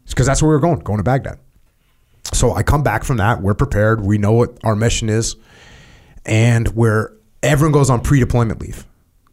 Because 0.07 0.25
that's 0.25 0.41
where 0.41 0.49
we 0.49 0.55
were 0.55 0.61
going, 0.61 0.79
going 0.79 0.97
to 0.97 1.03
Baghdad. 1.03 1.39
So 2.33 2.53
I 2.53 2.63
come 2.63 2.83
back 2.83 3.03
from 3.03 3.17
that. 3.17 3.41
We're 3.41 3.53
prepared. 3.53 4.01
We 4.01 4.17
know 4.17 4.33
what 4.33 4.57
our 4.63 4.75
mission 4.75 5.09
is. 5.09 5.35
And 6.25 6.67
where 6.69 7.13
everyone 7.41 7.73
goes 7.73 7.89
on 7.89 8.01
pre-deployment 8.01 8.61
leave. 8.61 8.85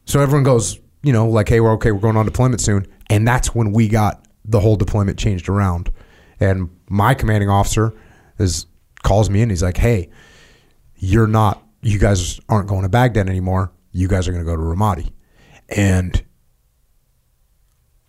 So 0.06 0.20
everyone 0.20 0.44
goes, 0.44 0.78
you 1.02 1.12
know, 1.12 1.28
like, 1.28 1.48
hey, 1.48 1.60
we're 1.60 1.72
okay, 1.72 1.93
we're 1.93 2.01
going 2.01 2.16
on 2.16 2.24
deployment 2.27 2.60
soon. 2.60 2.86
And 3.09 3.27
that's 3.27 3.55
when 3.55 3.72
we 3.72 3.89
got 3.89 4.24
the 4.44 4.60
whole 4.60 4.77
deployment 4.77 5.18
changed 5.18 5.48
around. 5.48 5.90
And 6.39 6.70
my 6.89 7.14
commanding 7.14 7.48
officer 7.51 7.93
is 8.39 8.66
calls 9.02 9.28
me 9.31 9.43
in. 9.43 9.51
He's 9.51 9.62
like, 9.62 9.77
hey, 9.77 10.10
you're 10.97 11.27
not, 11.27 11.62
you 11.82 11.98
guys 11.98 12.40
aren't 12.48 12.68
going 12.68 12.82
to 12.82 12.89
Baghdad 12.89 13.28
anymore. 13.28 13.72
You 13.93 14.09
guys 14.09 14.28
are 14.28 14.32
going 14.32 14.44
to 14.44 14.51
go 14.51 14.56
to 14.56 14.62
Ramadi. 14.62 15.10
And 15.68 16.22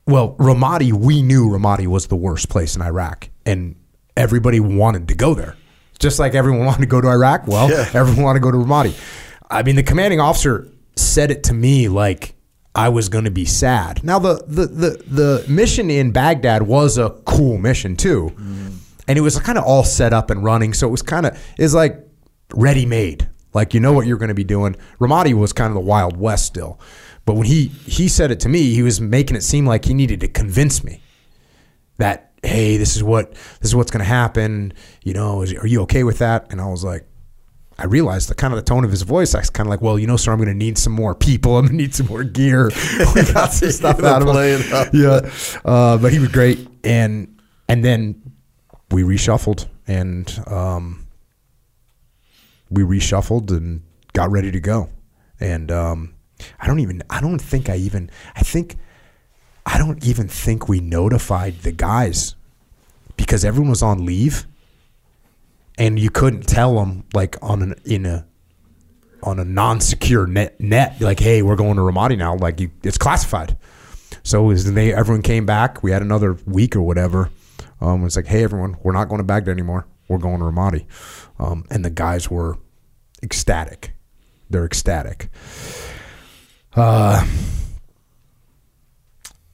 well, 0.08 0.36
Ramadi, 0.38 0.92
we 0.94 1.22
knew 1.22 1.48
Ramadi 1.50 1.88
was 1.88 2.08
the 2.08 2.16
worst 2.16 2.50
place 2.50 2.76
in 2.76 2.82
Iraq, 2.82 3.30
and 3.46 3.76
everybody 4.18 4.60
wanted 4.60 5.08
to 5.10 5.16
go 5.16 5.34
there. 5.34 5.56
Just 6.00 6.20
like 6.20 6.34
everyone 6.36 6.66
wanted 6.66 6.82
to 6.82 6.86
go 6.88 7.00
to 7.02 7.08
Iraq, 7.08 7.48
well, 7.48 7.70
Yeah. 7.70 7.90
everyone 7.94 8.24
wanted 8.24 8.40
to 8.40 8.44
go 8.44 8.52
to 8.52 8.58
Ramadi. 8.58 9.00
I 9.50 9.64
mean, 9.64 9.76
the 9.76 9.84
commanding 9.84 10.20
officer 10.20 10.68
said 10.96 11.32
it 11.32 11.44
to 11.46 11.54
me 11.54 11.88
like 11.88 12.36
I 12.74 12.90
was 12.90 13.10
going 13.10 13.26
to 13.26 13.32
be 13.32 13.46
sad. 13.46 14.04
Now, 14.04 14.20
the, 14.20 14.44
the 14.48 14.66
the 14.66 15.04
the 15.08 15.46
mission 15.48 15.90
in 15.90 16.12
Baghdad 16.12 16.64
was 16.64 16.98
a 16.98 17.10
cool 17.26 17.58
mission 17.58 17.98
too, 17.98 18.32
mm. 18.36 18.78
and 19.08 19.18
it 19.18 19.22
was 19.22 19.38
kind 19.40 19.58
of 19.58 19.66
all 19.66 19.84
set 19.84 20.14
up 20.14 20.30
and 20.30 20.44
running. 20.44 20.74
So 20.74 20.88
it 20.88 20.92
was 20.92 21.02
kind 21.02 21.26
of 21.26 21.38
is 21.58 21.74
like 21.74 21.98
ready 22.54 22.86
made. 22.86 23.28
Like 23.54 23.74
you 23.74 23.82
know 23.82 23.92
what 23.92 24.08
you're 24.08 24.18
going 24.18 24.30
to 24.30 24.34
be 24.34 24.46
doing. 24.46 24.78
Ramadi 25.00 25.34
was 25.34 25.52
kind 25.52 25.68
of 25.68 25.76
the 25.76 25.82
Wild 25.82 26.16
West 26.16 26.46
still, 26.46 26.80
but 27.26 27.36
when 27.36 27.46
he 27.46 27.66
he 27.66 28.08
said 28.08 28.32
it 28.32 28.40
to 28.42 28.50
me, 28.50 28.74
he 28.74 28.84
was 28.84 29.02
making 29.02 29.36
it 29.36 29.44
seem 29.44 29.66
like 29.66 29.84
he 29.84 29.94
needed 29.94 30.22
to 30.22 30.30
convince 30.30 30.84
me 30.84 31.02
that 31.98 32.32
hey, 32.44 32.78
this 32.78 32.96
is 32.96 33.04
what 33.04 33.34
this 33.34 33.70
is 33.70 33.76
what's 33.76 33.92
going 33.92 34.00
to 34.00 34.06
happen. 34.06 34.74
You 35.04 35.14
know, 35.14 35.42
is, 35.42 35.54
are 35.54 35.68
you 35.68 35.82
okay 35.82 36.04
with 36.04 36.20
that? 36.20 36.52
And 36.52 36.62
I 36.62 36.68
was 36.68 36.84
like, 36.84 37.06
I 37.82 37.86
realized 37.86 38.30
the 38.30 38.36
kind 38.36 38.54
of 38.54 38.58
the 38.58 38.64
tone 38.64 38.86
of 38.86 38.92
his 38.92 39.02
voice. 39.02 39.34
I 39.34 39.40
was 39.40 39.50
kind 39.50 39.66
of 39.66 39.72
like, 39.72 39.82
well, 39.82 39.98
you 39.98 40.06
know, 40.06 40.16
sir, 40.16 40.32
I'm 40.32 40.38
going 40.38 40.50
to 40.50 40.54
need 40.54 40.78
some 40.78 40.94
more 40.94 41.16
people. 41.16 41.58
I'm 41.58 41.66
going 41.66 41.78
to 41.78 41.84
need 41.84 41.96
some 41.96 42.08
more 42.08 42.24
gear. 42.24 42.72
We 43.16 43.24
got 43.34 43.52
some 43.54 43.72
stuff 43.82 44.04
out 44.04 44.22
of 44.22 44.36
him. 44.36 44.90
Yeah, 44.94 45.30
uh, 45.66 45.98
but 45.98 46.14
he 46.14 46.20
was 46.20 46.30
great, 46.30 46.68
and 46.84 47.40
and 47.68 47.84
then 47.84 48.22
we 48.92 49.04
reshuffled 49.04 49.68
and 49.88 50.44
um, 50.48 51.08
we 52.70 52.84
reshuffled 52.84 53.50
and 53.52 53.82
got 54.14 54.30
ready 54.32 54.52
to 54.52 54.60
go. 54.60 54.90
And 55.40 55.72
um, 55.72 56.14
I 56.60 56.68
don't 56.68 56.80
even. 56.80 57.02
I 57.10 57.20
don't 57.20 57.40
think 57.40 57.70
I 57.70 57.76
even. 57.78 58.10
I 58.36 58.42
think. 58.42 58.78
I 59.66 59.78
don't 59.78 60.06
even 60.06 60.28
think 60.28 60.68
we 60.68 60.80
notified 60.80 61.60
the 61.60 61.72
guys 61.72 62.36
because 63.16 63.46
everyone 63.46 63.70
was 63.70 63.84
on 63.84 64.06
leave, 64.06 64.48
and 65.82 65.98
you 65.98 66.12
couldn't 66.12 66.44
tell 66.44 66.76
them 66.76 67.04
like 67.12 67.38
on 67.42 67.64
an 67.64 67.74
in 67.86 68.06
a 68.06 68.24
on 69.24 69.40
a 69.40 69.46
non-secure 69.46 70.28
net 70.28 70.60
net 70.60 71.02
like 71.02 71.20
hey 71.20 71.42
we're 71.42 71.56
going 71.56 71.76
to 71.76 71.82
Ramadi 71.82 72.16
now 72.16 72.36
like 72.36 72.60
you, 72.60 72.70
it's 72.84 73.00
classified. 73.00 73.58
So 74.22 74.52
as 74.52 74.72
they 74.72 74.94
everyone 74.94 75.24
came 75.24 75.48
back. 75.48 75.82
We 75.82 75.90
had 75.90 76.04
another 76.04 76.34
week 76.46 76.76
or 76.76 76.84
whatever. 76.84 77.32
Um, 77.82 78.06
it's 78.06 78.16
like 78.16 78.28
hey 78.28 78.44
everyone 78.44 78.78
we're 78.84 78.92
not 78.92 79.10
going 79.10 79.18
to 79.18 79.24
Baghdad 79.24 79.54
anymore. 79.54 79.88
We're 80.08 80.20
going 80.20 80.38
to 80.38 80.46
Ramadi. 80.46 80.86
Um, 81.40 81.66
and 81.72 81.84
the 81.84 81.90
guys 81.90 82.30
were 82.30 82.60
ecstatic. 83.24 83.94
They're 84.52 84.66
ecstatic. 84.66 85.30
Uh, 86.76 87.26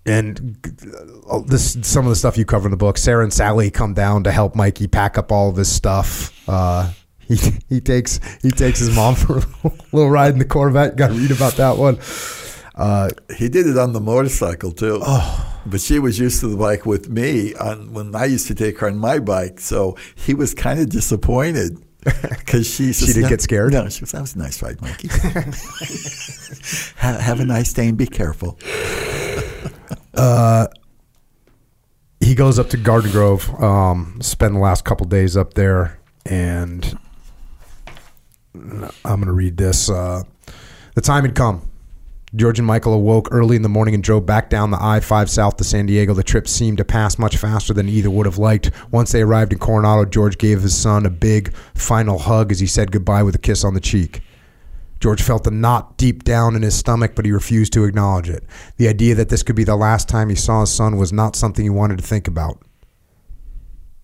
and 0.08 0.58
this 1.48 1.78
some 1.84 2.06
of 2.06 2.10
the 2.10 2.16
stuff 2.16 2.38
you 2.38 2.46
cover 2.46 2.68
in 2.68 2.72
the 2.72 2.78
book. 2.78 2.98
Sarah 2.98 3.24
and 3.24 3.34
Sally 3.34 3.70
come 3.70 3.94
down 3.94 4.24
to 4.24 4.32
help 4.32 4.56
Mikey 4.56 4.88
pack 4.88 5.18
up 5.18 5.32
all 5.32 5.50
of 5.50 5.56
his 5.58 5.70
stuff. 5.72 6.34
Uh, 6.50 6.92
he 7.20 7.36
he 7.70 7.82
takes 7.82 8.20
he 8.42 8.50
takes 8.50 8.80
his 8.80 8.96
mom 8.96 9.16
for 9.16 9.40
a 9.40 9.72
little 9.92 10.10
ride 10.10 10.34
in 10.34 10.40
the 10.40 10.46
Corvette. 10.46 10.96
Got 10.96 11.10
to 11.10 11.14
read 11.14 11.32
about 11.32 11.54
that 11.54 11.78
one. 11.78 12.00
Uh, 12.76 13.10
He 13.38 13.50
did 13.50 13.68
it 13.68 13.78
on 13.78 13.94
the 13.94 14.00
motorcycle 14.00 14.72
too. 14.72 15.00
Oh. 15.02 15.54
But 15.66 15.82
she 15.82 16.00
was 16.00 16.18
used 16.18 16.40
to 16.40 16.48
the 16.48 16.56
bike 16.56 16.86
with 16.86 17.10
me 17.10 17.54
on 17.56 17.92
when 17.92 18.16
I 18.16 18.26
used 18.26 18.48
to 18.48 18.56
take 18.56 18.80
her 18.80 18.88
on 18.88 18.98
my 18.98 19.20
bike. 19.20 19.60
So 19.60 19.98
he 20.16 20.34
was 20.34 20.54
kind 20.54 20.80
of 20.80 20.90
disappointed 20.90 21.78
because 22.06 22.74
she 22.74 22.94
She 22.94 23.08
didn't 23.08 23.30
get 23.30 23.42
scared? 23.42 23.74
No, 23.74 23.90
she 23.90 24.02
was. 24.02 24.12
That 24.14 24.22
was 24.22 24.36
a 24.36 24.38
nice 24.40 24.62
ride, 24.62 24.82
Mikey. 24.82 25.10
have, 26.98 27.20
have 27.20 27.40
a 27.42 27.46
nice 27.46 27.74
day 27.74 27.90
and 27.90 27.98
be 27.98 28.06
careful. 28.08 28.58
He 32.20 32.36
goes 32.36 32.60
up 32.60 32.70
to 32.70 32.78
Garden 32.78 33.12
Grove, 33.12 33.50
um, 33.62 34.20
spend 34.22 34.56
the 34.56 34.60
last 34.60 34.84
couple 34.84 35.06
days 35.06 35.38
up 35.38 35.54
there, 35.54 36.00
and 36.26 36.98
I'm 38.54 38.92
going 39.04 39.26
to 39.26 39.32
read 39.32 39.58
this. 39.58 39.90
Uh, 39.90 40.24
the 40.96 41.02
time 41.02 41.24
had 41.24 41.36
come. 41.36 41.70
George 42.36 42.60
and 42.60 42.68
Michael 42.68 42.94
awoke 42.94 43.30
early 43.32 43.56
in 43.56 43.62
the 43.62 43.70
morning 43.70 43.96
and 43.96 44.04
drove 44.04 44.26
back 44.26 44.50
down 44.50 44.70
the 44.70 44.78
I 44.82 45.00
5 45.00 45.30
south 45.30 45.58
to 45.58 45.64
San 45.64 45.86
Diego. 45.86 46.14
The 46.14 46.24
trip 46.24 46.48
seemed 46.48 46.78
to 46.80 46.86
pass 46.86 47.18
much 47.18 47.38
faster 47.38 47.74
than 47.74 47.88
either 47.88 48.10
would 48.10 48.26
have 48.26 48.38
liked. 48.38 48.72
Once 48.92 49.14
they 49.14 49.22
arrived 49.22 49.54
in 49.54 49.60
Coronado, 49.60 50.04
George 50.04 50.38
gave 50.38 50.62
his 50.62 50.76
son 50.76 51.06
a 51.06 51.10
big 51.10 51.54
final 51.74 52.20
hug 52.20 52.52
as 52.52 52.60
he 52.60 52.68
said 52.68 52.92
goodbye 52.92 53.24
with 53.24 53.36
a 53.36 53.40
kiss 53.40 53.64
on 53.64 53.74
the 53.74 53.80
cheek. 53.80 54.22
George 55.00 55.22
felt 55.22 55.48
a 55.48 55.52
knot 55.52 55.98
deep 55.98 56.24
down 56.24 56.56
in 56.56 56.62
his 56.62 56.76
stomach, 56.76 57.14
but 57.16 57.26
he 57.26 57.32
refused 57.32 57.74
to 57.74 57.86
acknowledge 57.86 58.30
it. 58.30 58.44
The 58.78 58.88
idea 58.88 59.16
that 59.16 59.30
this 59.30 59.44
could 59.44 59.56
be 59.56 59.64
the 59.64 59.76
last 59.76 60.10
time 60.10 60.30
he 60.30 60.36
saw 60.36 60.62
his 60.62 60.72
son 60.72 60.98
was 60.98 61.14
not 61.14 61.36
something 61.36 61.64
he 61.64 61.70
wanted 61.70 61.98
to 61.98 62.04
think 62.04 62.28
about. 62.28 62.62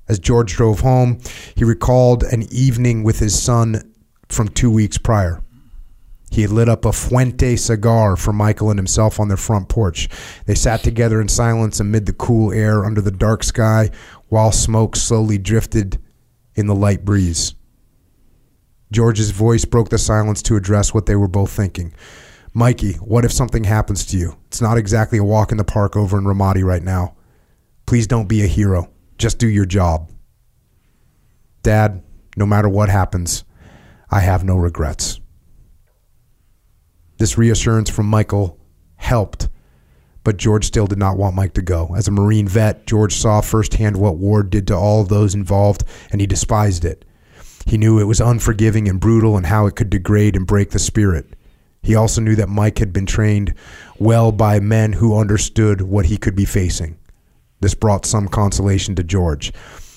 As 0.08 0.20
George 0.20 0.54
drove 0.54 0.82
home, 0.82 1.20
he 1.56 1.64
recalled 1.64 2.24
an 2.24 2.44
evening 2.52 3.04
with 3.04 3.20
his 3.20 3.42
son 3.42 3.94
from 4.28 4.50
two 4.50 4.70
weeks 4.70 4.98
prior. 4.98 5.42
He 6.30 6.42
had 6.42 6.52
lit 6.52 6.68
up 6.68 6.84
a 6.84 6.92
Fuente 6.92 7.56
cigar 7.56 8.16
for 8.16 8.34
Michael 8.34 8.72
and 8.72 8.80
himself 8.80 9.20
on 9.20 9.28
their 9.28 9.38
front 9.38 9.70
porch. 9.70 10.10
They 10.48 10.56
sat 10.56 10.84
together 10.84 11.22
in 11.22 11.28
silence 11.28 11.80
amid 11.80 12.08
the 12.08 12.14
cool 12.14 12.52
air 12.52 12.84
under 12.86 13.02
the 13.02 13.12
dark 13.12 13.44
sky 13.44 13.92
while 14.30 14.52
smoke 14.52 14.96
slowly 14.96 15.38
drifted 15.38 16.00
in 16.56 16.66
the 16.66 16.76
light 16.76 17.06
breeze. 17.06 17.54
George's 18.94 19.32
voice 19.32 19.66
broke 19.66 19.90
the 19.90 19.98
silence 19.98 20.44
to 20.44 20.56
address 20.56 20.94
what 20.94 21.08
they 21.08 21.16
were 21.16 21.28
both 21.28 21.52
thinking. 21.52 21.94
Mikey, 22.54 22.94
what 22.94 23.26
if 23.26 23.32
something 23.32 23.64
happens 23.64 24.06
to 24.06 24.18
you? 24.18 24.38
It's 24.48 24.62
not 24.62 24.78
exactly 24.78 25.18
a 25.18 25.24
walk 25.24 25.52
in 25.52 25.58
the 25.58 25.64
park 25.64 25.98
over 25.98 26.18
in 26.18 26.26
Ramadi 26.26 26.64
right 26.64 26.84
now. 26.84 27.16
Please 27.88 28.06
don't 28.06 28.30
be 28.30 28.44
a 28.44 28.48
hero. 28.48 28.92
Just 29.18 29.40
do 29.40 29.48
your 29.48 29.66
job. 29.66 30.12
Dad, 31.64 32.04
no 32.38 32.46
matter 32.46 32.70
what 32.70 32.90
happens, 32.90 33.44
I 34.12 34.20
have 34.20 34.44
no 34.44 34.58
regrets. 34.58 35.20
This 37.18 37.38
reassurance 37.38 37.90
from 37.90 38.06
Michael 38.06 38.60
helped, 38.96 39.50
but 40.24 40.38
George 40.38 40.66
still 40.66 40.86
did 40.86 41.00
not 41.00 41.18
want 41.18 41.36
Mike 41.36 41.54
to 41.54 41.62
go. 41.64 41.96
As 41.96 42.08
a 42.08 42.12
Marine 42.12 42.48
vet, 42.48 42.86
George 42.86 43.16
saw 43.16 43.42
firsthand 43.42 43.98
what 43.98 44.18
war 44.18 44.44
did 44.44 44.68
to 44.68 44.76
all 44.76 45.04
those 45.04 45.34
involved, 45.34 45.84
and 46.12 46.22
he 46.22 46.28
despised 46.28 46.86
it. 46.86 47.06
He 47.66 47.78
knew 47.78 48.00
it 48.00 48.06
was 48.06 48.22
unforgiving 48.22 48.88
and 48.88 49.00
brutal 49.00 49.38
and 49.38 49.46
how 49.46 49.66
it 49.66 49.76
could 49.76 49.90
degrade 49.90 50.36
and 50.36 50.46
break 50.46 50.72
the 50.72 50.80
spirit. 50.80 51.36
He 51.82 51.96
also 51.96 52.22
knew 52.22 52.36
that 52.36 52.50
Mike 52.50 52.80
had 52.80 52.94
been 52.94 53.06
trained 53.06 53.54
well 54.00 54.32
by 54.32 54.60
men 54.60 54.94
who 54.94 55.18
understood 55.18 55.82
what 55.82 56.06
he 56.06 56.18
could 56.18 56.36
be 56.36 56.46
facing. 56.46 56.98
This 57.60 57.74
brought 57.74 58.06
some 58.06 58.28
consolation 58.28 58.96
to 58.96 59.04
George. 59.04 59.54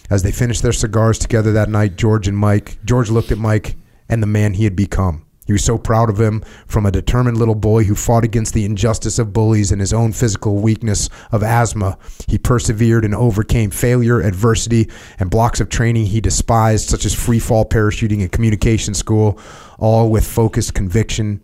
As 0.09 0.23
they 0.23 0.33
finished 0.33 0.63
their 0.63 0.73
cigars 0.73 1.19
together 1.19 1.53
that 1.53 1.69
night, 1.69 1.97
George 1.97 2.29
and 2.29 2.39
Mike, 2.39 2.79
George 2.85 3.11
looked 3.11 3.33
at 3.33 3.39
Mike 3.39 3.77
and 4.09 4.23
the 4.23 4.27
man 4.27 4.55
he 4.55 4.65
had 4.65 4.77
become. 4.77 5.26
He 5.47 5.53
was 5.53 5.65
so 5.65 5.79
proud 5.79 6.11
of 6.11 6.21
him 6.21 6.43
from 6.67 6.85
a 6.85 6.91
determined 6.91 7.39
little 7.39 7.55
boy 7.55 7.85
who 7.85 7.95
fought 7.95 8.25
against 8.25 8.53
the 8.53 8.65
injustice 8.65 9.19
of 9.19 9.33
bullies 9.33 9.71
and 9.71 9.81
his 9.81 9.93
own 9.93 10.13
physical 10.13 10.57
weakness 10.57 11.09
of 11.31 11.43
asthma. 11.43 11.99
He 12.27 12.37
persevered 12.37 13.05
and 13.05 13.15
overcame 13.15 13.71
failure, 13.71 14.21
adversity, 14.21 14.91
and 15.19 15.31
blocks 15.31 15.61
of 15.61 15.69
training 15.69 16.07
he 16.07 16.21
despised, 16.21 16.89
such 16.89 17.05
as 17.05 17.15
free 17.15 17.39
fall 17.39 17.65
parachuting 17.65 18.21
and 18.21 18.33
communication 18.33 18.93
school, 18.95 19.39
all 19.79 20.11
with 20.11 20.27
focused 20.27 20.75
conviction 20.75 21.41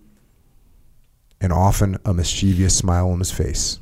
and 1.40 1.52
often 1.52 1.98
a 2.04 2.14
mischievous 2.14 2.76
smile 2.76 3.10
on 3.10 3.18
his 3.18 3.30
face. 3.30 3.81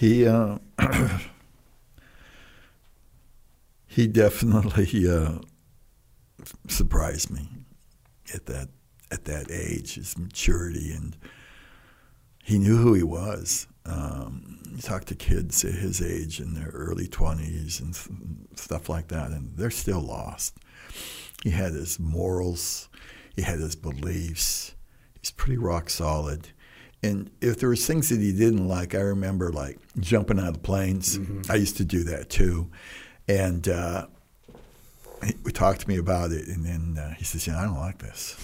He 0.00 0.26
uh, 0.26 0.56
he 3.86 4.06
definitely 4.06 5.06
uh, 5.06 5.40
surprised 6.68 7.30
me 7.30 7.46
at 8.32 8.46
that 8.46 8.70
at 9.10 9.26
that 9.26 9.50
age, 9.50 9.96
his 9.96 10.16
maturity, 10.16 10.92
and 10.92 11.18
he 12.42 12.58
knew 12.58 12.78
who 12.78 12.94
he 12.94 13.02
was. 13.02 13.66
Um, 13.84 14.62
you 14.70 14.80
talk 14.80 15.04
to 15.04 15.14
kids 15.14 15.62
at 15.66 15.74
his 15.74 16.00
age 16.00 16.40
in 16.40 16.54
their 16.54 16.70
early 16.72 17.06
twenties 17.06 17.78
and 17.78 17.94
stuff 18.54 18.88
like 18.88 19.08
that, 19.08 19.32
and 19.32 19.54
they're 19.58 19.70
still 19.70 20.00
lost. 20.00 20.56
He 21.42 21.50
had 21.50 21.74
his 21.74 22.00
morals, 22.00 22.88
he 23.36 23.42
had 23.42 23.58
his 23.58 23.76
beliefs. 23.76 24.74
He's 25.20 25.30
pretty 25.30 25.58
rock 25.58 25.90
solid 25.90 26.48
and 27.02 27.30
if 27.40 27.58
there 27.58 27.68
was 27.68 27.86
things 27.86 28.10
that 28.10 28.20
he 28.20 28.32
didn't 28.32 28.68
like, 28.68 28.94
I 28.94 29.00
remember 29.00 29.50
like 29.50 29.78
jumping 29.98 30.38
out 30.38 30.56
of 30.56 30.62
planes. 30.62 31.18
Mm-hmm. 31.18 31.50
I 31.50 31.54
used 31.54 31.78
to 31.78 31.84
do 31.84 32.04
that 32.04 32.28
too, 32.28 32.70
and 33.26 33.66
uh, 33.68 34.06
he 35.24 35.34
would 35.44 35.54
talk 35.54 35.78
to 35.78 35.88
me 35.88 35.96
about 35.96 36.30
it, 36.32 36.48
and 36.48 36.64
then 36.64 37.02
uh, 37.02 37.14
he 37.14 37.24
says, 37.24 37.46
"You 37.46 37.54
know, 37.54 37.60
I 37.60 37.64
don't 37.64 37.78
like 37.78 37.98
this. 37.98 38.36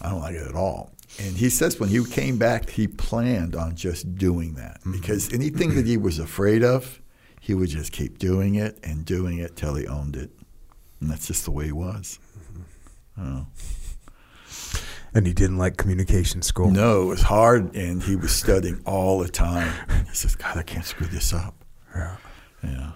I 0.00 0.10
don't 0.10 0.20
like 0.20 0.36
it 0.36 0.46
at 0.46 0.54
all." 0.54 0.92
And 1.18 1.36
he 1.36 1.48
says 1.48 1.80
when 1.80 1.88
he 1.88 2.04
came 2.04 2.36
back, 2.36 2.68
he 2.70 2.86
planned 2.86 3.56
on 3.56 3.74
just 3.74 4.16
doing 4.16 4.54
that 4.54 4.80
mm-hmm. 4.80 4.92
because 4.92 5.32
anything 5.32 5.74
that 5.74 5.86
he 5.86 5.96
was 5.96 6.18
afraid 6.18 6.62
of, 6.62 7.00
he 7.40 7.54
would 7.54 7.70
just 7.70 7.92
keep 7.92 8.18
doing 8.18 8.54
it 8.54 8.78
and 8.84 9.04
doing 9.04 9.38
it 9.38 9.56
till 9.56 9.74
he 9.74 9.86
owned 9.86 10.14
it, 10.14 10.30
and 11.00 11.10
that's 11.10 11.26
just 11.26 11.44
the 11.44 11.50
way 11.50 11.66
he 11.66 11.72
was. 11.72 12.20
Mm-hmm. 13.18 13.42
And 15.16 15.26
he 15.26 15.32
didn't 15.32 15.56
like 15.56 15.78
communication 15.78 16.42
school. 16.42 16.70
No, 16.70 17.04
it 17.04 17.06
was 17.06 17.22
hard, 17.22 17.74
and 17.74 18.02
he 18.02 18.16
was 18.16 18.32
studying 18.32 18.82
all 18.84 19.20
the 19.20 19.30
time. 19.30 19.72
And 19.88 20.06
he 20.06 20.14
says, 20.14 20.34
"God, 20.36 20.58
I 20.58 20.62
can't 20.62 20.84
screw 20.84 21.06
this 21.06 21.32
up." 21.32 21.54
Yeah. 21.94 22.16
Yeah. 22.62 22.90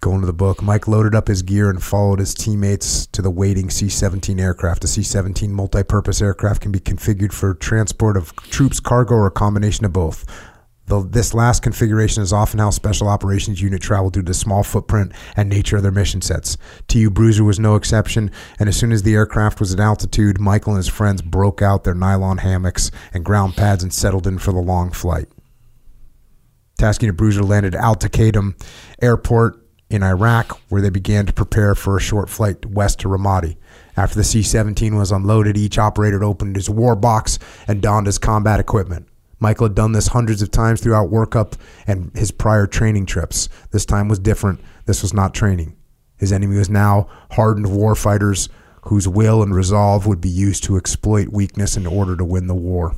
Going 0.00 0.20
to 0.20 0.26
the 0.26 0.32
book, 0.32 0.62
Mike 0.62 0.86
loaded 0.86 1.16
up 1.16 1.26
his 1.26 1.42
gear 1.42 1.68
and 1.68 1.82
followed 1.82 2.20
his 2.20 2.32
teammates 2.32 3.06
to 3.06 3.22
the 3.22 3.30
waiting 3.30 3.70
C 3.70 3.88
17 3.88 4.38
aircraft. 4.38 4.82
The 4.82 4.88
C 4.88 5.02
17 5.02 5.52
multi 5.52 5.82
purpose 5.82 6.22
aircraft 6.22 6.62
can 6.62 6.70
be 6.70 6.78
configured 6.78 7.32
for 7.32 7.54
transport 7.54 8.16
of 8.16 8.36
troops, 8.36 8.78
cargo, 8.78 9.14
or 9.14 9.26
a 9.26 9.32
combination 9.32 9.84
of 9.84 9.92
both. 9.92 10.24
The, 10.92 11.08
this 11.08 11.32
last 11.32 11.62
configuration 11.62 12.22
is 12.22 12.34
often 12.34 12.58
how 12.58 12.68
Special 12.68 13.08
Operations 13.08 13.62
Unit 13.62 13.80
travel 13.80 14.10
due 14.10 14.20
to 14.20 14.26
the 14.26 14.34
small 14.34 14.62
footprint 14.62 15.12
and 15.34 15.48
nature 15.48 15.78
of 15.78 15.82
their 15.82 15.90
mission 15.90 16.20
sets. 16.20 16.58
TU 16.86 17.08
Bruiser 17.08 17.44
was 17.44 17.58
no 17.58 17.76
exception, 17.76 18.30
and 18.58 18.68
as 18.68 18.76
soon 18.76 18.92
as 18.92 19.02
the 19.02 19.14
aircraft 19.14 19.58
was 19.58 19.72
at 19.72 19.80
altitude, 19.80 20.38
Michael 20.38 20.74
and 20.74 20.84
his 20.84 20.88
friends 20.88 21.22
broke 21.22 21.62
out 21.62 21.84
their 21.84 21.94
nylon 21.94 22.36
hammocks 22.36 22.90
and 23.14 23.24
ground 23.24 23.56
pads 23.56 23.82
and 23.82 23.90
settled 23.90 24.26
in 24.26 24.36
for 24.36 24.52
the 24.52 24.60
long 24.60 24.90
flight. 24.90 25.28
Task 26.76 27.00
Unit 27.00 27.16
Bruiser 27.16 27.42
landed 27.42 27.74
at 27.74 27.80
Al 27.80 27.96
Taqaddum 27.96 28.62
Airport 29.00 29.66
in 29.88 30.02
Iraq, 30.02 30.60
where 30.68 30.82
they 30.82 30.90
began 30.90 31.24
to 31.24 31.32
prepare 31.32 31.74
for 31.74 31.96
a 31.96 32.02
short 32.02 32.28
flight 32.28 32.66
west 32.66 33.00
to 33.00 33.08
Ramadi. 33.08 33.56
After 33.96 34.16
the 34.16 34.24
C 34.24 34.42
17 34.42 34.94
was 34.94 35.10
unloaded, 35.10 35.56
each 35.56 35.78
operator 35.78 36.22
opened 36.22 36.56
his 36.56 36.68
war 36.68 36.94
box 36.94 37.38
and 37.66 37.80
donned 37.80 38.08
his 38.08 38.18
combat 38.18 38.60
equipment. 38.60 39.08
Michael 39.42 39.66
had 39.66 39.74
done 39.74 39.90
this 39.90 40.06
hundreds 40.06 40.40
of 40.40 40.52
times 40.52 40.80
throughout 40.80 41.10
workup 41.10 41.54
and 41.84 42.12
his 42.14 42.30
prior 42.30 42.68
training 42.68 43.06
trips. 43.06 43.48
This 43.72 43.84
time 43.84 44.08
was 44.08 44.20
different. 44.20 44.60
This 44.86 45.02
was 45.02 45.12
not 45.12 45.34
training. 45.34 45.76
His 46.16 46.30
enemy 46.30 46.56
was 46.56 46.70
now 46.70 47.08
hardened 47.32 47.66
warfighters 47.66 48.48
whose 48.82 49.08
will 49.08 49.42
and 49.42 49.52
resolve 49.52 50.06
would 50.06 50.20
be 50.20 50.28
used 50.28 50.62
to 50.64 50.76
exploit 50.76 51.28
weakness 51.30 51.76
in 51.76 51.88
order 51.88 52.16
to 52.16 52.24
win 52.24 52.46
the 52.46 52.54
war. 52.54 52.94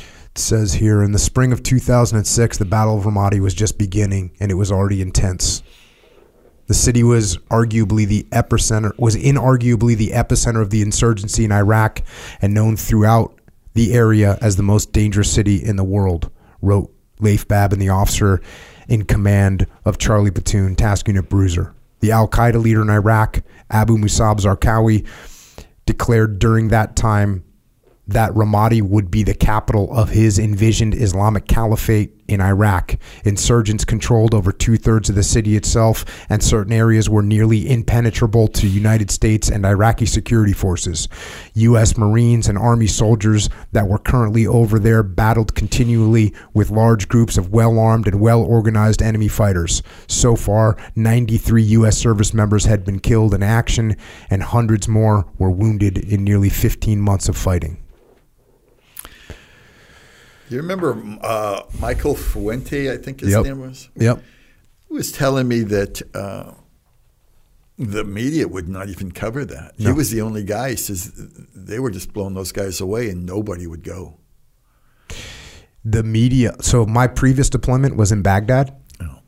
It 0.00 0.38
says 0.38 0.74
here 0.74 1.04
in 1.04 1.12
the 1.12 1.20
spring 1.20 1.52
of 1.52 1.62
2006, 1.62 2.58
the 2.58 2.64
Battle 2.64 2.98
of 2.98 3.04
Ramadi 3.04 3.38
was 3.38 3.54
just 3.54 3.78
beginning 3.78 4.32
and 4.40 4.50
it 4.50 4.54
was 4.54 4.72
already 4.72 5.00
intense. 5.00 5.62
The 6.66 6.74
city 6.74 7.02
was 7.02 7.38
arguably 7.50 8.06
the 8.06 8.26
epicenter 8.30 8.96
was 8.98 9.16
inarguably 9.16 9.96
the 9.96 10.10
epicenter 10.10 10.62
of 10.62 10.70
the 10.70 10.82
insurgency 10.82 11.44
in 11.44 11.52
Iraq 11.52 12.02
and 12.40 12.54
known 12.54 12.76
throughout 12.76 13.38
the 13.74 13.92
area 13.92 14.38
as 14.40 14.56
the 14.56 14.62
most 14.62 14.92
dangerous 14.92 15.32
city 15.32 15.56
in 15.56 15.76
the 15.76 15.84
world, 15.84 16.30
wrote 16.60 16.94
Leif 17.18 17.48
Babin, 17.48 17.78
the 17.78 17.88
officer 17.88 18.40
in 18.88 19.04
command 19.04 19.66
of 19.84 19.98
Charlie 19.98 20.30
Platoon 20.30 20.76
Task 20.76 21.08
Unit 21.08 21.28
Bruiser. 21.28 21.74
The 22.00 22.12
Al 22.12 22.28
Qaeda 22.28 22.60
leader 22.62 22.82
in 22.82 22.90
Iraq, 22.90 23.42
Abu 23.70 23.96
Musab 23.96 24.40
Zarqawi, 24.40 25.06
declared 25.86 26.38
during 26.38 26.68
that 26.68 26.96
time 26.96 27.44
that 28.08 28.32
Ramadi 28.32 28.82
would 28.82 29.10
be 29.10 29.22
the 29.22 29.34
capital 29.34 29.92
of 29.92 30.10
his 30.10 30.38
envisioned 30.38 30.94
Islamic 30.94 31.46
Caliphate 31.46 32.12
in 32.26 32.40
Iraq. 32.40 32.96
Insurgents 33.24 33.84
controlled 33.84 34.34
over 34.34 34.50
two 34.50 34.76
thirds 34.76 35.08
of 35.08 35.14
the 35.14 35.22
city 35.22 35.54
itself, 35.54 36.04
and 36.28 36.42
certain 36.42 36.72
areas 36.72 37.08
were 37.08 37.22
nearly 37.22 37.70
impenetrable 37.70 38.48
to 38.48 38.66
United 38.66 39.10
States 39.10 39.48
and 39.48 39.64
Iraqi 39.64 40.06
security 40.06 40.52
forces. 40.52 41.08
U.S. 41.54 41.96
Marines 41.96 42.48
and 42.48 42.58
Army 42.58 42.86
soldiers 42.86 43.48
that 43.72 43.86
were 43.86 43.98
currently 43.98 44.46
over 44.46 44.78
there 44.78 45.02
battled 45.02 45.54
continually 45.54 46.34
with 46.54 46.70
large 46.70 47.08
groups 47.08 47.36
of 47.36 47.50
well 47.50 47.78
armed 47.78 48.08
and 48.08 48.20
well 48.20 48.42
organized 48.42 49.02
enemy 49.02 49.28
fighters. 49.28 49.82
So 50.08 50.34
far, 50.34 50.76
93 50.96 51.62
U.S. 51.62 51.98
service 51.98 52.34
members 52.34 52.64
had 52.64 52.84
been 52.84 52.98
killed 52.98 53.34
in 53.34 53.42
action, 53.42 53.96
and 54.28 54.42
hundreds 54.42 54.88
more 54.88 55.26
were 55.38 55.50
wounded 55.50 55.98
in 55.98 56.24
nearly 56.24 56.48
15 56.48 57.00
months 57.00 57.28
of 57.28 57.36
fighting. 57.36 57.78
You 60.52 60.58
remember 60.58 61.00
uh, 61.22 61.62
Michael 61.80 62.14
Fumento? 62.14 62.92
I 62.92 62.96
think 62.98 63.20
his 63.20 63.30
yep. 63.30 63.44
name 63.44 63.60
was. 63.60 63.88
Yep. 63.96 64.22
He 64.88 64.94
was 64.94 65.10
telling 65.12 65.48
me 65.48 65.60
that 65.60 66.02
uh, 66.14 66.52
the 67.78 68.04
media 68.04 68.46
would 68.46 68.68
not 68.68 68.88
even 68.88 69.10
cover 69.12 69.44
that. 69.44 69.78
No. 69.78 69.90
He 69.90 69.96
was 69.96 70.10
the 70.10 70.20
only 70.20 70.44
guy. 70.44 70.70
He 70.70 70.76
says 70.76 71.12
they 71.54 71.78
were 71.78 71.90
just 71.90 72.12
blowing 72.12 72.34
those 72.34 72.52
guys 72.52 72.80
away, 72.80 73.08
and 73.08 73.24
nobody 73.24 73.66
would 73.66 73.82
go. 73.82 74.18
the 75.84 76.02
media. 76.02 76.54
So 76.60 76.86
my 76.86 77.06
previous 77.08 77.50
deployment 77.50 77.96
was 77.96 78.12
in 78.12 78.22
Baghdad. 78.22 78.76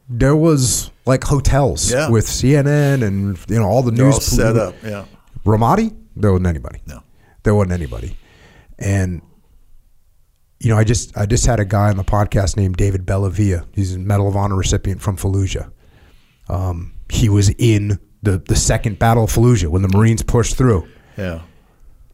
There 0.09 0.37
was 0.37 0.91
like 1.07 1.25
hotels 1.25 1.91
Yeah. 1.91 2.11
with 2.11 2.27
CNN 2.27 3.03
and 3.03 3.39
you 3.49 3.59
know 3.59 3.67
all 3.67 3.83
the 3.83 3.91
They're 3.91 4.05
news 4.05 4.15
all 4.17 4.21
set 4.21 4.57
up. 4.57 4.75
Yeah. 4.85 5.07
Ramadi, 5.47 5.97
there 6.15 6.31
wasn't 6.31 6.47
anybody. 6.49 6.81
No. 6.87 7.03
there 7.43 7.55
wasn't 7.55 7.73
anybody. 7.73 8.17
And 8.79 9.23
you 10.65 10.71
know, 10.71 10.79
I 10.79 10.85
just 10.85 11.17
I 11.17 11.27
just 11.27 11.45
had 11.47 11.61
a 11.61 11.65
guy 11.65 11.91
on 11.91 11.97
the 11.97 12.05
podcast 12.05 12.57
named 12.57 12.77
David 12.77 13.05
Bellavia. 13.05 13.67
He's 13.75 13.95
a 13.95 13.99
Medal 13.99 14.29
of 14.29 14.37
Honor 14.37 14.57
recipient 14.57 15.03
from 15.03 15.17
Fallujah. 15.17 15.71
Um, 16.49 16.95
he 17.11 17.29
was 17.29 17.51
in 17.59 17.99
the 18.23 18.39
the 18.39 18.57
second 18.57 18.99
Battle 18.99 19.25
of 19.25 19.31
Fallujah 19.33 19.69
when 19.69 19.83
the 19.83 19.89
Marines 19.89 20.23
pushed 20.23 20.57
through, 20.57 20.89
Yeah. 21.17 21.43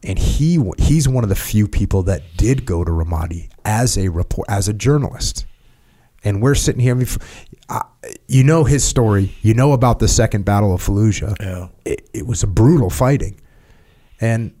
and 0.03 0.19
he 0.19 0.59
he's 0.77 1.07
one 1.07 1.23
of 1.23 1.29
the 1.29 1.35
few 1.35 1.67
people 1.67 2.03
that 2.03 2.21
did 2.37 2.65
go 2.65 2.83
to 2.83 2.91
Ramadi 2.91 3.49
as 3.63 3.97
a 3.97 4.09
report 4.09 4.47
as 4.49 4.67
a 4.67 4.73
journalist. 4.73 5.45
And 6.23 6.39
we're 6.41 6.53
sitting 6.55 6.81
here. 6.81 6.91
I 6.93 6.97
mean, 6.97 7.07
f- 7.07 7.45
I- 7.69 7.85
you 8.27 8.43
know 8.43 8.63
his 8.63 8.83
story. 8.83 9.33
You 9.41 9.53
know 9.55 9.71
about 9.73 9.97
the 9.99 10.07
second 10.07 10.45
Battle 10.45 10.73
of 10.73 10.83
Fallujah. 10.85 11.35
Yeah. 11.39 11.69
It, 11.83 12.09
it 12.13 12.27
was 12.27 12.43
a 12.43 12.47
brutal 12.47 12.89
fighting. 12.91 13.39
And 14.19 14.53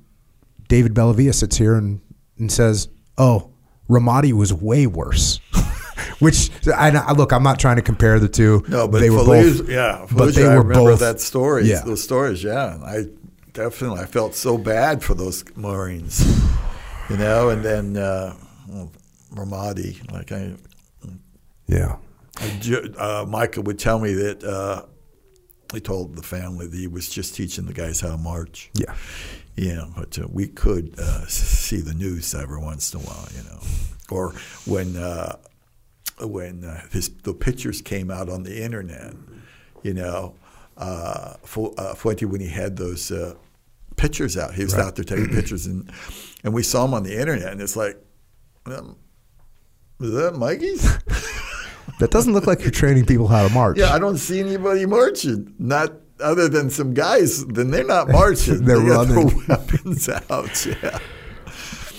David 0.69 0.95
Bellavia 0.95 1.33
sits 1.35 1.57
here 1.57 1.75
and, 1.75 2.01
and 2.39 2.51
says, 2.51 2.87
"Oh, 3.17 3.50
Ramadi 3.91 4.33
was 4.33 4.53
way 4.53 4.87
worse." 4.87 5.39
Which 6.19 6.49
I, 6.67 6.89
I 6.89 7.11
look, 7.13 7.31
I'm 7.33 7.43
not 7.43 7.59
trying 7.59 7.75
to 7.77 7.81
compare 7.81 8.19
the 8.19 8.29
two. 8.29 8.63
No, 8.67 8.87
but 8.87 8.99
they 9.01 9.09
were 9.09 9.25
both. 9.25 9.67
yeah, 9.69 10.05
but 10.11 10.33
they 10.35 10.45
I 10.45 10.55
were 10.55 10.61
remember 10.63 10.91
both 10.91 10.99
that 10.99 11.19
story. 11.19 11.65
Yeah. 11.65 11.81
those 11.83 12.03
stories. 12.03 12.43
Yeah, 12.43 12.77
I 12.83 13.05
definitely 13.53 14.01
I 14.01 14.05
felt 14.05 14.35
so 14.35 14.57
bad 14.57 15.03
for 15.03 15.13
those 15.15 15.43
Marines, 15.55 16.23
you 17.09 17.17
know. 17.17 17.49
And 17.49 17.63
then 17.63 17.97
uh, 17.97 18.35
Ramadi, 19.33 20.11
like 20.11 20.31
I, 20.31 20.53
Yeah, 21.67 21.97
uh, 22.97 23.25
Micah 23.27 23.61
would 23.61 23.79
tell 23.79 23.99
me 23.99 24.13
that 24.13 24.43
uh, 24.43 24.85
he 25.73 25.79
told 25.79 26.15
the 26.15 26.23
family 26.23 26.67
that 26.67 26.77
he 26.77 26.87
was 26.87 27.09
just 27.09 27.35
teaching 27.35 27.65
the 27.65 27.73
guys 27.73 27.99
how 28.01 28.09
to 28.11 28.17
march. 28.17 28.69
yeah, 28.75 28.93
Yeah, 29.61 29.85
but 29.95 30.17
uh, 30.17 30.25
we 30.27 30.47
could 30.47 30.95
uh, 30.97 31.27
see 31.27 31.81
the 31.81 31.93
news 31.93 32.33
every 32.33 32.59
once 32.59 32.95
in 32.95 32.99
a 32.99 33.03
while, 33.03 33.27
you 33.37 33.43
know, 33.43 33.59
or 34.09 34.33
when 34.65 34.97
uh, 34.97 35.35
when 36.19 36.63
uh, 36.63 36.81
his, 36.89 37.09
the 37.09 37.35
pictures 37.35 37.79
came 37.79 38.09
out 38.09 38.27
on 38.27 38.41
the 38.41 38.59
internet, 38.59 39.13
you 39.83 39.93
know, 39.93 40.33
uh, 40.77 41.35
uh, 41.35 41.35
Fumento 41.45 42.25
when 42.25 42.41
he 42.41 42.47
had 42.47 42.75
those 42.75 43.11
uh, 43.11 43.35
pictures 43.97 44.35
out, 44.35 44.55
he 44.55 44.63
was 44.63 44.73
out 44.73 44.95
there 44.95 45.05
taking 45.05 45.29
pictures, 45.29 45.67
and 45.67 45.91
and 46.43 46.55
we 46.55 46.63
saw 46.63 46.85
him 46.85 46.95
on 46.95 47.03
the 47.03 47.15
internet, 47.15 47.51
and 47.51 47.61
it's 47.61 47.75
like, 47.75 48.03
um, 48.65 48.95
is 49.99 50.11
that 50.13 50.37
Mikey's? 50.37 50.81
that 51.99 52.09
doesn't 52.09 52.33
look 52.33 52.47
like 52.47 52.61
you're 52.61 52.71
training 52.71 53.05
people 53.05 53.27
how 53.27 53.47
to 53.47 53.53
march. 53.53 53.77
yeah, 53.77 53.93
I 53.93 53.99
don't 53.99 54.17
see 54.17 54.39
anybody 54.39 54.87
marching, 54.87 55.53
not. 55.59 55.91
Other 56.21 56.47
than 56.47 56.69
some 56.69 56.93
guys, 56.93 57.45
then 57.45 57.71
they're 57.71 57.83
not 57.83 58.09
marching. 58.09 58.63
They're 58.65 58.79
they 58.79 58.87
got 58.87 59.07
their 59.07 59.17
running. 59.17 59.43
weapons 59.47 60.09
out. 60.09 60.65
Yeah. 60.65 60.99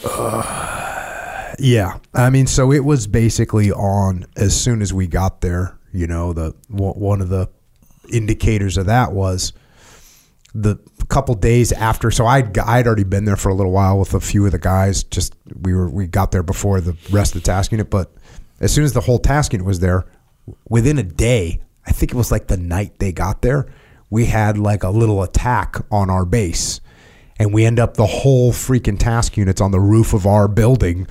Yeah, 1.59 1.99
I 2.15 2.31
mean, 2.31 2.47
so 2.47 2.73
it 2.73 2.83
was 2.85 3.07
basically 3.07 3.71
on 3.71 4.25
as 4.37 4.59
soon 4.59 4.81
as 4.81 4.93
we 4.93 5.07
got 5.07 5.43
there. 5.43 5.79
You 5.93 6.07
know, 6.07 6.33
the 6.33 6.55
one 6.69 6.95
one 6.95 7.21
of 7.21 7.29
the 7.29 7.51
indicators 8.11 8.79
of 8.79 8.87
that 8.87 9.13
was 9.13 9.53
the 10.55 10.77
couple 11.09 11.35
days 11.35 11.71
after. 11.71 12.11
So 12.11 12.27
I'd 12.27 12.57
I'd 12.59 12.87
already 12.87 13.05
been 13.05 13.27
there 13.27 13.37
for 13.37 13.51
a 13.51 13.55
little 13.55 13.71
while 13.71 13.99
with 13.99 14.15
a 14.15 14.21
few 14.21 14.45
of 14.47 14.53
the 14.53 14.59
guys. 14.59 15.05
Just 15.05 15.35
we 15.61 15.75
were 15.75 15.91
we 15.91 16.07
got 16.07 16.33
there 16.33 16.43
before 16.43 16.81
the 16.81 16.97
rest 17.11 17.35
of 17.35 17.43
the 17.43 17.47
task 17.47 17.71
unit, 17.71 17.91
but 17.91 18.11
as 18.61 18.73
soon 18.73 18.85
as 18.85 18.95
the 18.95 19.03
whole 19.03 19.19
task 19.19 19.53
unit 19.53 19.67
was 19.67 19.81
there, 19.81 20.07
within 20.69 20.99
a 20.99 21.03
day, 21.03 21.61
I 21.87 21.93
think 21.93 22.13
it 22.13 22.17
was 22.17 22.33
like 22.33 22.47
the 22.47 22.57
night 22.57 22.99
they 22.99 23.13
got 23.13 23.43
there, 23.43 23.67
we 24.13 24.27
had 24.27 24.59
like 24.59 24.83
a 24.83 24.91
little 24.91 25.23
attack 25.23 25.77
on 25.91 26.11
our 26.11 26.27
base. 26.27 26.83
And 27.39 27.51
we 27.51 27.65
end 27.65 27.81
up 27.81 27.95
the 27.95 28.05
whole 28.05 28.53
freaking 28.53 28.99
task 28.99 29.39
units 29.39 29.59
on 29.59 29.71
the 29.71 29.81
roof 29.81 30.13
of 30.13 30.27
our 30.27 30.49
building 30.49 31.09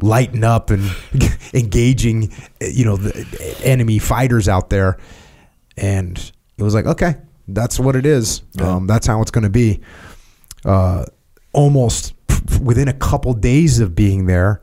lighting 0.00 0.42
up 0.42 0.70
and 0.70 0.90
engaging, 1.52 2.32
you 2.62 2.86
know, 2.86 2.96
the 2.96 3.60
enemy 3.62 3.98
fighters 3.98 4.48
out 4.48 4.70
there. 4.70 4.96
And 5.76 6.16
it 6.56 6.62
was 6.62 6.74
like, 6.74 6.86
okay, 6.86 7.16
that's 7.46 7.78
what 7.78 7.94
it 7.94 8.06
is. 8.06 8.42
Um, 8.58 8.86
that's 8.86 9.06
how 9.06 9.20
it's 9.20 9.30
going 9.30 9.44
to 9.44 9.50
be. 9.50 9.80
Uh, 10.64 11.04
almost 11.52 12.14
within 12.62 12.88
a 12.88 12.94
couple 12.94 13.34
days 13.34 13.80
of 13.80 13.94
being 13.94 14.24
there, 14.24 14.62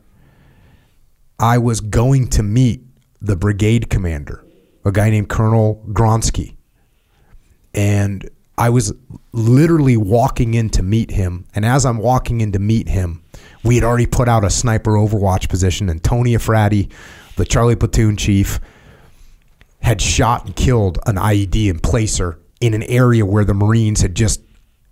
I 1.37 1.59
was 1.59 1.79
going 1.79 2.27
to 2.29 2.41
meet 2.41 2.81
the 3.21 3.35
brigade 3.35 3.91
commander, 3.91 4.43
a 4.83 4.91
guy 4.91 5.11
named 5.11 5.29
Colonel 5.29 5.85
Gronsky. 5.89 6.54
And 7.75 8.27
I 8.57 8.69
was 8.69 8.93
literally 9.33 9.97
walking 9.97 10.53
in 10.53 10.69
to 10.71 10.81
meet 10.81 11.11
him. 11.11 11.45
And 11.53 11.65
as 11.65 11.85
I'm 11.85 11.97
walking 11.97 12.41
in 12.41 12.53
to 12.53 12.59
meet 12.59 12.87
him, 12.87 13.21
we 13.63 13.75
had 13.75 13.83
already 13.83 14.05
put 14.05 14.29
out 14.29 14.43
a 14.43 14.49
sniper 14.49 14.91
overwatch 14.91 15.49
position, 15.49 15.89
and 15.89 16.03
Tony 16.03 16.33
Eafrati, 16.33 16.91
the 17.35 17.45
Charlie 17.45 17.75
platoon 17.75 18.15
chief, 18.15 18.59
had 19.81 20.01
shot 20.01 20.45
and 20.45 20.55
killed 20.55 20.99
an 21.05 21.15
IED 21.15 21.71
emplacer 21.71 22.37
in 22.61 22.73
an 22.73 22.83
area 22.83 23.25
where 23.25 23.43
the 23.43 23.53
Marines 23.53 24.01
had 24.01 24.15
just 24.15 24.41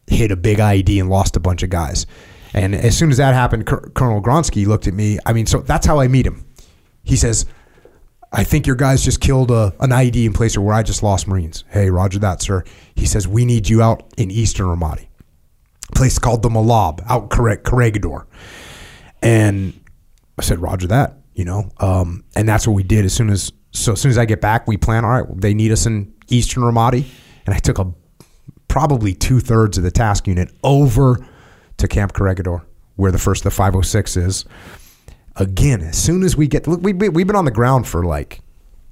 hit 0.08 0.32
a 0.32 0.36
big 0.36 0.58
IED 0.58 1.00
and 1.00 1.10
lost 1.10 1.36
a 1.36 1.40
bunch 1.40 1.64
of 1.64 1.70
guys. 1.70 2.06
And 2.54 2.76
as 2.76 2.98
soon 2.98 3.10
as 3.10 3.18
that 3.18 3.34
happened, 3.34 3.66
Col- 3.66 3.90
Colonel 3.96 4.22
Gronsky 4.22 4.68
looked 4.68 4.88
at 4.88 4.94
me. 4.94 5.18
I 5.26 5.34
mean, 5.34 5.46
so 5.46 5.62
that's 5.62 5.86
how 5.86 6.00
I 6.00 6.08
meet 6.08 6.28
him. 6.28 6.46
He 7.04 7.16
says, 7.16 7.46
I 8.34 8.44
think 8.44 8.66
your 8.66 8.76
guys 8.76 9.04
just 9.04 9.22
killed 9.22 9.52
a, 9.52 9.74
an 9.80 9.92
IED 9.92 10.28
emplacer 10.28 10.58
where 10.58 10.74
I 10.74 10.82
just 10.82 11.04
lost 11.04 11.28
Marines. 11.28 11.64
Hey, 11.70 11.92
roger 11.92 12.18
that, 12.20 12.42
sir. 12.42 12.64
He 12.96 13.06
says, 13.06 13.28
we 13.28 13.46
need 13.46 13.70
you 13.70 13.84
out 13.84 14.12
in 14.18 14.32
eastern 14.32 14.66
Ramadi. 14.66 15.08
Place 15.94 16.18
called 16.18 16.42
the 16.42 16.50
Malab, 16.50 17.04
out 17.08 17.30
Corregidor. 17.30 18.26
And 19.22 19.80
I 20.40 20.42
said, 20.42 20.60
Roger 20.60 20.88
that, 20.88 21.20
you 21.34 21.46
know. 21.46 21.70
Um, 21.78 22.24
and 22.36 22.50
that's 22.50 22.66
what 22.68 22.74
we 22.74 22.82
did 22.82 23.06
as 23.06 23.14
soon 23.14 23.30
as 23.30 23.52
so 23.72 23.94
as 23.94 24.02
soon 24.02 24.12
as 24.12 24.18
I 24.18 24.26
get 24.26 24.40
back, 24.40 24.68
we 24.68 24.78
plan, 24.78 25.04
all 25.04 25.12
right, 25.12 25.42
they 25.42 25.54
need 25.54 25.72
us 25.72 25.86
in 25.86 26.14
Eastern 26.28 26.64
Ramadi. 26.64 27.06
And 27.46 27.56
I 27.56 27.60
took 27.60 27.80
a 27.80 27.92
probably 28.68 29.14
two 29.14 29.40
thirds 29.40 29.78
of 29.78 29.84
the 29.84 29.92
task 29.92 30.28
unit 30.28 30.52
over 30.64 31.18
to 31.78 31.88
Camp 31.88 32.14
Corregidor, 32.14 32.64
where 32.96 33.12
the 33.12 33.20
first 33.20 33.42
of 33.42 33.46
the 33.46 33.56
506 33.56 34.18
is. 34.18 34.46
Again, 35.36 35.82
as 35.82 35.98
soon 35.98 36.24
as 36.24 36.38
we 36.38 36.48
get 36.48 36.68
look, 36.68 36.82
we, 36.82 36.94
we, 36.94 37.10
we've 37.10 37.28
been 37.28 37.36
on 37.36 37.46
the 37.46 37.52
ground 37.52 37.88
for 37.88 38.04
like 38.06 38.42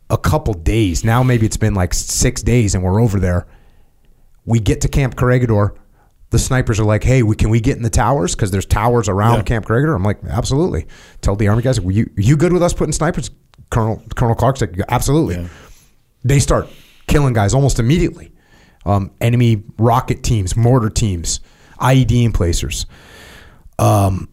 a 0.09 0.17
couple 0.17 0.53
days. 0.53 1.03
Now 1.03 1.21
maybe 1.23 1.45
it's 1.45 1.57
been 1.57 1.73
like 1.75 1.93
six 1.93 2.41
days 2.41 2.73
and 2.75 2.83
we're 2.83 3.01
over 3.01 3.19
there. 3.19 3.47
We 4.45 4.59
get 4.59 4.81
to 4.81 4.87
Camp 4.87 5.15
Corregidor. 5.15 5.75
The 6.31 6.39
snipers 6.39 6.79
are 6.79 6.85
like, 6.85 7.03
"Hey, 7.03 7.23
we, 7.23 7.35
can 7.35 7.49
we 7.49 7.59
get 7.59 7.77
in 7.77 7.83
the 7.83 7.89
towers? 7.89 8.35
Because 8.35 8.51
there's 8.51 8.65
towers 8.65 9.07
around 9.09 9.35
Yeah. 9.37 9.41
Camp 9.43 9.65
Corregidor." 9.65 9.93
I'm 9.93 10.03
like, 10.03 10.19
"Absolutely." 10.27 10.87
Tell 11.21 11.35
the 11.35 11.47
army 11.49 11.61
guys, 11.61 11.79
"Were 11.79 11.91
you 11.91 12.09
are 12.17 12.21
you 12.21 12.37
good 12.37 12.53
with 12.53 12.63
us 12.63 12.73
putting 12.73 12.93
snipers?" 12.93 13.29
Colonel 13.69 14.01
Colonel 14.15 14.35
Clark's 14.35 14.61
like, 14.61 14.75
"Absolutely." 14.87 15.35
Yeah. 15.35 15.47
They 16.23 16.39
start 16.39 16.69
killing 17.07 17.33
guys 17.33 17.53
almost 17.53 17.79
immediately. 17.79 18.31
Um, 18.85 19.11
enemy 19.21 19.63
rocket 19.77 20.23
teams, 20.23 20.55
mortar 20.55 20.89
teams, 20.89 21.41
IED 21.79 22.23
emplacers. 22.23 22.85
Um, 23.77 24.29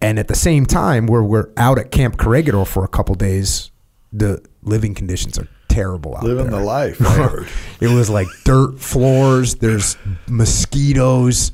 and 0.00 0.18
at 0.18 0.28
the 0.28 0.34
same 0.34 0.66
time, 0.66 1.06
where 1.06 1.22
we're 1.22 1.50
out 1.56 1.78
at 1.78 1.90
Camp 1.90 2.18
Corregidor 2.18 2.64
for 2.64 2.84
a 2.84 2.88
couple 2.88 3.14
days, 3.14 3.70
the 4.12 4.44
living 4.62 4.94
conditions 4.94 5.38
are 5.38 5.48
terrible 5.68 6.16
out 6.16 6.24
Living 6.24 6.50
there. 6.50 6.60
the 6.60 6.64
life, 6.64 7.00
it 7.80 7.88
was 7.88 8.08
like 8.08 8.26
dirt 8.44 8.78
floors. 8.80 9.56
There's 9.56 9.96
mosquitoes. 10.28 11.52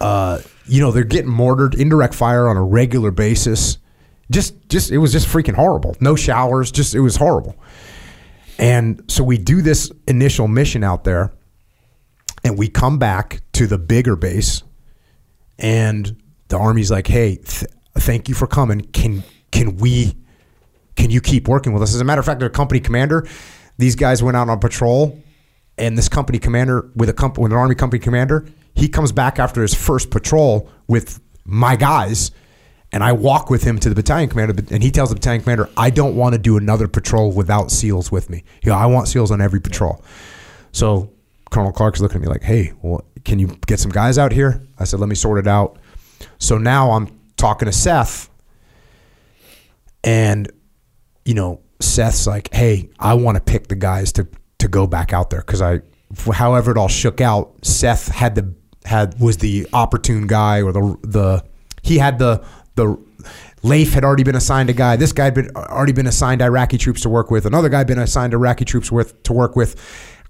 Uh, 0.00 0.40
you 0.66 0.80
know, 0.80 0.90
they're 0.90 1.04
getting 1.04 1.30
mortared, 1.30 1.74
indirect 1.74 2.14
fire 2.14 2.48
on 2.48 2.56
a 2.56 2.62
regular 2.64 3.10
basis. 3.10 3.78
Just, 4.30 4.68
just 4.68 4.90
it 4.90 4.98
was 4.98 5.12
just 5.12 5.28
freaking 5.28 5.54
horrible. 5.54 5.96
No 6.00 6.16
showers. 6.16 6.72
Just 6.72 6.94
it 6.94 7.00
was 7.00 7.16
horrible. 7.16 7.56
And 8.58 9.02
so 9.08 9.22
we 9.22 9.38
do 9.38 9.62
this 9.62 9.90
initial 10.08 10.48
mission 10.48 10.82
out 10.82 11.04
there, 11.04 11.32
and 12.42 12.58
we 12.58 12.68
come 12.68 12.98
back 12.98 13.40
to 13.52 13.66
the 13.66 13.78
bigger 13.78 14.16
base, 14.16 14.62
and 15.58 16.16
the 16.48 16.58
army's 16.58 16.90
like, 16.90 17.06
"Hey, 17.06 17.36
th- 17.36 17.70
thank 17.98 18.28
you 18.28 18.34
for 18.34 18.46
coming. 18.46 18.82
Can 18.92 19.22
can 19.50 19.76
we 19.76 20.16
can 20.96 21.10
you 21.10 21.20
keep 21.20 21.48
working 21.48 21.72
with 21.72 21.82
us? 21.82 21.94
As 21.94 22.00
a 22.00 22.04
matter 22.04 22.20
of 22.20 22.26
fact, 22.26 22.40
their 22.40 22.48
company 22.50 22.80
commander, 22.80 23.26
these 23.78 23.94
guys 23.96 24.22
went 24.22 24.36
out 24.36 24.48
on 24.48 24.58
patrol, 24.58 25.20
and 25.78 25.96
this 25.96 26.08
company 26.08 26.38
commander 26.38 26.90
with 26.96 27.08
a 27.08 27.12
company 27.12 27.42
with 27.42 27.52
an 27.52 27.58
army 27.58 27.74
company 27.74 28.00
commander, 28.00 28.46
he 28.74 28.88
comes 28.88 29.12
back 29.12 29.38
after 29.38 29.62
his 29.62 29.74
first 29.74 30.10
patrol 30.10 30.68
with 30.86 31.20
my 31.44 31.76
guys, 31.76 32.30
and 32.92 33.04
I 33.04 33.12
walk 33.12 33.50
with 33.50 33.62
him 33.62 33.78
to 33.80 33.88
the 33.88 33.94
battalion 33.94 34.28
commander, 34.28 34.62
and 34.70 34.82
he 34.82 34.90
tells 34.90 35.10
the 35.10 35.14
battalion 35.14 35.42
commander, 35.42 35.68
I 35.76 35.90
don't 35.90 36.16
want 36.16 36.34
to 36.34 36.38
do 36.38 36.56
another 36.56 36.88
patrol 36.88 37.32
without 37.32 37.70
SEALs 37.70 38.10
with 38.10 38.30
me. 38.30 38.42
You 38.62 38.70
know, 38.72 38.78
I 38.78 38.86
want 38.86 39.08
SEALs 39.08 39.30
on 39.30 39.40
every 39.40 39.60
patrol. 39.60 40.02
So 40.72 41.10
Colonel 41.50 41.72
Clark's 41.72 42.00
looking 42.00 42.16
at 42.16 42.22
me 42.22 42.28
like, 42.28 42.42
hey, 42.42 42.72
well, 42.82 43.04
can 43.24 43.38
you 43.38 43.56
get 43.66 43.80
some 43.80 43.90
guys 43.90 44.18
out 44.18 44.32
here? 44.32 44.62
I 44.78 44.84
said, 44.84 45.00
let 45.00 45.08
me 45.08 45.14
sort 45.14 45.38
it 45.38 45.46
out. 45.46 45.78
So 46.38 46.58
now 46.58 46.92
I'm 46.92 47.20
talking 47.36 47.66
to 47.66 47.72
Seth, 47.72 48.30
and 50.04 50.50
you 51.24 51.34
know 51.34 51.60
Seth's 51.80 52.26
like, 52.26 52.52
hey, 52.52 52.90
I 52.98 53.14
want 53.14 53.36
to 53.36 53.42
pick 53.42 53.68
the 53.68 53.76
guys 53.76 54.12
to 54.12 54.26
to 54.58 54.68
go 54.68 54.86
back 54.86 55.12
out 55.12 55.30
there 55.30 55.40
because 55.40 55.62
I, 55.62 55.80
however 56.32 56.70
it 56.70 56.78
all 56.78 56.88
shook 56.88 57.20
out, 57.20 57.54
Seth 57.62 58.08
had 58.08 58.34
the 58.34 58.54
had 58.84 59.20
was 59.20 59.38
the 59.38 59.66
opportune 59.72 60.26
guy 60.26 60.62
or 60.62 60.72
the 60.72 60.96
the 61.02 61.44
he 61.82 61.98
had 61.98 62.18
the 62.18 62.44
the 62.74 62.98
Leif 63.62 63.92
had 63.94 64.04
already 64.04 64.22
been 64.22 64.36
assigned 64.36 64.70
a 64.70 64.72
guy. 64.72 64.96
This 64.96 65.12
guy 65.12 65.24
had 65.24 65.34
been 65.34 65.50
already 65.56 65.92
been 65.92 66.06
assigned 66.06 66.40
Iraqi 66.42 66.78
troops 66.78 67.00
to 67.02 67.08
work 67.08 67.30
with. 67.30 67.46
Another 67.46 67.68
guy 67.68 67.78
had 67.78 67.86
been 67.86 67.98
assigned 67.98 68.32
Iraqi 68.32 68.64
troops 68.64 68.92
with 68.92 69.22
to 69.24 69.32
work 69.32 69.56
with. 69.56 69.74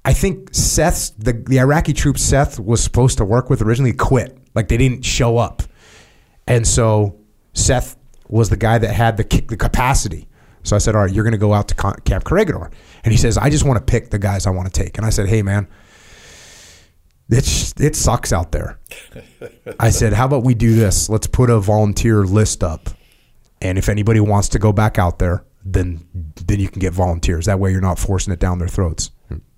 I 0.04 0.12
think 0.12 0.54
Seth's 0.54 1.10
the 1.10 1.32
the 1.32 1.58
Iraqi 1.58 1.92
troops 1.92 2.22
Seth 2.22 2.58
was 2.58 2.82
supposed 2.82 3.18
to 3.18 3.24
work 3.24 3.50
with 3.50 3.60
originally 3.60 3.92
quit. 3.92 4.38
Like 4.54 4.68
they 4.68 4.76
didn't 4.76 5.04
show 5.04 5.36
up, 5.36 5.62
and 6.46 6.66
so 6.66 7.18
Seth 7.52 7.96
was 8.28 8.50
the 8.50 8.56
guy 8.56 8.78
that 8.78 8.92
had 8.92 9.16
the 9.16 9.24
ki- 9.24 9.46
the 9.48 9.56
capacity. 9.56 10.28
So 10.62 10.74
I 10.74 10.78
said, 10.78 10.94
"All 10.94 11.02
right, 11.02 11.12
you're 11.12 11.24
going 11.24 11.32
to 11.32 11.38
go 11.38 11.52
out 11.52 11.68
to 11.68 11.74
Camp 11.74 12.24
Corregidor," 12.24 12.70
and 13.04 13.12
he 13.12 13.18
says, 13.18 13.38
"I 13.38 13.50
just 13.50 13.64
want 13.64 13.78
to 13.78 13.84
pick 13.84 14.10
the 14.10 14.18
guys 14.18 14.46
I 14.46 14.50
want 14.50 14.72
to 14.72 14.82
take." 14.82 14.96
And 14.98 15.06
I 15.06 15.10
said, 15.10 15.28
"Hey, 15.28 15.42
man." 15.42 15.68
It's, 17.28 17.74
it 17.80 17.96
sucks 17.96 18.32
out 18.32 18.52
there. 18.52 18.78
I 19.80 19.90
said, 19.90 20.12
how 20.12 20.26
about 20.26 20.44
we 20.44 20.54
do 20.54 20.76
this? 20.76 21.08
Let's 21.08 21.26
put 21.26 21.50
a 21.50 21.58
volunteer 21.58 22.24
list 22.24 22.62
up. 22.62 22.88
And 23.60 23.78
if 23.78 23.88
anybody 23.88 24.20
wants 24.20 24.48
to 24.50 24.60
go 24.60 24.72
back 24.72 24.96
out 24.96 25.18
there, 25.18 25.44
then 25.64 26.06
then 26.46 26.60
you 26.60 26.68
can 26.68 26.78
get 26.78 26.92
volunteers. 26.92 27.46
That 27.46 27.58
way 27.58 27.72
you're 27.72 27.80
not 27.80 27.98
forcing 27.98 28.32
it 28.32 28.38
down 28.38 28.58
their 28.58 28.68
throats. 28.68 29.10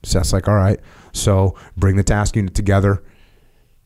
Seth's 0.02 0.32
like, 0.32 0.48
all 0.48 0.55
right. 0.55 0.81
So 1.12 1.56
bring 1.77 1.97
the 1.97 2.02
task 2.02 2.36
unit 2.36 2.55
together. 2.55 3.02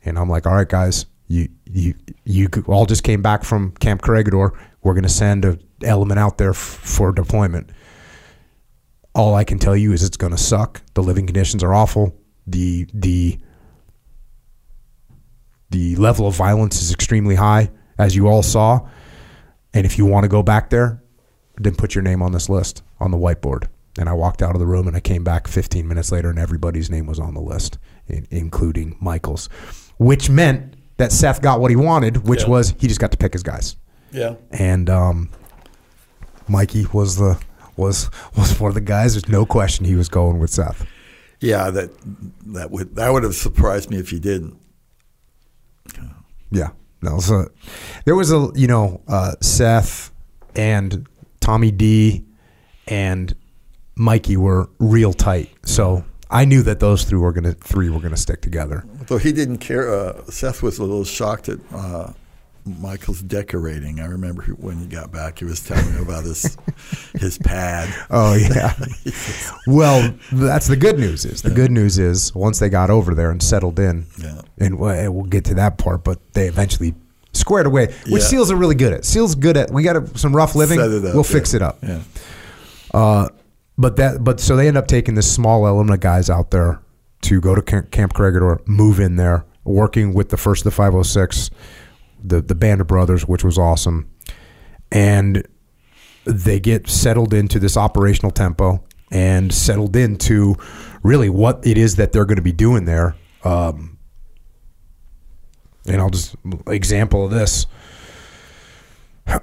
And 0.05 0.19
I'm 0.19 0.29
like, 0.29 0.47
all 0.47 0.55
right, 0.55 0.69
guys, 0.69 1.07
you 1.33 1.49
you 1.65 1.95
you 2.25 2.49
all 2.67 2.85
just 2.85 3.05
came 3.05 3.23
back 3.23 3.43
from 3.43 3.73
Camp 3.73 4.03
Corregidor. 4.03 4.53
We're 4.83 4.93
going 4.93 5.03
to 5.05 5.09
send 5.09 5.45
an 5.47 5.63
element 5.83 6.21
out 6.21 6.37
there 6.37 6.51
f- 6.51 6.57
for 6.57 7.11
deployment. 7.11 7.71
All 9.15 9.35
I 9.35 9.45
can 9.45 9.59
tell 9.59 9.77
you 9.77 9.93
is 9.93 10.03
it's 10.03 10.19
going 10.19 10.33
to 10.33 10.39
suck. 10.39 10.83
The 10.95 11.03
living 11.03 11.27
conditions 11.27 11.65
are 11.65 11.73
awful. 11.73 12.15
The 12.47 12.87
the 12.93 13.39
the 15.71 15.97
level 15.97 16.27
of 16.27 16.37
violence 16.37 16.83
is 16.83 16.93
extremely 16.93 17.37
high, 17.37 17.71
as 17.99 18.15
you 18.15 18.29
all 18.29 18.43
saw. 18.43 18.87
And 19.73 19.87
if 19.87 19.97
you 19.97 20.05
want 20.05 20.25
to 20.25 20.29
go 20.29 20.43
back 20.43 20.69
there, 20.69 21.03
then 21.57 21.75
put 21.75 21.95
your 21.95 22.03
name 22.03 22.21
on 22.21 22.33
this 22.33 22.51
list 22.51 22.83
on 23.01 23.11
the 23.11 23.17
whiteboard. 23.17 23.69
And 23.99 24.07
I 24.07 24.13
walked 24.13 24.43
out 24.43 24.55
of 24.55 24.59
the 24.59 24.67
room 24.67 24.87
and 24.87 24.95
I 24.95 25.01
came 25.01 25.25
back 25.25 25.49
15 25.49 25.89
minutes 25.89 26.13
later 26.13 26.29
and 26.29 26.39
everybody's 26.39 26.91
name 26.91 27.07
was 27.07 27.19
on 27.19 27.33
the 27.33 27.41
list, 27.41 27.79
in, 28.07 28.27
including 28.31 28.97
Michael's, 29.01 29.49
which 29.97 30.29
meant 30.29 30.77
that 31.03 31.11
Seth 31.11 31.43
got 31.43 31.61
what 31.61 31.73
he 31.73 31.77
wanted, 31.77 32.29
which 32.29 32.43
Yeah. 32.43 32.49
was 32.51 32.75
he 32.79 32.87
just 32.87 33.01
got 33.01 33.11
to 33.11 33.17
pick 33.17 33.33
his 33.33 33.43
guys. 33.43 33.75
Yeah. 34.13 34.37
And 34.53 34.89
um, 34.89 35.31
Mikey 36.47 36.87
was 36.93 37.17
the 37.17 37.41
was 37.77 38.09
was 38.37 38.61
one 38.61 38.69
of 38.69 38.75
the 38.77 38.81
guys. 38.81 39.15
There's 39.15 39.29
no 39.29 39.45
question 39.45 39.85
he 39.85 39.97
was 39.97 40.09
going 40.09 40.39
with 40.39 40.51
Seth. 40.51 40.87
Yeah, 41.41 41.71
that 41.71 41.91
that 42.55 42.71
would 42.71 42.95
that 42.95 43.11
would 43.13 43.25
have 43.25 43.35
surprised 43.35 43.91
me 43.91 43.97
if 43.99 44.11
he 44.11 44.21
didn't. 44.21 44.57
Yeah. 46.53 46.69
No, 47.03 47.19
so 47.19 47.49
there 48.05 48.15
was 48.15 48.31
a 48.31 48.49
you 48.55 48.69
know 48.69 49.01
uh, 49.09 49.33
Seth 49.41 50.13
and 50.55 51.09
Tommy 51.41 51.73
D 51.73 52.25
and 52.87 53.35
Mikey 53.97 54.37
were 54.37 54.71
real 54.79 55.13
tight. 55.13 55.51
So 55.65 56.05
I 56.33 56.45
knew 56.47 56.63
that 56.63 56.81
those 56.81 57.05
three 57.05 57.19
were 57.19 57.33
gonna 57.33 57.53
three 57.53 57.91
were 57.91 58.01
gonna 58.01 58.17
stick 58.17 58.41
together. 58.41 58.85
Though 59.07 59.19
he 59.19 59.33
didn't 59.33 59.59
care. 59.59 59.93
Uh, 59.95 60.25
Seth 60.31 60.63
was 60.63 60.79
a 60.79 60.83
little 60.83 61.05
shocked 61.05 61.49
at 61.51 61.59
uh, 61.73 62.13
Michael's 62.65 63.21
decorating. 63.23 64.01
I 64.01 64.07
remember 64.07 64.43
when 64.59 64.79
he 64.79 64.87
got 64.87 65.13
back, 65.13 65.41
he 65.41 65.45
was 65.45 65.61
telling 65.61 65.95
me 65.95 66.01
about 66.01 66.25
his 66.25 66.57
his 67.21 67.37
pad. 67.39 67.93
Oh 68.11 68.35
yeah. 68.35 68.75
well, 69.67 70.15
that's 70.33 70.69
the 70.69 70.77
good 70.77 70.99
news. 70.99 71.25
Is 71.25 71.43
the 71.43 71.51
good 71.51 71.71
news 71.71 71.99
is 71.99 72.35
once 72.35 72.59
they 72.59 72.69
got 72.69 72.89
over 72.89 73.15
there 73.15 73.31
and 73.31 73.43
settled 73.43 73.79
in, 73.79 74.07
Yeah. 74.19 74.41
and 74.59 74.79
we'll 74.79 75.13
we'll 75.13 75.25
get 75.25 75.45
to 75.47 75.55
that 75.55 75.77
part, 75.79 76.03
but 76.05 76.19
they 76.33 76.47
eventually 76.49 76.95
squared 77.35 77.67
away, 77.67 77.87
which 78.09 78.23
Yeah. 78.23 78.29
Seals 78.29 78.51
are 78.51 78.57
really 78.57 78.75
good 78.75 78.93
at. 78.93 79.05
Seals 79.05 79.35
good 79.35 79.57
at. 79.57 79.71
We 79.71 79.83
got 79.83 79.97
a, 79.97 80.19
some 80.19 80.35
rough 80.35 80.55
living. 80.55 80.81
Up, 80.81 80.89
we'll 81.15 81.25
fix 81.25 81.53
it 81.55 81.63
up. 81.63 81.79
Yeah. 81.83 82.01
Uh, 82.95 83.29
but 83.79 83.97
that, 83.97 84.23
but 84.23 84.41
so 84.41 84.57
they 84.57 84.69
end 84.69 84.77
up 84.77 84.87
taking 84.87 85.15
this 85.15 85.33
small 85.33 85.67
element 85.67 85.95
of 85.95 86.01
guys 86.01 86.29
out 86.29 86.51
there 86.51 86.81
to 87.23 87.41
go 87.41 87.55
to 87.55 87.63
Camp, 87.63 88.15
Corregidor, 88.15 88.61
move 88.67 89.01
in 89.01 89.17
there, 89.17 89.45
working 89.65 90.13
with 90.13 90.31
the 90.31 90.37
first 90.37 90.61
of 90.63 90.65
the 90.65 90.77
506, 90.77 91.51
the 92.23 92.41
the 92.41 92.55
band 92.55 92.81
of 92.81 92.87
brothers, 92.87 93.27
which 93.27 93.45
was 93.45 93.59
awesome, 93.59 94.11
and 94.91 95.47
they 96.25 96.61
get 96.61 96.89
settled 96.89 97.35
into 97.35 97.59
this 97.59 97.77
operational 97.77 98.31
tempo 98.31 98.85
and 99.11 99.53
settled 99.53 99.97
into 99.97 100.57
really 101.03 101.29
what 101.29 101.67
it 101.67 101.77
is 101.77 101.97
that 101.97 102.13
they're 102.13 102.25
going 102.25 102.37
to 102.37 102.43
be 102.43 102.53
doing 102.53 102.85
there. 102.85 103.15
Um, 103.45 103.99
and 105.87 106.01
I'll 106.01 106.11
just 106.11 106.37
example 106.69 107.25
of 107.25 107.31
this 107.31 107.67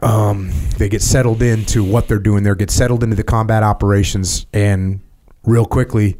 um, 0.01 0.51
they 0.77 0.89
get 0.89 1.01
settled 1.01 1.41
into 1.41 1.83
what 1.83 2.07
they're 2.07 2.19
doing 2.19 2.43
there, 2.43 2.55
get 2.55 2.71
settled 2.71 3.03
into 3.03 3.15
the 3.15 3.23
combat 3.23 3.63
operations, 3.63 4.45
and 4.53 4.99
real 5.43 5.65
quickly, 5.65 6.17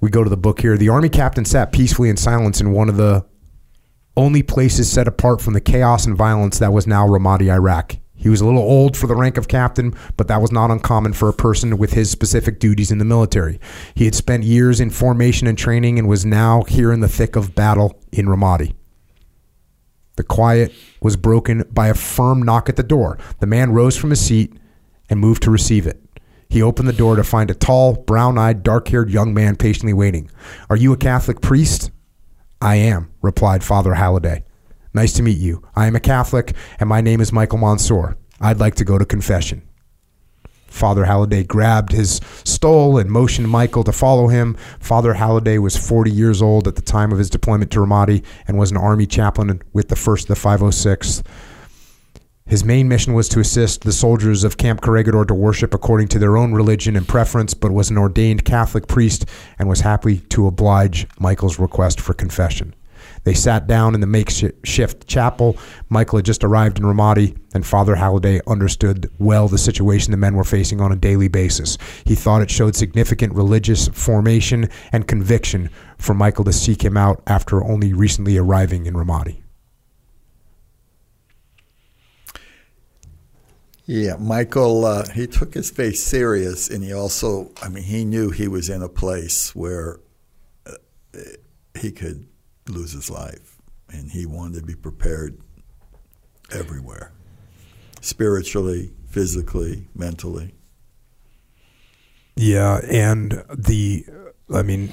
we 0.00 0.10
go 0.10 0.24
to 0.24 0.30
the 0.30 0.36
book 0.36 0.60
here. 0.60 0.76
The 0.76 0.88
Army 0.88 1.08
captain 1.08 1.44
sat 1.44 1.72
peacefully 1.72 2.08
in 2.08 2.16
silence 2.16 2.60
in 2.60 2.72
one 2.72 2.88
of 2.88 2.96
the 2.96 3.24
only 4.16 4.42
places 4.42 4.90
set 4.90 5.08
apart 5.08 5.40
from 5.40 5.54
the 5.54 5.60
chaos 5.60 6.06
and 6.06 6.16
violence 6.16 6.58
that 6.58 6.72
was 6.72 6.86
now 6.86 7.06
Ramadi, 7.06 7.50
Iraq. 7.50 7.96
He 8.14 8.28
was 8.28 8.40
a 8.40 8.44
little 8.44 8.62
old 8.62 8.96
for 8.96 9.08
the 9.08 9.16
rank 9.16 9.36
of 9.36 9.48
captain, 9.48 9.94
but 10.16 10.28
that 10.28 10.40
was 10.40 10.52
not 10.52 10.70
uncommon 10.70 11.12
for 11.12 11.28
a 11.28 11.32
person 11.32 11.76
with 11.76 11.92
his 11.92 12.10
specific 12.10 12.60
duties 12.60 12.92
in 12.92 12.98
the 12.98 13.04
military. 13.04 13.58
He 13.94 14.04
had 14.04 14.14
spent 14.14 14.44
years 14.44 14.80
in 14.80 14.90
formation 14.90 15.48
and 15.48 15.58
training 15.58 15.98
and 15.98 16.08
was 16.08 16.24
now 16.24 16.62
here 16.62 16.92
in 16.92 17.00
the 17.00 17.08
thick 17.08 17.34
of 17.34 17.54
battle 17.54 18.00
in 18.12 18.26
Ramadi. 18.26 18.74
The 20.16 20.24
quiet 20.24 20.72
was 21.00 21.16
broken 21.16 21.64
by 21.70 21.88
a 21.88 21.94
firm 21.94 22.42
knock 22.42 22.68
at 22.68 22.76
the 22.76 22.82
door. 22.82 23.18
The 23.40 23.46
man 23.46 23.72
rose 23.72 23.96
from 23.96 24.10
his 24.10 24.20
seat 24.20 24.52
and 25.08 25.18
moved 25.18 25.42
to 25.44 25.50
receive 25.50 25.86
it. 25.86 26.00
He 26.48 26.60
opened 26.62 26.86
the 26.86 26.92
door 26.92 27.16
to 27.16 27.24
find 27.24 27.50
a 27.50 27.54
tall, 27.54 27.94
brown 27.94 28.36
eyed, 28.36 28.62
dark 28.62 28.88
haired 28.88 29.10
young 29.10 29.32
man 29.32 29.56
patiently 29.56 29.94
waiting. 29.94 30.30
Are 30.68 30.76
you 30.76 30.92
a 30.92 30.98
Catholic 30.98 31.40
priest? 31.40 31.90
I 32.60 32.76
am, 32.76 33.10
replied 33.22 33.64
Father 33.64 33.94
Halliday. 33.94 34.44
Nice 34.92 35.14
to 35.14 35.22
meet 35.22 35.38
you. 35.38 35.62
I 35.74 35.86
am 35.86 35.96
a 35.96 36.00
Catholic, 36.00 36.54
and 36.78 36.88
my 36.88 37.00
name 37.00 37.22
is 37.22 37.32
Michael 37.32 37.58
Monsoor. 37.58 38.16
I'd 38.40 38.60
like 38.60 38.74
to 38.74 38.84
go 38.84 38.98
to 38.98 39.06
confession. 39.06 39.62
Father 40.72 41.04
Halliday 41.04 41.44
grabbed 41.44 41.92
his 41.92 42.20
stole 42.44 42.98
and 42.98 43.10
motioned 43.10 43.48
Michael 43.48 43.84
to 43.84 43.92
follow 43.92 44.28
him. 44.28 44.54
Father 44.80 45.14
Halliday 45.14 45.58
was 45.58 45.76
40 45.76 46.10
years 46.10 46.42
old 46.42 46.66
at 46.66 46.76
the 46.76 46.82
time 46.82 47.12
of 47.12 47.18
his 47.18 47.30
deployment 47.30 47.70
to 47.72 47.80
Ramadi 47.80 48.24
and 48.48 48.58
was 48.58 48.70
an 48.70 48.76
Army 48.76 49.06
chaplain 49.06 49.62
with 49.72 49.88
the 49.88 49.94
1st 49.94 50.22
of 50.22 50.28
the 50.28 50.34
506th. 50.34 51.22
His 52.46 52.64
main 52.64 52.88
mission 52.88 53.14
was 53.14 53.28
to 53.30 53.40
assist 53.40 53.82
the 53.82 53.92
soldiers 53.92 54.44
of 54.44 54.58
Camp 54.58 54.80
Corregidor 54.80 55.24
to 55.24 55.34
worship 55.34 55.72
according 55.72 56.08
to 56.08 56.18
their 56.18 56.36
own 56.36 56.52
religion 56.52 56.96
and 56.96 57.06
preference, 57.06 57.54
but 57.54 57.70
was 57.70 57.88
an 57.88 57.98
ordained 57.98 58.44
Catholic 58.44 58.88
priest 58.88 59.26
and 59.58 59.68
was 59.68 59.80
happy 59.80 60.18
to 60.30 60.46
oblige 60.46 61.06
Michael's 61.18 61.58
request 61.58 62.00
for 62.00 62.14
confession. 62.14 62.74
They 63.24 63.34
sat 63.34 63.66
down 63.66 63.94
in 63.94 64.00
the 64.00 64.06
makeshift 64.06 65.06
chapel. 65.06 65.56
Michael 65.88 66.18
had 66.18 66.26
just 66.26 66.42
arrived 66.42 66.78
in 66.78 66.84
Ramadi, 66.84 67.36
and 67.54 67.64
Father 67.64 67.94
Halliday 67.94 68.40
understood 68.46 69.10
well 69.18 69.46
the 69.46 69.58
situation 69.58 70.10
the 70.10 70.16
men 70.16 70.34
were 70.34 70.44
facing 70.44 70.80
on 70.80 70.90
a 70.90 70.96
daily 70.96 71.28
basis. 71.28 71.78
He 72.04 72.14
thought 72.14 72.42
it 72.42 72.50
showed 72.50 72.74
significant 72.74 73.34
religious 73.34 73.88
formation 73.88 74.68
and 74.90 75.06
conviction 75.06 75.70
for 75.98 76.14
Michael 76.14 76.44
to 76.44 76.52
seek 76.52 76.82
him 76.82 76.96
out 76.96 77.22
after 77.26 77.62
only 77.62 77.92
recently 77.92 78.36
arriving 78.36 78.86
in 78.86 78.94
Ramadi. 78.94 79.42
Yeah, 83.84 84.16
Michael, 84.16 84.84
uh, 84.84 85.08
he 85.10 85.26
took 85.26 85.54
his 85.54 85.70
faith 85.70 85.96
serious, 85.96 86.70
and 86.70 86.84
he 86.84 86.92
also, 86.92 87.50
I 87.60 87.68
mean, 87.68 87.82
he 87.82 88.04
knew 88.04 88.30
he 88.30 88.48
was 88.48 88.70
in 88.70 88.80
a 88.80 88.88
place 88.88 89.54
where 89.54 89.98
uh, 90.64 90.72
he 91.78 91.90
could 91.90 92.26
lose 92.68 92.92
his 92.92 93.10
life, 93.10 93.56
and 93.88 94.10
he 94.10 94.26
wanted 94.26 94.60
to 94.60 94.66
be 94.66 94.74
prepared 94.74 95.38
everywhere 96.52 97.12
spiritually, 98.00 98.92
physically, 99.08 99.88
mentally. 99.94 100.54
Yeah, 102.36 102.80
and 102.90 103.44
the 103.54 104.04
I 104.52 104.62
mean 104.62 104.90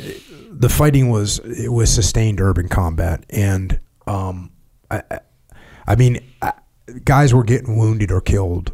the 0.51 0.69
fighting 0.69 1.09
was 1.09 1.39
it 1.39 1.69
was 1.71 1.93
sustained 1.93 2.39
urban 2.41 2.67
combat 2.69 3.25
and 3.29 3.79
um 4.07 4.51
I 4.91 5.03
I- 5.87 5.95
mean 5.95 6.19
I, 6.41 6.53
guys 7.03 7.33
were 7.33 7.43
getting 7.43 7.77
wounded 7.77 8.11
or 8.11 8.21
killed 8.21 8.73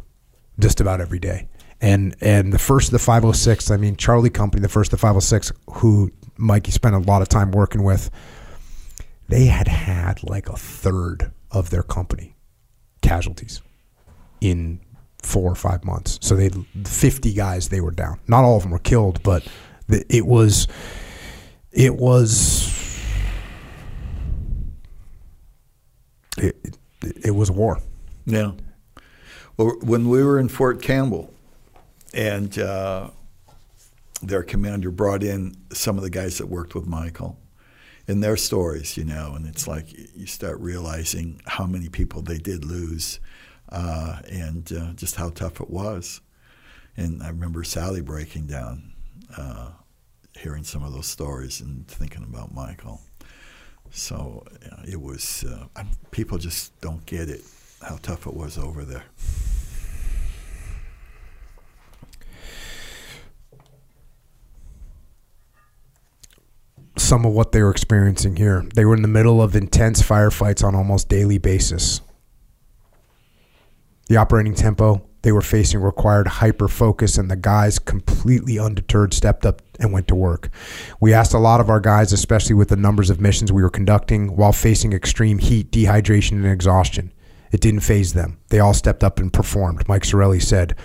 just 0.58 0.80
about 0.80 1.00
every 1.00 1.18
day. 1.18 1.48
And 1.80 2.16
and 2.20 2.52
the 2.52 2.58
first 2.58 2.88
of 2.88 2.92
the 2.92 2.98
506, 2.98 3.70
I 3.70 3.76
mean 3.76 3.96
Charlie 3.96 4.30
Company, 4.30 4.62
the 4.62 4.68
first 4.68 4.92
of 4.92 4.98
the 4.98 5.02
506 5.02 5.52
who 5.74 6.10
Mikey 6.36 6.70
spent 6.72 6.94
a 6.94 6.98
lot 6.98 7.22
of 7.22 7.28
time 7.28 7.50
working 7.52 7.82
with, 7.84 8.10
they 9.28 9.46
had 9.46 9.68
had 9.68 10.22
like 10.22 10.48
a 10.48 10.56
third 10.56 11.32
of 11.50 11.70
their 11.70 11.82
company 11.82 12.36
casualties 13.02 13.62
in 14.40 14.80
four 15.22 15.50
or 15.50 15.54
five 15.54 15.84
months. 15.84 16.18
So 16.22 16.36
they 16.36 16.50
50 16.84 17.32
guys 17.34 17.68
they 17.68 17.80
were 17.80 17.90
down. 17.90 18.20
Not 18.28 18.44
all 18.44 18.56
of 18.56 18.62
them 18.62 18.72
were 18.72 18.78
killed, 18.78 19.22
but 19.22 19.46
the, 19.88 20.04
it 20.08 20.26
was 20.26 20.68
it 21.72 21.96
was 21.96 22.72
it, 26.38 26.56
it, 27.02 27.26
it 27.26 27.30
was 27.32 27.50
war. 27.50 27.80
Yeah. 28.24 28.52
Well, 29.56 29.76
when 29.82 30.08
we 30.08 30.22
were 30.22 30.38
in 30.38 30.48
Fort 30.48 30.82
Campbell, 30.82 31.32
and 32.12 32.58
uh, 32.58 33.10
their 34.22 34.42
commander 34.42 34.90
brought 34.90 35.22
in 35.22 35.56
some 35.72 35.96
of 35.96 36.02
the 36.02 36.10
guys 36.10 36.38
that 36.38 36.46
worked 36.46 36.74
with 36.74 36.86
Michael, 36.86 37.38
and 38.08 38.22
their 38.22 38.36
stories, 38.36 38.96
you 38.96 39.04
know, 39.04 39.34
and 39.34 39.46
it's 39.46 39.66
like 39.66 39.86
you 40.14 40.26
start 40.26 40.60
realizing 40.60 41.40
how 41.46 41.66
many 41.66 41.88
people 41.88 42.22
they 42.22 42.38
did 42.38 42.64
lose, 42.64 43.20
uh, 43.70 44.20
and 44.30 44.72
uh, 44.72 44.92
just 44.92 45.16
how 45.16 45.30
tough 45.30 45.60
it 45.60 45.70
was. 45.70 46.20
And 46.96 47.22
I 47.22 47.28
remember 47.28 47.64
Sally 47.64 48.00
breaking 48.00 48.46
down, 48.46 48.92
uh, 49.36 49.70
hearing 50.38 50.64
some 50.64 50.82
of 50.82 50.92
those 50.92 51.06
stories, 51.06 51.60
and 51.60 51.86
thinking 51.88 52.22
about 52.22 52.54
Michael. 52.54 53.00
So 53.90 54.44
it 54.86 55.00
was. 55.00 55.44
Uh, 55.44 55.84
people 56.10 56.38
just 56.38 56.78
don't 56.80 57.04
get 57.06 57.28
it 57.28 57.42
how 57.82 57.96
tough 57.96 58.26
it 58.26 58.34
was 58.34 58.56
over 58.58 58.84
there. 58.84 59.04
Some 67.06 67.24
of 67.24 67.32
what 67.32 67.52
they 67.52 67.62
were 67.62 67.70
experiencing 67.70 68.36
here. 68.36 68.66
They 68.74 68.84
were 68.84 68.94
in 68.94 69.02
the 69.02 69.08
middle 69.08 69.40
of 69.40 69.54
intense 69.54 70.02
firefights 70.02 70.64
on 70.64 70.74
almost 70.74 71.08
daily 71.08 71.38
basis. 71.38 72.00
The 74.08 74.16
operating 74.16 74.54
tempo 74.54 75.06
they 75.26 75.32
were 75.32 75.42
facing 75.42 75.80
required 75.80 76.28
hyper 76.28 76.68
focus, 76.68 77.18
and 77.18 77.28
the 77.28 77.34
guys, 77.34 77.80
completely 77.80 78.60
undeterred, 78.60 79.12
stepped 79.12 79.44
up 79.44 79.60
and 79.80 79.92
went 79.92 80.06
to 80.06 80.14
work. 80.14 80.50
We 81.00 81.12
asked 81.12 81.34
a 81.34 81.38
lot 81.40 81.60
of 81.60 81.68
our 81.68 81.80
guys, 81.80 82.12
especially 82.12 82.54
with 82.54 82.68
the 82.68 82.76
numbers 82.76 83.10
of 83.10 83.20
missions 83.20 83.50
we 83.50 83.64
were 83.64 83.68
conducting, 83.68 84.36
while 84.36 84.52
facing 84.52 84.92
extreme 84.92 85.38
heat, 85.38 85.72
dehydration, 85.72 86.34
and 86.34 86.46
exhaustion. 86.46 87.12
It 87.50 87.60
didn't 87.60 87.80
phase 87.80 88.12
them. 88.12 88.38
They 88.50 88.60
all 88.60 88.72
stepped 88.72 89.02
up 89.02 89.18
and 89.18 89.32
performed. 89.32 89.88
Mike 89.88 90.04
Sorelli 90.04 90.40
said, 90.40 90.76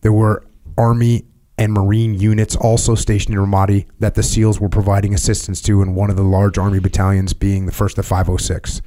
there 0.00 0.12
were 0.12 0.44
Army 0.76 1.24
and 1.62 1.72
Marine 1.72 2.14
units 2.14 2.56
also 2.56 2.96
stationed 2.96 3.36
in 3.36 3.40
Ramadi 3.40 3.86
that 4.00 4.16
the 4.16 4.22
SEALs 4.24 4.58
were 4.58 4.68
providing 4.68 5.14
assistance 5.14 5.62
to, 5.62 5.80
and 5.80 5.94
one 5.94 6.10
of 6.10 6.16
the 6.16 6.24
large 6.24 6.58
Army 6.58 6.80
battalions 6.80 7.34
being 7.34 7.66
the 7.66 7.72
1st 7.72 7.98
of 7.98 8.06
506. 8.06 8.82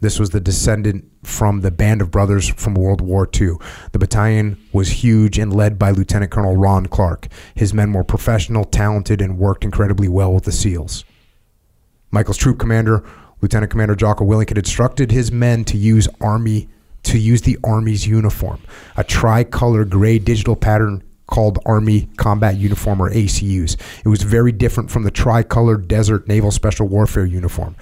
This 0.00 0.20
was 0.20 0.30
the 0.30 0.38
descendant 0.38 1.10
from 1.24 1.62
the 1.62 1.72
Band 1.72 2.00
of 2.00 2.12
Brothers 2.12 2.48
from 2.48 2.74
World 2.74 3.00
War 3.00 3.28
II. 3.34 3.54
The 3.90 3.98
battalion 3.98 4.56
was 4.72 5.02
huge 5.02 5.36
and 5.36 5.52
led 5.52 5.80
by 5.80 5.90
Lieutenant 5.90 6.30
Colonel 6.30 6.54
Ron 6.54 6.86
Clark. 6.86 7.26
His 7.56 7.74
men 7.74 7.92
were 7.92 8.04
professional, 8.04 8.64
talented, 8.64 9.20
and 9.20 9.36
worked 9.36 9.64
incredibly 9.64 10.06
well 10.06 10.32
with 10.32 10.44
the 10.44 10.52
SEALs. 10.52 11.04
Michael's 12.12 12.36
troop 12.36 12.60
commander, 12.60 13.04
Lieutenant 13.40 13.72
Commander 13.72 13.96
Jocko 13.96 14.24
Willink, 14.24 14.50
had 14.50 14.58
instructed 14.58 15.10
his 15.10 15.32
men 15.32 15.64
to 15.64 15.76
use 15.76 16.06
Army 16.20 16.68
to 17.02 17.18
use 17.18 17.42
the 17.42 17.58
Army's 17.64 18.06
uniform, 18.06 18.60
a 18.96 19.02
tricolor 19.02 19.84
gray 19.84 20.18
digital 20.18 20.56
pattern 20.56 21.02
called 21.28 21.60
Army 21.64 22.08
Combat 22.16 22.56
Uniform 22.56 23.00
or 23.00 23.10
ACUs. 23.10 23.76
It 24.04 24.08
was 24.08 24.22
very 24.22 24.50
different 24.50 24.90
from 24.90 25.04
the 25.04 25.10
tricolor 25.10 25.76
Desert 25.76 26.26
Naval 26.26 26.50
Special 26.50 26.88
Warfare 26.88 27.26
uniform. 27.26 27.76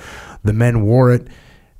The 0.45 0.53
men 0.53 0.83
wore 0.83 1.13
it 1.13 1.29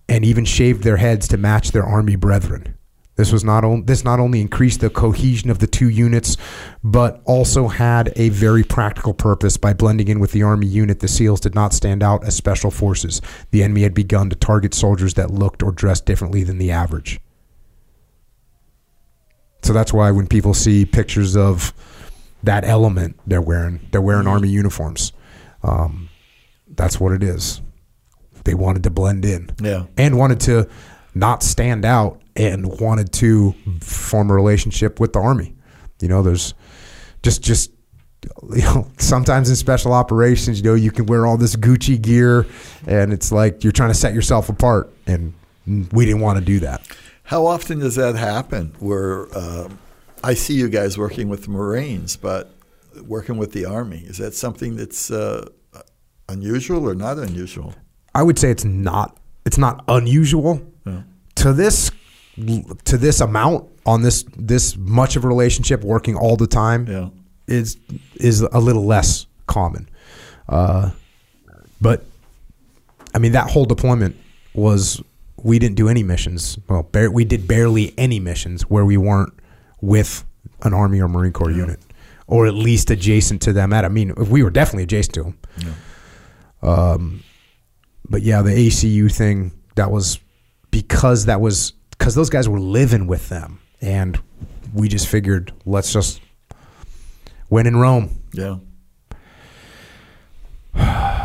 and 0.09 0.25
even 0.25 0.45
shaved 0.45 0.83
their 0.83 0.97
heads 0.97 1.29
to 1.29 1.37
match 1.37 1.73
their 1.73 1.85
Army 1.85 2.17
brethren. 2.17 2.77
This 3.17 3.33
was 3.33 3.43
not 3.43 3.65
on, 3.65 3.87
this 3.87 4.05
not 4.05 4.21
only 4.21 4.43
increased 4.43 4.81
the 4.81 4.91
cohesion 4.91 5.51
of 5.51 5.59
the 5.59 5.67
two 5.67 5.89
units, 5.89 6.37
but 6.85 7.23
also 7.25 7.69
had 7.69 8.13
a 8.15 8.29
very 8.29 8.63
practical 8.63 9.15
purpose 9.15 9.57
by 9.57 9.73
blending 9.73 10.09
in 10.09 10.21
with 10.21 10.33
the 10.33 10.43
Army 10.43 10.67
unit. 10.67 11.01
The 11.01 11.09
SEALs 11.09 11.41
did 11.41 11.55
not 11.55 11.73
stand 11.73 12.03
out 12.03 12.25
as 12.25 12.37
special 12.37 12.71
forces. 12.71 13.23
The 13.53 13.63
enemy 13.63 13.83
had 13.83 13.95
begun 13.95 14.29
to 14.31 14.37
target 14.37 14.75
soldiers 14.75 15.15
that 15.15 15.31
looked 15.31 15.63
or 15.63 15.73
dressed 15.73 16.05
differently 16.05 16.45
than 16.45 16.59
the 16.59 16.71
average. 16.71 17.19
So 19.67 19.73
that's 19.73 19.93
why 19.93 20.13
when 20.13 20.27
people 20.29 20.55
see 20.55 20.85
pictures 20.87 21.37
of 21.37 21.73
that 22.45 22.65
element, 22.65 23.19
they're 23.27 23.43
wearing 23.43 23.81
they're 23.91 24.01
wearing 24.01 24.29
Army 24.29 24.49
uniforms. 24.49 25.13
Um, 25.65 26.09
that's 26.69 27.01
what 27.01 27.13
it 27.13 27.23
is. 27.25 27.61
They 28.45 28.55
wanted 28.55 28.85
to 28.85 28.91
blend 28.91 29.25
in 29.25 29.51
Yeah. 29.61 29.87
and 29.97 30.17
wanted 30.17 30.39
to 30.41 30.69
not 31.17 31.43
stand 31.43 31.85
out 31.85 32.21
and 32.37 32.79
wanted 32.79 33.13
to 33.15 33.55
form 33.81 34.31
a 34.31 34.35
relationship 34.35 35.01
with 35.01 35.13
the 35.15 35.19
army. 35.19 35.55
You 36.01 36.07
know, 36.09 36.23
there's 36.23 36.55
just 37.25 37.43
just 37.43 37.73
you 38.55 38.63
know 38.63 38.87
sometimes 38.99 39.51
in 39.51 39.57
special 39.57 39.93
operations, 39.93 40.59
you 40.61 40.65
know, 40.65 40.75
you 40.75 40.93
can 40.93 41.07
wear 41.07 41.27
all 41.27 41.37
this 41.37 41.57
Gucci 41.57 42.01
gear 42.01 42.47
and 42.87 43.13
it's 43.13 43.33
like 43.33 43.65
you're 43.65 43.73
trying 43.73 43.91
to 43.91 43.95
set 43.99 44.15
yourself 44.15 44.49
apart 44.49 44.93
and 45.09 45.33
we 45.93 46.05
didn't 46.05 46.21
want 46.21 46.39
to 46.39 46.45
do 46.45 46.61
that. 46.61 46.87
How 47.27 47.47
often 47.47 47.81
does 47.81 47.97
that 47.97 48.15
happen? 48.17 48.73
Where 48.79 49.27
um 49.37 49.79
I 50.25 50.35
see 50.35 50.55
you 50.55 50.69
guys 50.69 50.97
working 50.99 51.29
with 51.29 51.43
the 51.45 51.51
Marines, 51.51 52.17
but 52.17 52.51
working 53.07 53.37
with 53.37 53.53
the 53.53 53.65
Army 53.67 53.99
is 54.07 54.17
that 54.19 54.35
something 54.35 54.77
that's 54.77 55.11
uh, 55.11 55.49
unusual 56.29 56.89
or 56.89 56.95
not 56.95 57.19
unusual? 57.19 57.75
I 58.15 58.23
would 58.23 58.39
say 58.39 58.51
it's 58.51 58.65
not 58.65 59.19
it's 59.45 59.59
not 59.59 59.85
unusual 59.89 60.61
Yeah. 60.87 61.03
to 61.37 61.53
this 61.53 61.91
to 62.85 62.97
this 62.99 63.21
amount 63.21 63.69
on 63.85 64.03
this 64.03 64.25
this 64.37 64.77
much 64.77 65.17
of 65.17 65.25
a 65.25 65.29
relationship 65.29 65.83
working 65.85 66.17
all 66.17 66.37
the 66.37 66.47
time 66.47 66.87
Yeah. 66.87 67.09
is 67.47 67.77
is 68.17 68.41
a 68.41 68.61
little 68.61 68.85
less 68.87 69.27
common. 69.47 69.89
Uh, 70.49 70.91
but 71.81 72.05
I 73.15 73.19
mean 73.19 73.33
that 73.33 73.51
whole 73.51 73.65
deployment 73.67 74.17
was 74.55 75.03
we 75.43 75.59
didn't 75.59 75.77
do 75.77 75.89
any 75.89 76.03
missions. 76.03 76.59
Well, 76.69 76.83
bar- 76.85 77.11
we 77.11 77.25
did 77.25 77.47
barely 77.47 77.95
any 77.99 78.21
missions 78.21 78.63
where 78.63 78.85
we 78.85 78.97
weren't 78.97 79.33
with 79.81 80.25
an 80.63 80.73
Army 80.73 81.01
or 81.01 81.09
Marine 81.09 81.33
Corps 81.33 81.51
unit, 81.51 81.81
or 82.27 82.47
at 82.47 82.55
least 82.55 82.91
adjacent 82.91 83.43
to 83.43 83.53
them. 83.53 83.73
At 83.73 83.85
I 83.85 83.89
mean, 83.89 84.15
we 84.15 84.43
were 84.43 84.51
definitely 84.51 84.85
adjacent 84.85 85.15
to 85.15 85.23
them. 85.25 85.39
Um, 86.63 87.23
but 88.09 88.23
yeah, 88.23 88.43
the 88.43 88.51
ACU 88.51 89.13
thing 89.13 89.53
that 89.75 89.91
was 89.91 90.19
because 90.71 91.27
that 91.27 91.41
was 91.41 91.73
because 91.91 92.15
those 92.15 92.31
guys 92.31 92.49
were 92.49 92.61
living 92.61 93.07
with 93.07 93.29
them, 93.29 93.61
and 93.81 94.21
we 94.75 94.89
just 94.89 95.07
figured 95.09 95.53
let's 95.65 95.93
just 95.93 96.21
when 97.49 97.67
in 97.67 97.77
Rome. 97.77 98.23
Yeah. 98.33 98.57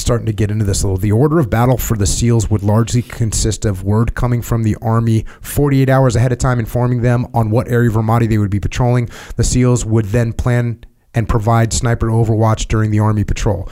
starting 0.00 0.26
to 0.26 0.32
get 0.32 0.50
into 0.50 0.64
this 0.64 0.82
a 0.82 0.86
little. 0.86 0.98
The 0.98 1.12
order 1.12 1.38
of 1.38 1.50
battle 1.50 1.76
for 1.76 1.96
the 1.96 2.06
SEALs 2.06 2.50
would 2.50 2.62
largely 2.62 3.02
consist 3.02 3.64
of 3.64 3.84
word 3.84 4.14
coming 4.14 4.42
from 4.42 4.62
the 4.62 4.76
Army 4.80 5.24
48 5.40 5.88
hours 5.88 6.16
ahead 6.16 6.32
of 6.32 6.38
time, 6.38 6.58
informing 6.58 7.02
them 7.02 7.26
on 7.34 7.50
what 7.50 7.68
area 7.68 7.88
of 7.88 7.96
Ramadi 7.96 8.28
they 8.28 8.38
would 8.38 8.50
be 8.50 8.60
patrolling. 8.60 9.08
The 9.36 9.44
SEALs 9.44 9.84
would 9.84 10.06
then 10.06 10.32
plan 10.32 10.84
and 11.14 11.28
provide 11.28 11.72
sniper 11.72 12.08
overwatch 12.08 12.68
during 12.68 12.90
the 12.90 13.00
Army 13.00 13.24
patrol. 13.24 13.68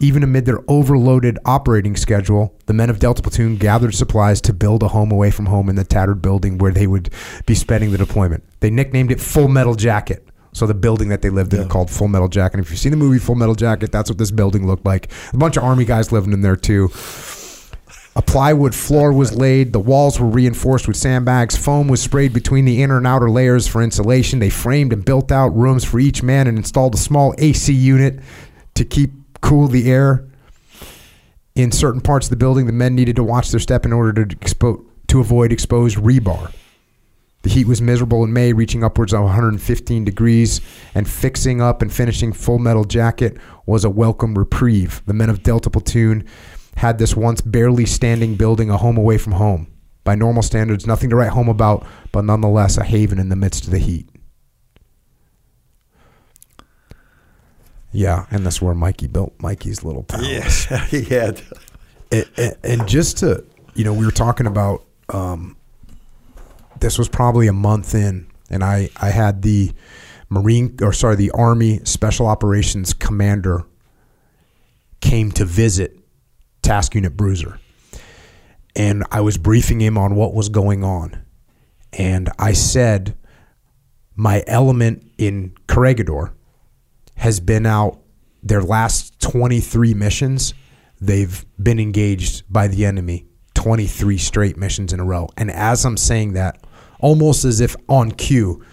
Even 0.00 0.22
amid 0.22 0.44
their 0.44 0.60
overloaded 0.68 1.38
operating 1.44 1.96
schedule, 1.96 2.56
the 2.66 2.72
men 2.72 2.88
of 2.88 3.00
Delta 3.00 3.20
Platoon 3.20 3.56
gathered 3.56 3.94
supplies 3.94 4.40
to 4.42 4.52
build 4.52 4.84
a 4.84 4.88
home 4.88 5.10
away 5.10 5.32
from 5.32 5.46
home 5.46 5.68
in 5.68 5.74
the 5.74 5.82
tattered 5.82 6.22
building 6.22 6.58
where 6.58 6.70
they 6.70 6.86
would 6.86 7.10
be 7.46 7.54
spending 7.56 7.90
the 7.90 7.98
deployment. 7.98 8.44
They 8.60 8.70
nicknamed 8.70 9.10
it 9.10 9.20
Full 9.20 9.48
Metal 9.48 9.74
Jacket. 9.74 10.27
So 10.58 10.66
the 10.66 10.74
building 10.74 11.08
that 11.10 11.22
they 11.22 11.30
lived 11.30 11.54
in 11.54 11.62
Yeah. 11.62 11.66
called 11.68 11.88
Full 11.88 12.08
Metal 12.08 12.26
Jacket. 12.26 12.54
And 12.58 12.64
if 12.66 12.70
you've 12.72 12.80
seen 12.80 12.90
the 12.90 12.96
movie 12.96 13.18
Full 13.20 13.36
Metal 13.36 13.54
Jacket, 13.54 13.92
that's 13.92 14.10
what 14.10 14.18
this 14.18 14.32
building 14.32 14.66
looked 14.66 14.84
like. 14.84 15.08
A 15.32 15.36
bunch 15.36 15.56
of 15.56 15.62
army 15.62 15.84
guys 15.84 16.10
living 16.10 16.32
in 16.32 16.40
there 16.40 16.56
too. 16.56 16.90
A 18.16 18.22
plywood 18.22 18.74
floor 18.74 19.12
was 19.12 19.36
laid. 19.36 19.72
The 19.72 19.78
walls 19.78 20.18
were 20.18 20.26
reinforced 20.26 20.88
with 20.88 20.96
sandbags. 20.96 21.56
Foam 21.56 21.86
was 21.86 22.00
sprayed 22.02 22.32
between 22.32 22.64
the 22.64 22.82
inner 22.82 22.96
and 22.98 23.06
outer 23.06 23.30
layers 23.30 23.68
for 23.68 23.80
insulation. 23.80 24.40
They 24.40 24.50
framed 24.50 24.92
and 24.92 25.04
built 25.04 25.30
out 25.30 25.56
rooms 25.56 25.84
for 25.84 26.00
each 26.00 26.24
man 26.24 26.48
and 26.48 26.58
installed 26.58 26.94
a 26.94 26.98
small 26.98 27.32
AC 27.38 27.72
unit 27.72 28.18
to 28.74 28.84
keep 28.84 29.12
cool 29.40 29.68
the 29.68 29.88
air. 29.88 30.24
In 31.54 31.70
certain 31.70 32.00
parts 32.00 32.26
of 32.26 32.30
the 32.30 32.36
building, 32.36 32.66
the 32.66 32.72
men 32.72 32.96
needed 32.96 33.14
to 33.16 33.22
watch 33.22 33.52
their 33.52 33.60
step 33.60 33.86
in 33.86 33.92
order 33.92 34.24
to 34.24 34.34
expo- 34.36 34.82
to 35.06 35.20
avoid 35.20 35.52
exposed 35.52 35.96
rebar. 35.98 36.50
The 37.42 37.50
heat 37.50 37.66
was 37.68 37.80
miserable 37.80 38.24
in 38.24 38.32
May, 38.32 38.52
reaching 38.52 38.82
upwards 38.82 39.12
of 39.14 39.22
115 39.22 40.04
degrees, 40.04 40.60
and 40.94 41.08
fixing 41.08 41.60
up 41.60 41.82
and 41.82 41.92
finishing 41.92 42.32
Full 42.32 42.58
Metal 42.58 42.84
Jacket 42.84 43.36
was 43.64 43.84
a 43.84 43.90
welcome 43.90 44.36
reprieve. 44.36 45.02
The 45.06 45.14
men 45.14 45.30
of 45.30 45.42
Delta 45.44 45.70
Platoon 45.70 46.24
had 46.76 46.98
this 46.98 47.14
once 47.16 47.40
barely 47.40 47.86
standing 47.86 48.34
building 48.34 48.70
a 48.70 48.76
home 48.76 48.96
away 48.96 49.18
from 49.18 49.34
home. 49.34 49.68
By 50.02 50.14
normal 50.16 50.42
standards, 50.42 50.86
nothing 50.86 51.10
to 51.10 51.16
write 51.16 51.30
home 51.30 51.48
about, 51.48 51.86
but 52.12 52.24
nonetheless 52.24 52.76
a 52.76 52.84
haven 52.84 53.18
in 53.18 53.28
the 53.28 53.36
midst 53.36 53.64
of 53.66 53.70
the 53.70 53.78
heat. 53.78 54.08
Yeah, 57.92 58.26
and 58.30 58.44
that's 58.44 58.60
where 58.60 58.74
Mikey 58.74 59.06
built 59.06 59.34
Mikey's 59.40 59.82
little 59.82 60.02
palace 60.02 60.70
Yeah. 60.70 60.84
he 60.86 61.02
had. 61.04 61.40
and, 62.12 62.28
and- 62.36 62.56
and 62.64 62.88
just 62.88 63.18
to 63.18 63.44
you 63.74 63.84
know 63.84 63.92
we 63.94 64.04
were 64.04 64.12
talking 64.12 64.46
about 64.46 64.84
um, 65.10 65.56
this 66.80 66.98
was 66.98 67.08
probably 67.08 67.46
a 67.48 67.52
month 67.52 67.94
in, 67.94 68.26
and 68.50 68.62
I 68.64 68.90
I 68.96 69.10
had 69.10 69.42
the 69.42 69.72
Marine 70.28 70.76
or 70.82 70.92
sorry 70.92 71.16
the 71.16 71.30
Army 71.32 71.80
Special 71.84 72.26
Operations 72.26 72.92
Commander 72.92 73.64
came 75.00 75.30
to 75.32 75.44
visit 75.44 75.98
Task 76.62 76.94
Unit 76.94 77.16
Bruiser, 77.16 77.58
and 78.76 79.04
I 79.10 79.20
was 79.20 79.38
briefing 79.38 79.80
him 79.80 79.96
on 79.96 80.14
what 80.14 80.34
was 80.34 80.48
going 80.48 80.84
on, 80.84 81.24
and 81.92 82.30
I 82.38 82.52
said 82.52 83.16
my 84.16 84.42
element 84.46 85.10
in 85.18 85.54
Corregidor 85.68 86.34
has 87.14 87.40
been 87.40 87.66
out 87.66 88.00
their 88.42 88.62
last 88.62 89.18
23 89.20 89.94
missions. 89.94 90.54
They've 91.00 91.44
been 91.60 91.78
engaged 91.78 92.44
by 92.52 92.68
the 92.68 92.84
enemy 92.84 93.26
23 93.54 94.18
straight 94.18 94.56
missions 94.56 94.92
in 94.92 95.00
a 95.00 95.04
row. 95.04 95.28
And 95.36 95.50
as 95.50 95.84
i'm 95.84 95.96
saying 95.96 96.34
that 96.34 96.64
almost 97.00 97.44
as 97.44 97.60
if 97.60 97.76
on 97.88 98.10
cue 98.12 98.64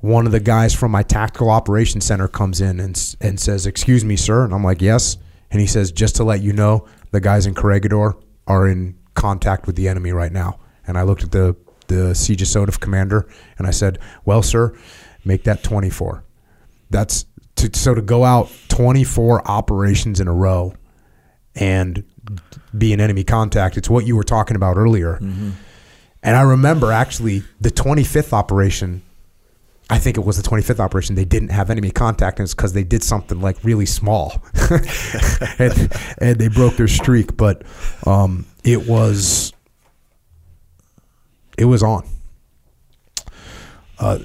one 0.00 0.26
of 0.26 0.32
the 0.32 0.40
guys 0.40 0.74
from 0.74 0.90
my 0.90 1.02
tactical 1.02 1.48
operations 1.48 2.04
center 2.04 2.26
comes 2.26 2.60
in 2.60 2.80
and, 2.80 3.16
and 3.20 3.38
says 3.38 3.66
excuse 3.66 4.04
me 4.04 4.16
sir 4.16 4.44
and 4.44 4.52
i'm 4.52 4.64
like 4.64 4.82
yes 4.82 5.16
and 5.50 5.60
he 5.60 5.66
says 5.66 5.92
just 5.92 6.16
to 6.16 6.24
let 6.24 6.42
you 6.42 6.52
know 6.52 6.86
the 7.12 7.20
guys 7.20 7.46
in 7.46 7.54
corregidor 7.54 8.16
are 8.46 8.68
in 8.68 8.98
contact 9.14 9.66
with 9.66 9.76
the 9.76 9.88
enemy 9.88 10.12
right 10.12 10.32
now 10.32 10.58
and 10.86 10.98
i 10.98 11.02
looked 11.02 11.22
at 11.22 11.30
the 11.30 11.56
the 11.88 12.14
siege 12.14 12.54
of 12.56 12.80
commander 12.80 13.28
and 13.58 13.66
i 13.66 13.70
said 13.70 13.98
well 14.24 14.42
sir 14.42 14.76
make 15.24 15.44
that 15.44 15.62
24 15.62 16.24
that's 16.90 17.26
to, 17.56 17.70
so 17.74 17.94
to 17.94 18.02
go 18.02 18.24
out 18.24 18.50
24 18.68 19.48
operations 19.48 20.20
in 20.20 20.26
a 20.28 20.32
row 20.32 20.74
and 21.54 22.02
be 22.76 22.92
in 22.92 23.00
enemy 23.00 23.24
contact 23.24 23.76
it's 23.76 23.90
what 23.90 24.06
you 24.06 24.16
were 24.16 24.24
talking 24.24 24.56
about 24.56 24.76
earlier 24.76 25.18
mm-hmm. 25.20 25.50
And 26.22 26.36
i 26.36 26.42
remember 26.42 26.92
actually 26.92 27.42
the 27.60 27.70
25th 27.70 28.32
operation. 28.32 29.02
I 29.90 29.98
think 29.98 30.16
it 30.16 30.24
was 30.24 30.38
the 30.38 30.48
25th 30.48 30.80
operation. 30.80 31.16
They 31.16 31.26
didn't 31.26 31.50
have 31.50 31.68
enemy 31.68 31.90
contact 31.90 32.38
and 32.38 32.46
it's 32.46 32.54
because 32.54 32.72
they 32.72 32.84
did 32.84 33.02
something 33.02 33.42
like 33.42 33.62
really 33.62 33.84
small. 33.86 34.42
And, 35.58 35.92
and 36.18 36.38
they 36.38 36.48
broke 36.48 36.76
their 36.76 36.88
streak 36.88 37.36
but 37.36 37.62
um, 38.06 38.46
it 38.64 38.86
was 38.86 39.52
it 41.58 41.66
was 41.66 41.82
on. 41.82 42.06
Uh, 43.98 44.18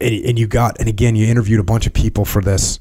and, 0.00 0.24
and 0.24 0.38
you 0.38 0.46
got 0.46 0.78
and 0.78 0.88
again 0.88 1.16
you 1.16 1.26
interviewed 1.26 1.58
a 1.58 1.64
bunch 1.64 1.86
of 1.86 1.92
people 1.92 2.24
for 2.24 2.40
this. 2.40 2.78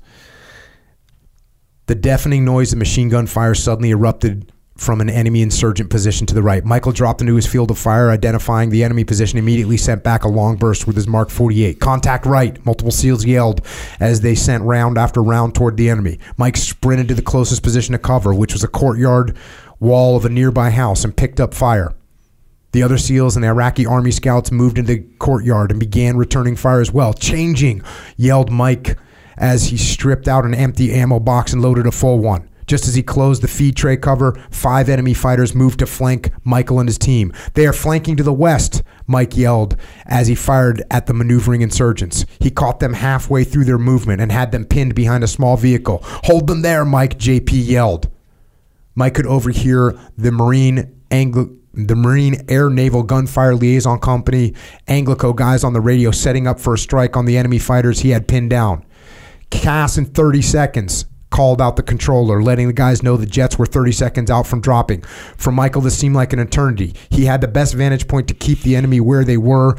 The 1.88 1.96
deafening 1.96 2.46
noise 2.46 2.72
of 2.72 2.80
machine 2.80 3.10
gun 3.10 3.26
fire 3.26 3.56
suddenly 3.56 3.90
erupted 3.90 4.52
from 4.78 5.02
an 5.02 5.10
enemy 5.10 5.42
insurgent 5.42 5.90
position 5.90 6.26
to 6.28 6.34
the 6.34 6.42
right. 6.42 6.64
Michael 6.64 6.92
dropped 6.92 7.22
into 7.22 7.36
his 7.36 7.48
field 7.48 7.72
of 7.72 7.78
fire, 7.78 8.10
identifying 8.10 8.70
the 8.70 8.84
enemy 8.84 9.04
position, 9.04 9.40
immediately 9.40 9.78
sent 9.78 10.04
back 10.04 10.24
a 10.24 10.28
long 10.28 10.56
burst 10.56 10.88
with 10.88 10.96
his 10.96 11.08
Mark 11.08 11.30
48. 11.30 11.80
Contact 11.80 12.26
right, 12.26 12.64
multiple 12.66 12.92
SEALs 12.92 13.26
yelled 13.26 13.66
as 14.00 14.22
they 14.22 14.36
sent 14.36 14.64
round 14.64 14.98
after 14.98 15.22
round 15.22 15.56
toward 15.56 15.78
the 15.78 15.90
enemy. 15.90 16.20
Mike 16.38 16.58
sprinted 16.58 17.08
to 17.08 17.16
the 17.16 17.22
closest 17.22 17.64
position 17.64 17.94
to 17.94 18.00
cover, 18.00 18.34
which 18.34 18.54
was 18.54 18.64
a 18.64 18.68
courtyard 18.68 19.36
wall 19.80 20.16
of 20.16 20.26
a 20.26 20.30
nearby 20.30 20.70
house, 20.70 21.04
and 21.04 21.16
picked 21.16 21.40
up 21.40 21.54
fire. 21.54 21.94
The 22.72 22.84
other 22.84 22.98
SEALs 22.98 23.36
and 23.36 23.44
the 23.44 23.48
Iraqi 23.48 23.86
Army 23.86 24.12
scouts 24.12 24.52
moved 24.52 24.78
into 24.78 24.94
the 24.94 25.04
courtyard 25.20 25.72
and 25.72 25.80
began 25.80 26.18
returning 26.18 26.56
fire 26.56 26.82
as 26.82 26.92
well. 26.92 27.14
Changing, 27.14 27.82
yelled 28.18 28.52
Mike 28.52 28.98
as 29.38 29.66
he 29.66 29.78
stripped 29.78 30.28
out 30.28 30.46
an 30.46 30.54
empty 30.54 30.94
ammo 30.94 31.20
box 31.20 31.54
and 31.54 31.62
loaded 31.62 31.88
a 31.88 31.92
full 31.92 32.20
one. 32.20 32.50
Just 32.68 32.86
as 32.86 32.96
he 32.96 33.02
closed 33.02 33.42
the 33.42 33.48
feed 33.48 33.78
tray 33.78 33.96
cover, 33.96 34.38
five 34.52 34.90
enemy 34.90 35.14
fighters 35.14 35.56
moved 35.56 35.80
to 35.80 35.86
flank 35.86 36.32
Michael 36.44 36.80
and 36.80 36.90
his 36.90 36.98
team. 36.98 37.32
They 37.54 37.66
are 37.66 37.74
flanking 37.74 38.18
to 38.18 38.24
the 38.24 38.34
west, 38.34 38.84
Mike 39.08 39.38
yelled 39.38 39.78
as 40.06 40.28
he 40.28 40.36
fired 40.36 40.84
at 40.92 41.06
the 41.06 41.14
maneuvering 41.14 41.62
insurgents. 41.62 42.26
He 42.40 42.52
caught 42.52 42.82
them 42.82 42.94
halfway 42.94 43.46
through 43.46 43.64
their 43.64 43.78
movement 43.78 44.22
and 44.22 44.34
had 44.34 44.52
them 44.52 44.66
pinned 44.66 44.96
behind 44.96 45.24
a 45.24 45.28
small 45.28 45.56
vehicle. 45.56 46.02
Hold 46.26 46.48
them 46.48 46.62
there, 46.62 46.84
Mike, 46.84 47.18
JP 47.18 47.66
yelled. 47.66 48.10
Mike 48.96 49.16
could 49.16 49.28
overhear 49.28 49.98
the 50.18 50.32
Marine 50.32 50.94
the 51.10 51.96
Marine 51.96 52.44
Air 52.50 52.70
Naval 52.70 53.04
Gunfire 53.04 53.56
Liaison 53.56 54.00
Company 54.00 54.56
Anglico 54.88 55.34
guys 55.34 55.64
on 55.64 55.74
the 55.74 55.80
radio 55.80 56.12
setting 56.12 56.48
up 56.48 56.60
for 56.60 56.74
a 56.74 56.78
strike 56.78 57.16
on 57.16 57.26
the 57.26 57.38
enemy 57.38 57.60
fighters 57.60 58.00
he 58.00 58.10
had 58.10 58.28
pinned 58.28 58.50
down. 58.50 58.84
CAS 59.52 59.98
in 59.98 60.06
30 60.06 60.42
seconds 60.42 61.06
called 61.38 61.62
out 61.62 61.76
the 61.76 61.84
controller, 61.84 62.42
letting 62.42 62.66
the 62.66 62.74
guys 62.74 63.04
know 63.04 63.16
the 63.16 63.24
jets 63.24 63.60
were 63.60 63.66
30 63.68 63.92
seconds 63.92 64.32
out 64.32 64.48
from 64.48 64.60
dropping. 64.60 65.00
For 65.38 65.52
Michael, 65.52 65.84
this 65.84 65.96
seemed 65.96 66.16
like 66.16 66.34
an 66.34 66.40
eternity. 66.40 66.96
He 67.12 67.26
had 67.26 67.42
the 67.42 67.48
best 67.48 67.76
vantage 67.76 68.08
point 68.08 68.28
to 68.30 68.34
keep 68.34 68.62
the 68.62 68.76
enemy 68.76 69.00
where 69.02 69.24
they 69.24 69.38
were 69.38 69.78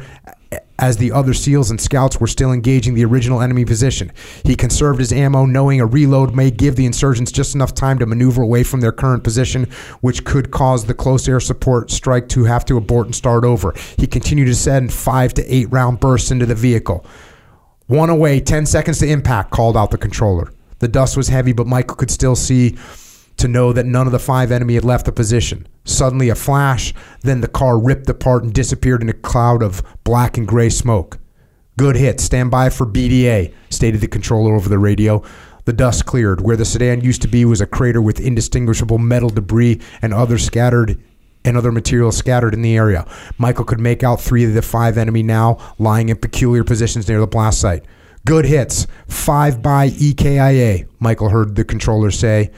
as 0.79 0.95
the 0.95 1.11
other 1.11 1.33
SEALs 1.33 1.69
and 1.69 1.81
scouts 1.81 2.17
were 2.17 2.27
still 2.27 2.53
engaging 2.53 2.93
the 2.93 3.03
original 3.03 3.41
enemy 3.41 3.65
position. 3.65 4.09
He 4.45 4.55
conserved 4.55 4.99
his 4.99 5.11
ammo, 5.11 5.45
knowing 5.45 5.81
a 5.81 5.85
reload 5.85 6.33
may 6.33 6.49
give 6.49 6.77
the 6.77 6.85
insurgents 6.85 7.29
just 7.29 7.55
enough 7.55 7.75
time 7.75 7.99
to 7.99 8.05
maneuver 8.05 8.41
away 8.41 8.63
from 8.63 8.79
their 8.79 8.93
current 8.93 9.25
position, 9.25 9.65
which 9.99 10.23
could 10.23 10.51
cause 10.51 10.85
the 10.85 10.93
close 10.93 11.27
air 11.27 11.41
support 11.41 11.91
strike 11.91 12.29
to 12.29 12.45
have 12.45 12.63
to 12.63 12.77
abort 12.77 13.07
and 13.07 13.15
start 13.15 13.43
over. 13.43 13.73
He 13.97 14.07
continued 14.07 14.45
to 14.45 14.55
send 14.55 14.93
five 14.93 15.33
to 15.33 15.53
eight 15.53 15.69
round 15.69 15.99
bursts 15.99 16.31
into 16.31 16.45
the 16.45 16.55
vehicle. 16.55 17.05
One 17.87 18.09
away, 18.09 18.39
10 18.39 18.65
seconds 18.65 18.99
to 18.99 19.09
impact, 19.09 19.51
called 19.51 19.75
out 19.75 19.91
the 19.91 19.97
controller. 19.97 20.53
The 20.79 20.87
dust 20.87 21.15
was 21.15 21.27
heavy, 21.27 21.53
but 21.53 21.67
Michael 21.67 21.95
could 21.95 22.11
still 22.11 22.35
see 22.35 22.77
to 23.37 23.47
know 23.47 23.71
that 23.71 23.85
none 23.85 24.05
of 24.05 24.11
the 24.11 24.19
five 24.19 24.51
enemy 24.51 24.75
had 24.75 24.83
left 24.83 25.05
the 25.05 25.11
position. 25.11 25.67
Suddenly, 25.85 26.29
a 26.29 26.35
flash, 26.35 26.93
then 27.21 27.41
the 27.41 27.47
car 27.47 27.79
ripped 27.79 28.09
apart 28.09 28.43
and 28.43 28.53
disappeared 28.53 29.01
in 29.01 29.09
a 29.09 29.13
cloud 29.13 29.63
of 29.63 29.81
black 30.03 30.37
and 30.37 30.47
gray 30.47 30.69
smoke. 30.69 31.17
Good 31.77 31.95
hit. 31.95 32.19
Stand 32.19 32.51
by 32.51 32.69
for 32.69 32.85
BDA, 32.85 33.53
stated 33.69 34.01
the 34.01 34.07
controller 34.07 34.55
over 34.55 34.67
the 34.67 34.77
radio. 34.77 35.23
The 35.63 35.73
dust 35.73 36.05
cleared. 36.05 36.41
Where 36.41 36.57
the 36.57 36.65
sedan 36.65 37.01
used 37.01 37.21
to 37.21 37.27
be 37.27 37.45
was 37.45 37.61
a 37.61 37.65
crater 37.65 38.01
with 38.01 38.19
indistinguishable 38.19 38.97
metal 38.97 39.29
debris 39.29 39.79
and 40.01 40.13
other 40.13 40.37
scattered 40.37 41.01
and 41.45 41.55
other 41.55 41.71
materials 41.71 42.17
scattered 42.17 42.53
in 42.53 42.61
the 42.61 42.75
area. 42.75 43.07
Michael 43.37 43.63
could 43.63 43.79
make 43.79 44.03
out 44.03 44.19
three 44.19 44.43
of 44.43 44.53
the 44.53 44.61
five 44.61 44.97
enemy 44.97 45.23
now 45.23 45.57
lying 45.77 46.09
in 46.09 46.17
peculiar 46.17 46.63
positions 46.63 47.07
near 47.07 47.19
the 47.19 47.27
blast 47.27 47.61
site. 47.61 47.85
Good 48.29 48.45
hits. 48.45 48.85
Five 49.07 49.63
by 49.63 49.89
EKIA, 49.89 50.87
Michael 50.99 51.29
heard 51.29 51.55
the 51.55 51.65
controller 51.65 52.11
say. 52.11 52.51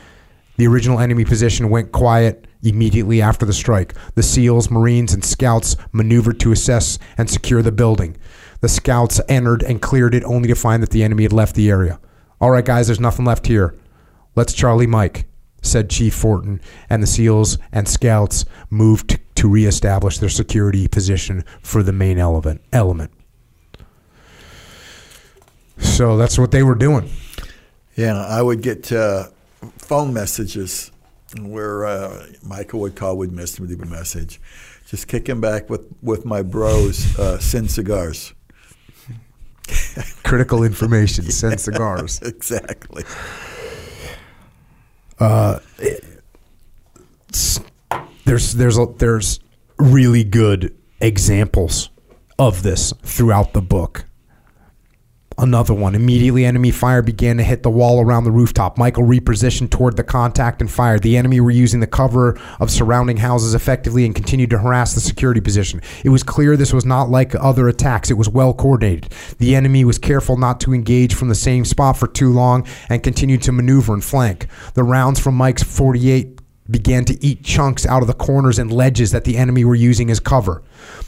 The 0.58 0.68
original 0.68 1.00
enemy 1.00 1.24
position 1.24 1.70
went 1.70 1.94
quiet 1.94 2.46
immediately 2.62 3.22
after 3.22 3.46
the 3.46 3.54
strike. 3.54 3.94
The 4.16 4.22
SEALs, 4.22 4.70
Marines, 4.70 5.14
and 5.14 5.24
scouts 5.24 5.78
maneuvered 5.94 6.42
to 6.42 6.52
assess 6.52 7.00
and 7.18 7.30
secure 7.30 7.62
the 7.62 7.72
building. 7.72 8.18
The 8.60 8.68
scouts 8.68 9.22
entered 9.30 9.64
and 9.64 9.82
cleared 9.82 10.14
it 10.14 10.26
only 10.26 10.50
to 10.50 10.56
find 10.56 10.84
that 10.84 10.90
the 10.90 11.04
enemy 11.04 11.24
had 11.24 11.32
left 11.32 11.56
the 11.56 11.70
area. 11.70 12.02
All 12.42 12.52
right, 12.52 12.66
guys, 12.66 12.88
there's 12.88 13.00
nothing 13.00 13.24
left 13.24 13.48
here. 13.48 13.74
Let's 14.36 14.52
Charlie 14.52 14.88
Mike, 14.88 15.24
said 15.62 15.90
Chief 15.90 16.14
Fortin, 16.14 16.60
and 16.90 17.02
the 17.02 17.08
SEALs 17.08 17.58
and 17.72 17.88
scouts 17.88 18.44
moved 18.70 19.22
to 19.36 19.48
reestablish 19.48 20.18
their 20.18 20.28
security 20.28 20.90
position 20.90 21.46
for 21.62 21.82
the 21.82 21.94
main 21.94 22.20
element. 22.20 22.60
element. 22.74 23.14
So 25.82 26.18
that's 26.18 26.38
what 26.38 26.52
they 26.52 26.64
were 26.64 26.76
doing. 26.76 27.10
Yeah, 27.96 28.26
I 28.26 28.42
would 28.42 28.62
get 28.62 28.92
uh, 28.92 29.28
phone 29.78 30.14
messages 30.14 30.92
where 31.40 31.86
uh, 31.86 32.26
Michael 32.44 32.80
would 32.82 32.96
call, 32.96 33.18
would 33.18 33.32
miss 33.32 33.60
me 33.60 33.74
a 33.74 33.86
message. 33.86 34.40
Just 34.88 35.08
kicking 35.08 35.40
back 35.40 35.70
with, 35.70 35.88
with 36.02 36.26
my 36.26 36.42
bros, 36.42 37.18
uh, 37.18 37.40
send 37.40 37.72
cigars. 37.72 38.34
Critical 40.24 40.64
information, 40.64 41.26
send 41.32 41.60
cigars. 41.60 42.22
exactly. 42.24 43.04
there's 48.26 48.54
there's 48.54 48.78
a, 48.78 48.86
there's 48.98 49.40
really 49.78 50.24
good 50.24 50.76
examples 51.00 51.90
of 52.40 52.64
this 52.64 52.94
throughout 53.04 53.54
the 53.54 53.62
book. 53.62 54.06
Another 55.42 55.74
one. 55.74 55.96
Immediately, 55.96 56.46
enemy 56.46 56.70
fire 56.70 57.02
began 57.02 57.38
to 57.38 57.44
hit 57.44 57.64
the 57.64 57.70
wall 57.72 58.00
around 58.00 58.26
the 58.26 58.32
rooftop. 58.32 58.78
Michael 58.78 59.06
repositioned 59.06 59.72
toward 59.72 59.98
the 59.98 60.04
contact 60.04 60.62
and 60.62 60.70
fired. 60.70 61.02
The 61.02 61.18
enemy 61.18 61.40
were 61.40 61.50
using 61.50 61.80
the 61.80 61.88
cover 61.88 62.40
of 62.60 62.70
surrounding 62.70 63.18
houses 63.18 63.56
effectively 63.56 64.06
and 64.06 64.14
continued 64.14 64.52
to 64.52 64.60
harass 64.60 64.94
the 64.94 65.00
security 65.00 65.42
position. 65.42 65.82
It 66.06 66.10
was 66.10 66.22
clear 66.22 66.56
this 66.56 66.74
was 66.74 66.86
not 66.86 67.10
like 67.10 67.34
other 67.34 67.68
attacks. 67.68 68.12
It 68.12 68.20
was 68.20 68.30
well 68.30 68.54
coordinated. 68.54 69.14
The 69.40 69.56
enemy 69.56 69.84
was 69.84 69.98
careful 69.98 70.38
not 70.38 70.60
to 70.60 70.76
engage 70.76 71.16
from 71.16 71.30
the 71.30 71.34
same 71.34 71.66
spot 71.66 71.98
for 71.98 72.08
too 72.08 72.32
long 72.32 72.68
and 72.88 73.02
continued 73.02 73.42
to 73.42 73.52
maneuver 73.52 73.96
and 73.96 74.04
flank. 74.04 74.46
The 74.76 74.84
rounds 74.84 75.20
from 75.20 75.34
Mike's 75.34 75.64
48 75.64 76.40
began 76.70 77.04
to 77.06 77.26
eat 77.26 77.44
chunks 77.44 77.88
out 77.88 78.04
of 78.04 78.08
the 78.08 78.14
corners 78.14 78.60
and 78.60 78.72
ledges 78.72 79.10
that 79.10 79.24
the 79.24 79.38
enemy 79.38 79.66
were 79.66 79.74
using 79.74 80.12
as 80.12 80.20
cover. 80.20 80.62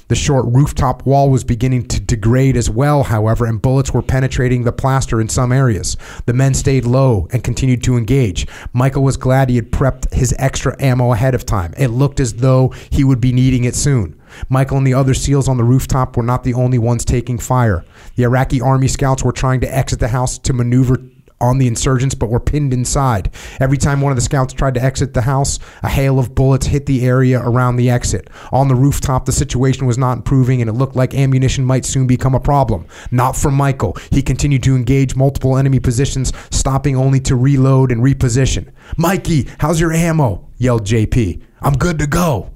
The 0.08 0.16
short 0.16 0.46
rooftop 0.48 1.06
wall 1.06 1.30
was 1.30 1.44
beginning 1.44 1.88
to 1.88 2.00
degrade 2.00 2.58
as 2.58 2.70
well, 2.70 3.04
however, 3.04 3.46
and 3.46 3.62
bullets 3.62 3.94
were 3.94 4.02
penetrating 4.02 4.64
the 4.64 4.72
plaster 4.72 5.22
in 5.22 5.30
some 5.30 5.52
areas. 5.52 5.98
The 6.26 6.34
men 6.34 6.54
stayed 6.54 6.86
low 6.86 7.28
and 7.32 7.44
continued 7.44 7.84
to 7.84 7.98
engage. 7.98 8.46
Michael 8.74 9.04
was 9.04 9.18
glad 9.18 9.50
he 9.50 9.56
had 9.56 9.72
prepped 9.72 10.14
his 10.14 10.36
extra 10.38 10.76
ammo 10.82 11.14
ahead 11.14 11.36
of 11.36 11.46
time. 11.46 11.74
It 11.78 11.88
looked 11.88 12.20
as 12.20 12.34
though 12.34 12.70
he 12.90 13.04
would 13.04 13.22
be 13.22 13.32
needing 13.32 13.64
it 13.64 13.76
soon. 13.76 14.20
Michael 14.50 14.78
and 14.78 14.88
the 14.88 14.94
other 14.94 15.14
SEALs 15.14 15.48
on 15.48 15.58
the 15.58 15.64
rooftop 15.64 16.18
were 16.18 16.24
not 16.24 16.44
the 16.44 16.54
only 16.54 16.80
ones 16.80 17.06
taking 17.06 17.38
fire. 17.38 17.86
The 18.16 18.24
Iraqi 18.24 18.62
army 18.62 18.88
scouts 18.88 19.24
were 19.24 19.32
trying 19.32 19.62
to 19.62 19.76
exit 19.76 20.00
the 20.00 20.08
house 20.08 20.38
to 20.40 20.54
maneuver 20.54 20.98
on 21.44 21.58
the 21.58 21.68
insurgents 21.68 22.16
but 22.16 22.30
were 22.30 22.40
pinned 22.40 22.74
inside. 22.74 23.30
Every 23.60 23.78
time 23.78 24.02
one 24.02 24.12
of 24.12 24.16
the 24.16 24.22
scouts 24.22 24.54
tried 24.54 24.74
to 24.76 24.84
exit 24.84 25.14
the 25.14 25.22
house, 25.22 25.60
a 25.84 25.90
hail 25.90 26.18
of 26.20 26.34
bullets 26.34 26.68
hit 26.68 26.86
the 26.86 27.06
area 27.06 27.42
around 27.42 27.76
the 27.76 27.90
exit. 27.90 28.30
On 28.52 28.68
the 28.68 28.76
rooftop, 28.76 29.26
the 29.26 29.32
situation 29.32 29.86
was 29.86 29.98
not 29.98 30.18
improving 30.18 30.62
and 30.62 30.70
it 30.70 30.74
looked 30.74 30.96
like 30.96 31.14
ammunition 31.14 31.66
might 31.66 31.86
soon 31.86 32.08
become 32.08 32.34
a 32.34 32.40
problem. 32.40 32.86
Not 33.12 33.36
for 33.36 33.52
Michael. 33.52 33.98
He 34.12 34.22
continued 34.22 34.64
to 34.64 34.76
engage 34.76 35.16
multiple 35.16 35.58
enemy 35.58 35.80
positions, 35.80 36.32
stopping 36.50 36.96
only 36.96 37.20
to 37.22 37.36
reload 37.36 37.92
and 37.92 38.02
reposition. 38.02 38.72
Mikey, 38.98 39.48
how's 39.60 39.80
your 39.80 39.92
ammo? 39.92 40.48
yelled 40.58 40.86
JP. 40.86 41.42
I'm 41.62 41.74
good 41.74 42.00
to 42.00 42.08
go. 42.08 42.52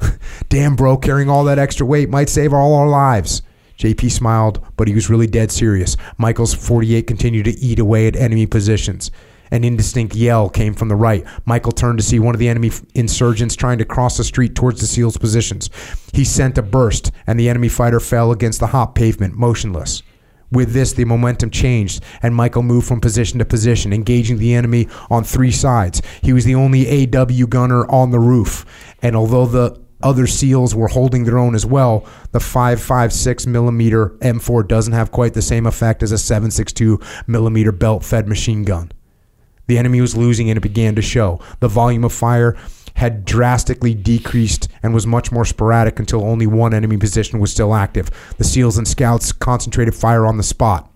Damn, 0.48 0.76
bro, 0.76 0.96
carrying 0.96 1.28
all 1.28 1.44
that 1.44 1.58
extra 1.58 1.84
weight 1.84 2.08
might 2.08 2.28
save 2.28 2.52
all 2.52 2.74
our 2.74 2.88
lives. 2.88 3.42
JP 3.78 4.10
smiled, 4.10 4.66
but 4.76 4.88
he 4.88 4.94
was 4.94 5.08
really 5.08 5.26
dead 5.26 5.52
serious. 5.52 5.96
Michael's 6.18 6.52
48 6.52 7.06
continued 7.06 7.44
to 7.44 7.58
eat 7.58 7.78
away 7.78 8.08
at 8.08 8.16
enemy 8.16 8.46
positions. 8.46 9.10
An 9.50 9.64
indistinct 9.64 10.14
yell 10.14 10.50
came 10.50 10.74
from 10.74 10.88
the 10.88 10.96
right. 10.96 11.24
Michael 11.46 11.72
turned 11.72 11.98
to 11.98 12.04
see 12.04 12.18
one 12.18 12.34
of 12.34 12.38
the 12.38 12.48
enemy 12.48 12.70
insurgents 12.94 13.56
trying 13.56 13.78
to 13.78 13.84
cross 13.84 14.16
the 14.16 14.24
street 14.24 14.54
towards 14.54 14.80
the 14.80 14.86
SEAL's 14.86 15.16
positions. 15.16 15.70
He 16.12 16.24
sent 16.24 16.58
a 16.58 16.62
burst, 16.62 17.12
and 17.26 17.38
the 17.38 17.48
enemy 17.48 17.68
fighter 17.68 18.00
fell 18.00 18.32
against 18.32 18.60
the 18.60 18.66
hot 18.66 18.94
pavement, 18.94 19.34
motionless. 19.34 20.02
With 20.50 20.72
this, 20.72 20.94
the 20.94 21.04
momentum 21.04 21.50
changed, 21.50 22.02
and 22.22 22.34
Michael 22.34 22.62
moved 22.62 22.88
from 22.88 23.00
position 23.00 23.38
to 23.38 23.44
position, 23.44 23.92
engaging 23.92 24.38
the 24.38 24.54
enemy 24.54 24.88
on 25.10 25.24
three 25.24 25.52
sides. 25.52 26.00
He 26.22 26.32
was 26.32 26.44
the 26.44 26.54
only 26.54 27.06
AW 27.14 27.46
gunner 27.46 27.86
on 27.90 28.10
the 28.10 28.18
roof, 28.18 28.64
and 29.02 29.14
although 29.14 29.46
the 29.46 29.78
other 30.02 30.26
SEALs 30.26 30.74
were 30.74 30.88
holding 30.88 31.24
their 31.24 31.38
own 31.38 31.54
as 31.54 31.66
well, 31.66 32.06
the 32.32 32.38
5.56 32.38 33.46
millimeter 33.46 34.10
M4 34.20 34.66
doesn't 34.68 34.92
have 34.92 35.10
quite 35.10 35.34
the 35.34 35.42
same 35.42 35.66
effect 35.66 36.02
as 36.02 36.12
a 36.12 36.16
7.62 36.16 37.02
millimeter 37.26 37.72
belt-fed 37.72 38.28
machine 38.28 38.64
gun. 38.64 38.92
The 39.66 39.78
enemy 39.78 40.00
was 40.00 40.16
losing 40.16 40.48
and 40.50 40.56
it 40.56 40.62
began 40.62 40.94
to 40.94 41.02
show. 41.02 41.40
The 41.60 41.68
volume 41.68 42.04
of 42.04 42.12
fire 42.12 42.56
had 42.94 43.24
drastically 43.24 43.94
decreased 43.94 44.68
and 44.82 44.94
was 44.94 45.06
much 45.06 45.30
more 45.30 45.44
sporadic 45.44 45.98
until 45.98 46.24
only 46.24 46.46
one 46.46 46.74
enemy 46.74 46.96
position 46.96 47.38
was 47.38 47.52
still 47.52 47.74
active. 47.74 48.10
The 48.38 48.44
SEALs 48.44 48.78
and 48.78 48.88
scouts 48.88 49.30
concentrated 49.30 49.94
fire 49.94 50.26
on 50.26 50.36
the 50.36 50.42
spot. 50.42 50.90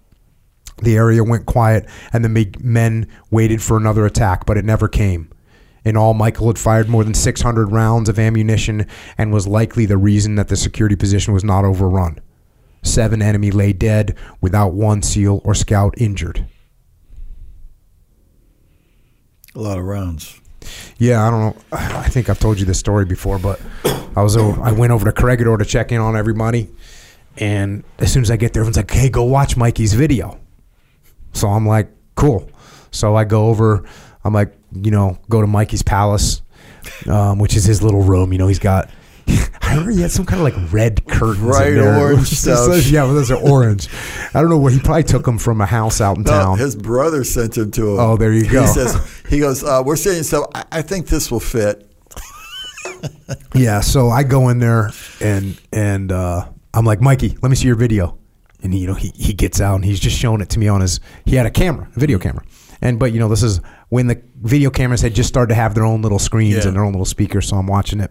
The 0.83 0.97
area 0.97 1.23
went 1.23 1.47
quiet 1.47 1.87
and 2.13 2.25
the 2.25 2.55
men 2.61 3.07
waited 3.31 3.63
for 3.63 3.77
another 3.77 4.07
attack, 4.07 4.47
but 4.47 4.57
it 4.57 4.65
never 4.65 4.89
came. 4.89 5.29
In 5.85 5.97
all, 5.97 6.15
Michael 6.15 6.47
had 6.47 6.59
fired 6.59 6.89
more 6.89 7.05
than 7.05 7.15
600 7.15 7.73
rounds 7.73 8.09
of 8.09 8.19
ammunition 8.19 8.87
and 9.19 9.33
was 9.33 9.47
likely 9.47 9.87
the 9.87 9.97
reason 9.97 10.37
that 10.37 10.49
the 10.49 10.57
security 10.57 10.97
position 10.97 11.35
was 11.35 11.43
not 11.43 11.65
overrun. 11.65 12.21
Seven 12.83 13.23
enemy 13.23 13.51
lay 13.51 13.73
dead 13.73 14.17
without 14.41 14.73
one 14.73 15.03
SEAL 15.03 15.41
or 15.45 15.55
scout 15.55 15.95
injured. 15.97 16.47
A 19.55 19.61
lot 19.61 19.79
of 19.79 19.85
rounds. 19.85 20.41
Yeah, 20.99 21.27
I 21.27 21.31
don't 21.31 21.41
know. 21.41 21.63
I 21.73 22.09
think 22.09 22.29
I've 22.31 22.39
told 22.39 22.59
you 22.59 22.65
this 22.65 22.79
story 22.79 23.05
before, 23.05 23.39
but 23.39 23.61
I 24.17 24.23
was 24.23 24.37
over, 24.37 24.61
I 24.63 24.73
went 24.73 24.93
over 24.93 25.05
to 25.05 25.13
Corregidor 25.13 25.57
to 25.59 25.65
check 25.65 25.93
in 25.93 26.01
on 26.01 26.17
everybody, 26.17 26.71
and 27.37 27.85
as 27.99 28.13
soon 28.13 28.23
as 28.23 28.31
I 28.31 28.37
get 28.37 28.53
there, 28.53 28.63
everyone's 28.63 28.77
like, 28.77 28.91
"Hey, 28.91 29.09
go 29.09 29.25
watch 29.25 29.57
Mikey's 29.57 29.95
video." 29.95 30.39
So 31.33 31.49
I'm 31.49 31.67
like, 31.67 31.91
"Cool." 32.15 32.49
So 32.91 33.17
I 33.17 33.25
go 33.25 33.49
over. 33.49 33.85
I'm 34.25 34.33
like, 34.35 34.55
you 34.75 34.91
know, 34.91 35.19
go 35.29 35.41
to 35.41 35.47
Mikey's 35.47 35.83
palace, 35.83 36.43
um, 37.09 37.39
which 37.39 37.57
is 37.57 37.65
his 37.65 37.83
little 37.83 38.03
room. 38.03 38.33
You 38.33 38.39
know, 38.39 38.49
he's 38.49 38.59
got. 38.59 38.91
I 39.29 39.71
remember 39.71 39.93
he 39.93 40.03
had 40.03 40.11
some 40.11 40.27
kind 40.27 40.41
of 40.41 40.45
like 40.45 40.73
red 40.73 41.07
curtains, 41.07 41.57
there. 41.57 41.99
orange 41.99 42.29
stuff. 42.29 42.87
Yeah, 42.87 43.05
well, 43.05 43.15
those 43.15 43.31
are 43.31 43.39
orange. 43.39 43.89
I 44.35 44.41
don't 44.41 44.51
know 44.51 44.59
where 44.59 44.73
he 44.73 44.81
probably 44.81 45.05
took 45.05 45.25
them 45.25 45.39
from 45.39 45.61
a 45.61 45.67
house 45.67 46.01
out 46.01 46.17
in 46.19 46.25
No, 46.25 46.31
town. 46.31 46.59
his 46.59 46.75
brother 46.77 47.23
sent 47.25 47.57
him 47.57 47.71
to 47.73 47.93
him. 47.95 47.99
Oh, 48.01 48.17
there 48.17 48.33
you 48.33 48.49
go. 48.51 48.63
He 48.63 48.67
says, 48.67 49.23
he 49.29 49.39
goes, 49.39 49.63
uh, 49.65 49.83
we're 49.85 49.97
saying 49.97 50.25
so. 50.25 50.49
I, 50.55 50.65
I 50.73 50.83
think 50.83 51.07
this 51.07 51.31
will 51.31 51.41
fit. 51.41 51.89
Yeah, 53.55 53.81
so 53.81 54.09
I 54.11 54.23
go 54.23 54.49
in 54.49 54.59
there 54.59 54.91
and 55.21 55.59
and 55.73 56.11
uh, 56.13 56.49
I'm 56.75 56.85
like, 56.85 57.01
Mikey, 57.01 57.37
let 57.43 57.49
me 57.49 57.57
see 57.57 57.67
your 57.67 57.77
video. 57.77 58.19
And 58.63 58.73
he, 58.73 58.81
you 58.81 58.87
know, 58.87 58.95
he, 58.95 59.09
he 59.15 59.33
gets 59.33 59.61
out 59.61 59.75
and 59.77 59.85
he's 59.85 59.99
just 60.01 60.17
showing 60.17 60.41
it 60.41 60.49
to 60.51 60.59
me 60.59 60.69
on 60.69 60.81
his. 60.81 61.01
He 61.25 61.35
had 61.37 61.47
a 61.47 61.51
camera, 61.51 61.89
a 61.95 61.99
video 61.99 62.19
camera, 62.19 62.45
and 62.83 62.99
but 62.99 63.13
you 63.13 63.19
know 63.21 63.29
this 63.29 63.43
is 63.43 63.61
when 63.89 64.09
the 64.09 64.21
video 64.43 64.69
cameras 64.71 65.01
had 65.01 65.15
just 65.15 65.29
started 65.29 65.49
to 65.51 65.55
have 65.55 65.75
their 65.75 65.85
own 65.85 66.03
little 66.03 66.19
screens 66.19 66.57
Yeah. 66.57 66.67
and 66.69 66.77
their 66.77 66.85
own 66.85 66.93
little 66.93 67.07
speakers. 67.07 67.49
So 67.49 67.57
I'm 67.57 67.67
watching 67.67 68.01
it, 68.01 68.11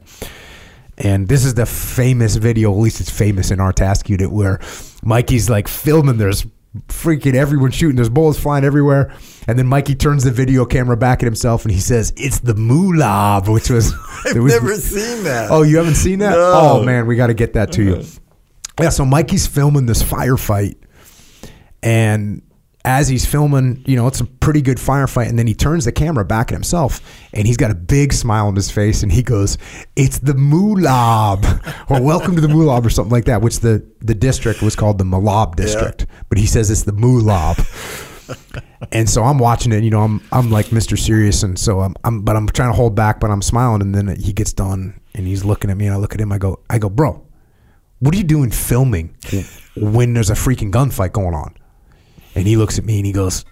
and 0.98 1.28
this 1.28 1.46
is 1.46 1.54
the 1.54 1.66
famous 1.66 2.36
video. 2.38 2.72
At 2.72 2.78
least 2.80 3.00
it's 3.02 3.10
famous 3.12 3.52
in 3.52 3.60
our 3.60 3.72
task 3.74 4.10
unit 4.10 4.32
where 4.32 4.60
Mikey's 5.04 5.50
like 5.50 5.68
filming. 5.68 6.18
There's 6.18 6.46
freaking 6.88 7.34
everyone 7.34 7.72
shooting. 7.72 7.98
There's 7.98 8.08
bullets 8.10 8.40
flying 8.40 8.64
everywhere, 8.64 9.14
and 9.48 9.60
then 9.60 9.68
Mikey 9.68 9.94
turns 9.96 10.24
the 10.24 10.32
video 10.32 10.66
camera 10.66 10.96
back 10.96 11.22
at 11.22 11.26
himself 11.26 11.66
and 11.66 11.74
he 11.74 11.82
says, 11.82 12.14
"It's 12.16 12.40
the 12.40 12.54
Mulab," 12.54 13.52
which 13.52 13.70
was 13.70 13.94
I've 14.26 14.38
was- 14.38 14.54
never 14.54 14.76
seen 14.76 15.24
that. 15.26 15.52
Oh, 15.52 15.64
you 15.64 15.78
haven't 15.78 15.96
seen 15.96 16.20
that? 16.20 16.32
No. 16.32 16.52
Oh 16.82 16.84
man, 16.84 17.08
we 17.08 17.16
got 17.18 17.28
to 17.28 17.34
get 17.34 17.54
that 17.54 17.72
to 17.74 17.84
you. 17.84 18.04
Yeah, 18.80 18.90
so 18.90 19.06
Mikey's 19.06 19.46
filming 19.46 19.86
this 19.86 20.02
firefight, 20.02 20.76
and 21.84 22.42
as 22.84 23.08
he's 23.08 23.26
filming, 23.26 23.84
you 23.86 23.96
know, 23.96 24.08
it's 24.08 24.22
a 24.22 24.26
pretty 24.26 24.62
good 24.62 24.78
firefight, 24.78 25.30
and 25.30 25.38
then 25.38 25.48
he 25.48 25.54
turns 25.54 25.86
the 25.86 25.92
camera 25.92 26.26
back 26.26 26.52
at 26.52 26.56
himself, 26.56 27.00
and 27.34 27.46
he's 27.46 27.58
got 27.58 27.72
a 27.72 27.76
big 27.76 28.12
smile 28.14 28.48
on 28.48 28.56
his 28.56 28.72
face, 28.72 29.04
and 29.04 29.12
he 29.12 29.22
goes, 29.22 29.58
"It's 29.96 30.20
the 30.20 30.34
Mulab," 30.34 31.44
or 31.90 32.02
"Welcome 32.02 32.36
to 32.36 32.42
the 32.42 32.48
Mulab," 32.48 32.86
or 32.86 32.90
something 32.90 33.12
like 33.12 33.26
that. 33.26 33.42
Which 33.42 33.60
the 33.60 33.86
the 34.00 34.16
district 34.16 34.62
was 34.62 34.76
called 34.76 34.98
the 34.98 35.04
Malab 35.04 35.56
district, 35.56 36.08
but 36.30 36.38
he 36.38 36.46
says 36.46 36.72
it's 36.72 36.84
the 36.84 36.94
Mulab. 36.94 38.08
And 38.94 39.10
so 39.10 39.24
I'm 39.24 39.38
watching 39.38 39.72
it, 39.74 39.84
you 39.84 39.90
know, 39.90 40.02
I'm 40.02 40.22
I'm 40.32 40.50
like 40.52 40.68
Mr. 40.68 40.98
Serious, 40.98 41.44
and 41.44 41.60
so 41.60 41.82
I'm, 41.82 41.96
I'm 42.04 42.22
but 42.22 42.36
I'm 42.36 42.48
trying 42.48 42.72
to 42.72 42.76
hold 42.76 42.96
back, 42.96 43.20
but 43.20 43.30
I'm 43.30 43.42
smiling, 43.42 43.82
and 43.82 43.94
then 43.94 44.16
he 44.20 44.34
gets 44.34 44.54
done, 44.54 45.00
and 45.14 45.28
he's 45.28 45.44
looking 45.46 45.70
at 45.70 45.78
me, 45.78 45.86
and 45.86 45.94
I 45.94 45.98
look 45.98 46.16
at 46.16 46.22
him, 46.22 46.32
I 46.32 46.38
go, 46.38 46.60
I 46.70 46.80
go, 46.80 46.90
bro, 46.90 47.24
what 48.00 48.14
are 48.16 48.18
you 48.18 48.24
doing 48.24 48.50
filming 48.50 49.16
when 49.76 50.14
there's 50.14 50.30
a 50.30 50.34
freaking 50.34 50.72
gunfight 50.72 51.12
going 51.12 51.36
on? 51.36 51.56
And 52.36 52.48
he 52.48 52.56
looks 52.56 52.78
at 52.78 52.86
me 52.86 52.98
and 52.98 53.06
he 53.06 53.12
goes, 53.12 53.46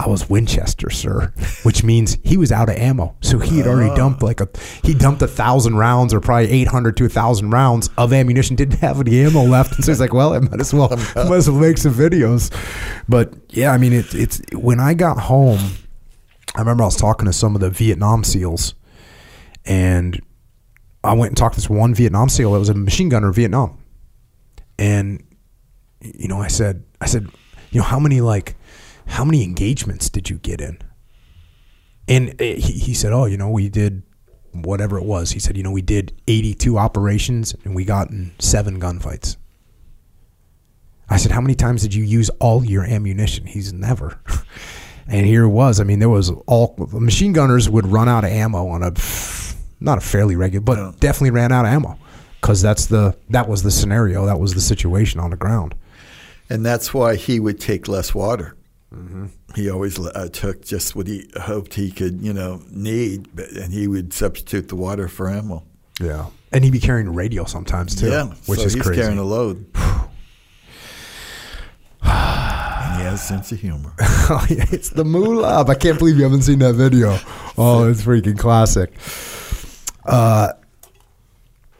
I 0.00 0.08
was 0.08 0.30
Winchester, 0.30 0.88
sir, 0.88 1.32
which 1.62 1.84
means 1.84 2.16
he 2.24 2.38
was 2.38 2.50
out 2.50 2.70
of 2.70 2.76
ammo. 2.76 3.14
So 3.20 3.38
he 3.38 3.58
had 3.58 3.66
already 3.66 3.90
oh. 3.90 3.96
dumped 3.96 4.22
like 4.22 4.40
a 4.40 4.48
he 4.82 4.94
dumped 4.94 5.20
a 5.20 5.28
thousand 5.28 5.76
rounds 5.76 6.14
or 6.14 6.20
probably 6.20 6.50
eight 6.50 6.68
hundred 6.68 6.96
to 6.98 7.04
a 7.04 7.08
thousand 7.10 7.50
rounds 7.50 7.90
of 7.98 8.12
ammunition. 8.14 8.56
Didn't 8.56 8.78
have 8.78 8.98
any 8.98 9.20
ammo 9.20 9.42
left, 9.42 9.74
and 9.74 9.84
so 9.84 9.92
he's 9.92 10.00
like, 10.00 10.14
"Well, 10.14 10.32
I 10.32 10.38
might 10.38 10.58
as 10.58 10.72
well 10.72 10.88
might 11.16 11.32
as 11.32 11.50
well 11.50 11.60
make 11.60 11.76
some 11.76 11.92
videos." 11.92 12.50
But 13.10 13.34
yeah, 13.50 13.72
I 13.72 13.78
mean, 13.78 13.92
it, 13.92 14.14
it's 14.14 14.40
when 14.54 14.80
I 14.80 14.94
got 14.94 15.18
home, 15.18 15.60
I 16.54 16.60
remember 16.60 16.84
I 16.84 16.86
was 16.86 16.96
talking 16.96 17.26
to 17.26 17.32
some 17.34 17.54
of 17.54 17.60
the 17.60 17.68
Vietnam 17.68 18.24
SEALs, 18.24 18.72
and 19.66 20.18
I 21.04 21.12
went 21.12 21.32
and 21.32 21.36
talked 21.36 21.56
to 21.56 21.60
this 21.60 21.68
one 21.68 21.94
Vietnam 21.94 22.30
SEAL 22.30 22.52
that 22.52 22.58
was 22.58 22.70
a 22.70 22.74
machine 22.74 23.10
gunner 23.10 23.28
in 23.28 23.34
Vietnam, 23.34 23.78
and 24.78 25.22
you 26.00 26.28
know, 26.28 26.40
I 26.40 26.48
said, 26.48 26.84
I 27.02 27.06
said, 27.06 27.28
you 27.70 27.80
know, 27.80 27.84
how 27.86 27.98
many 27.98 28.20
like, 28.20 28.56
how 29.06 29.24
many 29.24 29.42
engagements 29.42 30.08
did 30.10 30.30
you 30.30 30.36
get 30.38 30.60
in? 30.60 30.78
And 32.08 32.30
uh, 32.30 32.44
he, 32.44 32.72
he 32.72 32.94
said, 32.94 33.12
oh, 33.12 33.26
you 33.26 33.36
know, 33.36 33.50
we 33.50 33.68
did 33.68 34.02
whatever 34.52 34.98
it 34.98 35.04
was. 35.04 35.30
He 35.30 35.38
said, 35.38 35.56
you 35.56 35.62
know, 35.62 35.70
we 35.70 35.82
did 35.82 36.12
82 36.26 36.76
operations 36.78 37.54
and 37.64 37.74
we 37.74 37.84
got 37.84 38.10
in 38.10 38.32
seven 38.38 38.80
gunfights. 38.80 39.36
I 41.08 41.16
said, 41.16 41.32
how 41.32 41.40
many 41.40 41.54
times 41.54 41.82
did 41.82 41.94
you 41.94 42.04
use 42.04 42.30
all 42.40 42.64
your 42.64 42.84
ammunition? 42.84 43.46
He's 43.46 43.72
never. 43.72 44.18
And 45.12 45.26
here 45.26 45.42
it 45.42 45.48
was. 45.48 45.80
I 45.80 45.84
mean, 45.84 45.98
there 45.98 46.08
was 46.10 46.30
all 46.46 46.76
machine 46.92 47.32
gunners 47.32 47.68
would 47.68 47.84
run 47.84 48.08
out 48.08 48.22
of 48.22 48.30
ammo 48.30 48.68
on 48.68 48.84
a 48.84 48.92
not 49.80 49.98
a 49.98 50.00
fairly 50.00 50.36
regular, 50.36 50.62
but 50.62 50.78
Yeah. 50.78 50.92
definitely 51.00 51.32
ran 51.32 51.50
out 51.50 51.64
of 51.64 51.72
ammo 51.72 51.98
because 52.40 52.62
that's 52.62 52.86
the 52.86 53.16
that 53.30 53.48
was 53.48 53.64
the 53.64 53.72
scenario, 53.72 54.26
that 54.26 54.38
was 54.38 54.54
the 54.54 54.60
situation 54.60 55.18
on 55.18 55.30
the 55.30 55.36
ground. 55.36 55.74
And 56.50 56.66
that's 56.66 56.92
why 56.92 57.14
he 57.14 57.38
would 57.40 57.60
take 57.60 57.86
less 57.88 58.14
water. 58.14 58.56
Mm-hmm. 58.92 59.26
He 59.54 59.70
always 59.70 59.98
uh, 59.98 60.28
took 60.32 60.62
just 60.62 60.96
what 60.96 61.06
he 61.06 61.30
hoped 61.40 61.74
he 61.74 61.92
could, 61.92 62.20
you 62.20 62.32
know, 62.32 62.60
need, 62.70 63.28
but, 63.34 63.50
and 63.52 63.72
he 63.72 63.86
would 63.86 64.12
substitute 64.12 64.68
the 64.68 64.74
water 64.74 65.06
for 65.06 65.30
ammo. 65.30 65.64
Yeah, 66.00 66.26
and 66.50 66.64
he'd 66.64 66.72
be 66.72 66.80
carrying 66.80 67.14
radio 67.14 67.44
sometimes 67.44 67.94
too. 67.94 68.08
yeah, 68.08 68.26
which 68.46 68.58
so 68.58 68.66
is 68.66 68.74
he's 68.74 68.82
crazy. 68.82 69.00
carrying 69.00 69.18
a 69.18 69.24
load. 69.24 69.64
and 72.02 72.96
he 72.96 73.04
has 73.04 73.14
a 73.14 73.18
sense 73.18 73.52
of 73.52 73.60
humor. 73.60 73.92
oh, 74.00 74.44
yeah, 74.48 74.64
it's 74.72 74.90
the 74.90 75.04
Mulab. 75.04 75.68
I 75.68 75.74
can't 75.74 75.98
believe 75.98 76.16
you 76.16 76.24
haven't 76.24 76.42
seen 76.42 76.58
that 76.60 76.74
video. 76.74 77.16
Oh, 77.56 77.88
it's 77.88 78.02
freaking 78.02 78.38
classic. 78.38 78.92
Uh, 80.04 80.52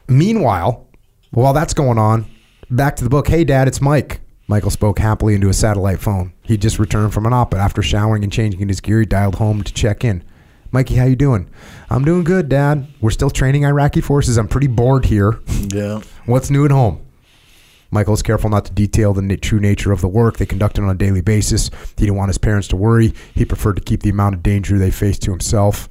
meanwhile, 0.06 0.86
while 1.30 1.52
that's 1.52 1.74
going 1.74 1.98
on, 1.98 2.26
back 2.70 2.96
to 2.96 3.04
the 3.04 3.10
book. 3.10 3.26
Hey, 3.26 3.42
Dad, 3.42 3.66
it's 3.66 3.80
Mike. 3.80 4.20
Michael 4.50 4.70
spoke 4.72 4.98
happily 4.98 5.36
into 5.36 5.48
a 5.48 5.54
satellite 5.54 6.00
phone. 6.00 6.32
He 6.42 6.56
just 6.56 6.80
returned 6.80 7.14
from 7.14 7.24
an 7.24 7.32
op, 7.32 7.52
but 7.52 7.60
after 7.60 7.82
showering 7.82 8.24
and 8.24 8.32
changing 8.32 8.60
in 8.60 8.66
his 8.66 8.80
gear, 8.80 8.98
he 8.98 9.06
dialed 9.06 9.36
home 9.36 9.62
to 9.62 9.72
check 9.72 10.02
in. 10.02 10.24
Mikey, 10.72 10.96
how 10.96 11.04
you 11.04 11.14
doing? 11.14 11.48
I'm 11.88 12.04
doing 12.04 12.24
good, 12.24 12.48
Dad. 12.48 12.88
We're 13.00 13.12
still 13.12 13.30
training 13.30 13.62
Iraqi 13.62 14.00
forces. 14.00 14.36
I'm 14.36 14.48
pretty 14.48 14.66
bored 14.66 15.04
here. 15.04 15.38
Yeah. 15.72 16.00
What's 16.26 16.50
new 16.50 16.64
at 16.64 16.72
home? 16.72 17.00
Michael 17.92 18.14
is 18.14 18.22
careful 18.22 18.50
not 18.50 18.64
to 18.64 18.72
detail 18.72 19.14
the 19.14 19.36
true 19.36 19.60
nature 19.60 19.92
of 19.92 20.00
the 20.00 20.08
work 20.08 20.38
they 20.38 20.46
conducted 20.46 20.82
on 20.82 20.90
a 20.90 20.94
daily 20.94 21.20
basis. 21.20 21.70
He 21.96 22.06
didn't 22.06 22.16
want 22.16 22.30
his 22.30 22.38
parents 22.38 22.66
to 22.68 22.76
worry. 22.76 23.14
He 23.36 23.44
preferred 23.44 23.76
to 23.76 23.82
keep 23.82 24.02
the 24.02 24.10
amount 24.10 24.34
of 24.34 24.42
danger 24.42 24.78
they 24.78 24.90
faced 24.90 25.22
to 25.22 25.30
himself. 25.30 25.88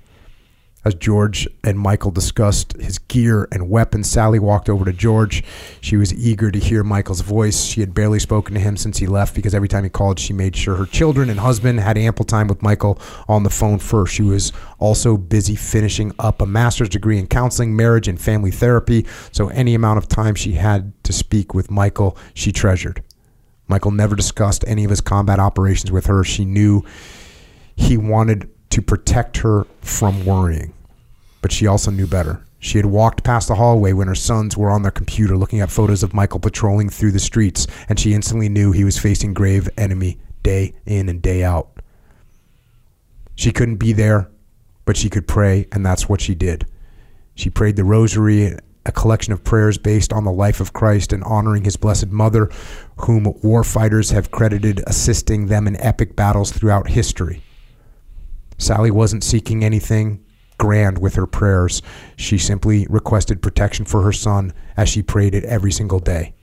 As 0.85 0.95
George 0.95 1.45
and 1.61 1.77
Michael 1.77 2.09
discussed 2.09 2.73
his 2.79 2.99
gear 2.99 3.49
and 3.51 3.69
weapons, 3.69 4.09
Sally 4.09 4.39
walked 4.39 4.69
over 4.69 4.85
to 4.85 4.93
George. 4.93 5.43
She 5.81 5.97
was 5.97 6.13
eager 6.13 6.51
to 6.51 6.57
hear 6.57 6.85
Michael's 6.85 7.19
voice. 7.19 7.65
She 7.65 7.81
had 7.81 7.93
barely 7.93 8.17
spoken 8.17 8.53
to 8.53 8.61
him 8.61 8.77
since 8.77 8.97
he 8.97 9.05
left 9.05 9.35
because 9.35 9.53
every 9.53 9.67
time 9.67 9.83
he 9.83 9.89
called, 9.89 10.19
she 10.19 10.31
made 10.31 10.55
sure 10.55 10.75
her 10.75 10.85
children 10.85 11.29
and 11.29 11.41
husband 11.41 11.81
had 11.81 11.97
ample 11.97 12.23
time 12.23 12.47
with 12.47 12.61
Michael 12.61 12.97
on 13.27 13.43
the 13.43 13.49
phone 13.49 13.77
first. 13.77 14.13
She 14.13 14.23
was 14.23 14.53
also 14.79 15.17
busy 15.17 15.55
finishing 15.55 16.13
up 16.17 16.41
a 16.41 16.45
master's 16.45 16.89
degree 16.89 17.19
in 17.19 17.27
counseling, 17.27 17.75
marriage, 17.75 18.07
and 18.07 18.19
family 18.19 18.51
therapy, 18.51 19.05
so 19.33 19.49
any 19.49 19.75
amount 19.75 19.97
of 19.97 20.07
time 20.07 20.33
she 20.33 20.53
had 20.53 20.93
to 21.03 21.11
speak 21.11 21.53
with 21.53 21.69
Michael, 21.69 22.17
she 22.33 22.53
treasured. 22.53 23.03
Michael 23.67 23.91
never 23.91 24.15
discussed 24.15 24.63
any 24.65 24.85
of 24.85 24.89
his 24.91 25.01
combat 25.01 25.39
operations 25.39 25.91
with 25.91 26.05
her. 26.05 26.23
She 26.23 26.45
knew 26.45 26.85
he 27.75 27.97
wanted 27.97 28.49
to 28.69 28.81
protect 28.81 29.37
her 29.37 29.65
from 29.81 30.25
worrying, 30.25 30.73
but 31.41 31.51
she 31.51 31.67
also 31.67 31.91
knew 31.91 32.07
better. 32.07 32.43
She 32.59 32.77
had 32.77 32.85
walked 32.85 33.23
past 33.23 33.47
the 33.47 33.55
hallway 33.55 33.93
when 33.93 34.09
her 34.09 34.15
sons 34.15 34.57
were 34.57 34.69
on 34.69 34.81
their 34.81 34.91
computer 34.91 35.37
looking 35.37 35.61
at 35.61 35.71
photos 35.71 36.03
of 36.03 36.13
Michael 36.13 36.41
patrolling 36.41 36.89
through 36.89 37.11
the 37.11 37.19
streets, 37.19 37.67
and 37.87 37.99
she 37.99 38.13
instantly 38.13 38.49
knew 38.49 38.71
he 38.71 38.83
was 38.83 38.99
facing 38.99 39.33
grave 39.33 39.69
enemy 39.77 40.19
day 40.43 40.73
in 40.85 41.07
and 41.07 41.21
day 41.21 41.43
out. 41.43 41.69
She 43.35 43.51
couldn't 43.53 43.77
be 43.77 43.93
there, 43.93 44.29
but 44.83 44.97
she 44.97 45.09
could 45.09 45.27
pray, 45.27 45.67
and 45.71 45.85
that's 45.85 46.09
what 46.09 46.19
she 46.19 46.35
did. 46.35 46.67
She 47.35 47.49
prayed 47.49 47.77
the 47.77 47.85
rosary, 47.85 48.57
a 48.85 48.91
collection 48.91 49.31
of 49.31 49.45
prayers 49.45 49.77
based 49.77 50.11
on 50.11 50.25
the 50.25 50.31
life 50.31 50.59
of 50.59 50.73
Christ 50.73 51.13
and 51.13 51.23
honoring 51.23 51.63
his 51.63 51.77
blessed 51.77 52.07
mother, 52.07 52.49
whom 52.97 53.33
war 53.41 53.63
fighters 53.63 54.09
have 54.09 54.31
credited 54.31 54.83
assisting 54.85 55.45
them 55.45 55.67
in 55.67 55.77
epic 55.77 56.17
battles 56.17 56.51
throughout 56.51 56.89
history. 56.89 57.41
Sally 58.59 58.91
wasn't 58.91 59.23
seeking 59.23 59.63
anything 59.63 60.23
grand 60.59 60.99
with 60.99 61.15
her 61.15 61.25
prayers. 61.25 61.81
She 62.17 62.37
simply 62.37 62.85
requested 62.89 63.41
protection 63.41 63.85
for 63.85 64.03
her 64.03 64.11
son 64.11 64.53
as 64.77 64.89
she 64.89 65.01
prayed 65.01 65.33
it 65.33 65.45
every 65.45 65.71
single 65.71 65.99
day. 65.99 66.35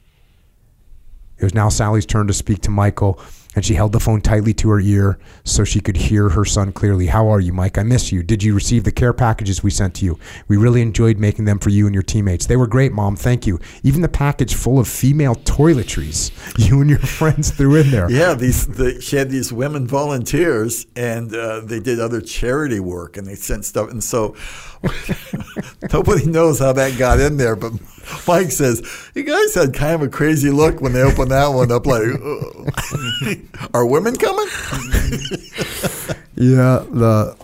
It 1.39 1.45
was 1.45 1.55
now 1.55 1.69
Sally's 1.69 2.07
turn 2.07 2.27
to 2.27 2.33
speak 2.33 2.63
to 2.63 2.71
Michael, 2.71 3.21
and 3.57 3.65
she 3.65 3.75
held 3.75 3.93
the 3.93 3.99
phone 3.99 4.21
tightly 4.21 4.53
to 4.55 4.69
her 4.69 4.79
ear 4.79 5.19
so 5.43 5.65
she 5.65 5.81
could 5.81 5.97
hear 5.97 6.29
her 6.29 6.45
son 6.45 6.73
clearly. 6.73 7.07
How 7.07 7.27
are 7.29 7.41
you, 7.41 7.55
Mike? 7.55 7.79
I 7.79 7.83
miss 7.83 8.13
you. 8.13 8.23
Did 8.23 8.43
you 8.43 8.55
receive 8.55 8.85
the 8.85 8.93
care 8.93 9.15
packages 9.15 9.63
we 9.63 9.71
sent 9.71 9.95
to 9.97 10.05
you? 10.05 10.19
We 10.47 10.59
really 10.59 10.83
enjoyed 10.83 11.19
making 11.19 11.47
them 11.47 11.59
for 11.59 11.71
you 11.71 11.87
and 11.87 11.95
your 11.95 12.03
teammates. 12.03 12.47
They 12.47 12.57
were 12.57 12.67
great, 12.67 12.93
Mom. 12.93 13.17
Thank 13.17 13.47
you. 13.47 13.59
Even 13.83 14.03
the 14.03 14.09
package 14.09 14.55
full 14.55 14.79
of 14.79 14.87
female 14.87 15.35
toiletries 15.35 16.31
you 16.69 16.83
and 16.83 16.91
your 16.91 16.99
friends 16.99 17.51
threw 17.51 17.77
in 17.77 17.91
there. 17.91 18.11
Yeah, 18.11 18.35
these 18.35 18.67
the, 18.67 19.01
she 19.01 19.17
had 19.17 19.31
these 19.31 19.53
women 19.53 19.87
volunteers, 19.87 20.87
and 20.95 21.35
uh, 21.35 21.61
they 21.61 21.81
did 21.81 21.99
other 21.99 22.21
charity 22.21 22.79
work, 22.79 23.17
and 23.17 23.27
they 23.27 23.37
sent 23.37 23.65
stuff. 23.65 23.91
And 23.91 24.05
so 24.05 24.37
nobody 25.93 26.27
knows 26.27 26.59
how 26.59 26.73
that 26.73 26.97
got 26.99 27.21
in 27.21 27.37
there, 27.37 27.57
but 27.57 27.73
Mike 28.27 28.51
says 28.51 28.83
you 29.15 29.23
guys 29.25 29.55
had 29.55 29.75
kind 29.75 29.95
of 29.95 30.03
a 30.03 30.09
crazy 30.09 30.51
look 30.51 30.81
when 30.81 30.93
they 30.93 31.03
opened 31.03 31.31
that 31.31 31.49
one 31.49 31.73
up. 31.73 31.87
Like, 31.87 32.03
"Uh, 32.03 33.69
are 33.75 33.87
women 33.87 34.17
coming? 34.17 34.47
Yeah, 36.39 36.85
the 36.91 37.35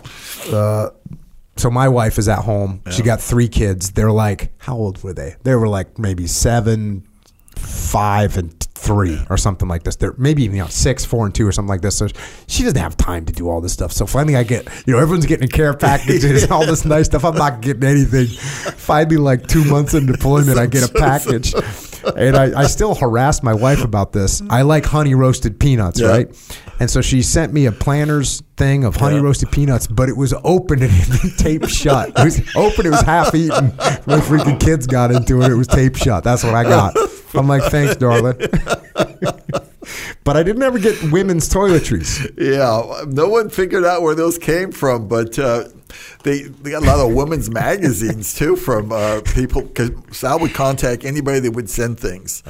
the 0.51 0.95
so 1.57 1.71
my 1.71 1.89
wife 1.89 2.19
is 2.19 2.29
at 2.29 2.41
home. 2.41 2.83
She 2.91 3.03
got 3.03 3.23
three 3.23 3.49
kids. 3.49 3.93
They're 3.93 4.13
like, 4.13 4.53
how 4.59 4.77
old 4.77 5.03
were 5.03 5.15
they? 5.15 5.37
They 5.45 5.55
were 5.55 5.69
like 5.69 5.99
maybe 5.99 6.27
seven, 6.27 7.07
five, 7.63 8.37
and 8.37 8.53
three, 8.75 9.19
or 9.31 9.37
something 9.37 9.69
like 9.69 9.85
this. 9.85 9.97
They're 9.97 10.15
maybe 10.19 10.43
even 10.45 10.57
you 10.57 10.63
know 10.63 10.69
six, 10.69 11.05
four, 11.05 11.25
and 11.27 11.35
two, 11.35 11.47
or 11.47 11.53
something 11.53 11.69
like 11.69 11.83
this. 11.83 11.97
So 11.97 12.09
she 12.49 12.63
doesn't 12.65 12.81
have 12.81 12.97
time 12.97 13.25
to 13.27 13.33
do 13.33 13.49
all 13.49 13.61
this 13.61 13.73
stuff. 13.73 13.93
So 13.93 14.07
finally, 14.07 14.37
I 14.37 14.43
get 14.43 14.67
you 14.87 14.93
know 14.95 14.99
everyone's 14.99 15.27
getting 15.27 15.49
care 15.49 15.75
packages, 15.75 16.43
and 16.43 16.53
all 16.53 16.67
this 16.67 16.85
nice 16.85 17.07
stuff. 17.07 17.25
I'm 17.25 17.37
not 17.37 17.61
getting 17.61 17.85
anything. 17.85 18.27
Finally, 18.27 19.17
like 19.19 19.47
two 19.47 19.65
months 19.65 19.95
in 19.95 20.07
deployment, 20.07 20.59
I 20.59 20.67
get 20.67 20.89
a 20.89 20.93
package. 20.93 21.55
And 22.17 22.37
I, 22.37 22.63
I 22.63 22.67
still 22.67 22.97
harass 22.97 23.45
my 23.45 23.55
wife 23.55 23.85
about 23.85 24.13
this. 24.13 24.43
I 24.51 24.63
like 24.63 24.85
honey 24.85 25.15
roasted 25.15 25.61
peanuts, 25.61 26.01
Yeah. 26.01 26.09
right? 26.09 26.55
And 26.81 26.91
so 26.91 27.01
she 27.01 27.23
sent 27.23 27.53
me 27.53 27.67
a 27.67 27.71
Planters 27.71 28.43
thing 28.57 28.83
of 28.83 28.97
honey 28.97 29.15
Yeah. 29.17 29.23
roasted 29.23 29.53
peanuts, 29.53 29.87
but 29.87 30.09
it 30.09 30.17
was 30.17 30.35
open 30.43 30.83
and 30.83 30.93
taped 31.39 31.69
shut. 31.69 32.09
It 32.19 32.25
was 32.25 32.41
open, 32.57 32.87
it 32.87 32.91
was 32.91 33.03
half 33.03 33.33
eaten. 33.37 33.67
My 34.07 34.19
freaking 34.19 34.59
kids 34.59 34.89
got 34.89 35.13
into 35.13 35.43
it. 35.43 35.53
It 35.53 35.55
was 35.55 35.69
taped 35.69 35.97
shut. 35.99 36.25
That's 36.25 36.43
what 36.43 36.57
I 36.57 36.65
got. 36.65 36.97
I'm 37.35 37.49
like, 37.49 37.63
thanks, 37.71 37.97
darling. 37.97 38.37
but 40.25 40.37
I 40.37 40.43
didn't 40.43 40.63
ever 40.63 40.79
get 40.79 41.03
women's 41.13 41.49
toiletries. 41.49 42.21
Yeah, 42.39 43.05
no 43.09 43.29
one 43.29 43.51
figured 43.51 43.85
out 43.85 44.03
where 44.03 44.15
those 44.15 44.39
came 44.39 44.71
from, 44.73 45.09
but 45.09 45.39
uh, 45.39 45.65
they 46.25 46.43
they 46.43 46.71
got 46.73 46.83
a 46.83 46.87
lot 46.87 46.99
of 47.01 47.15
women's 47.15 47.51
magazines 47.51 48.35
too 48.35 48.57
from 48.57 48.93
uh, 48.93 49.21
people. 49.35 49.63
Because 49.63 49.91
Sal 50.17 50.39
would 50.41 50.55
contact 50.55 51.05
anybody 51.05 51.41
that 51.41 51.53
would 51.53 51.69
send 51.71 51.99
things. 51.99 52.43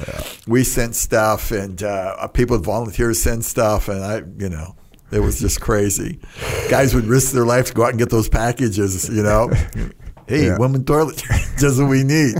We 0.47 0.63
sent 0.63 0.95
stuff, 0.95 1.51
and 1.51 1.81
uh, 1.81 2.27
people 2.27 2.57
volunteers 2.59 3.21
send 3.21 3.43
stuff, 3.45 3.87
and 3.89 4.03
I, 4.03 4.17
you 4.37 4.49
know. 4.49 4.75
It 5.11 5.19
was 5.19 5.39
just 5.39 5.61
crazy. 5.61 6.17
Guys 6.71 6.95
would 6.95 7.05
risk 7.05 7.33
their 7.33 7.45
life 7.45 7.67
to 7.67 7.73
go 7.75 7.83
out 7.83 7.91
and 7.91 7.99
get 7.99 8.09
those 8.09 8.27
packages, 8.27 9.07
you 9.09 9.21
know. 9.21 9.51
Hey, 10.25 10.45
Yeah. 10.47 10.57
women 10.57 10.85
toilet, 10.85 11.21
just 11.59 11.77
what 11.79 11.89
we 11.89 12.03
need. 12.03 12.33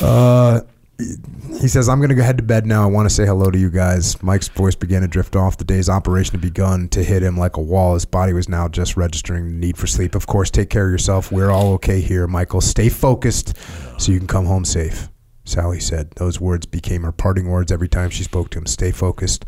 Uh, 0.00 0.60
he 0.98 1.68
says, 1.68 1.88
I'm 1.88 1.98
going 1.98 2.10
to 2.10 2.14
go 2.14 2.22
head 2.22 2.36
to 2.36 2.42
bed 2.42 2.66
now. 2.66 2.82
I 2.82 2.86
want 2.86 3.08
to 3.08 3.14
say 3.14 3.26
hello 3.26 3.50
to 3.50 3.58
you 3.58 3.70
guys. 3.70 4.22
Mike's 4.22 4.48
voice 4.48 4.74
began 4.74 5.02
to 5.02 5.08
drift 5.08 5.34
off. 5.36 5.56
The 5.56 5.64
day's 5.64 5.88
operation 5.88 6.32
had 6.32 6.40
begun 6.40 6.88
to 6.90 7.02
hit 7.02 7.22
him 7.22 7.36
like 7.36 7.56
a 7.56 7.60
wall. 7.60 7.94
His 7.94 8.04
body 8.04 8.32
was 8.32 8.48
now 8.48 8.68
just 8.68 8.96
registering 8.96 9.46
the 9.46 9.66
need 9.66 9.76
for 9.76 9.86
sleep. 9.86 10.14
Of 10.14 10.26
course, 10.26 10.50
take 10.50 10.70
care 10.70 10.86
of 10.86 10.92
yourself. 10.92 11.32
We're 11.32 11.50
all 11.50 11.72
okay 11.74 12.00
here, 12.00 12.26
Michael. 12.26 12.60
Stay 12.60 12.88
focused 12.88 13.56
so 13.98 14.12
you 14.12 14.18
can 14.18 14.28
come 14.28 14.46
home 14.46 14.64
safe. 14.64 15.08
Sally 15.44 15.80
said. 15.80 16.10
Those 16.12 16.40
words 16.40 16.64
became 16.66 17.02
her 17.02 17.12
parting 17.12 17.48
words 17.48 17.70
every 17.70 17.88
time 17.88 18.10
she 18.10 18.22
spoke 18.22 18.50
to 18.50 18.58
him. 18.58 18.66
Stay 18.66 18.92
focused 18.92 19.44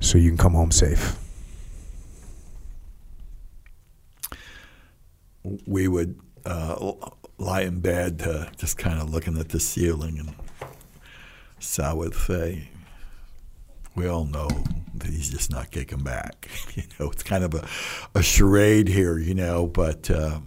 so 0.00 0.18
you 0.18 0.30
can 0.30 0.38
come 0.38 0.54
home 0.54 0.70
safe. 0.70 1.18
we 5.66 5.88
would 5.88 6.18
uh, 6.44 6.92
lie 7.38 7.62
in 7.62 7.80
bed, 7.80 8.22
uh, 8.26 8.46
just 8.56 8.76
kind 8.76 9.00
of 9.00 9.10
looking 9.10 9.38
at 9.38 9.48
the 9.50 9.60
ceiling, 9.60 10.18
and 10.18 10.34
Sal 11.60 11.96
would 11.98 12.14
say, 12.14 12.68
"We 13.94 14.06
all 14.06 14.24
know 14.24 14.48
that 14.94 15.08
he's 15.08 15.30
just 15.30 15.50
not 15.50 15.70
kicking 15.70 16.02
back. 16.02 16.48
you 16.74 16.82
know, 16.98 17.10
it's 17.10 17.22
kind 17.22 17.44
of 17.44 17.54
a, 17.54 17.66
a 18.14 18.22
charade 18.22 18.88
here, 18.88 19.18
you 19.18 19.34
know, 19.34 19.66
but 19.66 20.10
uh, 20.10 20.40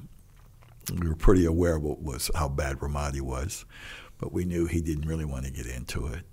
we 0.99 1.07
were 1.07 1.15
pretty 1.15 1.45
aware 1.45 1.77
of 1.77 1.83
what 1.83 2.01
was 2.01 2.29
how 2.35 2.49
bad 2.49 2.79
Ramadi 2.79 3.21
was, 3.21 3.65
but 4.19 4.31
we 4.31 4.45
knew 4.45 4.65
he 4.65 4.81
didn't 4.81 5.07
really 5.07 5.25
want 5.25 5.45
to 5.45 5.51
get 5.51 5.65
into 5.65 6.07
it." 6.07 6.23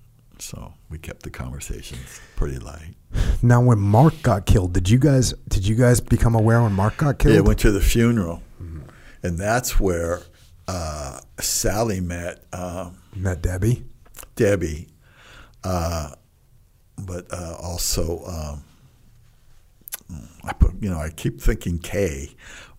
So 0.40 0.72
we 0.89 0.98
kept 0.98 1.24
the 1.24 1.30
conversations 1.30 2.20
pretty 2.36 2.59
light. 2.59 2.94
Now, 3.43 3.60
when 3.60 3.80
Mark 3.80 4.22
got 4.22 4.47
killed, 4.47 4.72
did 4.72 4.89
you 4.89 4.98
guys 4.98 5.35
did 5.48 5.66
you 5.66 5.74
guys 5.74 6.01
become 6.01 6.35
aware 6.35 6.62
when 6.62 6.72
Mark 6.72 6.97
got 6.97 7.18
killed? 7.18 7.35
Yeah, 7.35 7.40
went 7.40 7.59
to 7.60 7.72
the 7.72 7.80
funeral, 7.80 8.43
and 9.22 9.36
that's 9.39 9.80
where 9.80 10.22
uh, 10.69 11.20
Sally 11.40 12.01
met 12.01 12.45
um, 12.53 12.99
Met 13.16 13.43
Debbie. 13.43 13.85
Debbie, 14.36 14.89
uh, 15.65 16.11
but 16.97 17.27
uh, 17.32 17.57
also 17.61 18.24
um, 18.27 18.65
I 20.45 20.53
put 20.53 20.81
you 20.81 20.90
know 20.90 20.99
I 20.99 21.11
keep 21.11 21.40
thinking 21.40 21.78
Kay. 21.78 22.35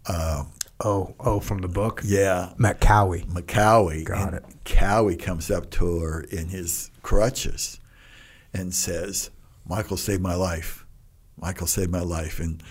Uh, 0.05 0.45
Oh, 0.81 1.13
oh, 1.19 1.41
from 1.41 1.59
the 1.59 1.67
book. 1.67 2.01
yeah, 2.05 2.53
Met 2.57 2.79
Cowie. 2.79 3.23
McCowie. 3.23 4.05
Got 4.05 4.33
and 4.33 4.35
it. 4.37 4.45
Cowie 4.63 5.17
comes 5.17 5.51
up 5.51 5.69
to 5.71 5.99
her 5.99 6.21
in 6.21 6.47
his 6.47 6.89
crutches 7.03 7.81
and 8.53 8.73
says, 8.73 9.29
Michael 9.67 9.97
saved 9.97 10.21
my 10.21 10.35
life. 10.35 10.85
Michael 11.37 11.67
saved 11.67 11.91
my 11.91 11.99
life. 11.99 12.39
And 12.39 12.63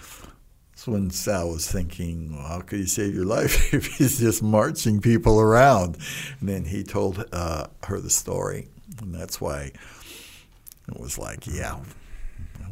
when 0.91 1.11
Sal 1.11 1.51
was 1.51 1.71
thinking, 1.71 2.35
well, 2.35 2.47
how 2.47 2.61
could 2.61 2.81
he 2.81 2.87
save 2.87 3.15
your 3.15 3.25
life 3.25 3.73
if 3.75 3.87
he's 3.97 4.19
just 4.19 4.43
marching 4.43 5.01
people 5.01 5.41
around? 5.41 5.99
And 6.41 6.49
then 6.49 6.65
he 6.65 6.83
told 6.83 7.25
uh, 7.33 7.67
her 7.85 8.01
the 8.01 8.11
story. 8.11 8.69
And 9.01 9.15
that's 9.15 9.41
why 9.41 9.73
it 10.89 10.99
was 10.99 11.19
like, 11.19 11.47
yeah, 11.47 11.79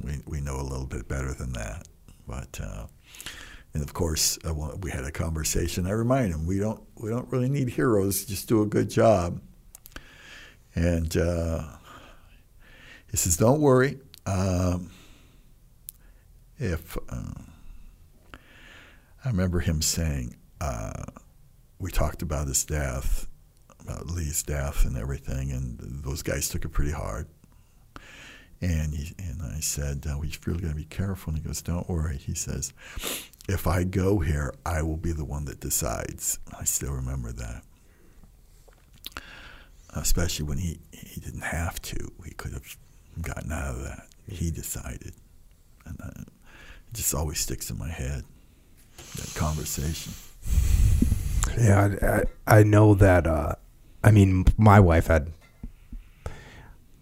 we, 0.03 0.21
we 0.27 0.41
know 0.41 0.61
a 0.61 0.63
little 0.63 0.87
bit 0.87 1.09
better 1.09 1.33
than 1.35 1.53
that. 1.53 1.87
But 2.27 2.59
uh, 2.63 2.87
and 3.77 3.83
of 3.83 3.93
course, 3.93 4.39
uh, 4.47 4.55
we 4.55 4.91
had 4.91 5.05
a 5.05 5.13
conversation. 5.13 5.87
I 5.87 5.91
remind 5.91 6.33
him 6.33 6.47
we 6.47 6.59
don't 6.59 6.83
we 6.97 7.11
don't 7.11 7.31
really 7.31 7.49
need 7.49 7.69
heroes. 7.69 8.25
Just 8.25 8.49
do 8.49 8.63
a 8.63 8.67
good 8.67 8.91
job. 8.91 9.41
And 10.75 11.17
uh, 11.17 11.63
he 13.11 13.17
says, 13.17 13.37
"Don't 13.37 13.61
worry. 13.61 14.01
Um, 14.25 14.91
if 16.59 16.97
uh, 17.09 17.33
I 19.27 19.31
remember 19.31 19.59
him 19.59 19.83
saying, 19.83 20.37
uh, 20.61 21.03
we 21.81 21.91
talked 21.91 22.23
about 22.23 22.47
his 22.47 22.65
death, 22.65 23.27
about 23.81 24.07
Lee's 24.07 24.45
death 24.45 24.85
and 24.85 24.97
everything, 24.97 25.51
and 25.51 25.81
those 26.05 26.23
guys 26.23 26.49
took 26.49 26.65
it 26.65 26.69
pretty 26.69 26.93
hard. 26.93 27.27
And 28.61 28.95
he, 28.95 29.17
and 29.19 29.43
I 29.43 29.59
said, 29.59 30.07
uh, 30.09 30.17
we 30.17 30.33
really 30.47 30.61
got 30.61 30.69
to 30.69 30.77
be 30.77 30.85
careful. 30.85 31.33
And 31.33 31.43
he 31.43 31.45
goes, 31.47 31.61
don't 31.61 31.89
worry. 31.89 32.19
He 32.19 32.35
says, 32.35 32.73
if 33.49 33.67
I 33.67 33.83
go 33.83 34.21
here, 34.21 34.55
I 34.65 34.83
will 34.83 34.97
be 34.97 35.11
the 35.11 35.25
one 35.25 35.47
that 35.47 35.59
decides. 35.59 36.39
I 36.57 36.63
still 36.63 36.93
remember 36.93 37.33
that. 37.33 37.65
Especially 39.93 40.45
when 40.45 40.59
he, 40.59 40.79
he 40.93 41.21
didn't 41.21 41.41
have 41.41 41.83
to. 41.83 42.13
He 42.25 42.31
could 42.31 42.53
have 42.53 42.77
gotten 43.21 43.51
out 43.51 43.75
of 43.75 43.83
that. 43.83 44.07
He 44.29 44.53
decided. 44.53 45.15
And 45.85 46.01
uh, 46.01 46.21
it 46.21 46.95
just 46.95 47.13
always 47.13 47.41
sticks 47.41 47.71
in 47.71 47.79
my 47.79 47.91
head, 47.91 48.23
that 49.17 49.35
conversation. 49.35 50.13
Yeah, 51.59 52.23
I, 52.47 52.59
I 52.59 52.63
know 52.63 52.95
that. 52.95 53.27
Uh, 53.27 53.55
I 54.05 54.11
mean, 54.11 54.45
my 54.57 54.79
wife 54.81 55.07
had 55.09 55.31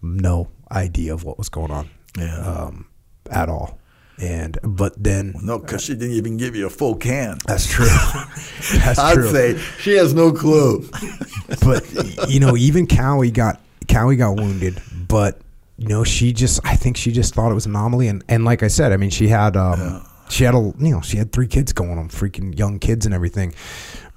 no 0.01 0.47
idea 0.71 1.13
of 1.13 1.23
what 1.23 1.37
was 1.37 1.49
going 1.49 1.71
on 1.71 1.89
Yeah. 2.17 2.37
um, 2.39 2.87
at 3.29 3.49
all, 3.49 3.77
and 4.19 4.57
but 4.63 5.01
then 5.01 5.33
no, 5.41 5.59
because 5.59 5.83
she 5.83 5.93
didn't 5.93 6.15
even 6.15 6.37
give 6.37 6.55
you 6.55 6.67
a 6.67 6.69
full 6.69 6.95
can. 6.95 7.37
that's 7.47 7.67
true. 7.67 7.85
that's 8.79 8.99
I'd 8.99 9.15
true. 9.15 9.31
say 9.31 9.57
she 9.79 9.93
has 9.95 10.13
no 10.13 10.31
clue. 10.31 10.87
but 11.63 11.83
you 12.29 12.39
know, 12.39 12.55
even 12.55 12.87
Cowie 12.87 13.31
got 13.31 13.59
Cowie 13.87 14.15
got 14.15 14.35
wounded, 14.37 14.81
but 15.07 15.41
you 15.77 15.87
know, 15.87 16.03
she 16.03 16.31
just 16.33 16.59
I 16.65 16.75
think 16.75 16.97
she 16.97 17.11
just 17.11 17.33
thought 17.33 17.51
it 17.51 17.55
was 17.55 17.65
an 17.65 17.71
anomaly, 17.75 18.07
and 18.07 18.23
and 18.29 18.45
like 18.45 18.63
I 18.63 18.67
said, 18.67 18.91
I 18.93 18.97
mean, 18.97 19.09
she 19.09 19.27
had 19.27 19.57
um, 19.57 20.05
she 20.29 20.43
had 20.43 20.53
a 20.55 20.57
you 20.79 20.91
know 20.91 21.01
she 21.01 21.17
had 21.17 21.31
three 21.31 21.47
kids 21.47 21.73
going 21.73 21.97
on, 21.97 22.09
freaking 22.09 22.57
young 22.57 22.79
kids 22.79 23.05
and 23.05 23.13
everything, 23.15 23.53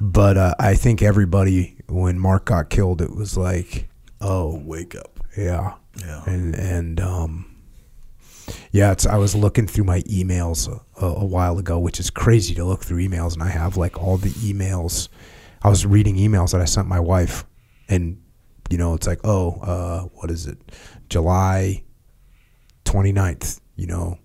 but 0.00 0.36
uh, 0.36 0.54
I 0.58 0.74
think 0.74 1.02
everybody 1.02 1.76
when 1.88 2.18
Mark 2.18 2.46
got 2.46 2.70
killed, 2.70 3.00
it 3.02 3.14
was 3.14 3.36
like, 3.36 3.88
oh 4.20 4.60
Wake 4.64 4.94
up. 4.94 5.20
yeah, 5.36 5.74
Yeah. 6.00 6.22
and 6.26 6.54
and 6.54 7.00
um. 7.00 7.54
Yeah, 8.72 8.92
it's. 8.92 9.04
I 9.04 9.16
was 9.16 9.34
looking 9.34 9.66
through 9.66 9.84
my 9.84 10.00
emails 10.02 10.68
a, 10.96 11.04
a 11.04 11.24
while 11.24 11.58
ago, 11.58 11.78
which 11.78 12.00
is 12.00 12.08
crazy 12.08 12.54
to 12.54 12.64
look 12.64 12.82
through 12.82 13.06
emails, 13.06 13.34
and 13.34 13.42
I 13.42 13.48
have 13.50 13.76
like 13.76 14.02
all 14.02 14.16
the 14.16 14.30
emails. 14.30 15.08
I 15.62 15.68
was 15.68 15.84
reading 15.84 16.16
emails 16.16 16.52
that 16.52 16.62
I 16.62 16.64
sent 16.64 16.88
my 16.88 16.98
wife, 17.00 17.44
and 17.90 18.22
you 18.70 18.78
know, 18.78 18.94
it's 18.94 19.06
like, 19.06 19.20
oh, 19.22 19.52
uh, 19.60 20.00
what 20.14 20.30
is 20.30 20.46
it, 20.46 20.56
July 21.10 21.82
29th, 22.84 23.60
you 23.76 23.86
know, 23.86 24.18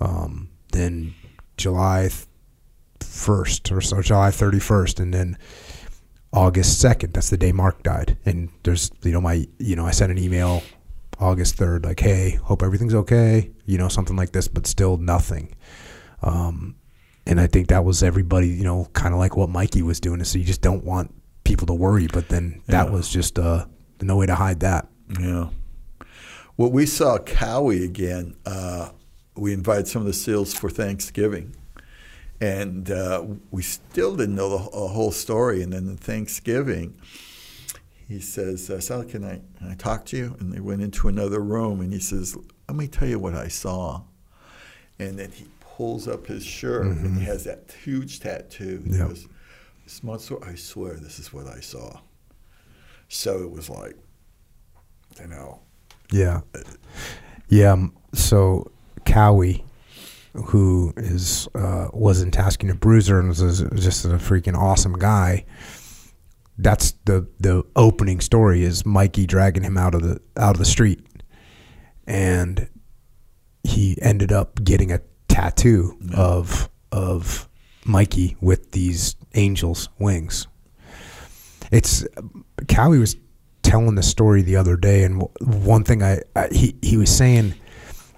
um, 0.00 0.50
then 0.72 1.14
July 1.56 2.10
first 3.00 3.70
or 3.72 3.80
so, 3.80 4.02
July 4.02 4.30
thirty 4.30 4.60
first, 4.60 5.00
and 5.00 5.12
then 5.14 5.38
August 6.32 6.80
second. 6.80 7.12
That's 7.14 7.30
the 7.30 7.36
day 7.36 7.52
Mark 7.52 7.82
died, 7.82 8.18
and 8.24 8.50
there's 8.64 8.90
you 9.02 9.12
know 9.12 9.20
my 9.20 9.46
you 9.58 9.76
know 9.76 9.86
I 9.86 9.90
sent 9.92 10.10
an 10.12 10.18
email 10.18 10.62
August 11.20 11.56
3rd, 11.56 11.84
like, 11.84 12.00
hey, 12.00 12.30
hope 12.42 12.60
everything's 12.60 12.92
okay, 12.92 13.48
you 13.66 13.78
know, 13.78 13.86
something 13.86 14.16
like 14.16 14.32
this, 14.32 14.48
but 14.48 14.66
still 14.66 14.96
nothing. 14.96 15.54
Um, 16.24 16.74
and 17.24 17.40
I 17.40 17.46
think 17.46 17.68
that 17.68 17.84
was 17.84 18.02
everybody, 18.02 18.48
you 18.48 18.64
know, 18.64 18.88
kind 18.94 19.14
of 19.14 19.20
like 19.20 19.36
what 19.36 19.48
Mikey 19.48 19.80
was 19.82 20.00
doing. 20.00 20.22
So 20.24 20.38
you 20.40 20.44
just 20.44 20.60
don't 20.60 20.82
want 20.84 21.14
people 21.44 21.68
to 21.68 21.72
worry, 21.72 22.08
but 22.12 22.30
then 22.30 22.60
that 22.66 22.86
Yeah. 22.86 22.90
was 22.92 23.08
just 23.08 23.38
uh, 23.38 23.66
no 24.02 24.16
way 24.16 24.26
to 24.26 24.34
hide 24.34 24.58
that. 24.60 24.88
Yeah. 25.20 25.50
Well, 26.56 26.72
we 26.72 26.84
saw 26.84 27.18
Cowie 27.18 27.84
again. 27.84 28.34
Uh, 28.44 28.90
we 29.36 29.52
invited 29.52 29.88
some 29.88 30.02
of 30.02 30.06
the 30.06 30.12
SEALs 30.12 30.54
for 30.54 30.70
Thanksgiving. 30.70 31.56
And 32.40 32.90
uh, 32.90 33.24
we 33.50 33.62
still 33.62 34.16
didn't 34.16 34.34
know 34.34 34.50
the 34.50 34.58
wh- 34.58 34.92
whole 34.92 35.12
story. 35.12 35.62
And 35.62 35.72
then 35.72 35.96
Thanksgiving, 35.96 36.94
he 38.08 38.20
says, 38.20 38.68
uh, 38.70 38.80
Sal, 38.80 39.04
can 39.04 39.24
I, 39.24 39.40
can 39.58 39.70
I 39.70 39.74
talk 39.74 40.04
to 40.06 40.16
you? 40.16 40.36
And 40.40 40.52
they 40.52 40.60
went 40.60 40.82
into 40.82 41.08
another 41.08 41.40
room. 41.40 41.80
And 41.80 41.92
he 41.92 42.00
says, 42.00 42.36
Let 42.68 42.76
me 42.76 42.86
tell 42.86 43.08
you 43.08 43.18
what 43.18 43.34
I 43.34 43.48
saw. 43.48 44.02
And 44.98 45.18
then 45.18 45.30
he 45.32 45.46
pulls 45.60 46.06
up 46.06 46.26
his 46.26 46.44
shirt 46.44 46.86
and 46.86 47.18
he 47.18 47.24
has 47.24 47.44
that 47.44 47.74
huge 47.82 48.20
tattoo. 48.20 48.82
He 48.86 48.96
Yep. 48.96 49.08
goes, 49.08 49.26
Smutsor, 49.88 50.46
I 50.46 50.54
swear 50.54 50.94
this 50.94 51.18
is 51.18 51.32
what 51.32 51.46
I 51.46 51.60
saw. 51.60 51.98
So 53.08 53.42
it 53.42 53.50
was 53.50 53.68
like, 53.70 53.96
you 55.20 55.26
know, 55.28 55.60
Yeah. 56.12 56.40
Yeah. 57.48 57.72
um, 57.72 57.94
So 58.12 58.70
Cowie, 59.04 59.64
who 60.46 60.92
is 60.96 61.48
uh, 61.54 61.88
was 61.92 62.22
in 62.22 62.30
Task 62.30 62.62
Unit 62.62 62.80
Bruiser 62.80 63.18
and 63.20 63.28
was 63.28 63.38
just 63.74 64.04
a 64.04 64.08
freaking 64.18 64.56
awesome 64.56 64.94
guy. 64.94 65.44
That's 66.58 66.92
the 67.04 67.28
the 67.40 67.64
opening 67.76 68.20
story 68.20 68.62
is 68.62 68.86
Mikey 68.86 69.26
dragging 69.26 69.62
him 69.62 69.76
out 69.76 69.94
of 69.94 70.02
the 70.02 70.20
out 70.36 70.54
of 70.54 70.58
the 70.58 70.64
street, 70.64 71.04
and 72.06 72.68
he 73.62 73.96
ended 74.00 74.32
up 74.32 74.62
getting 74.62 74.92
a 74.92 75.00
tattoo 75.28 75.98
of 76.16 76.68
of 76.92 77.48
Mikey 77.84 78.36
with 78.40 78.72
these 78.72 79.16
angels' 79.34 79.88
wings. 79.98 80.46
It's 81.70 82.06
Cowie 82.68 82.98
was 82.98 83.16
telling 83.62 83.94
the 83.96 84.02
story 84.02 84.42
the 84.42 84.56
other 84.56 84.76
day, 84.76 85.02
and 85.02 85.22
one 85.40 85.82
thing 85.82 86.02
I, 86.02 86.20
I 86.36 86.48
he 86.52 86.76
he 86.82 86.96
was 86.96 87.14
saying 87.14 87.54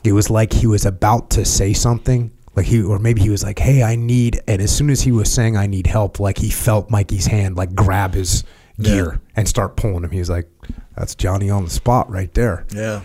it 0.07 0.13
was 0.13 0.31
like 0.31 0.53
he 0.53 0.67
was 0.67 0.87
about 0.87 1.31
to 1.31 1.45
say 1.45 1.73
something, 1.73 2.31
like 2.55 2.67
he 2.67 2.83
or 2.83 2.99
maybe 2.99 3.21
he 3.23 3.31
was 3.31 3.43
like, 3.43 3.59
"Hey, 3.59 3.83
I 3.83 3.97
need," 3.97 4.41
and 4.49 4.63
as 4.63 4.75
soon 4.75 4.91
as 4.91 5.03
he 5.03 5.13
was 5.13 5.33
saying, 5.33 5.57
"I 5.57 5.67
need 5.67 5.87
help," 5.87 6.21
like 6.21 6.39
he 6.39 6.51
felt 6.51 6.91
Mikey's 6.91 7.27
hand 7.27 7.57
like 7.57 7.75
grab 7.75 8.15
his 8.15 8.45
gear 8.81 9.21
and 9.37 9.49
start 9.49 9.77
pulling 9.77 10.05
him. 10.05 10.11
He 10.11 10.19
was 10.19 10.31
like, 10.31 10.49
"That's 10.97 11.15
Johnny 11.15 11.51
on 11.51 11.65
the 11.65 11.71
spot 11.71 12.11
right 12.11 12.33
there." 12.35 12.67
Yeah. 12.75 13.03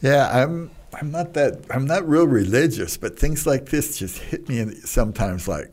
Yeah, 0.00 0.28
I'm 0.30 0.70
I'm 0.92 1.10
not 1.10 1.34
that 1.34 1.64
I'm 1.70 1.86
not 1.86 2.06
real 2.08 2.26
religious, 2.26 2.96
but 2.96 3.18
things 3.18 3.46
like 3.46 3.66
this 3.66 3.98
just 3.98 4.18
hit 4.18 4.48
me 4.48 4.74
sometimes 4.84 5.48
like 5.48 5.72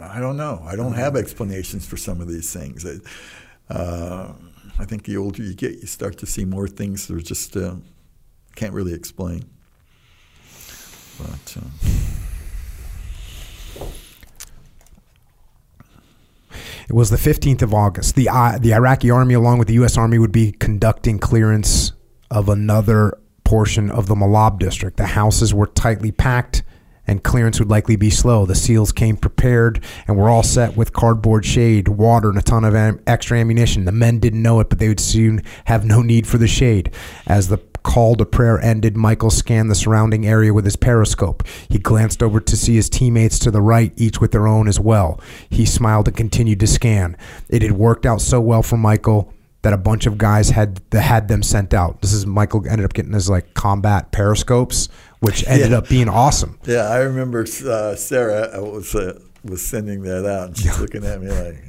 I 0.00 0.20
don't 0.20 0.36
know. 0.36 0.62
I 0.64 0.76
don't 0.76 0.94
have 0.94 1.16
explanations 1.16 1.86
for 1.86 1.96
some 1.96 2.20
of 2.20 2.28
these 2.28 2.52
things. 2.52 2.84
I, 2.84 3.74
uh, 3.74 4.34
I 4.78 4.84
think 4.84 5.04
the 5.04 5.16
older 5.16 5.42
you 5.42 5.54
get, 5.54 5.72
you 5.72 5.86
start 5.86 6.18
to 6.18 6.26
see 6.26 6.44
more 6.44 6.66
things 6.66 7.06
that 7.06 7.16
are 7.16 7.20
just 7.20 7.56
uh, 7.56 7.76
can't 8.54 8.72
really 8.72 8.94
explain. 8.94 9.44
But 11.18 11.56
uh, 11.58 11.68
It 16.88 16.92
was 16.92 17.10
the 17.10 17.16
15th 17.16 17.62
of 17.62 17.72
August. 17.72 18.14
The 18.14 18.28
I 18.28 18.58
the 18.58 18.74
Iraqi 18.74 19.10
army, 19.10 19.34
along 19.34 19.58
with 19.58 19.68
the 19.68 19.74
U.S. 19.74 19.96
Army, 19.96 20.18
would 20.18 20.32
be 20.32 20.52
conducting 20.52 21.18
clearance 21.18 21.92
of 22.30 22.48
another 22.48 23.18
portion 23.44 23.90
of 23.90 24.06
the 24.06 24.14
Malab 24.14 24.58
district. 24.58 24.96
The 24.96 25.06
houses 25.06 25.54
were 25.54 25.66
tightly 25.66 26.12
packed, 26.12 26.62
and 27.06 27.22
clearance 27.22 27.58
would 27.58 27.70
likely 27.70 27.96
be 27.96 28.10
slow. 28.10 28.46
The 28.46 28.54
SEALs 28.54 28.92
came 28.92 29.16
prepared 29.16 29.82
and 30.06 30.16
were 30.16 30.28
all 30.28 30.42
set 30.42 30.76
with 30.76 30.92
cardboard 30.92 31.44
shade, 31.44 31.88
water, 31.88 32.28
and 32.28 32.38
a 32.38 32.42
ton 32.42 32.64
of 32.64 32.74
am- 32.74 33.00
extra 33.06 33.38
ammunition. 33.38 33.84
The 33.84 33.92
men 33.92 34.18
didn't 34.18 34.42
know 34.42 34.60
it, 34.60 34.68
but 34.68 34.78
they 34.78 34.88
would 34.88 35.00
soon 35.00 35.42
have 35.66 35.84
no 35.84 36.02
need 36.02 36.26
for 36.26 36.38
the 36.38 36.48
shade. 36.48 36.90
As 37.26 37.48
the 37.48 37.58
call 37.84 38.16
to 38.16 38.24
prayer 38.26 38.58
ended, 38.60 38.96
Michael 38.96 39.30
scanned 39.30 39.70
the 39.70 39.74
surrounding 39.76 40.26
area 40.26 40.52
with 40.52 40.64
his 40.64 40.74
periscope. 40.74 41.46
He 41.68 41.78
glanced 41.78 42.22
over 42.22 42.40
to 42.40 42.56
see 42.56 42.74
his 42.74 42.88
teammates 42.88 43.38
to 43.40 43.50
the 43.52 43.60
right, 43.60 43.92
each 43.96 44.20
with 44.20 44.32
their 44.32 44.48
own 44.48 44.66
as 44.66 44.80
well. 44.80 45.20
He 45.50 45.64
smiled 45.66 46.08
and 46.08 46.16
continued 46.16 46.58
to 46.60 46.66
scan. 46.66 47.16
It 47.48 47.62
had 47.62 47.72
worked 47.72 48.04
out 48.06 48.20
so 48.20 48.40
well 48.40 48.62
for 48.62 48.76
Michael 48.76 49.32
that 49.62 49.72
a 49.72 49.78
bunch 49.78 50.04
of 50.06 50.18
guys 50.18 50.50
had 50.50 50.80
had 50.92 51.28
them 51.28 51.42
sent 51.42 51.72
out. 51.72 52.02
This 52.02 52.12
is 52.12 52.26
Michael 52.26 52.66
ended 52.68 52.84
up 52.84 52.92
getting 52.92 53.12
his 53.12 53.30
like 53.30 53.54
combat 53.54 54.12
periscopes, 54.12 54.88
which 55.20 55.46
ended 55.46 55.70
Yeah. 55.70 55.78
up 55.78 55.88
being 55.88 56.08
awesome. 56.08 56.58
yeah, 56.64 56.88
I 56.88 56.98
remember 56.98 57.46
uh, 57.66 57.94
Sarah 57.96 58.60
What 58.60 58.72
was 58.72 58.94
uh, 58.94 59.20
was 59.44 59.64
sending 59.64 60.02
that 60.02 60.26
out, 60.26 60.48
and 60.48 60.56
she's 60.58 60.78
looking 60.80 61.04
at 61.04 61.20
me 61.22 61.30
like, 61.30 61.62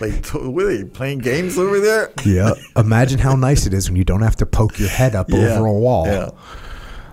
"Were 0.00 0.08
they, 0.08 0.48
were 0.48 0.76
they 0.76 0.84
playing 0.84 1.18
games 1.18 1.58
over 1.58 1.78
there?" 1.80 2.10
Yeah. 2.24 2.52
Imagine 2.76 3.18
how 3.18 3.36
nice 3.36 3.66
it 3.66 3.74
is 3.74 3.88
when 3.88 3.96
you 3.96 4.04
don't 4.04 4.22
have 4.22 4.36
to 4.36 4.46
poke 4.46 4.78
your 4.78 4.88
head 4.88 5.14
up 5.14 5.28
Yeah. 5.30 5.56
over 5.56 5.66
a 5.66 5.72
wall. 5.72 6.06
Yeah. 6.06 6.30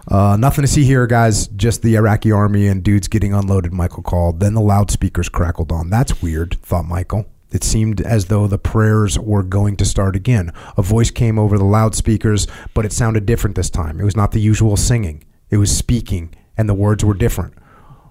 Uh, 0.08 0.36
nothing 0.38 0.64
to 0.64 0.68
see 0.68 0.84
here, 0.84 1.06
guys. 1.06 1.48
Just 1.50 1.82
the 1.84 1.96
Iraqi 1.96 2.32
army 2.32 2.68
and 2.68 2.82
dudes 2.84 3.08
getting 3.08 3.34
unloaded, 3.34 3.74
Michael 3.74 4.02
called. 4.02 4.40
Then 4.40 4.56
the 4.56 4.62
loudspeakers 4.62 5.30
crackled 5.30 5.72
on. 5.72 5.90
That's 5.90 6.22
weird, 6.22 6.58
thought 6.64 6.86
Michael. 6.86 7.26
It 7.52 7.64
seemed 7.64 8.00
as 8.02 8.26
though 8.26 8.48
the 8.48 8.58
prayers 8.60 9.18
were 9.20 9.44
going 9.44 9.76
to 9.78 9.86
start 9.86 10.16
again. 10.16 10.52
A 10.78 10.82
voice 10.82 11.12
came 11.12 11.38
over 11.40 11.58
the 11.58 11.64
loudspeakers, 11.66 12.48
but 12.74 12.86
it 12.86 12.94
sounded 12.94 13.26
different 13.26 13.56
this 13.56 13.70
time. 13.72 14.00
It 14.00 14.04
was 14.04 14.16
not 14.16 14.32
the 14.32 14.40
usual 14.40 14.78
singing, 14.78 15.24
it 15.50 15.58
was 15.58 15.76
speaking, 15.76 16.34
and 16.58 16.70
the 16.70 16.76
words 16.76 17.04
were 17.04 17.16
different. 17.16 17.54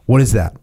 What 0.07 0.21
is 0.21 0.33
that? 0.33 0.57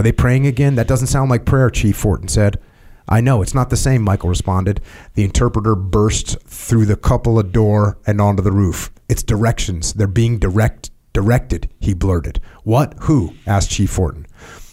Are 0.00 0.02
they 0.02 0.12
praying 0.12 0.46
again? 0.46 0.76
That 0.76 0.88
doesn't 0.88 1.08
sound 1.08 1.28
like 1.28 1.44
prayer, 1.44 1.68
Chief 1.68 1.94
Fortin 1.94 2.28
said. 2.28 2.58
I 3.06 3.20
know, 3.20 3.42
it's 3.42 3.52
not 3.52 3.68
the 3.68 3.76
same, 3.76 4.00
Michael 4.00 4.30
responded. 4.30 4.80
The 5.12 5.24
interpreter 5.24 5.74
burst 5.74 6.40
through 6.46 6.86
the 6.86 6.96
cupola 6.96 7.42
door 7.42 7.98
and 8.06 8.18
onto 8.18 8.42
the 8.42 8.50
roof. 8.50 8.90
It's 9.10 9.22
directions. 9.22 9.92
They're 9.92 10.06
being 10.06 10.38
direct 10.38 10.90
directed, 11.12 11.68
he 11.80 11.92
blurted. 11.92 12.40
What? 12.64 12.94
Who? 13.00 13.34
asked 13.46 13.72
Chief 13.72 13.90
Fortin. 13.90 14.26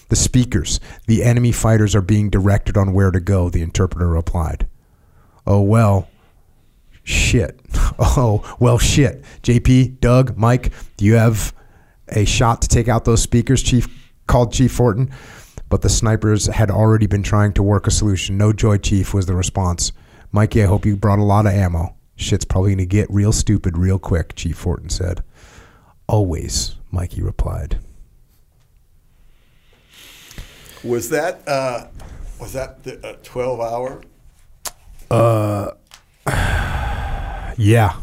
The 0.07 0.15
speakers. 0.15 0.79
The 1.07 1.25
enemy 1.25 1.51
fighters 1.51 1.93
are 1.93 2.01
being 2.01 2.29
directed 2.29 2.77
on 2.77 2.93
where 2.93 3.11
to 3.11 3.19
go, 3.19 3.49
the 3.49 3.61
interpreter 3.61 4.07
replied. 4.07 4.65
Oh, 5.45 5.61
well. 5.61 6.07
Shit. 7.03 7.59
Oh, 7.99 8.55
well, 8.59 8.77
shit. 8.77 9.25
JP, 9.43 9.99
Doug, 9.99 10.37
Mike, 10.37 10.71
do 10.95 11.03
you 11.03 11.15
have 11.15 11.53
a 12.07 12.25
shot 12.25 12.61
to 12.61 12.67
take 12.67 12.87
out 12.87 13.05
those 13.05 13.23
speakers? 13.23 13.63
Chief 13.63 13.87
called 14.27 14.53
Chief 14.53 14.71
Fortin. 14.71 15.09
But 15.69 15.81
the 15.81 15.89
snipers 15.89 16.45
had 16.45 16.71
already 16.71 17.07
been 17.07 17.23
trying 17.23 17.53
to 17.53 17.63
work 17.63 17.87
a 17.87 17.91
solution. 17.91 18.37
No 18.37 18.53
joy, 18.53 18.77
Chief, 18.77 19.13
was 19.13 19.25
the 19.25 19.35
response. 19.35 19.91
Mikey, 20.31 20.63
I 20.63 20.65
hope 20.65 20.85
you 20.85 20.95
brought 20.95 21.19
a 21.19 21.23
lot 21.23 21.45
of 21.45 21.51
ammo. 21.53 21.95
Shit's 22.15 22.45
probably 22.45 22.71
going 22.71 22.77
to 22.79 22.85
get 22.85 23.09
real 23.09 23.31
stupid 23.33 23.77
real 23.77 23.99
quick, 23.99 24.35
Chief 24.35 24.57
Fortin 24.57 24.89
said. 24.89 25.23
Always, 26.07 26.75
Mikey 26.91 27.21
replied. 27.21 27.79
Was 30.83 31.09
that 31.09 31.45
uh, 31.47 31.87
was 32.39 32.53
that 32.53 32.83
the 32.83 33.05
uh, 33.05 33.17
twelve 33.23 33.59
hour? 33.59 34.01
Uh, 35.11 35.71
Yeah. 37.57 37.95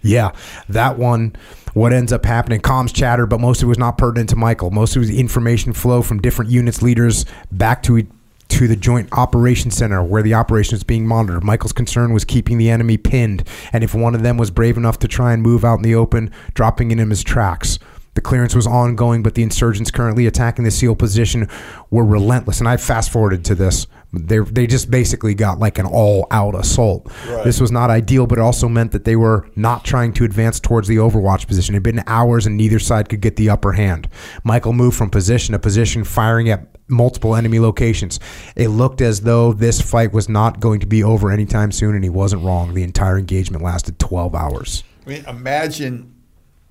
Yeah. 0.00 0.32
That 0.68 0.96
one, 0.96 1.36
what 1.74 1.92
ends 1.92 2.12
up 2.12 2.24
happening, 2.24 2.60
comms 2.60 2.92
chatter, 2.94 3.26
but 3.26 3.40
most 3.40 3.62
of 3.62 3.66
it 3.66 3.68
was 3.68 3.78
not 3.78 3.98
pertinent 3.98 4.30
to 4.30 4.36
Michael. 4.36 4.70
Most 4.70 4.96
of 4.96 5.02
it 5.02 5.06
was 5.06 5.10
information 5.10 5.72
flow 5.72 6.02
from 6.02 6.20
different 6.20 6.50
units 6.50 6.82
leaders 6.82 7.24
back 7.50 7.82
to 7.84 8.06
to 8.48 8.68
the 8.68 8.76
joint 8.76 9.08
operations 9.12 9.74
center 9.74 10.02
where 10.04 10.22
the 10.22 10.34
operation 10.34 10.74
is 10.74 10.84
being 10.84 11.06
monitored. 11.06 11.42
Michael's 11.42 11.72
concern 11.72 12.12
was 12.12 12.22
keeping 12.22 12.58
the 12.58 12.68
enemy 12.68 12.98
pinned, 12.98 13.48
and 13.72 13.82
if 13.82 13.94
one 13.94 14.14
of 14.14 14.22
them 14.22 14.36
was 14.36 14.50
brave 14.50 14.76
enough 14.76 14.98
to 14.98 15.08
try 15.08 15.32
and 15.32 15.42
move 15.42 15.64
out 15.64 15.76
in 15.76 15.82
the 15.82 15.94
open, 15.94 16.30
dropping 16.52 16.90
in 16.90 16.98
his 17.10 17.22
tracks. 17.22 17.78
The 18.14 18.20
clearance 18.20 18.54
was 18.54 18.66
ongoing, 18.66 19.22
but 19.22 19.36
the 19.36 19.42
insurgents 19.42 19.90
currently 19.90 20.26
attacking 20.26 20.66
the 20.66 20.70
SEAL 20.70 20.96
position 20.96 21.48
were 21.90 22.04
relentless. 22.04 22.58
And 22.58 22.68
I 22.68 22.76
fast 22.76 23.10
forwarded 23.10 23.42
to 23.46 23.54
this. 23.54 23.86
They, 24.12 24.40
they 24.40 24.66
just 24.66 24.90
basically 24.90 25.34
got 25.34 25.58
like 25.58 25.78
an 25.78 25.86
all 25.86 26.26
out 26.30 26.54
assault. 26.54 27.10
Right. 27.26 27.44
This 27.44 27.60
was 27.60 27.70
not 27.70 27.88
ideal, 27.88 28.26
but 28.26 28.38
it 28.38 28.42
also 28.42 28.68
meant 28.68 28.92
that 28.92 29.04
they 29.04 29.16
were 29.16 29.48
not 29.56 29.84
trying 29.84 30.12
to 30.14 30.24
advance 30.24 30.60
towards 30.60 30.86
the 30.86 30.96
overwatch 30.96 31.46
position. 31.46 31.74
It 31.74 31.76
had 31.76 31.82
been 31.82 32.04
hours 32.06 32.46
and 32.46 32.56
neither 32.56 32.78
side 32.78 33.08
could 33.08 33.22
get 33.22 33.36
the 33.36 33.48
upper 33.48 33.72
hand. 33.72 34.08
Michael 34.44 34.74
moved 34.74 34.96
from 34.96 35.08
position 35.08 35.52
to 35.52 35.58
position, 35.58 36.04
firing 36.04 36.50
at 36.50 36.66
multiple 36.88 37.34
enemy 37.34 37.58
locations. 37.58 38.20
It 38.54 38.68
looked 38.68 39.00
as 39.00 39.22
though 39.22 39.54
this 39.54 39.80
fight 39.80 40.12
was 40.12 40.28
not 40.28 40.60
going 40.60 40.80
to 40.80 40.86
be 40.86 41.02
over 41.02 41.30
anytime 41.30 41.72
soon, 41.72 41.94
and 41.94 42.04
he 42.04 42.10
wasn't 42.10 42.42
wrong. 42.42 42.74
The 42.74 42.82
entire 42.82 43.18
engagement 43.18 43.62
lasted 43.64 43.98
12 43.98 44.34
hours. 44.34 44.84
I 45.06 45.08
mean, 45.08 45.24
imagine 45.26 46.14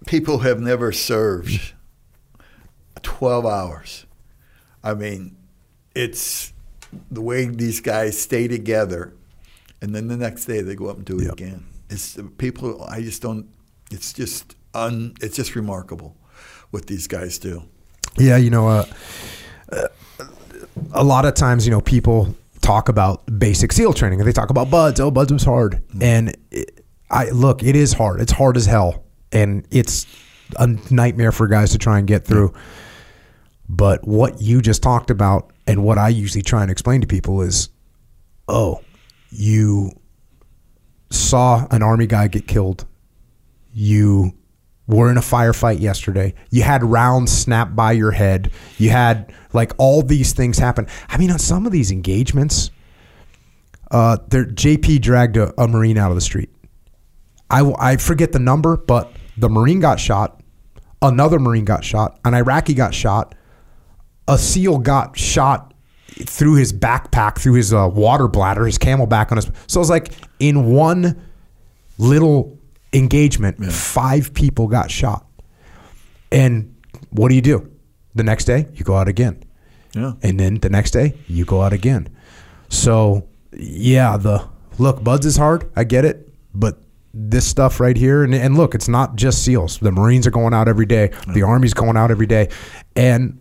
people 0.05 0.39
have 0.39 0.59
never 0.59 0.91
served 0.91 1.73
12 3.01 3.45
hours. 3.45 4.05
I 4.83 4.93
mean, 4.93 5.35
it's 5.95 6.50
the 7.09 7.21
way 7.21 7.45
these 7.45 7.79
guys 7.81 8.19
stay 8.19 8.47
together, 8.47 9.13
and 9.81 9.95
then 9.95 10.07
the 10.07 10.17
next 10.17 10.45
day 10.45 10.61
they 10.61 10.75
go 10.75 10.87
up 10.87 10.97
and 10.97 11.05
do 11.05 11.17
it 11.19 11.23
Yep. 11.25 11.33
again. 11.33 11.65
It's 11.89 12.17
people. 12.37 12.83
I 12.83 13.01
just 13.01 13.21
don't. 13.21 13.47
It's 13.91 14.13
just 14.13 14.55
un. 14.73 15.13
It's 15.21 15.35
just 15.35 15.55
remarkable 15.55 16.15
what 16.71 16.87
these 16.87 17.07
guys 17.07 17.37
do. 17.37 17.63
Yeah, 18.17 18.37
you 18.37 18.49
know, 18.49 18.67
uh, 18.67 18.85
uh, 19.71 19.87
a 20.93 21.03
lot 21.03 21.25
of 21.25 21.33
times, 21.33 21.65
you 21.65 21.71
know, 21.71 21.81
people 21.81 22.35
talk 22.61 22.89
about 22.89 23.23
basic 23.39 23.71
SEAL 23.73 23.93
training 23.93 24.19
and 24.19 24.27
they 24.27 24.31
talk 24.33 24.49
about 24.49 24.69
BUD/S. 24.69 24.99
Oh, 24.99 25.11
BUD/S 25.11 25.31
was 25.33 25.43
hard, 25.43 25.81
and 25.99 26.35
it, 26.51 26.85
I 27.09 27.29
look, 27.29 27.63
it 27.63 27.75
is 27.75 27.93
hard. 27.93 28.21
It's 28.21 28.31
hard 28.31 28.55
as 28.57 28.65
hell, 28.65 29.03
and 29.31 29.65
it's 29.71 30.05
a 30.57 30.67
nightmare 30.89 31.31
for 31.31 31.47
guys 31.47 31.71
to 31.71 31.77
try 31.77 31.99
and 31.99 32.07
get 32.07 32.25
through. 32.25 32.53
But 33.71 34.05
what 34.05 34.41
you 34.41 34.61
just 34.61 34.83
talked 34.83 35.09
about, 35.09 35.53
and 35.65 35.81
what 35.81 35.97
I 35.97 36.09
usually 36.09 36.41
try 36.41 36.61
and 36.61 36.69
explain 36.69 36.99
to 37.01 37.07
people 37.07 37.41
is, 37.41 37.69
oh, 38.49 38.81
you 39.29 39.91
saw 41.09 41.65
an 41.71 41.81
army 41.81 42.05
guy 42.05 42.27
get 42.27 42.47
killed. 42.47 42.85
You 43.73 44.33
were 44.87 45.09
in 45.09 45.15
a 45.15 45.21
firefight 45.21 45.79
yesterday. 45.79 46.33
You 46.49 46.63
had 46.63 46.83
rounds 46.83 47.31
snap 47.31 47.73
by 47.73 47.93
your 47.93 48.11
head. 48.11 48.51
You 48.77 48.89
had 48.89 49.33
like 49.53 49.71
all 49.77 50.01
these 50.01 50.33
things 50.33 50.57
happen. 50.57 50.87
I 51.07 51.17
mean, 51.17 51.31
on 51.31 51.39
some 51.39 51.65
of 51.65 51.71
these 51.71 51.91
engagements, 51.91 52.71
uh, 53.89 54.17
there 54.27 54.43
JP 54.43 55.01
dragged 55.01 55.37
a, 55.37 55.53
a 55.61 55.65
Marine 55.65 55.97
out 55.97 56.11
of 56.11 56.15
the 56.15 56.21
street. 56.21 56.49
I, 57.49 57.71
I 57.79 57.95
forget 57.95 58.33
the 58.33 58.39
number, 58.39 58.75
but 58.75 59.13
the 59.37 59.49
Marine 59.49 59.79
got 59.79 59.97
shot. 59.97 60.41
Another 61.01 61.39
Marine 61.39 61.63
got 61.63 61.85
shot. 61.85 62.19
An 62.25 62.33
Iraqi 62.33 62.73
got 62.73 62.93
shot. 62.93 63.33
A 64.27 64.37
SEAL 64.37 64.79
got 64.79 65.17
shot 65.17 65.73
through 66.07 66.55
his 66.55 66.73
backpack, 66.73 67.39
through 67.39 67.53
his 67.53 67.73
uh, 67.73 67.89
water 67.91 68.27
bladder, 68.27 68.65
his 68.65 68.77
CamelBak 68.77 69.31
on 69.31 69.37
his. 69.37 69.51
So 69.67 69.81
it's 69.81 69.89
like 69.89 70.13
in 70.39 70.71
one 70.71 71.21
little 71.97 72.57
engagement, 72.93 73.63
five 73.65 74.33
people 74.33 74.67
got 74.67 74.91
shot. 74.91 75.25
And 76.31 76.75
what 77.09 77.29
do 77.29 77.35
you 77.35 77.41
do? 77.41 77.69
The 78.15 78.23
next 78.23 78.45
day, 78.45 78.67
you 78.73 78.83
go 78.83 78.95
out 78.95 79.07
again. 79.07 79.43
Yeah. 79.93 80.13
And 80.21 80.39
then 80.39 80.55
the 80.55 80.69
next 80.69 80.91
day, 80.91 81.15
you 81.27 81.45
go 81.45 81.61
out 81.61 81.73
again. 81.73 82.09
So, 82.69 83.27
yeah, 83.53 84.17
the 84.17 84.47
look, 84.77 85.03
BUD/S 85.03 85.25
is 85.25 85.37
hard. 85.37 85.69
I 85.75 85.83
get 85.83 86.05
it. 86.05 86.29
But 86.53 86.77
this 87.13 87.45
stuff 87.45 87.79
right 87.79 87.95
here, 87.95 88.23
and, 88.23 88.33
and 88.33 88.57
look, 88.57 88.75
it's 88.75 88.87
not 88.87 89.15
just 89.15 89.43
SEALs. 89.43 89.79
The 89.79 89.91
Marines 89.91 90.27
are 90.27 90.31
going 90.31 90.53
out 90.53 90.67
every 90.67 90.85
day, 90.85 91.11
the 91.33 91.43
Army's 91.43 91.73
going 91.73 91.97
out 91.97 92.11
every 92.11 92.27
day. 92.27 92.49
And 92.95 93.39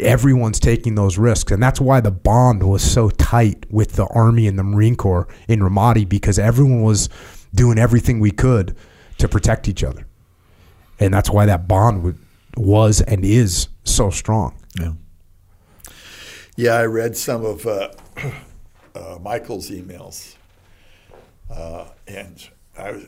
everyone's 0.00 0.60
taking 0.60 0.94
those 0.94 1.18
risks. 1.18 1.52
And 1.52 1.62
that's 1.62 1.80
why 1.80 2.00
the 2.00 2.10
bond 2.10 2.62
was 2.62 2.82
so 2.82 3.10
tight 3.10 3.66
with 3.70 3.92
the 3.92 4.06
Army 4.06 4.46
and 4.46 4.58
the 4.58 4.64
Marine 4.64 4.96
Corps 4.96 5.28
in 5.48 5.60
Ramadi 5.60 6.08
because 6.08 6.38
everyone 6.38 6.82
was 6.82 7.08
doing 7.54 7.78
everything 7.78 8.20
we 8.20 8.30
could 8.30 8.76
to 9.18 9.28
protect 9.28 9.68
each 9.68 9.84
other. 9.84 10.06
And 10.98 11.12
that's 11.12 11.30
why 11.30 11.46
that 11.46 11.66
bond 11.66 12.02
wa- 12.02 12.12
was 12.56 13.00
and 13.00 13.24
is 13.24 13.68
so 13.84 14.10
strong. 14.10 14.54
Yeah. 14.78 14.92
Yeah, 16.56 16.74
I 16.74 16.84
read 16.84 17.16
some 17.16 17.44
of 17.44 17.66
uh, 17.66 17.90
uh, 18.94 19.18
Michael's 19.22 19.70
emails, 19.70 20.34
uh, 21.50 21.86
and 22.06 22.48
I 22.76 22.92
was, 22.92 23.06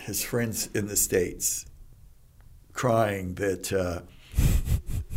his 0.00 0.22
friends 0.22 0.68
in 0.72 0.86
the 0.86 0.96
states 0.96 1.66
crying 2.72 3.34
that 3.34 3.72
uh, 3.72 4.02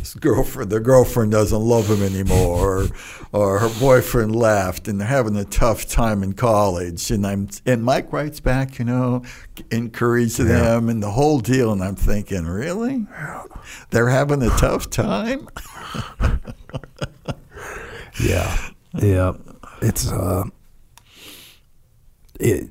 his 0.00 0.14
girlfriend, 0.14 0.70
their 0.70 0.80
girlfriend 0.80 1.30
doesn't 1.30 1.60
love 1.60 1.88
him 1.88 2.02
anymore, 2.02 2.82
or, 2.82 2.88
or 3.32 3.58
her 3.60 3.80
boyfriend 3.80 4.34
left, 4.34 4.88
and 4.88 5.00
they're 5.00 5.06
having 5.06 5.36
a 5.36 5.44
tough 5.44 5.86
time 5.86 6.22
in 6.22 6.32
college. 6.32 7.10
And 7.10 7.26
I'm 7.26 7.48
and 7.64 7.84
Mike 7.84 8.12
writes 8.12 8.40
back, 8.40 8.78
you 8.78 8.84
know, 8.84 9.22
encourage 9.70 10.36
them 10.36 10.88
and 10.88 11.02
the 11.02 11.10
whole 11.10 11.40
deal. 11.40 11.72
And 11.72 11.82
I'm 11.82 11.96
thinking, 11.96 12.46
really, 12.46 13.06
they're 13.90 14.08
having 14.08 14.42
a 14.42 14.50
tough 14.50 14.90
time. 14.90 15.48
Yeah. 18.22 18.56
Yeah. 18.94 19.32
It's 19.82 20.10
uh 20.10 20.44
it 22.38 22.70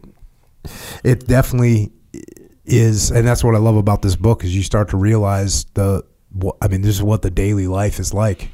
it 1.03 1.27
definitely 1.27 1.91
is 2.65 3.11
and 3.11 3.27
that's 3.27 3.43
what 3.43 3.55
I 3.55 3.57
love 3.57 3.75
about 3.75 4.01
this 4.01 4.15
book 4.15 4.43
is 4.43 4.55
you 4.55 4.63
start 4.63 4.89
to 4.89 4.97
realize 4.97 5.65
the 5.73 6.03
what 6.31 6.57
I 6.61 6.67
mean 6.67 6.81
this 6.81 6.95
is 6.95 7.03
what 7.03 7.21
the 7.21 7.31
daily 7.31 7.67
life 7.67 7.99
is 7.99 8.13
like. 8.13 8.49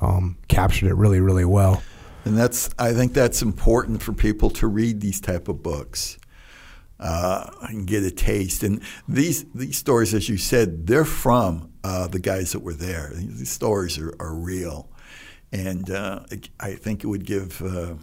Um 0.00 0.38
captured 0.48 0.88
it 0.88 0.94
really 0.94 1.20
really 1.20 1.44
well. 1.44 1.82
And 2.24 2.36
that's 2.36 2.70
I 2.78 2.92
think 2.92 3.12
that's 3.12 3.42
important 3.42 4.02
for 4.02 4.12
people 4.12 4.50
to 4.50 4.66
read 4.66 5.00
these 5.00 5.20
type 5.20 5.48
of 5.48 5.62
books 5.62 6.18
uh, 6.98 7.50
and 7.62 7.86
get 7.86 8.02
a 8.02 8.10
taste. 8.10 8.62
And 8.62 8.82
these 9.08 9.44
these 9.54 9.76
stories, 9.76 10.14
as 10.14 10.28
you 10.28 10.36
said, 10.36 10.86
they're 10.86 11.04
from 11.04 11.72
uh, 11.84 12.08
the 12.08 12.18
guys 12.18 12.52
that 12.52 12.60
were 12.60 12.74
there. 12.74 13.12
These 13.14 13.50
stories 13.50 13.98
are, 13.98 14.14
are 14.18 14.34
real, 14.34 14.90
and 15.52 15.90
uh, 15.90 16.20
I 16.60 16.74
think 16.74 17.04
it 17.04 17.06
would 17.06 17.24
give 17.24 17.62
uh, 17.62 17.94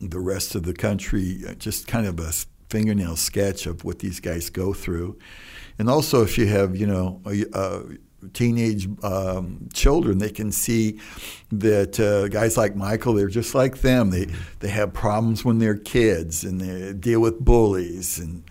the 0.00 0.20
rest 0.20 0.54
of 0.54 0.62
the 0.64 0.74
country 0.74 1.44
just 1.58 1.86
kind 1.86 2.06
of 2.06 2.18
a 2.20 2.32
fingernail 2.68 3.16
sketch 3.16 3.66
of 3.66 3.84
what 3.84 4.00
these 4.00 4.20
guys 4.20 4.50
go 4.50 4.72
through. 4.72 5.18
And 5.78 5.88
also, 5.88 6.22
if 6.22 6.38
you 6.38 6.46
have 6.46 6.76
you 6.76 6.86
know 6.86 7.20
a, 7.26 7.44
a 7.52 7.82
teenage 8.32 8.88
um, 9.04 9.68
children, 9.72 10.18
they 10.18 10.30
can 10.30 10.50
see 10.52 11.00
that 11.50 11.98
uh, 12.00 12.28
guys 12.28 12.56
like 12.56 12.74
Michael, 12.76 13.14
they're 13.14 13.28
just 13.28 13.54
like 13.54 13.80
them. 13.80 14.10
They 14.10 14.26
they 14.60 14.68
have 14.68 14.92
problems 14.92 15.44
when 15.44 15.58
they're 15.58 15.76
kids, 15.76 16.44
and 16.44 16.60
they 16.60 16.92
deal 16.92 17.20
with 17.20 17.40
bullies, 17.40 18.18
and 18.18 18.42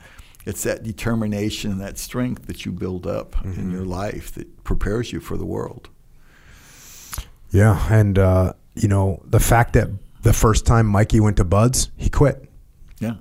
it's 0.46 0.64
that 0.64 0.84
determination 0.84 1.72
and 1.72 1.82
that 1.82 1.98
strength 1.98 2.48
that 2.48 2.66
you 2.66 2.72
build 2.72 3.06
up 3.06 3.36
in 3.44 3.70
your 3.72 3.84
life 3.86 4.32
that 4.36 4.64
prepares 4.64 5.12
you 5.12 5.20
for 5.20 5.36
the 5.38 5.46
world. 5.46 5.90
Yeah, 7.52 7.86
and 7.92 8.18
uh, 8.20 8.54
you 8.76 8.88
know, 8.88 9.22
the 9.26 9.40
fact 9.40 9.74
that 9.74 9.90
the 10.24 10.34
first 10.34 10.66
time 10.66 10.86
Mikey 10.88 11.20
went 11.20 11.38
to 11.38 11.44
BUD/S, 11.44 11.92
he 11.98 12.10
quit. 12.10 12.50
Yeah, 13.00 13.16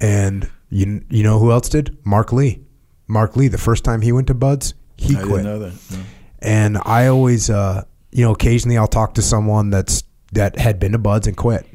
And 0.00 0.50
you 0.70 1.04
you 1.08 1.22
know 1.22 1.38
who 1.38 1.50
else 1.52 1.68
did? 1.68 1.96
Mark 2.04 2.32
Lee. 2.32 2.60
Mark 3.08 3.36
Lee, 3.36 3.48
the 3.48 3.58
first 3.58 3.84
time 3.84 4.00
he 4.02 4.12
went 4.12 4.26
to 4.28 4.34
BUD/S, 4.34 4.74
he 5.02 5.16
I 5.16 5.22
quit. 5.22 5.42
didn't 5.42 5.44
know 5.44 5.58
that. 5.60 5.72
No. 5.90 5.98
And 6.40 6.78
I 6.84 7.06
always, 7.06 7.50
uh, 7.50 7.84
you 8.10 8.24
know, 8.24 8.32
occasionally 8.32 8.76
I'll 8.76 8.86
talk 8.88 9.14
to 9.14 9.22
someone 9.22 9.70
that's 9.70 10.04
that 10.32 10.58
had 10.58 10.78
been 10.80 10.92
to 10.92 10.98
BUD/S 10.98 11.26
and 11.28 11.36
quit, 11.36 11.66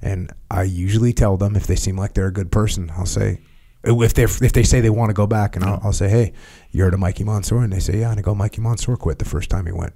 and 0.00 0.30
I 0.50 0.64
usually 0.64 1.12
tell 1.12 1.36
them 1.36 1.56
if 1.56 1.66
they 1.66 1.76
seem 1.76 1.96
like 1.96 2.14
they're 2.14 2.26
a 2.26 2.32
good 2.32 2.52
person, 2.52 2.90
I'll 2.96 3.06
say. 3.06 3.40
If 3.84 4.14
they 4.14 4.22
if 4.24 4.52
they 4.52 4.62
say 4.62 4.80
they 4.80 4.90
want 4.90 5.10
to 5.10 5.14
go 5.14 5.26
back, 5.26 5.56
and 5.56 5.64
I'll, 5.64 5.80
I'll 5.82 5.92
say, 5.92 6.08
"Hey, 6.08 6.32
you 6.70 6.84
heard 6.84 6.94
of 6.94 7.00
Mikey 7.00 7.24
Monsoor?" 7.24 7.64
And 7.64 7.72
they 7.72 7.80
say, 7.80 7.98
"Yeah." 7.98 8.10
And 8.10 8.18
I 8.18 8.22
go, 8.22 8.32
"Mikey 8.32 8.60
Monsoor 8.60 8.96
quit 8.96 9.18
the 9.18 9.24
first 9.24 9.50
time 9.50 9.66
he 9.66 9.72
went," 9.72 9.94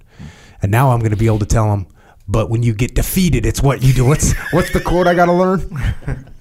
and 0.61 0.69
now 0.71 0.91
I'm 0.91 0.99
going 0.99 1.11
to 1.11 1.17
be 1.17 1.27
able 1.27 1.39
to 1.39 1.45
tell 1.45 1.69
them. 1.69 1.87
But 2.27 2.49
when 2.49 2.63
you 2.63 2.73
get 2.73 2.95
defeated, 2.95 3.45
it's 3.45 3.63
what 3.63 3.81
you 3.81 3.93
do. 3.93 4.03
What's 4.03 4.33
what's 4.51 4.71
the 4.73 4.81
quote 4.81 5.07
I 5.07 5.13
got 5.13 5.27
to 5.27 5.33
learn? 5.33 5.61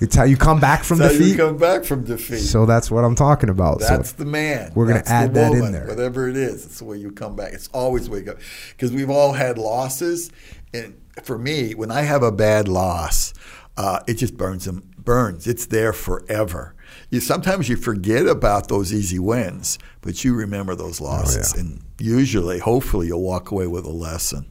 it's 0.00 0.16
how 0.16 0.24
you 0.24 0.36
come 0.36 0.58
back 0.60 0.82
from 0.84 0.98
That's 0.98 1.14
defeat. 1.18 1.30
you 1.32 1.36
come 1.36 1.56
back 1.56 1.84
from 1.84 2.04
defeat. 2.04 2.38
so 2.38 2.66
that's 2.66 2.90
what 2.90 3.04
I'm 3.04 3.14
talking 3.14 3.48
about. 3.50 3.82
So 3.82 3.88
That's 3.96 4.12
the 4.12 4.24
man. 4.24 4.72
we're 4.74 4.86
gonna 4.86 5.02
add 5.06 5.34
the 5.34 5.40
that 5.40 5.52
in 5.52 5.72
there. 5.72 5.86
Whatever 5.86 6.28
it 6.28 6.36
is, 6.36 6.64
it's 6.66 6.78
the 6.78 6.84
way 6.86 6.96
you 6.98 7.12
come 7.12 7.36
back. 7.36 7.52
It's 7.52 7.68
always 7.68 8.06
the 8.06 8.12
way 8.12 8.18
you 8.18 8.24
go. 8.24 8.36
Because 8.70 8.92
we've 8.92 9.10
all 9.10 9.32
had 9.32 9.58
losses, 9.58 10.30
and 10.74 11.00
for 11.22 11.36
me, 11.38 11.74
when 11.74 11.90
I 11.90 12.02
have 12.02 12.22
a 12.22 12.32
bad 12.32 12.66
loss, 12.68 13.34
uh, 13.76 14.00
it 14.06 14.14
just 14.14 14.36
burns 14.36 14.64
them. 14.64 14.90
Burns. 14.98 15.46
It's 15.46 15.66
there 15.66 15.92
forever. 15.92 16.74
You 17.10 17.20
sometimes 17.20 17.68
you 17.68 17.76
forget 17.76 18.26
about 18.26 18.68
those 18.68 18.92
easy 18.92 19.18
wins, 19.18 19.78
but 20.02 20.22
you 20.24 20.34
remember 20.34 20.74
those 20.74 21.00
losses, 21.00 21.52
Oh, 21.52 21.56
yeah. 21.56 21.62
and 21.62 21.82
usually, 21.98 22.58
hopefully, 22.58 23.06
you'll 23.08 23.22
walk 23.22 23.50
away 23.50 23.66
with 23.66 23.84
a 23.84 23.90
lesson. 23.90 24.46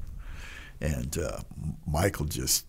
And 0.81 1.17
uh, 1.17 1.39
Michael 1.85 2.25
just 2.25 2.65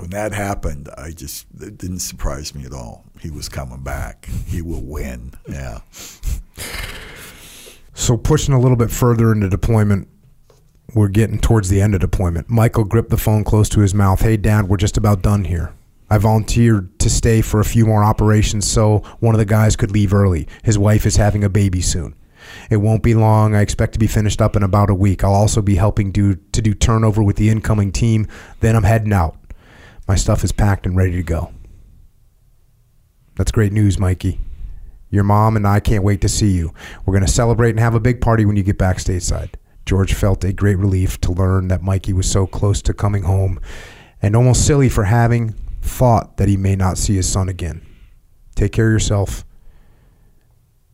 when 0.00 0.10
that 0.10 0.32
happened, 0.32 0.88
I 0.96 1.10
just 1.10 1.46
it 1.60 1.78
didn't 1.78 2.00
surprise 2.00 2.54
me 2.54 2.64
at 2.64 2.72
all. 2.72 3.04
He 3.20 3.30
was 3.30 3.48
coming 3.48 3.82
back. 3.82 4.28
He 4.46 4.62
will 4.62 4.82
win. 4.82 5.32
Yeah. 5.48 5.80
So 7.94 8.16
pushing 8.16 8.54
a 8.54 8.60
little 8.60 8.76
bit 8.76 8.90
further 8.90 9.32
into 9.32 9.48
deployment, 9.48 10.08
we're 10.94 11.08
getting 11.08 11.38
towards 11.38 11.68
the 11.68 11.80
end 11.80 11.94
of 11.94 12.00
deployment. 12.00 12.48
Michael 12.48 12.84
gripped 12.84 13.10
the 13.10 13.16
phone 13.16 13.44
close 13.44 13.68
to 13.70 13.80
his 13.80 13.92
mouth. 13.92 14.20
Hey, 14.20 14.36
Dad, 14.36 14.68
we're 14.68 14.76
just 14.76 14.96
about 14.96 15.22
done 15.22 15.44
here. 15.44 15.74
I 16.08 16.16
volunteered 16.18 16.98
to 17.00 17.10
stay 17.10 17.42
for 17.42 17.60
a 17.60 17.64
few 17.64 17.84
more 17.84 18.02
operations 18.02 18.70
so 18.70 19.00
one 19.20 19.34
of 19.34 19.38
the 19.38 19.44
guys 19.44 19.76
could 19.76 19.90
leave 19.90 20.14
early. 20.14 20.48
His 20.62 20.78
wife 20.78 21.04
is 21.04 21.16
having 21.16 21.44
a 21.44 21.50
baby 21.50 21.82
soon. 21.82 22.14
It 22.70 22.78
won't 22.78 23.02
be 23.02 23.14
long. 23.14 23.54
I 23.54 23.60
expect 23.60 23.92
to 23.92 23.98
be 23.98 24.06
finished 24.06 24.40
up 24.40 24.56
in 24.56 24.62
about 24.62 24.90
a 24.90 24.94
week. 24.94 25.22
I'll 25.22 25.34
also 25.34 25.60
be 25.60 25.74
helping 25.74 26.12
do 26.12 26.36
to 26.36 26.62
do 26.62 26.72
turnover 26.72 27.22
with 27.22 27.36
the 27.36 27.50
incoming 27.50 27.92
team. 27.92 28.26
Then 28.60 28.74
I'm 28.74 28.84
heading 28.84 29.12
out. 29.12 29.37
My 30.08 30.16
stuff 30.16 30.42
is 30.42 30.52
packed 30.52 30.86
and 30.86 30.96
ready 30.96 31.12
to 31.12 31.22
go. 31.22 31.52
That's 33.36 33.52
great 33.52 33.72
news, 33.72 33.98
Mikey. 33.98 34.40
Your 35.10 35.22
mom 35.22 35.54
and 35.54 35.66
I 35.66 35.80
can't 35.80 36.02
wait 36.02 36.22
to 36.22 36.28
see 36.28 36.50
you. 36.50 36.72
We're 37.04 37.12
going 37.12 37.26
to 37.26 37.32
celebrate 37.32 37.70
and 37.70 37.80
have 37.80 37.94
a 37.94 38.00
big 38.00 38.20
party 38.20 38.44
when 38.44 38.56
you 38.56 38.62
get 38.62 38.78
back 38.78 38.96
stateside. 38.96 39.54
George 39.86 40.14
felt 40.14 40.44
a 40.44 40.52
great 40.52 40.76
relief 40.76 41.20
to 41.20 41.32
learn 41.32 41.68
that 41.68 41.82
Mikey 41.82 42.12
was 42.12 42.30
so 42.30 42.46
close 42.46 42.82
to 42.82 42.92
coming 42.92 43.22
home 43.22 43.60
and 44.20 44.34
almost 44.34 44.66
silly 44.66 44.88
for 44.88 45.04
having 45.04 45.54
thought 45.82 46.36
that 46.38 46.48
he 46.48 46.56
may 46.56 46.74
not 46.74 46.98
see 46.98 47.16
his 47.16 47.30
son 47.30 47.48
again. 47.48 47.80
Take 48.54 48.72
care 48.72 48.86
of 48.86 48.92
yourself, 48.92 49.44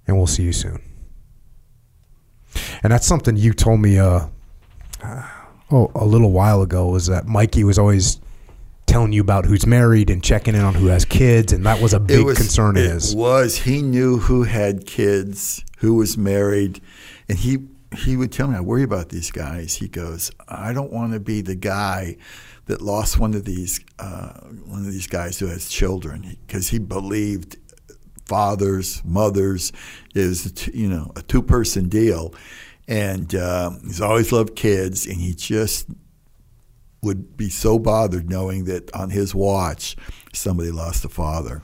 and 0.07 0.17
we'll 0.17 0.27
see 0.27 0.43
you 0.43 0.53
soon. 0.53 0.81
And 2.83 2.93
that's 2.93 3.07
something 3.07 3.37
you 3.37 3.53
told 3.53 3.81
me 3.81 3.99
uh, 3.99 4.27
oh, 5.71 5.91
a 5.95 6.05
little 6.05 6.31
while 6.31 6.63
ago 6.63 6.89
was 6.89 7.07
that 7.07 7.27
Mikey 7.27 7.65
was 7.65 7.79
always 7.79 8.21
telling 8.87 9.13
you 9.13 9.21
about 9.21 9.45
who's 9.47 9.67
married 9.67 10.11
and 10.11 10.23
checking 10.23 10.55
in 10.55 10.61
on 10.61 10.75
who 10.75 10.87
has 10.87 11.05
kids, 11.05 11.53
and 11.53 11.65
that 11.67 11.81
was 11.81 11.95
a 11.95 12.01
big 12.01 12.25
concern 12.27 12.77
of 12.77 12.85
it 12.85 12.91
his. 12.91 13.15
was. 13.15 13.59
He 13.59 13.83
knew 13.83 14.19
who 14.19 14.45
had 14.45 14.87
kids, 14.87 15.65
who 15.79 15.95
was 15.95 16.17
married, 16.17 16.81
and 17.29 17.39
he 17.39 17.59
he 17.97 18.17
would 18.17 18.33
tell 18.33 18.49
me, 18.49 18.57
"I 18.57 18.61
worry 18.61 18.83
about 18.83 19.09
these 19.09 19.31
guys." 19.31 19.75
He 19.77 19.89
goes, 19.89 20.31
"I 20.49 20.73
don't 20.73 20.93
want 20.93 21.13
to 21.13 21.21
be 21.21 21.41
the 21.41 21.55
guy 21.55 22.17
that 22.67 22.81
lost 22.81 23.19
one 23.19 23.35
of 23.35 23.45
these 23.45 23.81
uh, 23.99 24.33
one 24.65 24.81
of 24.81 24.93
these 24.93 25.07
guys 25.07 25.39
who 25.39 25.47
has 25.47 25.69
children," 25.69 26.37
because 26.47 26.69
he 26.69 26.79
believed 26.79 27.57
fathers, 28.27 29.03
mothers 29.05 29.73
is 30.15 30.69
you 30.73 30.89
know 30.89 31.13
a 31.17 31.23
two 31.23 31.43
person 31.43 31.89
deal, 31.89 32.35
and 32.89 33.35
um, 33.35 33.81
he's 33.85 34.01
always 34.01 34.33
loved 34.33 34.57
kids, 34.57 35.07
and 35.07 35.17
he 35.17 35.35
just 35.35 35.87
would 37.05 37.37
be 37.37 37.49
so 37.49 37.79
bothered 37.79 38.29
knowing 38.29 38.65
that 38.65 38.93
on 38.95 39.11
his 39.11 39.35
watch 39.35 39.97
somebody 40.33 40.71
lost 40.71 41.05
a 41.05 41.09
father. 41.09 41.63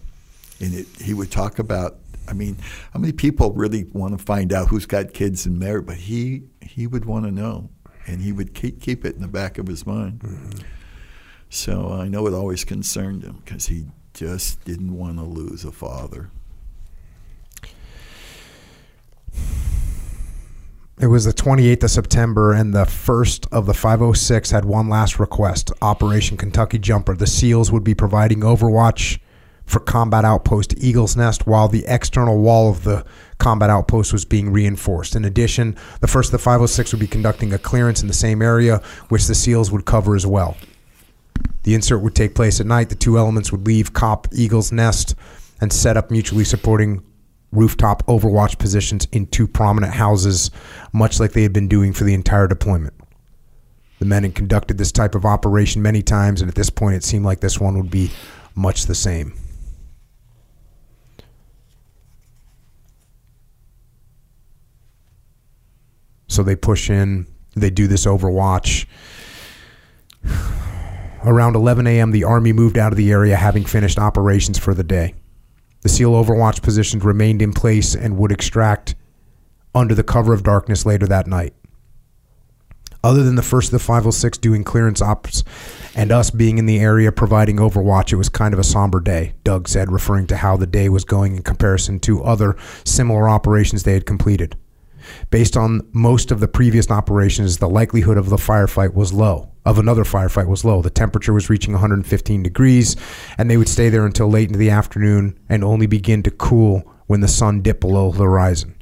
And 0.60 0.74
it, 0.74 0.86
he 1.00 1.14
would 1.14 1.30
talk 1.30 1.58
about, 1.58 1.96
I 2.28 2.34
mean, 2.34 2.56
how 2.92 3.00
many 3.00 3.12
people 3.12 3.52
really 3.52 3.84
want 3.92 4.16
to 4.16 4.24
find 4.24 4.52
out 4.52 4.68
who's 4.68 4.86
got 4.86 5.14
kids 5.14 5.46
and 5.46 5.58
married? 5.58 5.86
But 5.86 5.96
he 5.96 6.42
he 6.62 6.86
would 6.86 7.04
want 7.04 7.24
to 7.24 7.30
know, 7.30 7.70
and 8.06 8.20
he 8.20 8.30
would 8.32 8.54
keep 8.54 8.80
keep 8.80 9.04
it 9.04 9.16
in 9.16 9.22
the 9.22 9.28
back 9.28 9.58
of 9.58 9.66
his 9.66 9.86
mind. 9.86 10.20
Mm-hmm. 10.20 10.60
So 11.48 11.92
I 11.92 12.08
know 12.08 12.26
it 12.26 12.34
always 12.34 12.64
concerned 12.64 13.24
him 13.24 13.42
because 13.44 13.66
he 13.66 13.86
just 14.14 14.62
didn't 14.64 14.96
want 14.96 15.16
to 15.16 15.24
lose 15.24 15.64
a 15.64 15.72
father. 15.72 16.30
It 21.00 21.06
was 21.06 21.24
the 21.24 21.32
28th 21.32 21.84
of 21.84 21.90
September, 21.90 22.52
and 22.52 22.74
the 22.74 22.84
first 22.84 23.46
of 23.50 23.64
the 23.64 23.72
506 23.72 24.50
had 24.50 24.66
one 24.66 24.90
last 24.90 25.18
request 25.18 25.72
Operation 25.80 26.36
Kentucky 26.36 26.78
Jumper. 26.78 27.16
The 27.16 27.26
SEALs 27.26 27.72
would 27.72 27.82
be 27.82 27.94
providing 27.94 28.40
overwatch 28.40 29.18
for 29.64 29.80
Combat 29.80 30.26
Outpost 30.26 30.74
Eagle's 30.76 31.16
Nest 31.16 31.46
while 31.46 31.68
the 31.68 31.86
external 31.88 32.38
wall 32.42 32.68
of 32.68 32.84
the 32.84 33.06
combat 33.38 33.70
outpost 33.70 34.12
was 34.12 34.26
being 34.26 34.52
reinforced. 34.52 35.16
In 35.16 35.24
addition, 35.24 35.74
the 36.00 36.06
first 36.06 36.28
of 36.28 36.32
the 36.32 36.38
506 36.38 36.92
would 36.92 37.00
be 37.00 37.06
conducting 37.06 37.54
a 37.54 37.58
clearance 37.58 38.02
in 38.02 38.08
the 38.08 38.12
same 38.12 38.42
area, 38.42 38.82
which 39.08 39.26
the 39.26 39.34
SEALs 39.34 39.70
would 39.70 39.86
cover 39.86 40.14
as 40.14 40.26
well. 40.26 40.54
The 41.62 41.74
insert 41.74 42.02
would 42.02 42.14
take 42.14 42.34
place 42.34 42.60
at 42.60 42.66
night. 42.66 42.90
The 42.90 42.94
two 42.94 43.16
elements 43.16 43.50
would 43.52 43.66
leave 43.66 43.94
COP 43.94 44.28
Eagle's 44.32 44.70
Nest 44.70 45.14
and 45.62 45.72
set 45.72 45.96
up 45.96 46.10
mutually 46.10 46.44
supporting 46.44 47.02
rooftop 47.52 48.06
overwatch 48.06 48.58
positions 48.58 49.06
in 49.12 49.26
two 49.26 49.46
prominent 49.46 49.94
houses, 49.94 50.50
much 50.92 51.18
like 51.18 51.32
they 51.32 51.42
had 51.42 51.52
been 51.52 51.68
doing 51.68 51.92
for 51.92 52.04
the 52.04 52.14
entire 52.14 52.46
deployment. 52.46 52.94
The 53.98 54.06
men 54.06 54.22
had 54.22 54.34
conducted 54.34 54.78
this 54.78 54.92
type 54.92 55.14
of 55.14 55.24
operation 55.26 55.82
many 55.82 56.02
times, 56.02 56.40
and 56.40 56.48
at 56.48 56.54
this 56.54 56.70
point, 56.70 56.96
it 56.96 57.04
seemed 57.04 57.24
like 57.24 57.40
this 57.40 57.60
one 57.60 57.76
would 57.76 57.90
be 57.90 58.10
much 58.54 58.86
the 58.86 58.94
same. 58.94 59.34
So 66.28 66.42
they 66.44 66.56
push 66.56 66.88
in, 66.88 67.26
they 67.56 67.70
do 67.70 67.88
this 67.88 68.06
overwatch. 68.06 68.86
Around 71.24 71.56
11 71.56 71.86
a.m., 71.86 72.12
the 72.12 72.24
Army 72.24 72.52
moved 72.52 72.78
out 72.78 72.92
of 72.92 72.96
the 72.96 73.10
area, 73.10 73.36
having 73.36 73.64
finished 73.64 73.98
operations 73.98 74.56
for 74.56 74.72
the 74.72 74.84
day. 74.84 75.14
The 75.83 75.89
SEAL 75.89 76.12
Overwatch 76.12 76.62
positions 76.62 77.05
remained 77.05 77.41
in 77.41 77.52
place 77.52 77.94
and 77.94 78.18
would 78.18 78.33
extract 78.33 78.94
under 79.75 79.94
the 79.94 80.02
cover 80.02 80.33
of 80.34 80.42
darkness 80.42 80.84
later 80.84 81.07
that 81.07 81.26
night. 81.26 81.55
Other 83.02 83.23
than 83.23 83.36
the 83.36 83.42
first 83.42 83.68
of 83.68 83.73
the 83.73 83.78
506 83.78 84.36
doing 84.39 84.62
clearance 84.62 85.00
ops 85.00 85.42
and 85.94 86.12
us 86.12 86.31
being 86.31 86.59
in 86.59 86.67
the 86.67 86.81
area 86.81 87.10
providing 87.10 87.57
overwatch, 87.57 88.12
it 88.12 88.17
was 88.17 88.28
kind 88.28 88.52
of 88.52 88.60
a 88.60 88.65
somber 88.65 89.00
day, 89.00 89.33
Doug 89.42 89.68
said, 89.68 89.91
referring 89.91 90.26
to 90.26 90.36
how 90.36 90.57
the 90.59 90.67
day 90.67 90.91
was 90.91 91.05
going 91.05 91.36
in 91.36 91.42
comparison 91.42 91.99
to 92.00 92.23
other 92.23 92.57
similar 92.84 93.28
operations 93.28 93.84
they 93.84 93.94
had 93.94 94.05
completed. 94.05 94.55
Based 95.30 95.56
on 95.56 95.80
most 95.92 96.30
of 96.30 96.40
the 96.40 96.48
previous 96.48 96.90
operations, 96.90 97.58
the 97.58 97.68
likelihood 97.68 98.16
of 98.16 98.30
the 98.30 98.36
firefight 98.36 98.94
was 98.94 99.12
low. 99.12 99.52
Of 99.64 99.78
another 99.78 100.05
firefight 100.05 100.47
was 100.47 100.64
low. 100.64 100.82
The 100.82 100.90
temperature 100.90 101.32
was 101.32 101.50
reaching 101.50 101.72
115 101.72 102.42
degrees, 102.42 102.97
and 103.36 103.50
they 103.50 103.56
would 103.56 103.68
stay 103.68 103.89
there 103.89 104.06
until 104.06 104.28
late 104.28 104.48
into 104.48 104.58
the 104.58 104.70
afternoon 104.70 105.39
and 105.48 105.62
only 105.62 105.86
begin 105.86 106.22
to 106.24 106.30
cool 106.30 106.82
when 107.06 107.20
the 107.20 107.28
sun 107.28 107.60
dipped 107.60 107.80
below 107.80 108.12
the 108.12 108.24
horizon. 108.24 108.74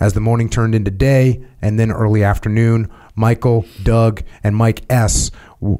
As 0.00 0.12
the 0.12 0.20
morning 0.20 0.48
turned 0.48 0.74
into 0.74 0.90
day 0.90 1.44
and 1.60 1.78
then 1.78 1.90
early 1.90 2.22
afternoon, 2.22 2.90
Michael, 3.14 3.66
Doug, 3.82 4.22
and 4.44 4.54
Mike 4.54 4.82
S 4.88 5.30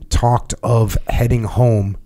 talked 0.08 0.54
of 0.62 0.98
heading 1.08 1.44
home 1.44 1.96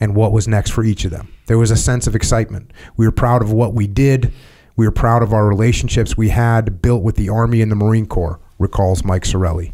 and 0.00 0.14
what 0.14 0.32
was 0.32 0.48
next 0.48 0.70
for 0.70 0.84
each 0.84 1.04
of 1.04 1.10
them. 1.10 1.32
There 1.46 1.58
was 1.58 1.70
a 1.70 1.76
sense 1.76 2.06
of 2.06 2.14
excitement. 2.14 2.72
We 2.96 3.06
were 3.06 3.12
proud 3.12 3.42
of 3.42 3.52
what 3.52 3.74
we 3.74 3.86
did. 3.86 4.32
We 4.78 4.86
were 4.86 4.92
proud 4.92 5.24
of 5.24 5.32
our 5.32 5.44
relationships 5.44 6.16
we 6.16 6.28
had 6.28 6.80
built 6.80 7.02
with 7.02 7.16
the 7.16 7.28
Army 7.28 7.62
and 7.62 7.68
the 7.68 7.74
Marine 7.74 8.06
Corps, 8.06 8.38
recalls 8.60 9.02
Mike 9.02 9.24
Sorelli. 9.24 9.72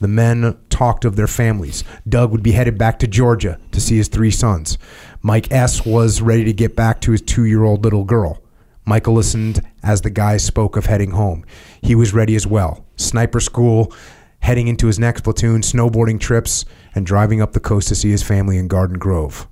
The 0.00 0.08
men 0.08 0.58
talked 0.70 1.04
of 1.04 1.14
their 1.14 1.28
families. 1.28 1.84
Doug 2.08 2.32
would 2.32 2.42
be 2.42 2.50
headed 2.50 2.76
back 2.76 2.98
to 2.98 3.06
Georgia 3.06 3.60
to 3.70 3.80
see 3.80 3.96
his 3.96 4.08
three 4.08 4.32
sons. 4.32 4.76
Mike 5.22 5.52
S. 5.52 5.86
was 5.86 6.20
ready 6.20 6.42
to 6.42 6.52
get 6.52 6.74
back 6.74 7.00
to 7.02 7.12
his 7.12 7.22
two 7.22 7.44
year 7.44 7.62
old 7.62 7.84
little 7.84 8.02
girl. 8.02 8.42
Michael 8.84 9.14
listened 9.14 9.60
as 9.84 10.00
the 10.00 10.10
guys 10.10 10.42
spoke 10.42 10.76
of 10.76 10.86
heading 10.86 11.12
home. 11.12 11.44
He 11.80 11.94
was 11.94 12.12
ready 12.12 12.34
as 12.34 12.44
well. 12.44 12.84
Sniper 12.96 13.38
school, 13.38 13.94
heading 14.40 14.66
into 14.66 14.88
his 14.88 14.98
next 14.98 15.20
platoon, 15.20 15.60
snowboarding 15.60 16.18
trips, 16.18 16.64
and 16.92 17.06
driving 17.06 17.40
up 17.40 17.52
the 17.52 17.60
coast 17.60 17.86
to 17.86 17.94
see 17.94 18.10
his 18.10 18.24
family 18.24 18.58
in 18.58 18.66
Garden 18.66 18.98
Grove. 18.98 19.46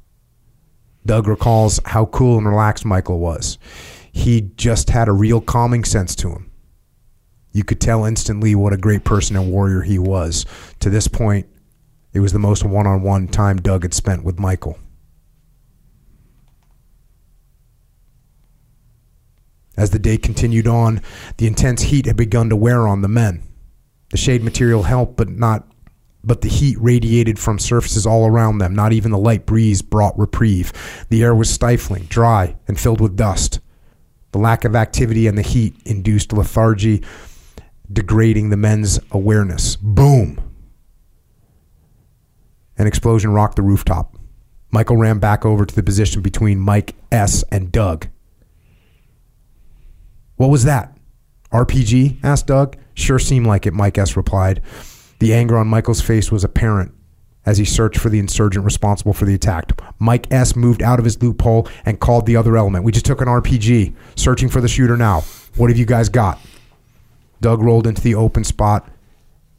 Doug 1.07 1.29
recalls 1.29 1.79
how 1.85 2.07
cool 2.07 2.37
and 2.37 2.49
relaxed 2.49 2.85
Michael 2.85 3.21
was. 3.21 3.59
He 4.17 4.51
just 4.57 4.89
had 4.89 5.09
a 5.09 5.13
real 5.13 5.43
calming 5.43 5.85
sense 5.85 6.17
to 6.17 6.31
him. 6.31 6.51
You 7.53 7.65
could 7.65 7.83
tell 7.83 8.07
instantly 8.07 8.55
what 8.55 8.73
a 8.73 8.79
great 8.79 9.05
person 9.05 9.37
and 9.37 9.53
warrior 9.53 9.83
he 9.83 9.99
was. 9.99 10.47
To 10.81 10.89
this 10.89 11.07
point, 11.07 11.47
it 12.15 12.21
was 12.21 12.33
the 12.33 12.39
most 12.39 12.65
one 12.65 12.87
on 12.87 13.03
one 13.03 13.29
time 13.29 13.59
Doug 13.59 13.83
had 13.83 13.93
spent 13.93 14.25
with 14.25 14.39
Michael. 14.39 14.79
As 19.77 19.91
the 19.91 19.99
day 19.99 20.17
continued 20.17 20.67
on, 20.67 21.03
the 21.37 21.47
intense 21.47 21.83
heat 21.83 22.07
had 22.07 22.17
begun 22.17 22.49
to 22.49 22.57
wear 22.57 22.89
on 22.89 23.03
the 23.03 23.09
men. 23.09 23.43
The 24.13 24.17
shade 24.17 24.43
material 24.43 24.85
helped, 24.85 25.19
but 25.19 25.29
not 25.29 25.69
but 26.25 26.41
the 26.41 26.49
heat 26.49 26.79
radiated 26.81 27.39
from 27.39 27.59
surfaces 27.59 28.07
all 28.07 28.27
around 28.27 28.59
them. 28.59 28.75
Not 28.75 28.95
even 28.95 29.13
the 29.13 29.19
light 29.19 29.45
breeze 29.45 29.83
brought 29.83 30.19
reprieve. 30.19 30.73
The 31.11 31.23
air 31.23 31.35
was 31.35 31.51
stifling, 31.51 32.05
dry, 32.05 32.57
and 32.67 32.81
filled 32.81 33.01
with 33.01 33.15
dust. 33.15 33.61
The 34.37 34.43
lack 34.43 34.67
of 34.67 34.77
activity 34.77 35.27
and 35.29 35.39
the 35.39 35.43
heat 35.43 35.75
induced 35.87 36.31
lethargy, 36.31 37.03
degrading 37.91 38.51
the 38.51 38.59
men's 38.59 39.01
awareness. 39.11 39.77
Boom! 39.77 40.39
An 42.77 42.87
explosion 42.87 43.31
rocked 43.31 43.57
the 43.57 43.63
rooftop. 43.63 44.15
Michael 44.71 44.99
ran 44.99 45.21
back 45.21 45.47
over 45.47 45.65
to 45.65 45.75
the 45.75 45.83
position 45.83 46.21
between 46.21 46.61
Mike 46.61 46.95
S. 47.11 47.45
and 47.51 47.73
Doug. 47.73 48.09
What 50.35 50.51
was 50.51 50.65
that? 50.65 50.95
RPG? 51.51 52.23
asked 52.23 52.49
Doug. 52.49 52.77
Sure 52.93 53.19
seemed 53.19 53.47
like 53.47 53.65
it, 53.65 53.73
Mike 53.73 53.97
S. 53.97 54.19
replied. 54.19 54.61
The 55.19 55.33
anger 55.33 55.57
on 55.57 55.67
Michael's 55.67 56.03
face 56.03 56.31
was 56.31 56.45
apparent 56.45 56.93
as 57.47 57.59
he 57.59 57.65
searched 57.65 57.99
for 57.99 58.11
the 58.11 58.19
insurgent 58.19 58.65
responsible 58.65 59.13
for 59.13 59.25
the 59.25 59.35
attack. 59.35 59.81
Mike 59.99 60.31
S. 60.31 60.57
moved 60.57 60.83
out 60.83 60.99
of 60.99 61.05
his 61.05 61.23
loophole 61.23 61.69
and 61.87 62.01
called 62.01 62.27
the 62.27 62.37
other 62.37 62.57
element. 62.57 62.85
We 62.85 62.93
just 62.93 63.07
took 63.07 63.21
an 63.21 63.29
RPG. 63.29 63.95
Searching 64.17 64.49
for 64.49 64.61
the 64.61 64.69
shooter 64.69 64.97
now. 64.97 65.23
What 65.57 65.71
have 65.71 65.79
you 65.79 65.87
guys 65.87 66.09
got? 66.09 66.39
Doug 67.41 67.63
rolled 67.63 67.87
into 67.87 68.03
the 68.03 68.15
open 68.15 68.45
spot 68.45 68.91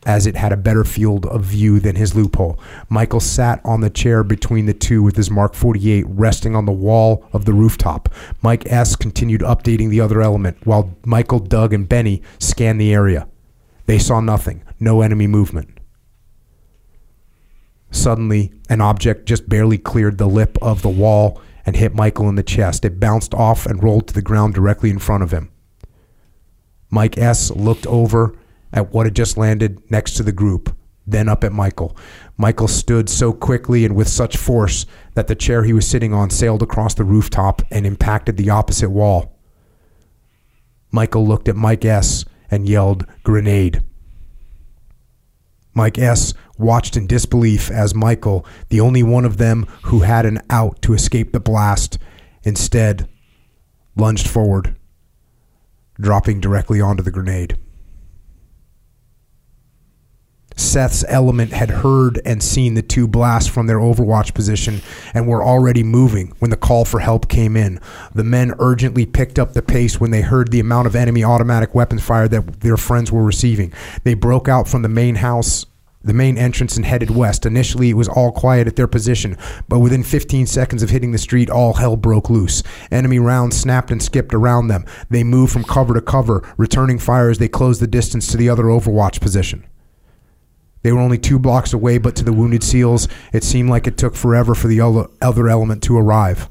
as 0.06 0.26
it 0.26 0.36
had 0.36 0.54
a 0.54 0.58
better 0.58 0.84
field 0.84 1.26
of 1.26 1.44
view 1.44 1.80
than 1.80 1.96
his 1.96 2.16
loophole. 2.16 2.60
Michael 2.88 3.20
sat 3.20 3.60
on 3.66 3.82
the 3.82 3.90
chair 3.90 4.24
between 4.24 4.66
the 4.66 4.74
two 4.74 5.04
with 5.04 5.16
his 5.18 5.30
Mark 5.30 5.54
48 5.54 6.06
resting 6.08 6.56
on 6.56 6.66
the 6.66 6.72
wall 6.72 7.28
of 7.34 7.46
the 7.46 7.54
rooftop. 7.54 8.10
Mike 8.42 8.66
S. 8.68 8.96
continued 8.96 9.42
updating 9.42 9.90
the 9.90 10.00
other 10.00 10.22
element 10.22 10.58
while 10.66 10.96
Michael, 11.06 11.40
Doug, 11.40 11.74
and 11.74 11.90
Benny 11.90 12.22
scanned 12.40 12.80
the 12.80 12.94
area. 12.94 13.28
They 13.86 14.00
saw 14.00 14.22
nothing, 14.22 14.64
no 14.80 15.02
enemy 15.02 15.28
movement. 15.28 15.77
Suddenly, 17.98 18.54
an 18.70 18.80
object 18.80 19.26
just 19.26 19.50
barely 19.50 19.80
cleared 19.80 20.18
the 20.18 20.28
lip 20.28 20.58
of 20.62 20.84
the 20.84 20.90
wall 20.90 21.42
and 21.66 21.76
hit 21.76 21.96
Michael 21.96 22.30
in 22.30 22.36
the 22.36 22.44
chest. 22.44 22.86
It 22.86 23.00
bounced 23.00 23.34
off 23.34 23.66
and 23.66 23.84
rolled 23.84 24.08
to 24.08 24.14
the 24.14 24.22
ground 24.22 24.54
directly 24.54 24.90
in 24.92 25.00
front 25.00 25.24
of 25.24 25.32
him. 25.32 25.52
Mike 26.92 27.18
S. 27.18 27.52
looked 27.52 27.88
over 27.88 28.38
at 28.72 28.94
what 28.94 29.08
had 29.08 29.16
just 29.16 29.36
landed 29.36 29.82
next 29.90 30.14
to 30.14 30.24
the 30.24 30.32
group, 30.32 30.76
then 31.08 31.28
up 31.28 31.44
at 31.44 31.52
Michael. 31.52 31.98
Michael 32.38 32.68
stood 32.68 33.10
so 33.10 33.34
quickly 33.34 33.84
and 33.84 33.96
with 33.96 34.08
such 34.08 34.38
force 34.38 34.86
that 35.16 35.28
the 35.28 35.36
chair 35.36 35.64
he 35.64 35.74
was 35.74 35.88
sitting 35.88 36.14
on 36.14 36.30
sailed 36.30 36.62
across 36.62 36.94
the 36.94 37.04
rooftop 37.04 37.64
and 37.72 37.86
impacted 37.86 38.38
the 38.38 38.52
opposite 38.52 38.92
wall. 38.92 39.38
Michael 40.92 41.28
looked 41.28 41.50
at 41.50 41.56
Mike 41.56 41.84
S. 41.84 42.26
and 42.50 42.70
yelled, 42.70 43.06
Grenade. 43.24 43.84
Mike 45.78 46.00
S. 46.00 46.34
watched 46.58 46.98
in 46.98 47.06
disbelief 47.06 47.70
as 47.70 47.94
Michael, 47.94 48.44
the 48.70 48.82
only 48.82 49.04
one 49.04 49.26
of 49.26 49.38
them 49.38 49.68
who 49.84 50.00
had 50.00 50.26
an 50.26 50.42
out 50.50 50.82
to 50.82 50.96
escape 50.96 51.32
the 51.32 51.40
blast, 51.40 52.00
instead 52.42 53.08
lunged 53.96 54.28
forward, 54.28 54.76
dropping 56.02 56.40
directly 56.40 56.82
onto 56.82 57.04
the 57.04 57.12
grenade. 57.12 57.60
Seth's 60.58 61.06
element 61.08 61.54
had 61.54 61.70
heard 61.70 62.20
and 62.26 62.42
seen 62.42 62.74
the 62.74 62.82
two 62.82 63.08
blasts 63.08 63.50
from 63.50 63.68
their 63.68 63.78
overwatch 63.78 64.34
position 64.34 64.82
and 65.14 65.28
were 65.28 65.44
already 65.44 65.84
moving 65.84 66.34
when 66.40 66.50
the 66.50 66.58
call 66.58 66.84
for 66.84 67.00
help 67.00 67.30
came 67.30 67.56
in. 67.56 67.80
The 68.16 68.24
men 68.24 68.56
urgently 68.58 69.06
picked 69.06 69.38
up 69.38 69.54
the 69.54 69.62
pace 69.62 70.00
when 70.00 70.10
they 70.10 70.22
heard 70.22 70.50
the 70.50 70.60
amount 70.60 70.88
of 70.88 70.96
enemy 70.96 71.24
automatic 71.24 71.76
weapons 71.76 72.04
fire 72.04 72.28
that 72.30 72.62
their 72.62 72.76
friends 72.76 73.12
were 73.12 73.24
receiving. 73.24 73.72
They 74.04 74.16
broke 74.16 74.50
out 74.50 74.68
from 74.68 74.82
the 74.82 74.90
main 74.90 75.16
house, 75.16 75.68
the 76.04 76.14
main 76.14 76.40
entrance, 76.40 76.76
and 76.76 76.86
headed 76.86 77.12
west. 77.12 77.46
Initially, 77.46 77.92
it 77.92 77.98
was 77.98 78.08
all 78.08 78.32
quiet 78.32 78.66
at 78.66 78.76
their 78.76 78.88
position, 78.88 79.38
but 79.68 79.80
within 79.80 80.04
15 80.04 80.48
seconds 80.48 80.82
of 80.82 80.90
hitting 80.90 81.12
the 81.12 81.18
street, 81.20 81.52
all 81.52 81.74
hell 81.74 81.96
broke 81.96 82.32
loose. 82.32 82.64
Enemy 82.92 83.20
rounds 83.20 83.58
snapped 83.58 83.92
and 83.92 84.02
skipped 84.02 84.34
around 84.34 84.70
them. 84.70 84.86
They 85.12 85.24
moved 85.24 85.54
from 85.54 85.66
cover 85.66 85.94
to 85.94 86.02
cover, 86.02 86.52
returning 86.58 86.98
fire 86.98 87.30
as 87.30 87.38
they 87.38 87.48
closed 87.48 87.80
the 87.80 87.88
distance 87.88 88.32
to 88.32 88.38
the 88.38 88.50
other 88.50 88.64
overwatch 88.64 89.22
position. 89.22 89.66
They 90.84 90.92
were 90.92 91.00
only 91.00 91.18
two 91.18 91.40
blocks 91.40 91.74
away, 91.74 91.98
but 91.98 92.16
to 92.18 92.24
the 92.24 92.34
wounded 92.34 92.64
SEALs, 92.64 93.08
it 93.34 93.44
seemed 93.44 93.70
like 93.70 93.88
it 93.88 93.98
took 93.98 94.16
forever 94.16 94.56
for 94.56 94.68
the 94.68 94.82
other 95.22 95.48
element 95.50 95.84
to 95.84 95.98
arrive. 95.98 96.50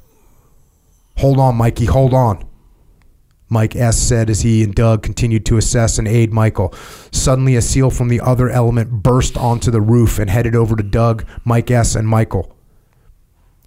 Hold 1.19 1.39
on, 1.39 1.57
Mikey, 1.57 1.87
hold 1.87 2.13
on. 2.13 2.47
Mike 3.49 3.77
S. 3.77 3.97
said 3.97 4.29
as 4.29 4.41
he 4.41 4.65
and 4.65 4.75
Doug 4.75 5.05
continued 5.05 5.47
to 5.47 5.57
assess 5.57 5.99
and 5.99 6.09
aid 6.09 6.33
Michael. 6.33 6.75
Suddenly, 7.13 7.55
a 7.55 7.63
SEAL 7.63 7.91
from 7.91 8.09
the 8.09 8.21
other 8.21 8.51
element 8.51 9.05
burst 9.05 9.37
onto 9.37 9.71
the 9.71 9.81
roof 9.81 10.19
and 10.19 10.29
headed 10.29 10.57
over 10.57 10.75
to 10.75 10.83
Doug, 10.83 11.25
Mike 11.45 11.71
S., 11.71 11.95
and 11.95 12.09
Michael. 12.09 12.57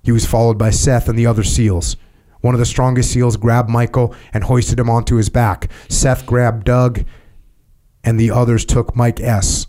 He 0.03 0.11
was 0.11 0.25
followed 0.25 0.57
by 0.57 0.71
Seth 0.71 1.07
and 1.07 1.17
the 1.17 1.25
other 1.25 1.43
SEALs. 1.43 1.95
One 2.41 2.53
of 2.53 2.59
the 2.59 2.65
strongest 2.65 3.11
SEALs 3.11 3.37
grabbed 3.37 3.69
Michael 3.69 4.13
and 4.33 4.43
hoisted 4.43 4.79
him 4.79 4.89
onto 4.89 5.15
his 5.15 5.29
back. 5.29 5.71
Seth 5.87 6.25
grabbed 6.25 6.65
Doug, 6.65 7.05
and 8.03 8.19
the 8.19 8.31
others 8.31 8.65
took 8.65 8.97
Mike 8.97 9.21
S. 9.21 9.67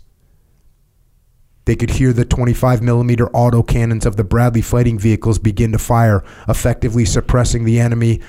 They 1.65 1.75
could 1.75 1.91
hear 1.91 2.11
the 2.11 2.25
25 2.25 2.81
millimeter 2.81 3.29
auto 3.29 3.61
cannons 3.61 4.05
of 4.05 4.15
the 4.15 4.23
Bradley 4.23 4.61
fighting 4.61 4.97
vehicles 4.97 5.37
begin 5.37 5.71
to 5.73 5.77
fire, 5.77 6.23
effectively 6.47 7.05
suppressing 7.05 7.65
the 7.65 7.79
enemy 7.79 8.19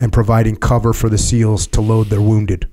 and 0.00 0.12
providing 0.12 0.56
cover 0.56 0.92
for 0.92 1.08
the 1.08 1.18
SEALs 1.18 1.66
to 1.68 1.80
load 1.80 2.06
their 2.06 2.22
wounded. 2.22 2.68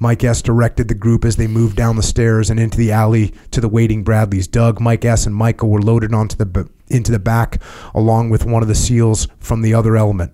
Mike 0.00 0.22
S. 0.22 0.42
directed 0.42 0.86
the 0.86 0.94
group 0.94 1.24
as 1.24 1.36
they 1.36 1.48
moved 1.48 1.76
down 1.76 1.96
the 1.96 2.02
stairs 2.02 2.50
and 2.50 2.60
into 2.60 2.78
the 2.78 2.92
alley 2.92 3.34
to 3.50 3.60
the 3.60 3.68
waiting 3.68 4.04
Bradleys. 4.04 4.46
Doug, 4.46 4.80
Mike 4.80 5.04
S., 5.04 5.26
and 5.26 5.34
Michael 5.34 5.70
were 5.70 5.82
loaded 5.82 6.14
onto 6.14 6.36
the 6.36 6.68
into 6.86 7.10
the 7.10 7.18
back, 7.18 7.60
along 7.94 8.30
with 8.30 8.46
one 8.46 8.62
of 8.62 8.68
the 8.68 8.74
SEALs 8.74 9.26
from 9.40 9.60
the 9.62 9.74
other 9.74 9.96
element. 9.96 10.32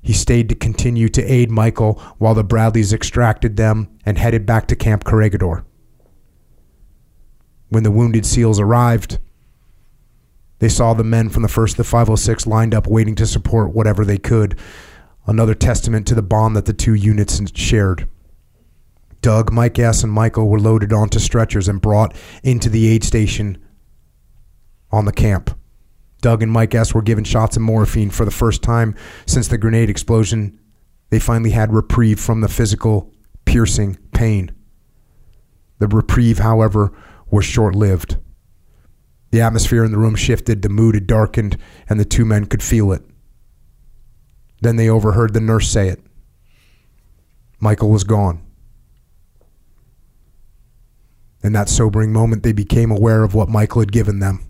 He 0.00 0.12
stayed 0.12 0.48
to 0.48 0.54
continue 0.54 1.08
to 1.10 1.22
aid 1.22 1.50
Michael 1.50 1.94
while 2.18 2.34
the 2.34 2.44
Bradleys 2.44 2.92
extracted 2.92 3.56
them 3.56 3.88
and 4.06 4.16
headed 4.18 4.46
back 4.46 4.66
to 4.68 4.76
Camp 4.76 5.04
Corregidor. 5.04 5.64
When 7.68 7.82
the 7.82 7.90
wounded 7.90 8.24
SEALs 8.24 8.60
arrived, 8.60 9.18
they 10.60 10.68
saw 10.68 10.94
the 10.94 11.04
men 11.04 11.28
from 11.28 11.42
the 11.42 11.48
1st 11.48 11.76
to 11.76 11.84
506 11.84 12.46
lined 12.46 12.74
up 12.74 12.86
waiting 12.86 13.14
to 13.16 13.26
support 13.26 13.74
whatever 13.74 14.04
they 14.04 14.18
could, 14.18 14.58
another 15.26 15.54
testament 15.54 16.06
to 16.06 16.14
the 16.14 16.22
bond 16.22 16.56
that 16.56 16.64
the 16.64 16.72
two 16.72 16.94
units 16.94 17.40
shared. 17.54 18.08
Doug, 19.20 19.52
Mike 19.52 19.78
S., 19.78 20.02
and 20.02 20.12
Michael 20.12 20.48
were 20.48 20.60
loaded 20.60 20.92
onto 20.92 21.18
stretchers 21.18 21.68
and 21.68 21.80
brought 21.80 22.14
into 22.42 22.68
the 22.70 22.88
aid 22.88 23.04
station 23.04 23.58
on 24.90 25.04
the 25.04 25.12
camp. 25.12 25.50
Doug 26.20 26.42
and 26.42 26.50
Mike 26.50 26.74
S. 26.74 26.94
were 26.94 27.02
given 27.02 27.24
shots 27.24 27.56
of 27.56 27.62
morphine 27.62 28.10
for 28.10 28.24
the 28.24 28.30
first 28.30 28.62
time 28.62 28.94
since 29.26 29.48
the 29.48 29.58
grenade 29.58 29.88
explosion. 29.90 30.58
They 31.10 31.20
finally 31.20 31.50
had 31.50 31.72
reprieve 31.72 32.18
from 32.18 32.40
the 32.40 32.48
physical, 32.48 33.12
piercing 33.44 33.96
pain. 34.12 34.50
The 35.78 35.86
reprieve, 35.86 36.38
however, 36.38 36.92
was 37.30 37.44
short 37.44 37.74
lived. 37.74 38.16
The 39.30 39.40
atmosphere 39.40 39.84
in 39.84 39.92
the 39.92 39.98
room 39.98 40.16
shifted, 40.16 40.62
the 40.62 40.68
mood 40.68 40.94
had 40.94 41.06
darkened, 41.06 41.56
and 41.88 42.00
the 42.00 42.04
two 42.04 42.24
men 42.24 42.46
could 42.46 42.62
feel 42.62 42.92
it. 42.92 43.02
Then 44.60 44.76
they 44.76 44.88
overheard 44.88 45.34
the 45.34 45.40
nurse 45.40 45.70
say 45.70 45.88
it. 45.88 46.02
Michael 47.60 47.90
was 47.90 48.04
gone. 48.04 48.42
In 51.42 51.52
that 51.52 51.68
sobering 51.68 52.12
moment, 52.12 52.42
they 52.42 52.52
became 52.52 52.90
aware 52.90 53.22
of 53.22 53.34
what 53.34 53.48
Michael 53.48 53.80
had 53.80 53.92
given 53.92 54.18
them. 54.18 54.47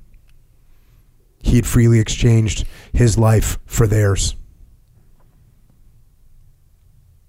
He 1.41 1.57
had 1.57 1.67
freely 1.67 1.99
exchanged 1.99 2.67
his 2.93 3.17
life 3.17 3.59
for 3.67 3.87
theirs. 3.87 4.35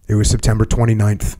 It 0.07 0.15
was 0.15 0.29
September 0.29 0.65
29th, 0.65 1.37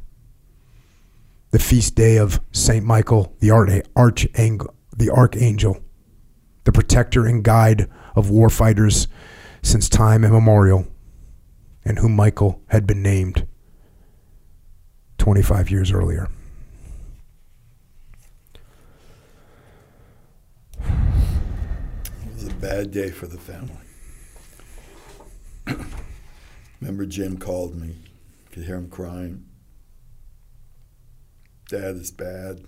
the 1.51 1.59
feast 1.59 1.95
day 1.95 2.17
of 2.17 2.39
St. 2.51 2.85
Michael, 2.85 3.35
the, 3.39 3.49
archangel, 3.95 4.75
the 4.95 5.09
archangel, 5.09 5.81
the 6.65 6.72
protector 6.72 7.25
and 7.25 7.43
guide 7.43 7.89
of 8.15 8.27
warfighters 8.27 9.07
since 9.64 9.89
time 9.89 10.23
immemorial, 10.23 10.88
and 11.83 11.99
whom 11.99 12.15
Michael 12.15 12.61
had 12.67 12.85
been 12.85 13.01
named 13.01 13.48
25 15.17 15.72
years 15.72 15.91
earlier. 15.91 16.30
Bad 22.60 22.92
day 22.92 23.10
for 23.10 23.26
the 23.26 23.38
family. 23.38 23.74
Remember, 26.82 27.06
Jim 27.06 27.38
called 27.38 27.76
me. 27.76 27.96
Could 28.52 28.64
hear 28.64 28.76
him 28.76 28.90
crying. 28.90 29.46
Dad 31.70 31.96
is 31.96 32.12
bad. 32.12 32.66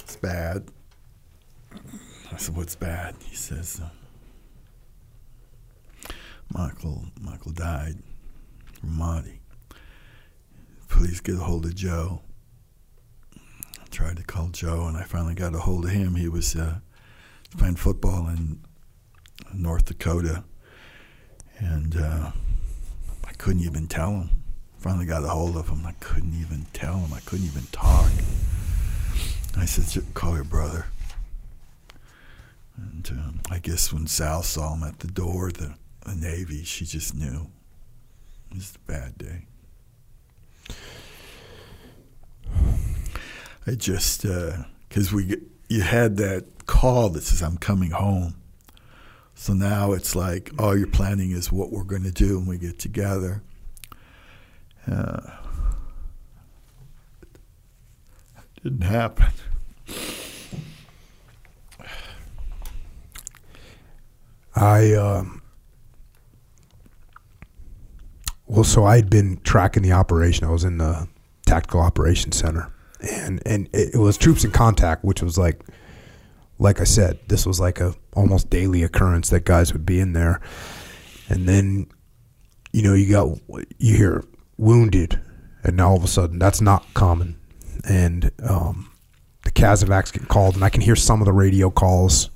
It's 0.00 0.16
bad. 0.16 0.68
I 2.32 2.36
said, 2.36 2.56
"What's 2.56 2.76
bad?" 2.76 3.16
He 3.24 3.34
says, 3.34 3.80
uh, 3.82 3.90
"Michael, 6.52 7.06
Michael 7.20 7.52
died 7.52 7.96
Monty. 8.82 9.40
Please 10.88 11.20
get 11.20 11.34
a 11.34 11.40
hold 11.40 11.66
of 11.66 11.74
Joe." 11.74 12.22
I 13.34 13.86
tried 13.90 14.16
to 14.18 14.22
call 14.22 14.48
Joe, 14.48 14.86
and 14.86 14.96
I 14.96 15.02
finally 15.02 15.34
got 15.34 15.54
a 15.54 15.58
hold 15.58 15.84
of 15.84 15.90
him. 15.90 16.14
He 16.14 16.28
was 16.28 16.54
uh, 16.54 16.78
playing 17.56 17.76
football 17.76 18.28
in 18.28 18.60
North 19.54 19.86
Dakota, 19.86 20.44
and 21.58 21.96
uh, 21.96 22.30
I 23.24 23.32
couldn't 23.32 23.62
even 23.62 23.86
tell 23.86 24.10
him. 24.10 24.30
Finally 24.78 25.06
got 25.06 25.24
a 25.24 25.28
hold 25.28 25.56
of 25.56 25.68
him. 25.68 25.84
I 25.86 25.92
couldn't 26.00 26.34
even 26.40 26.66
tell 26.72 26.98
him. 26.98 27.12
I 27.12 27.20
couldn't 27.20 27.46
even 27.46 27.64
talk. 27.72 28.10
I 29.56 29.64
said, 29.64 30.04
"Call 30.14 30.34
your 30.34 30.44
brother." 30.44 30.86
And 32.76 33.08
um, 33.12 33.40
I 33.50 33.58
guess 33.58 33.90
when 33.92 34.06
Sal 34.06 34.42
saw 34.42 34.74
him 34.74 34.82
at 34.82 34.98
the 34.98 35.06
door, 35.08 35.50
the, 35.50 35.74
the 36.04 36.14
Navy, 36.14 36.62
she 36.62 36.84
just 36.84 37.14
knew 37.14 37.50
it 38.50 38.54
was 38.54 38.74
a 38.76 38.90
bad 38.90 39.16
day. 39.16 39.46
I 43.66 43.74
just 43.74 44.22
because 44.88 45.12
we 45.12 45.24
get- 45.24 45.42
you 45.68 45.82
had 45.82 46.16
that 46.18 46.66
call 46.66 47.10
that 47.10 47.22
says 47.22 47.42
I'm 47.42 47.58
coming 47.58 47.90
home. 47.90 48.36
So 49.34 49.52
now 49.52 49.92
it's 49.92 50.16
like 50.16 50.50
all 50.58 50.76
you're 50.76 50.86
planning 50.86 51.30
is 51.30 51.52
what 51.52 51.70
we're 51.70 51.84
going 51.84 52.04
to 52.04 52.10
do 52.10 52.38
when 52.38 52.48
we 52.48 52.58
get 52.58 52.78
together. 52.78 53.42
Uh, 54.90 55.20
didn't 58.62 58.82
happen. 58.82 59.26
I 64.56 64.94
um, 64.94 65.42
well, 68.46 68.64
so 68.64 68.86
I'd 68.86 69.10
been 69.10 69.38
tracking 69.44 69.82
the 69.82 69.92
operation. 69.92 70.46
I 70.46 70.50
was 70.50 70.64
in 70.64 70.78
the 70.78 71.06
tactical 71.44 71.80
operations 71.80 72.38
center, 72.38 72.72
and 73.10 73.42
and 73.46 73.68
it, 73.72 73.96
was 73.96 74.16
troops 74.16 74.44
in 74.44 74.50
contact, 74.50 75.04
which 75.04 75.22
was 75.22 75.38
like, 75.38 75.60
like 76.58 76.80
I 76.80 76.84
said, 76.84 77.18
this 77.28 77.46
was 77.46 77.60
like 77.60 77.80
a 77.80 77.94
almost 78.14 78.50
daily 78.50 78.82
occurrence 78.82 79.30
that 79.30 79.44
guys 79.44 79.72
would 79.72 79.86
be 79.86 80.00
in 80.00 80.12
there, 80.12 80.40
and 81.28 81.48
then, 81.48 81.88
you 82.72 82.82
know, 82.82 82.94
you 82.94 83.10
got 83.10 83.38
you 83.78 83.96
hear 83.96 84.24
wounded, 84.56 85.20
and 85.62 85.76
now 85.76 85.90
all 85.90 85.96
of 85.96 86.04
a 86.04 86.08
sudden 86.08 86.38
that's 86.38 86.60
not 86.60 86.84
common, 86.94 87.38
and 87.88 88.30
um, 88.48 88.90
the 89.44 89.50
casevacs 89.50 90.12
get 90.12 90.28
called, 90.28 90.54
and 90.54 90.64
I 90.64 90.70
can 90.70 90.80
hear 90.80 90.96
some 90.96 91.20
of 91.20 91.26
the 91.26 91.32
radio 91.32 91.70
calls, 91.70 92.30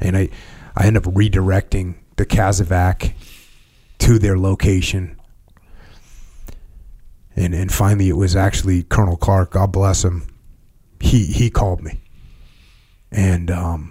and 0.00 0.16
I 0.16 0.28
I 0.76 0.86
end 0.86 0.96
up 0.96 1.04
redirecting 1.04 1.96
the 2.16 2.26
casevac 2.26 3.14
to 3.98 4.18
their 4.18 4.38
location. 4.38 5.20
And 7.36 7.54
and 7.54 7.72
finally 7.72 8.08
it 8.08 8.16
was 8.16 8.36
actually 8.36 8.84
Colonel 8.84 9.16
Clark, 9.16 9.52
God 9.52 9.72
bless 9.72 10.04
him. 10.04 10.26
He 11.00 11.26
he 11.26 11.50
called 11.50 11.82
me. 11.82 12.00
And 13.10 13.50
um 13.50 13.90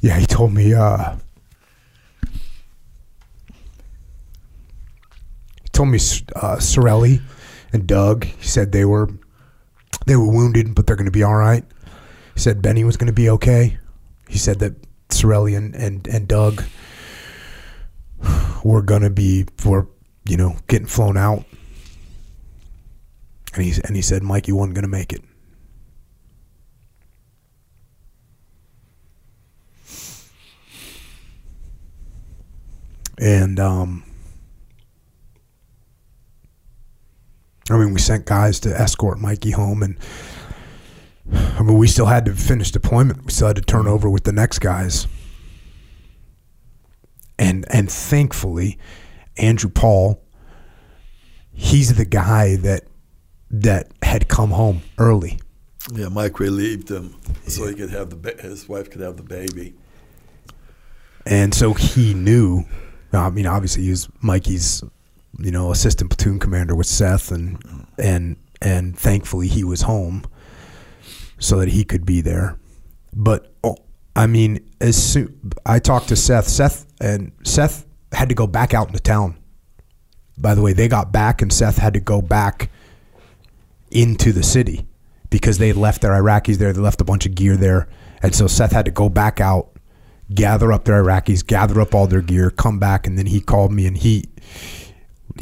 Yeah, 0.00 0.18
he 0.18 0.26
told 0.26 0.52
me 0.52 0.74
uh 0.74 1.16
He 5.62 5.68
told 5.68 5.88
me 5.90 5.98
uh, 6.34 6.56
Sorelli 6.58 7.22
and 7.72 7.86
Doug. 7.86 8.24
He 8.24 8.46
said 8.46 8.72
they 8.72 8.84
were 8.84 9.08
they 10.06 10.16
were 10.16 10.28
wounded, 10.28 10.74
but 10.74 10.86
they're 10.86 10.96
going 10.96 11.06
to 11.06 11.12
be 11.12 11.22
all 11.22 11.36
right. 11.36 11.64
He 12.34 12.40
said 12.40 12.62
Benny 12.62 12.84
was 12.84 12.96
going 12.96 13.08
to 13.08 13.12
be 13.12 13.28
okay. 13.30 13.78
He 14.28 14.38
said 14.38 14.58
that 14.60 14.74
Sorelli 15.10 15.54
and, 15.54 15.74
and, 15.74 16.06
and 16.06 16.26
Doug 16.26 16.62
were 18.64 18.82
going 18.82 19.02
to 19.02 19.10
be 19.10 19.46
were 19.64 19.88
you 20.24 20.36
know 20.36 20.56
getting 20.68 20.86
flown 20.86 21.16
out. 21.16 21.44
And 23.54 23.64
he 23.64 23.80
and 23.84 23.94
he 23.94 24.02
said 24.02 24.22
Mikey 24.22 24.52
wasn't 24.52 24.74
going 24.74 24.82
to 24.82 24.88
make 24.88 25.12
it. 25.12 25.22
And 33.18 33.60
um, 33.60 34.02
I 37.70 37.76
mean, 37.76 37.94
we 37.94 38.00
sent 38.00 38.26
guys 38.26 38.58
to 38.60 38.78
escort 38.78 39.20
Mikey 39.20 39.52
home, 39.52 39.82
and 39.82 39.96
I 41.32 41.62
mean, 41.62 41.78
we 41.78 41.86
still 41.86 42.06
had 42.06 42.24
to 42.26 42.34
finish 42.34 42.70
deployment. 42.70 43.24
We 43.24 43.32
still 43.32 43.46
had 43.48 43.56
to 43.56 43.62
turn 43.62 43.86
over 43.86 44.08
with 44.10 44.24
the 44.24 44.32
next 44.32 44.58
guys, 44.58 45.06
and 47.38 47.64
and 47.70 47.90
thankfully, 47.90 48.78
Andrew 49.36 49.70
Paul, 49.70 50.22
he's 51.52 51.94
the 51.94 52.04
guy 52.04 52.56
that 52.56 52.84
that 53.50 53.92
had 54.02 54.28
come 54.28 54.50
home 54.50 54.82
early. 54.98 55.38
Yeah, 55.92 56.08
Mike 56.08 56.38
relieved 56.38 56.90
him 56.90 57.16
so 57.46 57.66
he 57.66 57.74
could 57.74 57.90
have 57.90 58.10
the 58.10 58.16
ba- 58.16 58.40
his 58.40 58.68
wife 58.68 58.90
could 58.90 59.00
have 59.00 59.16
the 59.16 59.22
baby. 59.22 59.74
And 61.26 61.54
so 61.54 61.74
he 61.74 62.14
knew. 62.14 62.64
I 63.12 63.30
mean, 63.30 63.46
obviously, 63.46 63.82
he 63.84 63.90
was 63.90 64.08
Mikey's, 64.22 64.82
you 65.38 65.50
know, 65.50 65.70
assistant 65.70 66.10
platoon 66.10 66.38
commander 66.38 66.74
with 66.74 66.86
Seth, 66.86 67.30
and 67.30 67.86
and 67.98 68.36
and 68.60 68.98
thankfully 68.98 69.48
he 69.48 69.64
was 69.64 69.82
home, 69.82 70.24
so 71.42 71.58
that 71.58 71.68
he 71.68 71.84
could 71.84 72.06
be 72.06 72.20
there. 72.20 72.58
But 73.12 73.52
oh, 73.64 73.76
I 74.14 74.26
mean, 74.26 74.70
as 74.80 74.96
soon 74.96 75.52
I 75.66 75.78
talked 75.78 76.08
to 76.08 76.16
Seth, 76.16 76.48
Seth 76.48 76.86
and 77.00 77.32
Seth 77.42 77.86
had 78.12 78.28
to 78.28 78.34
go 78.34 78.46
back 78.46 78.74
out 78.74 78.88
into 78.88 79.00
town. 79.00 79.36
By 80.38 80.54
the 80.54 80.62
way, 80.62 80.72
they 80.72 80.88
got 80.88 81.12
back, 81.12 81.42
and 81.42 81.52
Seth 81.52 81.76
had 81.76 81.94
to 81.94 82.00
go 82.00 82.22
back 82.22 82.70
into 83.90 84.32
the 84.32 84.42
city 84.42 84.86
because 85.28 85.58
they 85.58 85.72
left 85.72 86.02
their 86.02 86.12
Iraqis 86.12 86.56
there. 86.56 86.72
They 86.72 86.80
left 86.80 87.00
a 87.00 87.04
bunch 87.04 87.26
of 87.26 87.34
gear 87.34 87.56
there, 87.56 87.88
and 88.22 88.34
so 88.34 88.46
Seth 88.46 88.72
had 88.72 88.86
to 88.86 88.90
go 88.90 89.08
back 89.08 89.40
out 89.40 89.72
gather 90.34 90.72
up 90.72 90.84
their 90.84 91.02
Iraqis, 91.02 91.46
gather 91.46 91.80
up 91.80 91.94
all 91.94 92.06
their 92.06 92.22
gear, 92.22 92.50
come 92.50 92.78
back, 92.78 93.06
and 93.06 93.18
then 93.18 93.26
he 93.26 93.40
called 93.40 93.72
me 93.72 93.86
and 93.86 93.96
he 93.96 94.24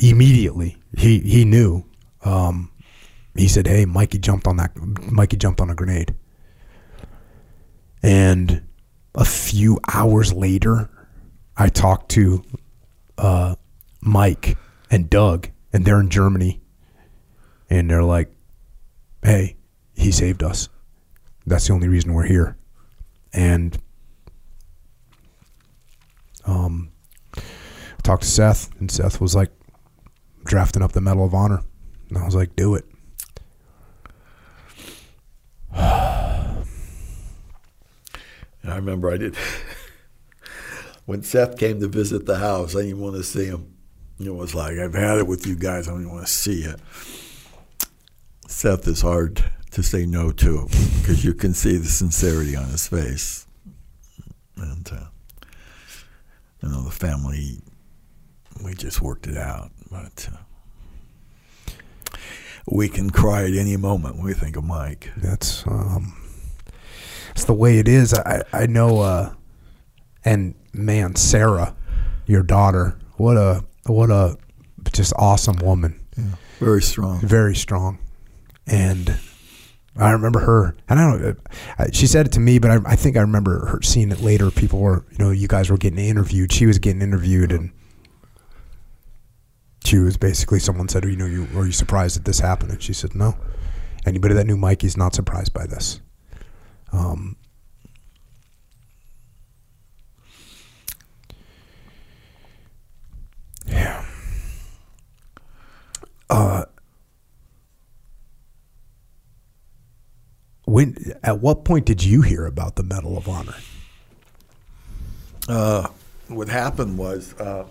immediately 0.03 0.77
he 0.97 1.20
he 1.20 1.45
knew. 1.45 1.85
Um, 2.25 2.70
he 3.34 3.49
said, 3.49 3.67
"Hey, 3.67 3.84
Mikey 3.84 4.18
jumped 4.18 4.47
on 4.47 4.57
that. 4.57 4.73
Mikey 4.76 5.36
jumped 5.36 5.60
on 5.60 5.70
a 5.70 5.75
grenade." 5.75 6.15
And 8.02 8.62
a 9.15 9.25
few 9.25 9.78
hours 9.92 10.33
later, 10.33 10.91
I 11.57 11.68
talked 11.68 12.10
to 12.12 12.42
uh, 13.18 13.55
Mike 14.00 14.57
and 14.91 15.10
Doug, 15.10 15.49
and 15.73 15.84
they're 15.84 16.00
in 16.00 16.10
Germany, 16.10 16.60
and 17.68 17.91
they're 17.91 18.05
like, 18.05 18.31
"Hey, 19.23 19.57
he 19.94 20.10
saved 20.10 20.42
us. 20.42 20.68
That's 21.47 21.67
the 21.67 21.73
only 21.73 21.89
reason 21.89 22.15
we're 22.15 22.26
here." 22.26 22.57
And 23.33 23.78
um, 26.47 26.91
I 27.36 27.41
talked 28.02 28.23
to 28.23 28.28
Seth, 28.28 28.70
and 28.81 28.91
Seth 28.91 29.20
was 29.20 29.34
like 29.34 29.50
drafting 30.44 30.83
up 30.83 30.92
the 30.92 31.00
Medal 31.00 31.25
of 31.25 31.34
Honor, 31.34 31.62
and 32.09 32.18
I 32.18 32.25
was 32.25 32.34
like, 32.34 32.57
"Do 32.57 32.75
it." 32.75 32.90
I 35.74 36.65
remember 38.65 39.10
I 39.10 39.16
did 39.16 39.36
when 41.07 41.23
Seth 41.23 41.58
came 41.58 41.81
to 41.81 41.89
visit 41.89 42.26
the 42.26 42.39
house. 42.39 42.76
I 42.76 42.82
didn't 42.82 43.00
want 43.00 43.16
to 43.16 43.23
see 43.23 43.47
him. 43.47 43.74
It 44.18 44.34
was 44.34 44.55
like 44.55 44.78
I've 44.78 44.94
had 44.94 45.18
it 45.18 45.26
with 45.26 45.47
you 45.47 45.57
guys. 45.57 45.89
I 45.89 45.92
don't 45.92 46.02
even 46.02 46.12
want 46.12 46.26
to 46.26 46.32
see 46.32 46.62
you. 46.62 46.74
Seth 48.49 48.86
is 48.86 49.00
hard 49.00 49.42
to 49.70 49.82
say 49.82 50.05
no 50.05 50.32
to 50.32 50.66
because 51.00 51.24
you 51.24 51.32
can 51.32 51.55
see 51.55 51.76
the 51.76 51.86
sincerity 51.86 52.57
on 52.57 52.66
his 52.66 52.86
face, 52.86 53.47
and 54.57 54.90
uh, 54.92 55.07
you 56.62 56.68
know 56.68 56.82
the 56.82 56.90
family. 56.90 57.60
We 58.62 58.74
just 58.74 59.00
worked 59.00 59.26
it 59.26 59.39
out, 59.39 59.70
but 59.90 60.28
uh, 60.31 60.36
we 62.70 62.89
can 62.89 63.10
cry 63.10 63.44
at 63.44 63.55
any 63.55 63.76
moment 63.76 64.16
when 64.16 64.24
we 64.26 64.32
think 64.34 64.57
of 64.57 64.65
Mike. 64.65 65.10
That's 65.16 65.66
um, 65.66 66.15
it's 67.32 67.44
the 67.44 67.55
way 67.55 67.78
it 67.78 67.89
is. 67.89 68.15
I 68.15 68.42
I 68.52 68.66
know, 68.66 69.00
uh, 69.00 69.34
and 70.24 70.55
man, 70.73 71.16
Sarah, 71.16 71.74
your 72.26 72.42
daughter, 72.42 72.99
what 73.16 73.36
a 73.36 73.65
what 73.86 74.10
a 74.10 74.36
just 74.92 75.12
awesome 75.16 75.57
woman, 75.57 76.00
Yeah, 76.16 76.24
Very 76.58 76.82
strong. 76.82 77.20
very 77.20 77.55
strong, 77.55 77.99
and 78.66 79.18
I 79.97 80.10
remember 80.12 80.40
her, 80.40 80.76
and 80.89 80.99
I 80.99 81.10
don't. 81.10 81.39
uh, 81.78 81.86
She 81.92 82.07
said 82.07 82.26
it 82.26 82.32
to 82.32 82.40
me, 82.40 82.58
but 82.58 82.70
I, 82.70 82.78
I 82.86 82.97
think 82.97 83.16
I 83.16 83.20
remember 83.20 83.66
her 83.66 83.82
seeing 83.82 84.10
it 84.10 84.20
later. 84.20 84.50
People 84.50 84.78
were, 84.81 85.05
you 85.10 85.18
know, 85.18 85.31
you 85.31 85.49
guys 85.49 85.70
were 85.70 85.76
getting 85.76 85.99
interviewed. 85.99 86.52
She 86.52 86.66
was 86.66 86.78
getting 86.78 87.02
interviewed, 87.02 87.52
and 87.52 87.73
she 89.84 89.99
was 89.99 90.17
basically 90.17 90.59
someone 90.59 90.89
said, 90.89 91.05
you 91.05 91.17
know, 91.17 91.26
you 91.26 91.49
are 91.57 91.67
you 91.67 91.73
surprised 91.73 92.17
that 92.17 92.25
this 92.25 92.41
happened? 92.41 92.70
And 92.70 92.83
she 92.83 92.92
said, 92.92 93.15
no. 93.15 93.36
Anybody 94.07 94.34
that 94.34 94.47
knew 94.47 94.57
Mikey's 94.57 94.97
not 94.97 95.15
surprised 95.15 95.52
by 95.52 95.67
this. 95.67 96.00
Um, 96.92 97.36
yeah. 103.67 104.05
Uh, 106.28 106.65
when 110.65 110.97
at 111.23 111.41
what 111.41 111.65
point 111.65 111.84
did 111.84 112.05
you 112.05 112.23
hear 112.23 112.47
about 112.47 112.76
the 112.76 112.83
Medal 112.83 113.18
of 113.18 113.28
Honor? 113.28 113.57
Uh, 115.49 115.89
what 116.28 116.49
happened 116.49 116.97
was 116.97 117.34
uh, 117.34 117.67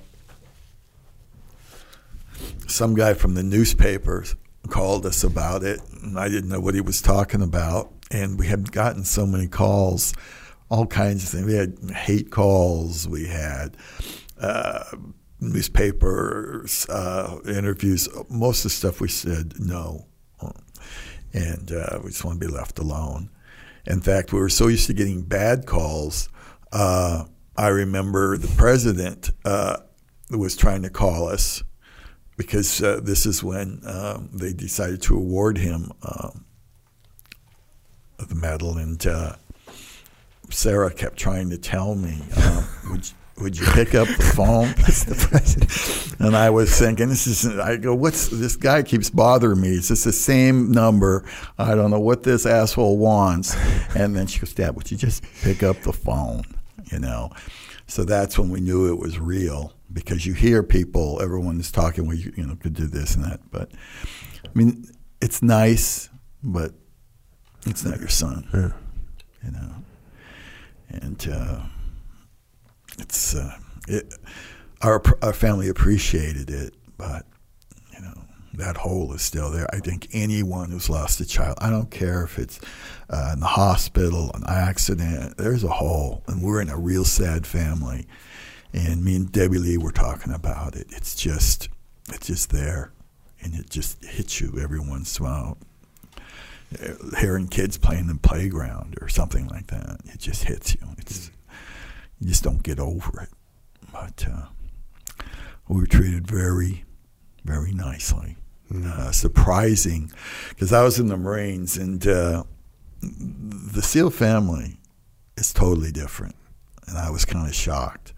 some 2.67 2.95
guy 2.95 3.13
from 3.13 3.35
the 3.35 3.43
newspapers 3.43 4.35
called 4.69 5.05
us 5.05 5.23
about 5.23 5.63
it, 5.63 5.79
and 6.01 6.19
I 6.19 6.29
didn't 6.29 6.49
know 6.49 6.59
what 6.59 6.75
he 6.75 6.81
was 6.81 7.01
talking 7.01 7.41
about. 7.41 7.91
And 8.11 8.39
we 8.39 8.47
had 8.47 8.71
gotten 8.71 9.03
so 9.03 9.25
many 9.25 9.47
calls, 9.47 10.13
all 10.69 10.85
kinds 10.85 11.23
of 11.23 11.29
things. 11.29 11.45
We 11.45 11.53
had 11.55 11.77
hate 11.95 12.31
calls, 12.31 13.07
we 13.07 13.27
had 13.27 13.77
uh, 14.39 14.83
newspapers, 15.39 16.87
uh, 16.89 17.39
interviews. 17.45 18.09
Most 18.29 18.59
of 18.59 18.63
the 18.63 18.69
stuff 18.69 19.01
we 19.01 19.09
said 19.09 19.53
no, 19.59 20.07
and 21.33 21.71
uh, 21.71 21.99
we 22.03 22.09
just 22.09 22.25
want 22.25 22.39
to 22.39 22.47
be 22.47 22.51
left 22.51 22.79
alone. 22.79 23.29
In 23.85 24.01
fact, 24.01 24.33
we 24.33 24.39
were 24.39 24.49
so 24.49 24.67
used 24.67 24.87
to 24.87 24.93
getting 24.93 25.23
bad 25.23 25.65
calls. 25.65 26.29
Uh, 26.71 27.25
I 27.57 27.67
remember 27.67 28.37
the 28.37 28.53
president 28.55 29.31
uh, 29.45 29.77
was 30.29 30.55
trying 30.55 30.83
to 30.83 30.89
call 30.89 31.27
us 31.27 31.63
because 32.39 32.81
uh, 32.81 33.01
this 33.03 33.25
is 33.25 33.43
when 33.43 33.81
um, 33.85 34.29
they 34.31 34.53
decided 34.53 35.01
to 35.01 35.13
award 35.13 35.57
him 35.57 35.91
um, 36.03 36.45
the 38.17 38.33
medal, 38.33 38.77
and 38.77 39.05
uh, 39.05 39.33
Sarah 40.49 40.89
kept 40.93 41.17
trying 41.17 41.49
to 41.49 41.57
tell 41.57 41.95
me, 41.95 42.17
um, 42.37 42.65
"Would 42.91 43.09
you, 43.09 43.15
would 43.43 43.59
you 43.59 43.65
pick 43.73 43.93
up 43.93 44.07
the 44.07 44.23
phone?" 44.23 44.69
It's 44.87 45.03
the 45.03 45.15
president. 45.15 46.21
And 46.21 46.33
I 46.33 46.49
was 46.49 46.79
thinking, 46.79 47.09
this 47.09 47.27
is. 47.27 47.45
I 47.45 47.75
go, 47.75 47.93
what's 47.93 48.29
this 48.29 48.55
guy 48.55 48.83
keeps 48.83 49.09
bothering 49.09 49.59
me? 49.59 49.71
It's 49.71 49.89
just 49.89 50.05
the 50.05 50.13
same 50.13 50.71
number. 50.71 51.25
I 51.57 51.75
don't 51.75 51.91
know 51.91 51.99
what 51.99 52.23
this 52.23 52.45
asshole 52.45 52.97
wants. 52.97 53.53
And 53.97 54.15
then 54.15 54.27
she 54.27 54.39
goes, 54.39 54.53
Dad, 54.53 54.77
would 54.77 54.89
you 54.89 54.97
just 54.97 55.23
pick 55.41 55.61
up 55.61 55.81
the 55.81 55.91
phone? 55.91 56.43
You 56.89 56.99
know. 56.99 57.31
So 57.87 58.05
that's 58.05 58.39
when 58.39 58.49
we 58.49 58.61
knew 58.61 58.89
it 58.93 58.97
was 58.97 59.19
real 59.19 59.73
because 59.91 60.25
you 60.25 60.33
hear 60.33 60.63
people, 60.63 61.21
everyone 61.21 61.59
is 61.59 61.71
talking. 61.71 62.05
Well, 62.05 62.15
you, 62.15 62.33
you 62.35 62.45
know, 62.45 62.55
could 62.55 62.73
do 62.73 62.87
this 62.87 63.15
and 63.15 63.23
that, 63.25 63.39
but 63.51 63.71
I 64.45 64.49
mean, 64.53 64.85
it's 65.21 65.41
nice, 65.41 66.09
but 66.43 66.73
it's 67.65 67.83
not 67.83 67.99
your 67.99 68.09
son. 68.09 68.47
Yeah. 68.53 68.71
You 69.45 69.51
know, 69.51 69.75
and 70.89 71.27
uh, 71.31 71.59
it's 72.97 73.35
uh, 73.35 73.57
it, 73.87 74.13
our 74.81 75.01
our 75.21 75.33
family 75.33 75.69
appreciated 75.69 76.49
it, 76.49 76.73
but 76.97 77.25
you 77.93 78.01
know 78.01 78.13
that 78.55 78.75
hole 78.75 79.13
is 79.13 79.21
still 79.21 79.49
there. 79.49 79.67
I 79.73 79.79
think 79.79 80.09
anyone 80.11 80.71
who's 80.71 80.89
lost 80.89 81.21
a 81.21 81.25
child, 81.25 81.57
I 81.61 81.69
don't 81.69 81.89
care 81.89 82.23
if 82.23 82.37
it's 82.37 82.59
uh, 83.09 83.31
in 83.33 83.39
the 83.39 83.47
hospital, 83.47 84.31
an 84.33 84.43
accident, 84.47 85.37
there's 85.37 85.63
a 85.63 85.69
hole, 85.69 86.23
and 86.27 86.41
we're 86.41 86.61
in 86.61 86.69
a 86.69 86.77
real 86.77 87.05
sad 87.05 87.47
family. 87.47 88.07
And 88.73 89.03
me 89.03 89.15
and 89.15 89.31
Debbie 89.31 89.57
Lee 89.57 89.77
were 89.77 89.91
talking 89.91 90.33
about 90.33 90.75
it. 90.75 90.87
It's 90.89 91.15
just, 91.15 91.69
it's 92.09 92.27
just 92.27 92.51
there, 92.51 92.91
and 93.41 93.55
it 93.55 93.69
just 93.69 94.03
hits 94.03 94.39
you 94.39 94.59
every 94.61 94.79
once 94.79 95.19
in 95.19 95.25
a 95.25 95.29
while. 95.29 95.57
Hearing 97.17 97.47
kids 97.47 97.77
playing 97.77 98.01
in 98.01 98.07
the 98.07 98.15
playground 98.15 98.95
or 99.01 99.09
something 99.09 99.47
like 99.47 99.67
that, 99.67 100.01
it 100.05 100.19
just 100.19 100.43
hits 100.43 100.75
you. 100.75 100.81
It's 100.99 101.31
you 102.19 102.27
just 102.27 102.43
don't 102.43 102.61
get 102.61 102.79
over 102.79 103.21
it. 103.21 103.29
But 103.91 104.27
uh, 104.31 104.45
we 105.67 105.79
were 105.79 105.87
treated 105.87 106.27
very, 106.27 106.85
very 107.43 107.71
nicely. 107.71 108.35
Uh, 108.71 109.11
surprising, 109.11 110.11
because 110.49 110.71
I 110.71 110.83
was 110.83 110.99
in 110.99 111.07
the 111.07 111.17
Marines, 111.17 111.75
and 111.75 112.05
uh, 112.05 112.43
the 113.01 113.81
SEAL 113.81 114.11
family 114.11 114.79
is 115.37 115.51
totally 115.51 115.91
different, 115.91 116.35
and 116.85 116.95
I 116.95 117.09
was 117.09 117.25
kind 117.25 117.47
of 117.47 117.55
shocked. 117.55 118.13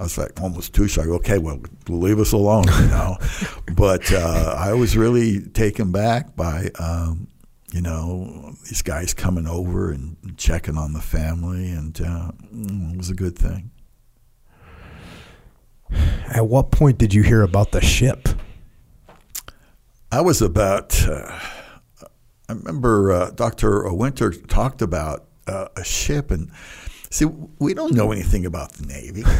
I 0.00 0.04
was 0.04 0.16
like 0.16 0.40
almost 0.40 0.74
too 0.74 0.88
shocked. 0.88 1.08
Okay, 1.08 1.36
well, 1.36 1.60
leave 1.86 2.18
us 2.20 2.32
alone, 2.32 2.64
you 2.80 2.86
know. 2.86 3.18
but 3.74 4.10
uh, 4.10 4.54
I 4.56 4.72
was 4.72 4.96
really 4.96 5.42
taken 5.42 5.92
back 5.92 6.34
by, 6.34 6.70
um, 6.78 7.28
you 7.70 7.82
know, 7.82 8.54
these 8.66 8.80
guys 8.80 9.12
coming 9.12 9.46
over 9.46 9.92
and 9.92 10.16
checking 10.38 10.78
on 10.78 10.94
the 10.94 11.02
family, 11.02 11.70
and 11.70 12.00
uh, 12.00 12.30
it 12.50 12.96
was 12.96 13.10
a 13.10 13.14
good 13.14 13.38
thing. 13.38 13.72
At 16.34 16.46
what 16.46 16.70
point 16.70 16.96
did 16.96 17.12
you 17.12 17.22
hear 17.22 17.42
about 17.42 17.72
the 17.72 17.82
ship? 17.82 18.26
I 20.10 20.22
was 20.22 20.40
about. 20.40 21.06
Uh, 21.06 21.38
I 22.48 22.54
remember 22.54 23.12
uh, 23.12 23.30
Dr. 23.32 23.92
Winter 23.92 24.32
talked 24.32 24.80
about 24.80 25.26
uh, 25.46 25.68
a 25.76 25.84
ship, 25.84 26.30
and 26.30 26.50
see, 27.10 27.26
we 27.58 27.74
don't 27.74 27.92
know 27.92 28.12
anything 28.12 28.46
about 28.46 28.72
the 28.72 28.86
Navy. 28.86 29.24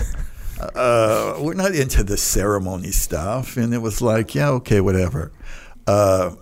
uh, 0.74 1.38
we're 1.40 1.54
not 1.54 1.74
into 1.74 2.02
the 2.02 2.16
ceremony 2.16 2.90
stuff, 2.90 3.56
and 3.56 3.72
it 3.74 3.78
was 3.78 4.02
like, 4.02 4.34
yeah, 4.34 4.50
okay, 4.50 4.80
whatever. 4.80 5.32
Uh, 5.86 6.34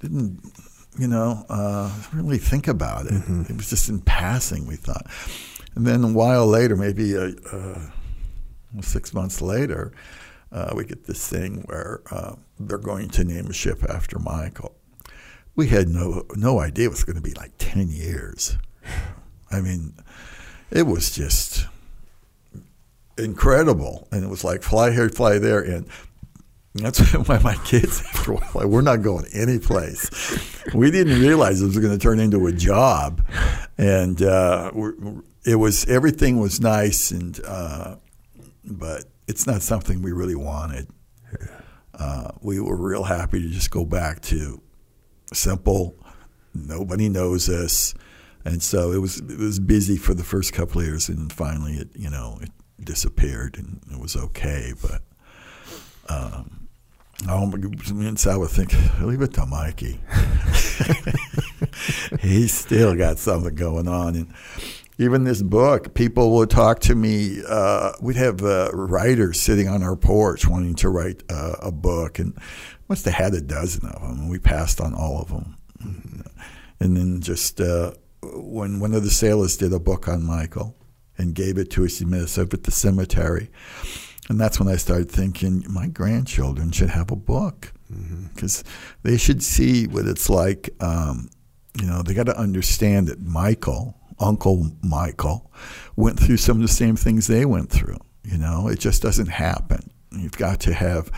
didn't 0.00 0.40
you 0.98 1.06
know 1.06 1.44
uh, 1.48 1.92
really 2.12 2.38
think 2.38 2.68
about 2.68 3.06
it? 3.06 3.12
Mm-hmm. 3.12 3.42
It 3.48 3.56
was 3.56 3.70
just 3.70 3.88
in 3.88 4.00
passing. 4.00 4.66
We 4.66 4.76
thought, 4.76 5.06
and 5.74 5.86
then 5.86 6.04
a 6.04 6.12
while 6.12 6.46
later, 6.46 6.76
maybe 6.76 7.14
a, 7.14 7.32
uh, 7.52 7.80
six 8.80 9.12
months 9.14 9.40
later, 9.40 9.92
uh, 10.52 10.72
we 10.74 10.84
get 10.84 11.06
this 11.06 11.28
thing 11.28 11.62
where 11.66 12.00
uh, 12.10 12.34
they're 12.58 12.78
going 12.78 13.08
to 13.10 13.24
name 13.24 13.46
a 13.46 13.52
ship 13.52 13.84
after 13.88 14.18
Michael. 14.18 14.74
We 15.56 15.68
had 15.68 15.88
no 15.88 16.24
no 16.34 16.60
idea 16.60 16.86
it 16.86 16.90
was 16.90 17.04
going 17.04 17.16
to 17.16 17.22
be 17.22 17.34
like 17.34 17.52
ten 17.58 17.88
years. 17.88 18.56
I 19.50 19.60
mean, 19.60 19.94
it 20.70 20.86
was 20.86 21.14
just 21.14 21.66
incredible, 23.18 24.08
and 24.10 24.24
it 24.24 24.28
was 24.28 24.44
like 24.44 24.62
fly 24.62 24.92
here, 24.92 25.08
fly 25.08 25.38
there, 25.38 25.60
and 25.60 25.86
that's 26.74 26.98
why 27.28 27.38
my 27.38 27.54
kids 27.64 28.00
after 28.14 28.32
a 28.32 28.36
while 28.36 28.68
we're 28.68 28.82
not 28.82 29.02
going 29.02 29.26
any 29.32 29.58
place. 29.58 30.10
We 30.74 30.90
didn't 30.90 31.20
realize 31.20 31.62
it 31.62 31.66
was 31.66 31.78
going 31.78 31.96
to 31.96 32.02
turn 32.02 32.18
into 32.18 32.46
a 32.46 32.52
job, 32.52 33.24
and 33.78 34.20
uh, 34.20 34.72
it 35.44 35.56
was 35.56 35.86
everything 35.86 36.38
was 36.40 36.60
nice, 36.60 37.10
and 37.10 37.40
uh, 37.46 37.96
but 38.64 39.04
it's 39.28 39.46
not 39.46 39.62
something 39.62 40.02
we 40.02 40.12
really 40.12 40.34
wanted. 40.34 40.88
Uh, 41.96 42.30
we 42.40 42.58
were 42.60 42.76
real 42.76 43.04
happy 43.04 43.40
to 43.40 43.48
just 43.48 43.70
go 43.70 43.84
back 43.84 44.20
to 44.20 44.60
simple. 45.32 45.94
Nobody 46.52 47.08
knows 47.08 47.48
us, 47.48 47.94
and 48.44 48.62
so 48.62 48.90
it 48.92 48.98
was 48.98 49.18
it 49.18 49.38
was 49.38 49.60
busy 49.60 49.96
for 49.96 50.14
the 50.14 50.24
first 50.24 50.52
couple 50.52 50.80
of 50.80 50.86
years, 50.86 51.08
and 51.08 51.32
finally 51.32 51.74
it 51.74 51.88
you 51.94 52.10
know 52.10 52.38
it 52.42 52.50
disappeared, 52.84 53.56
and 53.58 53.80
it 53.90 53.98
was 54.00 54.16
okay. 54.16 54.72
But 54.80 55.02
um, 56.08 56.68
oh 57.28 57.46
my 57.46 57.58
goodness, 57.58 58.26
I 58.26 58.36
would 58.36 58.50
think 58.50 58.74
leave 59.00 59.22
it 59.22 59.34
to 59.34 59.46
Mikey. 59.46 60.00
He's 62.20 62.52
still 62.52 62.94
got 62.94 63.18
something 63.18 63.54
going 63.54 63.88
on, 63.88 64.14
and 64.14 64.34
even 64.98 65.24
this 65.24 65.42
book, 65.42 65.94
people 65.94 66.32
would 66.36 66.50
talk 66.50 66.80
to 66.80 66.94
me. 66.94 67.42
Uh, 67.48 67.92
we'd 68.00 68.16
have 68.16 68.42
uh, 68.42 68.70
writers 68.72 69.40
sitting 69.40 69.68
on 69.68 69.82
our 69.82 69.96
porch 69.96 70.46
wanting 70.46 70.76
to 70.76 70.88
write 70.88 71.22
uh, 71.28 71.54
a 71.60 71.72
book, 71.72 72.18
and 72.18 72.38
must 72.88 73.04
have 73.04 73.14
had 73.14 73.34
a 73.34 73.40
dozen 73.40 73.88
of 73.88 74.00
them. 74.02 74.20
And 74.20 74.30
we 74.30 74.38
passed 74.38 74.80
on 74.80 74.94
all 74.94 75.20
of 75.20 75.28
them. 75.28 75.56
And 76.80 76.96
then 76.96 77.20
just 77.20 77.60
uh, 77.60 77.92
when 78.22 78.80
one 78.80 78.94
of 78.94 79.04
the 79.04 79.10
sailors 79.10 79.56
did 79.56 79.72
a 79.72 79.78
book 79.78 80.08
on 80.08 80.24
Michael 80.24 80.76
and 81.18 81.34
gave 81.34 81.58
it 81.58 81.70
to 81.70 81.84
us, 81.84 82.02
us 82.02 82.38
up 82.38 82.54
at 82.54 82.64
the 82.64 82.70
cemetery. 82.70 83.50
And 84.28 84.40
that's 84.40 84.58
when 84.58 84.68
I 84.68 84.76
started 84.76 85.10
thinking 85.10 85.64
my 85.68 85.86
grandchildren 85.86 86.70
should 86.72 86.90
have 86.90 87.10
a 87.10 87.16
book 87.16 87.72
because 88.34 88.64
they 89.02 89.16
should 89.16 89.42
see 89.42 89.86
what 89.86 90.06
it's 90.06 90.30
like. 90.30 90.70
Um, 90.80 91.28
you 91.78 91.86
know, 91.86 92.02
they 92.02 92.14
got 92.14 92.26
to 92.26 92.38
understand 92.38 93.08
that 93.08 93.20
Michael, 93.20 93.96
Uncle 94.18 94.70
Michael, 94.82 95.50
went 95.96 96.18
through 96.18 96.38
some 96.38 96.56
of 96.56 96.62
the 96.62 96.72
same 96.72 96.96
things 96.96 97.26
they 97.26 97.44
went 97.44 97.70
through. 97.70 97.98
You 98.22 98.38
know, 98.38 98.68
it 98.68 98.78
just 98.78 99.02
doesn't 99.02 99.28
happen. 99.28 99.90
You've 100.12 100.38
got 100.38 100.60
to 100.60 100.72
have 100.72 101.10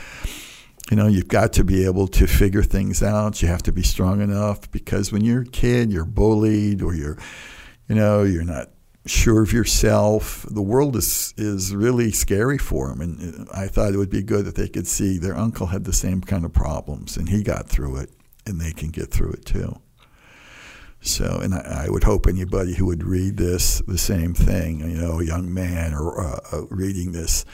you 0.91 0.97
know, 0.97 1.08
you've 1.08 1.28
got 1.28 1.52
to 1.55 1.65
be 1.65 1.84
able 1.84 2.07
to 2.07 2.26
figure 2.26 2.62
things 2.62 3.02
out. 3.02 3.42
You 3.42 3.49
have 3.49 3.62
to 3.65 3.73
be 3.73 3.83
strong 3.83 4.20
enough 4.20 4.70
because 4.70 5.10
when 5.10 5.25
you're 5.25 5.42
a 5.42 5.47
kid, 5.47 5.92
you're 5.92 6.05
bullied 6.05 6.81
or 6.81 6.94
you're, 6.94 7.18
you 7.89 7.97
know, 7.97 8.23
you're 8.23 8.44
not 8.44 8.70
sure 9.07 9.43
of 9.43 9.52
yourself. 9.52 10.44
The 10.51 10.62
world 10.62 10.97
is 10.97 11.35
is 11.36 11.75
really 11.75 12.10
scary 12.12 12.59
for 12.59 12.89
them, 12.89 13.01
and 13.01 13.49
I 13.55 13.68
thought 13.68 13.94
it 13.94 13.99
would 13.99 14.10
be 14.10 14.23
good 14.23 14.44
that 14.44 14.57
they 14.57 14.68
could 14.68 14.86
see 14.86 15.18
their 15.18 15.36
uncle 15.36 15.67
had 15.67 15.85
the 15.85 15.93
same 15.93 16.20
kind 16.20 16.44
of 16.44 16.52
problems, 16.52 17.17
and 17.17 17.28
he 17.28 17.43
got 17.43 17.68
through 17.68 17.97
it, 17.97 18.10
and 18.47 18.60
they 18.60 18.73
can 18.73 18.91
get 18.91 19.10
through 19.10 19.33
it 19.33 19.44
too. 19.44 19.81
So, 21.01 21.39
and 21.43 21.55
I, 21.55 21.85
I 21.86 21.89
would 21.89 22.05
hope 22.05 22.26
anybody 22.26 22.75
who 22.75 22.86
would 22.86 23.05
read 23.05 23.36
this, 23.36 23.81
the 23.86 23.99
same 23.99 24.35
thing, 24.35 24.81
you 24.81 25.01
know, 25.01 25.20
a 25.20 25.25
young 25.25 25.52
man 25.52 25.94
or 25.94 26.20
uh, 26.20 26.41
uh, 26.52 26.67
reading 26.68 27.12
this, 27.12 27.44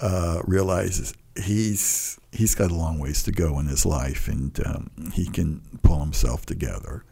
uh, 0.00 0.42
realizes 0.44 1.14
he's 1.42 2.18
he's 2.32 2.54
got 2.54 2.70
a 2.70 2.74
long 2.74 2.98
ways 2.98 3.22
to 3.22 3.32
go 3.32 3.58
in 3.58 3.66
his 3.66 3.86
life, 3.86 4.28
and 4.28 4.60
um, 4.66 4.90
he 5.14 5.26
can 5.26 5.62
pull 5.82 6.00
himself 6.00 6.44
together. 6.44 7.04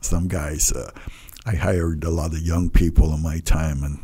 Some 0.00 0.28
guys, 0.28 0.70
uh, 0.72 0.90
I 1.46 1.54
hired 1.54 2.04
a 2.04 2.10
lot 2.10 2.32
of 2.32 2.40
young 2.40 2.70
people 2.70 3.12
in 3.14 3.22
my 3.22 3.38
time, 3.40 3.82
and 3.82 3.98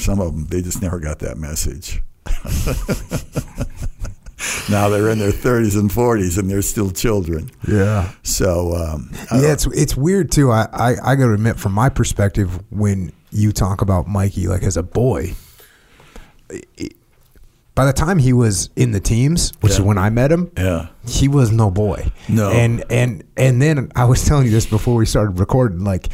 some 0.00 0.20
of 0.20 0.32
them 0.34 0.46
they 0.46 0.62
just 0.62 0.82
never 0.82 1.00
got 1.00 1.18
that 1.20 1.38
message. 1.38 2.02
now 4.70 4.88
they're 4.88 5.10
in 5.10 5.18
their 5.18 5.32
30s 5.32 5.78
and 5.78 5.90
40s, 5.90 6.38
and 6.38 6.50
they're 6.50 6.62
still 6.62 6.90
children. 6.90 7.50
Yeah. 7.66 8.12
So 8.22 8.74
um, 8.74 9.10
Yeah, 9.32 9.52
it's 9.52 9.66
it's 9.66 9.96
weird 9.96 10.30
too. 10.30 10.50
I, 10.50 10.68
I, 10.72 11.12
I 11.12 11.16
got 11.16 11.26
to 11.26 11.32
admit, 11.34 11.58
from 11.58 11.72
my 11.72 11.88
perspective, 11.88 12.60
when 12.70 13.12
you 13.30 13.52
talk 13.52 13.82
about 13.82 14.06
Mikey 14.08 14.48
like 14.48 14.62
as 14.62 14.76
a 14.76 14.82
boy, 14.82 15.34
it- 16.76 16.96
by 17.76 17.86
the 17.86 17.92
time 17.94 18.18
he 18.18 18.34
was 18.34 18.68
in 18.76 18.90
the 18.90 19.00
teams, 19.00 19.52
which 19.60 19.72
is 19.72 19.80
when 19.80 19.96
I 19.96 20.10
met 20.10 20.30
him, 20.30 20.50
yeah. 20.58 20.88
he 21.06 21.28
was 21.28 21.50
no 21.50 21.70
boy. 21.70 22.12
No. 22.28 22.50
and 22.50 22.84
and 22.90 23.24
and 23.38 23.62
then 23.62 23.90
I 23.96 24.04
was 24.04 24.22
telling 24.26 24.44
you 24.44 24.50
this 24.50 24.66
before 24.66 24.96
we 24.96 25.06
started 25.06 25.38
recording, 25.38 25.84
like. 25.84 26.08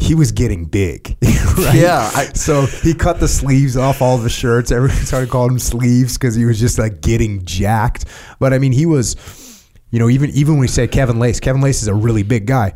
He 0.00 0.14
was 0.14 0.30
getting 0.32 0.64
big, 0.64 1.16
right? 1.22 1.74
Yeah, 1.74 2.08
I- 2.14 2.32
so 2.34 2.66
he 2.66 2.94
cut 2.94 3.18
the 3.20 3.28
sleeves 3.28 3.76
off 3.76 4.00
all 4.00 4.16
the 4.16 4.28
shirts. 4.30 4.70
Everyone 4.70 4.96
started 5.04 5.28
calling 5.28 5.52
him 5.52 5.58
sleeves 5.58 6.16
because 6.16 6.34
he 6.34 6.44
was 6.44 6.58
just 6.60 6.78
like 6.78 7.00
getting 7.00 7.44
jacked. 7.44 8.04
But 8.38 8.52
I 8.54 8.58
mean, 8.58 8.72
he 8.72 8.86
was, 8.86 9.16
you 9.90 9.98
know, 9.98 10.08
even 10.08 10.30
even 10.30 10.54
when 10.54 10.60
we 10.60 10.68
say 10.68 10.86
Kevin 10.86 11.16
Lacz, 11.16 11.40
Kevin 11.40 11.60
Lacz 11.60 11.82
is 11.82 11.88
a 11.88 11.94
really 11.94 12.22
big 12.22 12.46
guy 12.46 12.72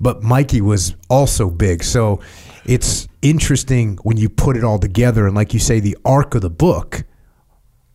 but 0.00 0.20
Mikey 0.20 0.60
was 0.60 0.96
also 1.08 1.48
big. 1.48 1.84
So 1.84 2.18
it's 2.64 3.06
interesting 3.22 3.98
when 4.02 4.16
you 4.16 4.28
put 4.28 4.56
it 4.56 4.64
all 4.64 4.80
together 4.80 5.28
and 5.28 5.36
like 5.36 5.54
you 5.54 5.60
say 5.60 5.78
the 5.78 5.96
arc 6.04 6.34
of 6.34 6.42
the 6.42 6.50
book 6.50 7.04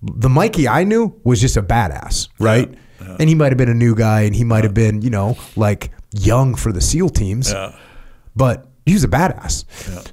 the 0.01 0.29
Mikey 0.29 0.69
I 0.69 0.85
knew 0.85 1.19
was 1.25 1.41
just 1.41 1.57
a 1.57 1.61
badass, 1.63 2.29
right? 2.39 2.73
And 3.19 3.27
he 3.27 3.35
might 3.35 3.51
have 3.51 3.57
been 3.57 3.67
a 3.67 3.73
new 3.73 3.93
guy 3.93 4.21
and 4.21 4.33
he 4.33 4.45
might 4.45 4.63
have 4.63 4.73
been, 4.73 5.01
you 5.01 5.09
know, 5.09 5.37
like 5.57 5.91
young 6.13 6.55
for 6.55 6.71
the 6.71 6.79
SEAL 6.81 7.09
teams. 7.09 7.51
Yeah. 7.51 7.75
But 8.37 8.67
he 8.85 8.93
was 8.93 9.03
a 9.03 9.07
badass. 9.07 9.65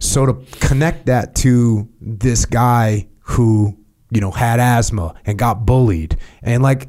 So 0.02 0.26
to 0.26 0.32
connect 0.60 1.06
that 1.06 1.34
to 1.36 1.88
this 2.00 2.44
guy 2.46 3.06
who, 3.20 3.76
you 4.10 4.20
know, 4.20 4.30
had 4.30 4.58
asthma 4.60 5.14
and 5.26 5.38
got 5.38 5.64
bullied 5.66 6.16
and 6.42 6.62
like 6.62 6.88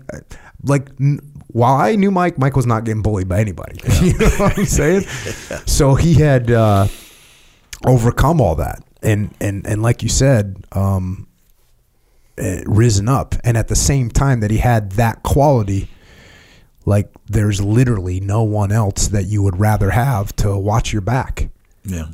like 0.64 0.90
n- 1.00 1.20
while 1.48 1.76
I 1.76 1.96
knew 1.96 2.12
Mike, 2.12 2.38
Mike 2.38 2.56
was 2.56 2.66
not 2.66 2.84
getting 2.84 3.02
bullied 3.02 3.30
by 3.30 3.40
anybody. 3.40 3.80
you 4.02 4.18
know 4.18 4.28
what 4.30 4.58
I'm 4.58 4.66
saying? 4.66 5.02
So 5.66 5.96
he 5.96 6.16
had 6.16 6.52
uh, 6.52 6.88
overcome 7.86 8.42
all 8.42 8.56
that, 8.56 8.84
and 9.02 9.34
and 9.40 9.66
and 9.66 9.82
like 9.82 10.04
you 10.04 10.10
said, 10.10 10.66
um, 10.74 11.28
uh, 12.38 12.58
risen 12.66 13.08
up, 13.08 13.36
and 13.46 13.56
at 13.56 13.70
the 13.70 13.76
same 13.76 14.10
time 14.10 14.42
that 14.42 14.52
he 14.52 14.58
had 14.58 14.92
that 14.94 15.24
quality, 15.24 15.88
like 16.86 17.12
there's 17.26 17.62
literally 17.62 18.20
no 18.20 18.44
one 18.44 18.72
else 18.72 19.08
that 19.08 19.26
you 19.26 19.42
would 19.44 19.60
rather 19.60 19.90
have 19.92 20.36
to 20.38 20.56
watch 20.58 20.94
your 20.94 21.02
back. 21.02 21.50
Yeah. 21.84 22.10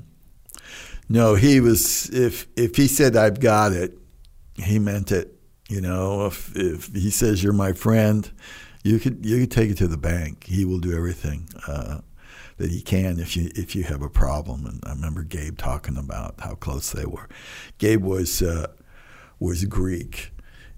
No, 1.09 1.35
he 1.35 1.59
was. 1.59 2.09
If 2.09 2.47
if 2.55 2.77
he 2.77 2.87
said 2.87 3.17
I've 3.17 3.39
got 3.39 3.73
it, 3.73 3.97
he 4.55 4.79
meant 4.79 5.11
it. 5.11 5.35
You 5.69 5.81
know, 5.81 6.25
if 6.25 6.55
if 6.55 6.87
he 6.93 7.09
says 7.09 7.43
you're 7.43 7.53
my 7.53 7.73
friend, 7.73 8.29
you 8.83 8.97
could 8.99 9.25
you 9.25 9.41
could 9.41 9.51
take 9.51 9.69
it 9.69 9.77
to 9.79 9.87
the 9.87 9.97
bank. 9.97 10.45
He 10.45 10.63
will 10.63 10.79
do 10.79 10.95
everything 10.95 11.49
uh, 11.67 11.99
that 12.57 12.71
he 12.71 12.81
can 12.81 13.19
if 13.19 13.35
you 13.35 13.51
if 13.55 13.75
you 13.75 13.83
have 13.83 14.01
a 14.01 14.09
problem. 14.09 14.65
And 14.65 14.81
I 14.85 14.91
remember 14.91 15.23
Gabe 15.23 15.57
talking 15.57 15.97
about 15.97 16.35
how 16.39 16.55
close 16.55 16.91
they 16.91 17.05
were. 17.05 17.27
Gabe 17.77 18.03
was 18.03 18.41
uh, 18.41 18.67
was 19.39 19.65
Greek. 19.65 20.31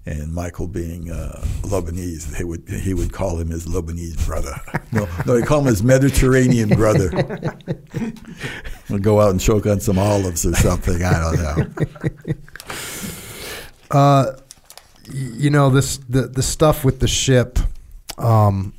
And 0.06 0.34
Michael 0.34 0.68
being 0.68 1.10
uh, 1.10 1.42
Lebanese, 1.62 2.26
they 2.36 2.44
would 2.44 2.68
he 2.68 2.92
would 2.92 3.12
call 3.12 3.38
him 3.38 3.48
his 3.48 3.66
Lebanese 3.66 4.24
brother. 4.26 4.54
No, 4.92 5.08
no, 5.26 5.34
he 5.34 5.42
called 5.42 5.64
him 5.64 5.70
his 5.70 5.82
Mediterranean 5.82 6.68
brother. 6.68 7.10
We'll 8.88 9.00
go 9.00 9.20
out 9.20 9.30
and 9.30 9.40
choke 9.40 9.66
on 9.66 9.80
some 9.80 9.98
olives 9.98 10.46
or 10.46 10.54
something. 10.54 11.02
I 11.02 11.18
don't 11.18 11.42
know. 13.90 14.36
you 15.12 15.50
know 15.50 15.70
this 15.70 15.98
the 16.08 16.22
the 16.22 16.42
stuff 16.42 16.84
with 16.84 17.00
the 17.00 17.08
ship 17.08 17.58
um 18.18 18.72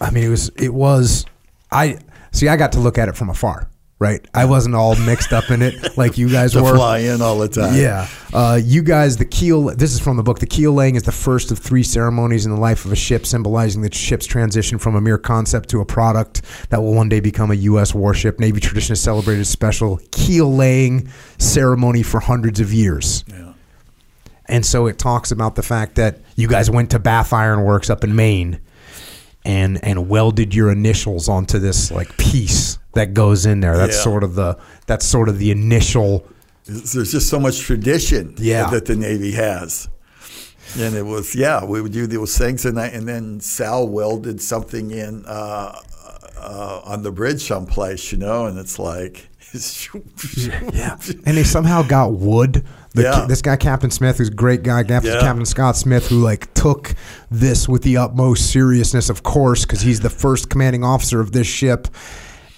i 0.00 0.10
mean 0.10 0.24
it 0.24 0.28
was 0.28 0.48
it 0.50 0.72
was 0.74 1.24
i 1.70 1.98
see 2.32 2.48
i 2.48 2.56
got 2.56 2.72
to 2.72 2.80
look 2.80 2.98
at 2.98 3.08
it 3.08 3.16
from 3.16 3.30
afar 3.30 3.68
right? 4.00 4.24
I 4.32 4.44
wasn't 4.44 4.74
all 4.76 4.94
mixed 4.96 5.32
up 5.32 5.50
in 5.50 5.60
it 5.62 5.96
like 5.98 6.16
you 6.18 6.28
guys 6.30 6.54
were. 6.60 6.74
fly 6.74 6.98
in 6.98 7.20
all 7.20 7.38
the 7.38 7.48
time. 7.48 7.74
yeah. 7.74 8.06
Uh, 8.32 8.60
you 8.62 8.82
guys 8.82 9.16
the 9.16 9.24
keel 9.24 9.74
this 9.74 9.92
is 9.94 9.98
from 10.00 10.16
the 10.16 10.22
book 10.22 10.38
the 10.38 10.46
keel 10.46 10.72
laying 10.72 10.94
is 10.96 11.02
the 11.02 11.12
first 11.12 11.50
of 11.50 11.58
three 11.58 11.82
ceremonies 11.82 12.44
in 12.46 12.54
the 12.54 12.60
life 12.60 12.84
of 12.84 12.92
a 12.92 12.96
ship 12.96 13.24
symbolizing 13.24 13.80
the 13.82 13.92
ship's 13.92 14.26
transition 14.26 14.78
from 14.78 14.94
a 14.94 15.00
mere 15.00 15.16
concept 15.18 15.68
to 15.70 15.80
a 15.80 15.84
product 15.86 16.42
that 16.68 16.80
will 16.80 16.92
one 16.94 17.08
day 17.08 17.20
become 17.20 17.50
a 17.50 17.54
u.s 17.54 17.94
warship. 17.94 18.38
Navy 18.38 18.60
tradition 18.60 18.92
has 18.92 19.00
celebrated 19.00 19.40
a 19.40 19.44
special 19.46 19.98
keel 20.10 20.52
laying 20.54 21.08
ceremony 21.38 22.02
for 22.02 22.20
hundreds 22.20 22.60
of 22.60 22.72
years. 22.72 23.24
Yeah. 23.26 23.52
and 24.46 24.64
so 24.64 24.86
it 24.86 24.98
talks 24.98 25.30
about 25.32 25.54
the 25.54 25.62
fact 25.62 25.94
that 25.96 26.18
you 26.36 26.46
guys 26.48 26.70
went 26.70 26.90
to 26.90 26.98
Bath 26.98 27.32
Iron 27.32 27.62
Works 27.64 27.90
up 27.90 28.04
in 28.04 28.14
Maine 28.14 28.60
and 29.44 29.82
and 29.82 30.08
welded 30.08 30.54
your 30.54 30.70
initials 30.70 31.28
onto 31.28 31.58
this 31.58 31.90
like 31.90 32.16
piece 32.18 32.77
that 32.94 33.14
goes 33.14 33.46
in 33.46 33.60
there. 33.60 33.76
That's 33.76 33.96
Yeah. 33.96 34.02
sort 34.02 34.24
of 34.24 34.34
the 34.34 34.56
that's 34.86 35.04
sort 35.06 35.28
of 35.28 35.38
the 35.38 35.50
initial 35.50 36.26
There's 36.66 37.12
just 37.12 37.28
so 37.28 37.40
much 37.40 37.60
tradition 37.60 38.34
Yeah. 38.38 38.68
that 38.70 38.84
the 38.86 38.94
Navy 38.96 39.32
has. 39.32 39.88
And 40.78 40.94
it 40.94 41.06
was, 41.06 41.34
yeah, 41.34 41.64
we 41.64 41.80
would 41.80 41.92
do 41.92 42.06
those 42.06 42.36
things. 42.36 42.66
And, 42.66 42.78
I, 42.78 42.88
and 42.88 43.08
then 43.08 43.40
Sal 43.40 43.88
welded 43.88 44.42
something 44.42 44.90
in 44.90 45.24
uh, 45.26 45.72
uh, 46.38 46.80
on 46.84 47.02
the 47.02 47.10
bridge 47.10 47.42
someplace, 47.46 48.12
you 48.12 48.18
know, 48.18 48.44
and 48.44 48.58
it's 48.58 48.78
like, 48.78 49.28
yeah. 50.72 50.96
And 51.24 51.36
they 51.38 51.42
somehow 51.44 51.82
got 51.82 52.12
wood. 52.12 52.64
The, 52.94 53.02
Yeah. 53.02 53.24
This 53.26 53.40
guy 53.40 53.56
Captain 53.56 53.90
Smith, 53.90 54.18
who's 54.18 54.28
a 54.28 54.32
great 54.32 54.62
guy, 54.62 54.82
Captain, 54.82 55.12
Yeah. 55.14 55.20
Captain 55.20 55.46
Scott 55.46 55.76
Smith, 55.76 56.08
who 56.08 56.20
like 56.20 56.52
took 56.52 56.94
this 57.30 57.66
with 57.68 57.82
the 57.82 57.96
utmost 57.96 58.50
seriousness, 58.50 59.08
of 59.08 59.22
course, 59.22 59.64
because 59.64 59.80
he's 59.80 60.00
the 60.00 60.10
first 60.10 60.50
commanding 60.50 60.84
officer 60.84 61.20
of 61.20 61.32
this 61.32 61.46
ship. 61.46 61.88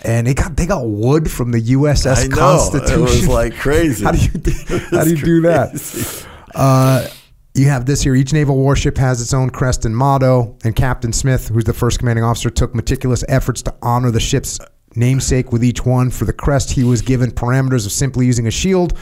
And 0.03 0.27
they 0.27 0.35
got 0.35 0.57
they 0.57 0.67
got 0.67 0.87
wood 0.87 1.31
from 1.31 1.53
the 1.53 1.61
USS 1.61 2.25
I 2.25 2.27
know. 2.29 2.37
Constitution. 2.37 3.01
It 3.01 3.03
was 3.03 3.29
like 3.29 3.55
crazy. 3.59 4.05
how 4.05 4.13
do 4.13 4.19
you 4.19 4.31
do, 4.31 4.53
how 4.91 5.05
do 5.05 5.11
you 5.11 5.17
do 5.17 5.41
that? 5.43 6.27
Uh, 6.55 7.07
you 7.55 7.67
have 7.67 7.85
this 7.85 8.03
here. 8.03 8.15
Each 8.15 8.33
naval 8.33 8.57
warship 8.57 8.97
has 8.99 9.21
its 9.21 9.35
own 9.35 9.51
crest 9.51 9.85
and 9.85 9.97
motto, 9.97 10.57
and 10.65 10.75
Captain 10.75 11.13
Smith, 11.13 11.49
who's 11.49 11.65
the 11.65 11.75
first 11.75 11.99
commanding 11.99 12.25
officer, 12.25 12.49
took 12.49 12.75
meticulous 12.75 13.25
efforts 13.29 13.63
to 13.63 13.75
honor 13.83 14.11
the 14.11 14.21
ship's 14.21 14.59
namesake 14.95 15.53
with 15.53 15.63
each 15.63 15.85
one. 15.85 16.11
For 16.11 16.25
the 16.25 16.33
crest, 16.33 16.71
he 16.71 16.85
was 16.85 17.03
given 17.03 17.31
parameters 17.31 17.87
of 17.87 17.93
simply 17.93 18.27
using 18.27 18.47
a 18.47 18.51
shield. 18.51 18.97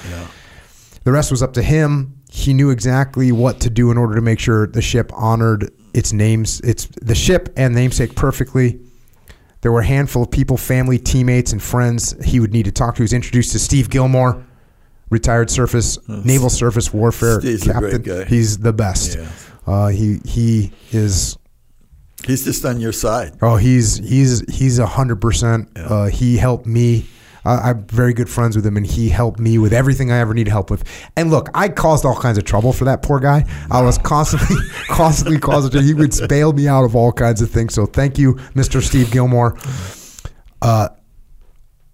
The 1.04 1.12
rest 1.12 1.30
was 1.30 1.42
up 1.42 1.52
to 1.54 1.62
him. 1.62 2.14
He 2.30 2.52
knew 2.52 2.70
exactly 2.70 3.32
what 3.32 3.60
to 3.60 3.70
do 3.70 3.90
in 3.90 3.96
order 3.98 4.14
to 4.14 4.20
make 4.20 4.38
sure 4.38 4.66
the 4.66 4.82
ship 4.82 5.10
honored 5.14 5.70
its 5.94 6.12
names, 6.12 6.60
its 6.60 6.86
the 7.00 7.14
ship 7.14 7.52
and 7.56 7.74
namesake 7.74 8.14
perfectly. 8.14 8.80
There 9.60 9.72
were 9.72 9.80
a 9.80 9.86
handful 9.86 10.22
of 10.22 10.30
people, 10.30 10.56
family, 10.56 10.98
teammates, 10.98 11.52
and 11.52 11.62
friends 11.62 12.14
he 12.24 12.38
would 12.40 12.52
need 12.52 12.64
to 12.66 12.72
talk 12.72 12.94
to. 12.94 12.98
He 12.98 13.04
was 13.04 13.12
introduced 13.12 13.52
to 13.52 13.58
Steve 13.58 13.90
Gilmore, 13.90 14.44
retired 15.10 15.50
surface 15.50 15.98
naval 16.08 16.50
surface 16.50 16.92
warfare 16.92 17.40
Steve's 17.40 17.66
a 17.66 17.72
captain. 17.72 18.02
great 18.02 18.04
guy. 18.04 18.24
He's 18.24 18.58
the 18.58 18.72
best. 18.72 19.18
Yeah. 19.18 19.28
Uh, 19.66 19.88
he 19.88 20.18
he 20.24 20.72
is. 20.92 21.36
He's 22.24 22.44
just 22.44 22.64
on 22.64 22.80
your 22.80 22.92
side. 22.92 23.36
Oh, 23.42 23.56
he's 23.56 23.96
he's 23.98 24.40
he's 24.52 24.78
a 24.78 24.86
hundred 24.86 25.20
percent. 25.20 25.68
Uh, 25.76 26.06
He 26.06 26.36
helped 26.36 26.66
me. 26.66 27.06
Uh, 27.44 27.60
I'm 27.62 27.86
very 27.86 28.12
good 28.12 28.28
friends 28.28 28.56
with 28.56 28.66
him, 28.66 28.76
and 28.76 28.86
he 28.86 29.08
helped 29.08 29.38
me 29.38 29.58
with 29.58 29.72
everything 29.72 30.10
I 30.10 30.18
ever 30.18 30.34
needed 30.34 30.50
help 30.50 30.70
with. 30.70 30.84
And 31.16 31.30
look, 31.30 31.48
I 31.54 31.68
caused 31.68 32.04
all 32.04 32.18
kinds 32.18 32.38
of 32.38 32.44
trouble 32.44 32.72
for 32.72 32.84
that 32.84 33.02
poor 33.02 33.20
guy. 33.20 33.44
I 33.70 33.82
was 33.82 33.98
constantly, 33.98 34.56
constantly 34.88 35.38
causing. 35.38 35.82
He 35.82 35.94
would 35.94 36.14
bail 36.28 36.52
me 36.52 36.68
out 36.68 36.84
of 36.84 36.96
all 36.96 37.12
kinds 37.12 37.42
of 37.42 37.50
things. 37.50 37.74
So 37.74 37.86
thank 37.86 38.18
you, 38.18 38.34
Mr. 38.54 38.82
Steve 38.82 39.10
Gilmore. 39.10 39.56
Uh, 40.60 40.88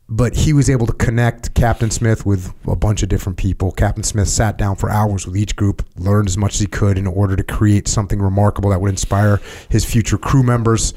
but 0.09 0.37
he 0.37 0.53
was 0.53 0.69
able 0.69 0.87
to 0.87 0.93
connect 0.93 1.55
Captain 1.55 1.91
Smith 1.91 2.27
with 2.27 2.53
a 2.69 2.77
bunch 2.77 3.03
of 3.03 3.09
different 3.09 3.39
people. 3.39 3.73
Captain 3.73 4.05
Smith 4.05 4.29
sat 4.29 4.59
down 4.59 4.77
for 4.77 4.91
hours 4.91 5.27
with 5.27 5.37
each 5.37 5.57
group, 5.57 5.85
learned 5.97 6.29
as 6.29 6.37
much 6.37 6.55
as 6.55 6.61
he 6.61 6.67
could 6.67 6.99
in 6.99 7.07
order 7.07 7.37
to 7.37 7.43
create 7.43 7.89
something 7.89 8.21
remarkable 8.21 8.71
that 8.71 8.81
would 8.81 8.91
inspire 8.91 9.41
his 9.71 9.85
future 9.85 10.19
crew 10.19 10.43
members. 10.43 10.93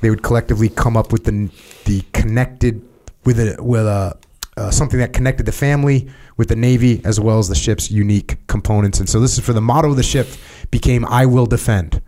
They 0.00 0.08
would 0.08 0.22
collectively 0.22 0.70
come 0.70 0.96
up 0.96 1.12
with 1.12 1.24
the 1.24 1.50
the 1.84 2.02
connected 2.12 2.82
with 3.24 3.38
a 3.38 3.56
with 3.62 3.86
a 3.86 4.16
uh, 4.56 4.70
something 4.70 4.98
that 4.98 5.12
connected 5.12 5.46
the 5.46 5.52
family 5.52 6.10
with 6.36 6.48
the 6.48 6.56
Navy 6.56 7.00
as 7.04 7.18
well 7.18 7.38
as 7.38 7.48
the 7.48 7.54
ship's 7.54 7.90
unique 7.90 8.46
components. 8.46 8.98
And 9.00 9.08
so 9.08 9.20
this 9.20 9.38
is 9.38 9.44
for 9.44 9.52
the 9.52 9.60
motto 9.60 9.90
of 9.90 9.96
the 9.96 10.02
ship 10.02 10.28
became 10.70 11.04
"I 11.06 11.26
will 11.26 11.46
defend," 11.46 12.02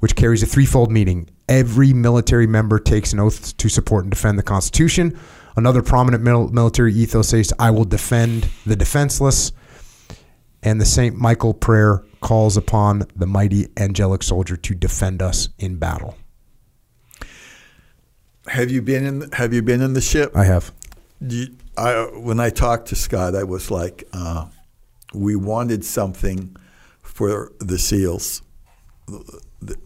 which 0.00 0.16
carries 0.16 0.42
a 0.42 0.46
threefold 0.46 0.90
meaning. 0.90 1.28
Every 1.48 1.92
military 1.92 2.46
member 2.46 2.78
takes 2.78 3.12
an 3.12 3.20
oath 3.20 3.56
to 3.56 3.68
support 3.68 4.04
and 4.04 4.10
defend 4.10 4.38
the 4.38 4.42
Constitution. 4.42 5.18
Another 5.56 5.82
prominent 5.82 6.22
mil- 6.22 6.48
military 6.48 6.94
ethos 6.94 7.28
says, 7.28 7.52
"I 7.58 7.70
will 7.70 7.84
defend 7.84 8.48
the 8.64 8.76
defenseless." 8.76 9.52
And 10.62 10.80
the 10.80 10.86
Saint 10.86 11.16
Michael 11.16 11.54
prayer 11.54 12.02
calls 12.20 12.56
upon 12.56 13.04
the 13.16 13.26
mighty 13.26 13.66
angelic 13.76 14.22
soldier 14.22 14.56
to 14.56 14.74
defend 14.74 15.20
us 15.20 15.48
in 15.58 15.76
battle. 15.76 16.16
Have 18.46 18.70
you 18.70 18.82
been 18.82 19.06
in? 19.06 19.30
Have 19.32 19.52
you 19.52 19.62
been 19.62 19.80
in 19.80 19.92
the 19.94 20.00
ship? 20.00 20.36
I 20.36 20.44
have. 20.44 20.72
You, 21.20 21.48
I, 21.76 22.08
when 22.14 22.40
I 22.40 22.50
talked 22.50 22.88
to 22.88 22.96
Scott, 22.96 23.36
I 23.36 23.44
was 23.44 23.70
like, 23.70 24.08
uh, 24.12 24.46
we 25.14 25.36
wanted 25.36 25.84
something 25.84 26.56
for 27.02 27.52
the 27.60 27.78
SEALs, 27.78 28.42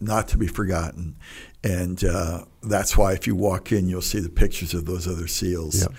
not 0.01 0.27
to 0.29 0.37
be 0.37 0.47
forgotten. 0.47 1.15
And 1.63 2.03
uh, 2.03 2.45
that's 2.63 2.97
why 2.97 3.13
if 3.13 3.27
you 3.27 3.35
walk 3.35 3.71
in, 3.71 3.89
you'll 3.89 4.01
see 4.01 4.19
the 4.19 4.29
pictures 4.29 4.73
of 4.73 4.85
those 4.85 5.07
other 5.07 5.27
SEALs. 5.27 5.81
Yep. 5.81 5.91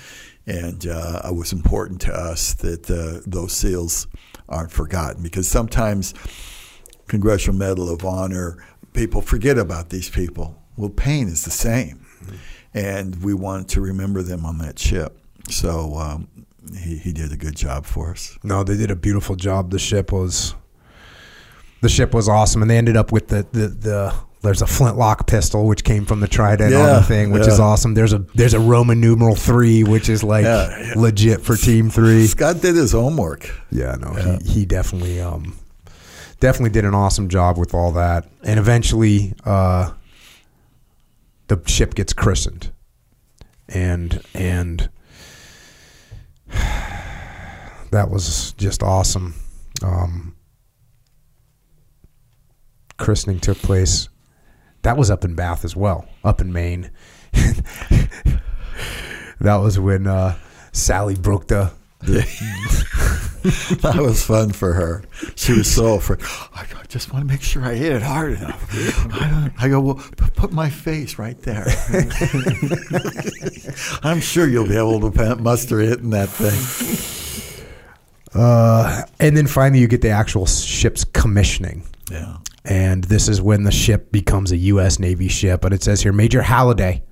And 0.47 0.87
uh, 0.87 1.23
it 1.27 1.35
was 1.35 1.53
important 1.53 2.01
to 2.03 2.13
us 2.13 2.55
that 2.55 2.91
uh, 2.91 3.21
those 3.27 3.53
SEALs 3.53 4.07
aren't 4.49 4.73
forgotten 4.73 5.23
because 5.23 5.47
sometimes 5.47 6.15
Congressional 7.07 7.59
Medal 7.59 7.93
of 7.93 8.05
Honor, 8.05 8.65
people 8.95 9.21
forget 9.21 9.59
about 9.59 9.91
these 9.91 10.09
people. 10.09 10.63
Well, 10.77 10.91
pain 10.91 11.29
is 11.29 11.45
the 11.45 11.51
same. 11.51 12.07
And 12.75 13.23
we 13.23 13.35
wanted 13.35 13.69
to 13.71 13.81
remember 13.81 14.23
them 14.23 14.45
on 14.45 14.59
that 14.59 14.79
ship. 14.79 15.19
So 15.51 15.95
um, 15.95 16.29
he, 16.77 16.97
he 16.99 17.13
did 17.13 17.33
a 17.33 17.37
good 17.37 17.57
job 17.57 17.87
for 17.87 18.11
us. 18.11 18.39
No, 18.43 18.63
they 18.63 18.77
did 18.77 18.91
a 18.91 18.97
beautiful 18.97 19.37
job. 19.37 19.71
The 19.71 19.79
ship 19.79 20.13
was 20.13 20.55
the 21.81 21.89
ship 21.89 22.13
was 22.13 22.29
awesome, 22.29 22.63
and 22.63 22.71
they 22.71 22.77
ended 22.77 22.97
up 22.97 23.13
with 23.13 23.29
the 23.29 23.47
the, 23.53 23.69
the 23.69 24.15
there's 24.43 24.63
a 24.63 24.67
flintlock 24.67 25.27
pistol 25.27 25.67
which 25.67 25.83
came 25.83 26.05
from 26.07 26.21
the 26.21 26.29
trident 26.29 26.73
on 26.75 26.97
the 26.97 27.03
thing, 27.03 27.31
which 27.31 27.47
is 27.47 27.59
yeah. 27.59 27.65
awesome. 27.65 27.95
There's 27.95 28.13
a 28.13 28.19
there's 28.35 28.55
a 28.55 28.61
Roman 28.61 29.01
numeral 29.01 29.35
three, 29.35 29.83
which 29.85 30.09
is 30.09 30.23
like 30.23 30.45
Yeah, 30.45 30.79
yeah. 30.79 30.95
legit 30.97 31.41
for 31.41 31.57
Team 31.57 31.91
Three. 31.91 32.27
Scott 32.27 32.61
did 32.61 32.77
his 32.77 32.93
homework. 32.93 33.51
Yeah, 33.71 33.97
no, 33.97 34.13
he 34.13 34.53
he 34.53 34.67
definitely 34.67 35.21
um 35.21 35.57
definitely 36.41 36.71
did 36.71 36.85
an 36.85 36.95
awesome 36.95 37.29
job 37.29 37.59
with 37.59 37.75
all 37.75 37.93
that, 37.93 38.29
and 38.45 38.59
eventually 38.61 39.35
uh 39.45 39.93
the 41.49 41.61
ship 41.67 41.95
gets 41.95 42.13
christened, 42.13 42.71
and 43.69 44.23
and 44.35 44.91
that 46.51 48.11
was 48.11 48.53
just 48.53 48.83
awesome. 48.83 49.35
Um, 49.83 50.37
christening 52.99 53.41
took 53.41 53.59
place. 53.59 54.09
That 54.83 54.97
was 54.97 55.11
up 55.11 55.25
in 55.25 55.35
Bath 55.35 55.65
as 55.65 55.75
well, 55.75 56.07
up 56.23 56.41
in 56.41 56.53
Maine. 56.53 56.91
that 59.41 59.57
was 59.57 59.79
when 59.79 60.07
uh, 60.07 60.37
Sally 60.73 61.17
broke 61.17 61.49
the 61.49 61.73
that 63.81 63.97
was 63.97 64.25
fun 64.25 64.53
for 64.53 64.75
her. 64.75 65.03
She 65.35 65.53
was 65.53 65.73
so 65.73 65.95
afraid. 65.95 66.21
I 66.55 66.67
just 66.89 67.13
want 67.13 67.27
to 67.27 67.33
make 67.33 67.41
sure 67.41 67.65
I 67.65 67.75
hit 67.75 67.93
it 67.93 68.03
hard 68.03 68.35
enough. 68.35 69.15
I, 69.15 69.31
don't, 69.31 69.53
I 69.59 69.69
go, 69.69 69.81
well, 69.81 69.95
put 70.35 70.53
my 70.53 70.69
face 70.69 71.19
right 71.19 71.41
there. 71.43 71.65
I'm 74.03 74.21
sure 74.21 74.47
you'll 74.47 74.69
be 74.69 74.77
able 74.77 75.11
to 75.11 75.37
muster 75.37 75.81
hitting 75.81 76.11
that 76.11 76.29
thing. 76.29 77.65
Uh, 78.35 79.03
and 79.19 79.37
then 79.37 79.47
finally, 79.47 79.81
you 79.81 79.89
get 79.89 80.03
the 80.03 80.11
actual 80.11 80.45
ship's 80.45 81.05
commissioning. 81.05 81.85
Yeah. 82.11 82.37
And 82.67 83.05
this 83.05 83.29
is 83.29 83.41
when 83.41 83.63
the 83.63 83.73
ship 83.73 84.13
becomes 84.13 84.53
a 84.53 84.57
U.S. 84.57 84.99
Navy 84.99 85.29
ship. 85.29 85.63
But 85.63 85.73
it 85.73 85.83
says 85.83 86.03
here 86.03 86.13
Major 86.13 86.43
Halliday 86.43 87.03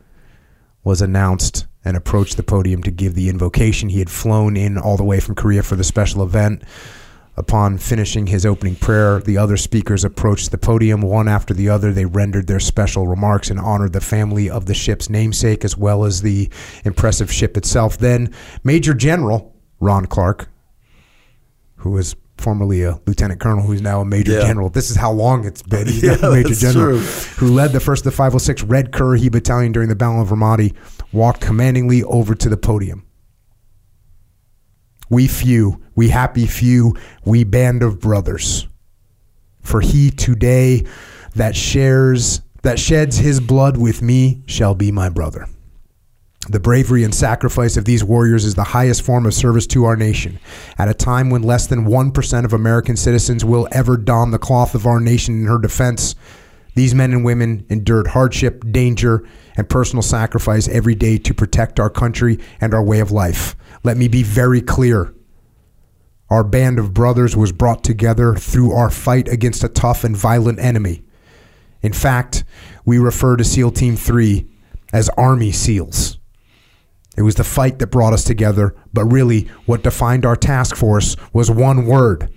was 0.85 1.01
announced 1.01 1.67
and 1.87 1.97
approached 1.97 2.37
the 2.37 2.43
podium 2.43 2.83
to 2.83 2.91
give 2.91 3.15
the 3.15 3.29
invocation. 3.29 3.89
He 3.89 4.01
had 4.01 4.11
flown 4.11 4.57
in 4.57 4.77
all 4.77 4.97
the 4.97 5.05
way 5.05 5.21
from 5.21 5.37
Korea 5.37 5.63
for 5.63 5.77
the 5.77 5.85
special 5.85 6.23
event. 6.25 6.65
Upon 7.37 7.79
finishing 7.79 8.27
his 8.27 8.45
opening 8.45 8.75
prayer, 8.75 9.21
the 9.21 9.39
other 9.39 9.57
speakers 9.57 10.05
approached 10.05 10.51
the 10.51 10.59
podium 10.59 11.01
one 11.01 11.29
after 11.29 11.55
the 11.55 11.69
other. 11.69 11.93
They 11.93 12.05
rendered 12.05 12.49
their 12.49 12.59
special 12.59 13.07
remarks 13.07 13.51
and 13.51 13.61
honored 13.61 13.93
the 13.93 14.01
family 14.01 14.51
of 14.51 14.67
the 14.67 14.75
ship's 14.75 15.09
namesake 15.09 15.65
as 15.65 15.77
well 15.77 16.05
as 16.05 16.23
the 16.23 16.51
impressive 16.85 17.31
ship 17.31 17.57
itself. 17.57 17.99
Then, 17.99 18.35
Major 18.65 18.93
General 18.93 19.55
Ron 19.79 20.07
Clark, 20.07 20.49
who 21.77 21.91
was 21.91 22.17
formerly 22.39 22.83
a 22.83 23.01
lieutenant 23.07 23.41
colonel, 23.41 23.65
who's 23.65 23.81
now 23.83 24.01
a 24.01 24.05
major 24.05 24.33
Yeah. 24.33 24.41
general. 24.47 24.69
This 24.69 24.91
is 24.91 24.97
how 24.97 25.11
long 25.13 25.45
it's 25.45 25.63
been. 25.63 25.87
He's 25.87 26.03
Yeah, 26.05 26.17
a 26.23 26.31
major 26.31 26.55
general. 26.55 26.99
true. 26.99 27.07
Who 27.39 27.49
led 27.55 27.73
the 27.73 27.81
first 27.81 28.01
of 28.01 28.13
the 28.13 28.17
506 28.17 28.63
Red 28.65 28.93
Currahee 28.93 29.31
Battalion 29.31 29.73
during 29.73 29.89
the 29.89 29.97
Battle 29.97 30.21
of 30.21 30.29
Ramadi, 30.29 30.75
walked 31.13 31.41
commandingly 31.41 32.03
over 32.05 32.35
to 32.35 32.49
the 32.49 32.57
podium. 32.57 33.05
We 35.09 35.29
few, 35.29 35.81
we 35.95 36.09
happy 36.09 36.47
few, 36.47 36.95
we 37.25 37.45
band 37.45 37.83
of 37.83 38.01
brothers. 38.01 38.67
For 39.63 39.81
he 39.81 40.11
today 40.11 40.85
that 41.35 41.55
shares, 41.57 42.41
that 42.63 42.79
sheds 42.79 43.17
his 43.19 43.41
blood 43.41 43.77
with 43.77 44.03
me 44.03 44.43
shall 44.47 44.75
be 44.75 44.91
my 44.91 45.09
brother. 45.09 45.47
The 46.49 46.61
bravery 46.61 47.03
and 47.03 47.13
sacrifice 47.13 47.77
of 47.77 47.87
these 47.87 48.05
warriors 48.05 48.45
is 48.45 48.55
the 48.55 48.63
highest 48.63 49.03
form 49.03 49.27
of 49.27 49.35
service 49.35 49.67
to 49.69 49.85
our 49.85 49.97
nation. 49.97 50.39
At 50.79 50.89
a 50.89 50.95
time 50.95 51.29
when 51.29 51.43
less 51.43 51.67
than 51.67 51.87
1% 51.87 52.45
of 52.45 52.53
American 52.53 52.97
citizens 52.97 53.45
will 53.45 53.67
ever 53.73 53.97
don 53.97 54.31
the 54.31 54.39
cloth 54.39 54.77
of 54.77 54.87
our 54.87 55.01
nation 55.01 55.41
in 55.41 55.47
her 55.47 55.59
defense, 55.59 56.15
these 56.77 56.95
men 56.95 57.13
and 57.13 57.25
women 57.25 57.67
endured 57.69 58.09
hardship, 58.09 58.65
danger, 58.71 59.27
and 59.57 59.69
personal 59.69 60.03
sacrifice 60.03 60.69
every 60.69 60.95
day 60.95 61.19
to 61.19 61.35
protect 61.35 61.81
our 61.81 61.91
country 61.91 62.39
and 62.61 62.73
our 62.75 62.83
way 62.83 63.01
of 63.01 63.11
life. 63.11 63.57
Let 63.83 63.97
me 63.97 64.07
be 64.07 64.23
very 64.23 64.61
clear. 64.61 65.13
Our 66.31 66.45
band 66.45 66.79
of 66.79 66.95
brothers 66.95 67.37
was 67.37 67.51
brought 67.51 67.83
together 67.83 68.37
through 68.37 68.73
our 68.73 68.91
fight 68.91 69.27
against 69.27 69.65
a 69.65 69.69
tough 69.69 70.05
and 70.05 70.17
violent 70.17 70.61
enemy. 70.61 71.03
In 71.83 71.93
fact, 71.93 72.45
we 72.85 72.99
refer 72.99 73.37
to 73.37 73.45
SEAL 73.45 73.73
Team 73.73 73.97
3 73.97 74.47
as 74.93 75.09
Army 75.11 75.51
SEALs. 75.51 76.19
It 77.17 77.23
was 77.23 77.37
the 77.37 77.45
fight 77.45 77.79
that 77.79 77.89
brought 77.89 78.13
us 78.13 78.25
together, 78.25 78.75
but 78.93 79.07
really 79.07 79.49
what 79.65 79.83
defined 79.83 80.27
our 80.27 80.37
task 80.37 80.77
force 80.77 81.17
was 81.33 81.51
one 81.51 81.87
word 81.87 82.31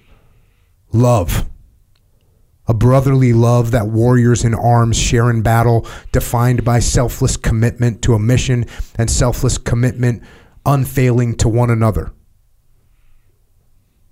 love. 0.91 1.49
A 2.67 2.73
brotherly 2.73 3.33
love 3.33 3.71
that 3.71 3.87
warriors 3.87 4.45
in 4.45 4.53
arms 4.53 4.97
share 4.97 5.29
in 5.29 5.41
battle, 5.41 5.87
defined 6.11 6.63
by 6.63 6.79
selfless 6.79 7.35
commitment 7.35 8.01
to 8.03 8.13
a 8.13 8.19
mission 8.19 8.65
and 8.95 9.09
selfless 9.09 9.57
commitment 9.57 10.23
unfailing 10.65 11.35
to 11.37 11.49
one 11.49 11.71
another. 11.71 12.13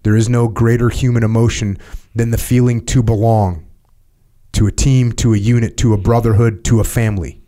There 0.03 0.15
is 0.15 0.27
no 0.27 0.47
greater 0.47 0.89
human 0.89 1.23
emotion 1.23 1.77
than 2.15 2.31
the 2.31 2.37
feeling 2.37 2.85
to 2.87 3.03
belong 3.03 3.67
to 4.53 4.65
a 4.65 4.71
team, 4.71 5.11
to 5.11 5.33
a 5.33 5.37
unit, 5.37 5.77
to 5.77 5.93
a 5.93 5.97
brotherhood, 5.97 6.63
to 6.63 6.79
a 6.79 6.83
family. 6.83 7.43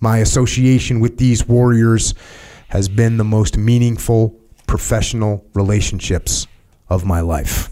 My 0.00 0.18
association 0.18 1.00
with 1.00 1.18
these 1.18 1.46
warriors 1.46 2.14
has 2.68 2.88
been 2.88 3.16
the 3.16 3.24
most 3.24 3.56
meaningful 3.56 4.38
professional 4.66 5.44
relationships 5.54 6.46
of 6.88 7.04
my 7.04 7.20
life. 7.20 7.70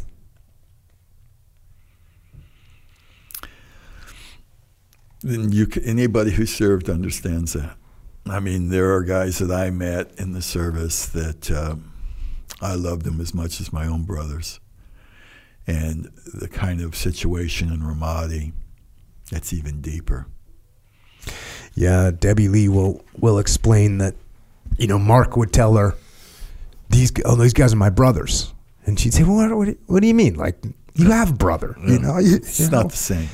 And 5.22 5.52
you, 5.52 5.66
anybody 5.84 6.32
who 6.32 6.46
served 6.46 6.88
understands 6.88 7.52
that. 7.54 7.76
I 8.26 8.40
mean, 8.40 8.70
there 8.70 8.92
are 8.94 9.02
guys 9.02 9.38
that 9.38 9.50
I 9.50 9.70
met 9.70 10.12
in 10.18 10.32
the 10.32 10.42
service 10.42 11.06
that 11.06 11.50
uh, 11.50 11.76
I 12.60 12.74
loved 12.74 13.02
them 13.02 13.20
as 13.20 13.34
much 13.34 13.60
as 13.60 13.72
my 13.72 13.86
own 13.86 14.04
brothers. 14.04 14.60
And 15.66 16.10
the 16.32 16.48
kind 16.48 16.80
of 16.80 16.94
situation 16.94 17.72
in 17.72 17.80
Ramadi, 17.80 18.52
that's 19.30 19.52
even 19.52 19.80
deeper. 19.80 20.26
Yeah, 21.76 22.10
Debbie 22.18 22.48
Lee 22.48 22.68
will 22.68 23.04
will 23.18 23.38
explain 23.38 23.98
that. 23.98 24.14
You 24.78 24.88
know, 24.88 24.98
Mark 24.98 25.36
would 25.36 25.52
tell 25.52 25.76
her, 25.76 25.94
"These 26.90 27.12
oh, 27.24 27.36
these 27.36 27.52
guys 27.52 27.72
are 27.72 27.76
my 27.76 27.90
brothers," 27.90 28.52
and 28.86 28.98
she'd 28.98 29.14
say, 29.14 29.22
"Well, 29.22 29.36
what, 29.36 29.56
what, 29.56 29.64
do- 29.66 29.78
what 29.86 30.00
do 30.00 30.08
you 30.08 30.14
mean? 30.14 30.34
Like 30.34 30.56
you 30.94 31.10
have 31.10 31.30
a 31.30 31.34
brother? 31.34 31.76
You 31.86 31.98
know, 31.98 32.18
you, 32.18 32.36
It's 32.36 32.58
you 32.58 32.70
know? 32.70 32.82
not 32.82 32.90
the 32.90 32.96
same. 32.96 33.28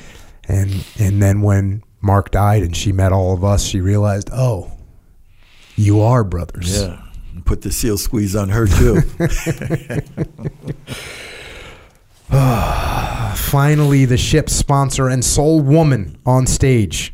And 0.47 0.85
and 0.99 1.21
then 1.21 1.41
when 1.41 1.83
Mark 2.01 2.31
died 2.31 2.63
and 2.63 2.75
she 2.75 2.91
met 2.91 3.13
all 3.13 3.33
of 3.33 3.43
us, 3.45 3.63
she 3.63 3.79
realized, 3.79 4.29
oh, 4.33 4.71
You 5.77 6.01
are 6.01 6.25
brothers. 6.25 6.81
Yeah. 6.81 6.99
Put 7.45 7.61
the 7.61 7.71
seal 7.71 7.97
squeeze 7.97 8.35
on 8.35 8.49
her 8.49 8.67
too. 8.67 9.01
Finally, 13.35 14.05
the 14.05 14.17
ship's 14.17 14.53
sponsor 14.53 15.09
and 15.09 15.23
sole 15.23 15.61
woman 15.61 16.17
on 16.25 16.47
stage 16.47 17.13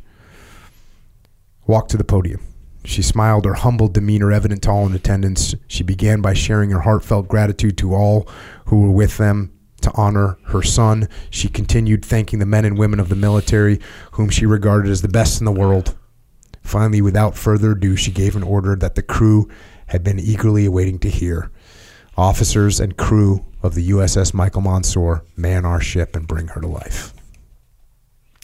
walked 1.70 1.92
to 1.92 1.98
the 1.98 2.04
podium. 2.04 2.42
She 2.84 3.04
smiled, 3.04 3.46
her 3.46 3.54
humble 3.54 3.88
demeanor 3.88 4.32
evident 4.32 4.64
to 4.64 4.72
all 4.72 4.88
in 4.88 4.94
attendance. 4.94 5.54
She 5.68 5.84
began 5.84 6.20
by 6.20 6.34
sharing 6.34 6.72
her 6.72 6.80
heartfelt 6.80 7.28
gratitude 7.28 7.78
to 7.78 7.94
all 7.94 8.28
who 8.66 8.82
were 8.82 8.92
with 8.92 9.18
them 9.18 9.54
to 9.82 9.92
honor 9.94 10.40
her 10.46 10.64
son. 10.64 11.08
She 11.30 11.48
continued 11.48 12.04
thanking 12.04 12.40
the 12.40 12.46
men 12.48 12.66
and 12.66 12.78
women 12.78 13.00
of 13.00 13.10
the 13.10 13.16
military, 13.16 13.80
whom 14.14 14.30
she 14.30 14.48
regarded 14.48 14.92
as 14.92 15.04
the 15.04 15.08
best 15.08 15.40
in 15.40 15.46
the 15.46 15.52
world. 15.52 15.96
Finally, 16.64 17.02
without 17.02 17.38
further 17.38 17.72
ado, 17.74 17.96
she 17.96 18.12
gave 18.12 18.36
an 18.36 18.44
order 18.44 18.76
that 18.76 18.96
the 18.96 19.04
crew 19.04 19.48
had 19.88 20.04
been 20.04 20.20
eagerly 20.20 20.66
awaiting 20.66 20.98
to 21.00 21.10
hear. 21.10 21.52
Officers 22.18 22.80
and 22.80 22.98
crew 22.98 23.46
of 23.62 23.76
the 23.76 23.90
USS 23.92 24.34
Michael 24.34 24.62
Monsoor 24.62 25.24
man 25.38 25.66
our 25.66 25.80
ship 25.82 26.16
and 26.16 26.28
bring 26.28 26.48
her 26.48 26.62
to 26.62 26.68
life. 26.68 27.14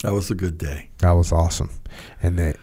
that 0.04 0.14
was 0.14 0.30
a 0.30 0.36
good 0.36 0.58
day. 0.60 0.90
That 1.00 1.12
was 1.12 1.32
awesome. 1.32 1.72
And 2.22 2.38
they, 2.38 2.54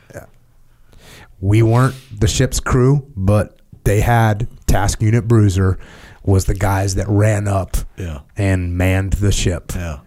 we 1.42 1.62
weren't 1.62 1.94
the 2.18 2.26
ship's 2.28 2.58
crew, 2.60 3.06
but 3.14 3.60
they 3.84 4.00
had 4.00 4.48
Task 4.66 5.02
Unit 5.02 5.28
Bruiser 5.28 5.78
was 6.24 6.44
the 6.46 6.54
guys 6.54 6.94
that 6.94 7.06
ran 7.08 7.46
up 7.48 7.76
Yeah. 7.98 8.20
and 8.36 8.78
manned 8.78 9.14
the 9.14 9.32
ship. 9.32 9.72
Yeah. 9.74 9.98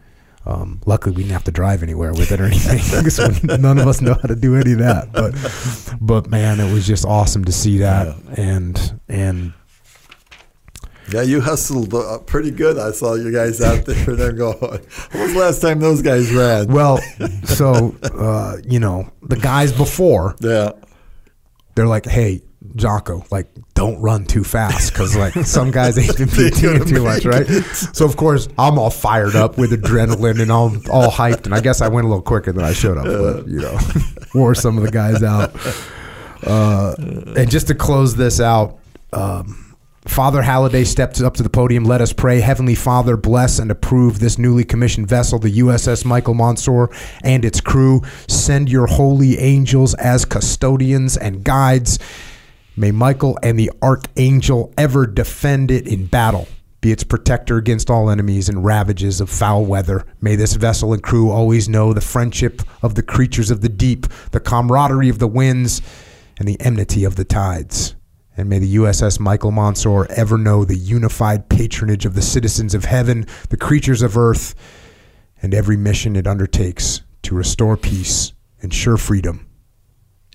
Um, 0.46 0.80
luckily, 0.86 1.14
we 1.16 1.24
didn't 1.24 1.34
have 1.34 1.44
to 1.46 1.52
drive 1.52 1.84
anywhere 1.84 2.14
with 2.14 2.32
it 2.32 2.40
or 2.40 2.46
anything, 2.46 2.80
we- 3.50 3.58
none 3.58 3.78
of 3.80 3.88
us 3.88 4.00
know 4.00 4.14
how 4.14 4.28
to 4.28 4.36
do 4.36 4.56
any 4.56 4.74
of 4.74 4.80
that. 4.80 5.12
But, 5.12 5.98
but 6.00 6.30
man, 6.30 6.60
it 6.60 6.72
was 6.72 6.88
just 6.88 7.04
awesome 7.06 7.44
to 7.46 7.52
see 7.52 7.80
that. 7.80 8.16
And 8.38 9.00
and 9.10 9.54
Yeah, 11.12 11.24
you 11.24 11.42
hustled 11.42 11.94
uh, 11.94 12.20
pretty 12.20 12.52
good. 12.52 12.78
I 12.80 12.92
saw 12.92 13.16
you 13.16 13.32
guys 13.32 13.60
out 13.62 13.86
there. 13.86 14.06
They're 14.16 14.32
going. 14.34 14.58
When 14.60 15.22
was 15.24 15.34
the 15.34 15.40
last 15.40 15.62
time 15.62 15.80
those 15.80 16.02
guys 16.02 16.32
ran? 16.34 16.68
well, 16.68 17.00
so 17.46 17.96
uh, 18.04 18.58
you 18.68 18.80
know 18.80 19.12
the 19.24 19.38
guys 19.38 19.74
before 19.74 20.36
Yeah. 20.42 20.72
They're 21.76 21.88
like, 21.88 22.06
hey, 22.06 22.42
Jocko, 22.76 23.24
like, 23.32 23.48
don't 23.74 24.00
run 24.02 24.26
too 24.26 24.44
fast 24.44 24.92
because, 24.92 25.16
like, 25.16 25.34
some 25.46 25.72
guys 25.72 25.98
ain't 25.98 26.18
been 26.18 26.28
PTing 26.30 26.88
too 26.88 27.04
much, 27.04 27.26
right? 27.26 27.46
So, 27.94 28.06
of 28.06 28.18
course, 28.18 28.48
I'm 28.58 28.80
all 28.80 28.90
fired 28.90 29.36
up 29.36 29.58
with 29.58 29.72
adrenaline 29.72 30.42
and 30.42 30.52
all, 30.52 30.76
all 30.90 31.12
hyped. 31.12 31.46
And 31.46 31.54
I 31.54 31.60
guess 31.60 31.82
I 31.82 31.88
went 31.90 32.06
a 32.06 32.08
little 32.08 32.24
quicker 32.24 32.52
than 32.52 32.64
I 32.64 32.74
should 32.74 32.98
have, 32.98 33.06
but, 33.06 33.48
you 33.48 33.60
know, 33.60 33.78
wore 34.34 34.56
some 34.56 34.78
of 34.78 34.84
the 34.84 34.92
guys 34.92 35.22
out. 35.22 35.54
Uh, 36.44 36.96
and 37.36 37.50
just 37.50 37.68
to 37.68 37.76
close 37.76 38.16
this 38.16 38.40
out, 38.40 38.80
um, 39.14 39.65
Father 40.08 40.42
Halliday 40.42 40.84
stepped 40.84 41.20
up 41.22 41.34
to 41.36 41.44
the 41.44 41.50
podium. 41.50 41.84
Let 41.84 42.00
us 42.00 42.14
pray. 42.14 42.40
Heavenly 42.40 42.76
Father, 42.76 43.18
bless 43.18 43.60
and 43.60 43.72
approve 43.72 44.20
this 44.20 44.38
newly 44.38 44.64
commissioned 44.64 45.08
vessel, 45.08 45.40
the 45.40 45.60
USS 45.60 46.06
Michael 46.06 46.36
Monsoor, 46.36 46.96
and 47.24 47.44
its 47.44 47.60
crew. 47.60 48.02
Send 48.28 48.70
your 48.70 48.88
holy 48.88 49.40
angels 49.40 49.94
as 49.96 50.24
custodians 50.24 51.18
and 51.18 51.44
guides. 51.44 52.00
May 52.78 52.92
Michael 52.92 53.40
and 53.42 53.58
the 53.58 53.72
Archangel 53.82 54.74
ever 54.78 55.08
defend 55.08 55.72
it 55.72 55.88
in 55.88 56.06
battle. 56.06 56.48
Be 56.82 56.92
its 56.92 57.04
protector 57.04 57.58
against 57.58 57.90
all 57.90 58.12
enemies 58.12 58.48
and 58.48 58.64
ravages 58.64 59.20
of 59.20 59.30
foul 59.30 59.66
weather. 59.66 60.06
May 60.22 60.36
this 60.36 60.54
vessel 60.54 60.94
and 60.94 61.02
crew 61.02 61.32
always 61.32 61.68
know 61.68 61.94
the 61.94 62.02
friendship 62.02 62.62
of 62.84 62.94
the 62.94 63.02
creatures 63.02 63.50
of 63.50 63.62
the 63.62 63.70
deep, 63.70 64.06
the 64.32 64.40
camaraderie 64.40 65.10
of 65.10 65.18
the 65.18 65.28
winds, 65.28 65.82
and 66.38 66.48
the 66.48 66.62
enmity 66.62 67.04
of 67.04 67.16
the 67.16 67.26
tides. 67.26 67.95
And 68.38 68.50
may 68.50 68.60
the 68.60 68.76
USS 68.76 69.20
Michael 69.20 69.52
Monsoor 69.52 70.08
ever 70.10 70.38
know 70.38 70.66
the 70.66 70.78
unified 70.78 71.50
patronage 71.50 72.06
of 72.06 72.16
the 72.16 72.22
citizens 72.22 72.74
of 72.74 72.86
heaven, 72.86 73.26
the 73.50 73.58
creatures 73.58 74.02
of 74.02 74.18
earth, 74.18 74.56
and 75.42 75.54
every 75.54 75.78
mission 75.78 76.16
it 76.16 76.28
undertakes 76.28 77.02
to 77.24 77.36
restore 77.36 77.78
peace, 77.78 78.34
ensure 78.62 78.98
freedom, 78.98 79.48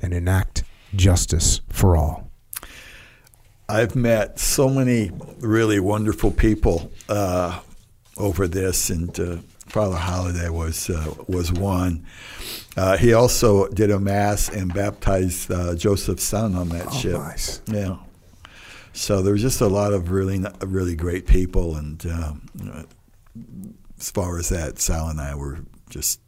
and 0.02 0.14
enact 0.14 0.64
justice 0.94 1.60
for 1.68 1.96
all. 1.96 2.30
I've 3.68 3.94
met 3.94 4.40
so 4.40 4.68
many 4.68 5.12
really 5.38 5.78
wonderful 5.78 6.32
people 6.32 6.90
uh, 7.08 7.60
over 8.16 8.48
this, 8.48 8.90
and 8.90 9.18
uh, 9.20 9.36
Father 9.70 9.96
Halliday 9.96 10.48
was 10.48 10.90
uh, 10.90 11.14
was 11.28 11.52
one. 11.52 12.04
Uh, 12.76 12.96
he 12.96 13.12
also 13.12 13.68
did 13.68 13.90
a 13.90 14.00
mass 14.00 14.48
and 14.48 14.72
baptized 14.72 15.50
uh, 15.50 15.74
Joseph's 15.74 16.24
son 16.24 16.54
on 16.54 16.68
that 16.70 16.92
ship. 16.92 17.12
nice. 17.12 17.62
Yeah. 17.66 17.96
So 18.92 19.22
there 19.22 19.32
was 19.32 19.42
just 19.42 19.60
a 19.60 19.68
lot 19.68 19.92
of 19.92 20.10
really 20.10 20.44
really 20.60 20.96
great 20.96 21.26
people, 21.26 21.76
and 21.76 22.04
um, 22.06 22.46
uh, 22.72 22.82
as 23.98 24.10
far 24.10 24.38
as 24.38 24.48
that, 24.48 24.78
Sal 24.80 25.08
and 25.08 25.20
I 25.20 25.34
were 25.34 25.60
just 25.88 26.20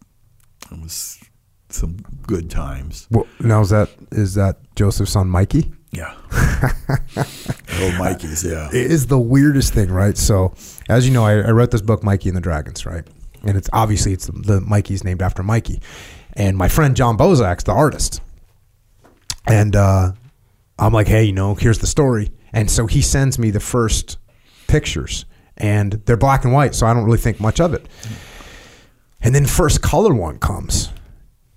it 0.71 0.81
was 0.81 1.19
some 1.69 1.97
good 2.27 2.51
times. 2.51 3.09
Well, 3.11 3.27
now 3.41 3.61
is 3.61 3.71
that 3.71 3.91
is 4.13 4.35
that 4.35 4.59
Joseph's 4.77 5.13
son 5.13 5.29
Mikey? 5.29 5.73
Yeah. 5.91 6.15
Old 7.83 7.95
Mikey's, 7.99 8.43
yeah. 8.45 8.69
It 8.69 8.91
is 8.91 9.09
the 9.09 9.19
weirdest 9.19 9.75
thing, 9.75 9.91
right? 9.91 10.17
So, 10.17 10.55
as 10.89 11.07
you 11.07 11.13
know, 11.13 11.25
I, 11.25 11.35
I 11.41 11.51
wrote 11.51 11.71
this 11.71 11.83
book, 11.83 12.03
Mikey 12.03 12.31
and 12.31 12.37
the 12.37 12.41
Dragons, 12.41 12.87
right? 12.87 13.07
And 13.45 13.57
it's 13.57 13.69
obviously 13.73 14.13
it's 14.13 14.27
the 14.27 14.61
Mikey's 14.61 15.05
named 15.05 15.23
after 15.23 15.43
Mikey, 15.43 15.81
and 16.35 16.57
my 16.57 16.69
friend 16.69 16.95
Jon 16.97 17.17
Bozak's 17.17 17.65
the 17.65 17.73
artist, 17.73 18.21
and 19.47 19.75
uh, 19.75 20.13
I'm 20.79 20.93
like, 20.93 21.09
hey, 21.09 21.25
you 21.25 21.33
know, 21.33 21.55
here's 21.55 21.79
the 21.79 21.87
story, 21.87 22.31
and 22.53 22.71
so 22.71 22.87
he 22.87 23.03
sends 23.03 23.39
me 23.39 23.51
the 23.51 23.61
first 23.61 24.19
pictures, 24.69 25.25
and 25.57 25.95
they're 26.07 26.17
black 26.17 26.45
and 26.45 26.53
white, 26.53 26.75
so 26.75 26.87
I 26.87 26.95
don't 26.95 27.05
really 27.05 27.19
think 27.19 27.41
much 27.41 27.61
of 27.61 27.75
it, 27.75 27.87
and 29.21 29.35
then 29.35 29.45
first 29.45 29.83
color 29.83 30.15
one 30.15 30.39
comes, 30.39 30.91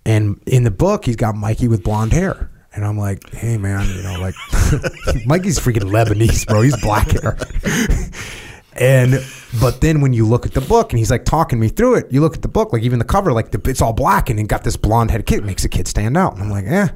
and 0.06 0.42
in 0.48 0.64
the 0.64 0.72
book 0.72 1.06
he's 1.06 1.16
got 1.16 1.36
Mikey 1.36 1.68
with 1.68 1.84
blonde 1.84 2.14
hair. 2.14 2.52
And 2.74 2.84
I'm 2.84 2.98
like, 2.98 3.30
hey 3.32 3.58
man, 3.58 3.88
you 3.88 4.04
know, 4.04 4.20
like 4.20 4.36
Mikey's 5.26 5.58
freaking 5.58 5.90
Lebanese, 5.90 6.46
bro. 6.46 6.62
He's 6.62 6.76
black 6.82 7.10
hair. 7.10 7.38
and 8.76 9.26
but 9.62 9.82
then 9.82 10.02
when 10.02 10.14
you 10.14 10.26
look 10.28 10.46
at 10.46 10.54
the 10.54 10.62
book 10.62 10.92
and 10.92 11.00
he's 11.00 11.12
like 11.12 11.26
talking 11.26 11.60
me 11.60 11.68
through 11.70 11.96
it, 11.96 12.12
you 12.12 12.22
look 12.22 12.36
at 12.36 12.42
the 12.42 12.48
book, 12.48 12.74
like 12.74 12.84
even 12.84 13.00
the 13.00 13.06
cover, 13.06 13.32
like 13.34 13.52
the, 13.52 13.62
it's 13.70 13.82
all 13.82 13.94
black 13.94 14.30
and 14.30 14.40
it 14.40 14.44
got 14.48 14.64
this 14.64 14.76
blonde 14.78 15.12
head 15.12 15.26
kid, 15.26 15.46
makes 15.46 15.64
the 15.64 15.70
kid 15.70 15.88
stand 15.88 16.18
out. 16.18 16.34
And 16.34 16.44
I'm 16.44 16.50
like, 16.50 16.66
eh. 16.66 16.88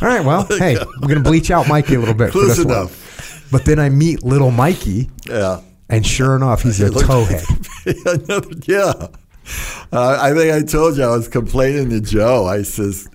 All 0.00 0.08
right, 0.08 0.24
well, 0.24 0.46
hey, 0.58 0.76
we're 1.00 1.08
gonna 1.08 1.20
bleach 1.20 1.50
out 1.50 1.68
Mikey 1.68 1.94
a 1.94 1.98
little 1.98 2.14
bit. 2.14 2.30
Close 2.32 2.56
this 2.56 2.64
one. 2.64 2.74
enough. 2.74 3.48
But 3.52 3.64
then 3.66 3.78
I 3.78 3.88
meet 3.90 4.22
little 4.24 4.50
Mikey, 4.50 5.10
Yeah. 5.28 5.60
and 5.90 6.06
sure 6.06 6.34
enough, 6.36 6.62
he's 6.62 6.80
a 6.80 6.88
towhead. 6.90 7.44
Yeah. 8.68 9.08
Uh, 9.92 10.18
I 10.20 10.32
think 10.34 10.52
I 10.54 10.62
told 10.62 10.96
you 10.96 11.02
I 11.02 11.08
was 11.16 11.28
complaining 11.28 11.90
to 11.90 12.00
Joe. 12.00 12.46
I 12.46 12.62
says, 12.62 13.08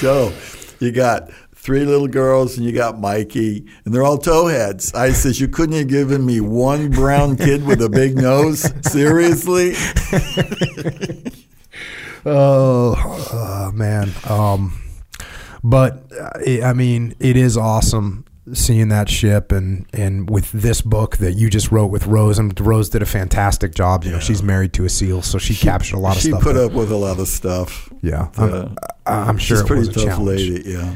Joe, 0.00 0.32
you 0.80 0.90
got 0.92 1.30
three 1.70 1.84
little 1.84 2.08
girls 2.08 2.56
and 2.56 2.66
you 2.66 2.72
got 2.72 2.98
Mikey, 2.98 3.64
and 3.84 3.94
they're 3.94 4.02
all 4.02 4.18
towheads. 4.18 4.92
I 4.92 5.12
says, 5.12 5.40
you 5.40 5.46
couldn't 5.46 5.76
have 5.76 5.86
given 5.86 6.26
me 6.26 6.40
one 6.40 6.90
brown 6.90 7.36
kid 7.36 7.64
with 7.64 7.80
a 7.80 7.88
big 7.88 8.16
nose? 8.16 8.68
Seriously? 8.90 9.74
Oh, 12.26 12.96
uh, 13.32 13.70
man. 13.72 14.10
Um, 14.28 14.78
but 15.64 16.04
uh, 16.12 16.62
I 16.62 16.74
mean, 16.74 17.14
it 17.18 17.34
is 17.34 17.56
awesome 17.56 18.26
seeing 18.52 18.88
that 18.88 19.08
ship 19.08 19.52
and 19.52 19.86
and 19.94 20.28
with 20.28 20.52
this 20.52 20.82
book 20.82 21.16
that 21.18 21.32
you 21.32 21.48
just 21.48 21.72
wrote 21.72 21.86
with 21.86 22.06
Rose. 22.06 22.38
And 22.38 22.60
Rose 22.60 22.90
did 22.90 23.00
a 23.00 23.06
fantastic 23.06 23.74
job. 23.74 24.04
You 24.04 24.10
know, 24.10 24.18
she's 24.18 24.42
married 24.42 24.74
to 24.74 24.84
a 24.84 24.90
seal, 24.90 25.22
so 25.22 25.38
she, 25.38 25.54
captured 25.54 25.96
a 25.96 25.98
lot 25.98 26.16
of 26.16 26.22
she 26.22 26.28
stuff. 26.28 26.42
She 26.42 26.44
put 26.44 26.56
up 26.58 26.72
with 26.72 26.92
a 26.92 26.96
lot 26.96 27.18
of 27.18 27.26
stuff. 27.26 27.90
yeah, 28.02 28.28
Uh, 28.36 28.68
I'm, 29.06 29.28
I'm 29.30 29.38
sure 29.38 29.56
She's 29.56 29.64
it 29.64 29.66
pretty 29.66 29.78
was 29.80 29.88
a 29.88 29.92
tough 29.92 30.04
challenge. 30.04 30.26
lady, 30.42 30.70
yeah. 30.72 30.94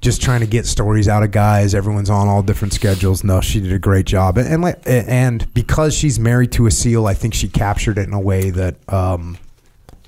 Just 0.00 0.22
trying 0.22 0.40
to 0.40 0.46
get 0.46 0.64
stories 0.64 1.08
out 1.08 1.24
of 1.24 1.32
guys. 1.32 1.74
Everyone's 1.74 2.08
on 2.08 2.28
all 2.28 2.42
different 2.42 2.72
schedules. 2.72 3.24
No, 3.24 3.40
she 3.40 3.60
did 3.60 3.72
a 3.72 3.80
great 3.80 4.06
job, 4.06 4.38
and 4.38 4.64
and, 4.64 4.76
and 4.86 5.54
because 5.54 5.92
she's 5.92 6.20
married 6.20 6.52
to 6.52 6.66
a 6.66 6.70
seal, 6.70 7.06
I 7.06 7.14
think 7.14 7.34
she 7.34 7.48
captured 7.48 7.98
it 7.98 8.06
in 8.06 8.12
a 8.12 8.20
way 8.20 8.50
that 8.50 8.76
um, 8.92 9.38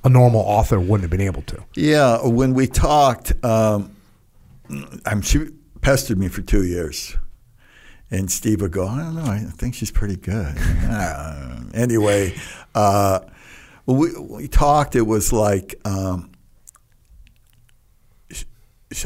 a 0.04 0.08
normal 0.08 0.40
author 0.40 0.78
wouldn't 0.78 1.02
have 1.02 1.10
been 1.10 1.20
able 1.20 1.42
to. 1.42 1.64
Yeah, 1.74 2.24
when 2.24 2.54
we 2.54 2.68
talked, 2.68 3.32
um, 3.44 3.96
I'm 5.04 5.22
she 5.22 5.48
pestered 5.80 6.18
me 6.18 6.28
for 6.28 6.42
two 6.42 6.64
years, 6.64 7.16
and 8.12 8.30
Steve 8.30 8.60
would 8.60 8.70
go, 8.72 8.86
"I 8.86 8.98
don't 8.98 9.16
know, 9.16 9.24
I 9.24 9.38
think 9.40 9.74
she's 9.74 9.90
pretty 9.90 10.16
good." 10.16 10.54
Uh, 10.56 11.60
anyway, 11.74 12.34
uh, 12.74 13.20
we 13.86 14.16
we 14.18 14.48
talked. 14.48 14.94
It 14.94 15.02
was 15.02 15.32
like 15.32 15.74
um, 15.84 16.29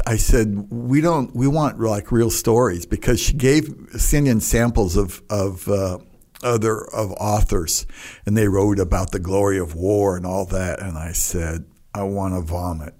I 0.07 0.17
said, 0.17 0.67
"We 0.71 1.01
don't. 1.01 1.35
We 1.35 1.47
want 1.47 1.79
like 1.79 2.11
real 2.11 2.31
stories," 2.31 2.85
because 2.85 3.19
she 3.19 3.33
gave 3.33 3.73
sent 3.97 4.27
in 4.27 4.41
samples 4.41 4.95
of 4.95 5.21
of. 5.29 5.67
Uh, 5.67 5.99
other 6.43 6.85
of 6.93 7.11
authors, 7.13 7.87
and 8.25 8.37
they 8.37 8.47
wrote 8.47 8.77
about 8.77 9.11
the 9.11 9.19
glory 9.19 9.57
of 9.57 9.73
war 9.73 10.15
and 10.15 10.25
all 10.25 10.45
that. 10.45 10.79
And 10.79 10.95
I 10.95 11.11
said, 11.11 11.65
I 11.93 12.03
want 12.03 12.35
to 12.35 12.41
vomit. 12.41 12.93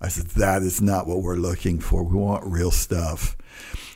I 0.00 0.08
said, 0.08 0.26
that 0.30 0.62
is 0.62 0.82
not 0.82 1.06
what 1.06 1.22
we're 1.22 1.36
looking 1.36 1.80
for. 1.80 2.02
We 2.02 2.16
want 2.16 2.44
real 2.44 2.70
stuff. 2.70 3.36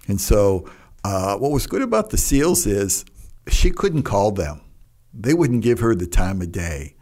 And 0.09 0.21
so, 0.21 0.71
uh, 1.05 1.37
what 1.37 1.51
was 1.51 1.67
good 1.67 1.83
about 1.83 2.11
the 2.11 2.17
SEALs 2.17 2.67
is 2.67 3.05
she 3.49 3.71
couldn't 3.71 4.05
call 4.05 4.31
them. 4.31 4.61
They 5.13 5.35
wouldn't 5.35 5.63
give 5.63 5.81
her 5.81 5.95
the 5.95 6.07
time 6.07 6.41
of 6.41 6.53
day. 6.53 6.95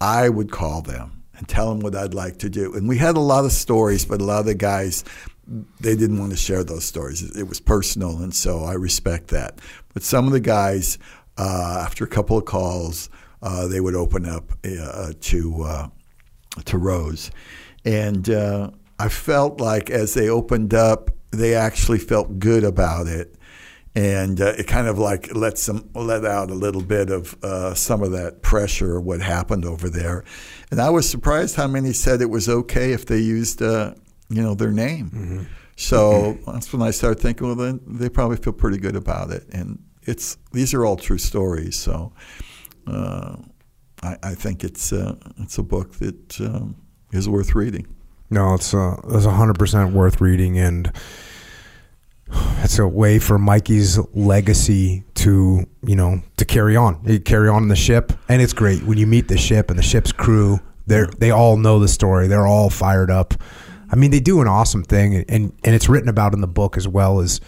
I 0.00 0.28
would 0.28 0.50
call 0.50 0.82
them 0.82 1.19
and 1.40 1.48
tell 1.48 1.70
them 1.70 1.80
what 1.80 1.96
I'd 1.96 2.14
like 2.14 2.38
to 2.38 2.50
do. 2.50 2.74
And 2.74 2.86
we 2.86 2.98
had 2.98 3.16
a 3.16 3.20
lot 3.20 3.44
of 3.44 3.52
stories, 3.52 4.04
but 4.04 4.20
a 4.20 4.24
lot 4.24 4.40
of 4.40 4.46
the 4.46 4.54
guys, 4.54 5.04
they 5.80 5.96
didn't 5.96 6.18
want 6.18 6.30
to 6.32 6.36
share 6.36 6.62
those 6.62 6.84
stories. 6.84 7.22
It 7.34 7.48
was 7.48 7.60
personal, 7.60 8.18
and 8.18 8.32
so 8.32 8.62
I 8.62 8.74
respect 8.74 9.28
that. 9.28 9.58
But 9.94 10.02
some 10.02 10.26
of 10.26 10.32
the 10.32 10.40
guys, 10.40 10.98
uh, 11.38 11.82
after 11.84 12.04
a 12.04 12.08
couple 12.08 12.36
of 12.36 12.44
calls, 12.44 13.08
uh, 13.42 13.66
they 13.66 13.80
would 13.80 13.94
open 13.94 14.26
up 14.26 14.52
uh, 14.64 15.12
to 15.18 15.62
uh, 15.62 15.88
to 16.66 16.78
Rose, 16.78 17.30
and 17.86 18.28
uh, 18.28 18.70
I 18.98 19.08
felt 19.08 19.60
like 19.60 19.88
as 19.88 20.12
they 20.12 20.28
opened 20.28 20.74
up, 20.74 21.10
they 21.30 21.54
actually 21.54 21.98
felt 21.98 22.38
good 22.38 22.64
about 22.64 23.06
it, 23.06 23.34
and 23.94 24.40
uh, 24.40 24.52
it 24.56 24.66
kind 24.66 24.86
of 24.86 24.98
like 24.98 25.34
lets 25.34 25.66
them 25.66 25.90
let 25.94 26.24
out 26.24 26.50
a 26.50 26.54
little 26.54 26.82
bit 26.82 27.10
of 27.10 27.36
uh, 27.42 27.74
some 27.74 28.02
of 28.02 28.12
that 28.12 28.42
pressure 28.42 28.98
of 28.98 29.04
what 29.04 29.20
happened 29.20 29.64
over 29.64 29.88
there, 29.88 30.24
and 30.70 30.80
I 30.80 30.90
was 30.90 31.08
surprised 31.08 31.56
how 31.56 31.66
many 31.66 31.92
said 31.92 32.20
it 32.20 32.30
was 32.30 32.48
okay 32.48 32.92
if 32.92 33.06
they 33.06 33.18
used 33.18 33.62
uh, 33.62 33.94
you 34.28 34.42
know 34.42 34.54
their 34.54 34.72
name. 34.72 35.10
Mm-hmm. 35.10 35.42
So 35.76 36.38
that's 36.46 36.72
when 36.72 36.82
I 36.82 36.90
started 36.90 37.20
thinking, 37.20 37.46
well, 37.46 37.56
then 37.56 37.80
they 37.86 38.10
probably 38.10 38.36
feel 38.36 38.52
pretty 38.52 38.78
good 38.78 38.96
about 38.96 39.30
it, 39.30 39.46
and 39.50 39.82
it's 40.02 40.36
these 40.52 40.74
are 40.74 40.84
all 40.84 40.96
true 40.96 41.18
stories, 41.18 41.76
so. 41.76 42.12
Uh, 42.86 43.36
I, 44.02 44.16
I, 44.22 44.34
think 44.34 44.64
it's 44.64 44.92
uh, 44.92 45.14
it's 45.38 45.58
a 45.58 45.62
book 45.62 45.92
that 45.96 46.40
um, 46.40 46.76
is 47.12 47.28
worth 47.28 47.54
reading. 47.54 47.86
No, 48.30 48.54
it's 48.54 48.72
uh, 48.72 48.96
it's 49.10 49.26
hundred 49.26 49.58
percent 49.58 49.92
worth 49.92 50.20
reading, 50.20 50.58
and 50.58 50.92
it's 52.62 52.78
a 52.78 52.86
way 52.86 53.18
for 53.18 53.38
Mikey's 53.38 53.98
legacy 54.14 55.04
to 55.16 55.66
you 55.82 55.96
know 55.96 56.22
to 56.36 56.44
carry 56.44 56.76
on. 56.76 57.00
You 57.04 57.20
carry 57.20 57.48
on 57.48 57.62
in 57.62 57.68
the 57.68 57.76
ship, 57.76 58.12
and 58.28 58.40
it's 58.40 58.52
great 58.52 58.82
when 58.84 58.98
you 58.98 59.06
meet 59.06 59.28
the 59.28 59.38
ship 59.38 59.70
and 59.70 59.78
the 59.78 59.82
ship's 59.82 60.12
crew. 60.12 60.60
They 60.86 61.04
they 61.18 61.30
all 61.30 61.56
know 61.56 61.78
the 61.78 61.88
story. 61.88 62.26
They're 62.28 62.46
all 62.46 62.70
fired 62.70 63.10
up. 63.10 63.34
I 63.92 63.96
mean, 63.96 64.10
they 64.12 64.20
do 64.20 64.40
an 64.40 64.48
awesome 64.48 64.82
thing, 64.82 65.14
and 65.28 65.52
and 65.64 65.74
it's 65.74 65.88
written 65.88 66.08
about 66.08 66.34
in 66.34 66.40
the 66.40 66.46
book 66.48 66.76
as 66.76 66.86
well 66.86 67.20
as 67.20 67.40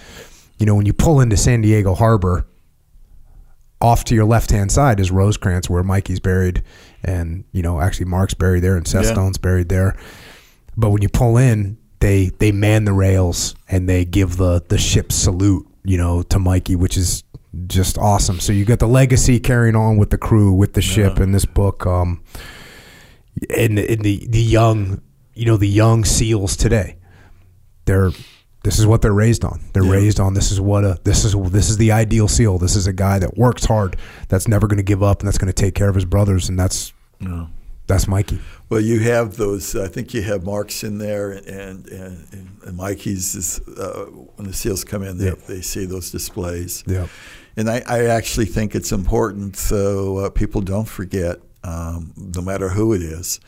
you 0.58 0.66
know 0.66 0.74
when 0.74 0.86
you 0.86 0.92
pull 0.92 1.20
into 1.20 1.36
San 1.36 1.60
Diego 1.60 1.94
Harbor. 1.94 2.46
Off 3.80 4.04
to 4.04 4.14
your 4.14 4.24
left 4.24 4.52
hand 4.52 4.70
side 4.70 5.00
is 5.00 5.10
Rosecrans, 5.10 5.68
where 5.68 5.82
Mikey's 5.82 6.20
buried, 6.20 6.62
and 7.02 7.42
you 7.50 7.62
know 7.62 7.80
actually 7.80 8.06
Mark's 8.06 8.34
buried 8.34 8.60
there, 8.62 8.76
and 8.76 8.86
Seth 8.86 9.06
Yeah. 9.06 9.12
Stone's 9.12 9.38
buried 9.38 9.68
there. 9.68 9.96
But 10.76 10.90
when 10.90 11.02
you 11.02 11.08
pull 11.08 11.36
in, 11.36 11.78
they 12.02 12.26
they 12.38 12.52
man 12.52 12.84
the 12.84 12.92
rails 12.92 13.54
and 13.68 13.88
they 13.88 14.04
give 14.04 14.36
the 14.36 14.62
the 14.68 14.76
ship's 14.78 15.14
salute, 15.14 15.66
you 15.84 15.96
know, 15.96 16.22
to 16.24 16.38
Mikey, 16.38 16.76
which 16.76 16.96
is 16.96 17.24
just 17.66 17.96
awesome. 17.98 18.40
So 18.40 18.52
you 18.52 18.64
got 18.64 18.78
the 18.78 18.88
legacy 18.88 19.38
carrying 19.40 19.76
on 19.76 19.96
with 19.96 20.10
the 20.10 20.18
crew, 20.18 20.52
with 20.52 20.72
the 20.74 20.82
ship 20.82 21.18
and 21.18 21.34
this 21.34 21.44
book, 21.44 21.86
um, 21.86 22.22
and 23.56 23.78
in 23.78 24.02
the 24.02 24.26
the 24.28 24.40
young, 24.42 25.00
you 25.34 25.46
know, 25.46 25.56
the 25.56 25.68
young 25.68 26.04
seals 26.04 26.56
today. 26.56 26.96
They're 27.84 28.10
this 28.64 28.78
is 28.78 28.86
what 28.86 29.02
they're 29.02 29.12
raised 29.12 29.44
on. 29.44 29.60
They're 29.72 29.82
Yeah. 29.84 29.92
raised 29.92 30.20
on 30.20 30.34
this 30.34 30.52
is 30.52 30.60
what 30.60 30.84
a 30.84 30.98
this 31.04 31.24
is 31.24 31.34
this 31.50 31.68
is 31.68 31.76
the 31.78 31.92
ideal 31.92 32.28
seal. 32.28 32.58
This 32.58 32.76
is 32.76 32.86
a 32.86 32.92
guy 32.92 33.18
that 33.18 33.36
works 33.36 33.64
hard, 33.64 33.96
that's 34.28 34.46
never 34.46 34.66
going 34.66 34.76
to 34.76 34.82
give 34.84 35.02
up, 35.02 35.20
and 35.20 35.26
that's 35.28 35.38
going 35.38 35.52
to 35.52 35.62
take 35.64 35.74
care 35.74 35.88
of 35.88 35.94
his 35.94 36.04
brothers, 36.04 36.48
and 36.48 36.58
that's 36.58 36.92
No. 37.20 37.48
that's 37.86 38.06
Mikey. 38.06 38.40
Well, 38.72 38.80
you 38.80 39.00
have 39.00 39.36
those. 39.36 39.76
I 39.76 39.86
think 39.86 40.14
you 40.14 40.22
have 40.22 40.44
Marks 40.44 40.82
in 40.82 40.96
there, 40.96 41.32
and 41.32 41.86
and, 41.88 42.58
and 42.64 42.76
Mikey's 42.76 43.34
is 43.34 43.60
uh, 43.68 44.06
when 44.36 44.46
the 44.48 44.54
seals 44.54 44.82
come 44.82 45.02
in, 45.02 45.18
they, 45.18 45.26
Yep. 45.26 45.38
they 45.46 45.60
see 45.60 45.84
those 45.84 46.10
displays. 46.10 46.82
Yep. 46.86 47.08
And 47.56 47.68
I, 47.68 47.82
I 47.86 48.04
actually 48.06 48.46
think 48.46 48.74
it's 48.74 48.90
important 48.90 49.56
so 49.56 50.16
uh, 50.18 50.30
people 50.30 50.62
don't 50.62 50.88
forget, 50.88 51.36
um, 51.62 52.14
no 52.16 52.40
matter 52.40 52.70
who 52.70 52.94
it 52.94 53.02
is. 53.02 53.40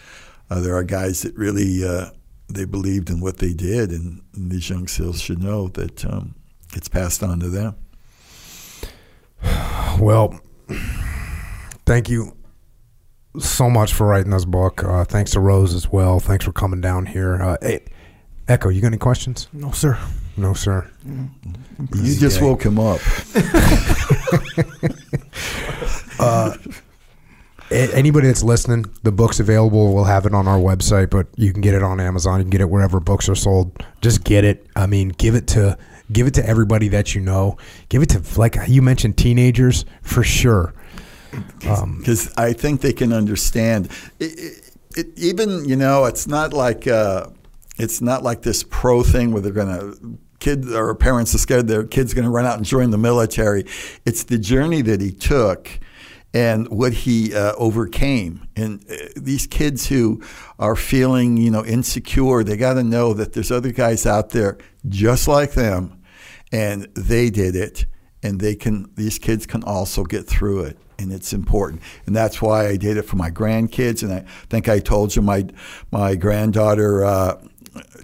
Uh, 0.50 0.60
there 0.60 0.76
are 0.76 0.84
guys 0.84 1.22
that 1.22 1.34
really 1.38 1.82
uh, 1.82 2.10
they 2.48 2.66
believed 2.66 3.08
in 3.08 3.20
what 3.20 3.38
they 3.38 3.54
did, 3.54 3.92
and, 3.92 4.20
and 4.34 4.50
these 4.50 4.68
young 4.68 4.86
seals 4.86 5.22
should 5.22 5.42
know 5.42 5.68
that 5.68 6.04
um, 6.04 6.34
it's 6.74 6.88
passed 6.90 7.22
on 7.22 7.40
to 7.40 7.48
them. 7.48 7.76
Well, 9.98 10.38
thank 11.86 12.10
you 12.10 12.36
so 13.38 13.68
much 13.70 13.92
for 13.92 14.06
writing 14.06 14.30
this 14.30 14.44
book. 14.44 14.82
Uh, 14.84 15.04
thanks 15.04 15.32
to 15.32 15.40
Rose 15.40 15.74
as 15.74 15.90
well. 15.90 16.20
Thanks 16.20 16.44
for 16.44 16.52
coming 16.52 16.80
down 16.80 17.06
here. 17.06 17.34
Uh, 17.42 17.56
hey, 17.60 17.80
Echo, 18.48 18.68
you 18.68 18.80
got 18.80 18.88
any 18.88 18.96
questions? 18.98 19.48
No, 19.52 19.70
sir. 19.72 19.98
No, 20.36 20.52
sir. 20.54 20.88
You 21.06 22.16
just 22.16 22.38
Okay. 22.38 22.46
woke 22.46 22.62
him 22.64 22.78
up. 22.78 23.00
A- 27.70 27.94
Anybody 27.94 28.26
that's 28.26 28.42
listening, 28.42 28.84
the 29.02 29.12
book's 29.12 29.40
available. 29.40 29.94
We'll 29.94 30.04
have 30.04 30.26
it 30.26 30.34
on 30.34 30.46
our 30.46 30.58
website, 30.58 31.10
but 31.10 31.26
you 31.36 31.52
can 31.52 31.62
get 31.62 31.74
it 31.74 31.82
on 31.82 31.98
Amazon. 32.00 32.38
You 32.38 32.44
can 32.44 32.50
get 32.50 32.60
it 32.60 32.68
wherever 32.70 33.00
books 33.00 33.28
are 33.28 33.34
sold. 33.34 33.82
Just 34.00 34.22
get 34.24 34.44
it. 34.44 34.66
I 34.76 34.86
mean, 34.86 35.08
give 35.10 35.34
it 35.34 35.46
to 35.48 35.78
give 36.12 36.26
it 36.26 36.34
to 36.34 36.46
everybody 36.46 36.88
that 36.88 37.14
you 37.14 37.20
know. 37.22 37.56
Give 37.88 38.02
it 38.02 38.10
to 38.10 38.22
like 38.38 38.56
you 38.68 38.82
mentioned, 38.82 39.16
teenagers 39.16 39.84
for 40.02 40.22
sure. 40.22 40.74
Um, 41.68 41.98
because 41.98 42.32
I 42.36 42.52
think 42.52 42.80
they 42.80 42.92
can 42.92 43.12
understand. 43.12 43.90
It, 44.18 44.38
it, 44.38 44.70
it, 44.96 45.18
even 45.18 45.64
you 45.64 45.76
know, 45.76 46.04
it's 46.04 46.26
not 46.26 46.52
like 46.52 46.86
uh, 46.86 47.28
it's 47.76 48.00
not 48.00 48.22
like 48.22 48.42
this 48.42 48.62
pro 48.62 49.02
thing 49.02 49.32
where 49.32 49.42
they're 49.42 49.52
going 49.52 49.68
to 49.68 50.18
kids 50.40 50.72
or 50.72 50.94
parents 50.94 51.34
are 51.34 51.38
scared 51.38 51.68
their 51.68 51.84
kids 51.84 52.12
going 52.12 52.24
to 52.24 52.30
run 52.30 52.44
out 52.44 52.58
and 52.58 52.66
join 52.66 52.90
the 52.90 52.98
military. 52.98 53.64
It's 54.04 54.24
the 54.24 54.38
journey 54.38 54.82
that 54.82 55.00
he 55.00 55.10
took. 55.10 55.80
And 56.36 56.68
what 56.68 56.92
he 56.92 57.32
uh, 57.32 57.52
overcame, 57.58 58.48
and 58.56 58.84
uh, 58.90 58.96
these 59.14 59.46
kids 59.46 59.86
who 59.86 60.20
are 60.58 60.74
feeling, 60.74 61.36
you 61.36 61.48
know, 61.48 61.64
insecure, 61.64 62.42
they 62.42 62.56
got 62.56 62.74
to 62.74 62.82
know 62.82 63.14
that 63.14 63.34
there's 63.34 63.52
other 63.52 63.70
guys 63.70 64.04
out 64.04 64.30
there 64.30 64.58
just 64.88 65.28
like 65.28 65.52
them, 65.52 66.02
and 66.50 66.88
they 66.96 67.30
did 67.30 67.54
it, 67.54 67.86
and 68.24 68.40
they 68.40 68.56
can. 68.56 68.90
These 68.96 69.20
kids 69.20 69.46
can 69.46 69.62
also 69.62 70.02
get 70.02 70.26
through 70.26 70.62
it 70.62 70.76
and 70.98 71.12
it's 71.12 71.32
important. 71.32 71.82
And 72.06 72.14
that's 72.14 72.40
why 72.40 72.66
I 72.66 72.76
did 72.76 72.97
it 72.97 73.02
for 73.02 73.16
my 73.16 73.31
grandkids. 73.31 74.02
And 74.02 74.12
I 74.12 74.20
think 74.48 74.68
I 74.68 74.78
told 74.78 75.14
you 75.16 75.23
my 75.23 75.47
my 75.90 76.14
granddaughter, 76.14 77.05
uh, 77.05 77.40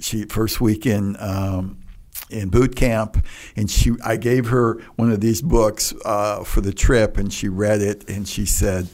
she 0.00 0.24
first 0.24 0.60
week 0.60 0.86
in 0.86 1.16
um, 1.20 1.78
in 2.30 2.48
boot 2.48 2.76
camp, 2.76 3.24
and 3.56 3.70
she 3.70 3.92
I 4.04 4.16
gave 4.16 4.48
her 4.48 4.80
one 4.96 5.10
of 5.10 5.20
these 5.20 5.42
books 5.42 5.94
uh, 6.04 6.44
for 6.44 6.60
the 6.60 6.72
trip, 6.72 7.16
and 7.16 7.32
she 7.32 7.48
read 7.48 7.82
it, 7.82 8.08
and 8.08 8.26
she 8.26 8.46
said, 8.46 8.88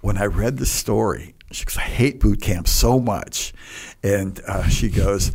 when 0.00 0.16
I 0.18 0.26
read 0.26 0.58
the 0.58 0.66
story, 0.66 1.34
she 1.50 1.64
goes, 1.64 1.76
I 1.76 1.82
hate 1.82 2.20
boot 2.20 2.40
camp 2.40 2.68
so 2.68 2.98
much, 2.98 3.52
and 4.02 4.40
uh, 4.46 4.68
she 4.68 4.88
goes, 4.88 5.32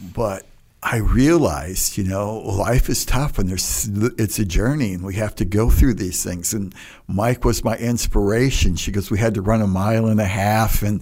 but 0.00 0.44
I 0.84 0.96
realized, 0.96 1.96
you 1.96 2.02
know, 2.02 2.38
life 2.38 2.88
is 2.88 3.06
tough 3.06 3.38
and 3.38 3.48
there's 3.48 3.88
it's 4.18 4.40
a 4.40 4.44
journey 4.44 4.92
and 4.94 5.04
we 5.04 5.14
have 5.14 5.34
to 5.36 5.44
go 5.44 5.70
through 5.70 5.94
these 5.94 6.24
things. 6.24 6.52
And 6.52 6.74
Mike 7.06 7.44
was 7.44 7.62
my 7.62 7.76
inspiration. 7.76 8.74
She 8.74 8.90
goes, 8.90 9.10
we 9.10 9.18
had 9.18 9.34
to 9.34 9.42
run 9.42 9.62
a 9.62 9.68
mile 9.68 10.06
and 10.06 10.20
a 10.20 10.24
half 10.24 10.82
and 10.82 11.00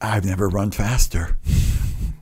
I've 0.00 0.24
never 0.24 0.48
run 0.48 0.70
faster. 0.70 1.36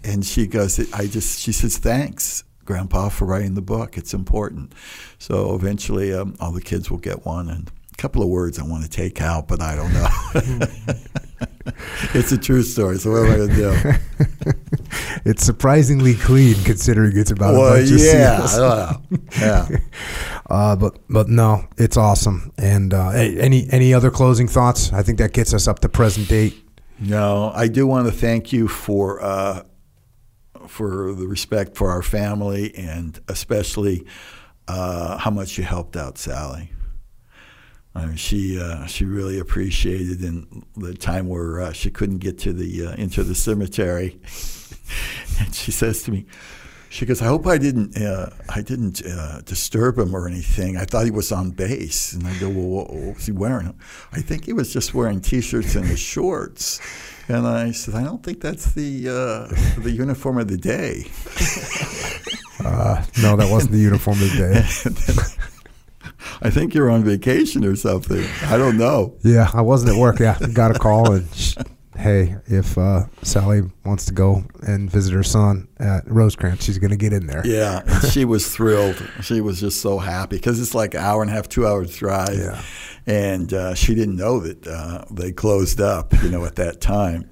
And 0.04 0.26
she 0.26 0.48
goes, 0.48 0.80
I 0.92 1.06
just, 1.06 1.38
she 1.38 1.52
says, 1.52 1.78
thanks, 1.78 2.42
Grandpa, 2.64 3.08
for 3.08 3.24
writing 3.24 3.54
the 3.54 3.62
book. 3.62 3.96
It's 3.96 4.12
important. 4.12 4.72
So 5.20 5.54
eventually 5.54 6.12
um, 6.12 6.34
all 6.40 6.50
the 6.50 6.60
kids 6.60 6.90
will 6.90 6.98
get 6.98 7.24
one. 7.24 7.48
And 7.48 7.70
a 7.92 7.96
couple 7.98 8.20
of 8.20 8.28
words 8.28 8.58
I 8.58 8.64
want 8.64 8.82
to 8.82 8.90
take 8.90 9.20
out, 9.20 9.46
but 9.46 9.62
I 9.62 9.76
don't 9.76 9.92
know. 9.92 10.08
it's 12.14 12.32
a 12.32 12.38
true 12.38 12.62
story. 12.62 12.98
So 12.98 13.10
what 13.10 13.26
am 13.26 13.32
I 13.32 13.36
going 13.36 13.48
to 13.50 13.54
do? 13.54 14.52
it's 15.24 15.44
surprisingly 15.44 16.14
clean 16.14 16.54
considering 16.64 17.16
it's 17.16 17.30
about 17.30 17.54
Well, 17.54 17.74
a 17.74 17.78
bunch 17.78 17.90
of 17.90 17.98
yeah, 17.98 18.46
seals. 18.46 18.58
I 18.58 18.96
yeah. 19.40 19.68
Uh, 20.48 20.76
but 20.76 20.98
but 21.08 21.28
no, 21.28 21.64
it's 21.78 21.96
awesome. 21.96 22.52
And 22.58 22.92
uh, 22.92 23.10
any 23.10 23.68
any 23.70 23.94
other 23.94 24.10
closing 24.10 24.48
thoughts? 24.48 24.92
I 24.92 25.02
think 25.02 25.18
that 25.18 25.32
gets 25.32 25.54
us 25.54 25.68
up 25.68 25.78
to 25.80 25.88
present 25.88 26.28
date. 26.28 26.54
No, 26.98 27.50
I 27.54 27.68
do 27.68 27.86
want 27.86 28.06
to 28.06 28.12
thank 28.12 28.52
you 28.52 28.68
for 28.68 29.22
uh, 29.22 29.62
for 30.66 31.12
the 31.14 31.26
respect 31.26 31.76
for 31.76 31.90
our 31.90 32.02
family 32.02 32.74
and 32.74 33.18
especially 33.28 34.06
uh, 34.68 35.18
how 35.18 35.30
much 35.30 35.58
you 35.58 35.64
helped 35.64 35.96
out 35.96 36.18
Sally. 36.18 36.70
I 37.94 38.06
mean, 38.06 38.16
she 38.16 38.58
uh, 38.58 38.86
she 38.86 39.04
really 39.04 39.38
appreciated 39.38 40.22
in 40.22 40.64
the 40.76 40.94
time 40.94 41.28
where 41.28 41.60
uh, 41.60 41.72
she 41.72 41.90
couldn't 41.90 42.18
get 42.18 42.38
to 42.40 42.52
the 42.52 42.86
uh, 42.86 42.94
into 42.94 43.22
the 43.22 43.34
cemetery, 43.34 44.18
and 45.40 45.54
she 45.54 45.70
says 45.72 46.02
to 46.04 46.10
me, 46.10 46.24
she 46.92 47.06
goes, 47.06 47.22
"I 47.22 47.26
hope 47.26 47.46
I 47.46 47.58
didn't 47.58 47.96
uh, 47.96 48.30
I 48.48 48.60
didn't 48.60 49.04
uh, 49.04 49.40
disturb 49.46 49.98
him 49.98 50.14
or 50.14 50.26
anything. 50.26 50.76
I 50.76 50.84
thought 50.84 51.04
he 51.04 51.10
was 51.10 51.32
on 51.32 51.50
base." 51.50 52.12
And 52.12 52.26
I 52.26 52.38
go, 52.38 52.48
"Well, 52.48 52.68
what, 52.68 52.92
was 52.92 53.26
he 53.26 53.32
wearing?" 53.32 53.74
I 54.12 54.20
think 54.20 54.44
he 54.44 54.52
was 54.52 54.72
just 54.72 54.94
wearing 54.94 55.20
t-shirts 55.20 55.74
and 55.74 55.86
his 55.86 56.00
shorts. 56.00 56.80
And 57.28 57.46
I 57.46 57.72
said, 57.72 57.94
"I 57.94 58.04
don't 58.04 58.22
think 58.22 58.40
that's 58.40 58.72
the 58.72 59.08
uh, 59.08 59.80
the 59.80 59.90
uniform 59.90 60.38
of 60.38 60.48
the 60.48 60.58
day." 60.58 61.06
Uh, 62.64 63.04
no, 63.20 63.34
that 63.34 63.50
wasn't 63.50 63.72
the 63.72 63.78
uniform 63.78 64.16
of 64.22 64.30
the 64.30 64.36
day. 64.38 65.42
I 66.40 66.50
think 66.50 66.74
you're 66.74 66.90
on 66.90 67.04
vacation 67.04 67.64
or 67.64 67.76
something. 67.76 68.24
I 68.44 68.56
don't 68.56 68.76
know. 68.76 69.14
Yeah, 69.22 69.50
I 69.52 69.62
wasn't 69.62 69.92
at 69.92 69.98
work. 69.98 70.18
Yeah, 70.18 70.38
got 70.52 70.74
a 70.74 70.78
call 70.78 71.12
and 71.12 71.32
sh- 71.34 71.56
hey, 71.96 72.36
if 72.46 72.76
uh, 72.76 73.04
Sally 73.22 73.62
wants 73.84 74.06
to 74.06 74.12
go 74.12 74.44
and 74.66 74.90
visit 74.90 75.14
her 75.14 75.22
son 75.22 75.68
at 75.78 76.08
Rosecrans, 76.10 76.64
she's 76.64 76.78
gonna 76.78 76.96
get 76.96 77.12
in 77.12 77.26
there. 77.26 77.42
Yeah, 77.44 78.00
she 78.10 78.24
was 78.24 78.52
thrilled. 78.52 79.02
She 79.22 79.40
was 79.40 79.60
just 79.60 79.80
so 79.80 79.98
happy 79.98 80.36
because 80.36 80.60
it's 80.60 80.74
like 80.74 80.94
an 80.94 81.00
hour 81.00 81.22
and 81.22 81.30
a 81.30 81.34
half, 81.34 81.48
two 81.48 81.66
hours 81.66 81.96
drive. 81.96 82.36
Yeah. 82.36 82.62
And 83.06 83.52
uh, 83.52 83.74
she 83.74 83.94
didn't 83.94 84.16
know 84.16 84.40
that 84.40 84.66
uh, 84.66 85.04
they 85.10 85.32
closed 85.32 85.80
up, 85.80 86.12
you 86.22 86.28
know, 86.28 86.44
at 86.44 86.56
that 86.56 86.80
time. 86.80 87.28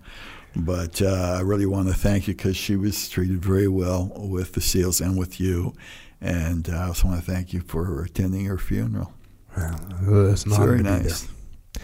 But 0.57 1.01
uh, 1.01 1.37
I 1.39 1.41
really 1.43 1.67
want 1.67 1.89
to 1.89 1.95
thank 1.95 2.27
you 2.27 2.35
because 2.35 2.57
she 2.57 2.75
was 2.75 3.09
treated 3.09 3.43
very 3.43 3.69
well 3.69 4.11
with 4.17 4.53
the 4.53 4.61
SEALs 4.61 5.01
and 5.01 5.17
with 5.17 5.41
you. 5.41 5.75
And 6.21 6.69
uh, 6.69 6.73
I 6.77 6.87
also 6.89 7.09
want 7.09 7.25
to 7.25 7.31
thank 7.31 7.53
you 7.53 7.61
for 7.61 8.03
attending 8.03 8.45
her 8.47 8.59
funeral. 8.59 9.13
Yeah, 9.57 9.75
it 10.03 10.09
was 10.09 10.45
an 10.45 10.51
It's 10.53 10.59
honor 10.59 10.67
very 10.67 10.79
to 10.79 10.85
be 10.85 10.91
nice. 10.91 11.23
there. 11.23 11.83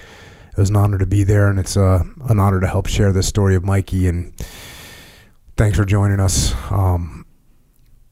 It 0.53 0.59
was 0.61 0.71
an 0.71 0.77
honor 0.77 0.99
to 0.99 1.07
be 1.07 1.25
there, 1.25 1.49
and 1.49 1.59
it's 1.59 1.77
uh, 1.77 2.03
an 2.29 2.39
honor 2.39 2.61
to 2.61 2.67
help 2.67 2.87
share 2.87 3.13
this 3.13 3.27
story 3.27 3.55
of 3.57 3.65
Mikey. 3.65 4.09
And 4.09 4.33
thanks 5.57 5.77
for 5.77 5.85
joining 5.85 6.21
us. 6.21 6.55
Um, 6.71 7.27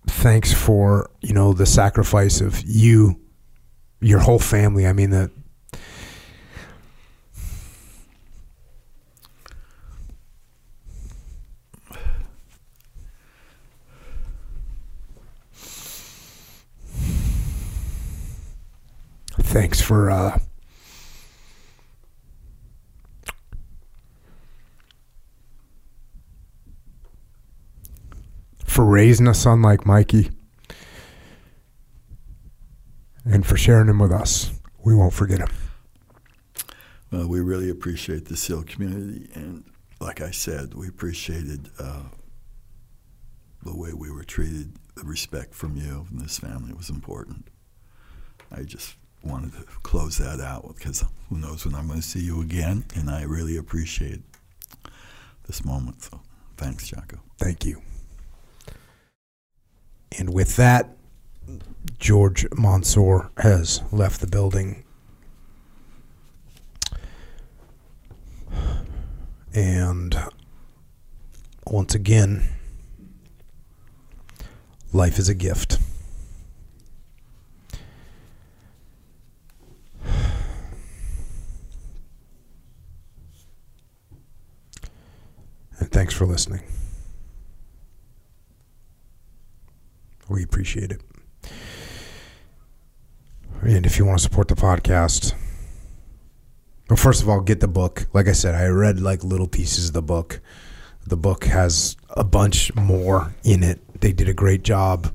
thanks 0.07 0.53
for 0.53 1.11
you 1.21 1.33
know 1.35 1.53
the 1.53 1.67
sacrifice 1.67 2.41
of 2.41 2.63
you, 2.67 3.21
your 4.01 4.19
whole 4.21 4.39
family. 4.39 4.87
I 4.87 4.93
mean 4.93 5.11
the. 5.11 5.31
Thanks 19.55 19.81
for 19.81 20.11
uh, 20.11 20.37
for 28.65 28.85
raising 28.85 29.29
a 29.29 29.33
son 29.33 29.63
like 29.63 29.87
Mikey 29.87 30.33
and 33.25 33.47
for 33.47 33.57
sharing 33.57 33.89
him 33.89 34.01
with 34.01 34.11
us. 34.11 34.51
We 34.85 34.93
won't 34.93 35.13
forget 35.13 35.39
him. 35.39 35.51
Well, 37.13 37.29
we 37.29 37.39
really 37.39 37.71
appreciate 37.71 38.25
the 38.25 38.37
SEAL 38.37 38.65
community, 38.65 39.29
and 39.35 39.63
like 40.01 40.21
I 40.21 40.33
said, 40.33 40.75
we 40.75 40.89
appreciated 40.89 41.71
uh, 41.79 42.03
the 43.63 43.77
way 43.77 43.93
we 43.93 44.11
were 44.11 44.25
treated. 44.25 44.75
The 44.97 45.05
respect 45.05 45.55
from 45.55 45.77
you 45.77 46.07
and 46.11 46.21
this 46.21 46.41
family 46.41 46.73
was 46.73 46.91
important. 46.91 47.47
I 48.51 48.63
just 48.63 48.97
wanted 49.25 49.53
to 49.53 49.65
close 49.83 50.19
that 50.19 50.41
out 50.41 50.75
because 50.77 51.05
who 51.29 51.39
knows 51.39 51.65
when 51.65 51.75
I'm 51.75 51.87
going 51.87 52.01
to 52.01 52.07
see 52.07 52.21
you 52.21 52.41
again, 52.41 52.85
and 52.95 53.11
I 53.11 53.23
really 53.23 53.57
appreciate 53.57 54.21
this 55.47 55.65
moment. 55.65 56.03
So, 56.03 56.21
thanks, 56.57 56.89
Jocko. 56.89 57.19
Thank 57.39 57.65
you. 57.65 57.83
And 60.19 60.33
with 60.33 60.57
that, 60.57 60.97
George 61.99 62.49
Monsoor 62.51 63.31
has 63.39 63.83
left 63.93 64.21
the 64.21 64.27
building. 64.27 64.85
And 69.55 70.17
once 71.67 71.95
again, 71.95 72.49
life 74.93 75.19
is 75.19 75.29
a 75.29 75.35
gift. 75.35 75.79
Thanks 85.95 86.13
for 86.13 86.27
listening. 86.27 86.61
We 90.29 90.43
appreciate 90.43 90.91
it. 90.91 91.01
And 93.63 93.87
if 93.87 93.97
you 93.97 94.05
want 94.05 94.19
to 94.19 94.23
support 94.23 94.49
the 94.49 94.57
podcast, 94.57 95.35
well, 96.91 96.97
first 96.97 97.23
of 97.23 97.29
all, 97.29 97.41
get 97.41 97.61
the 97.61 97.69
book. 97.69 98.09
Like 98.13 98.27
I 98.27 98.33
said, 98.33 98.57
I 98.57 98.67
read 98.67 98.99
like 98.99 99.23
little 99.23 99.47
pieces 99.47 99.89
of 99.89 99.95
the 99.95 100.03
book. 100.03 100.41
The 101.07 101.17
book 101.17 101.45
has 101.45 101.97
a 102.11 102.25
bunch 102.25 102.75
more 102.75 103.33
in 103.45 103.63
it. 103.63 103.81
They 104.01 104.13
did 104.13 104.29
a 104.29 104.35
great 104.35 104.65
job 104.65 105.15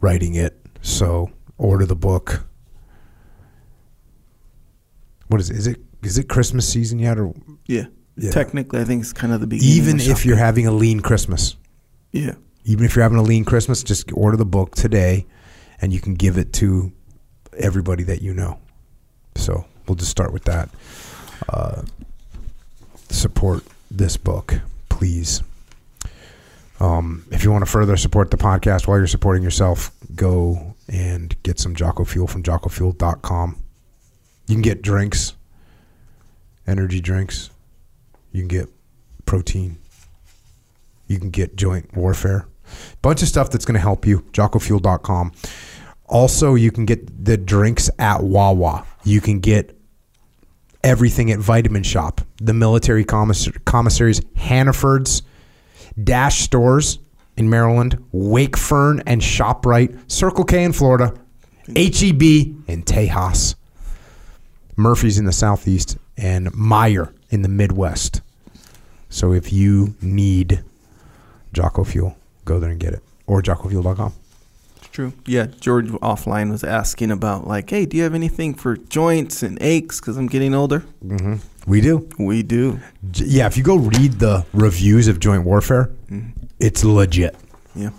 writing 0.00 0.34
it. 0.34 0.60
So 0.82 1.30
order 1.56 1.86
the 1.86 1.94
book. 1.94 2.44
What 5.28 5.40
is 5.40 5.50
it? 5.50 5.56
Is 5.56 5.66
it 5.68 5.80
is 6.02 6.18
it 6.18 6.28
Christmas 6.28 6.68
season 6.68 6.98
yet 6.98 7.16
or 7.16 7.32
Yeah. 7.66 7.86
Yeah. 8.18 8.32
Technically, 8.32 8.80
I 8.80 8.84
think 8.84 9.02
it's 9.02 9.12
kind 9.12 9.32
of 9.32 9.40
the 9.40 9.46
beginning. 9.46 9.74
even 9.74 10.00
if 10.00 10.26
you're 10.26 10.36
having 10.36 10.66
a 10.66 10.72
lean 10.72 11.00
Christmas? 11.00 11.56
yeah, 12.10 12.34
even 12.64 12.84
if 12.84 12.96
you're 12.96 13.02
having 13.04 13.18
a 13.18 13.22
lean 13.22 13.44
Christmas, 13.44 13.82
just 13.84 14.10
order 14.12 14.36
the 14.36 14.44
book 14.44 14.74
today, 14.74 15.24
and 15.80 15.92
you 15.92 16.00
can 16.00 16.14
give 16.14 16.36
it 16.36 16.52
to 16.54 16.90
everybody 17.56 18.02
that 18.04 18.20
you 18.20 18.34
know. 18.34 18.58
So 19.36 19.64
we'll 19.86 19.94
just 19.94 20.10
start 20.10 20.32
with 20.32 20.44
that. 20.44 20.68
Uh, 21.48 21.82
support 23.08 23.62
this 23.90 24.16
book, 24.16 24.54
please. 24.88 25.42
Um, 26.80 27.24
if 27.30 27.44
you 27.44 27.50
want 27.50 27.64
to 27.64 27.70
further 27.70 27.96
support 27.96 28.30
the 28.30 28.36
podcast 28.36 28.86
while 28.86 28.98
you're 28.98 29.06
supporting 29.06 29.42
yourself, 29.42 29.90
go 30.14 30.74
and 30.88 31.40
get 31.42 31.58
some 31.58 31.74
Jocko 31.74 32.04
Fuel 32.04 32.26
from 32.26 32.42
JockoFuel.com. 32.42 33.56
You 34.46 34.54
can 34.54 34.62
get 34.62 34.82
drinks, 34.82 35.34
energy 36.66 37.00
drinks. 37.00 37.50
You 38.32 38.40
can 38.42 38.48
get 38.48 38.68
protein. 39.26 39.78
You 41.06 41.18
can 41.18 41.30
get 41.30 41.56
joint 41.56 41.96
warfare. 41.96 42.46
Bunch 43.02 43.22
of 43.22 43.28
stuff 43.28 43.50
that's 43.50 43.64
going 43.64 43.74
to 43.74 43.80
help 43.80 44.06
you. 44.06 44.20
JockoFuel.com. 44.32 45.32
Also, 46.06 46.54
you 46.54 46.70
can 46.70 46.84
get 46.84 47.24
the 47.24 47.36
drinks 47.36 47.90
at 47.98 48.22
Wawa. 48.22 48.86
You 49.04 49.20
can 49.20 49.40
get 49.40 49.78
everything 50.84 51.30
at 51.30 51.38
Vitamin 51.38 51.82
Shoppe, 51.82 52.24
the 52.36 52.54
military 52.54 53.04
commiss- 53.04 53.50
commissaries, 53.64 54.20
Hannaford's, 54.36 55.22
Dash 56.02 56.40
stores 56.40 56.98
in 57.36 57.50
Maryland, 57.50 57.98
Wakefern 58.14 59.02
and 59.06 59.20
ShopRite, 59.20 60.10
Circle 60.10 60.44
K 60.44 60.62
in 60.64 60.72
Florida, 60.72 61.12
HEB 61.66 62.22
in 62.22 62.82
Tejas, 62.84 63.56
Murphy's 64.76 65.18
in 65.18 65.24
the 65.24 65.32
Southeast, 65.32 65.98
and 66.16 66.52
Meijer 66.52 67.12
in 67.30 67.42
the 67.42 67.48
Midwest. 67.48 68.20
So 69.10 69.32
if 69.32 69.52
you 69.52 69.94
need 70.02 70.62
Jocko 71.52 71.84
Fuel, 71.84 72.16
go 72.44 72.58
there 72.60 72.70
and 72.70 72.80
get 72.80 72.92
it. 72.94 73.02
Or 73.26 73.42
JockoFuel.com. 73.42 74.12
it's 74.76 74.88
true. 74.88 75.12
Yeah, 75.26 75.46
George 75.60 75.88
offline 75.88 76.50
was 76.50 76.64
asking 76.64 77.10
about 77.10 77.46
like, 77.46 77.68
hey, 77.70 77.84
do 77.86 77.96
you 77.96 78.02
have 78.04 78.14
anything 78.14 78.54
for 78.54 78.76
joints 78.76 79.42
and 79.42 79.58
aches? 79.60 80.00
Because 80.00 80.16
I'm 80.16 80.26
getting 80.28 80.54
older. 80.54 80.84
Mm-hmm. 81.04 81.36
We 81.70 81.80
do. 81.82 82.08
We 82.18 82.42
do. 82.42 82.80
Yeah, 83.14 83.46
if 83.46 83.56
you 83.58 83.62
go 83.62 83.76
read 83.76 84.12
the 84.12 84.46
reviews 84.54 85.08
of 85.08 85.20
Joint 85.20 85.44
Warfare, 85.44 85.90
Mhm. 86.10 86.32
it's 86.58 86.82
legit. 86.84 87.36
Yeah. 87.74 87.90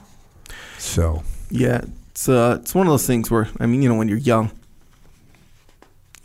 So, 0.79 1.23
Yeah, 1.51 1.81
it's 2.11 2.27
uh, 2.29 2.57
it's 2.61 2.73
one 2.75 2.87
of 2.87 2.91
those 2.91 3.05
things 3.05 3.29
where 3.29 3.47
I 3.59 3.65
mean, 3.67 3.81
you 3.83 3.89
know, 3.89 3.95
when 3.95 4.07
you're 4.07 4.17
young, 4.17 4.49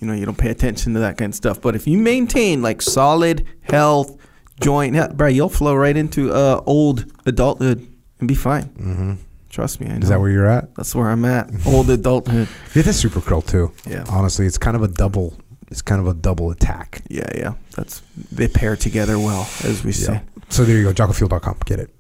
you 0.04 0.10
know, 0.10 0.16
you 0.16 0.26
don't 0.26 0.36
pay 0.36 0.50
attention 0.50 0.92
to 0.94 1.00
that 1.00 1.16
kind 1.16 1.30
of 1.30 1.34
stuff. 1.34 1.60
But 1.62 1.74
if 1.74 1.86
you 1.86 1.96
maintain 1.96 2.60
like 2.60 2.82
solid 2.82 3.46
health, 3.62 4.16
joint, 4.60 4.94
yeah, 4.94 5.08
bro, 5.08 5.28
you'll 5.28 5.48
flow 5.48 5.74
right 5.74 5.96
into 5.96 6.30
uh, 6.32 6.62
old 6.66 7.06
adulthood 7.24 7.86
and 8.18 8.28
be 8.28 8.34
fine. 8.34 8.64
Mm-hmm. 8.64 9.12
Trust 9.48 9.80
me, 9.80 9.86
I 9.86 9.92
know. 9.92 10.02
is 10.02 10.08
that 10.10 10.20
where 10.20 10.30
you're 10.30 10.46
at? 10.46 10.74
That's 10.74 10.94
where 10.94 11.08
I'm 11.08 11.24
at. 11.24 11.48
Old 11.66 11.88
adulthood. 11.88 12.48
It 12.74 12.86
is 12.86 12.98
Super 12.98 13.20
Krill 13.20 13.46
too. 13.46 13.72
Yeah. 13.88 14.04
Honestly, 14.08 14.46
it's 14.46 14.58
kind 14.58 14.76
of 14.76 14.82
a 14.82 14.88
double. 14.88 15.38
It's 15.70 15.80
kind 15.80 16.00
of 16.00 16.06
a 16.06 16.14
double 16.14 16.50
attack. 16.50 17.02
Yeah, 17.08 17.30
yeah. 17.34 17.54
That's 17.76 18.02
they 18.30 18.48
pair 18.48 18.76
together 18.76 19.18
well, 19.18 19.48
as 19.62 19.82
we 19.84 19.92
say. 19.92 20.20
So 20.50 20.64
there 20.64 20.76
you 20.76 20.84
go. 20.84 20.92
JockoFuel.com. 20.92 21.60
Get 21.64 21.80
it. 21.80 21.90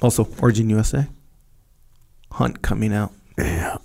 Also, 0.00 0.28
Origin 0.42 0.68
USA. 0.68 1.06
Hunt 2.32 2.60
coming 2.60 2.92
out. 2.92 3.12
Yeah. 3.38 3.78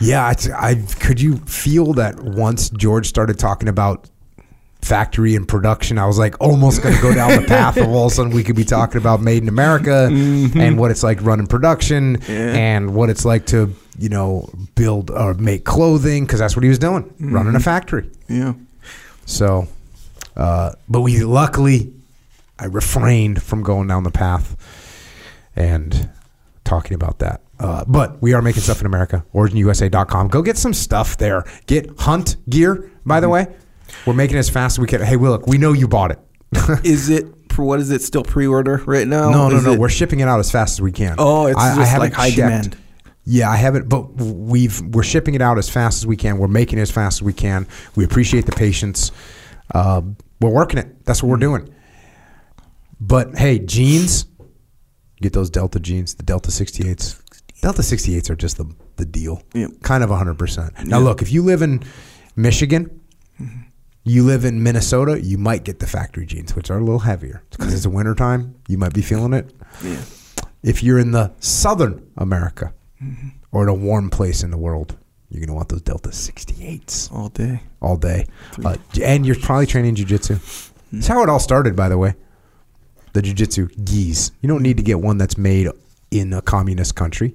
Yeah. 0.00 0.32
I 0.56 0.74
could 1.00 1.20
you 1.20 1.36
feel 1.38 1.94
that 1.94 2.20
once 2.20 2.70
George 2.70 3.06
started 3.08 3.38
talking 3.38 3.68
about 3.68 4.08
factory 4.82 5.36
and 5.36 5.46
production, 5.46 5.98
I 5.98 6.06
was 6.06 6.18
like 6.18 6.40
almost 6.40 6.82
going 6.82 6.94
to 6.96 7.02
go 7.02 7.14
down 7.14 7.40
the 7.40 7.46
path 7.46 7.76
of 7.76 7.88
all 7.88 8.06
of 8.06 8.12
a 8.12 8.14
sudden 8.14 8.32
we 8.32 8.42
could 8.42 8.56
be 8.56 8.64
talking 8.64 8.98
about 8.98 9.20
made 9.20 9.42
in 9.42 9.48
America 9.48 10.08
and 10.10 10.78
what 10.78 10.90
it's 10.90 11.02
like 11.02 11.20
running 11.22 11.46
production 11.46 12.16
Yeah. 12.26 12.54
and 12.54 12.94
what 12.94 13.10
it's 13.10 13.24
like 13.24 13.46
to 13.46 13.74
you 13.98 14.08
know 14.08 14.48
build 14.74 15.10
or 15.10 15.34
make 15.34 15.64
clothing 15.64 16.24
because 16.24 16.38
that's 16.40 16.56
what 16.56 16.62
he 16.62 16.68
was 16.70 16.78
doing, 16.78 17.12
running 17.20 17.54
a 17.54 17.60
factory. 17.60 18.08
Yeah. 18.28 18.54
So, 19.26 19.68
uh, 20.36 20.72
but 20.88 21.02
we 21.02 21.22
luckily, 21.24 21.92
I 22.58 22.64
refrained 22.66 23.42
from 23.42 23.62
going 23.62 23.86
down 23.88 24.04
the 24.04 24.10
path 24.10 24.56
and 25.54 26.08
talking 26.64 26.94
about 26.94 27.18
that. 27.18 27.42
Uh, 27.60 27.84
but 27.86 28.20
we 28.22 28.32
are 28.32 28.40
making 28.42 28.62
stuff 28.62 28.80
in 28.80 28.86
America. 28.86 29.24
OriginUSA.com. 29.34 30.28
Go 30.28 30.40
get 30.42 30.56
some 30.56 30.72
stuff 30.72 31.18
there. 31.18 31.44
Get 31.66 31.90
Hunt 32.00 32.36
gear, 32.48 32.90
by 33.04 33.20
the 33.20 33.26
Mm-hmm. 33.28 33.50
way. 33.50 33.56
We're 34.06 34.14
making 34.14 34.36
it 34.36 34.40
as 34.40 34.48
fast 34.48 34.74
as 34.74 34.78
we 34.80 34.86
can. 34.86 35.02
Hey, 35.02 35.16
look, 35.16 35.46
we 35.46 35.58
know 35.58 35.72
you 35.72 35.86
bought 35.88 36.10
it. 36.12 36.18
Is 36.84 37.10
it 37.10 37.26
for 37.52 37.64
what 37.64 37.80
is 37.80 37.90
it 37.90 38.00
still 38.02 38.22
pre-order 38.22 38.76
right 38.86 39.06
now? 39.06 39.28
no, 39.30 39.48
no, 39.48 39.60
no. 39.60 39.72
it- 39.72 39.78
We're 39.78 39.88
shipping 39.88 40.20
it 40.20 40.28
out 40.28 40.38
as 40.40 40.50
fast 40.50 40.74
as 40.74 40.80
we 40.80 40.92
can. 40.92 41.16
Oh, 41.18 41.46
it's 41.46 41.58
just 41.60 41.78
haven't 41.90 42.10
like 42.10 42.12
high 42.12 42.28
checked. 42.30 42.36
demand. 42.36 42.76
Yeah, 43.24 43.50
I 43.50 43.56
haven't, 43.56 43.88
but 43.88 44.14
we've 44.16 44.80
we're 44.80 45.02
shipping 45.02 45.34
it 45.34 45.42
out 45.42 45.58
as 45.58 45.68
fast 45.68 45.98
as 45.98 46.06
we 46.06 46.16
can. 46.16 46.38
We're 46.38 46.48
making 46.48 46.78
it 46.78 46.82
as 46.82 46.90
fast 46.90 47.18
as 47.18 47.22
we 47.22 47.32
can. 47.32 47.66
We 47.96 48.04
appreciate 48.04 48.46
the 48.46 48.52
patience. 48.52 49.12
Uh, 49.74 50.02
we're 50.40 50.50
working 50.50 50.78
it. 50.78 51.04
That's 51.04 51.22
what 51.22 51.28
we're 51.28 51.36
doing. 51.36 51.68
But 53.00 53.36
hey, 53.36 53.58
jeans, 53.58 54.26
get 55.20 55.32
those 55.32 55.50
Delta 55.50 55.78
jeans, 55.80 56.14
the 56.14 56.22
Delta 56.22 56.50
68s. 56.50 57.19
Delta 57.60 57.82
68s 57.82 58.30
are 58.30 58.36
just 58.36 58.56
the 58.56 58.66
the 58.96 59.04
deal. 59.06 59.42
Yep. 59.54 59.70
Kind 59.82 60.04
of 60.04 60.10
100%. 60.10 60.84
Now 60.84 60.98
Yeah. 60.98 61.04
look, 61.04 61.22
if 61.22 61.32
you 61.32 61.42
live 61.42 61.62
in 61.62 61.82
Michigan, 62.36 63.00
mm-hmm. 63.40 63.62
you 64.04 64.22
live 64.24 64.44
in 64.44 64.62
Minnesota, 64.62 65.20
you 65.22 65.38
might 65.38 65.64
get 65.64 65.78
the 65.78 65.86
factory 65.86 66.26
jeans, 66.26 66.54
which 66.54 66.70
are 66.70 66.76
a 66.78 66.80
little 66.80 67.00
heavier. 67.00 67.42
Because 67.50 67.72
it's 67.72 67.86
a 67.86 67.90
wintertime, 67.90 68.56
you 68.68 68.76
might 68.76 68.92
be 68.92 69.00
feeling 69.02 69.32
it 69.32 69.52
Yeah. 69.82 70.02
if 70.62 70.82
you're 70.82 70.98
in 70.98 71.12
the 71.12 71.32
southern 71.40 72.06
America 72.18 72.74
mm-hmm. 73.02 73.28
or 73.52 73.62
in 73.62 73.68
a 73.70 73.74
warm 73.74 74.10
place 74.10 74.42
in 74.42 74.50
the 74.50 74.58
world, 74.58 74.96
you're 75.30 75.40
gonna 75.40 75.56
want 75.56 75.68
those 75.70 75.82
Delta 75.82 76.10
68s 76.10 77.10
All 77.12 77.28
day. 77.30 77.62
all 77.80 77.96
day, 77.96 78.26
uh, 78.64 78.76
and 79.02 79.24
you're 79.24 79.36
probably 79.36 79.66
training 79.66 79.94
jujitsu. 79.94 80.28
That's 80.38 81.06
mm-hmm. 81.06 81.12
how 81.12 81.22
it 81.22 81.28
all 81.28 81.38
started, 81.38 81.74
by 81.76 81.88
the 81.88 81.96
way. 81.96 82.14
The 83.12 83.22
jujitsu 83.22 83.68
gis. 83.84 84.32
You 84.42 84.48
don't 84.48 84.62
need 84.62 84.76
to 84.76 84.82
get 84.82 85.00
one 85.00 85.18
that's 85.18 85.38
made 85.38 85.68
in 86.10 86.32
a 86.32 86.42
communist 86.42 86.96
country. 86.96 87.34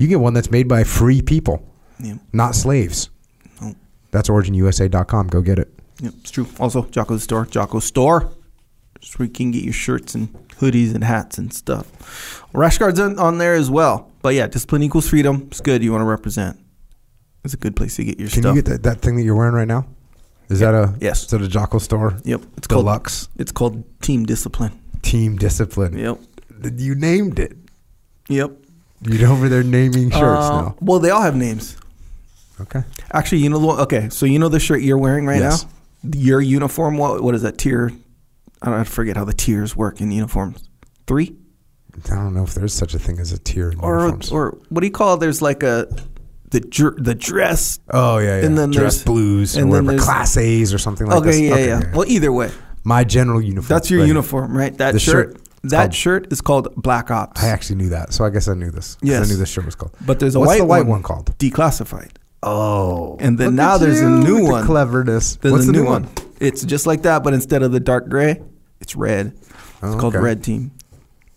You 0.00 0.08
get 0.08 0.18
one 0.18 0.32
that's 0.34 0.50
made 0.50 0.66
by 0.66 0.82
free 0.84 1.20
people, 1.22 1.62
Yeah. 2.02 2.14
not 2.32 2.54
slaves. 2.54 3.10
No. 3.60 3.74
That's 4.10 4.28
originusa.com. 4.30 5.28
Go 5.28 5.42
get 5.42 5.58
it. 5.58 5.72
Yep, 6.00 6.14
it's 6.22 6.30
true. 6.30 6.46
Also, 6.58 6.82
Jocko's 6.86 7.22
store, 7.22 7.44
Jocko 7.46 7.78
store, 7.80 8.32
just 9.00 9.18
where 9.18 9.26
you 9.26 9.32
can 9.32 9.50
get 9.50 9.62
your 9.62 9.74
shirts 9.74 10.14
and 10.14 10.32
hoodies 10.58 10.94
and 10.94 11.04
hats 11.04 11.36
and 11.36 11.52
stuff. 11.52 12.42
Rash 12.54 12.78
guards 12.78 12.98
on, 12.98 13.18
on 13.18 13.36
there 13.38 13.54
as 13.54 13.70
well. 13.70 14.10
But 14.22 14.34
yeah, 14.34 14.46
discipline 14.46 14.82
equals 14.82 15.08
freedom. 15.08 15.48
It's 15.50 15.60
good. 15.60 15.82
You 15.84 15.92
want 15.92 16.02
to 16.02 16.06
represent. 16.06 16.58
It's 17.44 17.54
a 17.54 17.58
good 17.58 17.76
place 17.76 17.96
to 17.96 18.04
get 18.04 18.18
your 18.18 18.28
Can 18.28 18.40
stuff. 18.42 18.50
Can 18.50 18.56
you 18.56 18.62
get 18.62 18.70
that, 18.70 18.82
that 18.84 19.00
thing 19.02 19.16
that 19.16 19.22
you're 19.22 19.36
wearing 19.36 19.54
right 19.54 19.68
now? 19.68 19.86
Is 20.48 20.60
that 20.60 20.74
a 20.74 20.94
Yes. 21.00 21.24
Is 21.24 21.28
that 21.30 21.42
a 21.42 21.48
Jocko 21.48 21.78
store? 21.78 22.18
Yep, 22.24 22.42
it's 22.56 22.66
called 22.66 22.84
Deluxe 22.86 23.28
It's 23.36 23.52
called 23.52 23.84
team 24.02 24.24
discipline. 24.26 24.72
Team 25.02 25.36
Discipline. 25.36 25.96
Yep. 25.96 26.18
You 26.76 26.94
named 26.94 27.38
it. 27.38 27.56
Yep. 28.28 28.52
You're 29.02 29.30
over 29.30 29.48
there 29.48 29.62
naming 29.62 30.10
shirts 30.10 30.22
Uh, 30.44 30.60
now. 30.62 30.76
Well, 30.80 30.98
they 30.98 31.10
all 31.10 31.22
have 31.22 31.36
names. 31.36 31.76
Okay. 32.60 32.82
Actually, 33.12 33.38
you 33.38 33.48
know 33.50 33.58
the. 33.58 33.82
Okay, 33.84 34.08
so 34.10 34.26
you 34.26 34.38
know 34.38 34.48
the 34.50 34.60
shirt 34.60 34.82
you're 34.82 34.98
wearing 34.98 35.26
right 35.26 35.40
Yes. 35.40 35.64
now. 35.64 35.70
Your 36.18 36.40
uniform. 36.40 36.98
What 36.98 37.22
what 37.22 37.34
is 37.34 37.42
that 37.42 37.56
tier? 37.58 37.90
I 38.62 38.66
don't 38.70 38.80
I 38.80 38.84
forget 38.84 39.16
how 39.16 39.24
the 39.24 39.32
tiers 39.32 39.74
work 39.74 40.00
in 40.00 40.10
uniforms. 40.12 40.68
Three 41.06 41.34
I 42.10 42.14
don't 42.14 42.34
know 42.34 42.44
if 42.44 42.54
there's 42.54 42.72
such 42.74 42.94
a 42.94 42.98
thing 42.98 43.18
as 43.18 43.32
a 43.32 43.38
tier 43.38 43.70
in 43.70 43.80
or 43.80 44.00
uniforms. 44.00 44.30
or 44.32 44.58
what 44.68 44.80
do 44.80 44.86
you 44.86 44.92
call? 44.92 45.14
it? 45.14 45.20
There's 45.20 45.40
like 45.42 45.62
a 45.62 45.86
the 46.50 46.60
dr- 46.60 47.02
the 47.02 47.14
dress. 47.14 47.78
oh 47.90 48.18
yeah, 48.18 48.40
yeah. 48.40 48.46
and 48.46 48.56
then 48.58 48.70
dress 48.70 49.02
blues 49.02 49.56
or 49.56 49.60
and 49.62 49.70
whatever, 49.70 49.98
class 49.98 50.36
A's 50.36 50.74
or 50.74 50.78
something 50.78 51.06
like 51.06 51.16
okay, 51.18 51.30
this. 51.30 51.40
yeah, 51.40 51.56
yeah, 51.80 51.92
Well, 51.94 52.06
either 52.08 52.30
way, 52.32 52.50
My 52.84 53.04
general 53.04 53.40
uniform. 53.40 53.68
that's 53.68 53.90
your 53.90 54.00
right. 54.00 54.06
uniform, 54.08 54.56
right? 54.56 54.76
That 54.78 54.92
The 54.92 54.98
shirt. 55.00 55.32
shirt, 55.36 55.42
that 55.64 55.76
called- 55.78 55.94
shirt 55.94 56.32
is 56.32 56.40
called 56.40 56.74
Black 56.76 57.10
Ops. 57.10 57.42
I 57.42 57.48
actually 57.48 57.76
knew 57.76 57.88
that, 57.90 58.12
so 58.12 58.24
I 58.24 58.30
guess 58.30 58.48
I 58.48 58.54
knew 58.54 58.70
this. 58.70 58.96
Yes. 59.02 59.26
I 59.26 59.30
knew 59.30 59.36
this 59.36 59.50
shirt 59.50 59.64
was 59.66 59.74
called. 59.74 59.92
but 60.04 60.18
there's 60.20 60.34
a 60.34 60.40
What's 60.40 60.48
white 60.48 60.58
the 60.58 60.64
white 60.64 60.80
one, 60.80 60.88
one 60.88 61.02
called? 61.02 61.36
declassified. 61.38 62.12
Oh, 62.42 63.16
And 63.20 63.36
then 63.38 63.54
now 63.54 63.76
there's 63.76 64.00
a 64.00 64.08
new 64.08 64.36
with 64.36 64.44
the 64.46 64.50
one. 64.52 64.64
cleverness. 64.66 65.36
There's 65.36 65.52
What's 65.52 65.64
a 65.64 65.66
the 65.66 65.72
new 65.72 65.82
new 65.84 65.88
one. 65.90 66.08
It's 66.40 66.64
just 66.64 66.86
like 66.86 67.02
that, 67.02 67.22
but 67.22 67.34
instead 67.34 67.62
of 67.62 67.70
the 67.72 67.80
dark 67.80 68.08
gray, 68.08 68.40
it's 68.80 68.96
red. 68.96 69.34
It's 69.36 69.52
Oh, 69.82 69.98
called 69.98 70.14
okay. 70.16 70.24
Red 70.24 70.42
Team. 70.42 70.72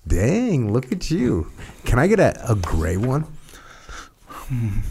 Dang, 0.08 0.72
look 0.72 0.92
at 0.93 1.11
you. 1.11 1.52
Can 1.85 2.00
I 2.00 2.08
get 2.08 2.19
a, 2.22 2.52
a 2.52 2.56
gray 2.56 2.95
one? 2.98 3.26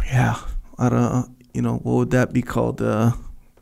Yeah, 0.06 0.36
I 0.78 0.88
don't. 0.88 1.36
You 1.54 1.62
know, 1.62 1.76
what 1.76 1.94
would 1.94 2.10
that 2.12 2.32
be 2.32 2.42
called? 2.42 2.80
Uh, 2.82 3.12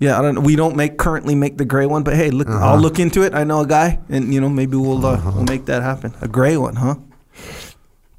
yeah, 0.01 0.19
I 0.19 0.23
don't. 0.23 0.43
We 0.43 0.57
don't 0.57 0.75
make 0.75 0.99
currently 0.99 1.35
make 1.37 1.57
the 1.59 1.65
gray 1.65 1.87
one, 1.87 2.03
but 2.03 2.17
hey, 2.17 2.31
look, 2.31 2.49
Uh-huh. 2.49 2.73
I'll 2.73 2.81
look 2.81 2.99
into 2.99 3.23
it. 3.23 3.33
I 3.35 3.45
know 3.45 3.61
a 3.61 3.67
guy, 3.67 4.01
and 4.09 4.35
you 4.35 4.41
know, 4.41 4.49
maybe 4.49 4.77
we'll 4.77 5.07
uh, 5.07 5.21
we'll 5.35 5.45
make 5.45 5.67
that 5.67 5.83
happen. 5.83 6.13
A 6.21 6.27
gray 6.29 6.57
one, 6.57 6.75
huh? 6.77 6.97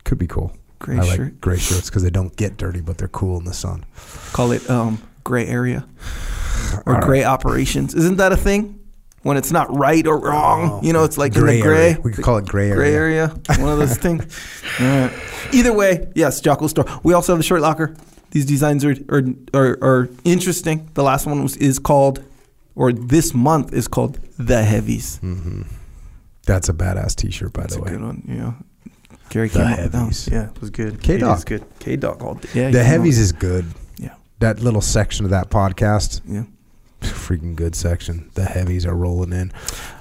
Could 0.06 0.18
be 0.18 0.28
cool. 0.28 0.52
Gray 0.80 0.98
I 0.98 1.02
like 1.02 1.42
gray 1.42 1.58
shirts 1.60 1.90
because 1.90 2.02
they 2.04 2.10
don't 2.10 2.36
get 2.36 2.58
dirty, 2.58 2.82
but 2.82 2.98
they're 2.98 3.08
cool 3.08 3.38
in 3.38 3.44
the 3.46 3.54
sun. 3.54 3.86
Call 4.34 4.52
it 4.52 4.68
um 4.70 5.02
gray 5.24 5.46
area 5.48 5.86
or 6.86 6.94
All 6.94 6.94
right. 7.00 7.04
gray 7.04 7.24
operations. 7.24 7.94
Isn't 7.94 8.18
that 8.18 8.32
a 8.32 8.38
thing? 8.38 8.78
When 9.24 9.38
it's 9.38 9.52
not 9.52 9.72
right 9.78 10.08
or 10.08 10.18
wrong, 10.20 10.84
you 10.84 10.94
know, 10.94 11.04
it's 11.04 11.16
like 11.20 11.36
in 11.36 11.46
the 11.46 11.62
gray. 11.62 11.80
area. 11.92 11.98
We 12.04 12.12
could 12.12 12.24
call 12.26 12.38
it 12.38 12.46
gray 12.48 12.70
area. 12.72 12.76
Gray 12.78 12.94
area, 12.96 13.28
one 13.60 13.72
of 13.72 13.78
those 13.78 13.96
things. 13.96 14.24
All 14.80 14.86
right. 14.88 15.14
Either 15.54 15.72
way, 15.74 16.08
yes, 16.16 16.42
Jocko 16.42 16.66
store. 16.66 16.86
We 17.04 17.14
also 17.14 17.34
have 17.34 17.38
the 17.40 17.44
shirt 17.44 17.62
locker. 17.62 17.96
These 18.32 18.46
designs 18.46 18.84
are 18.86 18.96
are, 19.10 19.24
are, 19.54 19.78
are 19.82 20.10
interesting. 20.24 20.90
The 20.94 21.04
last 21.04 21.26
one 21.26 21.44
was, 21.44 21.56
is 21.58 21.80
called, 21.80 22.24
or 22.76 22.92
this 22.94 23.34
month 23.34 23.74
is 23.74 23.88
called 23.88 24.20
the 24.38 24.64
Heavies. 24.64 25.20
Mm-hmm. 25.22 25.64
That's 26.46 26.70
a 26.70 26.74
badass 26.74 27.16
T-shirt, 27.16 27.54
by 27.54 27.62
That's 27.62 27.76
the 27.76 27.82
a 27.82 27.84
way. 27.84 27.92
good 27.92 28.02
one. 28.02 28.24
Yeah. 28.28 28.54
Gary 29.30 29.48
The 29.50 29.60
came 29.60 29.68
up. 29.68 29.80
Heavies. 29.80 30.28
Yeah, 30.32 30.50
it 30.50 30.60
was 30.60 30.70
good. 30.72 31.02
K-Dog. 31.04 31.30
It 31.32 31.38
is 31.38 31.44
good. 31.46 31.66
K 31.80 31.96
Dog 31.96 32.22
all 32.24 32.34
day. 32.36 32.50
Yeah, 32.54 32.72
The 32.72 32.84
heavies 32.84 33.18
up- 33.20 33.24
is 33.24 33.32
good. 33.32 33.66
Yeah. 33.98 34.16
That 34.40 34.60
little 34.60 34.82
section 34.82 35.26
of 35.26 35.32
that 35.32 35.50
podcast, 35.50 36.22
Yeah. 36.28 36.44
Freaking 37.02 37.56
good 37.56 37.76
section. 37.76 38.30
The 38.36 38.46
heavies 38.46 38.86
are 38.86 38.96
rolling 38.96 39.34
in. 39.34 39.52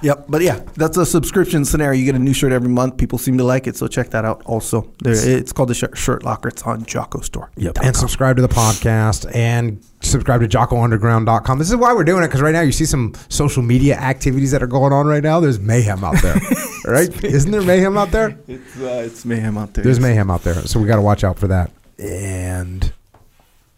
Yep. 0.01 0.25
But 0.29 0.41
yeah, 0.41 0.59
that's 0.75 0.97
a 0.97 1.05
subscription 1.05 1.65
scenario. 1.65 1.99
You 1.99 2.05
get 2.05 2.15
a 2.15 2.19
new 2.19 2.33
shirt 2.33 2.51
every 2.51 2.69
month. 2.69 2.97
People 2.97 3.17
seem 3.17 3.37
to 3.37 3.43
like 3.43 3.67
it, 3.67 3.75
so 3.75 3.87
check 3.87 4.09
that 4.11 4.25
out. 4.25 4.41
Also, 4.45 4.91
there, 4.99 5.13
it's 5.15 5.51
called 5.51 5.69
the 5.69 5.73
shirt, 5.73 5.97
shirt 5.97 6.23
locker. 6.23 6.49
It's 6.49 6.63
on 6.63 6.85
Jocko 6.85 7.21
Store. 7.21 7.51
Yep, 7.57 7.77
and 7.83 7.95
subscribe 7.95 8.35
to 8.37 8.41
the 8.41 8.47
podcast 8.47 9.33
and 9.35 9.83
subscribe 10.01 10.41
to 10.41 10.47
JockoUnderground.com. 10.47 11.59
This 11.59 11.69
is 11.69 11.75
why 11.75 11.93
we're 11.93 12.03
doing 12.03 12.23
it 12.23 12.27
because 12.27 12.41
right 12.41 12.53
now 12.53 12.61
you 12.61 12.71
see 12.71 12.85
some 12.85 13.13
social 13.29 13.61
media 13.63 13.95
activities 13.95 14.51
that 14.51 14.63
are 14.63 14.67
going 14.67 14.93
on 14.93 15.07
right 15.07 15.23
now. 15.23 15.39
There's 15.39 15.59
mayhem 15.59 16.03
out 16.03 16.21
there, 16.21 16.39
right? 16.85 17.23
Isn't 17.23 17.51
there 17.51 17.61
mayhem 17.61 17.97
out 17.97 18.11
there? 18.11 18.37
It's 18.47 18.77
uh, 18.79 19.03
it's 19.05 19.25
mayhem 19.25 19.57
out 19.57 19.73
there. 19.73 19.83
There's 19.83 19.99
mayhem 19.99 20.29
out 20.29 20.43
there, 20.43 20.55
so 20.55 20.79
we 20.79 20.87
got 20.87 20.97
to 20.97 21.01
watch 21.01 21.23
out 21.23 21.39
for 21.39 21.47
that. 21.47 21.71
And 21.97 22.91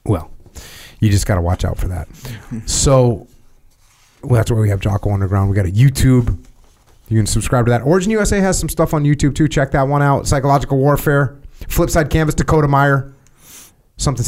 well, 0.05 0.31
you 1.03 1.11
just 1.11 1.27
got 1.27 1.35
to 1.35 1.41
watch 1.41 1.65
out 1.65 1.77
for 1.77 1.89
that. 1.89 2.07
So 2.65 3.27
well, 4.23 4.35
that's 4.35 4.49
why 4.49 4.57
we 4.57 4.69
have 4.69 4.79
Jocko 4.79 5.11
Underground. 5.11 5.49
We 5.49 5.55
got 5.55 5.65
a 5.65 5.71
YouTube. 5.71 6.37
You 7.09 7.17
can 7.17 7.25
subscribe 7.25 7.65
to 7.65 7.71
that. 7.71 7.81
Origin 7.81 8.09
USA 8.11 8.39
has 8.39 8.57
some 8.57 8.69
stuff 8.69 8.93
on 8.93 9.03
YouTube 9.03 9.35
too. 9.35 9.49
Check 9.49 9.71
that 9.71 9.83
one 9.83 10.01
out. 10.01 10.27
Psychological 10.27 10.77
Warfare, 10.77 11.37
Flipside 11.65 12.09
Canvas, 12.09 12.35
Dakota 12.35 12.69
Meyer. 12.69 13.13
Something 13.97 14.25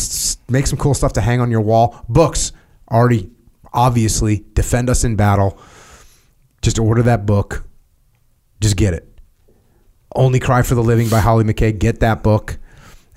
make 0.49 0.67
some 0.67 0.77
cool 0.77 0.93
stuff 0.93 1.13
to 1.13 1.21
hang 1.21 1.39
on 1.39 1.49
your 1.49 1.61
wall. 1.61 2.03
Books 2.09 2.51
already 2.91 3.31
obviously 3.73 4.43
defend 4.53 4.89
us 4.89 5.05
in 5.05 5.15
battle. 5.15 5.57
Just 6.61 6.77
order 6.77 7.01
that 7.03 7.25
book. 7.25 7.65
Just 8.59 8.75
get 8.75 8.93
it. 8.93 9.07
Only 10.13 10.39
Cry 10.39 10.61
for 10.61 10.75
the 10.75 10.83
Living 10.83 11.07
by 11.07 11.19
Hollie 11.19 11.45
McKay. 11.45 11.77
Get 11.77 12.01
that 12.01 12.21
book. 12.21 12.57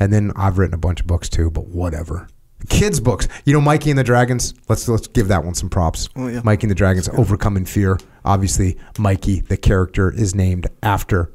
And 0.00 0.12
then 0.12 0.32
I've 0.36 0.58
written 0.58 0.74
a 0.74 0.78
bunch 0.78 1.00
of 1.00 1.08
books 1.08 1.28
too, 1.28 1.50
but 1.50 1.66
whatever. 1.66 2.28
Kids 2.68 2.98
books. 3.00 3.28
You 3.44 3.52
know 3.52 3.60
Mikey 3.60 3.90
and 3.90 3.98
the 3.98 4.04
Dragons? 4.04 4.52
Let's 4.68 4.88
let's 4.88 5.06
give 5.06 5.28
that 5.28 5.44
one 5.44 5.54
some 5.54 5.68
props. 5.68 6.08
Oh, 6.16 6.26
yeah. 6.26 6.40
Mikey 6.42 6.64
and 6.64 6.70
the 6.70 6.74
Dragons 6.74 7.08
Overcoming 7.08 7.64
Fear. 7.64 7.98
Obviously, 8.24 8.76
Mikey, 8.98 9.40
the 9.40 9.56
character, 9.56 10.10
is 10.10 10.34
named 10.34 10.66
after 10.82 11.32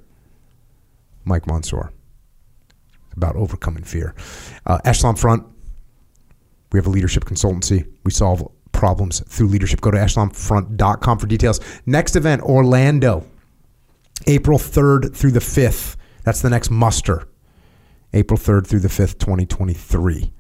Mike 1.24 1.46
Monsoor. 1.46 1.92
About 3.16 3.36
overcoming 3.36 3.84
fear. 3.84 4.16
Uh, 4.66 4.80
Echelon 4.86 5.16
Front. 5.16 5.46
We 6.72 6.80
have 6.80 6.88
a 6.88 6.90
leadership 6.90 7.26
consultancy. 7.26 7.88
We 8.04 8.12
solve 8.12 8.48
problems 8.72 9.20
through 9.28 9.48
leadership. 9.48 9.82
Go 9.82 9.92
to 9.92 9.98
echelonfront.com 9.98 11.20
for 11.20 11.28
details. 11.28 11.60
Next 11.86 12.16
event, 12.16 12.42
Orlando. 12.42 13.26
April 14.28 14.58
3rd 14.58 15.16
through 15.16 15.32
the 15.32 15.40
5th. 15.40 15.96
That's 16.24 16.42
the 16.42 16.50
next 16.50 16.72
muster. 16.72 17.28
April 18.14 18.38
3rd 18.38 18.68
through 18.68 18.80
the 18.80 18.88
5th, 18.88 19.20
2023. 19.20 20.34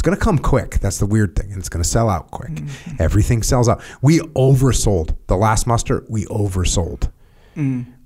It's 0.00 0.06
going 0.06 0.16
to 0.16 0.24
come 0.24 0.38
quick. 0.38 0.78
That's 0.80 0.96
the 0.98 1.04
weird 1.04 1.36
thing. 1.36 1.50
And 1.52 1.58
it's 1.58 1.68
going 1.68 1.82
to 1.82 1.88
sell 1.88 2.08
out 2.08 2.30
quick. 2.30 2.62
Everything 2.98 3.42
sells 3.42 3.68
out. 3.68 3.82
We 4.00 4.20
oversold. 4.20 5.14
The 5.26 5.36
last 5.36 5.66
muster, 5.66 6.06
we 6.08 6.24
oversold. 6.24 7.10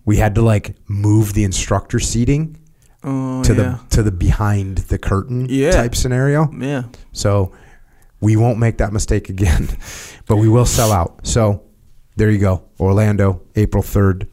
We 0.04 0.16
had 0.16 0.34
to 0.34 0.42
like 0.42 0.74
move 0.88 1.34
the 1.34 1.44
instructor 1.44 2.00
seating 2.00 2.58
Oh, 3.04 3.44
to 3.44 3.54
yeah. 3.54 3.78
the 3.88 3.96
to 3.96 4.02
the 4.02 4.10
behind 4.10 4.78
the 4.78 4.98
curtain 4.98 5.46
Yeah. 5.48 5.70
type 5.70 5.94
scenario. 5.94 6.50
yeah. 6.58 6.84
So 7.12 7.52
we 8.20 8.34
won't 8.34 8.58
make 8.58 8.78
that 8.78 8.92
mistake 8.92 9.28
again, 9.28 9.68
but 10.26 10.38
we 10.38 10.48
will 10.48 10.66
sell 10.66 10.90
out. 10.90 11.24
So 11.24 11.62
there 12.16 12.28
you 12.28 12.38
go. 12.38 12.64
Orlando, 12.80 13.40
April 13.54 13.84
3rd 13.84 14.26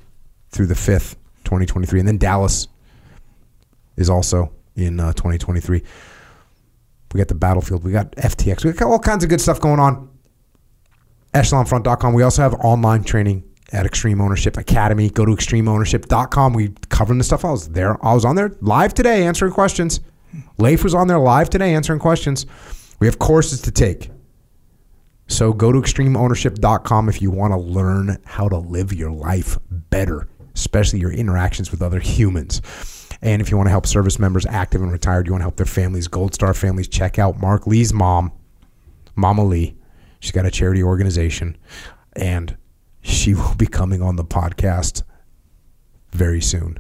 through 0.50 0.66
the 0.66 0.74
5th, 0.74 1.14
2023. 1.44 2.00
And 2.00 2.08
then 2.08 2.18
Dallas 2.18 2.68
is 3.98 4.10
also 4.10 4.52
in 4.76 5.00
uh, 5.00 5.14
2023. 5.14 5.84
We 7.14 7.18
got 7.18 7.28
the 7.28 7.36
battlefield. 7.36 7.84
We 7.84 7.92
got 7.92 8.12
FTX. 8.14 8.64
We 8.64 8.72
got 8.74 8.90
all 8.90 9.00
kinds 9.00 9.24
of 9.24 9.30
good 9.30 9.42
stuff 9.42 9.60
going 9.60 9.80
on. 9.80 10.10
EchelonFront.com. 11.34 12.14
We 12.14 12.24
also 12.24 12.42
have 12.42 12.54
online 12.56 13.04
training 13.04 13.44
at 13.72 13.86
Extreme 13.86 14.22
Ownership 14.22 14.58
Academy. 14.58 15.10
Go 15.10 15.26
to 15.26 15.32
extremeownership.com. 15.32 16.54
We 16.54 16.74
covering 16.90 17.18
the 17.18 17.24
stuff. 17.24 17.46
I 17.46 17.52
was 17.52 17.70
there. 17.70 18.04
I 18.06 18.14
was 18.14 18.26
on 18.26 18.36
there 18.36 18.56
live 18.62 18.94
today 18.94 19.26
answering 19.26 19.54
questions. 19.54 20.02
Leif 20.58 20.84
was 20.84 20.94
on 20.94 21.08
there 21.08 21.20
live 21.20 21.50
today 21.50 21.74
answering 21.74 22.00
questions. 22.00 22.46
We 23.00 23.08
have 23.08 23.20
courses 23.20 23.62
to 23.64 23.72
take. 23.72 24.12
So 25.28 25.54
go 25.54 25.72
to 25.72 25.80
extremeownership.com 25.80 27.10
if 27.10 27.22
you 27.22 27.32
want 27.32 27.54
to 27.54 27.58
learn 27.58 28.18
how 28.26 28.50
to 28.50 28.58
live 28.58 28.94
your 28.94 29.12
life 29.12 29.58
better, 29.70 30.28
especially 30.56 31.00
your 31.00 31.12
interactions 31.12 31.72
with 31.72 31.82
other 31.82 32.00
humans. 32.00 32.62
And 33.22 33.42
if 33.42 33.52
you 33.52 33.58
want 33.58 33.68
to 33.68 33.72
help 33.72 33.86
service 33.86 34.18
members, 34.18 34.46
active 34.48 34.82
and 34.82 34.92
retired, 34.92 35.28
you 35.28 35.34
want 35.34 35.42
to 35.42 35.46
help 35.46 35.58
their 35.58 35.66
families, 35.66 36.08
Gold 36.08 36.34
Star 36.34 36.56
families, 36.56 36.88
check 36.88 37.20
out 37.20 37.40
Mark 37.40 37.68
Lee's 37.68 37.94
mom, 37.94 38.32
Mama 39.16 39.44
Lee. 39.44 39.76
She's 40.20 40.32
got 40.32 40.46
a 40.46 40.52
charity 40.52 40.82
organization, 40.82 41.58
and 42.14 42.58
she 43.02 43.34
will 43.36 43.56
be 43.56 43.68
coming 43.68 44.02
on 44.02 44.16
the 44.16 44.26
podcast 44.26 45.04
very 46.12 46.42
soon. 46.42 46.80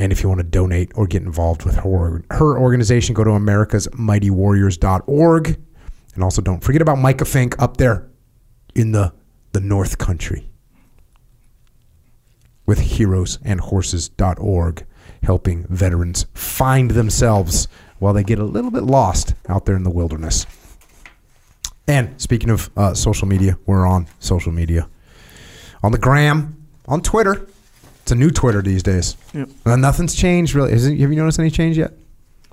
And 0.00 0.12
if 0.12 0.22
you 0.22 0.28
want 0.28 0.38
to 0.38 0.46
donate 0.46 0.92
or 0.94 1.08
get 1.08 1.22
involved 1.22 1.64
with 1.64 1.74
her, 1.76 2.22
her 2.30 2.56
organization, 2.56 3.14
go 3.14 3.24
to 3.24 3.30
americasmightywarriors.org. 3.30 5.60
And 6.14 6.22
also 6.22 6.40
don't 6.40 6.62
forget 6.62 6.80
about 6.80 6.98
Micah 6.98 7.24
Fink 7.24 7.60
up 7.60 7.78
there 7.78 8.08
in 8.76 8.92
the, 8.92 9.12
the 9.52 9.60
North 9.60 9.98
Country 9.98 10.48
with 12.68 12.78
heroesandhorses.org, 12.80 14.84
helping 15.22 15.66
veterans 15.68 16.26
find 16.34 16.90
themselves 16.90 17.66
while 17.98 18.12
they 18.12 18.22
get 18.22 18.38
a 18.38 18.44
little 18.44 18.70
bit 18.70 18.82
lost 18.82 19.32
out 19.48 19.64
there 19.64 19.74
in 19.74 19.84
the 19.84 19.90
wilderness. 19.90 20.44
And 21.88 22.20
speaking 22.20 22.50
of 22.50 22.68
uh, 22.76 22.92
social 22.92 23.26
media, 23.26 23.56
we're 23.64 23.86
on 23.86 24.06
social 24.18 24.52
media. 24.52 24.86
On 25.82 25.92
the 25.92 25.98
gram, 25.98 26.66
on 26.86 27.00
Twitter. 27.00 27.48
It's 28.02 28.12
a 28.12 28.14
new 28.14 28.30
Twitter 28.30 28.60
these 28.60 28.82
days. 28.82 29.16
Yep. 29.32 29.48
Uh, 29.64 29.76
nothing's 29.76 30.14
changed 30.14 30.54
really. 30.54 30.72
It, 30.72 30.82
have 30.82 31.10
you 31.10 31.16
noticed 31.16 31.38
any 31.38 31.50
change 31.50 31.78
yet? 31.78 31.94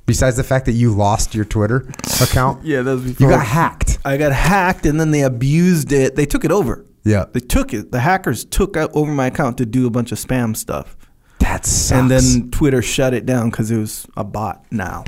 Besides 0.05 0.37
the 0.37 0.45
fact 0.45 0.65
that 0.67 0.73
you 0.73 0.95
lost 0.95 1.35
your 1.35 1.43
Twitter 1.43 1.91
account? 2.21 2.63
Yeah, 2.63 2.83
that 2.83 2.91
was 2.93 3.03
before. 3.03 3.27
You 3.27 3.35
got 3.35 3.45
hacked. 3.45 3.97
I 4.05 4.15
got 4.15 4.31
hacked, 4.31 4.85
and 4.85 4.97
then 4.97 5.11
they 5.11 5.23
abused 5.23 5.91
it. 5.91 6.15
They 6.15 6.25
took 6.25 6.45
it 6.45 6.51
over. 6.51 6.85
Yeah. 7.05 7.25
They 7.31 7.39
took 7.39 7.73
it. 7.73 7.91
The 7.91 7.99
hackers 8.01 8.43
took 8.43 8.75
out 8.75 8.89
over 8.93 9.11
my 9.11 9.27
account 9.27 9.57
to 9.59 9.65
do 9.65 9.87
a 9.87 9.89
bunch 9.89 10.11
of 10.11 10.17
spam 10.17 10.57
stuff. 10.57 10.97
That 11.39 11.65
sucks. 11.65 11.91
And 11.91 12.09
then 12.11 12.49
Twitter 12.51 12.81
shut 12.81 13.13
it 13.13 13.25
down 13.25 13.51
because 13.51 13.71
it 13.71 13.77
was 13.77 14.07
a 14.17 14.23
bot 14.23 14.65
now. 14.71 15.05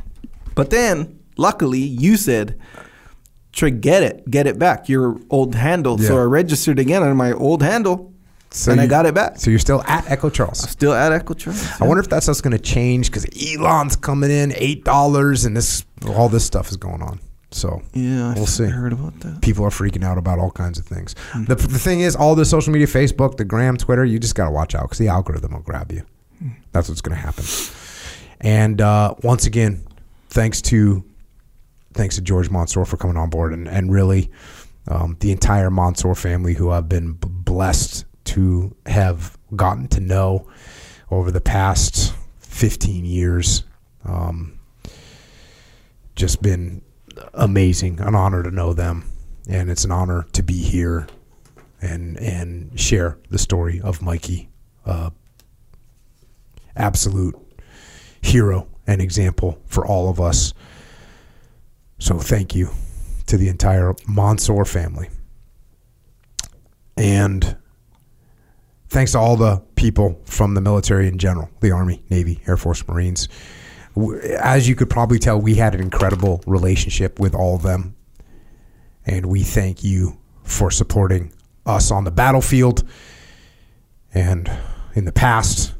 But 0.56 0.70
then, 0.70 1.20
luckily, 1.38 1.80
you 1.80 2.16
said, 2.16 2.60
Trey, 3.52 3.72
get 3.72 4.04
it. 4.04 4.30
Get 4.30 4.46
it 4.46 4.60
back. 4.60 4.88
Your 4.88 5.20
old 5.32 5.56
handle. 5.56 5.98
So 5.98 6.18
I 6.18 6.24
registered 6.24 6.78
again 6.78 7.02
under 7.02 7.16
my 7.16 7.32
old 7.34 7.64
handle, 7.64 8.14
So 8.52 8.72
and 8.72 8.80
I 8.80 8.86
got 8.86 9.08
it 9.08 9.16
back. 9.16 9.40
So 9.40 9.50
you're 9.50 9.58
still 9.60 9.82
at 9.88 10.10
Echo 10.12 10.30
Charles. 10.30 10.60
Still 10.70 10.94
at 10.94 11.12
Echo 11.12 11.34
Charles. 11.34 11.68
I 11.82 11.86
wonder 11.86 12.02
if 12.02 12.08
that's 12.10 12.28
what's 12.28 12.42
going 12.42 12.56
to 12.56 12.60
change 12.64 13.08
because 13.12 13.26
Elon's 13.36 13.96
coming 13.96 14.30
in 14.30 14.54
eight 14.56 14.84
dollars, 14.84 15.46
and 15.46 15.58
this 15.58 15.84
all 16.08 16.30
this 16.30 16.46
stuff 16.46 16.70
is 16.70 16.78
going 16.78 17.02
on. 17.02 17.20
So 17.52 17.82
Yeah, 17.94 18.30
I 18.30 18.34
we'll 18.34 18.46
see. 18.46 18.66
heard 18.66 18.92
about 18.94 19.20
that. 19.22 19.42
People 19.42 19.64
are 19.66 19.70
freaking 19.70 20.04
out 20.04 20.18
about 20.18 20.38
all 20.38 20.52
kinds 20.52 20.78
of 20.80 20.86
things. 20.86 21.16
The, 21.48 21.56
the 21.56 21.80
thing 21.80 22.02
is, 22.02 22.16
all 22.16 22.36
the 22.36 22.44
social 22.46 22.74
media, 22.74 22.88
Facebook, 22.88 23.38
the 23.38 23.46
gram, 23.46 23.78
Twitter, 23.78 24.04
you 24.04 24.20
just 24.20 24.36
got 24.36 24.46
to 24.46 24.52
watch 24.52 24.76
out 24.76 24.84
because 24.84 24.98
the 24.98 25.08
algorithm 25.08 25.54
will 25.54 25.62
grab 25.62 25.92
you. 25.92 26.04
That's 26.74 26.90
what's 26.90 27.02
going 27.02 27.16
to 27.16 27.22
happen. 27.22 27.46
And 28.42 28.82
uh, 28.82 29.16
once 29.24 29.46
again, 29.46 29.86
thanks 30.30 30.62
to 30.64 31.04
thanks 31.94 32.16
to 32.16 32.22
George 32.22 32.50
Monsoor 32.50 32.86
for 32.86 32.98
coming 32.98 33.18
on 33.18 33.30
board, 33.30 33.54
and 33.54 33.68
and 33.68 33.92
really 33.92 34.30
um, 34.88 35.16
the 35.22 35.32
entire 35.32 35.70
Monsoor 35.72 36.16
family 36.16 36.54
who 36.54 36.70
I've 36.70 36.88
been 36.90 37.14
b- 37.14 37.28
blessed 37.32 38.06
to 38.26 38.76
have 38.86 39.36
gotten 39.56 39.88
to 39.88 40.00
know 40.02 40.48
over 41.10 41.32
the 41.32 41.42
past 41.42 42.14
15 42.42 43.06
years. 43.06 43.64
Um, 44.06 44.60
just 46.16 46.42
been 46.42 46.82
amazing, 47.34 48.00
an 48.00 48.16
honor 48.16 48.44
to 48.44 48.52
know 48.52 48.74
them, 48.74 49.04
and 49.50 49.70
it's 49.70 49.84
an 49.84 49.92
honor 49.92 50.26
to 50.34 50.44
be 50.44 50.62
here 50.62 51.08
and 51.82 52.18
and 52.18 52.80
share 52.80 53.18
the 53.30 53.38
story 53.38 53.80
of 53.82 54.02
Mikey, 54.02 54.50
uh, 54.86 55.12
absolute 56.76 57.36
hero 58.22 58.68
and 58.86 59.02
example 59.02 59.62
for 59.66 59.86
all 59.86 60.10
of 60.10 60.20
us. 60.20 60.54
So 62.00 62.20
thank 62.20 62.56
you 62.56 62.70
to 63.28 63.38
the 63.38 63.50
entire 63.50 63.94
Monsoor 64.08 64.66
family. 64.66 65.10
And 66.96 67.58
thanks 68.90 69.12
to 69.12 69.20
all 69.20 69.36
the 69.36 69.62
people 69.76 70.20
from 70.26 70.54
the 70.54 70.62
military 70.62 71.08
in 71.08 71.18
general, 71.18 71.50
the 71.60 71.72
Army, 71.72 72.02
Navy, 72.10 72.42
Air 72.48 72.58
Force, 72.58 72.88
Marines. 72.88 73.28
As 74.40 74.68
you 74.68 74.76
could 74.76 74.90
probably 74.90 75.20
tell, 75.20 75.40
we 75.40 75.56
had 75.56 75.74
an 75.74 75.82
incredible 75.82 76.42
relationship 76.46 77.20
with 77.20 77.34
all 77.34 77.56
of 77.56 77.64
them. 77.64 77.96
And 79.06 79.28
we 79.28 79.44
thank 79.44 79.84
you 79.84 80.18
for 80.44 80.72
supporting 80.72 81.34
us 81.66 81.92
on 81.92 82.04
the 82.04 82.12
battlefield 82.12 82.84
and 84.14 84.50
in 84.96 85.06
the 85.06 85.12
past 85.12 85.74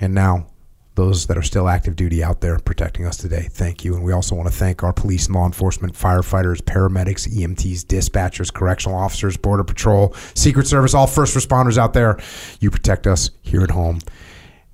and 0.00 0.14
now 0.14 0.46
those 0.94 1.26
that 1.26 1.38
are 1.38 1.42
still 1.42 1.68
active 1.68 1.96
duty 1.96 2.22
out 2.22 2.40
there 2.40 2.58
protecting 2.58 3.06
us 3.06 3.16
today. 3.16 3.48
Thank 3.50 3.84
you. 3.84 3.94
And 3.94 4.04
we 4.04 4.12
also 4.12 4.34
want 4.34 4.48
to 4.48 4.54
thank 4.54 4.82
our 4.82 4.92
police 4.92 5.26
and 5.26 5.34
law 5.34 5.46
enforcement, 5.46 5.94
firefighters, 5.94 6.60
paramedics, 6.60 7.26
EMTs, 7.28 7.84
dispatchers, 7.84 8.52
correctional 8.52 8.98
officers, 8.98 9.36
border 9.36 9.64
patrol, 9.64 10.14
secret 10.34 10.66
service, 10.66 10.92
all 10.92 11.06
first 11.06 11.34
responders 11.34 11.78
out 11.78 11.94
there. 11.94 12.18
You 12.60 12.70
protect 12.70 13.06
us 13.06 13.30
here 13.40 13.62
at 13.62 13.70
home 13.70 14.00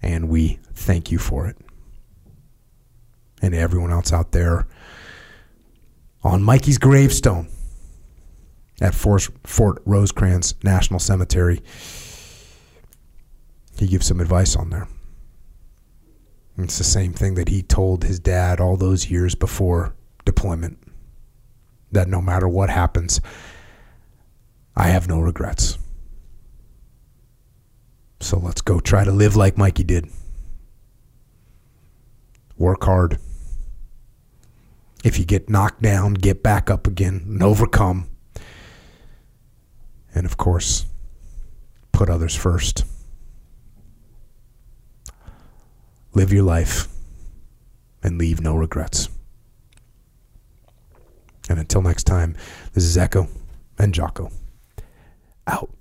and 0.03 0.29
we 0.29 0.59
thank 0.75 1.13
you 1.13 1.19
for 1.19 1.47
it. 1.47 1.57
And 3.41 3.55
everyone 3.55 3.93
else 3.93 4.13
out 4.13 4.33
there 4.33 4.67
on 6.25 6.43
Mikey's 6.43 6.79
gravestone 6.79 7.49
at 8.81 8.95
Fort, 8.95 9.83
Rosecrans 9.85 10.55
National 10.63 10.99
Cemetery. 10.99 11.63
He 13.79 13.87
gives 13.87 14.07
some 14.07 14.21
advice 14.21 14.57
on 14.57 14.71
there. 14.71 14.89
It's 16.59 16.79
the 16.79 16.85
same 16.85 17.13
thing 17.13 17.35
that 17.35 17.49
he 17.49 17.63
told 17.63 18.03
his 18.03 18.19
dad 18.19 18.59
all 18.61 18.77
those 18.77 19.09
years 19.09 19.37
before 19.37 19.95
deployment 20.25 20.79
that 21.93 22.09
no 22.09 22.21
matter 22.21 22.49
what 22.49 22.69
happens, 22.69 23.21
I 24.75 24.89
have 24.89 25.09
no 25.09 25.21
regrets. 25.21 25.79
So 28.21 28.39
let's 28.39 28.61
go 28.61 28.81
try 28.81 29.05
to 29.05 29.13
live 29.13 29.37
like 29.37 29.57
Mikey 29.57 29.85
did. 29.85 30.11
Work 32.57 32.83
hard. 32.85 33.19
If 35.05 35.19
you 35.19 35.25
get 35.25 35.49
knocked 35.49 35.83
down, 35.83 36.15
get 36.15 36.43
back 36.43 36.71
up 36.71 36.87
again 36.87 37.23
and 37.27 37.43
overcome. 37.43 38.09
And 40.15 40.27
of 40.27 40.37
course, 40.37 40.87
put 41.93 42.11
others 42.11 42.35
first. 42.35 42.85
Live 46.15 46.33
your 46.33 46.43
life 46.43 46.89
and 48.03 48.19
leave 48.19 48.41
no 48.41 48.57
regrets. 48.57 49.09
And 51.49 51.59
until 51.59 51.83
next 51.83 52.05
time, 52.05 52.37
this 52.73 52.85
is 52.85 52.99
Echo 52.99 53.29
and 53.79 53.95
Jocko. 53.95 54.31
Out. 55.47 55.78